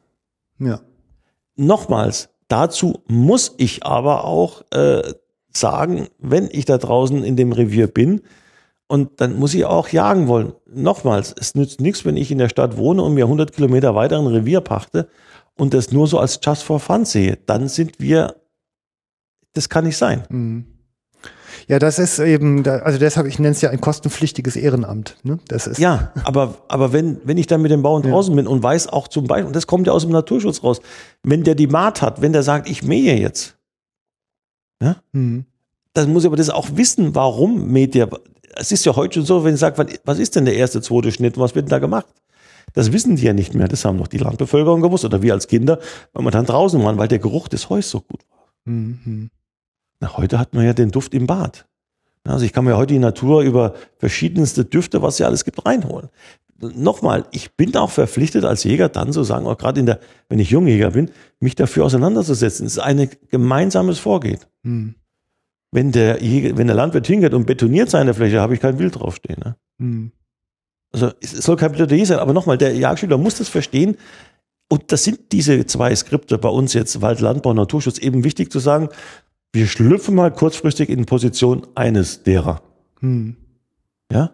Ja. 0.59 0.81
Nochmals, 1.55 2.29
dazu 2.47 3.01
muss 3.07 3.55
ich 3.57 3.87
aber 3.87 4.23
auch 4.23 4.61
äh, 4.69 5.15
sagen, 5.51 6.09
wenn 6.19 6.47
ich 6.51 6.65
da 6.65 6.77
draußen 6.77 7.23
in 7.23 7.35
dem 7.35 7.51
Revier 7.51 7.87
bin, 7.87 8.21
und 8.87 9.19
dann 9.21 9.39
muss 9.39 9.55
ich 9.55 9.65
auch 9.65 9.89
jagen 9.89 10.27
wollen. 10.27 10.53
Nochmals, 10.71 11.33
es 11.39 11.55
nützt 11.55 11.81
nichts, 11.81 12.05
wenn 12.05 12.17
ich 12.17 12.29
in 12.29 12.37
der 12.37 12.49
Stadt 12.49 12.77
wohne 12.77 13.01
und 13.01 13.15
mir 13.15 13.25
100 13.25 13.51
Kilometer 13.51 13.95
weiter 13.95 14.19
ein 14.19 14.27
Revier 14.27 14.61
pachte 14.61 15.07
und 15.57 15.73
das 15.73 15.91
nur 15.91 16.05
so 16.05 16.19
als 16.19 16.39
Just 16.43 16.61
for 16.61 16.79
Fun 16.79 17.03
sehe. 17.03 17.39
Dann 17.47 17.67
sind 17.67 17.99
wir, 17.99 18.35
das 19.55 19.69
kann 19.69 19.85
nicht 19.85 19.97
sein. 19.97 20.23
Hm. 20.29 20.65
Ja, 21.67 21.79
das 21.79 21.97
ist 21.97 22.19
eben, 22.19 22.67
also 22.67 22.99
deshalb, 22.99 23.25
ich 23.25 23.39
nenne 23.39 23.53
es 23.53 23.61
ja 23.61 23.71
ein 23.71 23.81
kostenpflichtiges 23.81 24.55
Ehrenamt. 24.55 25.17
Ne? 25.23 25.39
Das 25.47 25.65
ist, 25.65 25.79
Ja, 25.79 26.11
aber, 26.23 26.55
aber 26.67 26.93
wenn, 26.93 27.19
wenn 27.23 27.37
ich 27.39 27.47
dann 27.47 27.61
mit 27.63 27.71
dem 27.71 27.81
Bauern 27.81 28.03
draußen 28.03 28.35
bin 28.35 28.45
und 28.45 28.61
weiß 28.61 28.87
auch 28.89 29.07
zum 29.07 29.25
Beispiel, 29.25 29.47
und 29.47 29.55
das 29.55 29.65
kommt 29.65 29.87
ja 29.87 29.93
aus 29.93 30.03
dem 30.03 30.11
Naturschutz 30.11 30.61
raus, 30.63 30.79
wenn 31.23 31.43
der 31.43 31.55
die 31.55 31.65
Maat 31.67 32.03
hat, 32.03 32.21
wenn 32.21 32.33
der 32.33 32.43
sagt, 32.43 32.69
ich 32.69 32.83
mähe 32.83 33.17
jetzt, 33.19 33.57
ja, 34.83 34.97
Hm. 35.13 35.45
dann 35.93 36.13
muss 36.13 36.23
ich 36.23 36.27
aber 36.27 36.35
das 36.35 36.49
auch 36.51 36.67
wissen, 36.75 37.15
warum 37.15 37.71
mäht 37.71 37.95
der. 37.95 38.09
Es 38.57 38.71
ist 38.71 38.85
ja 38.85 38.95
heute 38.95 39.15
schon 39.15 39.25
so, 39.25 39.43
wenn 39.43 39.55
ich 39.55 39.59
sage, 39.59 39.87
was- 40.03 40.19
ist 40.19 40.35
denn 40.35 40.45
der 40.45 40.55
erste, 40.55 40.81
zweite 40.81 41.11
Schnitt, 41.11 41.37
was 41.39 41.55
wird 41.55 41.65
denn 41.65 41.69
da 41.71 41.79
gemacht? 41.79 42.05
Das 42.73 42.91
wissen 42.91 43.15
die 43.15 43.23
ja 43.23 43.33
nicht 43.33 43.53
mehr, 43.55 43.67
das 43.69 43.85
haben 43.85 43.97
noch 43.97 44.07
die 44.07 44.17
Landbevölkerung 44.17 44.81
gewusst 44.81 45.05
oder 45.05 45.21
wir 45.21 45.33
als 45.33 45.47
Kinder, 45.47 45.79
weil 46.13 46.23
wir 46.25 46.31
dann 46.31 46.45
draußen 46.45 46.83
waren, 46.83 46.97
weil 46.97 47.07
der 47.07 47.19
Geruch 47.19 47.47
des 47.47 47.69
Heus 47.69 47.89
so 47.89 48.01
gut 48.01 48.21
war. 48.29 48.45
Hm, 48.65 48.99
hm. 49.03 49.29
Na, 49.99 50.17
heute 50.17 50.39
hat 50.39 50.53
man 50.53 50.65
ja 50.65 50.73
den 50.73 50.91
Duft 50.91 51.13
im 51.13 51.27
Bad. 51.27 51.65
Also 52.27 52.45
ich 52.45 52.53
kann 52.53 52.65
mir 52.65 52.75
heute 52.75 52.93
die 52.93 52.99
Natur 52.99 53.41
über 53.41 53.75
verschiedenste 53.97 54.65
Düfte, 54.65 55.01
was 55.01 55.19
ja 55.19 55.27
alles 55.27 55.45
gibt, 55.45 55.65
reinholen. 55.65 56.09
Nochmal, 56.59 57.25
ich 57.31 57.55
bin 57.55 57.75
auch 57.75 57.91
verpflichtet 57.91 58.45
als 58.45 58.63
Jäger 58.63 58.89
dann 58.89 59.11
zu 59.11 59.23
sagen, 59.23 59.45
auch 59.45 59.57
gerade 59.57 59.79
in 59.79 59.85
der, 59.85 59.99
wenn 60.29 60.39
ich 60.39 60.49
Jungjäger 60.49 60.91
bin, 60.91 61.11
mich 61.39 61.55
dafür 61.55 61.85
auseinanderzusetzen. 61.85 62.65
Es 62.65 62.73
ist 62.73 62.79
ein 62.79 63.09
gemeinsames 63.29 63.99
Vorgehen. 63.99 64.39
Hm. 64.63 64.95
Wenn 65.71 65.91
der, 65.91 66.23
Jäger, 66.23 66.57
wenn 66.57 66.67
der 66.67 66.75
Landwirt 66.75 67.05
hingeht 67.05 67.33
und 67.33 67.45
betoniert 67.45 67.89
seine 67.89 68.13
Fläche, 68.13 68.39
habe 68.39 68.53
ich 68.53 68.61
kein 68.61 68.79
Wild 68.79 68.97
draufstehen. 68.97 69.39
Ne? 69.43 69.55
Hm. 69.79 70.11
Also 70.93 71.11
es 71.21 71.33
es 71.33 71.45
soll 71.45 71.57
kein 71.57 71.73
Plädoyer 71.73 72.05
sein, 72.05 72.19
aber 72.19 72.31
nochmal, 72.31 72.57
der 72.57 72.73
Jagdschüler 72.73 73.17
muss 73.17 73.37
das 73.37 73.49
verstehen. 73.49 73.97
Und 74.69 74.91
das 74.91 75.03
sind 75.03 75.33
diese 75.33 75.65
zwei 75.65 75.93
Skripte 75.93 76.37
bei 76.37 76.49
uns 76.49 76.73
jetzt, 76.73 77.01
Wald, 77.01 77.19
Landbau, 77.19 77.53
Naturschutz, 77.53 77.99
eben 77.99 78.23
wichtig 78.23 78.51
zu 78.51 78.59
sagen, 78.59 78.89
wir 79.55 79.67
schlüpfen 79.67 80.13
mal 80.15 80.31
kurzfristig 80.31 80.89
in 80.89 81.05
Position 81.05 81.65
eines 81.75 82.23
derer. 82.23 82.61
Hm. 82.99 83.37
Ja? 84.11 84.31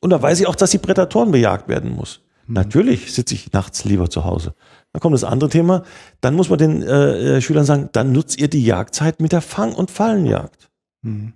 Und 0.00 0.10
da 0.10 0.20
weiß 0.20 0.38
ich 0.40 0.46
auch, 0.46 0.54
dass 0.54 0.70
die 0.70 0.78
Prädatoren 0.78 1.30
bejagt 1.30 1.66
werden 1.68 1.90
muss. 1.90 2.20
Natürlich 2.46 3.14
sitze 3.14 3.34
ich 3.34 3.52
nachts 3.52 3.84
lieber 3.84 4.10
zu 4.10 4.24
Hause. 4.24 4.54
Dann 4.92 5.00
kommt 5.00 5.14
das 5.14 5.24
andere 5.24 5.48
Thema. 5.48 5.82
Dann 6.20 6.34
muss 6.34 6.50
man 6.50 6.58
den 6.58 6.82
äh, 6.82 7.36
äh, 7.36 7.40
Schülern 7.40 7.64
sagen, 7.64 7.88
dann 7.92 8.12
nutzt 8.12 8.38
ihr 8.38 8.48
die 8.48 8.64
Jagdzeit 8.64 9.20
mit 9.20 9.32
der 9.32 9.40
Fang- 9.40 9.74
und 9.74 9.90
Fallenjagd. 9.90 10.70
Hm. 11.02 11.32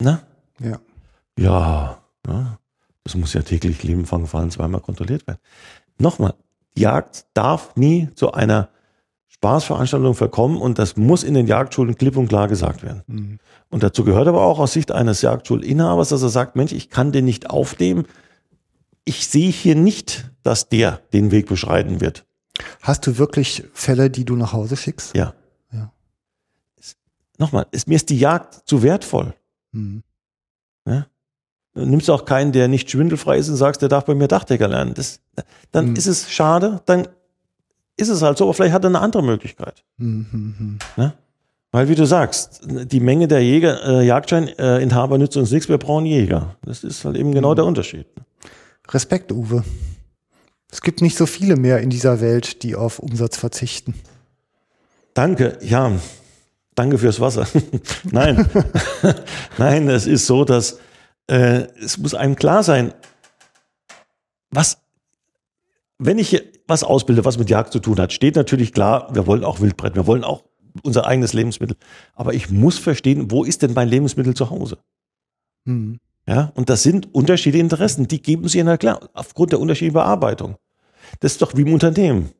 Na? 0.00 0.22
Ja. 0.60 0.78
Ja, 1.38 2.02
ja, 2.26 2.58
das 3.04 3.14
muss 3.14 3.32
ja 3.32 3.42
täglich 3.42 3.82
Leben, 3.84 4.04
Fangen, 4.04 4.26
Fallen 4.26 4.50
zweimal 4.50 4.80
kontrolliert 4.80 5.26
werden. 5.26 5.38
Nochmal, 5.98 6.34
Jagd 6.74 7.26
darf 7.32 7.74
nie 7.76 8.08
zu 8.14 8.32
einer 8.32 8.68
Spaßveranstaltung 9.38 10.14
verkommen 10.14 10.60
und 10.60 10.78
das 10.80 10.96
muss 10.96 11.22
in 11.22 11.34
den 11.34 11.46
Jagdschulen 11.46 11.96
klipp 11.96 12.16
und 12.16 12.28
klar 12.28 12.48
gesagt 12.48 12.82
werden. 12.82 13.02
Hm. 13.06 13.38
Und 13.70 13.82
dazu 13.84 14.02
gehört 14.02 14.26
aber 14.26 14.42
auch 14.42 14.58
aus 14.58 14.72
Sicht 14.72 14.90
eines 14.90 15.22
Jagdschulinhabers, 15.22 16.08
dass 16.08 16.22
er 16.22 16.28
sagt, 16.28 16.56
Mensch, 16.56 16.72
ich 16.72 16.90
kann 16.90 17.12
den 17.12 17.24
nicht 17.24 17.48
aufnehmen. 17.50 18.06
Ich 19.04 19.28
sehe 19.28 19.50
hier 19.50 19.76
nicht, 19.76 20.30
dass 20.42 20.68
der 20.68 21.00
den 21.12 21.30
Weg 21.30 21.46
beschreiten 21.46 22.00
wird. 22.00 22.26
Hast 22.82 23.06
du 23.06 23.16
wirklich 23.18 23.64
Fälle, 23.72 24.10
die 24.10 24.24
du 24.24 24.34
nach 24.34 24.52
Hause 24.52 24.76
schickst? 24.76 25.14
Ja. 25.16 25.34
Ja. 25.72 25.92
Nochmal, 27.38 27.66
es, 27.70 27.86
mir 27.86 27.94
ist 27.94 28.10
die 28.10 28.18
Jagd 28.18 28.68
zu 28.68 28.82
wertvoll. 28.82 29.34
Hm. 29.72 30.02
Du 31.74 31.86
nimmst 31.86 32.10
auch 32.10 32.24
keinen, 32.24 32.50
der 32.50 32.66
nicht 32.66 32.90
schwindelfrei 32.90 33.38
ist 33.38 33.48
und 33.48 33.54
sagst, 33.54 33.82
der 33.82 33.88
darf 33.88 34.04
bei 34.04 34.14
mir 34.16 34.26
Dachdecker 34.26 34.66
lernen. 34.66 34.94
Das, 34.94 35.20
dann 35.70 35.88
Hm. 35.88 35.94
ist 35.96 36.06
es 36.06 36.28
schade, 36.28 36.80
dann 36.86 37.06
ist 37.98 38.08
es 38.08 38.22
halt 38.22 38.38
so, 38.38 38.44
aber 38.44 38.54
vielleicht 38.54 38.72
hat 38.74 38.84
er 38.84 38.88
eine 38.88 39.00
andere 39.00 39.22
Möglichkeit. 39.22 39.84
Hm, 39.98 40.26
hm, 40.30 40.54
hm. 40.58 40.78
Ne? 40.96 41.12
Weil, 41.70 41.88
wie 41.88 41.94
du 41.94 42.06
sagst, 42.06 42.62
die 42.64 43.00
Menge 43.00 43.28
der 43.28 43.42
Jäger, 43.42 43.84
äh, 43.84 44.06
Jagdscheininhaber 44.06 45.18
nützt 45.18 45.36
uns 45.36 45.50
nichts, 45.50 45.68
wir 45.68 45.76
brauchen 45.76 46.06
Jäger. 46.06 46.56
Das 46.62 46.82
ist 46.82 47.04
halt 47.04 47.16
eben 47.16 47.32
genau 47.32 47.54
der 47.54 47.66
Unterschied. 47.66 48.06
Respekt, 48.88 49.32
Uwe. 49.32 49.64
Es 50.70 50.80
gibt 50.80 51.02
nicht 51.02 51.16
so 51.16 51.26
viele 51.26 51.56
mehr 51.56 51.80
in 51.80 51.90
dieser 51.90 52.20
Welt, 52.20 52.62
die 52.62 52.74
auf 52.74 52.98
Umsatz 52.98 53.36
verzichten. 53.36 53.94
Danke, 55.12 55.58
ja, 55.60 55.92
danke 56.74 56.98
fürs 56.98 57.20
Wasser. 57.20 57.46
Nein, 58.04 58.48
nein, 59.58 59.88
es 59.88 60.06
ist 60.06 60.26
so, 60.26 60.44
dass 60.44 60.78
äh, 61.26 61.66
es 61.82 61.98
muss 61.98 62.14
einem 62.14 62.36
klar 62.36 62.62
sein, 62.62 62.94
was, 64.50 64.78
wenn 65.98 66.18
ich 66.18 66.30
hier 66.30 66.42
was 66.66 66.84
ausbilde, 66.84 67.24
was 67.24 67.38
mit 67.38 67.50
Jagd 67.50 67.72
zu 67.72 67.80
tun 67.80 67.98
hat, 67.98 68.12
steht 68.12 68.36
natürlich 68.36 68.72
klar, 68.72 69.08
wir 69.12 69.26
wollen 69.26 69.44
auch 69.44 69.60
Wildbrett, 69.60 69.96
wir 69.96 70.06
wollen 70.06 70.24
auch 70.24 70.44
unser 70.82 71.06
eigenes 71.06 71.32
Lebensmittel. 71.32 71.76
Aber 72.14 72.34
ich 72.34 72.50
muss 72.50 72.78
verstehen, 72.78 73.30
wo 73.30 73.44
ist 73.44 73.62
denn 73.62 73.72
mein 73.74 73.88
Lebensmittel 73.88 74.34
zu 74.34 74.50
Hause? 74.50 74.78
Hm. 75.66 75.98
Ja, 76.26 76.52
und 76.54 76.68
das 76.68 76.82
sind 76.82 77.14
unterschiedliche 77.14 77.62
Interessen, 77.62 78.06
die 78.06 78.20
geben 78.20 78.46
sich 78.48 78.62
ja 78.62 78.76
klar, 78.76 79.00
aufgrund 79.14 79.52
der 79.52 79.60
unterschiedlichen 79.60 79.94
Bearbeitung. 79.94 80.56
Das 81.20 81.32
ist 81.32 81.42
doch 81.42 81.56
wie 81.56 81.62
im 81.62 81.72
Unternehmen. 81.72 82.30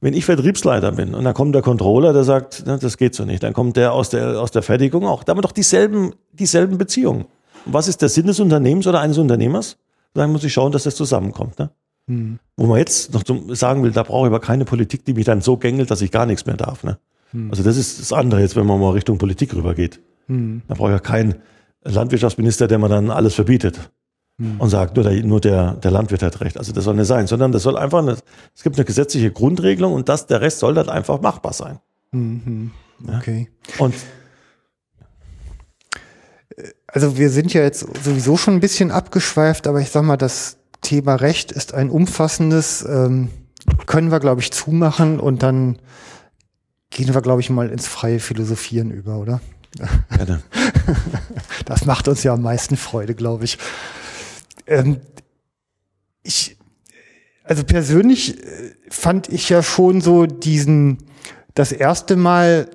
Wenn 0.00 0.14
ich 0.14 0.24
Vertriebsleiter 0.24 0.92
bin 0.92 1.14
und 1.14 1.24
dann 1.24 1.32
kommt 1.32 1.54
der 1.54 1.62
Controller, 1.62 2.12
der 2.12 2.24
sagt, 2.24 2.66
das 2.66 2.98
geht 2.98 3.14
so 3.14 3.24
nicht, 3.24 3.42
dann 3.42 3.52
kommt 3.52 3.76
der 3.76 3.92
aus 3.92 4.10
der, 4.10 4.40
aus 4.40 4.50
der 4.50 4.62
Fertigung 4.62 5.06
auch. 5.06 5.24
Da 5.24 5.30
haben 5.30 5.38
wir 5.38 5.42
doch 5.42 5.52
dieselben, 5.52 6.12
dieselben 6.32 6.76
Beziehungen. 6.76 7.26
Und 7.64 7.72
was 7.72 7.88
ist 7.88 8.02
der 8.02 8.08
Sinn 8.08 8.26
des 8.26 8.40
Unternehmens 8.40 8.86
oder 8.86 9.00
eines 9.00 9.16
Unternehmers? 9.16 9.78
Dann 10.12 10.30
muss 10.30 10.44
ich 10.44 10.52
schauen, 10.52 10.72
dass 10.72 10.82
das 10.82 10.96
zusammenkommt. 10.96 11.58
Ne? 11.58 11.70
Hm. 12.08 12.38
Wo 12.56 12.66
man 12.66 12.78
jetzt 12.78 13.14
noch 13.14 13.22
sagen 13.54 13.82
will, 13.82 13.92
da 13.92 14.02
brauche 14.02 14.26
ich 14.26 14.30
aber 14.30 14.40
keine 14.40 14.64
Politik, 14.64 15.04
die 15.04 15.14
mich 15.14 15.24
dann 15.24 15.40
so 15.40 15.56
gängelt, 15.56 15.90
dass 15.90 16.02
ich 16.02 16.10
gar 16.10 16.26
nichts 16.26 16.46
mehr 16.46 16.56
darf. 16.56 16.84
Ne? 16.84 16.98
Also 17.50 17.62
das 17.62 17.76
ist 17.76 18.00
das 18.00 18.12
andere 18.12 18.40
jetzt, 18.40 18.56
wenn 18.56 18.66
man 18.66 18.80
mal 18.80 18.90
Richtung 18.90 19.18
Politik 19.18 19.54
rübergeht. 19.54 20.00
Hm. 20.26 20.62
Da 20.68 20.74
brauche 20.74 20.90
ich 20.90 20.94
ja 20.94 20.98
keinen 21.00 21.36
Landwirtschaftsminister, 21.84 22.68
der 22.68 22.78
mir 22.78 22.88
dann 22.88 23.10
alles 23.10 23.34
verbietet. 23.34 23.90
und 24.58 24.70
sagt, 24.70 24.96
nur, 24.96 25.04
der, 25.04 25.22
nur 25.22 25.40
der, 25.40 25.74
der 25.74 25.90
Landwirt 25.90 26.22
hat 26.22 26.40
recht. 26.40 26.56
Also 26.58 26.72
das 26.72 26.84
soll 26.84 26.96
nicht 26.96 27.06
sein, 27.06 27.26
sondern 27.26 27.52
das 27.52 27.62
soll 27.62 27.76
einfach, 27.76 27.98
eine, 28.00 28.16
es 28.54 28.62
gibt 28.62 28.76
eine 28.76 28.84
gesetzliche 28.84 29.30
Grundregelung 29.30 29.92
und 29.92 30.08
das, 30.08 30.26
der 30.26 30.40
Rest 30.40 30.58
soll 30.58 30.74
dann 30.74 30.88
einfach 30.88 31.20
machbar 31.20 31.52
sein. 31.52 31.78
Okay. 33.18 33.48
Und 33.78 33.94
Also 36.86 37.16
wir 37.16 37.30
sind 37.30 37.54
ja 37.54 37.62
jetzt 37.62 37.86
sowieso 38.04 38.36
schon 38.36 38.54
ein 38.54 38.60
bisschen 38.60 38.90
abgeschweift, 38.90 39.66
aber 39.66 39.80
ich 39.80 39.90
sag 39.90 40.02
mal, 40.02 40.16
das 40.16 40.58
Thema 40.82 41.14
Recht 41.14 41.52
ist 41.52 41.72
ein 41.72 41.90
umfassendes, 41.90 42.84
ähm, 42.86 43.30
können 43.86 44.10
wir, 44.10 44.20
glaube 44.20 44.40
ich, 44.40 44.52
zumachen 44.52 45.18
und 45.18 45.42
dann 45.42 45.78
gehen 46.90 47.14
wir, 47.14 47.22
glaube 47.22 47.40
ich, 47.40 47.48
mal 47.48 47.70
ins 47.70 47.86
freie 47.86 48.20
Philosophieren 48.20 48.90
über, 48.90 49.16
oder? 49.16 49.40
Gerne. 50.14 50.42
Das 51.64 51.86
macht 51.86 52.08
uns 52.08 52.22
ja 52.24 52.34
am 52.34 52.42
meisten 52.42 52.76
Freude, 52.76 53.14
glaube 53.14 53.44
ich. 53.44 53.56
Ähm, 54.66 55.00
ich, 56.22 56.56
also 57.44 57.62
persönlich 57.64 58.38
äh, 58.38 58.74
fand 58.90 59.28
ich 59.28 59.48
ja 59.48 59.62
schon 59.62 60.00
so 60.00 60.26
diesen, 60.26 60.98
das 61.54 61.72
erste 61.72 62.16
Mal 62.16 62.68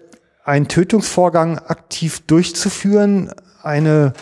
einen 0.44 0.68
Tötungsvorgang 0.70 1.60
aktiv 1.60 2.22
durchzuführen, 2.26 3.32
eine, 3.62 4.14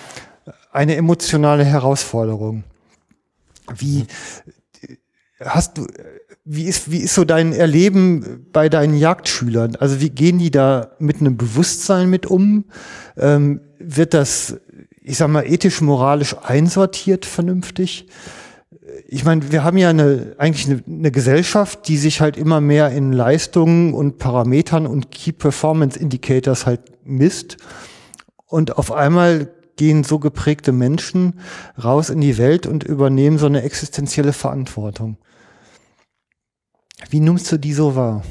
eine 0.71 0.95
emotionale 0.95 1.63
Herausforderung. 1.63 2.63
Wie 3.77 4.05
hast 5.39 5.77
du, 5.77 5.87
wie 6.43 6.65
ist, 6.65 6.91
wie 6.91 6.99
ist 6.99 7.15
so 7.15 7.25
dein 7.25 7.53
Erleben 7.53 8.45
bei 8.51 8.69
deinen 8.69 8.95
Jagdschülern? 8.97 9.75
Also 9.75 9.99
wie 9.99 10.09
gehen 10.09 10.39
die 10.39 10.51
da 10.51 10.91
mit 10.99 11.19
einem 11.19 11.37
Bewusstsein 11.37 12.09
mit 12.09 12.25
um? 12.25 12.65
Ähm, 13.17 13.61
wird 13.79 14.13
das, 14.13 14.57
ich 15.01 15.17
sag 15.17 15.29
mal, 15.29 15.45
ethisch, 15.45 15.81
moralisch 15.81 16.35
einsortiert 16.43 17.25
vernünftig? 17.25 18.07
Ich 19.07 19.25
meine, 19.25 19.51
wir 19.51 19.63
haben 19.63 19.77
ja 19.77 19.89
eine, 19.89 20.35
eigentlich 20.37 20.67
eine, 20.67 20.83
eine 20.87 21.11
Gesellschaft, 21.11 21.87
die 21.87 21.97
sich 21.97 22.21
halt 22.21 22.37
immer 22.37 22.61
mehr 22.61 22.91
in 22.91 23.11
Leistungen 23.11 23.93
und 23.93 24.19
Parametern 24.19 24.87
und 24.87 25.11
Key 25.11 25.31
Performance 25.31 25.99
Indicators 25.99 26.65
halt 26.65 26.81
misst. 27.03 27.57
Und 28.45 28.77
auf 28.77 28.91
einmal 28.91 29.49
gehen 29.75 30.03
so 30.03 30.19
geprägte 30.19 30.71
Menschen 30.71 31.39
raus 31.81 32.09
in 32.09 32.21
die 32.21 32.37
Welt 32.37 32.67
und 32.67 32.83
übernehmen 32.83 33.37
so 33.37 33.45
eine 33.45 33.63
existenzielle 33.63 34.33
Verantwortung. 34.33 35.17
Wie 37.09 37.19
nimmst 37.19 37.51
du 37.51 37.57
die 37.57 37.73
so 37.73 37.95
wahr? 37.95 38.23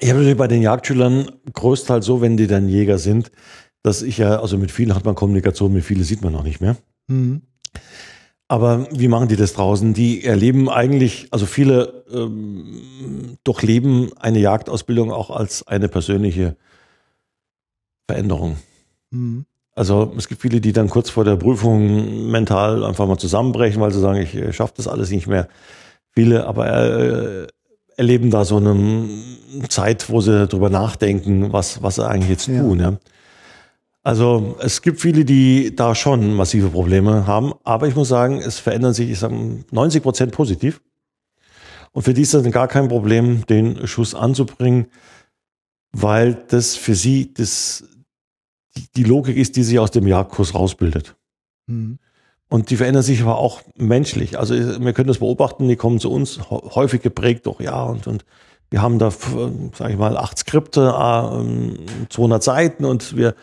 Ich 0.00 0.08
habe 0.08 0.20
natürlich 0.20 0.38
bei 0.38 0.48
den 0.48 0.62
Jagdschülern 0.62 1.30
größtenteils 1.52 2.06
so, 2.06 2.20
wenn 2.20 2.36
die 2.36 2.46
dann 2.46 2.68
Jäger 2.68 2.98
sind, 2.98 3.30
dass 3.82 4.02
ich 4.02 4.18
ja, 4.18 4.40
also 4.40 4.58
mit 4.58 4.70
vielen 4.70 4.94
hat 4.94 5.04
man 5.04 5.14
Kommunikation, 5.14 5.72
mit 5.72 5.84
vielen 5.84 6.04
sieht 6.04 6.22
man 6.22 6.32
noch 6.32 6.42
nicht 6.42 6.60
mehr. 6.60 6.76
Mhm. 7.06 7.42
Aber 8.48 8.88
wie 8.90 9.06
machen 9.06 9.28
die 9.28 9.36
das 9.36 9.52
draußen? 9.52 9.94
Die 9.94 10.24
erleben 10.24 10.68
eigentlich, 10.68 11.28
also 11.30 11.46
viele 11.46 12.04
ähm, 12.12 13.36
durchleben 13.44 14.10
eine 14.18 14.40
Jagdausbildung 14.40 15.12
auch 15.12 15.30
als 15.30 15.66
eine 15.68 15.88
persönliche 15.88 16.56
Veränderung. 18.08 18.56
Mhm. 19.10 19.44
Also 19.74 20.12
es 20.16 20.28
gibt 20.28 20.42
viele, 20.42 20.60
die 20.60 20.72
dann 20.72 20.90
kurz 20.90 21.10
vor 21.10 21.24
der 21.24 21.36
Prüfung 21.36 22.30
mental 22.30 22.84
einfach 22.84 23.06
mal 23.06 23.18
zusammenbrechen, 23.18 23.80
weil 23.80 23.92
sie 23.92 24.00
sagen, 24.00 24.20
ich 24.20 24.34
äh, 24.34 24.52
schaffe 24.52 24.74
das 24.76 24.88
alles 24.88 25.10
nicht 25.10 25.26
mehr. 25.26 25.48
Viele 26.12 26.46
aber 26.46 26.66
äh, 26.68 27.46
erleben 27.96 28.30
da 28.30 28.44
so 28.44 28.56
eine 28.56 29.08
Zeit, 29.68 30.10
wo 30.10 30.20
sie 30.20 30.46
darüber 30.46 30.70
nachdenken, 30.70 31.52
was, 31.52 31.82
was 31.82 31.96
sie 31.96 32.06
eigentlich 32.06 32.30
jetzt 32.30 32.48
Ja. 32.48 32.60
tun. 32.62 32.80
Ja. 32.80 32.96
Also 34.02 34.56
es 34.60 34.82
gibt 34.82 35.00
viele, 35.00 35.24
die 35.24 35.76
da 35.76 35.94
schon 35.94 36.34
massive 36.34 36.70
Probleme 36.70 37.26
haben, 37.26 37.52
aber 37.64 37.86
ich 37.86 37.94
muss 37.94 38.08
sagen, 38.08 38.38
es 38.38 38.58
verändern 38.58 38.94
sich, 38.94 39.10
ich 39.10 39.18
sage 39.18 39.64
90 39.70 40.02
Prozent 40.02 40.32
positiv. 40.32 40.80
Und 41.92 42.02
für 42.02 42.14
die 42.14 42.22
ist 42.22 42.32
das 42.34 42.48
gar 42.50 42.68
kein 42.68 42.88
Problem, 42.88 43.44
den 43.46 43.86
Schuss 43.86 44.14
anzubringen, 44.14 44.86
weil 45.92 46.34
das 46.48 46.76
für 46.76 46.94
sie 46.94 47.34
das, 47.34 47.84
die, 48.76 48.86
die 48.96 49.04
Logik 49.04 49.36
ist, 49.36 49.56
die 49.56 49.62
sich 49.62 49.78
aus 49.78 49.90
dem 49.90 50.06
Jagdkurs 50.06 50.54
rausbildet. 50.54 51.16
Mhm. 51.66 51.98
Und 52.48 52.70
die 52.70 52.76
verändern 52.76 53.04
sich 53.04 53.22
aber 53.22 53.38
auch 53.38 53.60
menschlich. 53.76 54.38
Also 54.38 54.54
wir 54.54 54.92
können 54.92 55.06
das 55.06 55.18
beobachten, 55.18 55.68
die 55.68 55.76
kommen 55.76 56.00
zu 56.00 56.10
uns 56.10 56.40
hä- 56.50 56.74
häufig 56.74 57.00
geprägt 57.00 57.46
durch, 57.46 57.60
ja, 57.60 57.84
und, 57.84 58.06
und 58.08 58.24
wir 58.70 58.82
haben 58.82 58.98
da, 58.98 59.10
sage 59.10 59.92
ich 59.92 59.98
mal, 59.98 60.16
acht 60.16 60.38
Skripte, 60.38 60.94
ah, 60.94 61.38
ähm, 61.40 61.74
200 62.08 62.42
Seiten 62.42 62.84
und 62.84 63.16
wir 63.16 63.34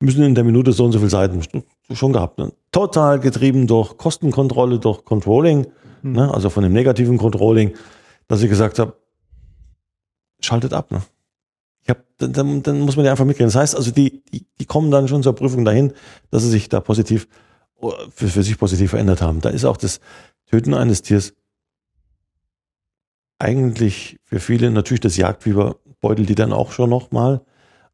müssen 0.00 0.22
in 0.24 0.34
der 0.34 0.44
Minute 0.44 0.72
so 0.72 0.84
und 0.84 0.92
so 0.92 0.98
viele 0.98 1.10
Seiten 1.10 1.42
schon 1.92 2.12
gehabt. 2.12 2.38
Ne? 2.38 2.52
Total 2.72 3.18
getrieben 3.18 3.66
durch 3.66 3.96
Kostenkontrolle, 3.96 4.78
durch 4.78 5.04
Controlling, 5.04 5.66
ne? 6.02 6.32
also 6.32 6.50
von 6.50 6.62
dem 6.62 6.72
negativen 6.72 7.18
Controlling, 7.18 7.74
dass 8.28 8.42
ich 8.42 8.48
gesagt 8.48 8.78
habe, 8.78 8.94
schaltet 10.40 10.72
ab. 10.72 10.90
Ne? 10.90 11.02
Ich 11.86 11.90
hab, 11.90 12.02
dann- 12.18 12.62
dann, 12.64 12.80
muss 12.80 12.96
man 12.96 13.04
ja 13.04 13.12
einfach 13.12 13.24
mitkriegen. 13.24 13.46
Das 13.46 13.54
heißt 13.54 13.76
also, 13.76 13.92
die, 13.92 14.20
die, 14.32 14.44
die 14.58 14.64
kommen 14.64 14.90
dann 14.90 15.06
schon 15.06 15.22
zur 15.22 15.34
Prüfung 15.36 15.64
dahin, 15.64 15.92
dass 16.32 16.42
sie 16.42 16.50
sich 16.50 16.68
da 16.68 16.80
positiv, 16.80 17.28
für, 18.10 18.26
für 18.28 18.42
sich 18.42 18.58
positiv 18.58 18.90
verändert 18.90 19.22
haben. 19.22 19.40
Da 19.40 19.50
ist 19.50 19.64
auch 19.64 19.76
das 19.76 20.00
Töten 20.50 20.74
eines 20.74 21.02
Tiers 21.02 21.34
eigentlich 23.38 24.18
für 24.24 24.40
viele 24.40 24.70
natürlich 24.70 25.00
das 25.00 25.16
Jagdfieber 25.16 25.76
beutelt 26.00 26.28
die 26.28 26.34
dann 26.34 26.52
auch 26.52 26.72
schon 26.72 26.90
nochmal, 26.90 27.42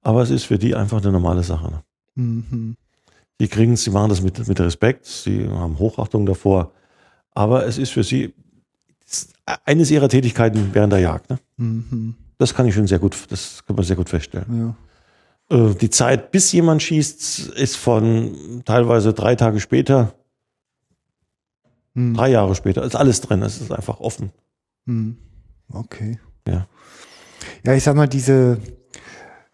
aber 0.01 0.23
es 0.23 0.31
ist 0.31 0.45
für 0.45 0.59
die 0.59 0.75
einfach 0.75 1.03
eine 1.03 1.13
normale 1.13 1.43
Sache. 1.43 1.71
Ne? 1.71 1.83
Mhm. 2.15 2.77
Die 3.41 3.49
kriegen 3.49 3.77
sie 3.77 3.91
machen 3.91 4.09
das 4.09 4.23
mit, 4.23 4.47
mit 4.47 4.61
Respekt, 4.61 5.05
sie 5.05 5.49
haben 5.49 5.79
Hochachtung 5.79 6.27
davor, 6.27 6.73
aber 7.33 7.67
es 7.67 7.77
ist 7.77 7.91
für 7.91 8.05
sie 8.05 8.35
eines 9.65 9.91
ihrer 9.91 10.09
Tätigkeiten 10.09 10.71
während 10.73 10.93
der 10.93 11.01
Jagd. 11.01 11.29
Ne? 11.29 11.39
Mhm. 11.57 12.15
Das 12.43 12.55
kann 12.55 12.67
ich 12.67 12.75
schon 12.75 12.89
sehr 12.89 12.99
gut, 12.99 13.17
das 13.31 13.63
kann 13.65 13.77
man 13.77 13.85
sehr 13.85 13.95
gut 13.95 14.09
feststellen. 14.09 14.75
Ja. 15.49 15.57
Äh, 15.57 15.75
Die 15.77 15.91
Zeit, 15.91 16.33
bis 16.33 16.51
jemand 16.51 16.83
schießt, 16.83 17.51
ist 17.51 17.77
von 17.77 18.63
teilweise 18.65 19.13
drei 19.15 19.37
Tage 19.37 19.61
später, 19.61 20.13
Mhm. 21.95 22.15
drei 22.15 22.31
Jahre 22.31 22.57
später, 22.57 22.83
ist 22.83 22.97
alles 22.97 23.21
drin, 23.21 23.43
es 23.43 23.61
ist 23.61 23.71
einfach 23.71 24.01
offen. 24.01 24.33
Mhm. 24.87 25.19
Okay. 25.73 26.19
Ja. 26.49 26.67
Ja, 27.65 27.75
ich 27.75 27.85
sag 27.85 27.95
mal, 27.95 28.09
diese, 28.09 28.59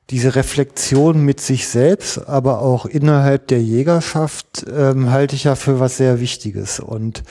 diese 0.09 0.35
Reflexion 0.35 1.23
mit 1.27 1.41
sich 1.43 1.69
selbst, 1.69 2.27
aber 2.27 2.63
auch 2.63 2.87
innerhalb 2.87 3.49
der 3.49 3.63
Jägerschaft, 3.63 4.65
ähm, 4.73 5.11
halte 5.11 5.37
ich 5.37 5.45
ja 5.45 5.57
für 5.57 5.79
was 5.79 5.99
sehr 5.99 6.21
Wichtiges. 6.21 6.81
Und 6.81 7.23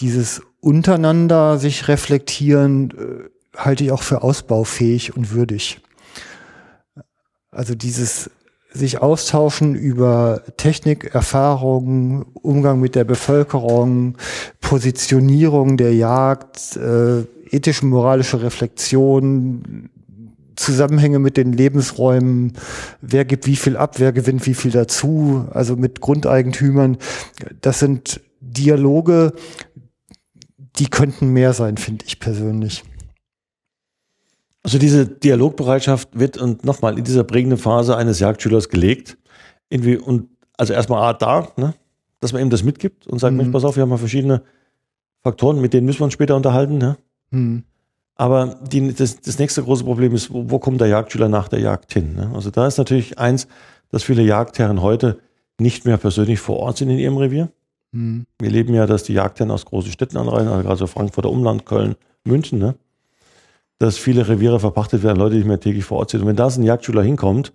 dieses 0.00 0.42
untereinander 0.60 1.56
sich 1.58 1.88
reflektieren, 1.88 2.90
äh, 2.90 3.37
halte 3.58 3.84
ich 3.84 3.92
auch 3.92 4.02
für 4.02 4.22
ausbaufähig 4.22 5.16
und 5.16 5.32
würdig. 5.32 5.80
Also 7.50 7.74
dieses 7.74 8.30
sich 8.72 9.00
austauschen 9.00 9.74
über 9.74 10.42
Technik, 10.56 11.14
Erfahrungen, 11.14 12.26
Umgang 12.34 12.80
mit 12.80 12.94
der 12.94 13.04
Bevölkerung, 13.04 14.16
Positionierung 14.60 15.76
der 15.76 15.94
Jagd, 15.94 16.76
äh, 16.76 17.22
ethische, 17.50 17.86
moralische 17.86 18.42
Reflexion, 18.42 19.90
Zusammenhänge 20.54 21.18
mit 21.18 21.36
den 21.36 21.52
Lebensräumen, 21.52 22.52
wer 23.00 23.24
gibt 23.24 23.46
wie 23.46 23.56
viel 23.56 23.76
ab, 23.76 23.98
wer 23.98 24.12
gewinnt 24.12 24.44
wie 24.46 24.54
viel 24.54 24.72
dazu, 24.72 25.46
also 25.52 25.76
mit 25.76 26.00
Grundeigentümern. 26.00 26.98
Das 27.60 27.78
sind 27.78 28.20
Dialoge, 28.40 29.32
die 30.78 30.88
könnten 30.88 31.32
mehr 31.32 31.52
sein, 31.52 31.76
finde 31.76 32.04
ich 32.06 32.18
persönlich. 32.18 32.84
Also 34.62 34.78
diese 34.78 35.06
Dialogbereitschaft 35.06 36.18
wird 36.18 36.36
und 36.36 36.64
nochmal 36.64 36.98
in 36.98 37.04
dieser 37.04 37.24
prägenden 37.24 37.58
Phase 37.58 37.96
eines 37.96 38.18
Jagdschülers 38.18 38.68
gelegt. 38.68 39.16
Irgendwie 39.70 39.96
und 39.96 40.28
also 40.56 40.72
erstmal 40.72 41.02
A, 41.02 41.12
da, 41.12 41.48
ne, 41.56 41.74
dass 42.20 42.32
man 42.32 42.42
ihm 42.42 42.50
das 42.50 42.64
mitgibt 42.64 43.06
und 43.06 43.18
sagt, 43.18 43.32
Mhm. 43.32 43.38
Mensch, 43.38 43.52
pass 43.52 43.64
auf, 43.64 43.76
wir 43.76 43.82
haben 43.82 43.90
mal 43.90 43.98
verschiedene 43.98 44.42
Faktoren, 45.22 45.60
mit 45.60 45.72
denen 45.72 45.86
müssen 45.86 46.00
wir 46.00 46.04
uns 46.04 46.14
später 46.14 46.36
unterhalten. 46.36 46.78
Ne? 46.78 46.96
Hm. 47.30 47.64
Aber 48.14 48.58
die, 48.68 48.92
das, 48.92 49.20
das 49.20 49.38
nächste 49.38 49.62
große 49.62 49.84
Problem 49.84 50.14
ist, 50.14 50.32
wo, 50.32 50.50
wo 50.50 50.58
kommt 50.58 50.80
der 50.80 50.88
Jagdschüler 50.88 51.28
nach 51.28 51.48
der 51.48 51.60
Jagd 51.60 51.92
hin? 51.92 52.14
Ne? 52.14 52.30
Also 52.34 52.50
da 52.50 52.66
ist 52.66 52.78
natürlich 52.78 53.18
eins, 53.18 53.46
dass 53.90 54.02
viele 54.02 54.22
Jagdherren 54.22 54.82
heute 54.82 55.20
nicht 55.58 55.84
mehr 55.84 55.96
persönlich 55.96 56.40
vor 56.40 56.58
Ort 56.58 56.78
sind 56.78 56.90
in 56.90 56.98
ihrem 56.98 57.16
Revier. 57.16 57.50
Hm. 57.92 58.26
Wir 58.38 58.50
leben 58.50 58.74
ja, 58.74 58.86
dass 58.86 59.04
die 59.04 59.14
Jagdherren 59.14 59.50
aus 59.50 59.64
großen 59.64 59.92
Städten 59.92 60.16
anreisen, 60.16 60.48
also 60.48 60.62
gerade 60.62 60.78
so 60.78 60.86
Frankfurter 60.86 61.30
Umland, 61.30 61.64
Köln, 61.64 61.96
München, 62.24 62.58
ne? 62.58 62.74
Dass 63.78 63.96
viele 63.96 64.28
Reviere 64.28 64.58
verpachtet 64.60 65.02
werden, 65.02 65.18
Leute, 65.18 65.32
die 65.32 65.38
nicht 65.38 65.46
mehr 65.46 65.60
täglich 65.60 65.84
vor 65.84 65.98
Ort 65.98 66.10
sind. 66.10 66.22
Und 66.22 66.26
wenn 66.26 66.36
da 66.36 66.50
so 66.50 66.60
ein 66.60 66.64
Jagdschüler 66.64 67.02
hinkommt 67.02 67.52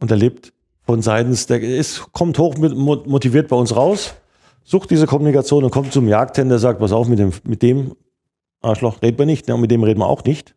und 0.00 0.10
er 0.10 0.16
lebt 0.16 0.52
von 0.84 1.02
seitens, 1.02 1.46
der 1.46 1.60
ist, 1.60 2.12
kommt 2.12 2.38
hoch 2.38 2.56
mit, 2.56 2.76
mo- 2.76 3.02
motiviert 3.06 3.48
bei 3.48 3.56
uns 3.56 3.74
raus, 3.74 4.14
sucht 4.64 4.90
diese 4.90 5.06
Kommunikation 5.06 5.64
und 5.64 5.70
kommt 5.70 5.92
zum 5.92 6.06
Jagdherrn, 6.06 6.48
der 6.48 6.58
sagt, 6.58 6.78
pass 6.78 6.92
auf, 6.92 7.08
mit 7.08 7.18
dem, 7.18 7.32
mit 7.44 7.62
dem 7.62 7.96
Arschloch 8.60 9.02
reden 9.02 9.18
wir 9.18 9.26
nicht, 9.26 9.48
ne? 9.48 9.54
und 9.54 9.60
mit 9.60 9.70
dem 9.70 9.82
reden 9.82 10.00
wir 10.00 10.06
auch 10.06 10.24
nicht. 10.24 10.54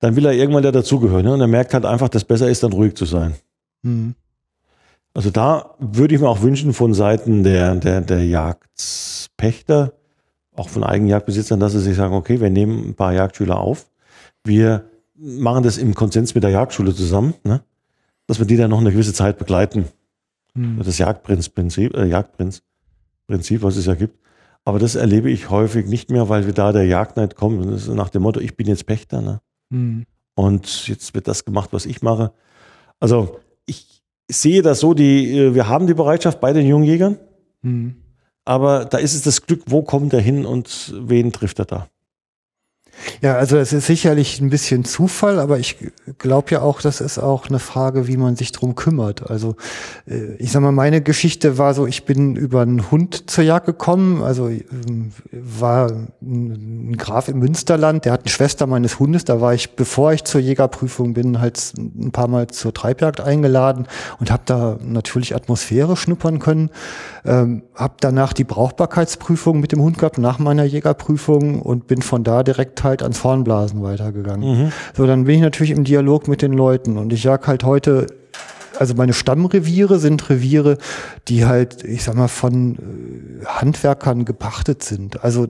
Dann 0.00 0.16
will 0.16 0.26
er 0.26 0.32
irgendwann 0.32 0.62
da 0.62 0.72
dazugehören. 0.72 1.24
Ne? 1.24 1.32
Und 1.34 1.40
er 1.40 1.46
merkt 1.46 1.74
halt 1.74 1.84
einfach, 1.84 2.08
dass 2.08 2.24
besser 2.24 2.48
ist, 2.48 2.62
dann 2.62 2.72
ruhig 2.72 2.94
zu 2.96 3.04
sein. 3.04 3.34
Hm. 3.82 4.14
Also 5.14 5.30
da 5.30 5.74
würde 5.78 6.14
ich 6.14 6.20
mir 6.20 6.28
auch 6.28 6.42
wünschen 6.42 6.74
von 6.74 6.92
Seiten 6.92 7.42
der, 7.42 7.74
der, 7.76 8.02
der 8.02 8.24
Jagdpächter, 8.26 9.94
auch 10.56 10.68
von 10.68 10.84
Eigenjagdbesitzern, 10.84 11.60
dass 11.60 11.72
sie 11.72 11.80
sich 11.80 11.96
sagen, 11.96 12.14
okay, 12.14 12.40
wir 12.40 12.50
nehmen 12.50 12.90
ein 12.90 12.94
paar 12.94 13.12
Jagdschüler 13.12 13.58
auf, 13.58 13.86
wir 14.44 14.90
machen 15.16 15.62
das 15.62 15.78
im 15.78 15.94
Konsens 15.94 16.34
mit 16.34 16.44
der 16.44 16.50
Jagdschule 16.50 16.94
zusammen, 16.94 17.34
ne? 17.44 17.62
dass 18.26 18.38
wir 18.38 18.46
die 18.46 18.56
dann 18.56 18.70
noch 18.70 18.80
eine 18.80 18.92
gewisse 18.92 19.12
Zeit 19.12 19.38
begleiten. 19.38 19.86
Das 20.78 20.98
Jagdprinzprinzip, 20.98 21.94
äh, 21.94 22.06
Jagdprinzprinzip, 22.06 23.62
was 23.62 23.76
es 23.76 23.86
ja 23.86 23.94
gibt. 23.94 24.18
Aber 24.64 24.78
das 24.78 24.94
erlebe 24.94 25.30
ich 25.30 25.50
häufig 25.50 25.86
nicht 25.86 26.10
mehr, 26.10 26.28
weil 26.28 26.46
wir 26.46 26.54
da 26.54 26.72
der 26.72 26.86
Jagdneid 26.86 27.36
kommen. 27.36 27.70
Das 27.70 27.82
ist 27.82 27.94
nach 27.94 28.08
dem 28.08 28.22
Motto, 28.22 28.40
ich 28.40 28.56
bin 28.56 28.66
jetzt 28.66 28.86
Pächter. 28.86 29.20
Ne? 29.20 29.40
Hm. 29.70 30.06
Und 30.34 30.88
jetzt 30.88 31.14
wird 31.14 31.28
das 31.28 31.44
gemacht, 31.44 31.70
was 31.72 31.86
ich 31.86 32.02
mache. 32.02 32.32
Also 33.00 33.38
ich 33.66 34.02
sehe 34.30 34.62
das 34.62 34.80
so, 34.80 34.94
die, 34.94 35.38
äh, 35.38 35.54
wir 35.54 35.68
haben 35.68 35.86
die 35.86 35.94
Bereitschaft 35.94 36.40
bei 36.40 36.52
den 36.52 36.66
Jungjägern, 36.66 37.18
Hm. 37.62 37.96
Aber 38.46 38.86
da 38.86 38.98
ist 38.98 39.14
es 39.14 39.22
das 39.22 39.42
Glück, 39.42 39.62
wo 39.66 39.82
kommt 39.82 40.14
er 40.14 40.20
hin 40.20 40.46
und 40.46 40.94
wen 40.98 41.32
trifft 41.32 41.58
er 41.58 41.66
da? 41.66 41.88
Ja, 43.20 43.36
also 43.36 43.58
es 43.58 43.72
ist 43.72 43.86
sicherlich 43.86 44.40
ein 44.40 44.50
bisschen 44.50 44.84
Zufall, 44.84 45.38
aber 45.38 45.58
ich 45.58 45.76
glaube 46.18 46.50
ja 46.50 46.62
auch, 46.62 46.80
das 46.80 47.00
ist 47.00 47.18
auch 47.18 47.48
eine 47.48 47.58
Frage, 47.58 48.06
wie 48.08 48.16
man 48.16 48.36
sich 48.36 48.52
drum 48.52 48.74
kümmert. 48.74 49.30
Also 49.30 49.56
äh, 50.08 50.34
ich 50.36 50.50
sag 50.52 50.62
mal, 50.62 50.72
meine 50.72 51.02
Geschichte 51.02 51.58
war 51.58 51.74
so, 51.74 51.86
ich 51.86 52.04
bin 52.04 52.36
über 52.36 52.62
einen 52.62 52.90
Hund 52.90 53.30
zur 53.30 53.44
Jagd 53.44 53.66
gekommen, 53.66 54.22
also 54.22 54.48
ähm, 54.48 55.12
war 55.30 55.90
ein 56.22 56.86
ein 56.86 56.96
Graf 56.96 57.28
im 57.28 57.38
Münsterland, 57.38 58.04
der 58.04 58.12
hat 58.12 58.20
eine 58.20 58.30
Schwester 58.30 58.66
meines 58.66 58.98
Hundes, 58.98 59.24
da 59.24 59.40
war 59.40 59.54
ich, 59.54 59.76
bevor 59.76 60.12
ich 60.12 60.24
zur 60.24 60.40
Jägerprüfung 60.40 61.14
bin, 61.14 61.40
halt 61.40 61.72
ein 61.76 62.12
paar 62.12 62.28
Mal 62.28 62.48
zur 62.48 62.72
Treibjagd 62.72 63.20
eingeladen 63.20 63.86
und 64.18 64.30
habe 64.30 64.42
da 64.46 64.78
natürlich 64.82 65.34
Atmosphäre 65.34 65.96
schnuppern 65.96 66.38
können. 66.38 66.70
Ähm, 67.26 67.62
habe 67.74 67.94
danach 68.00 68.32
die 68.32 68.44
Brauchbarkeitsprüfung 68.44 69.60
mit 69.60 69.72
dem 69.72 69.82
Hund 69.82 69.98
gehabt, 69.98 70.18
nach 70.18 70.38
meiner 70.38 70.64
Jägerprüfung 70.64 71.60
und 71.60 71.86
bin 71.86 72.02
von 72.02 72.24
da 72.24 72.42
direkt 72.42 72.84
halt 72.84 73.02
ans 73.02 73.24
Hornblasen 73.24 73.82
weitergegangen. 73.82 74.72
So, 74.96 75.06
dann 75.06 75.24
bin 75.24 75.36
ich 75.36 75.40
natürlich 75.40 75.72
im 75.72 75.84
Dialog 75.84 76.28
mit 76.28 76.42
den 76.42 76.52
Leuten 76.52 76.96
und 76.96 77.12
ich 77.12 77.24
jag 77.24 77.46
halt 77.46 77.64
heute 77.64 78.06
also 78.78 78.94
meine 78.94 79.12
Stammreviere 79.12 79.98
sind 79.98 80.28
Reviere, 80.30 80.78
die 81.28 81.44
halt, 81.44 81.84
ich 81.84 82.04
sag 82.04 82.14
mal, 82.14 82.28
von 82.28 82.76
äh, 82.76 83.46
Handwerkern 83.46 84.24
gepachtet 84.24 84.82
sind. 84.82 85.22
Also 85.24 85.46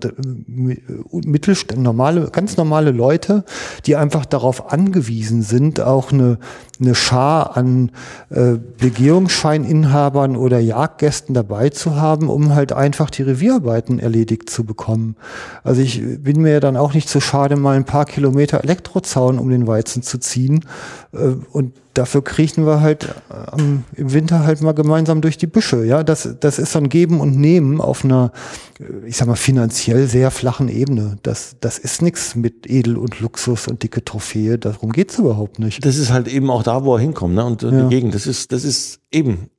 mi- 0.46 0.82
Mittelstand, 1.10 1.82
normale, 1.82 2.30
ganz 2.30 2.56
normale 2.56 2.90
Leute, 2.90 3.44
die 3.86 3.96
einfach 3.96 4.26
darauf 4.26 4.72
angewiesen 4.72 5.42
sind, 5.42 5.80
auch 5.80 6.12
eine, 6.12 6.38
eine 6.80 6.94
Schar 6.94 7.56
an 7.56 7.90
äh, 8.30 8.54
Begehungsscheininhabern 8.78 10.36
oder 10.36 10.58
Jagdgästen 10.58 11.34
dabei 11.34 11.70
zu 11.70 11.96
haben, 11.96 12.28
um 12.28 12.54
halt 12.54 12.72
einfach 12.72 13.10
die 13.10 13.22
Revierarbeiten 13.22 13.98
erledigt 13.98 14.50
zu 14.50 14.64
bekommen. 14.64 15.16
Also 15.64 15.80
ich 15.80 16.02
bin 16.22 16.42
mir 16.42 16.60
dann 16.60 16.76
auch 16.76 16.94
nicht 16.94 17.08
zu 17.08 17.20
schade, 17.20 17.56
mal 17.56 17.76
ein 17.76 17.84
paar 17.84 18.04
Kilometer 18.04 18.62
Elektrozaun 18.62 19.38
um 19.38 19.50
den 19.50 19.66
Weizen 19.66 20.02
zu 20.02 20.18
ziehen. 20.18 20.64
Äh, 21.12 21.34
und 21.52 21.72
dafür 21.98 22.22
kriechen 22.22 22.66
wir 22.66 22.80
halt 22.80 23.14
ähm, 23.58 23.84
im 23.94 24.12
Winter 24.12 24.44
halt 24.44 24.60
mal 24.62 24.72
gemeinsam 24.72 25.20
durch 25.20 25.36
die 25.38 25.46
Büsche. 25.46 25.84
Ja, 25.84 26.02
das, 26.02 26.36
das 26.40 26.58
ist 26.58 26.72
so 26.72 26.78
ein 26.78 26.88
Geben 26.88 27.20
und 27.20 27.36
Nehmen 27.36 27.80
auf 27.80 28.04
einer, 28.04 28.32
äh, 28.80 29.06
ich 29.08 29.16
sag 29.16 29.28
mal, 29.28 29.36
finanziell 29.36 30.06
sehr 30.06 30.30
flachen 30.30 30.68
Ebene. 30.68 31.16
Das, 31.22 31.56
das 31.60 31.78
ist 31.78 32.02
nichts 32.02 32.34
mit 32.34 32.68
Edel 32.68 32.96
und 32.96 33.20
Luxus 33.20 33.68
und 33.68 33.82
dicke 33.82 34.04
Trophäe. 34.04 34.58
Darum 34.58 34.92
geht's 34.92 35.18
überhaupt 35.18 35.58
nicht. 35.58 35.84
Das 35.84 35.96
ist 35.96 36.12
halt 36.12 36.28
eben 36.28 36.50
auch 36.50 36.62
da, 36.62 36.84
wo 36.84 36.94
er 36.94 37.00
hinkommt, 37.00 37.34
ne? 37.34 37.44
Und 37.44 37.62
äh, 37.62 37.70
Ja. 37.70 37.82
die 37.82 37.88
Gegend. 37.94 38.14
Das 38.14 38.26
ist, 38.26 38.52
das 38.52 38.64
ist 38.64 39.00
eben, 39.10 39.50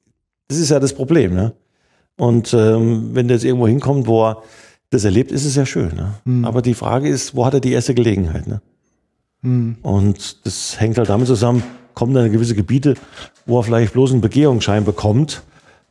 das 0.47 0.57
ist 0.57 0.69
ja 0.69 0.79
das 0.79 0.93
Problem, 0.93 1.33
ne? 1.33 1.53
Und 2.17 2.53
ähm, 2.53 3.09
wenn 3.13 3.27
der 3.27 3.37
jetzt 3.37 3.43
irgendwo 3.43 3.67
hinkommt, 3.67 4.07
wo 4.07 4.25
er 4.25 4.41
das 4.89 5.03
erlebt, 5.03 5.31
ist 5.31 5.45
es 5.45 5.55
ja 5.55 5.65
schön. 5.65 5.91
Ne? 6.25 6.45
Aber 6.47 6.61
die 6.61 6.73
Frage 6.73 7.09
ist, 7.09 7.35
wo 7.35 7.45
hat 7.45 7.53
er 7.53 7.59
die 7.59 7.73
erste 7.73 7.93
Gelegenheit? 7.93 8.47
Ne? 8.47 8.61
Und 9.83 10.45
das 10.45 10.79
hängt 10.79 10.97
halt 10.97 11.09
damit 11.09 11.27
zusammen, 11.27 11.61
kommen 11.97 12.13
dann 12.13 12.31
gewisse 12.31 12.53
Gebiete, 12.53 12.93
wo 13.47 13.59
er 13.59 13.63
vielleicht 13.63 13.93
bloß 13.93 14.11
einen 14.11 14.21
Begehungsschein 14.21 14.85
bekommt, 14.85 15.41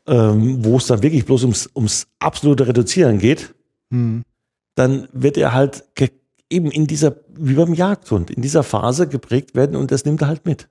ähm, 0.06 0.64
wo 0.64 0.76
es 0.76 0.86
dann 0.86 1.02
wirklich 1.02 1.24
bloß 1.26 1.42
ums, 1.42 1.68
ums 1.74 2.06
absolute 2.20 2.68
Reduzieren 2.68 3.18
geht, 3.18 3.52
dann 4.76 5.08
wird 5.12 5.36
er 5.36 5.52
halt 5.52 5.82
eben 6.48 6.70
in 6.70 6.86
dieser, 6.86 7.16
wie 7.36 7.54
beim 7.54 7.74
Jagdhund, 7.74 8.30
in 8.30 8.40
dieser 8.40 8.62
Phase 8.62 9.08
geprägt 9.08 9.56
werden 9.56 9.74
und 9.74 9.90
das 9.90 10.04
nimmt 10.04 10.22
er 10.22 10.28
halt 10.28 10.46
mit. 10.46 10.68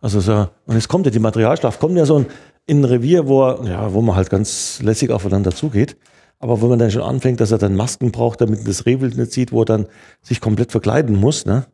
Also 0.00 0.18
so, 0.18 0.48
und 0.66 0.74
jetzt 0.74 0.88
kommt 0.88 1.06
ja 1.06 1.12
die 1.12 1.20
Materialschlacht, 1.20 1.78
kommt 1.78 1.96
ja 1.96 2.04
so 2.04 2.16
ein, 2.16 2.26
in 2.66 2.80
ein 2.80 2.84
Revier, 2.86 3.28
wo, 3.28 3.44
er, 3.44 3.64
ja, 3.66 3.92
wo 3.94 4.02
man 4.02 4.16
halt 4.16 4.30
ganz 4.30 4.82
lässig 4.82 5.10
aufeinander 5.10 5.52
zugeht. 5.52 5.96
Aber 6.40 6.60
wenn 6.60 6.70
man 6.70 6.80
dann 6.80 6.90
schon 6.90 7.02
anfängt, 7.02 7.40
dass 7.40 7.52
er 7.52 7.58
dann 7.58 7.76
Masken 7.76 8.10
braucht, 8.10 8.40
damit 8.40 8.66
das 8.66 8.84
Rehwild 8.84 9.16
nicht 9.16 9.30
sieht, 9.30 9.52
wo 9.52 9.62
er 9.62 9.64
dann 9.64 9.86
sich 10.22 10.40
komplett 10.40 10.72
verkleiden 10.72 11.14
muss, 11.14 11.46
ne? 11.46 11.66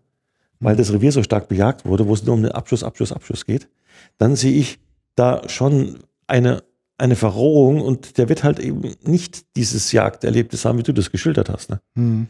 Weil 0.64 0.76
das 0.76 0.92
Revier 0.92 1.12
so 1.12 1.22
stark 1.22 1.48
bejagt 1.48 1.84
wurde, 1.84 2.06
wo 2.08 2.14
es 2.14 2.24
nur 2.24 2.34
um 2.34 2.42
den 2.42 2.52
Abschuss, 2.52 2.82
Abschuss, 2.82 3.12
Abschuss 3.12 3.44
geht, 3.46 3.68
dann 4.18 4.34
sehe 4.36 4.52
ich 4.52 4.78
da 5.14 5.48
schon 5.48 5.98
eine, 6.26 6.62
eine 6.98 7.16
Verrohung 7.16 7.80
und 7.80 8.18
der 8.18 8.28
wird 8.28 8.42
halt 8.44 8.58
eben 8.58 8.82
nicht 9.04 9.44
dieses 9.56 9.92
Jagderlebnis 9.92 10.64
haben, 10.64 10.78
wie 10.78 10.82
du 10.82 10.92
das 10.92 11.10
geschildert 11.10 11.48
hast. 11.48 11.70
Ne? 11.70 11.80
Hm. 11.96 12.26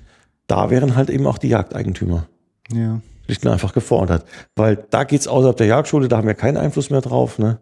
Da 0.47 0.69
wären 0.71 0.95
halt 0.97 1.09
eben 1.11 1.27
auch 1.27 1.39
die 1.39 1.49
Jagdeigentümer 1.49 2.27
Ja. 2.73 3.01
schlicht 3.25 3.45
und 3.47 3.53
einfach 3.53 3.73
gefordert. 3.73 4.27
Weil 4.57 4.85
da 4.91 5.05
geht's 5.05 5.27
außerhalb 5.29 5.57
der 5.57 5.67
Jagdschule, 5.67 6.09
da 6.09 6.19
haben 6.19 6.27
wir 6.27 6.35
keinen 6.35 6.57
Einfluss 6.59 6.91
mehr 6.91 7.01
drauf. 7.01 7.39
Ne? 7.39 7.61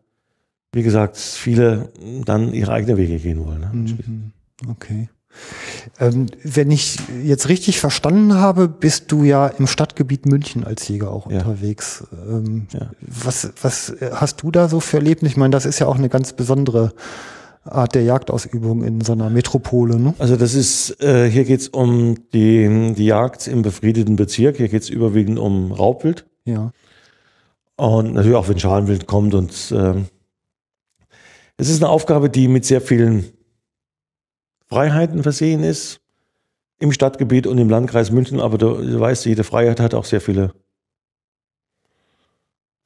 Wie 0.73 0.83
gesagt, 0.83 1.17
viele 1.17 1.91
dann 2.25 2.53
ihre 2.53 2.73
eigenen 2.73 2.97
Wege 2.97 3.19
gehen 3.19 3.45
wollen. 3.45 3.61
Ne? 3.61 4.33
Okay. 4.71 5.09
Ähm, 5.99 6.27
wenn 6.45 6.71
ich 6.71 6.97
jetzt 7.25 7.49
richtig 7.49 7.81
verstanden 7.81 8.35
habe, 8.35 8.69
bist 8.69 9.11
du 9.13 9.25
ja 9.25 9.47
im 9.49 9.67
Stadtgebiet 9.67 10.27
München 10.27 10.65
als 10.65 10.87
Jäger 10.89 11.11
auch 11.11 11.31
Ja. 11.31 11.39
unterwegs. 11.39 12.05
Ähm, 12.29 12.67
Ja. 12.73 12.91
Was, 13.01 13.51
was 13.61 13.95
hast 14.13 14.43
du 14.43 14.51
da 14.51 14.69
so 14.69 14.81
für 14.81 14.99
Erlebnisse? 14.99 15.33
Ich 15.33 15.37
meine, 15.37 15.51
das 15.53 15.67
ist 15.67 15.79
ja 15.79 15.87
auch 15.87 15.97
eine 15.97 16.09
ganz 16.09 16.33
besondere 16.33 16.93
Art 17.65 17.95
der 17.95 18.03
Jagdausübung 18.03 18.83
in 18.83 19.01
so 19.03 19.13
einer 19.13 19.31
Metropole. 19.31 19.97
Ne? 19.99 20.15
Also 20.19 20.37
das 20.37 20.55
ist, 20.55 21.01
äh, 21.01 21.31
hier 21.31 21.45
geht's 21.45 21.69
um 21.69 22.17
die, 22.33 22.93
die 22.97 23.05
Jagd 23.07 23.47
im 23.47 23.63
befriedeten 23.63 24.17
Bezirk. 24.17 24.57
Hier 24.57 24.69
geht's 24.69 24.89
überwiegend 24.89 25.39
um 25.39 25.71
Raubwild. 25.71 26.27
Ja. 26.45 26.73
Und 27.77 28.15
natürlich 28.15 28.37
auch, 28.37 28.49
wenn 28.49 28.59
Schalenwild 28.59 29.07
kommt. 29.07 29.35
Und 29.35 29.53
ähm, 29.77 30.07
es 31.57 31.69
ist 31.69 31.83
eine 31.83 31.91
Aufgabe, 31.91 32.29
die 32.31 32.49
mit 32.49 32.65
sehr 32.65 32.81
vielen 32.81 33.27
Freiheiten 34.73 35.23
versehen 35.23 35.63
ist. 35.63 36.01
Im 36.79 36.93
Stadtgebiet 36.93 37.47
und 37.47 37.59
im 37.59 37.69
Landkreis 37.69 38.11
München. 38.11 38.41
Aber 38.41 38.57
du, 38.57 39.01
weißt, 39.01 39.27
jede 39.27 39.45
Freiheit 39.45 39.81
hat 39.81 39.93
auch 39.93 40.07
sehr 40.07 40.23
viele 40.23 40.53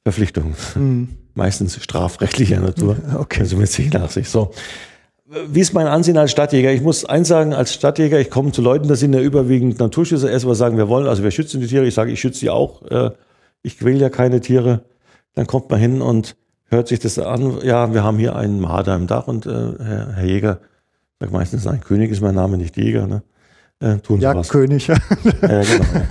Verpflichtungen. 0.03 0.53
Hm. 0.73 1.07
Meistens 1.33 1.81
strafrechtlicher 1.81 2.59
Natur. 2.59 2.97
Okay. 3.17 3.41
Also 3.41 3.55
mit 3.55 3.69
sich 3.69 3.91
nach 3.93 4.11
sich. 4.11 4.29
So. 4.29 4.51
Wie 5.47 5.61
ist 5.61 5.73
mein 5.73 5.87
Ansehen 5.87 6.17
als 6.17 6.31
Stadtjäger? 6.31 6.71
Ich 6.73 6.81
muss 6.81 7.05
eins 7.05 7.29
sagen, 7.29 7.53
als 7.53 7.73
Stadtjäger, 7.73 8.19
ich 8.19 8.29
komme 8.29 8.51
zu 8.51 8.61
Leuten, 8.61 8.87
das 8.87 8.99
sind 8.99 9.13
ja 9.13 9.21
überwiegend 9.21 9.79
Naturschützer, 9.79 10.29
erst 10.29 10.45
mal 10.45 10.55
sagen, 10.55 10.77
wir 10.77 10.87
wollen, 10.89 11.07
also 11.07 11.23
wir 11.23 11.31
schützen 11.31 11.61
die 11.61 11.67
Tiere. 11.67 11.85
Ich 11.85 11.93
sage, 11.93 12.11
ich 12.11 12.19
schütze 12.19 12.39
sie 12.39 12.49
auch. 12.49 12.81
Äh, 12.83 13.11
Ich 13.63 13.77
quäle 13.77 13.99
ja 13.99 14.09
keine 14.09 14.39
Tiere. 14.41 14.83
Dann 15.35 15.47
kommt 15.47 15.69
man 15.69 15.79
hin 15.79 16.01
und 16.01 16.35
hört 16.65 16.87
sich 16.89 16.99
das 16.99 17.17
an. 17.17 17.59
Ja, 17.63 17.93
wir 17.93 18.03
haben 18.03 18.17
hier 18.17 18.35
einen 18.35 18.59
Marder 18.59 18.95
im 18.95 19.07
Dach 19.07 19.27
und 19.27 19.45
äh, 19.45 19.49
Herr, 19.49 20.13
Herr 20.15 20.25
Jäger, 20.25 20.59
sagt 21.19 21.31
meistens, 21.31 21.65
nein, 21.65 21.81
König 21.81 22.11
ist 22.11 22.21
mein 22.21 22.35
Name, 22.35 22.57
nicht 22.57 22.77
Jäger. 22.77 23.07
Ne? 23.07 23.23
Äh, 23.79 23.97
tun 23.97 24.19
Sie 24.19 24.25
was. 24.25 24.35
Jagdkönig. 24.35 24.87
Ja, 24.87 24.97
genau. 25.41 26.05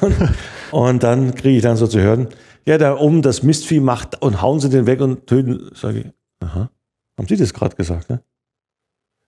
und, 0.00 0.14
und 0.70 1.02
dann 1.02 1.34
kriege 1.34 1.56
ich 1.56 1.62
dann 1.62 1.76
so 1.76 1.86
zu 1.86 2.00
hören, 2.00 2.28
ja, 2.64 2.78
da 2.78 2.96
oben 2.96 3.22
das 3.22 3.42
Mistvieh 3.42 3.80
macht 3.80 4.22
und 4.22 4.40
hauen 4.40 4.60
sie 4.60 4.68
den 4.68 4.86
weg 4.86 5.00
und 5.00 5.26
töten. 5.26 5.70
Sage 5.74 6.00
ich, 6.00 6.06
aha, 6.40 6.70
haben 7.18 7.28
Sie 7.28 7.36
das 7.36 7.52
gerade 7.52 7.74
gesagt, 7.74 8.08
ne? 8.08 8.22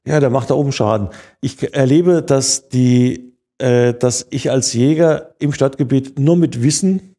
Ja, 0.07 0.21
der 0.21 0.31
macht 0.31 0.51
da 0.51 0.55
oben 0.55 0.73
Schaden. 0.73 1.09
Ich 1.41 1.75
erlebe, 1.75 2.23
dass 2.23 2.69
die, 2.69 3.35
äh, 3.59 3.95
dass 3.95 4.27
ich 4.31 4.51
als 4.51 4.73
Jäger 4.75 5.35
im 5.39 5.53
Stadtgebiet 5.53 6.19
nur 6.19 6.37
mit 6.37 6.63
Wissen 6.63 7.15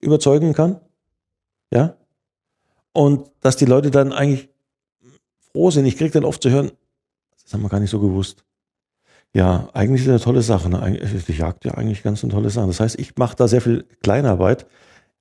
überzeugen 0.00 0.52
kann. 0.52 0.80
Ja. 1.72 1.96
Und 2.92 3.30
dass 3.40 3.56
die 3.56 3.66
Leute 3.66 3.90
dann 3.90 4.12
eigentlich 4.12 4.51
froh 5.52 5.70
sind. 5.70 5.86
Ich 5.86 5.96
kriege 5.96 6.10
dann 6.10 6.24
oft 6.24 6.42
zu 6.42 6.50
hören, 6.50 6.70
das 7.44 7.52
haben 7.52 7.62
wir 7.62 7.68
gar 7.68 7.80
nicht 7.80 7.90
so 7.90 8.00
gewusst. 8.00 8.44
Ja, 9.34 9.68
eigentlich 9.72 10.02
ist 10.02 10.08
das 10.08 10.12
eine 10.14 10.24
tolle 10.24 10.42
Sache. 10.42 10.68
Ne? 10.68 11.00
Die 11.26 11.32
Jagd 11.32 11.64
ja 11.64 11.72
eigentlich 11.74 12.02
ganz 12.02 12.22
eine 12.22 12.32
tolle 12.32 12.50
Sache. 12.50 12.66
Das 12.66 12.80
heißt, 12.80 12.98
ich 12.98 13.16
mache 13.16 13.36
da 13.36 13.48
sehr 13.48 13.62
viel 13.62 13.84
Kleinarbeit 14.02 14.66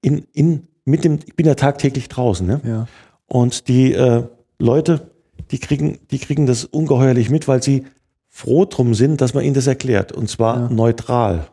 in, 0.01 0.25
in, 0.33 0.67
mit 0.83 1.03
dem, 1.05 1.19
ich 1.25 1.35
bin 1.35 1.45
ja 1.45 1.55
tagtäglich 1.55 2.09
draußen. 2.09 2.45
Ne? 2.45 2.61
ja. 2.65 2.87
Und 3.27 3.69
die 3.69 3.93
äh, 3.93 4.23
Leute, 4.59 5.09
die 5.51 5.59
kriegen, 5.59 5.99
die 6.11 6.19
kriegen 6.19 6.45
das 6.45 6.65
ungeheuerlich 6.65 7.29
mit, 7.29 7.47
weil 7.47 7.63
sie 7.63 7.85
froh 8.27 8.65
drum 8.65 8.93
sind, 8.93 9.21
dass 9.21 9.33
man 9.33 9.43
ihnen 9.45 9.53
das 9.53 9.67
erklärt. 9.67 10.11
Und 10.11 10.29
zwar 10.29 10.63
Ja. 10.63 10.69
neutral. 10.69 11.47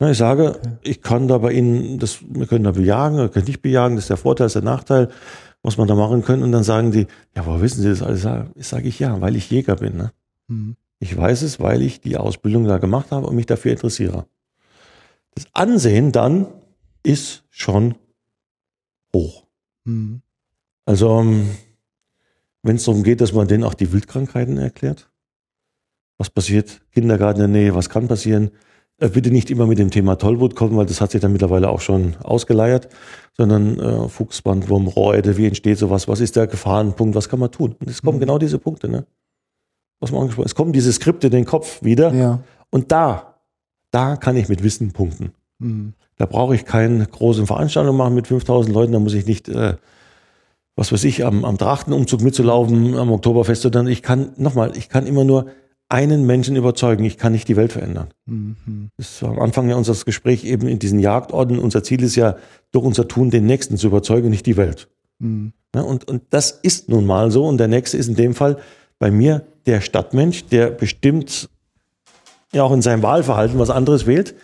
Na, 0.00 0.10
Ich 0.10 0.18
sage, 0.18 0.58
ich 0.82 1.02
kann 1.02 1.28
da 1.28 1.38
bei 1.38 1.52
Ihnen, 1.52 2.00
das, 2.00 2.18
wir 2.28 2.46
können 2.46 2.64
da 2.64 2.72
bejagen, 2.72 3.16
wir 3.18 3.28
können 3.28 3.46
nicht 3.46 3.62
bejagen, 3.62 3.94
das 3.94 4.04
ist 4.04 4.10
der 4.10 4.16
Vorteil, 4.16 4.46
das 4.46 4.56
ist 4.56 4.62
der 4.62 4.70
Nachteil, 4.70 5.08
was 5.64 5.78
man 5.78 5.88
da 5.88 5.96
machen 5.96 6.22
können. 6.22 6.44
Und 6.44 6.52
dann 6.52 6.62
sagen 6.62 6.92
die, 6.92 7.06
ja, 7.34 7.44
woher 7.46 7.62
wissen 7.62 7.82
Sie 7.82 7.88
das 7.88 8.02
alles? 8.02 8.28
Ich 8.54 8.68
sage 8.68 8.86
ich 8.86 9.00
ja, 9.00 9.20
weil 9.20 9.34
ich 9.34 9.50
Jäger 9.50 9.76
bin. 9.76 9.96
Ne? 9.96 10.12
Mhm. 10.46 10.76
Ich 11.00 11.16
weiß 11.16 11.42
es, 11.42 11.58
weil 11.58 11.82
ich 11.82 12.00
die 12.00 12.16
Ausbildung 12.16 12.66
da 12.66 12.78
gemacht 12.78 13.10
habe 13.10 13.26
und 13.26 13.34
mich 13.34 13.46
dafür 13.46 13.72
interessiere. 13.72 14.26
Das 15.34 15.46
Ansehen 15.52 16.12
dann 16.12 16.46
ist 17.02 17.44
schon 17.50 17.96
hoch. 19.14 19.44
Mhm. 19.84 20.20
Also, 20.84 21.24
wenn 22.62 22.76
es 22.76 22.84
darum 22.84 23.02
geht, 23.02 23.22
dass 23.22 23.32
man 23.32 23.48
denen 23.48 23.64
auch 23.64 23.74
die 23.74 23.90
Wildkrankheiten 23.90 24.58
erklärt, 24.58 25.10
was 26.18 26.28
passiert, 26.28 26.82
Kindergarten 26.92 27.40
in 27.40 27.52
der 27.52 27.62
Nähe, 27.62 27.74
was 27.74 27.88
kann 27.88 28.06
passieren, 28.06 28.50
bitte 28.98 29.30
nicht 29.30 29.50
immer 29.50 29.66
mit 29.66 29.78
dem 29.78 29.90
Thema 29.90 30.16
Tollwut 30.16 30.54
kommen, 30.54 30.76
weil 30.76 30.86
das 30.86 31.00
hat 31.00 31.10
sich 31.10 31.20
dann 31.20 31.32
mittlerweile 31.32 31.68
auch 31.68 31.80
schon 31.80 32.14
ausgeleiert, 32.22 32.88
sondern 33.36 33.78
äh, 33.78 34.08
Fuchsband, 34.08 34.68
Wurm, 34.68 34.86
Rohräder, 34.86 35.36
wie 35.36 35.46
entsteht 35.46 35.78
sowas, 35.78 36.06
was 36.08 36.20
ist 36.20 36.36
der 36.36 36.46
Gefahrenpunkt, 36.46 37.14
was 37.14 37.28
kann 37.28 37.40
man 37.40 37.50
tun? 37.50 37.74
Und 37.80 37.90
es 37.90 38.02
kommen 38.02 38.16
Mhm. 38.18 38.20
genau 38.20 38.38
diese 38.38 38.58
Punkte, 38.58 38.88
ne? 38.88 39.04
Was 40.00 40.12
man 40.12 40.20
angesprochen 40.22 40.46
Es 40.46 40.54
kommen 40.54 40.72
diese 40.72 40.92
Skripte 40.92 41.26
in 41.28 41.32
den 41.32 41.44
Kopf 41.44 41.82
wieder 41.82 42.12
Ja. 42.14 42.40
und 42.70 42.92
da, 42.92 43.34
da 43.90 44.16
kann 44.16 44.36
ich 44.36 44.48
mit 44.48 44.62
Wissen 44.62 44.92
punkten. 44.92 45.32
Mhm. 45.58 45.94
Da 46.16 46.26
brauche 46.26 46.54
ich 46.54 46.64
keine 46.64 47.04
großen 47.06 47.46
Veranstaltungen 47.46 47.98
machen 47.98 48.14
mit 48.14 48.28
5000 48.28 48.72
Leuten. 48.74 48.92
Da 48.92 49.00
muss 49.00 49.14
ich 49.14 49.26
nicht, 49.26 49.48
äh, 49.48 49.74
was 50.76 50.92
weiß 50.92 51.02
ich, 51.04 51.24
am, 51.24 51.44
am 51.44 51.58
Trachtenumzug 51.58 52.20
mitzulaufen, 52.22 52.96
am 52.96 53.10
Oktoberfest, 53.12 53.62
sondern 53.62 53.88
ich 53.88 54.02
kann, 54.02 54.30
nochmal, 54.36 54.76
ich 54.76 54.88
kann 54.88 55.06
immer 55.06 55.24
nur 55.24 55.46
einen 55.94 56.26
Menschen 56.26 56.56
überzeugen. 56.56 57.04
Ich 57.04 57.18
kann 57.18 57.30
nicht 57.30 57.46
die 57.46 57.56
Welt 57.56 57.72
verändern. 57.72 58.08
Mhm. 58.26 58.90
Das 58.96 59.22
war 59.22 59.30
am 59.30 59.38
Anfang 59.38 59.68
ja 59.68 59.76
unseres 59.76 60.04
Gespräch 60.04 60.44
eben 60.44 60.66
in 60.66 60.80
diesen 60.80 60.98
Jagdorden. 60.98 61.60
Unser 61.60 61.84
Ziel 61.84 62.02
ist 62.02 62.16
ja, 62.16 62.36
durch 62.72 62.84
unser 62.84 63.06
Tun 63.06 63.30
den 63.30 63.46
Nächsten 63.46 63.76
zu 63.76 63.86
überzeugen, 63.86 64.28
nicht 64.28 64.44
die 64.46 64.56
Welt. 64.56 64.88
Mhm. 65.20 65.52
Ja, 65.72 65.82
und, 65.82 66.08
und 66.08 66.22
das 66.30 66.50
ist 66.50 66.88
nun 66.88 67.06
mal 67.06 67.30
so. 67.30 67.46
Und 67.46 67.58
der 67.58 67.68
Nächste 67.68 67.96
ist 67.96 68.08
in 68.08 68.16
dem 68.16 68.34
Fall 68.34 68.58
bei 68.98 69.12
mir 69.12 69.46
der 69.66 69.80
Stadtmensch, 69.80 70.46
der 70.46 70.70
bestimmt 70.70 71.48
ja 72.52 72.64
auch 72.64 72.72
in 72.72 72.82
seinem 72.82 73.04
Wahlverhalten 73.04 73.60
was 73.60 73.70
anderes 73.70 74.04
wählt, 74.04 74.34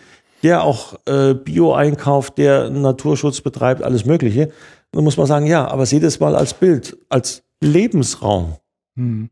der 0.43 0.63
auch 0.63 0.95
äh, 1.05 1.33
Bio 1.33 1.73
einkauft, 1.73 2.37
der 2.37 2.69
Naturschutz 2.69 3.41
betreibt, 3.41 3.83
alles 3.83 4.05
Mögliche. 4.05 4.51
Dann 4.91 5.03
muss 5.03 5.17
man 5.17 5.27
sagen, 5.27 5.47
ja, 5.47 5.67
aber 5.67 5.85
seht 5.85 6.03
es 6.03 6.21
mal 6.21 6.33
als 6.33 6.53
Bild, 6.53 6.97
als 7.09 7.43
Lebensraum. 7.59 8.55
Mhm. 8.95 9.29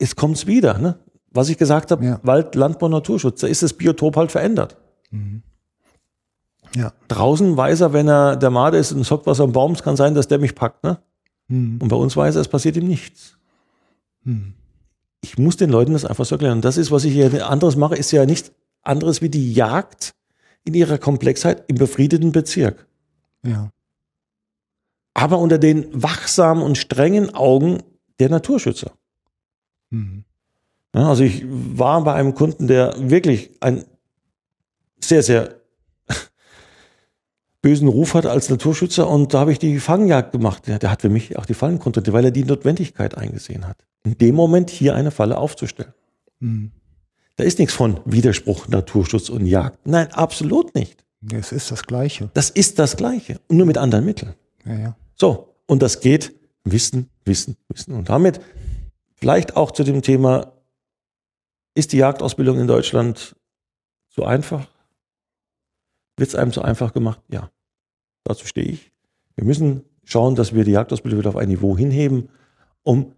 Jetzt 0.00 0.16
kommt's 0.16 0.46
wieder, 0.46 0.78
ne? 0.78 0.98
Was 1.30 1.48
ich 1.48 1.58
gesagt 1.58 1.90
habe, 1.90 2.04
Ja. 2.04 2.20
Wald, 2.22 2.54
Landbau, 2.54 2.88
Naturschutz, 2.88 3.40
da 3.40 3.46
ist 3.46 3.62
das 3.62 3.72
Biotop 3.72 4.16
halt 4.16 4.32
verändert. 4.32 4.76
Mhm. 5.10 5.42
Ja. 6.74 6.92
Draußen 7.08 7.56
weiß 7.56 7.80
er, 7.80 7.92
wenn 7.92 8.08
er 8.08 8.36
der 8.36 8.50
Made 8.50 8.76
ist 8.76 8.92
und 8.92 9.10
hockt 9.10 9.26
was 9.26 9.40
am 9.40 9.52
Baum, 9.52 9.72
es 9.72 9.82
kann 9.82 9.96
sein, 9.96 10.14
dass 10.14 10.28
der 10.28 10.38
mich 10.38 10.54
packt, 10.54 10.84
ne? 10.84 10.98
Mhm. 11.48 11.78
Und 11.80 11.88
bei 11.88 11.96
uns 11.96 12.16
weiß 12.16 12.36
er, 12.36 12.40
es 12.42 12.48
passiert 12.48 12.76
ihm 12.76 12.86
nichts. 12.86 13.36
Mhm. 14.24 14.54
Ich 15.20 15.38
muss 15.38 15.56
den 15.56 15.70
Leuten 15.70 15.92
das 15.92 16.04
einfach 16.04 16.24
so 16.24 16.34
erklären. 16.34 16.58
Und 16.58 16.64
das 16.64 16.76
ist, 16.76 16.90
was 16.90 17.04
ich 17.04 17.12
hier 17.12 17.48
anderes 17.48 17.76
mache, 17.76 17.96
ist 17.96 18.12
ja 18.12 18.24
nichts 18.24 18.52
anderes 18.82 19.20
wie 19.20 19.28
die 19.28 19.52
Jagd 19.52 20.14
in 20.64 20.74
ihrer 20.74 20.98
Komplexheit 20.98 21.64
im 21.68 21.76
befriedeten 21.76 22.32
Bezirk. 22.32 22.86
Ja. 23.44 23.70
Aber 25.14 25.38
unter 25.38 25.58
den 25.58 25.86
wachsamen 25.90 26.62
und 26.62 26.78
strengen 26.78 27.34
Augen 27.34 27.82
der 28.20 28.28
Naturschützer. 28.28 28.92
Mhm. 29.90 30.24
Ja, 30.94 31.08
also 31.08 31.22
ich 31.22 31.44
war 31.46 32.02
bei 32.02 32.14
einem 32.14 32.34
Kunden, 32.34 32.66
der 32.66 32.94
wirklich 32.98 33.50
einen 33.60 33.84
sehr, 35.00 35.22
sehr 35.22 35.56
bösen 37.62 37.88
Ruf 37.88 38.14
hat 38.14 38.26
als 38.26 38.48
Naturschützer 38.48 39.08
und 39.08 39.34
da 39.34 39.40
habe 39.40 39.52
ich 39.52 39.58
die 39.58 39.78
Fangjagd 39.80 40.32
gemacht. 40.32 40.66
Der, 40.66 40.78
der 40.78 40.90
hat 40.90 41.02
für 41.02 41.10
mich 41.10 41.36
auch 41.38 41.46
die 41.46 41.54
Fallen 41.54 41.78
kontrolliert, 41.78 42.14
weil 42.14 42.24
er 42.24 42.30
die 42.30 42.44
Notwendigkeit 42.44 43.16
eingesehen 43.16 43.66
hat. 43.66 43.76
In 44.04 44.16
dem 44.16 44.34
Moment 44.34 44.70
hier 44.70 44.94
eine 44.94 45.10
Falle 45.10 45.38
aufzustellen. 45.38 45.92
Mhm. 46.40 46.72
Da 47.36 47.44
ist 47.44 47.58
nichts 47.58 47.74
von 47.74 48.00
Widerspruch, 48.04 48.66
Naturschutz 48.66 49.28
und 49.28 49.46
Jagd. 49.46 49.86
Nein, 49.86 50.12
absolut 50.12 50.74
nicht. 50.74 51.04
Es 51.32 51.52
ist 51.52 51.70
das 51.70 51.84
Gleiche. 51.84 52.30
Das 52.34 52.50
ist 52.50 52.78
das 52.78 52.96
Gleiche. 52.96 53.40
Und 53.48 53.56
nur 53.56 53.66
mit 53.66 53.78
anderen 53.78 54.04
Mitteln. 54.04 54.34
Ja, 54.64 54.74
ja. 54.74 54.96
So. 55.14 55.54
Und 55.66 55.82
das 55.82 56.00
geht 56.00 56.32
Wissen, 56.64 57.10
Wissen, 57.24 57.56
Wissen. 57.68 57.94
Und 57.94 58.08
damit 58.08 58.40
vielleicht 59.18 59.56
auch 59.56 59.70
zu 59.70 59.84
dem 59.84 60.02
Thema, 60.02 60.52
ist 61.74 61.92
die 61.92 61.98
Jagdausbildung 61.98 62.58
in 62.58 62.66
Deutschland 62.66 63.36
zu 64.08 64.24
einfach? 64.24 64.68
Wird 66.16 66.30
es 66.30 66.34
einem 66.34 66.52
zu 66.52 66.62
einfach 66.62 66.92
gemacht? 66.92 67.20
Ja. 67.28 67.50
Dazu 68.24 68.46
stehe 68.46 68.66
ich. 68.66 68.92
Wir 69.36 69.44
müssen 69.44 69.84
schauen, 70.04 70.34
dass 70.34 70.54
wir 70.54 70.64
die 70.64 70.72
Jagdausbildung 70.72 71.20
wieder 71.20 71.30
auf 71.30 71.36
ein 71.36 71.48
Niveau 71.48 71.76
hinheben, 71.76 72.30
um 72.82 73.14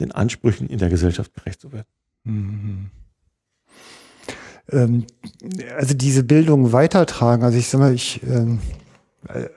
den 0.00 0.12
Ansprüchen 0.12 0.68
in 0.68 0.78
der 0.78 0.90
Gesellschaft 0.90 1.34
gerecht 1.34 1.60
zu 1.60 1.72
werden. 1.72 1.88
Mhm. 2.24 2.90
Ähm, 4.70 5.06
also 5.76 5.94
diese 5.94 6.22
Bildung 6.22 6.72
weitertragen, 6.72 7.42
also 7.42 7.58
ich 7.58 7.68
sag 7.68 7.80
mal, 7.80 7.94
ich, 7.94 8.22
ähm, 8.22 8.60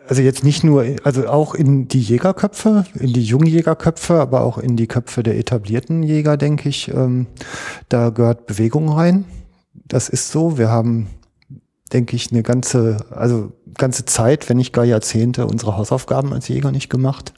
also 0.08 0.22
jetzt 0.22 0.44
nicht 0.44 0.64
nur, 0.64 0.86
also 1.04 1.28
auch 1.28 1.54
in 1.54 1.88
die 1.88 2.02
Jägerköpfe, 2.02 2.86
in 3.00 3.14
die 3.14 3.24
jungen 3.24 3.48
Jägerköpfe, 3.48 4.20
aber 4.20 4.42
auch 4.42 4.58
in 4.58 4.76
die 4.76 4.88
Köpfe 4.88 5.24
der 5.24 5.38
etablierten 5.38 6.04
Jäger, 6.04 6.36
denke 6.36 6.68
ich, 6.68 6.90
ähm, 6.90 7.28
da 7.88 8.10
gehört 8.10 8.48
Bewegung 8.48 8.90
rein. 8.90 9.26
Das 9.74 10.10
ist 10.10 10.32
so. 10.32 10.58
Wir 10.58 10.70
haben, 10.70 11.08
denke 11.94 12.16
ich, 12.16 12.32
eine 12.32 12.44
ganze, 12.44 12.98
also 13.12 13.52
ganze 13.78 14.06
Zeit, 14.06 14.50
wenn 14.50 14.58
nicht 14.58 14.74
gar 14.74 14.86
Jahrzehnte, 14.86 15.46
unsere 15.46 15.78
Hausaufgaben 15.78 16.34
als 16.34 16.48
Jäger 16.48 16.72
nicht 16.72 16.90
gemacht. 16.90 17.34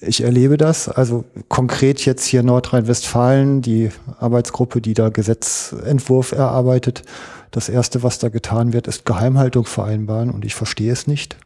Ich 0.00 0.22
erlebe 0.22 0.56
das, 0.56 0.88
also 0.88 1.24
konkret 1.48 2.04
jetzt 2.04 2.26
hier 2.26 2.42
Nordrhein-Westfalen, 2.42 3.62
die 3.62 3.90
Arbeitsgruppe, 4.18 4.80
die 4.80 4.94
da 4.94 5.10
Gesetzentwurf 5.10 6.32
erarbeitet. 6.32 7.02
Das 7.50 7.68
erste, 7.68 8.02
was 8.02 8.18
da 8.18 8.28
getan 8.28 8.72
wird, 8.72 8.86
ist 8.86 9.04
Geheimhaltung 9.04 9.64
vereinbaren 9.64 10.30
und 10.30 10.44
ich 10.44 10.54
verstehe 10.54 10.92
es 10.92 11.06
nicht. 11.06 11.36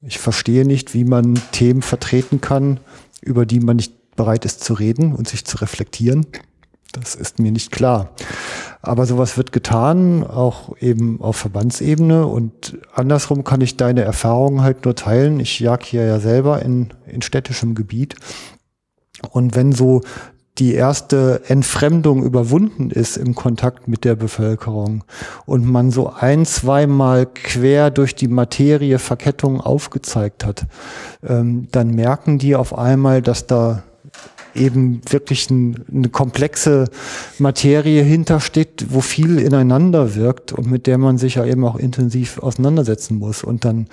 Ich 0.00 0.18
verstehe 0.18 0.66
nicht, 0.66 0.94
wie 0.94 1.04
man 1.04 1.40
Themen 1.52 1.82
vertreten 1.82 2.40
kann, 2.40 2.80
über 3.20 3.46
die 3.46 3.60
man 3.60 3.76
nicht 3.76 4.16
bereit 4.16 4.44
ist 4.44 4.64
zu 4.64 4.74
reden 4.74 5.14
und 5.14 5.28
sich 5.28 5.44
zu 5.44 5.58
reflektieren. 5.58 6.26
Das 6.92 7.14
ist 7.14 7.38
mir 7.38 7.52
nicht 7.52 7.70
klar. 7.70 8.10
Aber 8.82 9.06
sowas 9.06 9.36
wird 9.36 9.52
getan, 9.52 10.26
auch 10.26 10.76
eben 10.78 11.20
auf 11.20 11.36
Verbandsebene. 11.36 12.26
Und 12.26 12.78
andersrum 12.94 13.44
kann 13.44 13.60
ich 13.62 13.76
deine 13.76 14.02
Erfahrungen 14.02 14.62
halt 14.62 14.84
nur 14.84 14.94
teilen. 14.94 15.40
Ich 15.40 15.58
jag 15.60 15.84
hier 15.84 16.04
ja 16.04 16.20
selber 16.20 16.60
in, 16.60 16.92
in 17.06 17.22
städtischem 17.22 17.74
Gebiet. 17.74 18.16
Und 19.30 19.54
wenn 19.54 19.72
so 19.72 20.02
die 20.58 20.74
erste 20.74 21.42
Entfremdung 21.48 22.22
überwunden 22.22 22.90
ist 22.90 23.16
im 23.16 23.34
Kontakt 23.34 23.88
mit 23.88 24.04
der 24.04 24.16
Bevölkerung 24.16 25.02
und 25.46 25.66
man 25.66 25.90
so 25.90 26.12
ein, 26.12 26.44
zweimal 26.44 27.26
quer 27.26 27.90
durch 27.90 28.14
die 28.14 28.28
Materie 28.28 28.98
Verkettung 28.98 29.60
aufgezeigt 29.60 30.44
hat, 30.44 30.66
ähm, 31.26 31.68
dann 31.72 31.94
merken 31.94 32.38
die 32.38 32.54
auf 32.54 32.76
einmal, 32.76 33.22
dass 33.22 33.46
da 33.46 33.82
eben 34.54 35.00
wirklich 35.08 35.50
ein, 35.50 35.84
eine 35.90 36.08
komplexe 36.10 36.84
Materie 37.38 38.02
hintersteht, 38.02 38.86
wo 38.90 39.00
viel 39.00 39.38
ineinander 39.38 40.14
wirkt 40.14 40.52
und 40.52 40.70
mit 40.70 40.86
der 40.86 40.98
man 40.98 41.18
sich 41.18 41.36
ja 41.36 41.46
eben 41.46 41.64
auch 41.64 41.76
intensiv 41.76 42.38
auseinandersetzen 42.38 43.18
muss. 43.18 43.42
Und 43.42 43.64
dann 43.64 43.86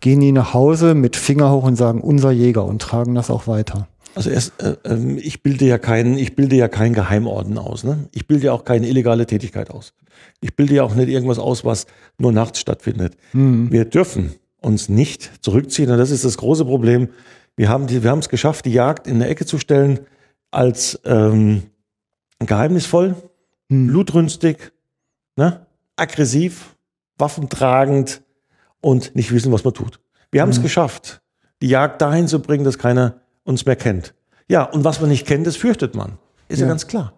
gehen 0.00 0.20
die 0.20 0.32
nach 0.32 0.54
Hause 0.54 0.94
mit 0.94 1.16
Finger 1.16 1.50
hoch 1.50 1.64
und 1.64 1.76
sagen, 1.76 2.00
unser 2.00 2.30
Jäger 2.30 2.64
und 2.64 2.80
tragen 2.80 3.14
das 3.14 3.30
auch 3.30 3.46
weiter. 3.46 3.88
Also 4.16 4.30
erst, 4.30 4.60
äh, 4.62 4.76
ähm, 4.84 5.18
ich 5.18 5.42
bilde 5.42 5.66
ja 5.66 5.76
keinen, 5.76 6.16
ich 6.16 6.34
bilde 6.34 6.56
ja 6.56 6.68
keinen 6.68 6.94
Geheimorden 6.94 7.58
aus. 7.58 7.84
Ne? 7.84 8.08
Ich 8.12 8.26
bilde 8.26 8.46
ja 8.46 8.52
auch 8.52 8.64
keine 8.64 8.88
illegale 8.88 9.26
Tätigkeit 9.26 9.70
aus. 9.70 9.92
Ich 10.40 10.56
bilde 10.56 10.74
ja 10.74 10.82
auch 10.82 10.94
nicht 10.94 11.08
irgendwas 11.08 11.38
aus, 11.38 11.66
was 11.66 11.86
nur 12.16 12.32
nachts 12.32 12.60
stattfindet. 12.60 13.16
Wir 13.70 13.84
dürfen 13.84 14.34
uns 14.62 14.88
nicht 14.88 15.44
zurückziehen. 15.44 15.90
Und 15.90 15.98
das 15.98 16.10
ist 16.10 16.24
das 16.24 16.38
große 16.38 16.64
Problem. 16.64 17.08
Wir 17.56 17.68
haben 17.68 17.86
die, 17.86 18.02
wir 18.02 18.10
haben 18.10 18.20
es 18.20 18.30
geschafft, 18.30 18.64
die 18.64 18.72
Jagd 18.72 19.06
in 19.06 19.16
eine 19.16 19.28
Ecke 19.28 19.44
zu 19.44 19.58
stellen 19.58 20.00
als 20.50 20.98
ähm, 21.04 21.64
geheimnisvoll, 22.38 23.16
blutrünstig, 23.68 24.72
ne? 25.36 25.66
aggressiv, 25.96 26.76
waffentragend 27.18 28.22
und 28.80 29.14
nicht 29.14 29.30
wissen, 29.32 29.52
was 29.52 29.64
man 29.64 29.74
tut. 29.74 30.00
Wir 30.30 30.40
haben 30.40 30.50
es 30.50 30.62
geschafft, 30.62 31.20
die 31.60 31.68
Jagd 31.68 32.00
dahin 32.00 32.28
zu 32.28 32.40
bringen, 32.40 32.64
dass 32.64 32.78
keiner 32.78 33.20
uns 33.46 33.64
mehr 33.66 33.76
kennt. 33.76 34.14
Ja, 34.48 34.62
und 34.64 34.84
was 34.84 35.00
man 35.00 35.10
nicht 35.10 35.26
kennt, 35.26 35.46
das 35.46 35.56
fürchtet 35.56 35.94
man. 35.94 36.18
Ist 36.48 36.60
ja, 36.60 36.66
Ja. 36.66 36.68
ganz 36.68 36.86
klar. 36.86 37.12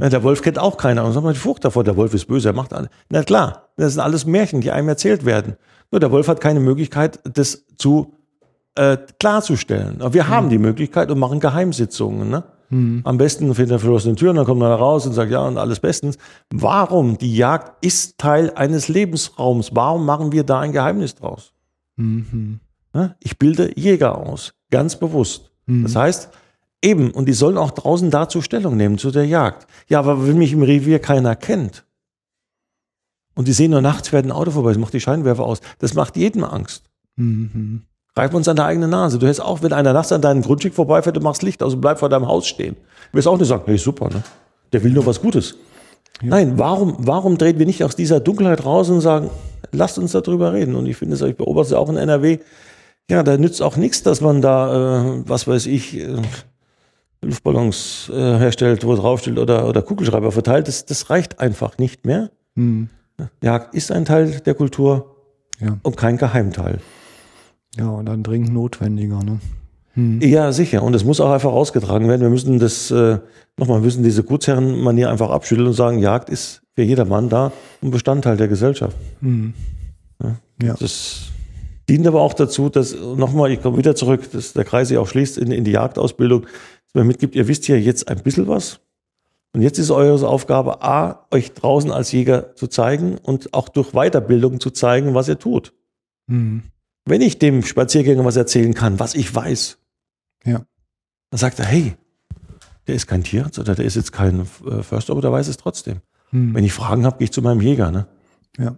Ja, 0.00 0.08
der 0.08 0.22
Wolf 0.24 0.42
kennt 0.42 0.58
auch 0.58 0.76
keiner. 0.76 1.04
Und 1.04 1.14
hat 1.14 1.22
man 1.22 1.34
die 1.34 1.38
Furcht 1.38 1.64
davor, 1.64 1.84
der 1.84 1.96
Wolf 1.96 2.14
ist 2.14 2.26
böse, 2.26 2.48
er 2.48 2.52
macht 2.54 2.72
alles. 2.72 2.88
Na 3.08 3.22
klar, 3.22 3.68
das 3.76 3.92
sind 3.92 4.00
alles 4.02 4.26
Märchen, 4.26 4.60
die 4.60 4.72
einem 4.72 4.88
erzählt 4.88 5.24
werden. 5.24 5.54
Nur 5.92 6.00
der 6.00 6.10
Wolf 6.10 6.26
hat 6.26 6.40
keine 6.40 6.58
Möglichkeit, 6.58 7.20
das 7.24 7.64
zu 7.78 8.14
äh, 8.74 8.96
klarzustellen. 9.20 10.00
Aber 10.00 10.14
wir 10.14 10.28
haben 10.28 10.48
die 10.48 10.58
Möglichkeit 10.58 11.10
und 11.12 11.18
machen 11.20 11.38
Geheimsitzungen. 11.40 12.28
Ne? 12.30 12.42
Am 13.04 13.18
besten 13.18 13.52
hinter 13.52 13.80
verschlossenen 13.80 14.14
Türen, 14.16 14.36
dann 14.36 14.46
kommt 14.46 14.60
man 14.60 14.68
da 14.70 14.76
raus 14.76 15.04
und 15.04 15.12
sagt, 15.12 15.32
ja, 15.32 15.44
und 15.44 15.58
alles 15.58 15.80
bestens. 15.80 16.18
Warum? 16.54 17.18
Die 17.18 17.34
Jagd 17.36 17.84
ist 17.84 18.16
Teil 18.18 18.52
eines 18.54 18.86
Lebensraums. 18.86 19.70
Warum 19.74 20.06
machen 20.06 20.30
wir 20.30 20.44
da 20.44 20.60
ein 20.60 20.70
Geheimnis 20.70 21.16
draus? 21.16 21.52
Ne? 21.96 23.16
Ich 23.20 23.38
bilde 23.38 23.72
Jäger 23.78 24.16
aus, 24.18 24.52
ganz 24.70 24.96
bewusst. 24.96 25.50
Das 25.66 25.94
heißt, 25.94 26.30
eben, 26.82 27.12
und 27.12 27.26
die 27.26 27.32
sollen 27.32 27.56
auch 27.56 27.70
draußen 27.70 28.10
dazu 28.10 28.42
Stellung 28.42 28.76
nehmen, 28.76 28.98
zu 28.98 29.10
der 29.12 29.24
Jagd. 29.24 29.68
Ja, 29.88 30.00
aber 30.00 30.26
wenn 30.26 30.38
mich 30.38 30.52
im 30.52 30.62
Revier 30.62 30.98
keiner 30.98 31.36
kennt 31.36 31.84
und 33.34 33.46
die 33.46 33.52
sehen 33.52 33.70
nur 33.70 33.80
nachts 33.80 34.08
fährt 34.08 34.26
ein 34.26 34.32
Auto 34.32 34.50
vorbei, 34.50 34.70
das 34.70 34.78
macht 34.78 34.94
die 34.94 35.00
Scheinwerfer 35.00 35.44
aus, 35.44 35.60
das 35.78 35.94
macht 35.94 36.16
jedem 36.16 36.42
Angst. 36.42 36.90
Greifen 38.16 38.34
uns 38.34 38.48
an 38.48 38.56
der 38.56 38.64
eigenen 38.64 38.90
Nase. 38.90 39.18
Du 39.18 39.26
hättest 39.26 39.42
auch, 39.42 39.62
wenn 39.62 39.72
einer 39.72 39.92
nachts 39.92 40.10
an 40.10 40.22
deinem 40.22 40.42
Grundstück 40.42 40.74
vorbeifährt, 40.74 41.16
du 41.16 41.20
machst 41.20 41.42
Licht 41.42 41.62
aus 41.62 41.74
und 41.74 41.80
bleib 41.80 42.00
vor 42.00 42.08
deinem 42.08 42.26
Haus 42.26 42.48
stehen. 42.48 42.76
Du 43.12 43.18
wirst 43.18 43.28
auch 43.28 43.38
nicht 43.38 43.46
sagen, 43.46 43.62
hey, 43.66 43.78
super, 43.78 44.08
ne? 44.08 44.24
Der 44.72 44.82
will 44.82 44.92
nur 44.92 45.06
was 45.06 45.20
Gutes. 45.20 45.56
Nein, 46.22 46.58
warum, 46.58 46.96
warum 46.98 47.38
drehen 47.38 47.58
wir 47.58 47.66
nicht 47.66 47.84
aus 47.84 47.94
dieser 47.94 48.20
Dunkelheit 48.20 48.64
raus 48.64 48.90
und 48.90 49.00
sagen, 49.00 49.30
lasst 49.72 49.98
uns 49.98 50.12
darüber 50.12 50.52
reden? 50.52 50.74
Und 50.74 50.86
ich 50.86 50.96
finde 50.96 51.14
es, 51.14 51.22
ich 51.22 51.36
beobachte 51.36 51.68
es 51.68 51.72
auch 51.74 51.88
in 51.88 51.96
NRW, 51.96 52.40
ja, 53.10 53.22
da 53.22 53.36
nützt 53.36 53.60
auch 53.62 53.76
nichts, 53.76 54.02
dass 54.02 54.20
man 54.20 54.40
da, 54.40 55.16
äh, 55.18 55.22
was 55.28 55.46
weiß 55.46 55.66
ich, 55.66 55.98
äh, 55.98 56.16
Luftballons 57.22 58.10
äh, 58.12 58.14
herstellt, 58.38 58.84
wo 58.84 58.94
draufsteht 58.96 59.38
oder, 59.38 59.68
oder 59.68 59.82
Kugelschreiber 59.82 60.32
verteilt. 60.32 60.68
Das, 60.68 60.86
das 60.86 61.10
reicht 61.10 61.38
einfach 61.40 61.76
nicht 61.78 62.06
mehr. 62.06 62.30
Jagd 63.42 63.74
ist 63.74 63.92
ein 63.92 64.04
Teil 64.06 64.40
der 64.40 64.54
Kultur 64.54 65.16
Ja. 65.60 65.78
und 65.82 65.96
kein 65.98 66.16
Geheimteil. 66.16 66.80
Ja, 67.76 67.88
und 67.90 68.06
dann 68.06 68.22
dringend 68.22 68.52
notwendiger, 68.52 69.20
ne? 69.22 69.38
Ja, 70.26 70.52
sicher. 70.52 70.82
Und 70.82 70.94
es 70.94 71.04
muss 71.04 71.20
auch 71.20 71.30
einfach 71.30 71.52
ausgetragen 71.52 72.08
werden. 72.08 72.22
Wir 72.22 72.30
müssen 72.30 72.58
das, 72.58 72.90
äh, 72.90 73.18
nochmal, 73.58 73.80
wir 73.80 73.84
müssen 73.84 74.02
diese 74.02 74.22
Gutsherrenmanier 74.22 75.10
einfach 75.10 75.28
abschütteln 75.30 75.66
und 75.68 75.74
sagen, 75.74 75.98
Jagd 75.98 76.30
ist 76.30 76.62
für 76.74 76.82
jedermann 76.82 77.28
da 77.28 77.52
und 77.82 77.90
Bestandteil 77.90 78.36
der 78.38 78.48
Gesellschaft. 78.48 78.96
Ja. 80.62 80.74
Das 80.78 81.24
dient 81.90 82.06
aber 82.06 82.20
auch 82.22 82.34
dazu, 82.34 82.68
dass, 82.68 82.94
nochmal, 82.94 83.50
ich 83.50 83.60
komme 83.60 83.76
wieder 83.76 83.94
zurück, 83.96 84.30
dass 84.32 84.52
der 84.52 84.64
Kreis 84.64 84.88
sich 84.88 84.96
auch 84.96 85.08
schließt 85.08 85.36
in, 85.38 85.50
in 85.50 85.64
die 85.64 85.72
Jagdausbildung, 85.72 86.42
dass 86.42 86.94
man 86.94 87.06
mitgibt, 87.06 87.34
ihr 87.34 87.48
wisst 87.48 87.66
ja 87.68 87.74
jetzt 87.76 88.08
ein 88.08 88.22
bisschen 88.22 88.46
was. 88.46 88.80
Und 89.52 89.62
jetzt 89.62 89.78
ist 89.80 89.90
eure 89.90 90.26
Aufgabe, 90.28 90.82
A, 90.82 91.26
euch 91.32 91.52
draußen 91.52 91.90
als 91.90 92.12
Jäger 92.12 92.54
zu 92.54 92.68
zeigen 92.68 93.18
und 93.18 93.52
auch 93.52 93.68
durch 93.68 93.90
Weiterbildung 93.92 94.60
zu 94.60 94.70
zeigen, 94.70 95.14
was 95.14 95.26
ihr 95.28 95.38
tut. 95.40 95.72
Mhm. 96.28 96.62
Wenn 97.04 97.20
ich 97.20 97.40
dem 97.40 97.64
Spaziergänger 97.64 98.24
was 98.24 98.36
erzählen 98.36 98.72
kann, 98.74 99.00
was 99.00 99.16
ich 99.16 99.34
weiß, 99.34 99.78
Ja. 100.44 100.62
dann 101.30 101.38
sagt 101.38 101.58
er, 101.58 101.64
hey, 101.64 101.96
der 102.86 102.94
ist 102.94 103.08
kein 103.08 103.24
Tierarzt 103.24 103.58
oder 103.58 103.74
der 103.74 103.84
ist 103.84 103.96
jetzt 103.96 104.12
kein 104.12 104.40
äh, 104.40 104.82
Förster, 104.84 105.12
aber 105.12 105.22
der 105.22 105.32
weiß 105.32 105.48
es 105.48 105.56
trotzdem. 105.56 106.00
Mhm. 106.30 106.54
Wenn 106.54 106.64
ich 106.64 106.72
Fragen 106.72 107.04
habe, 107.04 107.18
gehe 107.18 107.24
ich 107.24 107.32
zu 107.32 107.42
meinem 107.42 107.60
Jäger. 107.60 107.90
Ne? 107.90 108.06
Ja. 108.56 108.76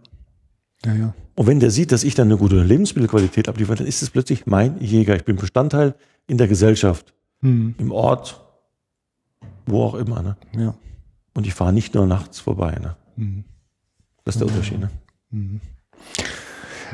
Ja, 0.87 0.95
ja. 0.95 1.15
Und 1.35 1.47
wenn 1.47 1.61
der 1.61 1.71
sieht, 1.71 1.93
dass 1.93 2.05
ich 2.05 2.15
dann 2.15 2.29
eine 2.29 2.37
gute 2.37 2.63
Lebensmittelqualität 2.63 3.49
abliefere, 3.49 3.77
dann 3.77 3.87
ist 3.87 4.03
es 4.03 4.11
plötzlich 4.11 4.47
mein 4.47 4.79
Jäger. 4.81 5.17
Ich 5.17 5.25
bin 5.25 5.37
Bestandteil 5.37 5.95
in 6.27 6.39
der 6.39 6.49
Gesellschaft, 6.49 7.15
Mhm. 7.41 7.75
im 7.79 7.91
Ort, 7.91 8.41
wo 9.67 9.83
auch 9.85 9.95
immer. 9.95 10.23
Ne? 10.23 10.37
Ja. 10.57 10.75
Und 11.35 11.47
ich 11.47 11.55
fahre 11.55 11.73
nicht 11.73 11.95
nur 11.95 12.07
nachts 12.07 12.39
vorbei. 12.41 12.77
Ne? 12.81 12.97
Mhm. 13.17 13.45
Das 14.25 14.37
ist 14.37 14.41
der 14.41 14.49
Unterschied. 14.49 14.79
Ne? 14.79 14.91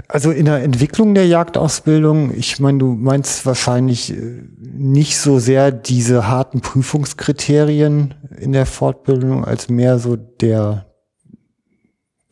Also 0.07 0.31
in 0.31 0.45
der 0.45 0.63
Entwicklung 0.63 1.15
der 1.15 1.27
Jagdausbildung, 1.27 2.33
ich 2.35 2.61
meine, 2.61 2.79
du 2.79 2.93
meinst 2.95 3.45
wahrscheinlich 3.45 4.13
äh, 4.17 4.43
nicht 4.61 5.19
so 5.19 5.39
sehr 5.41 5.73
diese 5.73 6.29
harten 6.29 6.61
Prüfungskriterien 6.61 8.15
in 8.39 8.53
der 8.53 8.65
Fortbildung, 8.65 9.45
als 9.45 9.69
mehr 9.69 9.99
so 9.99 10.17
der, 10.17 10.87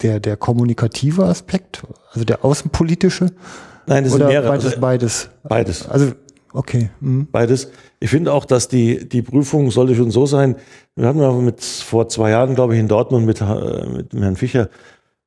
der, 0.03 0.21
der 0.21 0.37
kommunikative 0.37 1.25
Aspekt, 1.25 1.83
also 2.13 2.25
der 2.25 2.45
außenpolitische. 2.45 3.31
Nein, 3.87 4.05
das 4.05 4.15
Oder 4.15 4.25
sind 4.25 4.35
mehrere. 4.35 4.49
beides, 4.49 4.77
beides. 4.81 5.31
beides. 5.43 5.89
Also, 5.89 6.13
okay. 6.53 6.91
Mhm. 7.01 7.29
Beides. 7.31 7.71
Ich 8.01 8.11
finde 8.11 8.33
auch, 8.33 8.45
dass 8.45 8.69
die, 8.69 9.09
die 9.09 9.23
Prüfung 9.23 9.71
sollte 9.71 9.95
schon 9.95 10.11
so 10.11 10.27
sein. 10.27 10.57
Wir 10.97 11.09
hatten 11.09 11.21
ja 11.21 11.33
mit, 11.33 11.63
vor 11.63 12.09
zwei 12.09 12.31
Jahren, 12.31 12.55
glaube 12.55 12.75
ich, 12.75 12.81
in 12.81 12.89
Dortmund 12.89 13.27
mit, 13.27 13.41
äh, 13.41 13.87
mit 13.87 14.13
Herrn 14.13 14.37
Fischer 14.37 14.69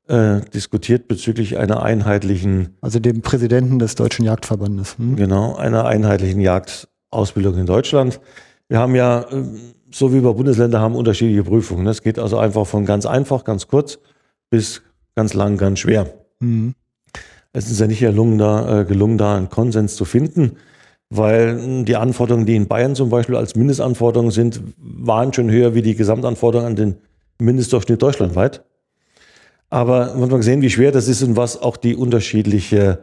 äh, 0.07 0.41
diskutiert 0.53 1.07
bezüglich 1.07 1.57
einer 1.57 1.83
einheitlichen, 1.83 2.75
Also 2.81 2.99
dem 2.99 3.21
Präsidenten 3.21 3.79
des 3.79 3.95
Deutschen 3.95 4.25
Jagdverbandes. 4.25 4.97
Mhm. 4.97 5.15
genau, 5.15 5.55
einer 5.55 5.85
einheitlichen 5.85 6.41
Jagdausbildung 6.41 7.57
in 7.57 7.65
Deutschland. 7.65 8.19
Wir 8.67 8.79
haben 8.79 8.95
ja, 8.95 9.21
äh, 9.21 9.43
so 9.91 10.13
wie 10.13 10.23
wir 10.23 10.33
Bundesländer 10.33 10.79
haben, 10.79 10.95
unterschiedliche 10.95 11.43
Prüfungen. 11.43 11.87
Es 11.87 12.01
geht 12.03 12.19
also 12.19 12.37
einfach 12.37 12.67
von 12.67 12.85
ganz 12.85 13.05
einfach, 13.05 13.43
ganz 13.43 13.67
kurz 13.67 13.99
bis 14.49 14.81
ganz 15.15 15.33
lang, 15.33 15.57
ganz 15.57 15.79
schwer. 15.79 16.13
Mhm. 16.39 16.73
Es 17.51 17.69
ist 17.71 17.79
ja 17.79 17.87
nicht 17.87 17.99
gelungen, 17.99 18.37
da, 18.37 18.81
äh, 18.81 18.85
gelungen, 18.85 19.17
da 19.17 19.35
einen 19.35 19.49
Konsens 19.49 19.95
zu 19.95 20.05
finden, 20.05 20.57
weil 21.09 21.55
mh, 21.55 21.83
die 21.83 21.95
Anforderungen, 21.95 22.45
die 22.45 22.55
in 22.55 22.67
Bayern 22.67 22.95
zum 22.95 23.09
Beispiel 23.09 23.35
als 23.35 23.55
Mindestanforderungen 23.55 24.31
sind, 24.31 24.61
waren 24.77 25.33
schon 25.33 25.49
höher 25.49 25.73
wie 25.73 25.81
die 25.81 25.95
Gesamtanforderungen 25.95 26.71
an 26.71 26.75
den 26.75 26.95
Mindestdurchschnitt 27.39 28.01
deutschlandweit. 28.01 28.63
Aber 29.69 30.13
man 30.13 30.23
hat 30.23 30.31
mal 30.31 30.37
gesehen, 30.37 30.61
wie 30.61 30.69
schwer 30.69 30.91
das 30.91 31.07
ist 31.07 31.21
und 31.23 31.35
was 31.35 31.61
auch 31.61 31.77
die 31.77 31.95
unterschiedliche 31.95 32.99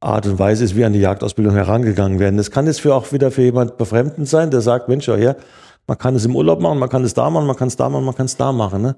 Art 0.00 0.26
und 0.26 0.38
Weise 0.38 0.64
ist, 0.64 0.76
wie 0.76 0.84
an 0.84 0.92
die 0.92 1.00
Jagdausbildung 1.00 1.54
herangegangen 1.54 2.18
werden. 2.18 2.36
Das 2.36 2.50
kann 2.50 2.66
jetzt 2.66 2.80
für 2.80 2.94
auch 2.94 3.12
wieder 3.12 3.30
für 3.30 3.42
jemand 3.42 3.76
befremdend 3.76 4.28
sein, 4.28 4.50
der 4.50 4.60
sagt, 4.60 4.88
Mensch, 4.88 5.08
ja, 5.08 5.34
man 5.86 5.98
kann 5.98 6.14
es 6.14 6.24
im 6.24 6.36
Urlaub 6.36 6.60
machen, 6.60 6.78
man 6.78 6.88
kann 6.88 7.04
es 7.04 7.14
da 7.14 7.28
machen, 7.30 7.46
man 7.46 7.56
kann 7.56 7.68
es 7.68 7.76
da 7.76 7.88
machen, 7.88 8.04
man 8.04 8.14
kann 8.14 8.26
es 8.26 8.36
da 8.36 8.52
machen. 8.52 8.82
Ne? 8.82 8.96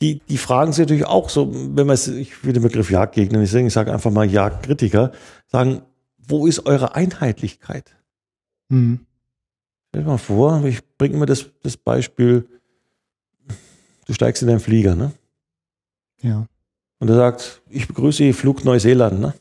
Die, 0.00 0.20
die 0.28 0.38
fragen 0.38 0.72
sich 0.72 0.80
natürlich 0.80 1.06
auch 1.06 1.28
so, 1.28 1.50
wenn 1.52 1.86
man 1.86 1.94
es, 1.94 2.08
ich 2.08 2.44
will 2.44 2.52
den 2.52 2.62
Begriff 2.62 2.90
Jagdgegner 2.90 3.38
nicht 3.38 3.50
sagen, 3.50 3.66
ich 3.66 3.72
sage 3.72 3.92
einfach 3.92 4.10
mal 4.10 4.28
Jagdkritiker, 4.28 5.12
sagen, 5.46 5.82
wo 6.18 6.46
ist 6.46 6.66
eure 6.66 6.94
Einheitlichkeit? 6.94 7.96
Mhm. 8.68 9.00
Stell 9.88 10.02
dir 10.02 10.08
mal 10.08 10.18
vor, 10.18 10.64
ich 10.64 10.80
bringe 10.96 11.16
immer 11.16 11.26
das, 11.26 11.46
das 11.62 11.76
Beispiel, 11.76 12.48
du 14.06 14.14
steigst 14.14 14.42
in 14.42 14.48
deinen 14.48 14.60
Flieger, 14.60 14.94
ne? 14.94 15.12
Ja. 16.22 16.46
Und 16.98 17.08
er 17.08 17.16
sagt, 17.16 17.62
ich 17.68 17.88
begrüße 17.88 18.32
Flug 18.32 18.64
Neuseeland, 18.64 19.20
ne? 19.20 19.34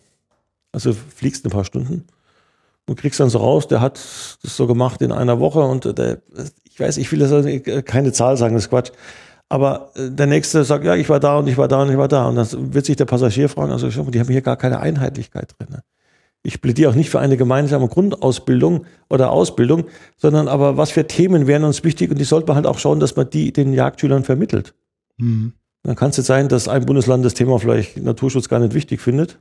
Also 0.72 0.94
fliegst 0.94 1.46
ein 1.46 1.52
paar 1.52 1.66
Stunden 1.66 2.06
und 2.86 2.96
kriegst 2.96 3.20
dann 3.20 3.30
so 3.30 3.40
raus, 3.40 3.68
der 3.68 3.82
hat 3.82 3.96
das 3.98 4.58
so 4.58 4.68
gemacht 4.68 5.02
in 5.02 5.12
einer 5.12 5.40
Woche 5.40 5.60
und 5.60 5.98
der, 5.98 6.22
ich 6.64 6.80
weiß, 6.80 6.98
ich 6.98 7.12
will 7.12 7.20
das 7.20 7.32
also 7.32 7.50
keine 7.84 8.12
Zahl 8.12 8.36
sagen, 8.38 8.56
das 8.56 8.66
ist 8.66 8.70
Quatsch. 8.70 8.92
Aber 9.50 9.92
äh, 9.96 10.10
der 10.12 10.28
nächste 10.28 10.64
sagt, 10.64 10.86
ja, 10.86 10.96
ich 10.96 11.10
war 11.10 11.20
da 11.20 11.40
und 11.40 11.48
ich 11.48 11.58
war 11.58 11.68
da 11.68 11.82
und 11.82 11.90
ich 11.90 11.98
war 11.98 12.08
da. 12.08 12.28
Und 12.28 12.36
dann 12.36 12.74
wird 12.74 12.86
sich 12.86 12.96
der 12.96 13.06
Passagier 13.06 13.50
fragen, 13.50 13.72
also 13.72 13.90
schau 13.92 14.04
mal, 14.04 14.12
die 14.12 14.20
haben 14.20 14.28
hier 14.28 14.42
gar 14.42 14.58
keine 14.58 14.80
Einheitlichkeit 14.80 15.56
drin. 15.58 15.70
Ne? 15.72 15.84
Ich 16.42 16.62
plädiere 16.62 16.92
auch 16.92 16.96
nicht 16.96 17.10
für 17.10 17.20
eine 17.20 17.36
gemeinsame 17.36 17.88
Grundausbildung 17.88 18.86
oder 19.10 19.32
Ausbildung, 19.32 19.86
sondern 20.16 20.48
aber 20.48 20.78
was 20.78 20.92
für 20.92 21.06
Themen 21.06 21.48
wären 21.48 21.66
uns 21.66 21.84
wichtig 21.84 22.12
und 22.12 22.20
die 22.20 22.24
sollte 22.24 22.48
man 22.48 22.56
halt 22.56 22.66
auch 22.66 22.80
schauen, 22.80 23.02
dass 23.02 23.16
man 23.16 23.30
die 23.30 23.52
den 23.52 23.74
Jagdschülern 23.74 24.24
vermittelt. 24.24 24.74
Mhm. 25.18 25.54
Dann 25.84 25.96
kann 25.96 26.12
es 26.12 26.18
jetzt 26.18 26.28
sein, 26.28 26.48
dass 26.48 26.68
ein 26.68 26.86
Bundesland 26.86 27.26
das 27.26 27.34
Thema 27.34 27.60
vielleicht 27.60 27.98
Naturschutz 27.98 28.48
gar 28.48 28.60
nicht 28.60 28.74
wichtig 28.74 29.02
findet. 29.02 29.40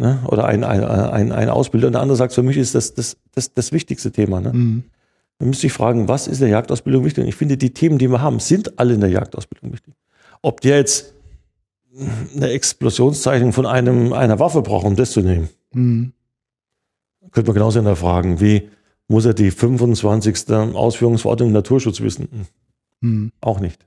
Ne? 0.00 0.20
Oder 0.26 0.46
ein, 0.46 0.64
ein, 0.64 0.82
ein, 0.84 1.32
ein 1.32 1.50
Ausbilder 1.50 1.88
und 1.88 1.92
der 1.92 2.02
andere 2.02 2.16
sagt, 2.16 2.32
für 2.32 2.42
mich 2.42 2.56
ist 2.56 2.74
das 2.74 2.94
das, 2.94 3.18
das, 3.34 3.52
das 3.52 3.72
wichtigste 3.72 4.10
Thema. 4.10 4.40
Ne? 4.40 4.52
Mhm. 4.52 4.84
Dann 5.40 5.48
müsste 5.48 5.66
ich 5.66 5.72
fragen, 5.72 6.06
was 6.06 6.28
ist 6.28 6.36
in 6.38 6.42
der 6.42 6.50
Jagdausbildung 6.50 7.02
wichtig? 7.04 7.24
Und 7.24 7.28
ich 7.28 7.34
finde, 7.34 7.56
die 7.56 7.72
Themen, 7.72 7.98
die 7.98 8.08
wir 8.08 8.20
haben, 8.20 8.38
sind 8.40 8.78
alle 8.78 8.94
in 8.94 9.00
der 9.00 9.08
Jagdausbildung 9.10 9.72
wichtig. 9.72 9.94
Ob 10.42 10.60
der 10.60 10.76
jetzt 10.76 11.14
eine 12.36 12.50
Explosionszeichnung 12.50 13.52
von 13.52 13.66
einem, 13.66 14.12
einer 14.12 14.38
Waffe 14.38 14.62
braucht, 14.62 14.86
um 14.86 14.94
das 14.96 15.10
zu 15.12 15.22
nehmen, 15.22 15.48
Mhm. 15.72 16.12
könnte 17.32 17.48
man 17.50 17.54
genauso 17.54 17.78
hinterfragen, 17.78 18.40
wie 18.40 18.68
muss 19.08 19.24
er 19.24 19.34
die 19.34 19.50
25. 19.50 20.74
Ausführungsverordnung 20.74 21.48
im 21.48 21.54
Naturschutz 21.54 22.00
wissen? 22.00 22.28
Hm, 22.30 22.46
Mhm. 23.02 23.32
Auch 23.40 23.60
nicht. 23.60 23.86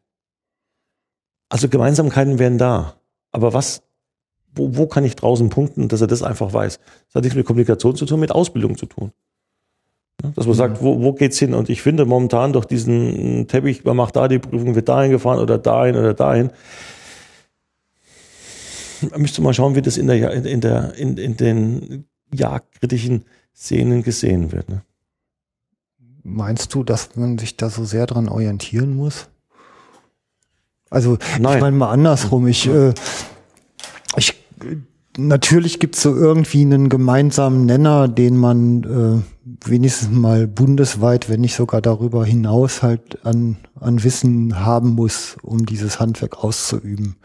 Also 1.50 1.70
Gemeinsamkeiten 1.70 2.40
wären 2.40 2.58
da. 2.58 2.96
Aber 3.32 3.54
was, 3.54 3.84
wo, 4.56 4.76
wo 4.76 4.88
kann 4.88 5.04
ich 5.06 5.16
draußen 5.16 5.50
punkten, 5.50 5.88
dass 5.88 6.02
er 6.02 6.08
das 6.08 6.24
einfach 6.24 6.52
weiß? 6.52 6.80
Das 6.80 7.16
hat 7.16 7.24
nichts 7.24 7.36
mit 7.38 7.46
Kommunikation 7.46 7.96
zu 7.96 8.06
tun, 8.08 8.20
mit 8.20 8.32
Ausbildung 8.32 8.76
zu 8.76 8.88
tun. 8.88 9.12
Ja, 10.22 10.30
Dass 10.36 10.46
man 10.46 10.56
sagt, 10.56 10.82
wo, 10.82 11.02
wo 11.02 11.14
geht's 11.14 11.40
hin? 11.40 11.54
Und 11.54 11.70
ich 11.70 11.82
finde 11.82 12.06
momentan 12.06 12.54
durch 12.54 12.66
diesen 12.66 13.48
Teppich, 13.48 13.84
man 13.84 13.98
macht 13.98 14.16
da 14.16 14.28
die 14.28 14.40
Prüfung, 14.40 14.76
wird 14.76 14.90
dahin 14.90 15.12
gefahren 15.12 15.40
oder 15.40 15.58
dahin 15.58 15.96
oder 15.96 16.14
dahin. 16.14 16.52
Man 19.12 19.22
müsste 19.22 19.42
mal 19.42 19.54
schauen, 19.54 19.76
wie 19.76 19.82
das 19.82 19.98
in 19.98 20.08
der, 20.08 20.32
in 20.32 20.62
der, 20.62 20.94
in, 20.96 21.18
in 21.18 21.36
den 21.36 22.06
jagdkritischen 22.34 23.26
Szenen 23.56 24.04
gesehen 24.04 24.52
wird. 24.52 24.70
Ne? 24.70 24.84
Meinst 26.24 26.74
du, 26.74 26.84
dass 26.84 27.16
man 27.16 27.38
sich 27.38 27.58
da 27.58 27.70
so 27.70 27.84
sehr 27.84 28.06
dran 28.06 28.30
orientieren 28.30 28.96
muss? 28.96 29.28
Also, 30.90 31.18
Nein. 31.40 31.56
ich 31.56 31.62
meine 31.62 31.76
mal 31.76 31.90
andersrum. 31.90 32.48
Ich, 32.48 32.68
äh, 32.68 32.94
ich, 34.16 34.36
natürlich 35.18 35.80
gibt 35.80 35.96
es 35.96 36.02
so 36.02 36.16
irgendwie 36.16 36.62
einen 36.62 36.90
gemeinsamen 36.90 37.66
Nenner, 37.66 38.08
den 38.08 38.38
man 38.38 38.84
äh, 38.84 39.70
wenigstens 39.70 40.12
mal 40.12 40.48
bundesweit, 40.48 41.30
wenn 41.30 41.42
nicht 41.42 41.56
sogar 41.56 41.82
darüber 41.82 42.26
hinaus 42.26 42.82
halt 42.82 43.26
an, 43.26 43.58
an 43.80 44.04
Wissen 44.04 44.66
haben 44.66 44.90
muss, 44.90 45.38
um 45.42 45.66
dieses 45.66 46.00
Handwerk 46.00 46.44
auszuüben. 46.44 47.16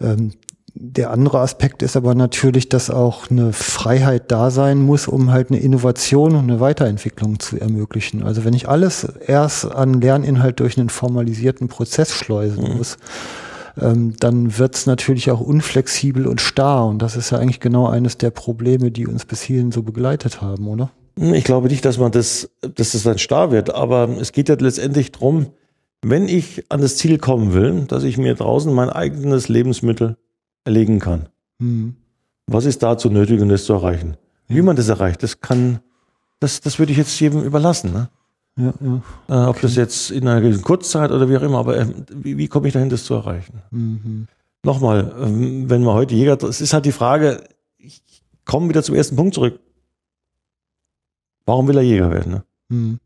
Ähm, 0.00 0.32
der 0.80 1.10
andere 1.10 1.40
Aspekt 1.40 1.82
ist 1.82 1.96
aber 1.96 2.14
natürlich, 2.14 2.68
dass 2.68 2.88
auch 2.88 3.30
eine 3.30 3.52
Freiheit 3.52 4.30
da 4.30 4.50
sein 4.50 4.78
muss, 4.78 5.08
um 5.08 5.32
halt 5.32 5.50
eine 5.50 5.58
Innovation 5.58 6.36
und 6.36 6.44
eine 6.44 6.60
Weiterentwicklung 6.60 7.40
zu 7.40 7.58
ermöglichen. 7.58 8.22
Also 8.22 8.44
wenn 8.44 8.54
ich 8.54 8.68
alles 8.68 9.04
erst 9.04 9.64
an 9.64 10.00
Lerninhalt 10.00 10.60
durch 10.60 10.78
einen 10.78 10.88
formalisierten 10.88 11.66
Prozess 11.66 12.12
schleusen 12.12 12.74
mhm. 12.74 12.78
Ähm, 13.80 14.14
dann 14.18 14.58
wird 14.58 14.74
es 14.74 14.86
natürlich 14.86 15.30
auch 15.30 15.40
unflexibel 15.40 16.26
und 16.26 16.40
starr. 16.40 16.86
Und 16.86 17.00
das 17.00 17.16
ist 17.16 17.30
ja 17.30 17.38
eigentlich 17.38 17.60
genau 17.60 17.86
eines 17.86 18.18
der 18.18 18.30
Probleme, 18.30 18.90
die 18.90 19.06
uns 19.06 19.24
bis 19.24 19.42
hierhin 19.42 19.72
so 19.72 19.82
begleitet 19.82 20.40
haben, 20.40 20.68
oder? 20.68 20.90
Hm, 21.18 21.34
ich 21.34 21.44
glaube 21.44 21.68
nicht, 21.68 21.84
dass 21.84 21.98
man 21.98 22.12
das, 22.12 22.50
dass 22.60 22.92
das 22.92 23.02
dann 23.02 23.18
starr 23.18 23.50
wird, 23.50 23.74
aber 23.74 24.08
es 24.20 24.32
geht 24.32 24.48
ja 24.48 24.56
letztendlich 24.58 25.12
drum, 25.12 25.46
wenn 26.02 26.28
ich 26.28 26.64
an 26.68 26.80
das 26.80 26.96
Ziel 26.96 27.18
kommen 27.18 27.52
will, 27.54 27.84
dass 27.88 28.04
ich 28.04 28.18
mir 28.18 28.34
draußen 28.34 28.72
mein 28.72 28.90
eigenes 28.90 29.48
Lebensmittel 29.48 30.16
erlegen 30.64 31.00
kann. 31.00 31.28
Mhm. 31.58 31.96
Was 32.46 32.64
ist 32.64 32.82
dazu 32.82 33.10
nötig, 33.10 33.40
um 33.40 33.48
das 33.48 33.64
zu 33.64 33.72
erreichen? 33.72 34.16
Wie 34.46 34.62
man 34.62 34.76
das 34.76 34.88
erreicht, 34.88 35.22
das 35.22 35.40
kann, 35.40 35.80
das, 36.40 36.60
das 36.60 36.78
würde 36.78 36.92
ich 36.92 36.98
jetzt 36.98 37.18
jedem 37.20 37.42
überlassen. 37.42 37.92
Ne? 37.92 38.08
Ja, 38.58 38.74
ja. 38.80 39.02
Äh, 39.28 39.48
ob 39.48 39.50
okay. 39.50 39.60
das 39.62 39.76
jetzt 39.76 40.10
in 40.10 40.26
einer 40.26 40.40
gewissen 40.40 40.62
Kurzzeit 40.62 41.12
oder 41.12 41.28
wie 41.30 41.36
auch 41.36 41.42
immer, 41.42 41.58
aber 41.58 41.78
äh, 41.78 41.86
wie, 42.12 42.36
wie 42.36 42.48
komme 42.48 42.66
ich 42.66 42.74
dahin, 42.74 42.90
das 42.90 43.04
zu 43.04 43.14
erreichen? 43.14 43.62
Mhm. 43.70 44.26
Nochmal, 44.64 45.12
äh, 45.16 45.68
wenn 45.70 45.84
man 45.84 45.94
heute 45.94 46.16
Jäger, 46.16 46.42
es 46.42 46.60
ist 46.60 46.72
halt 46.72 46.84
die 46.84 46.92
Frage, 46.92 47.44
ich 47.78 48.02
komme 48.44 48.68
wieder 48.68 48.82
zum 48.82 48.96
ersten 48.96 49.14
Punkt 49.14 49.34
zurück. 49.34 49.60
Warum 51.46 51.68
will 51.68 51.76
er 51.76 51.82
Jäger 51.82 52.10
werden? 52.10 52.32
Ne? 52.32 52.44
Mhm. 52.68 53.00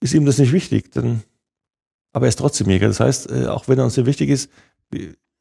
Ist 0.00 0.14
ihm 0.14 0.24
das 0.24 0.38
nicht 0.38 0.52
wichtig? 0.52 0.92
Denn, 0.92 1.22
aber 2.12 2.26
er 2.26 2.30
ist 2.30 2.38
trotzdem 2.38 2.70
Jäger. 2.70 2.88
Das 2.88 3.00
heißt, 3.00 3.30
äh, 3.30 3.46
auch 3.48 3.68
wenn 3.68 3.78
er 3.78 3.84
uns 3.84 3.98
nicht 3.98 4.06
wichtig 4.06 4.30
ist, 4.30 4.50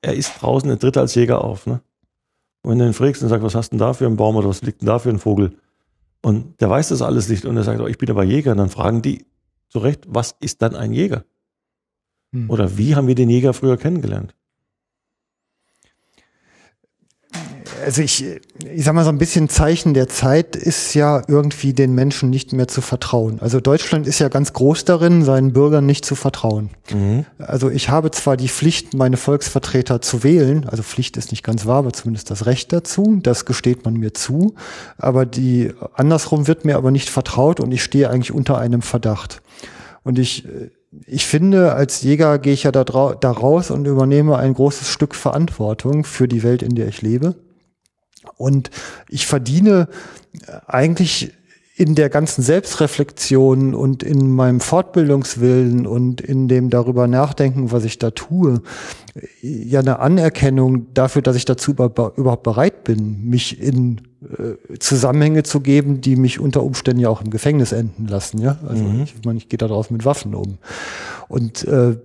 er 0.02 0.14
ist 0.14 0.42
draußen, 0.42 0.70
er 0.70 0.80
tritt 0.80 0.98
als 0.98 1.16
Jäger 1.16 1.44
auf. 1.44 1.66
Ne? 1.66 1.80
Und 2.62 2.72
wenn 2.72 2.80
du 2.80 2.86
ihn 2.86 2.94
fragst 2.94 3.24
und 3.24 3.30
sagst, 3.30 3.44
was 3.44 3.56
hast 3.56 3.70
du 3.70 3.78
denn 3.78 3.80
da 3.80 3.94
für 3.94 4.06
einen 4.06 4.18
Baum 4.18 4.36
oder 4.36 4.50
was 4.50 4.62
liegt 4.64 4.82
denn 4.82 4.88
da 4.88 5.00
für 5.00 5.10
ein 5.10 5.20
Vogel? 5.20 5.56
Und 6.28 6.60
der 6.60 6.70
weiß 6.70 6.90
das 6.90 7.02
alles 7.02 7.30
nicht 7.30 7.46
und 7.46 7.56
er 7.56 7.64
sagt, 7.64 7.80
oh, 7.80 7.88
ich 7.88 7.98
bin 7.98 8.10
aber 8.10 8.26
Jäger. 8.26 8.52
Und 8.52 8.58
dann 8.58 8.68
fragen 8.68 9.02
die 9.02 9.28
zu 9.70 9.80
Recht, 9.80 10.04
was 10.10 10.36
ist 10.42 10.62
dann 10.62 10.76
ein 10.76 10.92
Jäger? 10.92 11.24
Hm. 12.34 12.50
Oder 12.50 12.78
wie 12.78 12.98
haben 12.98 13.08
wir 13.08 13.16
den 13.16 13.30
Jäger 13.30 13.54
früher 13.54 13.78
kennengelernt? 13.78 14.36
Also 17.86 18.02
ich, 18.02 18.26
ich 18.74 18.84
sag 18.84 18.94
mal 18.94 19.04
so 19.04 19.10
ein 19.10 19.18
bisschen 19.18 19.50
Zeichen 19.50 19.94
der 19.94 20.08
Zeit 20.08 20.56
ist 20.56 20.94
ja 20.94 21.22
irgendwie 21.28 21.74
den 21.74 21.94
Menschen 21.94 22.30
nicht 22.30 22.54
mehr 22.54 22.68
zu 22.68 22.82
vertrauen. 22.82 23.40
Also 23.42 23.60
Deutschland 23.60 24.08
ist 24.08 24.20
ja 24.20 24.30
ganz 24.30 24.54
groß 24.54 24.86
darin, 24.86 25.24
seinen 25.24 25.54
Bürgern 25.54 25.86
nicht 25.86 26.06
zu 26.06 26.16
vertrauen. 26.16 26.70
Mhm. 26.92 27.26
Also 27.38 27.70
ich 27.70 27.90
habe 27.90 28.12
zwar 28.12 28.38
die 28.38 28.50
Pflicht, 28.50 28.94
meine 28.94 29.18
Volksvertreter 29.18 30.02
zu 30.02 30.24
wählen, 30.24 30.68
also 30.68 30.84
Pflicht 30.84 31.18
ist 31.18 31.32
nicht 31.32 31.44
ganz 31.44 31.66
wahr, 31.66 31.78
aber 31.78 31.94
zumindest 31.94 32.32
das 32.32 32.46
Recht 32.46 32.74
dazu, 32.74 33.20
das 33.22 33.46
gesteht 33.46 33.86
man 33.86 33.96
mir 33.96 34.14
zu, 34.14 34.56
aber 34.98 35.26
die 35.26 35.74
andersrum 35.94 36.48
wird 36.48 36.66
mir 36.66 36.78
aber 36.78 36.92
nicht 36.92 37.10
vertraut 37.10 37.60
und 37.60 37.72
ich 37.72 37.84
stehe 37.84 38.10
eigentlich 38.10 38.32
unter 38.32 38.58
einem 38.58 38.82
Verdacht. 38.82 39.42
Und 40.04 40.20
ich 40.20 40.48
ich 41.06 41.26
finde, 41.26 41.74
als 41.74 42.02
Jäger 42.02 42.40
gehe 42.40 42.54
ich 42.54 42.64
ja 42.64 42.72
da, 42.72 42.84
da 42.84 43.32
raus 43.32 43.72
und 43.72 43.86
übernehme 43.86 44.38
ein 44.38 44.54
großes 44.54 44.90
Stück 44.90 45.16
Verantwortung 45.16 46.04
für 46.06 46.28
die 46.28 46.44
Welt, 46.44 46.64
in 46.64 46.76
der 46.76 46.88
ich 46.88 47.02
lebe. 47.02 47.36
Und 48.36 48.70
ich 49.10 49.28
verdiene 49.28 49.88
eigentlich 50.66 51.34
in 51.78 51.94
der 51.94 52.10
ganzen 52.10 52.42
Selbstreflexion 52.42 53.76
und 53.76 54.02
in 54.02 54.32
meinem 54.32 54.60
Fortbildungswillen 54.60 55.86
und 55.86 56.22
in 56.22 56.48
dem 56.48 56.72
darüber 56.72 57.08
nachdenken, 57.08 57.72
was 57.72 57.84
ich 57.84 58.00
da 58.00 58.10
tue, 58.10 58.64
ja 59.42 59.80
eine 59.80 60.00
Anerkennung 60.00 60.92
dafür, 60.96 61.22
dass 61.22 61.36
ich 61.36 61.46
dazu 61.46 61.72
überhaupt 61.74 62.42
bereit 62.42 62.84
bin, 62.84 63.30
mich 63.30 63.62
in 63.62 64.02
äh, 64.24 64.78
Zusammenhänge 64.80 65.44
zu 65.44 65.60
geben, 65.60 66.02
die 66.02 66.16
mich 66.16 66.40
unter 66.40 66.64
Umständen 66.64 67.00
ja 67.00 67.10
auch 67.10 67.22
im 67.22 67.30
Gefängnis 67.30 67.74
enden 67.74 68.08
lassen. 68.08 68.40
Ja, 68.40 68.58
also 68.68 68.84
mhm. 68.84 69.04
ich 69.04 69.14
meine, 69.24 69.38
ich 69.38 69.48
gehe 69.48 69.60
da 69.60 69.68
drauf 69.68 69.92
mit 69.92 70.04
Waffen 70.04 70.34
um. 70.34 70.58
Und 71.28 71.64
äh, 71.66 71.98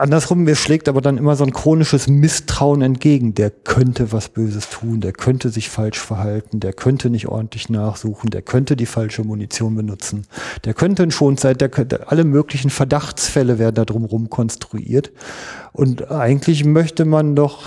Andersrum, 0.00 0.44
mir 0.44 0.56
schlägt 0.56 0.88
aber 0.88 1.02
dann 1.02 1.18
immer 1.18 1.36
so 1.36 1.44
ein 1.44 1.52
chronisches 1.52 2.08
Misstrauen 2.08 2.80
entgegen. 2.80 3.34
Der 3.34 3.50
könnte 3.50 4.12
was 4.12 4.30
Böses 4.30 4.70
tun, 4.70 5.02
der 5.02 5.12
könnte 5.12 5.50
sich 5.50 5.68
falsch 5.68 5.98
verhalten, 5.98 6.58
der 6.58 6.72
könnte 6.72 7.10
nicht 7.10 7.28
ordentlich 7.28 7.68
nachsuchen, 7.68 8.30
der 8.30 8.40
könnte 8.40 8.76
die 8.76 8.86
falsche 8.86 9.24
Munition 9.24 9.76
benutzen, 9.76 10.26
der 10.64 10.72
könnte 10.72 11.02
ein 11.02 11.10
Schonzeit, 11.10 11.60
der 11.60 11.68
könnte, 11.68 12.08
alle 12.10 12.24
möglichen 12.24 12.70
Verdachtsfälle 12.70 13.58
werden 13.58 13.74
da 13.74 13.84
drumherum 13.84 14.30
konstruiert. 14.30 15.12
Und 15.72 16.10
eigentlich 16.10 16.64
möchte 16.64 17.04
man 17.04 17.36
doch, 17.36 17.64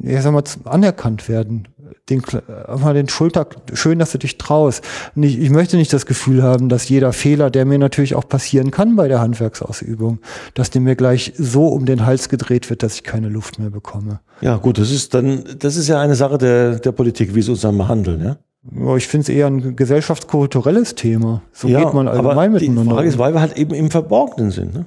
ich 0.00 0.22
sag 0.22 0.32
mal, 0.32 0.44
anerkannt 0.64 1.28
werden 1.28 1.66
den, 2.10 2.22
einfach 2.66 2.92
den 2.92 3.08
Schulter, 3.08 3.46
schön, 3.72 3.98
dass 3.98 4.12
du 4.12 4.18
dich 4.18 4.38
traust. 4.38 4.84
Ich, 5.16 5.38
ich 5.38 5.50
möchte 5.50 5.76
nicht 5.76 5.92
das 5.92 6.06
Gefühl 6.06 6.42
haben, 6.42 6.68
dass 6.68 6.88
jeder 6.88 7.12
Fehler, 7.12 7.50
der 7.50 7.64
mir 7.64 7.78
natürlich 7.78 8.14
auch 8.14 8.28
passieren 8.28 8.70
kann 8.70 8.96
bei 8.96 9.08
der 9.08 9.20
Handwerksausübung, 9.20 10.18
dass 10.54 10.70
der 10.70 10.80
mir 10.80 10.96
gleich 10.96 11.32
so 11.36 11.68
um 11.68 11.86
den 11.86 12.04
Hals 12.04 12.28
gedreht 12.28 12.68
wird, 12.70 12.82
dass 12.82 12.96
ich 12.96 13.04
keine 13.04 13.28
Luft 13.28 13.58
mehr 13.58 13.70
bekomme. 13.70 14.20
Ja, 14.40 14.56
gut, 14.56 14.78
das 14.78 14.90
ist 14.90 15.14
dann, 15.14 15.44
das 15.58 15.76
ist 15.76 15.88
ja 15.88 16.00
eine 16.00 16.14
Sache 16.14 16.38
der, 16.38 16.78
der 16.78 16.92
Politik, 16.92 17.34
wie 17.34 17.42
sie 17.42 17.50
uns 17.50 17.62
behandeln, 17.62 18.22
ja? 18.22 18.36
Ja, 18.72 18.96
ich 18.96 19.06
finde 19.06 19.22
es 19.22 19.28
eher 19.28 19.46
ein 19.46 19.76
gesellschaftskulturelles 19.76 20.94
Thema. 20.94 21.42
So 21.52 21.68
ja, 21.68 21.84
geht 21.84 21.92
man 21.92 22.08
allgemein 22.08 22.32
aber 22.32 22.48
miteinander. 22.48 22.82
Die 22.82 22.90
Frage 22.90 23.08
ist, 23.08 23.18
weil 23.18 23.34
wir 23.34 23.40
halt 23.40 23.58
eben 23.58 23.74
im 23.74 23.90
Verborgenen 23.90 24.50
sind. 24.50 24.74
Ne? 24.74 24.86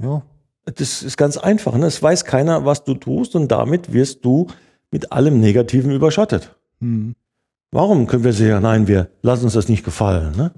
Ja. 0.00 0.22
Das 0.74 1.02
ist 1.02 1.16
ganz 1.16 1.36
einfach. 1.36 1.76
Ne? 1.76 1.86
Es 1.86 2.02
weiß 2.02 2.24
keiner, 2.24 2.64
was 2.64 2.84
du 2.84 2.94
tust 2.94 3.34
und 3.34 3.48
damit 3.48 3.92
wirst 3.92 4.24
du 4.24 4.46
mit 4.90 5.12
allem 5.12 5.40
Negativen 5.40 5.90
überschattet. 5.90 6.56
Mhm. 6.80 7.14
Warum 7.72 8.06
können 8.06 8.24
wir 8.24 8.32
sagen, 8.32 8.62
nein, 8.62 8.88
wir 8.88 9.08
lassen 9.22 9.44
uns 9.44 9.54
das 9.54 9.68
nicht 9.68 9.84
gefallen? 9.84 10.36
Ne? 10.36 10.52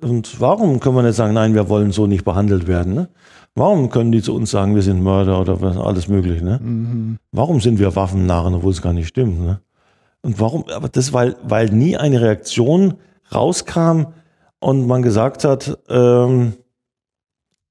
Und 0.00 0.40
warum 0.40 0.80
können 0.80 0.96
wir 0.96 1.02
nicht 1.02 1.16
sagen, 1.16 1.34
nein, 1.34 1.54
wir 1.54 1.68
wollen 1.68 1.92
so 1.92 2.06
nicht 2.06 2.24
behandelt 2.24 2.66
werden? 2.66 2.94
Ne? 2.94 3.08
Warum 3.54 3.88
können 3.90 4.12
die 4.12 4.22
zu 4.22 4.34
uns 4.34 4.50
sagen, 4.50 4.74
wir 4.74 4.82
sind 4.82 5.02
Mörder 5.02 5.40
oder 5.40 5.60
was, 5.60 5.76
alles 5.76 6.08
Mögliche? 6.08 6.44
Ne? 6.44 6.58
Mhm. 6.62 7.18
Warum 7.32 7.60
sind 7.60 7.78
wir 7.78 7.94
Waffennarren, 7.96 8.54
obwohl 8.54 8.72
es 8.72 8.82
gar 8.82 8.92
nicht 8.92 9.08
stimmt? 9.08 9.40
Ne? 9.40 9.60
Und 10.22 10.40
warum? 10.40 10.64
Aber 10.68 10.88
das, 10.88 11.12
weil, 11.12 11.36
weil 11.42 11.70
nie 11.70 11.96
eine 11.96 12.20
Reaktion 12.20 12.94
rauskam 13.34 14.06
und 14.58 14.86
man 14.86 15.02
gesagt 15.02 15.44
hat, 15.44 15.78
ähm, 15.88 16.54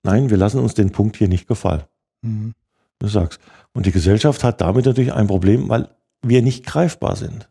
nein, 0.04 0.30
wir 0.30 0.38
lassen 0.38 0.60
uns 0.60 0.74
den 0.74 0.92
Punkt 0.92 1.18
hier 1.18 1.28
nicht 1.28 1.48
gefallen. 1.48 1.84
Mhm. 2.22 2.54
Du 3.00 3.08
sagst. 3.08 3.40
Und 3.76 3.86
die 3.86 3.92
Gesellschaft 3.92 4.46
hat 4.46 4.62
damit 4.62 4.86
natürlich 4.86 5.12
ein 5.12 5.28
Problem, 5.28 5.68
weil 5.68 5.90
wir 6.22 6.42
nicht 6.42 6.66
greifbar 6.66 7.18
sind. 7.18 7.50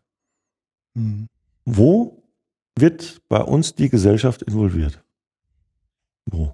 Mhm. 0.95 1.27
Wo 1.65 2.23
wird 2.75 3.21
bei 3.29 3.41
uns 3.41 3.75
die 3.75 3.89
Gesellschaft 3.89 4.41
involviert? 4.41 5.03
Wo? 6.25 6.53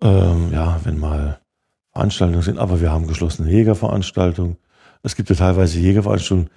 Ähm, 0.00 0.50
ja, 0.50 0.80
wenn 0.82 0.98
mal 0.98 1.40
Veranstaltungen 1.92 2.42
sind, 2.42 2.58
aber 2.58 2.80
wir 2.80 2.90
haben 2.90 3.06
geschlossene 3.06 3.50
Jägerveranstaltungen. 3.50 4.56
Es 5.02 5.14
gibt 5.14 5.28
ja 5.28 5.36
teilweise 5.36 5.78
Jägerveranstaltungen, 5.78 6.48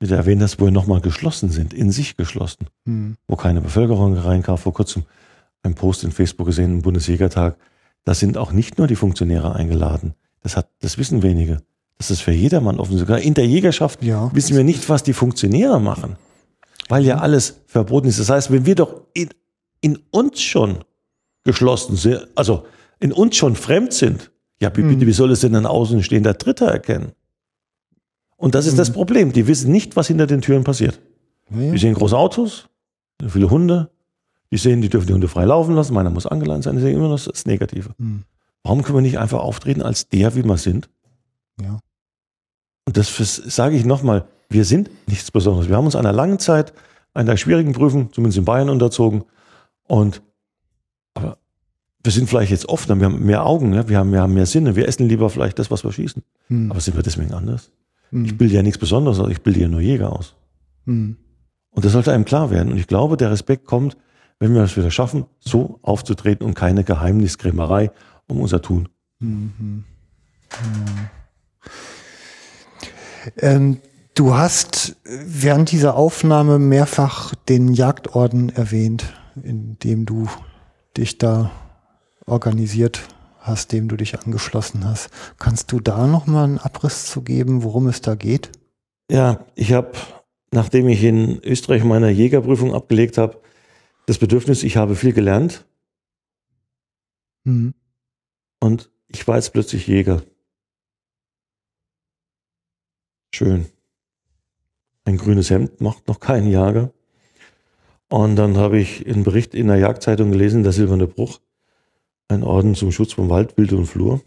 wie 0.00 0.06
du 0.06 0.14
erwähnt 0.14 0.42
hast, 0.42 0.60
wo 0.60 0.68
nochmal 0.68 1.00
geschlossen 1.00 1.48
sind, 1.48 1.72
in 1.72 1.90
sich 1.90 2.18
geschlossen, 2.18 2.66
mhm. 2.84 3.16
wo 3.26 3.36
keine 3.36 3.62
Bevölkerung 3.62 4.18
reinkam. 4.18 4.58
Vor 4.58 4.74
kurzem 4.74 5.04
ein 5.62 5.74
Post 5.74 6.04
in 6.04 6.12
Facebook 6.12 6.46
gesehen, 6.46 6.72
im 6.72 6.82
Bundesjägertag. 6.82 7.56
Da 8.04 8.12
sind 8.12 8.36
auch 8.36 8.52
nicht 8.52 8.76
nur 8.76 8.86
die 8.86 8.96
Funktionäre 8.96 9.54
eingeladen. 9.54 10.14
Das 10.44 10.56
hat, 10.56 10.68
das 10.80 10.98
wissen 10.98 11.22
wenige. 11.22 11.62
Das 11.98 12.10
ist 12.10 12.20
für 12.20 12.32
jedermann 12.32 12.78
offen. 12.78 12.98
Sogar 12.98 13.18
in 13.18 13.34
der 13.34 13.46
Jägerschaft 13.46 14.02
ja. 14.02 14.30
wissen 14.34 14.54
wir 14.54 14.62
nicht, 14.62 14.88
was 14.88 15.02
die 15.02 15.14
Funktionäre 15.14 15.80
machen. 15.80 16.16
Weil 16.88 17.04
ja 17.04 17.18
alles 17.18 17.62
verboten 17.66 18.08
ist. 18.08 18.20
Das 18.20 18.28
heißt, 18.28 18.52
wenn 18.52 18.66
wir 18.66 18.74
doch 18.74 19.06
in, 19.14 19.30
in 19.80 19.98
uns 20.10 20.42
schon 20.42 20.84
geschlossen 21.44 21.96
sind, 21.96 22.26
also 22.34 22.66
in 23.00 23.12
uns 23.12 23.36
schon 23.36 23.56
fremd 23.56 23.94
sind, 23.94 24.30
ja, 24.60 24.68
bitte, 24.68 24.88
mhm. 24.88 25.00
wie 25.00 25.12
soll 25.12 25.30
es 25.30 25.40
denn 25.40 25.56
ein 25.56 25.66
außenstehender 25.66 26.34
Dritter 26.34 26.66
erkennen? 26.66 27.12
Und 28.36 28.54
das 28.54 28.66
ist 28.66 28.74
mhm. 28.74 28.78
das 28.78 28.92
Problem. 28.92 29.32
Die 29.32 29.46
wissen 29.46 29.72
nicht, 29.72 29.96
was 29.96 30.08
hinter 30.08 30.26
den 30.26 30.42
Türen 30.42 30.62
passiert. 30.62 31.00
Ja. 31.50 31.72
Die 31.72 31.78
sehen 31.78 31.94
große 31.94 32.16
Autos, 32.16 32.68
viele 33.26 33.48
Hunde. 33.48 33.90
Die 34.50 34.58
sehen, 34.58 34.82
die 34.82 34.90
dürfen 34.90 35.06
die 35.06 35.14
Hunde 35.14 35.28
frei 35.28 35.46
laufen 35.46 35.74
lassen. 35.74 35.94
Meiner 35.94 36.10
muss 36.10 36.26
angeleint 36.26 36.64
sein. 36.64 36.76
Die 36.76 36.82
sehen 36.82 36.96
immer 36.96 37.08
noch 37.08 37.24
das 37.24 37.46
Negative. 37.46 37.90
Mhm. 37.96 38.24
Warum 38.64 38.82
können 38.82 38.96
wir 38.96 39.02
nicht 39.02 39.18
einfach 39.18 39.40
auftreten 39.40 39.82
als 39.82 40.08
der, 40.08 40.34
wie 40.34 40.44
wir 40.44 40.56
sind? 40.56 40.88
Ja. 41.60 41.78
Und 42.86 42.96
das 42.96 43.14
sage 43.16 43.76
ich 43.76 43.84
nochmal, 43.84 44.26
wir 44.48 44.64
sind 44.64 44.90
nichts 45.06 45.30
Besonderes. 45.30 45.68
Wir 45.68 45.76
haben 45.76 45.84
uns 45.84 45.96
einer 45.96 46.12
langen 46.12 46.38
Zeit 46.38 46.72
einer 47.12 47.36
schwierigen 47.36 47.72
Prüfung, 47.72 48.12
zumindest 48.12 48.38
in 48.38 48.44
Bayern, 48.44 48.70
unterzogen. 48.70 49.24
Und 49.86 50.22
aber 51.14 51.38
wir 52.02 52.12
sind 52.12 52.28
vielleicht 52.28 52.50
jetzt 52.50 52.68
offener, 52.68 52.98
wir 52.98 53.06
haben 53.06 53.24
mehr 53.24 53.46
Augen, 53.46 53.72
ja? 53.72 53.88
wir, 53.88 53.98
haben, 53.98 54.12
wir 54.12 54.20
haben 54.20 54.34
mehr 54.34 54.46
Sinne, 54.46 54.76
wir 54.76 54.88
essen 54.88 55.08
lieber 55.08 55.30
vielleicht 55.30 55.58
das, 55.58 55.70
was 55.70 55.84
wir 55.84 55.92
schießen. 55.92 56.22
Hm. 56.48 56.70
Aber 56.70 56.80
sind 56.80 56.96
wir 56.96 57.02
deswegen 57.02 57.32
anders? 57.32 57.70
Hm. 58.10 58.24
Ich 58.24 58.36
bilde 58.36 58.54
ja 58.54 58.62
nichts 58.62 58.78
Besonderes, 58.78 59.20
ich 59.30 59.42
bilde 59.42 59.60
ja 59.60 59.68
nur 59.68 59.80
Jäger 59.80 60.12
aus. 60.12 60.34
Hm. 60.86 61.16
Und 61.70 61.84
das 61.84 61.92
sollte 61.92 62.12
einem 62.12 62.24
klar 62.24 62.50
werden. 62.50 62.72
Und 62.72 62.78
ich 62.78 62.86
glaube, 62.86 63.16
der 63.16 63.30
Respekt 63.30 63.66
kommt, 63.66 63.96
wenn 64.38 64.54
wir 64.54 64.62
es 64.62 64.76
wieder 64.76 64.90
schaffen, 64.90 65.26
so 65.40 65.78
aufzutreten 65.82 66.46
und 66.46 66.54
keine 66.54 66.84
Geheimniskrämerei 66.84 67.90
um 68.28 68.40
unser 68.40 68.62
Tun. 68.62 68.88
Ähm, 73.38 73.78
du 74.14 74.34
hast 74.34 74.96
während 75.04 75.72
dieser 75.72 75.96
Aufnahme 75.96 76.58
mehrfach 76.58 77.34
den 77.48 77.72
Jagdorden 77.72 78.50
erwähnt, 78.50 79.14
in 79.42 79.78
dem 79.78 80.06
du 80.06 80.28
dich 80.96 81.18
da 81.18 81.50
organisiert 82.26 83.02
hast, 83.40 83.72
dem 83.72 83.88
du 83.88 83.96
dich 83.96 84.18
angeschlossen 84.18 84.84
hast. 84.84 85.10
Kannst 85.38 85.70
du 85.72 85.80
da 85.80 86.06
noch 86.06 86.26
mal 86.26 86.44
einen 86.44 86.58
Abriss 86.58 87.06
zu 87.06 87.22
geben, 87.22 87.62
worum 87.62 87.88
es 87.88 88.00
da 88.00 88.14
geht? 88.14 88.50
Ja, 89.10 89.44
ich 89.54 89.72
habe, 89.72 89.92
nachdem 90.50 90.88
ich 90.88 91.02
in 91.02 91.42
Österreich 91.42 91.84
meine 91.84 92.10
Jägerprüfung 92.10 92.74
abgelegt 92.74 93.18
habe, 93.18 93.40
das 94.06 94.18
Bedürfnis, 94.18 94.62
ich 94.62 94.76
habe 94.76 94.96
viel 94.96 95.12
gelernt 95.12 95.64
Mhm. 97.44 97.74
Und 98.64 98.90
ich 99.08 99.28
war 99.28 99.36
jetzt 99.36 99.52
plötzlich 99.52 99.86
Jäger. 99.86 100.22
Schön. 103.34 103.66
Ein 105.04 105.18
grünes 105.18 105.50
Hemd 105.50 105.82
macht 105.82 106.08
noch 106.08 106.18
keinen 106.18 106.50
Jager. 106.50 106.90
Und 108.08 108.36
dann 108.36 108.56
habe 108.56 108.78
ich 108.78 109.06
einen 109.06 109.22
Bericht 109.22 109.54
in 109.54 109.66
der 109.66 109.76
Jagdzeitung 109.76 110.30
gelesen, 110.30 110.62
der 110.62 110.72
Silberne 110.72 111.06
Bruch, 111.06 111.40
ein 112.28 112.42
Orden 112.42 112.74
zum 112.74 112.90
Schutz 112.90 113.12
von 113.12 113.28
Wald, 113.28 113.58
Wild 113.58 113.74
und 113.74 113.84
Flur 113.84 114.22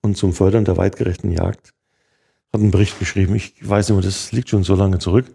und 0.00 0.16
zum 0.16 0.32
Fördern 0.32 0.64
der 0.64 0.76
weitgerechten 0.76 1.32
Jagd. 1.32 1.74
Hat 2.52 2.60
einen 2.60 2.70
Bericht 2.70 3.00
geschrieben, 3.00 3.34
ich 3.34 3.68
weiß 3.68 3.88
nicht 3.88 3.96
mehr, 3.96 4.04
das 4.04 4.30
liegt 4.30 4.48
schon 4.48 4.62
so 4.62 4.76
lange 4.76 5.00
zurück. 5.00 5.26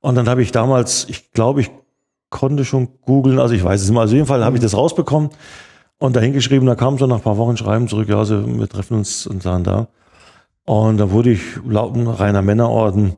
Und 0.00 0.16
dann 0.16 0.28
habe 0.28 0.42
ich 0.42 0.50
damals, 0.50 1.08
ich 1.08 1.30
glaube, 1.30 1.60
ich 1.60 1.70
konnte 2.30 2.64
schon 2.64 3.00
googeln, 3.02 3.38
also 3.38 3.54
ich 3.54 3.62
weiß 3.62 3.80
es 3.80 3.86
nicht 3.86 3.94
mehr, 3.94 4.00
also 4.00 4.14
auf 4.14 4.16
jeden 4.16 4.26
Fall 4.26 4.44
habe 4.44 4.56
ich 4.56 4.62
das 4.62 4.76
rausbekommen 4.76 5.30
und 6.00 6.16
dahin 6.16 6.32
geschrieben, 6.32 6.66
da 6.66 6.74
kam 6.74 6.98
so 6.98 7.06
nach 7.06 7.16
ein 7.16 7.22
paar 7.22 7.36
Wochen 7.36 7.58
Schreiben 7.58 7.86
zurück, 7.86 8.08
ja, 8.08 8.16
also 8.18 8.44
wir 8.58 8.68
treffen 8.68 8.96
uns 8.96 9.26
und 9.26 9.42
sahen 9.42 9.64
da. 9.64 9.88
Und 10.64 10.96
da 10.96 11.10
wurde 11.10 11.30
ich 11.30 11.42
laut 11.64 11.94
ein 11.94 12.06
reiner 12.06 12.42
Männerorden, 12.42 13.14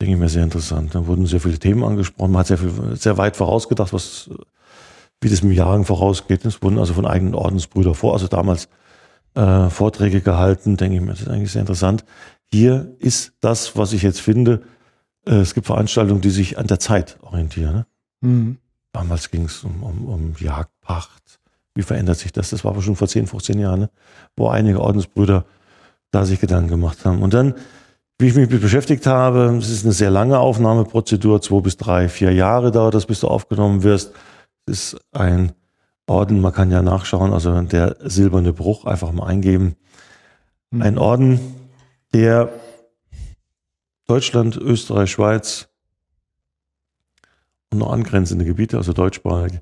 denke 0.00 0.14
ich 0.14 0.20
mir, 0.20 0.28
sehr 0.28 0.44
interessant. 0.44 0.94
Da 0.94 1.06
wurden 1.06 1.26
sehr 1.26 1.40
viele 1.40 1.58
Themen 1.58 1.82
angesprochen, 1.82 2.30
man 2.30 2.40
hat 2.40 2.46
sehr, 2.46 2.58
viel, 2.58 2.70
sehr 2.96 3.18
weit 3.18 3.36
vorausgedacht, 3.36 3.92
was, 3.92 4.30
wie 5.20 5.28
das 5.28 5.42
mit 5.42 5.56
Jagen 5.56 5.84
vorausgeht. 5.84 6.44
Es 6.44 6.62
wurden 6.62 6.78
also 6.78 6.94
von 6.94 7.04
eigenen 7.04 7.34
Ordensbrüdern 7.34 7.94
vor, 7.94 8.12
also 8.12 8.28
damals 8.28 8.68
äh, 9.34 9.68
Vorträge 9.70 10.20
gehalten, 10.20 10.76
denke 10.76 10.96
ich 10.96 11.02
mir, 11.02 11.10
das 11.10 11.22
ist 11.22 11.28
eigentlich 11.28 11.50
sehr 11.50 11.62
interessant. 11.62 12.04
Hier 12.52 12.94
ist 13.00 13.32
das, 13.40 13.76
was 13.76 13.92
ich 13.92 14.02
jetzt 14.02 14.20
finde, 14.20 14.62
äh, 15.26 15.34
es 15.34 15.52
gibt 15.52 15.66
Veranstaltungen, 15.66 16.20
die 16.20 16.30
sich 16.30 16.58
an 16.58 16.68
der 16.68 16.78
Zeit 16.78 17.18
orientieren. 17.22 17.74
Ne? 17.74 17.86
Mhm. 18.20 18.58
Damals 18.92 19.30
ging 19.30 19.44
es 19.46 19.64
um, 19.64 19.82
um, 19.82 20.06
um 20.06 20.34
Jagdpacht. 20.86 21.40
Wie 21.74 21.82
verändert 21.82 22.18
sich 22.18 22.32
das? 22.32 22.50
Das 22.50 22.64
war 22.64 22.72
aber 22.72 22.82
schon 22.82 22.96
vor 22.96 23.08
10, 23.08 23.26
15 23.26 23.58
Jahren, 23.58 23.80
ne? 23.80 23.90
wo 24.36 24.48
einige 24.48 24.80
Ordensbrüder 24.80 25.44
da 26.10 26.24
sich 26.24 26.40
Gedanken 26.40 26.68
gemacht 26.68 27.04
haben. 27.04 27.22
Und 27.22 27.34
dann, 27.34 27.54
wie 28.18 28.28
ich 28.28 28.34
mich 28.34 28.48
beschäftigt 28.48 29.06
habe, 29.06 29.56
es 29.58 29.68
ist 29.68 29.84
eine 29.84 29.92
sehr 29.92 30.10
lange 30.10 30.38
Aufnahmeprozedur, 30.38 31.42
zwei 31.42 31.60
bis 31.60 31.76
drei, 31.76 32.08
vier 32.08 32.32
Jahre 32.32 32.70
dauert 32.70 32.94
das, 32.94 33.06
bis 33.06 33.20
du 33.20 33.28
aufgenommen 33.28 33.82
wirst. 33.82 34.12
Es 34.64 34.94
ist 34.94 35.00
ein 35.12 35.52
Orden, 36.06 36.40
man 36.40 36.52
kann 36.52 36.70
ja 36.70 36.82
nachschauen, 36.82 37.32
also 37.32 37.60
der 37.62 37.96
silberne 38.00 38.52
Bruch, 38.52 38.84
einfach 38.84 39.12
mal 39.12 39.26
eingeben. 39.26 39.76
Ein 40.78 40.98
Orden, 40.98 41.40
der 42.14 42.50
Deutschland, 44.06 44.56
Österreich, 44.56 45.10
Schweiz 45.10 45.68
und 47.70 47.78
noch 47.78 47.92
angrenzende 47.92 48.44
Gebiete, 48.44 48.76
also 48.76 48.92
deutschsprachig, 48.92 49.60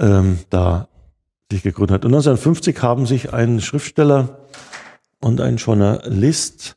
ähm, 0.00 0.38
da 0.50 0.88
sich 1.50 1.62
gegründet 1.62 1.94
hat. 1.94 2.04
Und 2.04 2.12
1950 2.14 2.82
haben 2.82 3.06
sich 3.06 3.32
ein 3.32 3.60
Schriftsteller 3.60 4.38
und 5.20 5.40
ein 5.40 5.56
Journalist, 5.56 6.76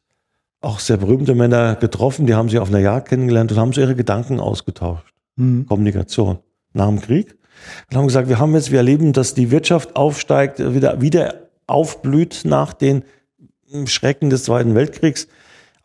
auch 0.61 0.79
sehr 0.79 0.97
berühmte 0.97 1.35
Männer, 1.35 1.75
getroffen. 1.75 2.25
Die 2.25 2.33
haben 2.33 2.49
sich 2.49 2.59
auf 2.59 2.69
einer 2.69 2.79
Jagd 2.79 3.09
kennengelernt 3.09 3.51
und 3.51 3.57
haben 3.57 3.73
so 3.73 3.81
ihre 3.81 3.95
Gedanken 3.95 4.39
ausgetauscht. 4.39 5.13
Mhm. 5.35 5.65
Kommunikation 5.67 6.39
nach 6.73 6.87
dem 6.87 7.01
Krieg. 7.01 7.37
Und 7.89 7.97
haben 7.97 8.07
gesagt, 8.07 8.29
wir 8.29 8.39
haben 8.39 8.53
jetzt, 8.53 8.71
wir 8.71 8.79
erleben, 8.79 9.13
dass 9.13 9.33
die 9.33 9.51
Wirtschaft 9.51 9.95
aufsteigt, 9.95 10.59
wieder, 10.73 11.01
wieder 11.01 11.49
aufblüht 11.67 12.41
nach 12.45 12.73
den 12.73 13.03
Schrecken 13.85 14.29
des 14.29 14.43
Zweiten 14.43 14.75
Weltkriegs. 14.75 15.27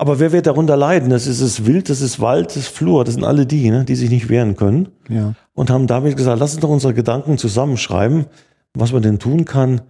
Aber 0.00 0.20
wer 0.20 0.30
wird 0.30 0.46
darunter 0.46 0.76
leiden? 0.76 1.10
Das 1.10 1.26
ist 1.26 1.42
das 1.42 1.66
Wild, 1.66 1.90
das 1.90 2.00
ist 2.00 2.20
Wald, 2.20 2.50
das 2.50 2.56
ist 2.56 2.68
Flur, 2.68 3.04
das 3.04 3.14
sind 3.14 3.24
alle 3.24 3.46
die, 3.46 3.68
ne, 3.68 3.84
die 3.84 3.96
sich 3.96 4.10
nicht 4.10 4.28
wehren 4.28 4.54
können. 4.54 4.88
Ja. 5.08 5.34
Und 5.54 5.70
haben 5.70 5.88
damit 5.88 6.16
gesagt, 6.16 6.38
lass 6.38 6.52
uns 6.52 6.60
doch 6.60 6.70
unsere 6.70 6.94
Gedanken 6.94 7.36
zusammenschreiben, 7.36 8.26
was 8.74 8.92
man 8.92 9.02
denn 9.02 9.18
tun 9.18 9.44
kann. 9.44 9.80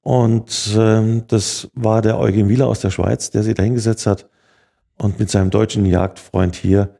Und 0.00 0.74
ähm, 0.78 1.24
das 1.28 1.68
war 1.74 2.00
der 2.00 2.18
Eugen 2.18 2.48
Wieler 2.48 2.68
aus 2.68 2.80
der 2.80 2.90
Schweiz, 2.90 3.30
der 3.30 3.42
sich 3.42 3.54
da 3.54 3.62
hingesetzt 3.62 4.06
hat 4.06 4.26
und 4.96 5.18
mit 5.18 5.30
seinem 5.30 5.50
deutschen 5.50 5.84
Jagdfreund 5.84 6.56
hier 6.56 6.96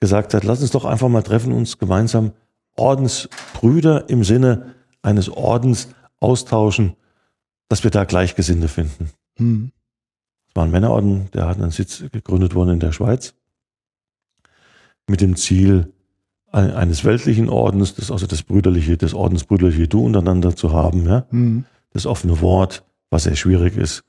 gesagt 0.00 0.34
hat, 0.34 0.42
lass 0.42 0.60
uns 0.60 0.72
doch 0.72 0.84
einfach 0.84 1.08
mal 1.08 1.22
treffen, 1.22 1.52
uns 1.52 1.78
gemeinsam 1.78 2.32
Ordensbrüder 2.76 4.08
im 4.08 4.24
Sinne 4.24 4.74
eines 5.02 5.30
Ordens 5.30 5.88
austauschen, 6.18 6.96
dass 7.68 7.84
wir 7.84 7.92
da 7.92 8.04
Gleichgesinnte 8.04 8.66
finden. 8.66 9.10
Mhm. 9.38 9.70
War 10.54 10.64
ein 10.64 10.70
Männerorden, 10.70 11.30
der 11.32 11.46
hat 11.48 11.58
einen 11.58 11.70
Sitz 11.72 12.04
gegründet 12.12 12.54
worden 12.54 12.70
in 12.74 12.80
der 12.80 12.92
Schweiz 12.92 13.34
mit 15.08 15.20
dem 15.20 15.36
Ziel 15.36 15.92
ein- 16.52 16.70
eines 16.72 17.04
weltlichen 17.04 17.48
Ordens, 17.48 17.94
das 17.94 18.10
also 18.12 18.26
das 18.26 18.42
brüderliche, 18.44 18.96
das 18.96 19.12
ordensbrüderliche 19.12 19.88
Du 19.88 20.04
untereinander 20.06 20.54
zu 20.54 20.72
haben, 20.72 21.04
ja, 21.06 21.26
Mhm. 21.30 21.64
das 21.92 22.06
offene 22.06 22.40
Wort, 22.40 22.84
was 23.10 23.24
sehr 23.24 23.34
schwierig 23.36 23.76
ist, 23.76 24.04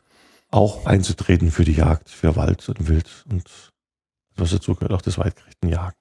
auch 0.51 0.85
einzutreten 0.85 1.49
für 1.51 1.65
die 1.65 1.73
Jagd, 1.73 2.09
für 2.09 2.35
Wald 2.35 2.69
und 2.69 2.87
Wild 2.87 3.07
und 3.29 3.43
was 4.37 4.51
dazu 4.51 4.75
gehört, 4.75 4.93
auch 4.93 5.01
des 5.01 5.17
weitgerechten 5.17 5.69
Jagen. 5.69 5.95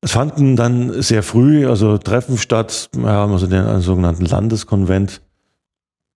Es 0.00 0.12
fanden 0.12 0.54
dann 0.54 1.02
sehr 1.02 1.24
früh 1.24 1.66
also 1.66 1.98
Treffen 1.98 2.38
statt. 2.38 2.88
Wir 2.92 3.08
haben 3.10 3.32
also 3.32 3.48
den 3.48 3.80
sogenannten 3.80 4.24
Landeskonvent. 4.24 5.20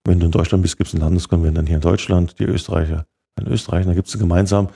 Wenn 0.05 0.20
du 0.20 0.26
in 0.26 0.32
Deutschland 0.32 0.62
bist, 0.62 0.76
gibt 0.76 0.89
es 0.89 0.94
einen 0.94 1.02
Landeskonvent 1.02 1.56
dann 1.56 1.66
hier 1.66 1.76
in 1.76 1.82
Deutschland. 1.82 2.39
Die 2.39 2.44
Österreicher 2.44 3.06
in 3.40 3.47
Österreich, 3.47 3.86
da 3.86 3.94
gibt 3.94 4.08
es 4.08 4.18
gemeinsam, 4.18 4.68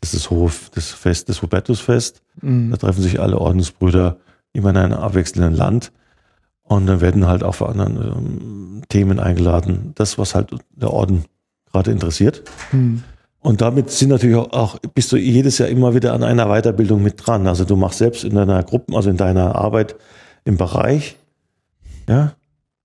das 0.00 0.14
ist 0.14 0.24
das, 0.24 0.30
Hof, 0.30 0.70
das 0.74 0.90
Fest, 0.90 1.28
das 1.28 1.42
Hubertusfest. 1.42 2.22
Mhm. 2.40 2.70
Da 2.70 2.76
treffen 2.76 3.02
sich 3.02 3.20
alle 3.20 3.38
Ordensbrüder 3.38 4.18
immer 4.52 4.70
in 4.70 4.76
einem 4.76 4.94
abwechselnden 4.94 5.54
Land. 5.54 5.92
Und 6.62 6.86
dann 6.86 7.00
werden 7.00 7.26
halt 7.26 7.44
auch 7.44 7.54
für 7.54 7.68
anderen 7.68 7.96
ähm, 7.96 8.82
Themen 8.88 9.20
eingeladen. 9.20 9.92
Das, 9.94 10.18
was 10.18 10.34
halt 10.34 10.50
der 10.70 10.92
Orden 10.92 11.24
gerade 11.70 11.90
interessiert. 11.90 12.42
Mhm. 12.72 13.04
Und 13.38 13.60
damit 13.60 13.90
sind 13.90 14.10
natürlich 14.10 14.36
auch, 14.36 14.52
auch, 14.52 14.78
bist 14.94 15.10
du 15.12 15.16
jedes 15.16 15.58
Jahr 15.58 15.68
immer 15.68 15.94
wieder 15.94 16.12
an 16.12 16.22
einer 16.22 16.46
Weiterbildung 16.46 17.02
mit 17.02 17.26
dran. 17.26 17.46
Also 17.46 17.64
du 17.64 17.76
machst 17.76 17.98
selbst 17.98 18.24
in 18.24 18.34
deiner 18.34 18.62
Gruppen, 18.62 18.94
also 18.94 19.10
in 19.10 19.16
deiner 19.16 19.56
Arbeit 19.56 19.96
im 20.44 20.56
Bereich, 20.56 21.16
ja, 22.08 22.34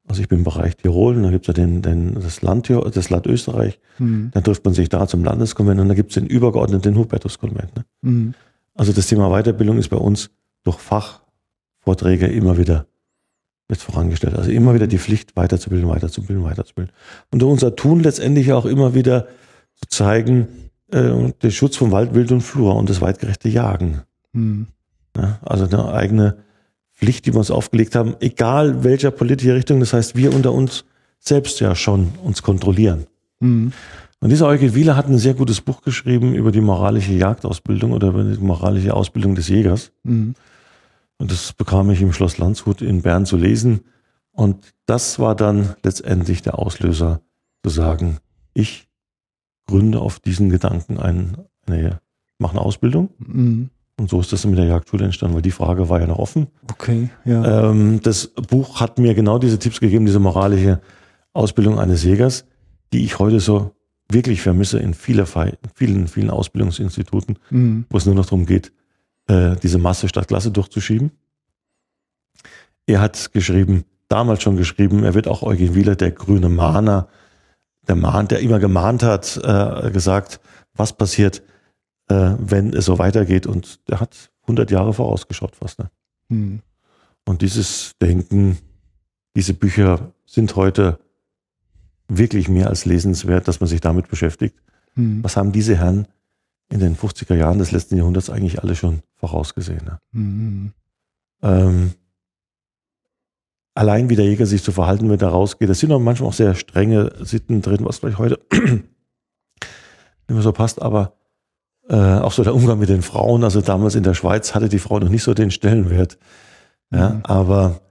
also 0.08 0.22
ich 0.22 0.28
bin 0.28 0.40
im 0.40 0.44
Bereich 0.44 0.78
Tirol, 0.78 1.16
und 1.16 1.24
da 1.24 1.32
gibt's 1.32 1.48
ja 1.48 1.54
den, 1.54 1.82
den, 1.82 2.16
das, 2.16 2.42
Land, 2.42 2.70
das 2.70 3.10
Land 3.10 3.28
Österreich, 3.28 3.80
Mhm. 4.00 4.30
dann 4.32 4.44
trifft 4.44 4.64
man 4.64 4.74
sich 4.74 4.90
da 4.90 5.08
zum 5.08 5.24
Landeskonvent 5.24 5.80
und 5.80 5.88
dann 5.88 5.96
gibt's 5.96 6.14
den 6.14 6.28
übergeordneten 6.28 6.96
Hubertuskonvent. 6.96 7.76
Ne? 7.76 7.86
Mhm. 8.02 8.34
Also 8.76 8.94
das 8.94 9.08
Thema 9.08 9.30
Weiterbildung 9.30 9.78
ist 9.80 9.90
bei 9.90 9.98
uns 9.98 10.30
durch 10.64 10.78
Fachvorträge 10.78 12.28
immer 12.28 12.58
wieder 12.58 12.86
wird 13.68 13.82
vorangestellt. 13.82 14.36
Also 14.36 14.50
immer 14.52 14.74
wieder 14.74 14.88
die 14.88 14.98
Pflicht, 14.98 15.36
weiterzubilden, 15.36 15.90
weiterzubilden, 15.90 16.44
weiterzubilden. 16.44 16.94
Und 17.32 17.44
unser 17.44 17.76
Tun 17.76 18.00
letztendlich 18.00 18.54
auch 18.54 18.66
immer 18.66 18.94
wieder 18.94 19.28
zu 19.76 19.88
zeigen, 19.90 20.48
äh, 20.92 21.32
den 21.44 21.52
Schutz 21.52 21.76
von 21.76 21.92
Wald, 21.92 22.14
Wild 22.14 22.32
und 22.32 22.42
Flur 22.42 22.76
und 22.76 22.90
das 22.90 23.02
weitgerechte 23.02 23.50
Jagen. 23.50 24.04
Mhm. 24.32 24.68
Ja, 25.18 25.40
also 25.44 25.66
eine 25.66 25.92
eigene 25.94 26.38
Pflicht, 26.98 27.28
die 27.28 27.34
wir 27.34 27.40
uns 27.40 27.52
aufgelegt 27.52 27.96
haben, 27.96 28.16
egal 28.20 28.84
welcher 28.84 29.12
politische 29.12 29.54
Richtung. 29.54 29.80
Das 29.80 29.94
heißt, 29.94 30.16
wir 30.16 30.34
unter 30.34 30.52
uns 30.52 30.84
selbst 31.20 31.60
ja 31.60 31.76
schon 31.76 32.10
uns 32.24 32.42
kontrollieren. 32.42 33.06
Mhm. 33.40 33.72
Und 34.20 34.30
dieser 34.30 34.48
Eugen 34.48 34.74
Wieler 34.74 34.96
hat 34.96 35.08
ein 35.08 35.20
sehr 35.20 35.36
gutes 35.36 35.62
Buch 35.62 35.84
geschrieben 35.84 36.34
über 36.34 36.52
die 36.52 36.62
moralische 36.62 37.14
Jagdausbildung 37.14 37.92
oder 37.92 38.08
über 38.08 38.24
die 38.24 38.40
moralische 38.40 38.96
Ausbildung 38.96 39.36
des 39.36 39.48
Jägers. 39.48 39.92
Mhm. 40.04 40.34
Und 41.20 41.32
das 41.32 41.54
bekam 41.54 41.92
ich 41.92 42.02
im 42.02 42.14
Schloss 42.14 42.40
Landshut 42.40 42.82
in 42.82 43.04
Bern 43.04 43.28
zu 43.28 43.38
lesen. 43.38 43.82
Und 44.32 44.74
das 44.88 45.20
war 45.20 45.36
dann 45.36 45.76
letztendlich 45.84 46.42
der 46.42 46.58
Auslöser 46.58 47.22
zu 47.64 47.70
sagen, 47.70 48.18
ich 48.56 48.88
gründe 49.68 50.00
auf 50.00 50.20
diesen 50.20 50.50
Gedanken 50.50 50.98
ein, 50.98 51.38
eine, 51.68 52.00
mache 52.40 52.54
eine 52.54 52.62
Ausbildung. 52.62 53.10
Mhm. 53.20 53.70
Und 54.00 54.10
so 54.10 54.20
ist 54.20 54.32
das 54.32 54.46
mit 54.46 54.58
der 54.60 54.66
Jagdschule 54.66 55.06
entstanden, 55.06 55.36
weil 55.36 55.42
die 55.42 55.52
Frage 55.52 55.90
war 55.90 56.00
ja 56.00 56.08
noch 56.08 56.20
offen. 56.20 56.48
Okay, 56.72 57.10
ja. 57.26 57.70
Ähm, 57.72 58.00
das 58.04 58.28
Buch 58.28 58.80
hat 58.80 59.00
mir 59.00 59.16
genau 59.16 59.40
diese 59.40 59.58
Tipps 59.58 59.80
gegeben, 59.80 60.06
diese 60.06 60.20
moralische 60.20 60.82
Ausbildung 61.34 61.80
eines 61.80 62.04
Jägers, 62.04 62.46
die 62.94 63.04
ich 63.04 63.18
heute 63.18 63.40
so 63.40 63.72
wirklich 64.10 64.42
vermisse 64.42 64.80
in 64.80 64.94
vielerlei, 64.94 65.50
in 65.50 65.70
vielen, 65.74 66.08
vielen 66.08 66.30
Ausbildungsinstituten, 66.30 67.40
Mhm. 67.50 67.86
wo 67.90 67.98
es 67.98 68.06
nur 68.06 68.16
noch 68.16 68.26
darum 68.26 68.46
geht, 68.46 68.72
äh, 69.28 69.56
diese 69.62 69.80
Masse 69.80 70.08
statt 70.08 70.28
Klasse 70.28 70.52
durchzuschieben. 70.52 71.12
Er 72.86 73.02
hat 73.02 73.34
geschrieben, 73.34 73.84
damals 74.08 74.44
schon 74.44 74.56
geschrieben, 74.58 75.04
er 75.04 75.14
wird 75.14 75.28
auch 75.28 75.44
Eugen 75.44 75.76
Wieler, 75.76 75.96
der 75.96 76.12
grüne 76.12 76.50
Mahner, 76.50 77.08
der 77.88 77.96
Mahn, 77.96 78.28
der 78.28 78.40
immer 78.40 78.60
gemahnt 78.60 79.04
hat, 79.04 79.38
äh, 79.44 79.92
gesagt, 79.92 80.40
was 80.76 80.94
passiert, 80.94 81.42
äh, 82.10 82.36
wenn 82.40 82.74
es 82.74 82.86
so 82.86 83.00
weitergeht. 83.00 83.48
Und 83.48 83.88
der 83.90 84.00
hat 84.00 84.32
100 84.44 84.72
Jahre 84.72 84.94
vorausgeschaut 84.94 85.56
fast. 85.56 85.80
Ne? 85.80 85.90
Mhm. 86.30 86.60
Und 87.26 87.42
dieses 87.42 87.96
Denken, 88.02 88.58
diese 89.36 89.54
Bücher 89.54 90.14
sind 90.26 90.56
heute 90.56 91.00
wirklich 92.08 92.48
mehr 92.48 92.70
als 92.70 92.86
lesenswert, 92.86 93.48
dass 93.48 93.60
man 93.60 93.68
sich 93.68 93.82
damit 93.82 94.08
beschäftigt. 94.08 94.56
Mhm. 94.96 95.24
Was 95.24 95.36
haben 95.36 95.52
diese 95.52 95.76
Herren 95.76 96.08
in 96.70 96.80
den 96.80 96.96
50er 96.96 97.36
Jahren 97.36 97.60
des 97.60 97.72
letzten 97.72 97.98
Jahrhunderts 97.98 98.30
eigentlich 98.30 98.62
alle 98.64 98.76
schon 98.76 99.02
vorausgesehen? 99.16 99.84
Ne? 99.84 100.00
Mhm. 100.12 100.74
Ähm, 101.42 101.92
allein 103.74 104.10
wie 104.10 104.16
der 104.16 104.26
Jäger 104.26 104.46
sich 104.46 104.64
zu 104.64 104.72
verhalten, 104.72 105.10
wenn 105.10 105.20
er 105.20 105.28
rausgeht. 105.28 105.70
Es 105.70 105.80
sind 105.80 105.92
auch 105.92 106.00
manchmal 106.00 106.30
auch 106.30 106.34
sehr 106.34 106.56
strenge 106.56 107.14
Sitten 107.20 107.62
drin, 107.62 107.86
was 107.86 108.00
vielleicht 108.00 108.18
heute 108.18 108.40
nicht 108.52 108.86
mehr 110.30 110.42
so 110.42 110.52
passt, 110.52 110.82
aber 110.82 111.17
äh, 111.90 111.96
auch 111.96 112.32
so 112.32 112.44
der 112.44 112.54
Umgang 112.56 112.80
mit 112.80 112.90
den 112.90 113.02
Frauen. 113.02 113.44
Also 113.44 113.62
damals 113.62 113.96
in 113.96 114.04
der 114.04 114.14
Schweiz 114.14 114.54
hatte 114.56 114.70
die 114.70 114.80
Frau 114.80 115.00
noch 115.00 115.10
nicht 115.10 115.24
so 115.24 115.34
den 115.34 115.52
Stellenwert. 115.52 116.18
Ja, 116.92 117.10
Mhm. 117.10 117.20
aber 117.24 117.82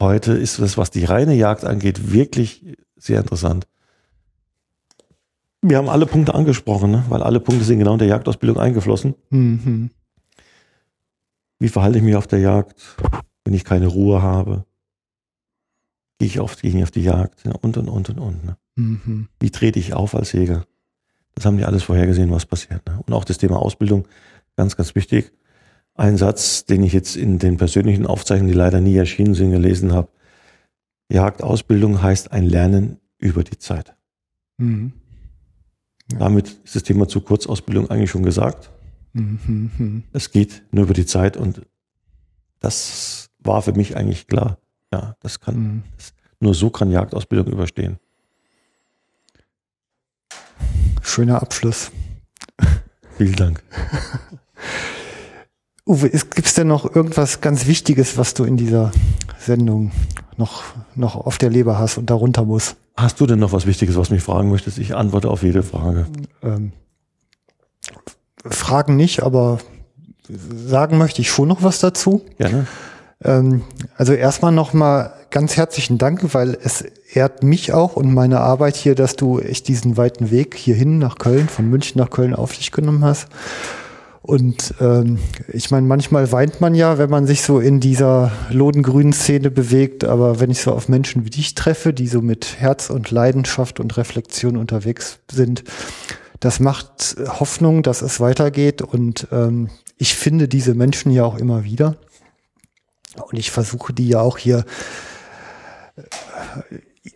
heute 0.00 0.32
ist 0.32 0.58
das, 0.60 0.76
was 0.78 0.90
die 0.90 1.04
reine 1.04 1.34
Jagd 1.34 1.64
angeht, 1.64 2.12
wirklich 2.12 2.76
sehr 2.96 3.20
interessant. 3.20 3.66
Wir 5.62 5.78
haben 5.78 5.88
alle 5.88 6.06
Punkte 6.06 6.34
angesprochen, 6.34 6.90
ne? 6.92 7.04
weil 7.08 7.22
alle 7.22 7.40
Punkte 7.40 7.64
sind 7.64 7.78
genau 7.80 7.94
in 7.94 7.98
der 7.98 8.08
Jagdausbildung 8.08 8.58
eingeflossen. 8.58 9.14
Mhm. 9.30 9.90
Wie 11.58 11.68
verhalte 11.68 11.98
ich 11.98 12.04
mich 12.04 12.14
auf 12.14 12.26
der 12.26 12.38
Jagd, 12.40 12.80
wenn 13.44 13.54
ich 13.54 13.64
keine 13.64 13.86
Ruhe 13.88 14.22
habe? 14.22 14.64
Gehe 16.18 16.28
ich 16.28 16.38
auf, 16.40 16.56
gehe 16.60 16.70
ich 16.70 16.82
auf 16.82 16.90
die 16.90 17.02
Jagd? 17.02 17.44
Ja, 17.44 17.52
und, 17.60 17.76
und, 17.76 17.88
und, 17.88 18.08
und, 18.10 18.18
und. 18.18 18.44
Ne? 18.44 18.56
Mhm. 18.76 19.28
Wie 19.40 19.50
trete 19.50 19.78
ich 19.78 19.92
auf 19.94 20.14
als 20.14 20.32
Jäger? 20.32 20.66
Das 21.36 21.44
haben 21.44 21.58
die 21.58 21.64
alles 21.64 21.84
vorhergesehen, 21.84 22.30
was 22.32 22.46
passiert. 22.46 22.84
Ne? 22.88 22.98
Und 23.06 23.12
auch 23.12 23.24
das 23.24 23.38
Thema 23.38 23.60
Ausbildung, 23.60 24.08
ganz, 24.56 24.74
ganz 24.76 24.94
wichtig. 24.94 25.32
Ein 25.94 26.16
Satz, 26.16 26.64
den 26.64 26.82
ich 26.82 26.92
jetzt 26.92 27.14
in 27.14 27.38
den 27.38 27.58
persönlichen 27.58 28.06
Aufzeichnungen, 28.06 28.50
die 28.52 28.58
leider 28.58 28.80
nie 28.80 28.96
erschienen 28.96 29.34
sind, 29.34 29.50
gelesen 29.52 29.92
habe. 29.92 30.08
Jagdausbildung 31.12 32.02
heißt 32.02 32.32
ein 32.32 32.44
Lernen 32.44 32.98
über 33.18 33.44
die 33.44 33.58
Zeit. 33.58 33.94
Mhm. 34.56 34.92
Ja. 36.10 36.18
Damit 36.18 36.58
ist 36.64 36.74
das 36.74 36.82
Thema 36.82 37.06
zur 37.06 37.24
Kurzausbildung 37.24 37.90
eigentlich 37.90 38.10
schon 38.10 38.22
gesagt. 38.22 38.70
Mhm. 39.12 40.04
Es 40.12 40.30
geht 40.30 40.62
nur 40.70 40.84
über 40.84 40.94
die 40.94 41.06
Zeit 41.06 41.36
und 41.36 41.62
das 42.60 43.30
war 43.38 43.62
für 43.62 43.72
mich 43.72 43.96
eigentlich 43.96 44.26
klar. 44.26 44.58
Ja, 44.92 45.16
das 45.20 45.40
kann, 45.40 45.56
Mhm. 45.56 45.82
nur 46.40 46.54
so 46.54 46.70
kann 46.70 46.90
Jagdausbildung 46.90 47.46
überstehen. 47.48 47.98
Schöner 51.16 51.40
Abschluss. 51.40 51.92
Vielen 53.16 53.36
Dank. 53.36 53.62
Uwe, 55.86 56.10
gibt 56.10 56.44
es 56.44 56.52
denn 56.52 56.66
noch 56.66 56.94
irgendwas 56.94 57.40
ganz 57.40 57.66
Wichtiges, 57.66 58.18
was 58.18 58.34
du 58.34 58.44
in 58.44 58.58
dieser 58.58 58.92
Sendung 59.38 59.92
noch, 60.36 60.62
noch 60.94 61.16
auf 61.16 61.38
der 61.38 61.48
Leber 61.48 61.78
hast 61.78 61.96
und 61.96 62.10
darunter 62.10 62.44
muss? 62.44 62.76
Hast 62.98 63.18
du 63.18 63.24
denn 63.24 63.38
noch 63.38 63.52
was 63.52 63.64
Wichtiges, 63.64 63.96
was 63.96 64.10
mich 64.10 64.22
fragen 64.22 64.50
möchtest? 64.50 64.76
Ich 64.76 64.94
antworte 64.94 65.30
auf 65.30 65.42
jede 65.42 65.62
Frage. 65.62 66.06
Ähm, 66.42 66.72
Fragen 68.44 68.96
nicht, 68.96 69.22
aber 69.22 69.56
sagen 70.28 70.98
möchte 70.98 71.22
ich 71.22 71.30
schon 71.30 71.48
noch 71.48 71.62
was 71.62 71.78
dazu. 71.78 72.26
Gerne. 72.36 72.58
Ähm, 72.58 72.66
also 73.20 74.12
erstmal 74.12 74.52
nochmal 74.52 75.12
ganz 75.30 75.56
herzlichen 75.56 75.98
Dank, 75.98 76.34
weil 76.34 76.56
es 76.62 76.84
ehrt 77.12 77.42
mich 77.42 77.72
auch 77.72 77.96
und 77.96 78.12
meine 78.12 78.40
Arbeit 78.40 78.76
hier, 78.76 78.94
dass 78.94 79.16
du 79.16 79.40
echt 79.40 79.68
diesen 79.68 79.96
weiten 79.96 80.30
Weg 80.30 80.54
hierhin 80.54 80.98
nach 80.98 81.16
Köln, 81.16 81.48
von 81.48 81.68
München 81.68 81.98
nach 81.98 82.10
Köln 82.10 82.34
auf 82.34 82.54
dich 82.54 82.72
genommen 82.72 83.04
hast. 83.04 83.28
Und 84.26 84.74
ähm, 84.80 85.18
ich 85.52 85.70
meine, 85.70 85.86
manchmal 85.86 86.32
weint 86.32 86.60
man 86.60 86.74
ja, 86.74 86.98
wenn 86.98 87.08
man 87.08 87.26
sich 87.28 87.42
so 87.42 87.60
in 87.60 87.78
dieser 87.78 88.32
lodengrünen 88.50 89.12
Szene 89.12 89.52
bewegt, 89.52 90.04
aber 90.04 90.40
wenn 90.40 90.50
ich 90.50 90.62
so 90.62 90.72
auf 90.72 90.88
Menschen 90.88 91.24
wie 91.24 91.30
dich 91.30 91.54
treffe, 91.54 91.92
die 91.92 92.08
so 92.08 92.20
mit 92.20 92.56
Herz 92.58 92.90
und 92.90 93.12
Leidenschaft 93.12 93.78
und 93.78 93.96
Reflexion 93.96 94.56
unterwegs 94.56 95.20
sind, 95.30 95.62
das 96.40 96.58
macht 96.58 97.16
Hoffnung, 97.38 97.84
dass 97.84 98.02
es 98.02 98.18
weitergeht 98.18 98.82
und 98.82 99.28
ähm, 99.30 99.70
ich 99.96 100.16
finde 100.16 100.48
diese 100.48 100.74
Menschen 100.74 101.12
ja 101.12 101.24
auch 101.24 101.38
immer 101.38 101.62
wieder. 101.62 101.96
Und 103.20 103.38
ich 103.38 103.50
versuche 103.50 103.92
die 103.92 104.08
ja 104.08 104.20
auch 104.20 104.38
hier 104.38 104.64
äh, 105.96 106.02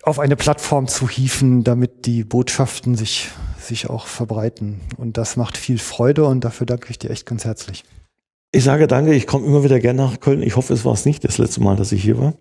auf 0.02 0.18
eine 0.18 0.36
Plattform 0.36 0.86
zu 0.86 1.08
hieven, 1.08 1.64
damit 1.64 2.06
die 2.06 2.24
Botschaften 2.24 2.94
sich, 2.94 3.30
sich 3.58 3.90
auch 3.90 4.06
verbreiten. 4.06 4.80
Und 4.96 5.16
das 5.16 5.36
macht 5.36 5.56
viel 5.56 5.78
Freude 5.78 6.24
und 6.24 6.44
dafür 6.44 6.66
danke 6.66 6.90
ich 6.90 6.98
dir 6.98 7.10
echt 7.10 7.26
ganz 7.26 7.44
herzlich. 7.44 7.84
Ich 8.52 8.64
sage 8.64 8.86
danke, 8.86 9.14
ich 9.14 9.26
komme 9.26 9.46
immer 9.46 9.62
wieder 9.62 9.78
gerne 9.78 10.02
nach 10.02 10.20
Köln. 10.20 10.42
Ich 10.42 10.56
hoffe, 10.56 10.72
es 10.74 10.84
war 10.84 10.94
es 10.94 11.04
nicht 11.04 11.24
das 11.24 11.38
letzte 11.38 11.62
Mal, 11.62 11.76
dass 11.76 11.92
ich 11.92 12.02
hier 12.02 12.18
war. 12.18 12.34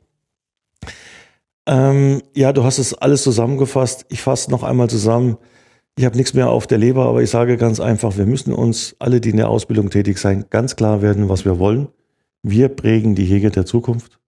Ähm, 1.67 2.23
ja, 2.33 2.51
du 2.51 2.63
hast 2.63 2.79
es 2.79 2.95
alles 2.95 3.21
zusammengefasst. 3.21 4.05
Ich 4.09 4.21
fasse 4.21 4.49
noch 4.49 4.63
einmal 4.63 4.89
zusammen. 4.89 5.37
Ich 5.99 6.05
habe 6.05 6.17
nichts 6.17 6.33
mehr 6.33 6.49
auf 6.49 6.65
der 6.65 6.77
Leber, 6.77 7.05
aber 7.05 7.21
ich 7.21 7.29
sage 7.29 7.57
ganz 7.57 7.79
einfach, 7.79 8.17
wir 8.17 8.25
müssen 8.25 8.53
uns 8.53 8.95
alle, 8.99 9.21
die 9.21 9.29
in 9.31 9.37
der 9.37 9.49
Ausbildung 9.49 9.89
tätig 9.89 10.17
sind, 10.17 10.49
ganz 10.49 10.75
klar 10.75 11.01
werden, 11.01 11.29
was 11.29 11.45
wir 11.45 11.59
wollen. 11.59 11.89
Wir 12.43 12.69
prägen 12.69 13.15
die 13.15 13.25
Jäger 13.25 13.49
der 13.49 13.65
Zukunft. 13.65 14.19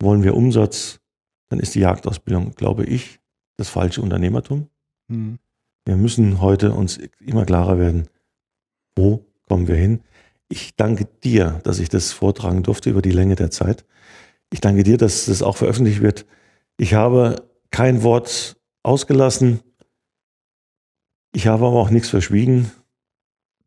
Wollen 0.00 0.22
wir 0.22 0.34
Umsatz, 0.34 1.00
dann 1.48 1.60
ist 1.60 1.74
die 1.74 1.80
Jagdausbildung, 1.80 2.52
glaube 2.54 2.84
ich, 2.84 3.20
das 3.56 3.68
falsche 3.68 4.00
Unternehmertum. 4.00 4.68
Hm. 5.10 5.38
Wir 5.84 5.96
müssen 5.96 6.40
heute 6.40 6.72
uns 6.72 6.98
immer 7.18 7.44
klarer 7.44 7.78
werden, 7.78 8.08
wo 8.96 9.24
kommen 9.46 9.66
wir 9.68 9.76
hin. 9.76 10.00
Ich 10.48 10.76
danke 10.76 11.06
dir, 11.24 11.60
dass 11.64 11.78
ich 11.78 11.88
das 11.88 12.12
vortragen 12.12 12.62
durfte 12.62 12.90
über 12.90 13.02
die 13.02 13.10
Länge 13.10 13.36
der 13.36 13.50
Zeit. 13.50 13.84
Ich 14.52 14.60
danke 14.60 14.82
dir, 14.82 14.96
dass 14.96 15.26
das 15.26 15.42
auch 15.42 15.56
veröffentlicht 15.56 16.00
wird. 16.00 16.26
Ich 16.76 16.94
habe 16.94 17.48
kein 17.70 18.02
Wort 18.02 18.56
ausgelassen. 18.82 19.60
Ich 21.32 21.46
habe 21.46 21.66
aber 21.66 21.76
auch 21.76 21.90
nichts 21.90 22.08
verschwiegen. 22.08 22.70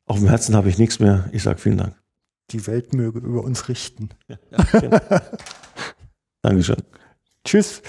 Auf 0.06 0.20
dem 0.20 0.28
Herzen 0.28 0.56
habe 0.56 0.70
ich 0.70 0.78
nichts 0.78 1.00
mehr. 1.00 1.30
Ich 1.32 1.44
sage 1.44 1.60
vielen 1.60 1.78
Dank. 1.78 2.01
Die 2.50 2.68
Welt 2.68 2.94
möge 2.94 3.20
über 3.20 3.44
uns 3.44 3.70
richten. 3.70 4.10
Dankeschön. 6.42 6.84
Tschüss. 7.46 7.82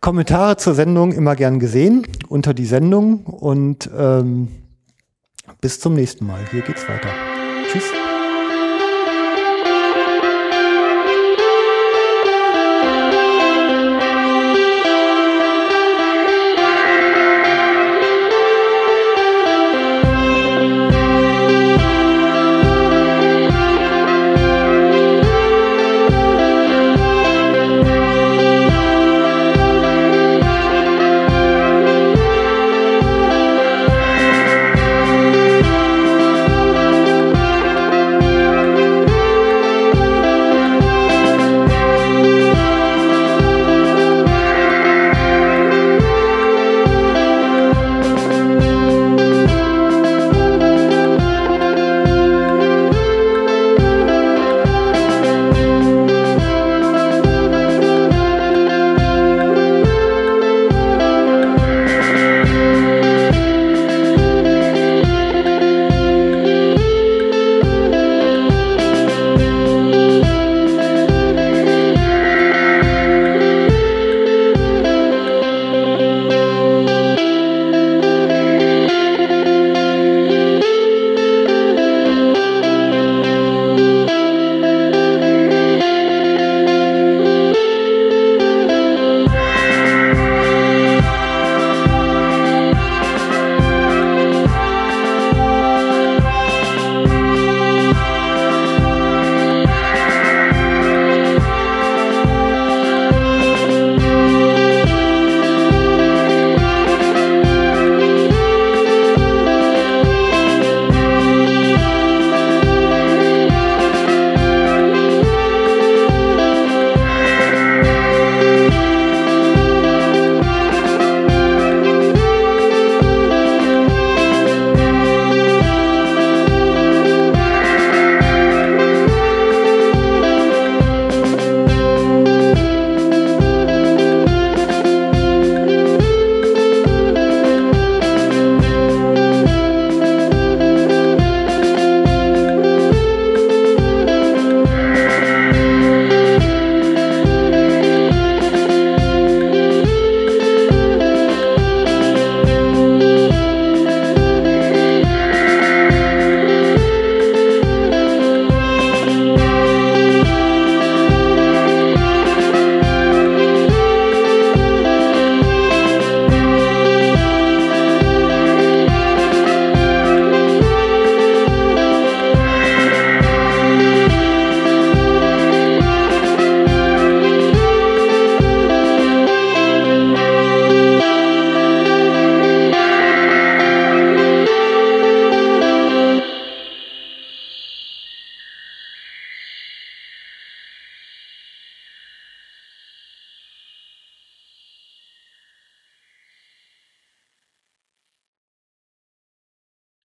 Kommentare 0.00 0.56
zur 0.56 0.74
Sendung 0.74 1.12
immer 1.12 1.36
gern 1.36 1.58
gesehen 1.58 2.06
unter 2.28 2.52
die 2.52 2.66
Sendung 2.66 3.24
und 3.24 3.88
ähm, 3.96 4.48
bis 5.60 5.80
zum 5.80 5.94
nächsten 5.94 6.26
Mal. 6.26 6.44
Hier 6.50 6.62
geht's 6.62 6.86
weiter. 6.88 7.08
Tschüss. 7.72 7.84